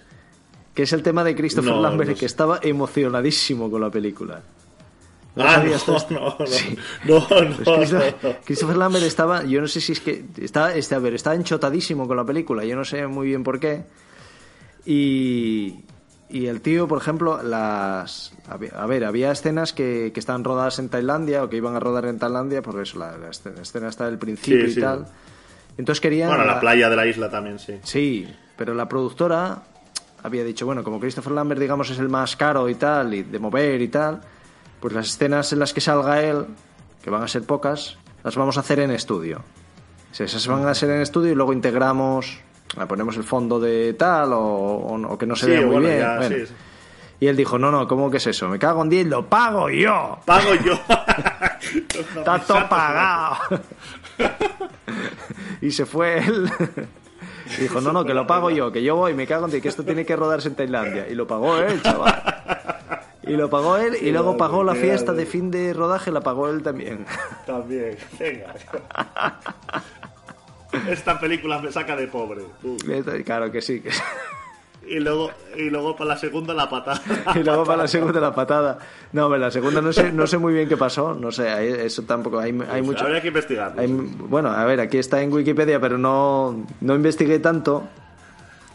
que 0.74 0.84
es 0.84 0.92
el 0.94 1.04
tema 1.04 1.24
de 1.24 1.36
Christopher 1.36 1.72
No, 1.74 1.82
Lambert 1.82 2.10
no 2.12 2.16
que 2.18 2.26
estaba 2.26 2.60
emocionadísimo 2.62 3.72
con 3.72 3.80
la 3.82 3.90
película 3.90 4.42
¿No 5.36 5.44
ah, 5.46 5.64
no, 5.64 5.98
no, 6.10 6.36
no, 6.40 6.48
Sí. 6.48 6.78
no, 7.06 7.20
no, 7.20 7.28
Pues 7.64 7.78
Christopher, 7.78 8.16
no. 8.24 8.30
Christopher 8.46 8.78
Lambert 8.78 9.06
estaba, 9.06 9.44
yo 9.44 9.60
no 9.62 9.68
sé 9.68 9.82
si 9.82 9.92
es 9.92 10.00
que 10.00 10.24
estaba, 10.38 10.74
este, 10.74 10.96
a 10.96 11.00
ver, 11.00 11.14
estaba 11.14 11.36
enchotadísimo 11.36 12.08
con 12.08 12.16
la 12.16 12.24
película, 12.24 12.64
yo 12.64 12.76
no 12.78 12.86
sé 12.86 13.06
muy 13.08 13.28
bien 13.28 13.44
por 13.44 13.60
qué. 13.60 13.84
Y, 14.86 15.84
y 16.30 16.46
el 16.48 16.62
tío, 16.62 16.88
por 16.88 17.00
ejemplo, 17.00 17.42
las, 17.44 18.34
a 18.48 18.86
ver, 18.88 19.04
había 19.04 19.32
escenas 19.32 19.74
que, 19.74 20.12
que 20.14 20.20
estaban 20.20 20.44
rodadas 20.44 20.80
en 20.80 20.90
Tailandia 20.90 21.44
o 21.44 21.50
que 21.50 21.58
iban 21.58 21.76
a 21.76 21.80
rodar 21.80 22.06
en 22.06 22.18
Tailandia, 22.20 22.62
por 22.62 22.80
eso 22.82 23.00
la, 23.00 23.18
la 23.18 23.30
escena, 23.30 23.62
escena 23.62 23.90
está 23.90 24.06
del 24.06 24.18
principio 24.18 24.66
Sí, 24.66 24.72
y 24.72 24.74
sí. 24.76 24.80
tal. 24.82 25.06
Entonces 25.78 26.00
querían 26.02 26.30
Bueno, 26.30 26.46
la 26.46 26.54
la- 26.56 26.60
playa 26.60 26.90
de 26.90 26.96
la 26.96 27.06
isla 27.06 27.30
también, 27.30 27.60
sí. 27.60 27.80
Sí, 27.84 28.28
pero 28.58 28.74
la 28.74 28.88
productora 28.88 29.64
había 30.24 30.44
dicho, 30.44 30.66
bueno, 30.66 30.84
como 30.84 31.00
Christopher 31.00 31.34
Lambert, 31.34 31.60
digamos, 31.62 31.90
es 31.90 32.00
el 32.00 32.10
más 32.10 32.36
caro 32.36 32.68
y 32.70 32.76
tal, 32.76 33.14
y 33.14 33.24
de 33.24 33.40
mover 33.40 33.82
y 33.82 33.88
tal, 33.90 34.22
pues 34.80 34.94
las 34.94 35.08
escenas 35.08 35.52
en 35.54 35.60
las 35.60 35.74
que 35.74 35.82
salga 35.82 36.22
él, 36.22 36.46
que 37.04 37.10
van 37.10 37.22
a 37.24 37.28
ser 37.28 37.44
pocas, 37.44 37.98
las 38.24 38.36
vamos 38.36 38.58
a 38.58 38.62
hacer 38.62 38.80
en 38.80 38.92
estudio. 38.92 39.42
Esas 40.18 40.48
van 40.48 40.66
a 40.68 40.74
ser 40.74 40.90
en 40.92 41.02
estudio 41.02 41.34
y 41.34 41.36
luego 41.36 41.52
integramos, 41.52 42.40
le 42.78 42.86
ponemos 42.88 43.18
el 43.18 43.24
fondo 43.26 43.60
de 43.60 43.94
tal, 43.96 44.32
o, 44.34 44.40
o- 44.40 45.08
o 45.14 45.18
que 45.18 45.26
no 45.26 45.36
se 45.36 45.46
Sí, 45.46 45.52
vea 45.52 45.62
muy 45.62 45.72
bueno, 45.72 45.88
bien. 45.90 46.00
ya, 46.00 46.16
bueno. 46.18 46.36
sí, 46.38 46.46
sí. 46.48 46.54
Y 47.20 47.28
él 47.28 47.36
dijo, 47.38 47.58
no, 47.60 47.72
no, 47.72 47.88
¿cómo 47.88 48.10
que 48.12 48.18
es 48.18 48.28
eso? 48.28 48.48
Me 48.50 48.58
cago 48.60 48.82
en 48.84 48.90
10, 48.90 49.08
lo 49.08 49.26
pago 49.28 49.70
yo. 49.70 50.20
Pago 50.26 50.54
yo. 50.56 50.74
Está 52.18 52.40
todo 52.40 52.68
pagado. 52.70 53.36
y 55.62 55.72
se 55.72 55.86
fue 55.86 56.20
él. 56.20 56.50
Y 57.58 57.62
dijo, 57.62 57.80
no, 57.80 57.94
no, 57.94 58.04
que 58.06 58.14
lo 58.14 58.26
pago 58.26 58.50
yo, 58.50 58.72
que 58.72 58.82
yo 58.84 58.96
voy, 58.96 59.14
me 59.14 59.28
cago 59.28 59.46
en 59.46 59.52
ti, 59.52 59.62
que 59.62 59.70
esto 59.70 59.84
tiene 59.84 60.06
que 60.06 60.16
rodarse 60.16 60.48
en 60.48 60.56
Tailandia. 60.56 61.08
Y 61.08 61.16
lo 61.16 61.28
pagó 61.28 61.58
él, 61.58 61.82
chaval. 61.82 62.24
Y 63.24 63.36
lo 63.38 63.50
pagó 63.50 63.78
él 63.78 63.98
y 64.02 64.12
luego 64.12 64.38
pagó 64.38 64.64
la 64.64 64.76
fiesta 64.76 65.14
de 65.14 65.26
fin 65.26 65.50
de 65.50 65.74
rodaje, 65.74 66.12
la 66.12 66.22
pagó 66.22 66.48
él 66.50 66.62
también. 66.62 67.06
También, 67.46 67.98
venga. 68.20 68.54
Esta 70.90 71.20
película 71.20 71.60
me 71.60 71.72
saca 71.72 71.96
de 71.96 72.08
pobre. 72.08 72.44
Claro 73.24 73.52
que 73.52 73.62
sí. 73.62 73.82
que 73.82 73.92
sí. 73.92 74.02
Y 74.88 75.00
luego, 75.00 75.32
y 75.58 75.70
luego 75.70 75.96
para 75.96 76.10
la 76.10 76.18
segunda 76.18 76.54
la 76.54 76.70
patada. 76.70 77.02
Y 77.36 77.40
luego 77.44 77.64
para 77.64 77.84
la 77.84 77.88
segunda 77.88 78.20
la 78.20 78.34
patada. 78.36 78.78
No, 79.14 79.26
hombre, 79.26 79.40
la 79.40 79.50
segunda 79.50 79.82
no 79.82 79.92
sé, 79.92 80.12
no 80.12 80.28
sé 80.28 80.38
muy 80.38 80.54
bien 80.54 80.70
qué 80.70 80.78
pasó, 80.78 81.14
no 81.16 81.32
sé, 81.32 81.86
eso 81.86 82.04
tampoco, 82.04 82.38
hay, 82.40 82.56
hay 82.72 82.82
mucho... 82.84 83.04
Habría 83.06 83.22
que 83.22 83.30
investigarlo. 83.30 83.82
Hay- 83.82 83.88
bueno, 83.88 84.50
a 84.52 84.64
ver, 84.66 84.80
aquí 84.80 84.98
está 85.00 85.22
en 85.22 85.34
Wikipedia, 85.34 85.80
pero 85.80 85.98
no, 85.98 86.66
no 86.82 86.94
investigué 86.96 87.40
tanto 87.40 87.84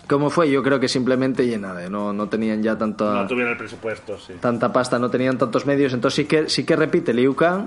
cómo 0.09 0.31
fue. 0.31 0.51
Yo 0.51 0.63
creo 0.65 0.81
que 0.81 0.89
simplemente 0.89 1.45
y 1.45 1.57
nada, 1.57 1.89
no, 1.89 2.13
no 2.13 2.29
tenían 2.29 2.61
ya 2.63 2.77
tanta, 2.77 3.05
No 3.15 3.27
tuvieron 3.29 3.53
el 3.53 3.59
presupuesto, 3.59 4.19
sí. 4.19 4.33
tanta 4.41 4.73
pasta, 4.73 4.99
no 4.99 5.09
tenían 5.11 5.39
tantos 5.39 5.65
medios. 5.67 5.93
Entonces 5.93 6.17
sí 6.17 6.25
que, 6.25 6.49
sí 6.49 6.65
que 6.65 6.75
repite 6.75 7.15
Liu 7.15 7.37
Kang 7.37 7.67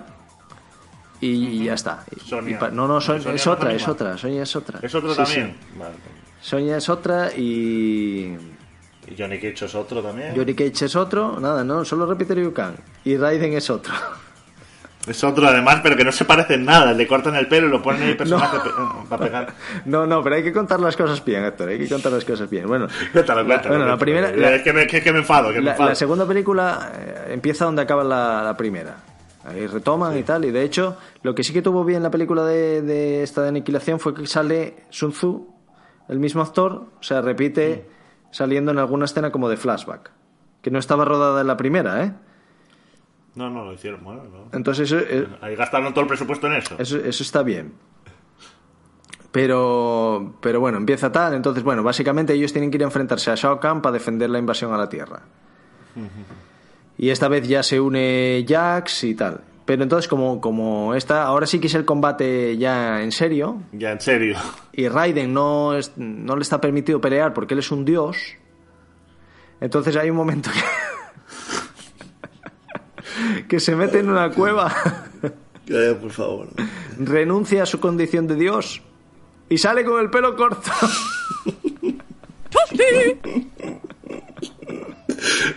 y, 1.22 1.28
y 1.30 1.64
ya 1.66 1.76
está. 1.76 2.04
Y- 2.14 2.20
Sonia. 2.20 2.58
y 2.58 2.60
pa- 2.60 2.70
no, 2.72 2.90
no, 2.90 3.00
Son- 3.00 3.22
Sonia 3.22 3.36
es 3.36 3.46
no 3.46 3.52
otra, 3.54 3.72
es 3.74 3.88
otra. 3.88 4.18
Sonia 4.18 4.44
es 4.44 4.54
otra. 4.54 4.80
¿Es 4.82 4.94
otro 4.94 5.12
Sí, 5.12 5.16
también? 5.24 5.56
sí. 5.62 5.80
Vale. 5.80 5.96
Sonia 6.44 6.76
es 6.78 6.90
otra 6.90 7.32
y 7.36 8.36
Y 9.08 9.16
Johnny 9.18 9.38
Cage 9.40 9.66
es 9.66 9.76
otro 9.76 10.02
también. 10.02 10.34
Yuri 10.36 10.54
Cage 10.54 10.86
es 10.86 10.96
otro. 10.98 11.40
Nada, 11.40 11.64
no, 11.64 11.86
solo 11.86 12.06
repite 12.06 12.36
Liu 12.36 12.52
Kang. 12.54 12.76
Y 13.06 13.16
Raiden 13.18 13.54
es 13.54 13.70
otro. 13.70 13.94
Es 15.06 15.22
otro 15.22 15.46
además, 15.46 15.82
pero 15.84 15.98
que 15.98 16.06
no 16.06 16.14
se 16.14 16.24
parece 16.24 16.54
en 16.54 16.64
nada. 16.64 16.94
Le 16.94 17.06
cortan 17.06 17.36
el 17.36 17.50
pelo 17.50 17.68
y 17.68 17.70
lo 17.70 17.82
ponen 17.82 18.04
ahí 18.04 18.14
personaje 18.18 18.58
pe- 18.64 18.70
para 19.10 19.22
pegar. 19.26 19.54
No, 19.84 20.08
no, 20.08 20.24
pero 20.24 20.38
hay 20.38 20.44
que 20.44 20.54
contar 20.54 20.80
las 20.80 20.96
cosas 20.96 21.26
bien, 21.26 21.44
Héctor. 21.44 21.68
Hay 21.68 21.78
que 21.80 21.90
contar 21.90 22.14
las 22.14 22.24
cosas 22.24 22.50
bien. 22.50 22.66
Bueno, 22.70 22.88
Cuéntalo, 23.12 23.46
cuéntalo, 23.46 23.76
bueno, 23.76 23.86
la 23.86 23.98
primera- 23.98 24.30
Eh, 24.30 24.38
la- 24.38 24.56
es, 24.56 24.62
que 24.62 24.72
me, 24.72 24.88
que 24.88 25.12
me 25.12 25.20
enfado, 25.20 25.50
que 25.50 25.56
me 25.58 25.64
la, 25.66 25.72
enfado. 25.72 25.90
la 25.90 25.96
segunda 25.96 26.26
película 26.26 26.94
eh, 26.98 27.32
empieza 27.34 27.66
donde 27.66 27.82
acaba 27.82 28.02
la, 28.06 28.44
la 28.44 28.56
primera. 28.56 28.96
Ahí 29.44 29.68
retoman 29.68 30.18
y 30.18 30.24
tal. 30.24 30.46
Y 30.46 30.52
de 30.52 30.64
hecho, 30.64 30.96
lo 31.22 31.36
que 31.36 31.44
sí 31.44 31.52
que 31.52 31.62
tuvo 31.62 31.84
bien 31.84 32.02
la 32.02 32.10
película 32.10 32.46
de, 32.46 32.82
de 32.82 33.24
esta 33.24 33.42
de 33.42 33.50
aniquilación 33.50 34.00
fue 34.00 34.14
que 34.16 34.26
sale 34.26 34.86
Sun 34.90 35.12
Tzu, 35.12 35.53
el 36.08 36.20
mismo 36.20 36.42
actor, 36.42 36.86
o 37.00 37.04
sea, 37.04 37.22
repite 37.22 37.88
saliendo 38.32 38.72
en 38.72 38.80
alguna 38.80 39.06
escena 39.06 39.32
como 39.32 39.50
de 39.50 39.58
flashback. 39.58 40.12
Que 40.62 40.72
no 40.72 40.80
estaba 40.80 41.06
rodada 41.06 41.42
en 41.42 41.48
la 41.48 41.58
primera, 41.58 42.04
¿eh? 42.04 42.14
No, 43.36 43.50
no, 43.50 43.66
lo 43.66 43.74
hicieron. 43.74 44.04
Bueno, 44.04 44.24
no. 44.24 44.50
Entonces 44.54 44.92
eso, 44.92 45.00
eh, 45.00 45.28
Ahí 45.42 45.56
gastaron 45.56 45.94
todo 45.94 46.02
el 46.02 46.08
presupuesto 46.08 46.48
en 46.48 46.54
eso. 46.54 46.76
eso, 46.78 46.98
eso 46.98 47.24
está 47.24 47.44
bien. 47.44 47.74
Pero, 49.32 50.36
pero 50.42 50.60
bueno, 50.60 50.78
empieza 50.78 51.12
tal. 51.12 51.34
Entonces, 51.34 51.64
bueno, 51.64 51.82
básicamente 51.82 52.34
ellos 52.34 52.54
tienen 52.54 52.70
que 52.70 52.78
ir 52.78 52.84
a 52.84 52.86
enfrentarse 52.86 53.32
a 53.32 53.36
Shao 53.36 53.60
Kahn 53.60 53.82
para 53.82 53.94
defender 53.94 54.30
la 54.30 54.38
invasión 54.38 54.72
a 54.74 54.78
la 54.78 54.88
Tierra. 54.88 55.24
Y 56.98 57.10
esta 57.10 57.28
vez 57.28 57.48
ya 57.48 57.64
se 57.64 57.80
une 57.80 58.46
Jax 58.48 59.04
y 59.06 59.16
tal. 59.16 59.42
Pero 59.66 59.84
entonces, 59.84 60.10
como, 60.10 60.42
como 60.42 60.94
esta, 60.94 61.24
ahora 61.24 61.48
sí 61.48 61.60
que 61.60 61.68
es 61.68 61.74
el 61.76 61.86
combate 61.86 62.58
ya 62.58 63.02
en 63.02 63.12
serio. 63.14 63.62
Ya, 63.72 63.92
en 63.94 64.02
serio. 64.02 64.36
Y 64.74 64.90
Raiden 64.90 65.34
no, 65.34 65.74
es- 65.76 65.94
no 65.98 66.36
le 66.36 66.42
está 66.42 66.60
permitido 66.60 67.00
pelear 67.00 67.34
porque 67.34 67.54
él 67.54 67.60
es 67.62 67.72
un 67.72 67.86
dios. 67.86 68.18
Entonces 69.62 69.96
hay 69.96 70.10
un 70.10 70.18
momento 70.18 70.50
que, 73.38 73.44
que 73.48 73.60
se 73.62 73.76
mete 73.76 74.00
en 74.00 74.10
una 74.10 74.32
cueva. 74.32 74.74
por 76.02 76.12
favor. 76.12 76.50
renuncia 77.00 77.64
a 77.64 77.66
su 77.66 77.80
condición 77.80 78.28
de 78.28 78.36
Dios 78.36 78.82
y 79.48 79.58
sale 79.60 79.86
con 79.86 80.02
el 80.02 80.10
pelo 80.10 80.36
corto. 80.36 80.70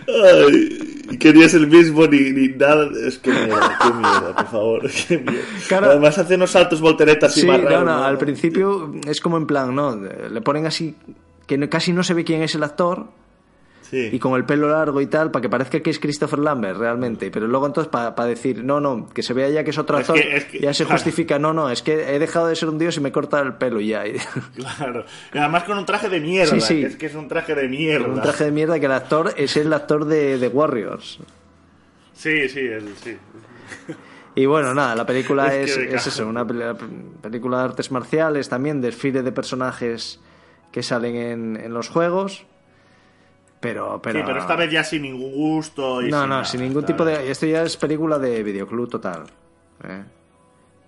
Ay, 0.07 0.96
querías 1.17 1.53
el 1.53 1.67
mismo 1.67 2.05
ni, 2.07 2.31
ni 2.31 2.47
nada. 2.49 2.89
Es 3.07 3.17
que 3.17 3.31
mierda, 3.31 3.77
qué 3.81 3.89
mierda, 3.93 4.35
por 4.35 4.47
favor. 4.47 4.89
Qué 5.07 5.17
mierda. 5.17 5.41
Claro. 5.67 5.87
Además 5.91 6.17
hace 6.17 6.35
unos 6.35 6.51
saltos 6.51 6.81
volteretas 6.81 7.35
y 7.37 7.41
Sí, 7.41 7.47
más 7.47 7.59
no, 7.61 7.65
raros, 7.69 7.85
no, 7.85 7.97
¿no? 7.97 8.03
al 8.03 8.17
principio 8.17 8.91
es 9.07 9.19
como 9.21 9.37
en 9.37 9.45
plan, 9.47 9.73
¿no? 9.75 9.95
Le 9.95 10.41
ponen 10.41 10.65
así 10.65 10.95
que 11.45 11.57
no- 11.57 11.69
casi 11.69 11.93
no 11.93 12.03
se 12.03 12.13
ve 12.13 12.23
quién 12.23 12.41
es 12.43 12.55
el 12.55 12.63
actor 12.63 13.05
Sí. 13.89 14.09
y 14.11 14.19
con 14.19 14.33
el 14.35 14.43
pelo 14.43 14.67
largo 14.67 14.99
y 14.99 15.07
tal 15.07 15.31
para 15.31 15.41
que 15.41 15.47
parezca 15.49 15.79
que 15.79 15.89
es 15.89 15.97
Christopher 15.99 16.39
Lambert 16.39 16.77
realmente, 16.77 17.31
pero 17.31 17.47
luego 17.47 17.67
entonces 17.67 17.89
para 17.89 18.25
decir, 18.25 18.61
no, 18.63 18.81
no, 18.81 19.07
que 19.07 19.23
se 19.23 19.33
vea 19.33 19.47
ya 19.49 19.63
que 19.63 19.69
es 19.69 19.77
otro 19.77 19.97
Es 19.97 20.09
actor, 20.09 20.21
que- 20.21 20.35
es 20.35 20.43
que- 20.45 20.59
ya 20.59 20.73
se 20.73 20.83
claro. 20.83 20.97
justifica, 20.97 21.39
no, 21.39 21.53
no, 21.53 21.69
es 21.69 21.81
que 21.83 22.13
he 22.13 22.19
dejado 22.19 22.47
de 22.47 22.55
ser 22.57 22.67
un 22.67 22.77
dios 22.77 22.97
y 22.97 22.99
me 22.99 23.13
corta 23.13 23.39
el 23.39 23.53
pelo 23.53 23.79
ya. 23.79 24.03
Claro. 24.77 25.05
Y 25.33 25.37
además 25.37 25.63
con 25.63 25.77
un 25.77 25.85
traje 25.85 26.09
de 26.09 26.19
mierda. 26.19 26.51
Sí, 26.51 26.59
sí. 26.61 26.81
que 26.81 26.85
es 26.87 26.95
que 26.97 27.05
es 27.05 27.15
un 27.15 27.27
traje 27.29 27.55
de 27.55 27.67
mierda. 27.69 28.07
un 28.07 28.21
traje 28.21 28.43
de 28.43 28.51
mierda 28.51 28.77
que 28.79 28.87
el 28.87 28.91
actor 28.91 29.33
es 29.37 29.55
el 29.55 29.71
actor 29.71 30.03
de, 30.05 30.37
de 30.37 30.47
Warriors. 30.49 31.19
Sí, 32.13 32.49
sí, 32.49 32.59
el, 32.59 32.93
sí. 33.01 33.15
Y 34.35 34.45
bueno, 34.45 34.73
nada, 34.73 34.95
la 34.95 35.05
película 35.05 35.53
Es 35.55 35.77
eso, 35.77 36.27
una 36.27 36.43
pel- 36.45 36.75
película 37.21 37.59
de 37.59 37.63
artes 37.63 37.89
marciales 37.91 38.49
también, 38.49 38.81
desfile 38.81 39.23
de 39.23 39.31
personajes 39.31 40.19
que 40.71 40.83
salen 40.83 41.15
en, 41.15 41.55
en 41.57 41.73
los 41.73 41.89
juegos. 41.89 42.45
Pero, 43.59 43.99
pero, 44.01 44.19
sí, 44.19 44.23
pero 44.25 44.39
esta 44.39 44.55
vez 44.55 44.71
ya 44.71 44.83
sin 44.83 45.01
ningún 45.01 45.31
gusto. 45.31 46.01
Y 46.01 46.09
no, 46.09 46.09
sin 46.09 46.11
no, 46.11 46.27
nada, 46.27 46.45
sin 46.45 46.61
ningún 46.61 46.85
tipo 46.85 47.03
vez. 47.03 47.19
de. 47.19 47.31
Esto 47.31 47.45
ya 47.47 47.63
es 47.63 47.75
película 47.77 48.19
de 48.19 48.43
videoclub 48.43 48.87
total. 48.89 49.23
¿eh? 49.83 50.03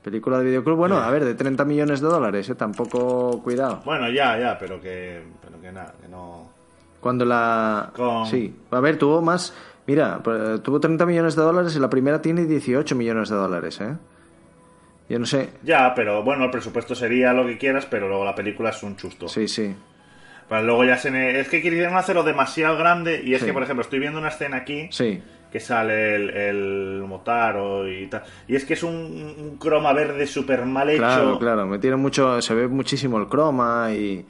Película 0.04 0.38
de 0.40 0.46
videoclub, 0.46 0.78
bueno, 0.78 0.98
a 0.98 1.10
ver, 1.12 1.26
de 1.26 1.34
30 1.36 1.66
millones 1.66 2.00
de 2.00 2.08
dólares, 2.08 2.48
¿eh? 2.50 2.56
tampoco 2.56 3.42
cuidado. 3.44 3.82
Bueno, 3.84 4.10
ya, 4.10 4.40
ya, 4.40 4.58
pero 4.58 4.80
que, 4.80 5.22
pero 5.42 5.60
que 5.60 5.72
nada, 5.72 5.94
que 6.02 6.08
no. 6.08 6.50
Cuando 7.02 7.26
la. 7.26 7.92
Con- 7.96 8.26
Sí, 8.28 8.56
a 8.72 8.80
ver, 8.80 8.98
tuvo 8.98 9.22
más. 9.22 9.54
Mira, 9.88 10.20
pues, 10.24 10.62
tuvo 10.62 10.80
30 10.80 11.06
millones 11.06 11.36
de 11.36 11.42
dólares 11.42 11.76
y 11.76 11.80
la 11.80 11.90
primera 11.90 12.22
tiene 12.22 12.46
18 12.46 12.96
millones 12.96 13.30
de 13.30 13.36
dólares, 13.36 13.82
¿eh? 13.82 13.98
Yo 15.10 15.18
no 15.18 15.26
sé. 15.26 15.50
Ya, 15.64 15.92
pero 15.96 16.24
bueno, 16.24 16.46
el 16.46 16.52
presupuesto 16.52 16.94
sería 16.94 17.34
lo 17.34 17.46
que 17.48 17.58
quieras, 17.58 17.88
pero 17.88 18.08
luego 18.08 18.24
la 18.24 18.36
película 18.36 18.70
es 18.70 18.84
un 18.84 18.96
chusto. 18.96 19.28
Sí, 19.28 19.48
sí. 19.48 19.76
Para 20.50 20.64
luego 20.64 20.84
ya 20.84 20.98
se... 20.98 21.40
Es 21.40 21.48
que 21.48 21.62
quisieron 21.62 21.96
hacerlo 21.96 22.24
demasiado 22.24 22.76
grande 22.78 23.22
y 23.24 23.34
es 23.36 23.40
Sí. 23.42 23.46
que, 23.46 23.54
por 23.54 23.64
ejemplo, 23.64 23.84
estoy 23.84 24.00
viendo 24.00 24.18
una 24.20 24.30
escena 24.30 24.58
aquí 24.58 24.90
Sí. 24.92 25.22
que 25.52 25.60
sale 25.60 26.16
el, 26.16 26.30
el 26.32 27.04
Motaro 27.08 27.88
y 27.90 28.08
tal. 28.08 28.24
Y 28.48 28.56
es 28.56 28.66
que 28.66 28.74
es 28.74 28.82
un, 28.84 28.94
un 29.38 29.58
croma 29.58 29.94
verde 29.94 30.26
súper 30.28 30.66
mal 30.66 30.90
hecho. 30.90 30.98
Claro, 31.04 31.40
claro. 31.40 31.68
Metieron 31.68 32.00
mucho. 32.02 32.42
Se 32.42 32.54
ve 32.56 32.68
muchísimo 32.68 33.20
el 33.20 33.28
croma 33.28 33.92
y. 33.94 34.26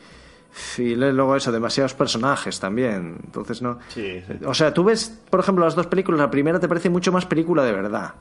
Y 0.80 0.96
luego 0.96 1.36
eso, 1.36 1.52
demasiados 1.52 1.94
personajes 1.94 2.60
también. 2.60 3.18
Entonces 3.24 3.62
no. 3.62 3.80
Sí, 3.90 4.22
sí. 4.28 4.34
O 4.46 4.54
sea, 4.54 4.74
tú 4.74 4.84
ves, 4.84 5.22
por 5.30 5.40
ejemplo, 5.40 5.64
las 5.64 5.76
dos 5.76 5.88
películas. 5.88 6.20
La 6.20 6.32
primera 6.32 6.60
te 6.60 6.68
parece 6.68 6.90
mucho 6.90 7.12
más 7.12 7.26
película 7.26 7.64
de 7.64 7.72
verdad. 7.72 8.16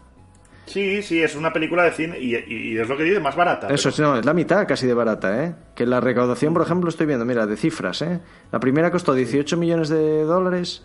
Sí, 0.69 1.03
sí, 1.03 1.21
es 1.23 1.35
una 1.35 1.53
película 1.53 1.83
de 1.85 1.93
cine 1.93 2.19
y, 2.21 2.77
es 2.79 2.89
lo 2.89 2.97
que 2.97 3.03
dice, 3.05 3.21
más 3.21 3.35
barata. 3.37 3.69
Eso 3.69 3.91
pero- 3.91 3.95
es, 3.95 4.01
no, 4.01 4.17
es 4.19 4.25
la 4.25 4.35
mitad 4.35 4.67
casi 4.69 4.87
de 4.87 4.95
barata, 4.95 5.45
¿eh? 5.45 5.55
Que 5.75 5.87
la 5.87 6.01
recaudación, 6.01 6.53
por 6.53 6.63
ejemplo, 6.63 6.89
estoy 6.89 7.07
viendo, 7.07 7.25
mira, 7.25 7.47
de 7.47 7.57
cifras, 7.57 8.03
¿eh? 8.03 8.21
La 8.53 8.61
primera 8.61 8.91
costó 8.91 9.15
18 9.15 9.57
millones 9.57 9.89
de 9.89 10.25
dólares 10.25 10.83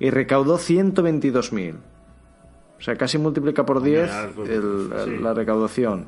y 0.00 0.10
recaudó 0.10 0.58
122.000. 0.58 1.74
O 2.78 2.82
sea, 2.82 2.96
casi 2.96 3.16
multiplica 3.18 3.64
por 3.64 3.82
10 3.82 4.02
Mira, 4.10 4.30
pues, 4.34 4.50
el- 4.50 4.90
el- 4.92 5.04
sí. 5.18 5.22
la 5.22 5.32
recaudación. 5.34 6.06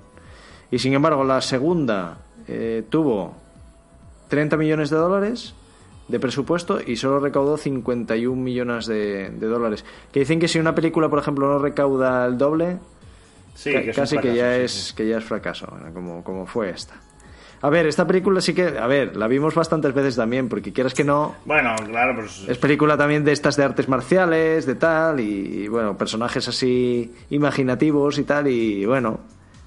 Y 0.70 0.78
sin 0.78 0.92
embargo, 0.92 1.24
la 1.24 1.40
segunda 1.40 2.18
eh, 2.46 2.82
tuvo 2.88 3.36
30 4.28 4.56
millones 4.56 4.90
de 4.90 4.96
dólares 4.96 5.54
de 6.08 6.18
presupuesto 6.20 6.78
y 6.86 6.96
solo 6.96 7.20
recaudó 7.20 7.56
51 7.58 8.42
millones 8.42 8.86
de, 8.86 9.30
de 9.30 9.46
dólares. 9.46 9.84
Que 10.12 10.20
dicen 10.20 10.38
que 10.40 10.48
si 10.48 10.58
una 10.58 10.74
película, 10.74 11.08
por 11.10 11.18
ejemplo, 11.18 11.46
no 11.48 11.58
recauda 11.58 12.24
el 12.26 12.38
doble, 12.38 12.78
Sí, 13.58 13.72
que 13.72 13.90
casi 13.90 14.16
que 14.18 14.36
ya 14.36 14.54
sí, 14.54 14.62
es 14.62 14.72
sí. 14.72 14.94
que 14.94 15.08
ya 15.08 15.18
es 15.18 15.24
fracaso 15.24 15.66
como, 15.92 16.22
como 16.22 16.46
fue 16.46 16.70
esta 16.70 16.94
a 17.60 17.68
ver 17.68 17.88
esta 17.88 18.06
película 18.06 18.40
sí 18.40 18.54
que 18.54 18.78
a 18.78 18.86
ver 18.86 19.16
la 19.16 19.26
vimos 19.26 19.52
bastantes 19.56 19.92
veces 19.92 20.14
también 20.14 20.48
porque 20.48 20.72
quieras 20.72 20.94
que 20.94 21.02
no 21.02 21.34
Bueno, 21.44 21.74
claro, 21.84 22.14
pues... 22.14 22.44
es 22.46 22.56
película 22.56 22.96
también 22.96 23.24
de 23.24 23.32
estas 23.32 23.56
de 23.56 23.64
artes 23.64 23.88
marciales 23.88 24.64
de 24.64 24.76
tal 24.76 25.18
y, 25.18 25.66
bueno 25.66 25.98
personajes 25.98 26.46
así 26.46 27.12
imaginativos 27.30 28.16
y 28.20 28.22
tal 28.22 28.46
y 28.46 28.86
bueno 28.86 29.18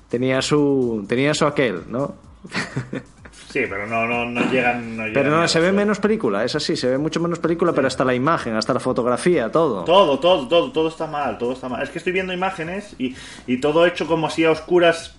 tenía 0.07 0.41
su 0.41 1.03
tenía 1.09 1.33
su 1.33 1.45
aquel 1.45 1.81
no 1.91 2.15
Sí, 3.51 3.65
pero 3.69 3.85
no, 3.85 4.07
no, 4.07 4.25
no 4.25 4.41
llegan... 4.49 4.95
No 4.95 5.03
llegan 5.07 5.13
pero 5.13 5.29
no 5.29 5.47
se 5.47 5.59
ve 5.59 5.71
menos 5.71 5.99
película 5.99 6.43
es 6.45 6.55
así 6.55 6.75
se 6.75 6.87
ve 6.89 6.97
mucho 6.97 7.19
menos 7.19 7.39
película 7.39 7.73
pero 7.73 7.87
hasta 7.87 8.05
la 8.05 8.13
imagen 8.13 8.55
hasta 8.55 8.73
la 8.73 8.79
fotografía 8.79 9.51
todo 9.51 9.83
Todo, 9.83 10.19
todo, 10.19 10.47
todo, 10.47 10.71
todo 10.71 10.87
está 10.87 11.05
mal, 11.07 11.37
todo 11.37 11.51
está 11.53 11.67
mal. 11.67 11.83
Es 11.83 11.89
que 11.89 11.97
estoy 11.97 12.13
viendo 12.13 12.31
imágenes 12.33 12.95
y, 12.97 13.15
y 13.47 13.57
todo 13.57 13.85
hecho 13.85 14.07
como 14.07 14.27
así 14.27 14.45
a 14.45 14.51
oscuras, 14.51 15.15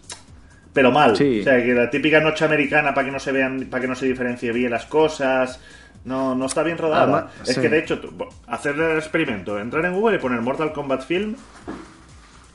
pero 0.73 0.91
mal. 0.91 1.17
Sí. 1.17 1.41
O 1.41 1.45
sea, 1.45 1.63
que 1.63 1.75
la 1.75 1.91
típica 1.91 2.21
noche 2.21 2.45
americana 2.47 2.95
para 2.95 3.05
que 3.07 3.13
no 3.13 3.21
se 3.21 3.33
vean, 3.33 3.67
para 3.71 3.83
que 3.83 3.89
no 3.89 3.95
se 3.95 4.07
diferencie 4.07 4.51
bien 4.53 4.71
las 4.71 4.87
cosas. 4.87 5.61
No, 6.05 6.35
no 6.35 6.47
está 6.47 6.63
bien 6.63 6.79
rodada. 6.79 7.03
Además, 7.03 7.25
es 7.47 7.55
sí. 7.55 7.61
que 7.61 7.69
de 7.69 7.79
hecho, 7.79 8.01
hacer 8.47 8.75
el 8.81 8.97
experimento, 8.97 9.59
entrar 9.59 9.85
en 9.85 9.93
Google 9.93 10.17
y 10.17 10.19
poner 10.19 10.41
Mortal 10.41 10.73
Kombat 10.73 11.05
Film 11.05 11.37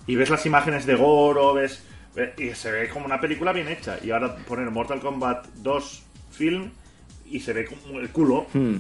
y 0.08 0.16
ves 0.16 0.30
las 0.30 0.46
imágenes 0.46 0.86
de 0.86 0.96
Goro, 0.96 1.54
ves 1.54 1.82
ve- 1.82 1.88
y 2.38 2.50
se 2.56 2.72
ve 2.72 2.90
como 2.90 3.06
una 3.06 3.20
película 3.20 3.52
bien 3.54 3.68
hecha. 3.68 3.98
Y 4.04 4.12
ahora 4.12 4.36
poner 4.36 4.70
Mortal 4.72 5.00
Kombat 5.00 5.48
2 5.58 6.04
Film 6.32 6.72
y 7.30 7.40
se 7.40 7.54
ve 7.54 7.66
como 7.66 8.00
el 8.00 8.10
culo. 8.10 8.48
Hmm. 8.54 8.78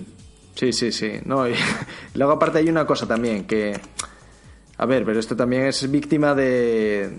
Sí, 0.55 0.73
sí, 0.73 0.91
sí. 0.91 1.11
No, 1.26 1.47
y 1.47 1.53
luego 2.15 2.34
aparte 2.34 2.57
hay 2.59 2.69
una 2.69 2.85
cosa 2.85 3.07
también 3.07 3.45
que... 3.45 3.80
A 4.80 4.85
ver, 4.85 5.05
pero 5.05 5.19
esto 5.19 5.35
también 5.35 5.64
es 5.65 5.89
víctima 5.89 6.34
de... 6.35 7.09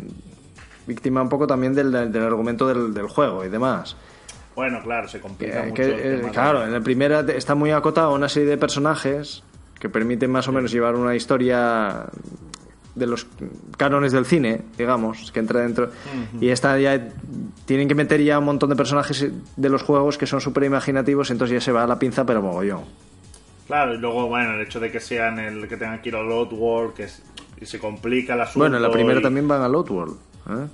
Víctima 0.87 1.21
un 1.23 1.29
poco 1.29 1.47
también 1.47 1.75
del, 1.75 1.93
del 1.93 2.23
argumento 2.23 2.67
del, 2.67 2.95
del 2.95 3.07
juego 3.09 3.45
y 3.45 3.49
demás. 3.49 3.95
Bueno, 4.57 4.81
claro, 4.83 5.07
se 5.07 5.21
complica 5.21 5.61
Que- 5.63 5.69
mucho. 5.69 5.75
que, 5.75 5.85
el 5.85 6.01
eh, 6.01 6.17
de- 6.23 6.31
claro, 6.31 6.65
en 6.65 6.73
la 6.73 6.81
primera 6.81 7.21
está 7.21 7.55
muy 7.55 7.71
acotado 7.71 8.15
una 8.15 8.29
serie 8.29 8.49
de 8.49 8.57
personajes 8.59 9.43
que 9.79 9.89
permiten 9.89 10.31
más 10.33 10.49
o 10.49 10.53
menos 10.53 10.73
llevar 10.73 10.95
una 10.97 11.15
historia 11.15 12.07
de 12.95 13.07
los 13.07 13.27
cánones 13.77 14.13
del 14.13 14.25
cine, 14.27 14.63
digamos, 14.77 15.31
que 15.33 15.39
entra 15.41 15.61
dentro. 15.61 15.91
Y 16.41 16.49
esta 16.49 16.79
ya 16.79 17.09
tienen 17.65 17.87
que 17.89 17.95
meter 17.95 18.21
ya 18.23 18.39
un 18.39 18.45
montón 18.45 18.71
de 18.71 18.77
personajes 18.77 19.27
de 19.57 19.69
los 19.69 19.83
juegos 19.83 20.19
que 20.19 20.27
son 20.27 20.41
súper 20.41 20.65
imaginativos, 20.65 21.31
entonces 21.31 21.55
ya 21.61 21.65
se 21.65 21.73
va 21.73 21.85
a 21.85 21.87
la 21.87 21.99
pinza, 21.99 22.25
pero 22.27 22.43
mogollón. 22.43 22.83
Claro, 23.67 23.95
y 23.95 23.99
luego, 23.99 24.27
bueno, 24.29 24.55
el 24.55 24.63
hecho 24.63 24.81
de 24.81 24.91
que 24.91 24.99
sean 24.99 25.39
el 25.39 25.69
que 25.69 25.77
tengan 25.77 26.01
que 26.01 26.09
ir 26.09 26.17
al 26.17 26.31
Outworld, 26.33 26.95
que 26.95 27.05
es- 27.05 27.23
y 27.61 27.67
se 27.67 27.79
complica 27.79 28.35
el 28.35 28.41
asunto. 28.41 28.61
Bueno, 28.61 28.77
en 28.77 28.83
la 28.83 28.91
primera 28.91 29.21
y- 29.21 29.23
también 29.23 29.47
van 29.47 29.61
al 29.63 29.75
Outworld. 29.75 30.17
¿eh? 30.51 30.67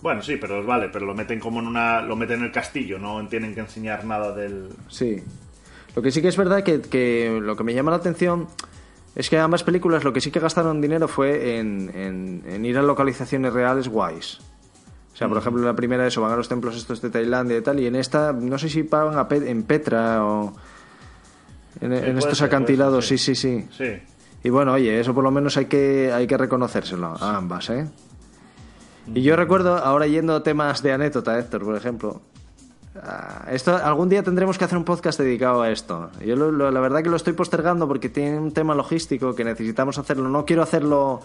Bueno, 0.00 0.22
sí, 0.22 0.36
pero 0.36 0.64
vale, 0.64 0.88
pero 0.90 1.04
lo 1.06 1.14
meten 1.14 1.38
como 1.40 1.60
en 1.60 1.66
una. 1.66 2.00
Lo 2.02 2.16
meten 2.16 2.38
en 2.40 2.46
el 2.46 2.52
castillo, 2.52 2.98
no 2.98 3.26
tienen 3.28 3.54
que 3.54 3.60
enseñar 3.60 4.04
nada 4.04 4.32
del. 4.34 4.68
Sí. 4.88 5.22
Lo 5.94 6.02
que 6.02 6.10
sí 6.10 6.20
que 6.22 6.28
es 6.28 6.36
verdad 6.36 6.62
que, 6.62 6.80
que 6.80 7.38
lo 7.42 7.56
que 7.56 7.64
me 7.64 7.74
llama 7.74 7.90
la 7.90 7.96
atención 7.98 8.46
es 9.16 9.28
que 9.28 9.38
ambas 9.38 9.64
películas 9.64 10.04
lo 10.04 10.12
que 10.12 10.20
sí 10.20 10.30
que 10.30 10.38
gastaron 10.38 10.80
dinero 10.80 11.08
fue 11.08 11.58
en, 11.58 11.90
en- 11.94 12.42
en 12.46 12.64
ir 12.64 12.78
a 12.78 12.82
localizaciones 12.82 13.52
reales 13.52 13.88
guays. 13.88 14.38
O 15.12 15.16
sea, 15.16 15.28
por 15.28 15.38
ejemplo, 15.38 15.64
la 15.64 15.74
primera 15.74 16.06
eso 16.06 16.20
van 16.20 16.32
a 16.32 16.36
los 16.36 16.46
templos 16.48 16.76
estos 16.76 17.00
de 17.00 17.08
Tailandia 17.10 17.56
y 17.56 17.62
tal, 17.62 17.80
y 17.80 17.86
en 17.86 17.96
esta 17.96 18.32
no 18.34 18.58
sé 18.58 18.68
si 18.68 18.82
pagan 18.82 19.18
a 19.18 19.26
en 19.34 19.62
Petra 19.62 20.22
o 20.24 20.54
en, 21.80 21.92
estos 22.18 22.38
ser, 22.38 22.46
acantilados, 22.46 23.06
ser, 23.06 23.18
sí. 23.18 23.34
sí, 23.34 23.64
sí. 23.64 23.68
Sí. 23.76 24.02
Y 24.44 24.50
bueno, 24.50 24.72
oye, 24.74 25.00
eso 25.00 25.14
por 25.14 25.24
lo 25.24 25.30
menos 25.30 25.56
hay 25.56 25.64
que, 25.66 26.12
hay 26.12 26.26
que 26.26 26.36
reconocérselo 26.36 27.16
a 27.18 27.36
ambas, 27.36 27.70
¿eh? 27.70 27.88
Y 29.14 29.22
yo 29.22 29.36
recuerdo, 29.36 29.76
ahora 29.76 30.06
yendo 30.06 30.34
a 30.34 30.42
temas 30.42 30.82
de 30.82 30.92
anécdota, 30.92 31.38
Héctor, 31.38 31.64
por 31.64 31.76
ejemplo, 31.76 32.20
ah, 33.02 33.44
esto 33.50 33.76
algún 33.76 34.08
día 34.08 34.22
tendremos 34.22 34.58
que 34.58 34.64
hacer 34.64 34.76
un 34.78 34.84
podcast 34.84 35.18
dedicado 35.18 35.62
a 35.62 35.70
esto. 35.70 36.10
Yo 36.24 36.36
lo- 36.36 36.50
lo- 36.50 36.70
la 36.70 36.80
verdad 36.80 37.02
que 37.02 37.08
lo 37.10 37.16
estoy 37.16 37.32
postergando 37.34 37.86
porque 37.88 38.08
tiene 38.08 38.38
un 38.38 38.52
tema 38.52 38.74
logístico 38.74 39.34
que 39.34 39.44
necesitamos 39.44 39.98
hacerlo. 39.98 40.28
No 40.28 40.44
quiero 40.44 40.62
hacerlo 40.62 41.20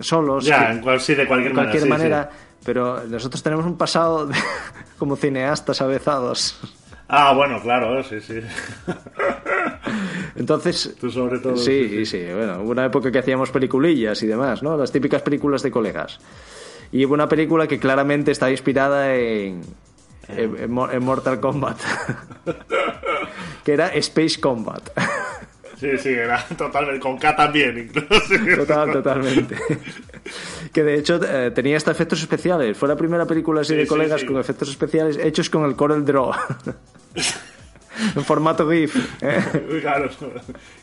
solos. 0.00 0.44
Ya, 0.44 0.66
que- 0.66 0.72
en 0.74 0.80
cual, 0.80 1.00
sí, 1.00 1.14
de 1.14 1.26
cualquier, 1.26 1.52
de 1.52 1.54
cualquier 1.56 1.86
manera. 1.88 2.16
manera, 2.18 2.30
pero 2.64 3.04
nosotros 3.04 3.42
tenemos 3.42 3.64
un 3.66 3.76
pasado 3.76 4.28
como 4.98 5.16
cineastas 5.16 5.80
avezados. 5.82 6.58
Ah, 7.08 7.34
bueno, 7.34 7.60
claro, 7.60 8.02
sí, 8.02 8.20
sí. 8.20 8.40
Entonces, 10.36 10.94
Tú 11.00 11.10
sobre 11.10 11.38
todo. 11.38 11.56
Sí, 11.56 11.88
sí, 11.88 12.06
sí, 12.06 12.24
bueno, 12.34 12.62
hubo 12.62 12.70
una 12.70 12.86
época 12.86 13.10
que 13.12 13.18
hacíamos 13.18 13.50
peliculillas 13.50 14.22
y 14.22 14.26
demás, 14.26 14.62
¿no? 14.62 14.76
Las 14.76 14.90
típicas 14.90 15.22
películas 15.22 15.62
de 15.62 15.70
colegas. 15.70 16.18
Y 16.92 17.04
hubo 17.04 17.14
una 17.14 17.28
película 17.28 17.66
que 17.66 17.78
claramente 17.78 18.30
está 18.30 18.50
inspirada 18.50 19.14
en, 19.14 19.60
en, 20.28 20.56
en 20.56 20.70
Mo- 20.70 20.90
en 20.90 21.02
Mortal 21.02 21.40
Kombat, 21.40 21.78
que 23.64 23.72
era 23.72 23.88
Space 23.94 24.40
Combat. 24.40 24.82
Sí, 25.78 25.98
sí, 25.98 26.10
era 26.10 26.42
totalmente. 26.56 27.00
Con 27.00 27.18
K 27.18 27.34
también, 27.36 27.76
incluso. 27.78 28.56
Total, 28.56 28.92
totalmente. 28.92 29.56
Que 30.72 30.82
de 30.82 30.94
hecho 30.94 31.20
eh, 31.22 31.50
tenía 31.50 31.76
hasta 31.76 31.90
efectos 31.90 32.20
especiales. 32.22 32.76
Fue 32.78 32.88
la 32.88 32.96
primera 32.96 33.26
película 33.26 33.60
así 33.60 33.72
Sí, 33.72 33.76
de 33.78 33.82
sí, 33.82 33.88
colegas 33.88 34.20
sí. 34.22 34.26
con 34.26 34.38
efectos 34.38 34.70
especiales 34.70 35.18
hechos 35.18 35.50
con 35.50 35.64
el 35.64 35.74
Corel 35.76 36.04
Draw. 36.04 36.32
en 38.16 38.24
formato 38.24 38.68
GIF. 38.70 38.96
¿eh? 39.22 39.78
claro, 39.82 40.08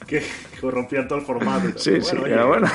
que 0.06 0.24
corrompían 0.60 1.08
todo 1.08 1.20
el 1.20 1.26
formato. 1.26 1.78
Sí, 1.80 1.92
Bueno, 1.92 2.06
sí, 2.06 2.18
oye, 2.18 2.34
era 2.34 2.46
bueno. 2.46 2.68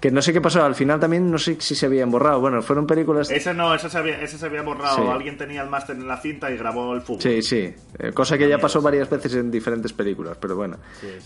Que 0.00 0.10
no 0.10 0.22
sé 0.22 0.32
qué 0.32 0.40
pasó, 0.40 0.64
al 0.64 0.74
final 0.74 0.98
también 0.98 1.30
no 1.30 1.38
sé 1.38 1.56
si 1.60 1.74
se 1.74 1.84
habían 1.84 2.10
borrado. 2.10 2.40
Bueno, 2.40 2.62
fueron 2.62 2.86
películas... 2.86 3.30
Esa 3.30 3.52
no, 3.52 3.74
esa 3.74 3.90
se 3.90 3.98
había, 3.98 4.20
esa 4.22 4.38
se 4.38 4.46
había 4.46 4.62
borrado. 4.62 4.96
Sí. 4.96 5.02
Alguien 5.12 5.36
tenía 5.36 5.62
el 5.62 5.68
máster 5.68 5.94
en 5.94 6.08
la 6.08 6.16
cinta 6.16 6.50
y 6.50 6.56
grabó 6.56 6.94
el 6.94 7.02
fútbol. 7.02 7.20
Sí, 7.20 7.42
sí. 7.42 7.74
Eh, 7.98 8.10
cosa 8.14 8.38
que 8.38 8.48
ya 8.48 8.56
pasó 8.58 8.80
varias 8.80 9.10
veces 9.10 9.34
en 9.34 9.50
diferentes 9.50 9.92
películas, 9.92 10.38
pero 10.40 10.56
bueno. 10.56 10.78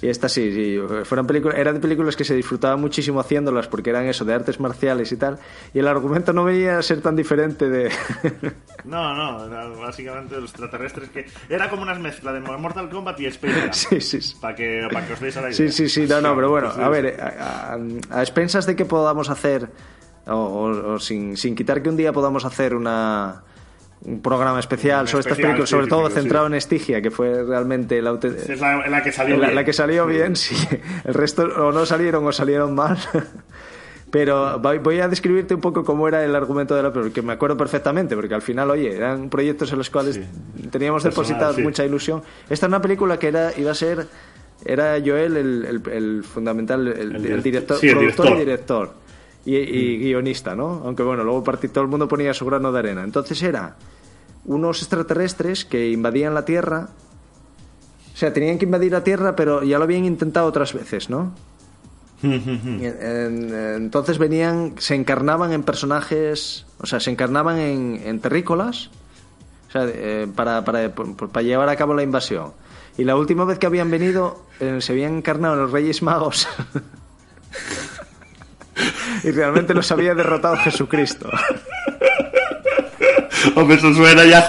Y 0.02 0.08
esta 0.08 0.28
sí, 0.28 0.52
sí. 0.52 0.78
Fueron 1.04 1.24
películas, 1.24 1.56
eran 1.56 1.80
películas 1.80 2.16
que 2.16 2.24
se 2.24 2.34
disfrutaban 2.34 2.80
muchísimo 2.80 3.20
haciéndolas 3.20 3.68
porque 3.68 3.90
eran 3.90 4.06
eso, 4.06 4.24
de 4.24 4.34
artes 4.34 4.58
marciales 4.58 5.12
y 5.12 5.16
tal. 5.18 5.38
Y 5.72 5.78
el 5.78 5.86
argumento 5.86 6.32
no 6.32 6.42
venía 6.42 6.76
a 6.78 6.82
ser 6.82 7.00
tan 7.00 7.14
diferente 7.14 7.68
de. 7.70 7.90
No, 8.84 9.14
no, 9.14 9.46
era 9.46 9.66
básicamente 9.68 10.34
los 10.38 10.50
extraterrestres 10.50 11.08
que. 11.08 11.24
Era 11.48 11.70
como 11.70 11.82
una 11.82 11.94
mezcla 11.94 12.32
de 12.34 12.40
Mortal 12.40 12.90
Kombat 12.90 13.18
y 13.20 13.26
Space 13.26 13.54
Jam. 13.54 13.68
sí, 13.72 14.00
sí. 14.00 14.20
sí. 14.20 14.36
Para 14.38 14.54
que, 14.54 14.86
para 14.92 15.06
que 15.06 15.12
os 15.14 15.20
deis 15.20 15.36
a 15.38 15.40
la 15.40 15.46
idea. 15.48 15.56
Sí, 15.56 15.70
sí, 15.70 15.88
sí, 15.88 16.06
no, 16.06 16.20
no, 16.20 16.34
pero 16.34 16.50
bueno, 16.50 16.70
Sí, 16.70 16.80
a 16.82 16.84
sí. 16.84 16.90
ver, 16.90 17.06
eh, 17.06 17.16
a, 17.18 17.72
a- 17.72 17.78
a 18.18 18.20
expensas 18.22 18.63
de 18.66 18.76
que 18.76 18.84
podamos 18.84 19.30
hacer, 19.30 19.68
o, 20.26 20.32
o- 20.34 20.94
o 20.94 20.98
sin, 20.98 21.36
sin 21.36 21.54
quitar 21.54 21.82
que 21.82 21.88
un 21.88 21.96
día 21.96 22.12
podamos 22.12 22.44
hacer 22.44 22.74
una 22.74 23.42
un 24.06 24.20
programa 24.20 24.60
especial 24.60 25.02
Un 25.02 25.08
sobre 25.08 25.20
estas 25.20 25.32
especial, 25.32 25.52
películas, 25.52 25.68
sí, 25.70 25.72
sobre 25.72 25.84
sí, 25.86 25.90
todo 25.90 26.08
sí. 26.10 26.14
centrado 26.14 26.46
en 26.46 26.54
Estigia, 26.54 27.00
que 27.00 27.10
fue 27.10 27.42
realmente 27.42 28.02
la 28.02 28.18
Es 28.22 28.60
la, 28.60 28.86
la 28.88 29.02
que 29.02 29.10
salió 29.12 29.36
la, 29.38 29.46
bien. 29.46 29.54
la 29.54 29.64
que 29.64 29.72
salió 29.72 30.06
bien, 30.06 30.36
sí. 30.36 30.54
El 31.04 31.14
resto 31.14 31.42
o 31.44 31.72
no 31.72 31.86
salieron 31.86 32.26
o 32.26 32.30
salieron 32.32 32.74
mal. 32.74 32.98
Pero 34.10 34.60
voy 34.60 35.00
a 35.00 35.08
describirte 35.08 35.54
un 35.54 35.60
poco 35.60 35.82
cómo 35.84 36.06
era 36.06 36.22
el 36.24 36.36
argumento 36.36 36.76
de 36.76 36.82
la 36.84 36.92
película, 36.92 37.12
que 37.14 37.22
me 37.22 37.32
acuerdo 37.32 37.56
perfectamente, 37.56 38.14
porque 38.14 38.34
al 38.34 38.42
final, 38.42 38.70
oye, 38.70 38.94
eran 38.94 39.28
proyectos 39.28 39.72
en 39.72 39.78
los 39.78 39.90
cuales 39.90 40.14
Sí. 40.16 40.22
teníamos 40.70 41.02
Personal, 41.02 41.26
depositado 41.26 41.54
sí. 41.54 41.62
mucha 41.62 41.84
ilusión. 41.84 42.22
Esta 42.48 42.66
es 42.66 42.68
una 42.68 42.80
película 42.80 43.18
que 43.18 43.26
era 43.28 43.50
iba 43.56 43.72
a 43.72 43.74
ser 43.74 44.06
era 44.64 44.96
Joel 45.04 45.36
el, 45.36 45.64
el- 45.64 45.90
el 45.92 46.24
fundamental, 46.24 46.86
el, 46.88 46.94
El 47.16 47.16
el 47.16 47.22
direct- 47.22 47.42
director, 47.42 47.76
sí, 47.78 47.90
productor 47.90 48.26
y 48.26 48.34
director. 48.38 48.88
director. 48.88 49.04
y, 49.46 49.56
y 49.56 49.98
guionista, 49.98 50.54
¿no? 50.54 50.82
Aunque 50.84 51.02
bueno, 51.02 51.22
luego 51.24 51.42
todo 51.42 51.82
el 51.84 51.88
mundo 51.90 52.08
ponía 52.08 52.32
su 52.34 52.46
grano 52.46 52.72
de 52.72 52.78
arena. 52.78 53.02
Entonces 53.04 53.42
era 53.42 53.76
unos 54.46 54.80
extraterrestres 54.80 55.64
que 55.64 55.90
invadían 55.90 56.34
la 56.34 56.44
Tierra. 56.44 56.88
O 58.12 58.16
sea, 58.16 58.32
tenían 58.32 58.58
que 58.58 58.64
invadir 58.64 58.92
la 58.92 59.02
Tierra, 59.04 59.34
pero 59.36 59.62
ya 59.64 59.76
lo 59.78 59.84
habían 59.84 60.04
intentado 60.04 60.46
otras 60.46 60.72
veces, 60.72 61.10
¿no? 61.10 61.32
Entonces 63.76 64.18
venían, 64.18 64.74
se 64.78 64.94
encarnaban 64.94 65.52
en 65.52 65.62
personajes, 65.62 66.64
o 66.80 66.86
sea, 66.86 67.00
se 67.00 67.10
encarnaban 67.10 67.58
en, 67.58 68.00
en 68.04 68.20
terrícolas 68.20 68.90
o 69.68 69.72
sea, 69.72 69.86
eh, 69.88 70.26
para, 70.34 70.64
para, 70.64 70.94
para 70.94 71.42
llevar 71.42 71.68
a 71.68 71.76
cabo 71.76 71.94
la 71.94 72.02
invasión. 72.02 72.52
Y 72.96 73.04
la 73.04 73.16
última 73.16 73.44
vez 73.44 73.58
que 73.58 73.66
habían 73.66 73.90
venido, 73.90 74.46
eh, 74.60 74.78
se 74.80 74.92
habían 74.92 75.16
encarnado 75.16 75.54
en 75.54 75.60
los 75.62 75.72
Reyes 75.72 76.00
Magos. 76.02 76.46
y 79.24 79.30
realmente 79.30 79.72
los 79.74 79.90
había 79.92 80.14
derrotado 80.14 80.56
Jesucristo. 80.58 81.28
Hombre, 83.56 83.76
eso 83.76 83.92
suena 83.94 84.24
ya 84.24 84.38
a 84.38 84.46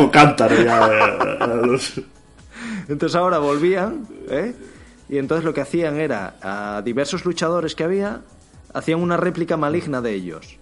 ya. 0.64 0.88
eh, 0.88 1.38
a 1.40 1.48
los- 1.48 2.02
Entonces 2.88 3.16
ahora 3.16 3.40
volvían, 3.40 4.08
¿eh? 4.30 4.54
Y 5.10 5.18
entonces 5.18 5.44
lo 5.46 5.54
que 5.54 5.62
hacían 5.62 6.00
era, 6.00 6.36
a 6.42 6.82
diversos 6.84 7.26
luchadores 7.26 7.76
que 7.76 7.84
había, 7.84 8.22
hacían 8.74 9.00
una 9.02 9.18
réplica 9.18 9.58
maligna 9.58 10.02
de 10.02 10.14
ellos. 10.14 10.58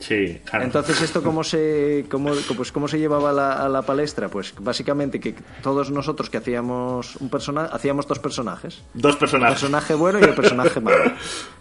Sí, 0.00 0.40
claro. 0.44 0.64
Entonces, 0.64 1.02
¿esto 1.02 1.22
cómo 1.24 1.42
se, 1.42 2.06
cómo, 2.08 2.30
pues, 2.56 2.70
cómo 2.70 2.86
se 2.86 3.00
llevaba 3.00 3.30
a 3.30 3.32
la, 3.32 3.52
a 3.64 3.68
la 3.68 3.82
palestra? 3.82 4.28
Pues 4.28 4.54
básicamente 4.60 5.18
que 5.18 5.34
todos 5.62 5.90
nosotros 5.90 6.30
que 6.30 6.36
hacíamos 6.38 7.16
un 7.16 7.28
personaje, 7.28 7.70
hacíamos 7.74 8.06
dos 8.06 8.20
personajes. 8.20 8.80
Dos 8.94 9.14
El 9.14 9.18
personajes. 9.18 9.54
personaje 9.60 9.94
bueno 9.94 10.20
y 10.20 10.22
el 10.22 10.34
personaje 10.34 10.80
malo. 10.80 11.10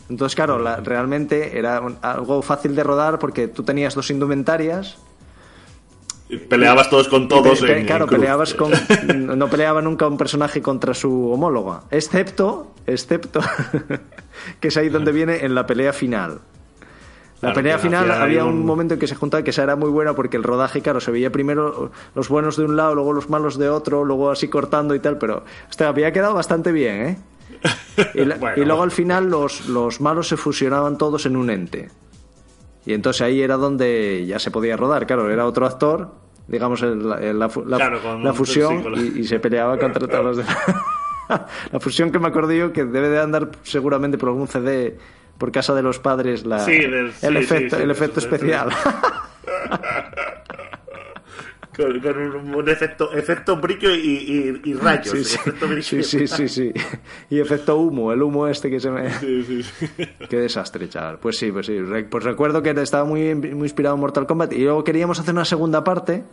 Entonces, 0.07 0.35
claro, 0.35 0.59
la- 0.59 0.77
realmente 0.77 1.57
era 1.57 1.81
un- 1.81 1.97
algo 2.03 2.43
fácil 2.43 2.75
de 2.75 2.83
rodar 2.83 3.17
porque 3.17 3.47
tú 3.47 3.63
tenías 3.63 3.95
dos 3.95 4.11
indumentarias. 4.11 4.97
Y 6.29 6.37
Peleabas 6.37 6.89
todos 6.91 7.07
con 7.07 7.27
todos. 7.27 7.59
pe- 7.61 7.67
pe- 7.67 7.79
en- 7.79 7.85
claro, 7.87 8.03
en 8.03 8.09
peleabas 8.11 8.53
con. 8.53 8.71
No 9.37 9.47
peleaba 9.49 9.81
nunca 9.81 10.05
un 10.07 10.17
personaje 10.17 10.61
contra 10.61 10.93
su 10.93 11.31
homóloga. 11.31 11.83
Excepto, 11.89 12.73
excepto, 12.85 13.39
que 14.59 14.67
es 14.67 14.77
ahí 14.77 14.89
donde 14.89 15.11
viene 15.11 15.43
en 15.45 15.55
la 15.55 15.65
pelea 15.65 15.91
final. 15.93 16.41
La 17.37 17.49
Claro, 17.49 17.55
pelea 17.55 17.77
final 17.77 18.11
había 18.11 18.43
un 18.45 18.55
un- 18.55 18.65
momento 18.65 18.95
en 18.95 18.99
que 18.99 19.05
se 19.07 19.13
juntaba 19.15 19.43
que 19.43 19.51
esa 19.51 19.61
era 19.61 19.75
muy 19.75 19.89
buena 19.91 20.13
porque 20.13 20.37
el 20.37 20.43
rodaje, 20.43 20.81
claro, 20.81 20.99
se 20.99 21.11
veía 21.11 21.31
primero 21.31 21.91
los 22.15 22.29
buenos 22.29 22.57
de 22.57 22.65
un 22.65 22.75
lado, 22.75 22.95
luego 22.95 23.13
los 23.13 23.29
malos 23.29 23.59
de 23.59 23.69
otro, 23.69 24.03
luego 24.03 24.31
así 24.31 24.47
cortando 24.47 24.95
y 24.95 24.99
tal, 24.99 25.19
pero 25.19 25.43
hostia, 25.69 25.87
había 25.87 26.11
quedado 26.11 26.33
bastante 26.33 26.71
bien, 26.71 26.95
¿eh? 27.05 27.17
Y, 28.15 28.25
la- 28.25 28.35
Bueno. 28.39 28.61
y 28.61 28.65
luego 28.65 28.81
al 28.81 28.89
final 28.91 29.29
los, 29.29 29.67
los 29.69 30.01
malos 30.01 30.27
se 30.27 30.35
fusionaban 30.37 30.97
todos 30.97 31.27
en 31.27 31.35
un 31.37 31.51
ente. 31.51 31.89
Y 32.87 32.93
entonces 32.93 33.21
ahí 33.21 33.41
era 33.41 33.55
donde 33.57 34.25
ya 34.25 34.39
se 34.39 34.49
podía 34.49 34.75
rodar, 34.75 35.05
claro, 35.05 35.29
era 35.29 35.45
otro 35.45 35.67
actor, 35.67 36.09
digamos, 36.47 36.81
el- 36.81 37.11
el- 37.21 37.37
la, 37.37 37.49
Claro, 37.49 38.33
fusión 38.33 38.83
y, 38.95 39.19
y 39.19 39.23
se 39.25 39.39
peleaba 39.39 39.77
contra 39.77 40.07
todos 40.07 40.25
los 40.25 40.37
demás. 40.41 40.57
la 41.71 41.79
fusión 41.79 42.09
que 42.11 42.17
me 42.17 42.29
acuerdo 42.29 42.53
yo 42.53 42.73
que 42.73 42.83
debe 42.85 43.09
de 43.09 43.19
andar 43.19 43.49
seguramente 43.61 44.17
por 44.17 44.29
algún 44.29 44.47
CD 44.47 44.97
por 45.37 45.51
casa 45.51 45.73
de 45.75 45.81
los 45.83 45.99
padres 45.99 46.45
la, 46.45 46.59
Sí, 46.59 46.77
del- 46.79 47.11
sí, 47.13 47.25
el 47.25 47.33
sí, 47.33 47.39
efecto, 47.43 47.75
sí, 47.77 47.81
el 47.83 47.91
efecto 47.91 48.19
especial. 48.19 48.69
Con, 51.75 51.99
con 51.99 52.17
un, 52.17 52.55
un 52.55 52.69
efecto, 52.69 53.13
efecto 53.13 53.55
brillo 53.57 53.93
y, 53.93 53.99
y, 53.99 54.61
y 54.71 54.73
rayos. 54.73 55.09
Sí, 55.15 55.23
sí, 55.23 55.35
efecto 55.35 55.67
sí, 55.83 56.01
sí, 56.03 56.27
sí, 56.27 56.49
sí. 56.49 56.73
Y 57.29 57.39
efecto 57.39 57.77
humo, 57.77 58.11
el 58.11 58.23
humo 58.23 58.47
este 58.47 58.71
que 58.71 58.79
se 58.79 58.89
me... 58.89 59.11
Sí. 59.11 59.63
Qué 60.29 60.37
desastre, 60.37 60.89
chaval. 60.89 61.19
Pues 61.19 61.37
sí, 61.37 61.51
pues 61.51 61.67
sí. 61.67 61.77
Pues 62.09 62.23
recuerdo 62.23 62.63
que 62.63 62.71
estaba 62.71 63.05
muy, 63.05 63.35
muy 63.35 63.65
inspirado 63.67 63.93
en 63.93 64.01
Mortal 64.01 64.25
Kombat 64.25 64.53
y 64.53 64.63
luego 64.63 64.83
queríamos 64.83 65.19
hacer 65.19 65.35
una 65.35 65.45
segunda 65.45 65.83
parte 65.83 66.23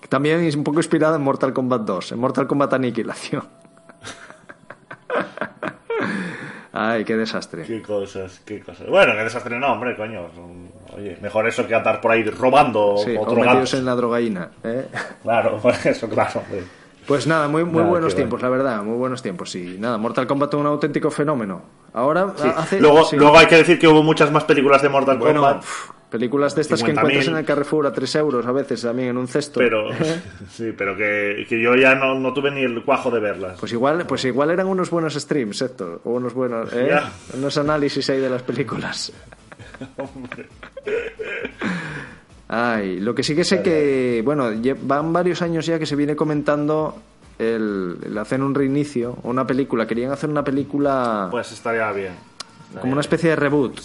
que 0.00 0.08
también 0.08 0.40
es 0.40 0.56
un 0.56 0.64
poco 0.64 0.80
inspirada 0.80 1.14
en 1.14 1.22
Mortal 1.22 1.52
Kombat 1.52 1.82
2, 1.82 2.10
en 2.10 2.18
Mortal 2.18 2.48
Kombat 2.48 2.72
Aniquilación. 2.74 3.44
Ay, 6.72 7.04
qué 7.04 7.16
desastre. 7.16 7.64
Qué 7.64 7.82
cosas, 7.82 8.40
qué 8.44 8.60
cosas. 8.60 8.86
Bueno, 8.88 9.12
qué 9.14 9.24
desastre 9.24 9.58
no, 9.58 9.72
hombre, 9.72 9.96
coño. 9.96 10.28
Oye, 10.96 11.18
mejor 11.20 11.46
eso 11.48 11.66
que 11.66 11.74
andar 11.74 12.00
por 12.00 12.12
ahí 12.12 12.22
robando 12.24 12.96
Sí, 12.98 13.16
o 13.18 13.34
metidos 13.34 13.74
en 13.74 13.84
la 13.84 13.94
drogaína. 13.94 14.50
¿eh? 14.62 14.86
Claro, 15.22 15.60
eso, 15.84 16.08
claro. 16.08 16.40
hombre. 16.40 16.62
Pues 17.06 17.26
nada, 17.26 17.48
muy, 17.48 17.64
muy 17.64 17.78
Nada, 17.78 17.88
buenos 17.90 18.14
tiempos, 18.14 18.40
la 18.42 18.48
verdad, 18.50 18.82
muy 18.82 18.96
buenos 18.96 19.20
tiempos. 19.22 19.50
Sí, 19.50 19.76
nada, 19.80 19.98
Mortal 19.98 20.26
Kombat 20.28 20.54
un 20.54 20.66
auténtico 20.66 21.10
fenómeno. 21.10 21.62
Ahora 21.92 22.34
Sí. 22.36 22.48
hace... 22.56 22.80
luego, 22.80 23.04
sí. 23.04 23.16
luego 23.16 23.36
hay 23.36 23.46
que 23.46 23.56
decir 23.56 23.78
que 23.78 23.88
hubo 23.88 24.02
muchas 24.04 24.30
más 24.30 24.44
películas 24.44 24.80
de 24.82 24.90
Mortal 24.90 25.18
Bueno, 25.18 25.40
Kombat. 25.40 25.64
Películas 26.10 26.54
de 26.54 26.62
estas 26.62 26.82
que 26.82 26.92
50.000. 26.92 26.98
encuentras 26.98 27.28
en 27.28 27.36
el 27.36 27.44
Carrefour 27.44 27.86
a 27.86 27.92
3 27.92 28.14
euros 28.16 28.44
a 28.46 28.52
veces 28.52 28.82
también 28.82 29.08
en 29.10 29.16
un 29.16 29.28
cesto. 29.28 29.60
Pero, 29.60 29.88
sí, 30.50 30.72
pero 30.76 30.96
que, 30.96 31.46
que 31.48 31.60
yo 31.62 31.74
ya 31.76 31.94
no, 31.94 32.14
no 32.18 32.32
tuve 32.32 32.50
ni 32.50 32.62
el 32.62 32.82
cuajo 32.84 33.10
de 33.10 33.20
verlas. 33.20 33.58
Pues 33.60 33.72
igual, 33.72 34.06
pues 34.06 34.24
igual 34.24 34.50
eran 34.50 34.66
unos 34.66 34.90
buenos 34.90 35.14
streams, 35.14 35.62
Héctor. 35.62 36.00
O 36.04 36.10
unos 36.12 36.34
buenos, 36.34 36.70
¿eh? 36.72 36.98
Unos 37.34 37.56
análisis 37.58 38.10
ahí 38.10 38.18
de 38.20 38.28
las 38.30 38.42
películas. 38.42 39.12
Ay, 42.48 42.98
lo 42.98 43.14
que 43.14 43.22
sí 43.22 43.36
que 43.36 43.44
sé 43.44 43.62
que, 43.62 44.22
bueno, 44.24 44.50
van 44.82 45.12
varios 45.12 45.40
años 45.40 45.66
ya 45.66 45.78
que 45.78 45.86
se 45.86 45.94
viene 45.94 46.16
comentando 46.16 46.96
el, 47.38 47.96
el 48.04 48.18
hacer 48.18 48.42
un 48.42 48.54
reinicio, 48.54 49.16
o 49.22 49.30
una 49.30 49.46
película. 49.46 49.86
Querían 49.86 50.10
hacer 50.10 50.28
una 50.28 50.42
película 50.42 51.28
Pues 51.30 51.52
estaría 51.52 51.90
bien. 51.92 52.12
como 52.80 52.92
una 52.92 53.00
especie 53.02 53.30
de 53.30 53.36
reboot 53.36 53.78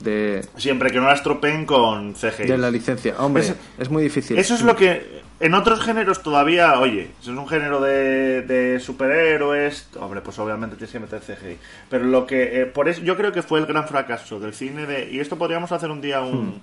de, 0.00 0.44
Siempre 0.56 0.90
que 0.90 0.98
no 1.00 1.06
la 1.06 1.14
estropeen 1.14 1.64
con 1.66 2.14
CGI. 2.14 2.44
de 2.46 2.58
la 2.58 2.70
licencia. 2.70 3.14
Hombre, 3.18 3.42
Eso- 3.44 3.54
es 3.78 3.90
muy 3.90 4.02
difícil. 4.02 4.38
Eso 4.38 4.54
es 4.54 4.62
lo 4.62 4.76
que 4.76 5.24
en 5.40 5.54
otros 5.54 5.80
géneros 5.82 6.22
todavía, 6.22 6.78
oye, 6.80 7.10
si 7.20 7.30
es 7.30 7.36
un 7.36 7.48
género 7.48 7.80
de, 7.80 8.42
de 8.42 8.80
superhéroes, 8.80 9.88
hombre, 10.00 10.20
pues 10.20 10.38
obviamente 10.38 10.76
tienes 10.76 10.92
que 10.92 11.00
meter 11.00 11.20
CGI. 11.20 11.58
Pero 11.90 12.04
lo 12.04 12.26
que, 12.26 12.62
eh, 12.62 12.66
por 12.66 12.88
eso, 12.88 13.02
yo 13.02 13.16
creo 13.16 13.32
que 13.32 13.42
fue 13.42 13.58
el 13.60 13.66
gran 13.66 13.86
fracaso 13.88 14.38
del 14.40 14.54
cine 14.54 14.86
de, 14.86 15.10
y 15.10 15.20
esto 15.20 15.36
podríamos 15.36 15.72
hacer 15.72 15.90
un 15.90 16.00
día 16.00 16.20
un, 16.20 16.60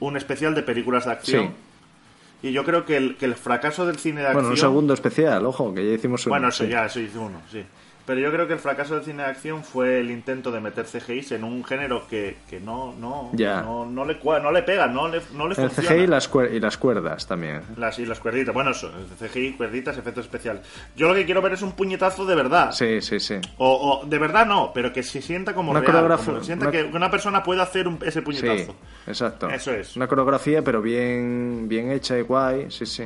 un 0.00 0.16
especial 0.16 0.54
de 0.54 0.62
películas 0.62 1.04
de 1.06 1.12
acción. 1.12 1.44
Hmm. 1.46 1.48
Sí. 1.48 2.48
Y 2.48 2.52
yo 2.52 2.64
creo 2.64 2.84
que 2.84 2.96
el, 2.96 3.16
que 3.16 3.24
el 3.26 3.34
fracaso 3.34 3.84
del 3.84 3.98
cine 3.98 4.20
de 4.20 4.26
acción, 4.28 4.42
Bueno, 4.44 4.50
un 4.50 4.56
segundo 4.56 4.94
especial, 4.94 5.44
ojo, 5.44 5.74
que 5.74 5.84
ya 5.84 5.94
hicimos 5.94 6.24
uno. 6.24 6.32
bueno, 6.34 6.48
eso 6.48 6.64
sí. 6.64 6.70
ya, 6.70 6.86
eso 6.86 7.00
hizo 7.00 7.20
uno, 7.22 7.40
sí. 7.50 7.64
Pero 8.08 8.20
yo 8.20 8.32
creo 8.32 8.46
que 8.46 8.54
el 8.54 8.58
fracaso 8.58 8.94
del 8.94 9.04
cine 9.04 9.22
de 9.22 9.28
acción 9.28 9.62
fue 9.62 10.00
el 10.00 10.10
intento 10.10 10.50
de 10.50 10.60
meter 10.60 10.86
CGI 10.86 11.34
en 11.34 11.44
un 11.44 11.62
género 11.62 12.08
que, 12.08 12.38
que 12.48 12.58
no, 12.58 12.94
no, 12.98 13.30
Ya. 13.34 13.60
no, 13.60 13.84
no 13.84 14.06
le, 14.06 14.18
no 14.24 14.50
le 14.50 14.62
pega, 14.62 14.86
no 14.86 15.08
le, 15.08 15.20
no 15.34 15.46
le 15.46 15.54
El 15.54 15.68
funciona. 15.68 15.88
CGI 15.90 16.00
y 16.04 16.06
las, 16.06 16.32
cuer- 16.32 16.52
y 16.54 16.58
las 16.58 16.78
cuerdas 16.78 17.26
también. 17.26 17.60
Las, 17.76 17.98
y 17.98 18.06
las 18.06 18.18
cuerditas. 18.18 18.54
Bueno, 18.54 18.70
eso, 18.70 18.90
CGI, 19.20 19.52
cuerditas, 19.58 19.98
efecto 19.98 20.22
especial. 20.22 20.62
Yo 20.96 21.06
lo 21.08 21.14
que 21.14 21.26
quiero 21.26 21.42
ver 21.42 21.52
es 21.52 21.60
un 21.60 21.72
puñetazo 21.72 22.24
de 22.24 22.34
verdad. 22.34 22.72
Sí, 22.72 23.02
sí, 23.02 23.20
sí. 23.20 23.34
O, 23.58 24.00
o 24.02 24.06
de 24.06 24.18
verdad 24.18 24.46
no, 24.46 24.72
pero 24.72 24.90
que 24.90 25.02
se 25.02 25.20
sienta 25.20 25.52
como 25.54 25.72
Una 25.72 25.80
real. 25.80 25.92
coreografía- 25.92 26.24
como 26.26 26.38
que 26.38 26.44
sienta 26.46 26.68
una- 26.68 26.72
que 26.72 26.84
una 26.84 27.10
persona 27.10 27.42
puede 27.42 27.60
hacer 27.60 27.86
un- 27.86 27.98
ese 28.00 28.20
Sí, 28.20 28.24
puñetazo. 28.24 28.74
exacto. 29.06 29.50
Eso 29.50 29.72
es. 29.72 29.94
Una 29.96 30.08
coreografía, 30.08 30.62
pero 30.64 30.80
bien, 30.80 31.66
bien 31.68 31.92
hecha 31.92 32.18
y 32.18 32.22
guay, 32.22 32.70
sí, 32.70 32.86
sí. 32.86 33.04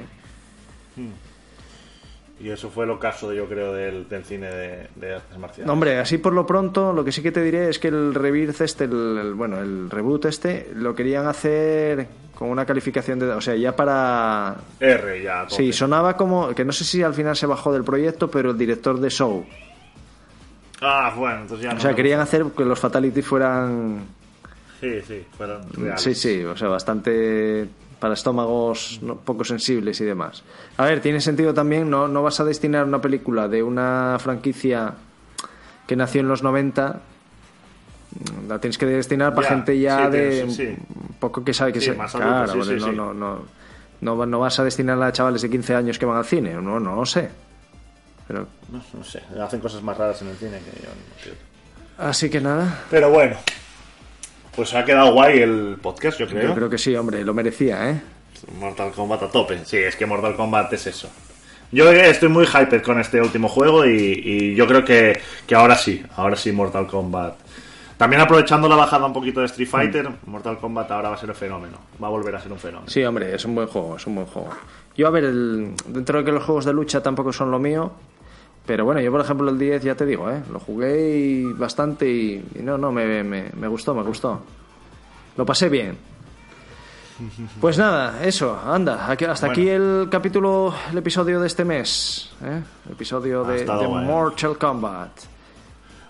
Y 2.43 2.51
eso 2.51 2.71
fue 2.71 2.85
el 2.87 2.91
ocaso, 2.91 3.33
yo 3.33 3.47
creo, 3.47 3.73
del, 3.73 4.09
del 4.09 4.25
cine 4.25 4.49
de, 4.49 4.89
de 4.97 5.15
artes 5.15 5.39
marciales. 5.39 5.65
No, 5.67 5.75
hombre, 5.75 5.99
así 6.01 6.19
por 6.19 6.33
lo 6.33 6.45
pronto, 6.45 6.93
lo 6.93 7.05
que 7.05 7.13
sí 7.13 7.23
que 7.23 7.31
te 7.31 7.41
diré 7.41 7.69
es 7.69 7.79
que 7.79 7.87
el 7.89 8.13
Rebirth 8.15 8.61
este, 8.63 8.85
el, 8.85 9.17
el- 9.19 9.35
bueno, 9.35 9.61
el 9.61 9.89
reboot 9.89 10.25
este, 10.25 10.71
lo 10.75 10.93
querían 10.93 11.29
hacer 11.29 12.09
con 12.35 12.49
una 12.49 12.67
calificación 12.67 13.21
de... 13.21 13.29
O 13.31 13.41
sea, 13.41 13.55
ya 13.55 13.77
para... 13.77 14.57
R 14.81 15.23
ya. 15.23 15.43
tope. 15.47 15.55
Sí, 15.63 15.73
sonaba 15.73 16.17
como... 16.17 16.53
Que 16.53 16.65
no 16.65 16.73
sé 16.73 16.83
si 16.85 17.01
al 17.05 17.15
final 17.15 17.37
se 17.37 17.47
bajó 17.47 17.73
del 17.73 17.85
proyecto, 17.85 18.29
pero 18.29 18.51
el 18.51 18.59
director 18.59 18.99
de 18.99 19.09
Show. 19.11 19.47
Ah, 20.81 21.15
bueno, 21.17 21.43
entonces 21.43 21.65
ya 21.65 21.73
no. 21.73 21.79
O 21.79 21.81
sea, 21.81 21.95
querían 21.95 22.19
hacer 22.19 22.45
que 22.57 22.65
los 22.65 22.81
Fatalities 22.81 23.25
fueran... 23.25 24.01
Sí, 24.81 25.01
sí, 25.07 25.25
fueron 25.39 25.63
reales. 25.75 26.01
Sí, 26.01 26.13
sí, 26.17 26.43
o 26.45 26.57
sea, 26.57 26.67
bastante 26.67 27.69
para 28.03 28.15
estómagos 28.15 28.99
no- 29.01 29.15
poco 29.15 29.45
sensibles 29.45 30.01
y 30.01 30.05
demás. 30.05 30.43
A 30.77 30.85
ver, 30.87 31.01
tiene 31.01 31.21
sentido 31.21 31.55
también, 31.55 31.89
no, 31.89 32.09
no 32.09 32.21
vas 32.25 32.41
a 32.41 32.45
destinar 32.45 32.85
una 32.85 33.01
película 33.01 33.47
de 33.47 33.63
una 33.63 34.17
franquicia 34.19 34.95
que 35.87 35.95
nació 35.95 36.21
en 36.23 36.27
los 36.29 36.43
90, 36.43 36.99
mm, 38.19 38.49
la 38.49 38.59
tienes 38.59 38.77
que 38.77 38.87
destinar 38.87 39.37
para 39.37 39.49
Ya, 39.49 39.55
gente 39.55 39.79
ya 39.79 40.07
sí, 40.07 40.11
de 40.11 40.47
sí. 40.51 40.63
un 40.67 41.15
poco 41.21 41.45
que 41.45 41.55
sabe 41.55 41.73
que 41.73 41.81
Sí, 41.81 41.87
se... 41.87 41.95
más 41.95 42.11
claro, 42.13 42.53
sí, 42.65 42.75
sí, 42.75 42.81
no, 42.81 42.87
sí. 42.91 42.97
no, 42.97 43.15
no, 43.15 43.39
no, 44.01 44.17
va- 44.17 44.27
no 44.27 44.41
vas 44.41 44.59
a 44.59 44.65
destinarla 44.65 45.07
a 45.07 45.13
chavales 45.13 45.43
de 45.43 45.49
15 45.51 45.77
años 45.77 45.97
que 45.97 46.05
van 46.05 46.17
al 46.19 46.25
cine, 46.25 46.55
no, 46.55 46.81
no 46.81 46.97
lo 46.97 47.07
sé. 47.07 47.31
Pero, 48.27 48.49
No, 48.73 48.83
no 48.95 49.05
sé, 49.05 49.23
hacen 49.41 49.61
cosas 49.61 49.81
más 49.83 49.97
raras 49.97 50.21
en 50.23 50.29
el 50.29 50.37
cine 50.37 50.59
que 50.59 50.83
yo 50.83 50.89
así 51.99 52.29
que 52.29 52.41
nada, 52.41 52.83
Pero 52.91 53.11
bueno, 53.11 53.37
pues 54.55 54.75
ha 54.75 54.85
quedado 54.85 55.13
guay 55.13 55.41
el 55.41 55.77
podcast, 55.81 56.19
yo 56.19 56.27
creo. 56.27 56.49
yo 56.49 56.55
creo 56.55 56.71
que 56.71 56.79
sí, 56.79 56.95
hombre, 56.97 57.25
lo 57.25 57.35
merecía, 57.35 57.91
¿eh? 57.91 58.01
Mortal 58.59 58.91
Kombat 58.93 59.23
a 59.25 59.29
tope. 59.29 59.65
Sí, 59.65 59.77
es 59.79 59.97
que 59.97 60.05
Mortal 60.07 60.35
Kombat 60.37 60.73
es 60.73 60.87
eso. 60.87 61.09
Yo 61.71 61.91
estoy 61.91 62.29
muy 62.29 62.45
hyped 62.47 62.83
con 62.83 63.01
este 63.01 63.21
último 63.21 63.49
juego 63.49 63.87
y, 63.87 63.91
y 64.25 64.55
yo 64.55 64.67
creo 64.67 64.85
que, 64.85 65.19
que 65.47 65.55
ahora 65.55 65.75
sí, 65.77 66.03
ahora 66.17 66.37
sí 66.37 66.53
Mortal 66.53 66.87
Kombat. 66.87 67.35
También 67.97 68.21
aprovechando 68.21 68.69
la 68.69 68.75
bajada 68.77 69.07
un 69.07 69.13
poquito 69.13 69.41
de 69.41 69.47
Street 69.47 69.69
Fighter, 69.69 70.09
Mortal 70.27 70.59
Kombat 70.59 70.91
ahora 70.91 71.11
va 71.11 71.15
a 71.15 71.19
ser 71.19 71.31
un 71.31 71.37
fenómeno. 71.37 71.79
Va 72.03 72.09
a 72.09 72.11
volver 72.11 72.35
a 72.35 72.41
ser 72.41 72.51
un 72.53 72.59
fenómeno. 72.59 72.91
Sí, 72.91 73.03
hombre, 73.05 73.35
es 73.35 73.45
un 73.45 73.55
buen 73.55 73.69
juego, 73.69 73.97
es 73.97 74.07
un 74.07 74.17
buen 74.17 74.27
juego. 74.27 74.51
Yo, 74.97 75.07
a 75.07 75.11
ver, 75.11 75.25
el- 75.25 75.73
dentro 75.87 76.19
de 76.19 76.25
que 76.25 76.33
los 76.33 76.43
juegos 76.45 76.65
de 76.65 76.73
lucha 76.75 77.01
tampoco 77.03 77.33
son 77.33 77.51
lo 77.51 77.59
mío, 77.61 77.93
pero 78.67 78.85
bueno, 78.85 79.01
yo 79.01 79.11
por 79.11 79.21
ejemplo 79.21 79.51
el 79.51 79.59
10 79.59 79.83
ya 79.83 79.95
te 79.95 80.07
digo, 80.07 80.31
¿eh? 80.31 80.43
lo 80.53 80.59
jugué 80.61 81.19
y 81.19 81.45
bastante 81.53 82.09
y, 82.09 82.45
y 82.55 82.63
no, 82.63 82.79
no, 82.79 82.93
me, 82.93 83.23
me, 83.25 83.51
me 83.57 83.69
gustó, 83.69 83.95
me 83.95 84.03
gustó. 84.03 84.41
Lo 85.37 85.45
pasé 85.47 85.69
bien. 85.69 85.97
Pues 87.61 87.79
nada, 87.79 88.25
eso, 88.25 88.59
anda, 88.65 89.09
aquí- 89.11 89.27
hasta 89.27 89.47
aquí 89.49 89.69
el 89.69 90.09
capítulo, 90.11 90.75
el 90.91 90.99
episodio 90.99 91.39
de 91.41 91.47
este 91.47 91.65
mes, 91.65 92.33
¿eh? 92.43 92.61
el 92.87 92.93
episodio 92.93 93.45
de. 93.45 93.65
Mortal 94.05 94.59
Kombat. 94.59 95.11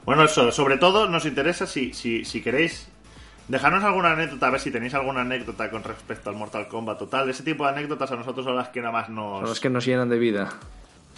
Bueno, 0.06 0.24
eso, 0.24 0.50
sobre 0.52 0.78
todo 0.78 1.08
nos 1.08 1.26
interesa 1.26 1.66
si, 1.66 1.92
si, 1.92 2.24
si 2.24 2.40
queréis 2.40 2.88
dejarnos 3.48 3.84
alguna 3.84 4.12
anécdota, 4.12 4.46
a 4.46 4.50
ver 4.50 4.60
si 4.60 4.70
tenéis 4.70 4.94
alguna 4.94 5.20
anécdota 5.20 5.70
con 5.70 5.84
respecto 5.84 6.30
al 6.30 6.36
Mortal 6.36 6.66
Kombat 6.66 6.98
total. 6.98 7.28
Ese 7.28 7.42
tipo 7.42 7.64
de 7.64 7.70
anécdotas 7.70 8.10
a 8.10 8.16
nosotros 8.16 8.46
son 8.46 8.56
las 8.56 8.68
que 8.68 8.80
nada 8.80 8.92
más 8.92 9.08
nos... 9.10 9.40
Son 9.40 9.48
los 9.50 9.60
que 9.60 9.68
nos 9.70 9.84
llenan 9.84 10.08
de 10.08 10.18
vida. 10.18 10.48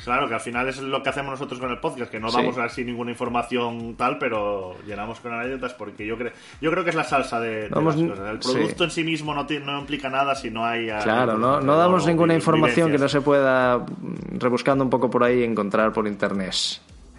Claro, 0.04 0.28
que 0.28 0.34
al 0.34 0.40
final 0.40 0.68
es 0.68 0.80
lo 0.80 1.02
que 1.02 1.08
hacemos 1.08 1.32
nosotros 1.32 1.58
con 1.58 1.70
el 1.70 1.78
podcast, 1.78 2.10
que 2.10 2.20
no 2.20 2.28
Sí. 2.28 2.36
damos 2.36 2.58
así 2.58 2.84
ninguna 2.84 3.10
información 3.10 3.94
tal, 3.96 4.18
pero 4.18 4.76
llenamos 4.86 5.20
con 5.20 5.32
anécdotas 5.32 5.74
porque 5.74 6.06
yo 6.06 6.16
creo 6.16 6.32
yo 6.60 6.70
creo 6.70 6.84
que 6.84 6.90
es 6.90 6.96
la 6.96 7.04
salsa 7.04 7.40
de, 7.40 7.62
de 7.62 7.68
Vamos, 7.68 7.96
las 7.96 8.10
cosas. 8.10 8.30
El 8.30 8.42
sí. 8.42 8.52
producto 8.52 8.84
en 8.84 8.90
sí 8.90 9.04
mismo 9.04 9.34
no, 9.34 9.46
no 9.64 9.80
implica 9.80 10.08
nada 10.10 10.34
si 10.34 10.50
no 10.50 10.64
hay... 10.64 10.86
Claro, 11.02 11.38
no, 11.38 11.60
no 11.60 11.76
damos 11.76 12.06
ninguna 12.06 12.34
información 12.34 12.90
que 12.90 12.98
no 12.98 13.08
se 13.08 13.20
pueda, 13.20 13.78
mm, 13.78 14.38
rebuscando 14.38 14.84
un 14.84 14.90
poco 14.90 15.08
por 15.10 15.24
ahí, 15.24 15.42
encontrar 15.42 15.92
por 15.92 16.06
internet. 16.06 16.54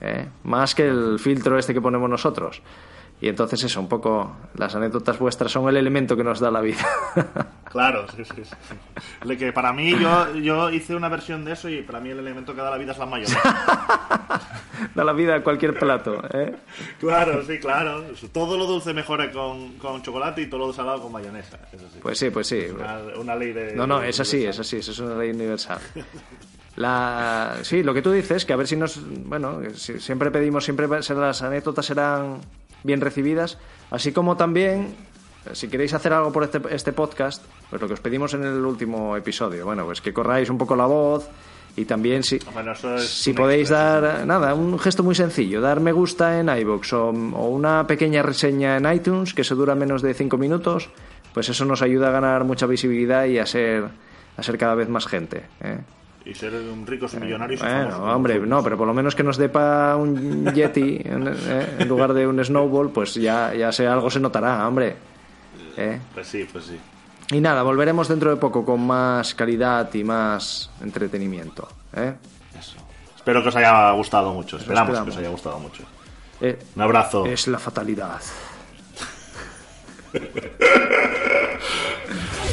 ¿eh? 0.02 0.28
Más 0.44 0.76
que 0.76 0.88
el 0.88 1.18
filtro 1.20 1.58
este 1.58 1.74
que 1.74 1.82
ponemos 1.82 2.10
nosotros. 2.10 2.62
Y 3.22 3.30
entonces 3.30 3.64
eso, 3.64 3.80
un 3.80 3.88
poco, 3.88 4.36
las 4.56 4.76
anécdotas 4.76 5.18
vuestras 5.18 5.52
son 5.52 5.70
el 5.70 5.78
elemento 5.78 6.18
que 6.18 6.24
nos 6.24 6.40
da 6.40 6.52
la 6.52 6.62
vida. 6.62 6.86
Claro, 7.76 8.06
sí, 8.16 8.24
sí, 8.24 9.38
que 9.38 9.52
para 9.52 9.74
mí, 9.74 9.92
yo, 10.00 10.34
yo 10.36 10.70
hice 10.70 10.96
una 10.96 11.10
versión 11.10 11.44
de 11.44 11.52
eso 11.52 11.68
y 11.68 11.82
para 11.82 12.00
mí 12.00 12.10
el 12.10 12.20
elemento 12.20 12.56
que 12.56 12.62
da 12.62 12.72
la 12.72 12.78
vida 12.78 12.94
es 12.94 12.98
la 12.98 13.06
mayonesa. 13.06 13.42
da 14.96 15.04
la 15.04 15.12
vida 15.12 15.36
a 15.36 15.44
cualquier 15.44 15.78
plato. 15.78 16.22
¿eh? 16.32 16.56
claro, 17.02 17.44
sí, 17.44 17.60
claro. 17.60 18.06
Todo 18.32 18.58
lo 18.58 18.66
dulce 18.66 18.94
mejora 18.94 19.30
con, 19.30 19.74
con 19.74 20.02
chocolate 20.02 20.44
y 20.44 20.50
todo 20.50 20.68
lo 20.68 20.72
salado 20.72 21.02
con 21.02 21.12
mayonesa. 21.12 21.60
Eso 21.74 21.84
sí. 21.92 22.00
Pues 22.02 22.18
sí, 22.18 22.30
pues 22.30 22.48
sí. 22.48 22.66
una, 22.74 22.98
una 23.20 23.36
ley 23.36 23.52
de... 23.52 23.76
No, 23.76 23.86
no, 23.86 24.02
es 24.02 24.22
así, 24.22 24.46
es 24.46 24.58
así, 24.58 24.78
eso 24.78 24.92
es 24.92 25.00
una 25.00 25.16
ley 25.16 25.32
universal. 25.32 25.80
La, 26.78 27.58
sí, 27.62 27.84
lo 27.84 27.94
que 27.94 28.02
tú 28.02 28.12
dices, 28.12 28.46
que 28.46 28.54
a 28.54 28.58
ver 28.58 28.68
si 28.68 28.76
nos. 28.76 29.00
Bueno, 29.26 29.62
siempre 29.74 30.30
pedimos, 30.30 30.66
siempre 30.66 30.88
las 30.88 31.42
anécdotas 31.42 31.86
serán 31.86 32.42
bien 32.86 33.02
recibidas, 33.02 33.58
así 33.92 34.12
como 34.12 34.38
también, 34.38 34.96
si 35.54 35.68
queréis 35.68 35.94
hacer 35.94 36.14
algo 36.14 36.32
por 36.32 36.44
este, 36.44 36.62
este 36.70 36.94
podcast, 36.94 37.44
pues 37.70 37.82
lo 37.82 37.88
que 37.88 37.96
os 37.96 38.00
pedimos 38.00 38.34
en 38.34 38.44
el 38.44 38.64
último 38.64 39.18
episodio, 39.18 39.66
bueno, 39.66 39.86
pues 39.86 40.02
que 40.02 40.14
corráis 40.14 40.50
un 40.50 40.58
poco 40.58 40.76
la 40.76 40.86
voz 40.86 41.28
y 41.76 41.86
también 41.86 42.24
si, 42.24 42.40
Bueno, 42.54 42.72
eso 42.72 42.96
es 42.96 43.10
si 43.10 43.34
podéis 43.34 43.70
dar, 43.70 44.26
nada, 44.26 44.54
un 44.54 44.80
gesto 44.80 45.04
muy 45.04 45.16
sencillo, 45.16 45.60
dar 45.60 45.82
me 45.82 45.92
gusta 45.92 46.40
en 46.40 46.48
iVoox 46.48 46.94
o, 46.94 47.10
o 47.10 47.50
una 47.50 47.86
pequeña 47.86 48.24
reseña 48.24 48.78
en 48.78 48.92
iTunes 48.92 49.34
que 49.34 49.44
se 49.44 49.56
dura 49.56 49.76
menos 49.76 50.02
de 50.02 50.14
5 50.14 50.38
minutos, 50.38 50.90
pues 51.34 51.50
eso 51.50 51.66
nos 51.66 51.82
ayuda 51.82 52.08
a 52.10 52.12
ganar 52.12 52.46
mucha 52.46 52.66
visibilidad 52.66 53.26
y 53.26 53.40
a 53.40 53.46
ser, 53.46 53.90
a 54.38 54.44
ser 54.44 54.58
cada 54.58 54.76
vez 54.76 54.88
más 54.88 55.06
gente. 55.06 55.44
¿eh? 55.62 55.80
Y 56.26 56.34
ser 56.34 56.56
un 56.56 56.88
ricos 56.88 57.14
y 57.14 57.18
millonarios 57.18 57.62
y 57.62 57.64
Bueno, 57.64 57.92
famosos. 57.92 58.16
hombre, 58.16 58.40
no, 58.40 58.64
pero 58.64 58.78
por 58.78 58.88
lo 58.88 58.94
menos 58.96 59.14
que 59.16 59.22
nos 59.24 59.38
dé 59.38 59.48
pa 59.48 59.96
un 59.96 60.52
Yeti 60.54 61.00
en, 61.06 61.28
eh, 61.28 61.76
en 61.80 61.88
lugar 61.88 62.14
de 62.14 62.26
un 62.26 62.44
Snowball, 62.44 62.90
pues 62.92 63.14
ya, 63.14 63.54
ya 63.54 63.72
sé, 63.72 63.86
algo 63.88 64.10
se 64.10 64.20
notará, 64.20 64.68
hombre. 64.68 64.96
¿Eh? 65.78 66.00
Pues 66.14 66.28
sí, 66.28 66.48
pues 66.52 66.66
sí. 66.66 66.80
Y 67.32 67.40
nada, 67.42 67.62
volveremos 67.64 68.08
dentro 68.08 68.30
de 68.32 68.38
poco 68.38 68.66
con 68.66 68.86
más 68.88 69.36
calidad 69.36 69.94
y 69.94 70.04
más 70.04 70.72
entretenimiento. 70.82 71.68
¿eh? 71.96 72.14
Eso. 72.58 72.78
Espero 73.16 73.44
que 73.44 73.50
os 73.50 73.56
haya 73.56 73.92
gustado 73.92 74.34
mucho. 74.34 74.58
Esperamos, 74.58 74.90
esperamos. 74.90 75.06
que 75.06 75.12
os 75.12 75.18
haya 75.18 75.30
gustado 75.30 75.60
mucho. 75.60 75.84
Eh, 76.42 76.58
Un 76.76 76.82
abrazo. 76.82 77.26
es 77.28 77.48
la 77.48 77.60
fatalidad. 77.60 78.20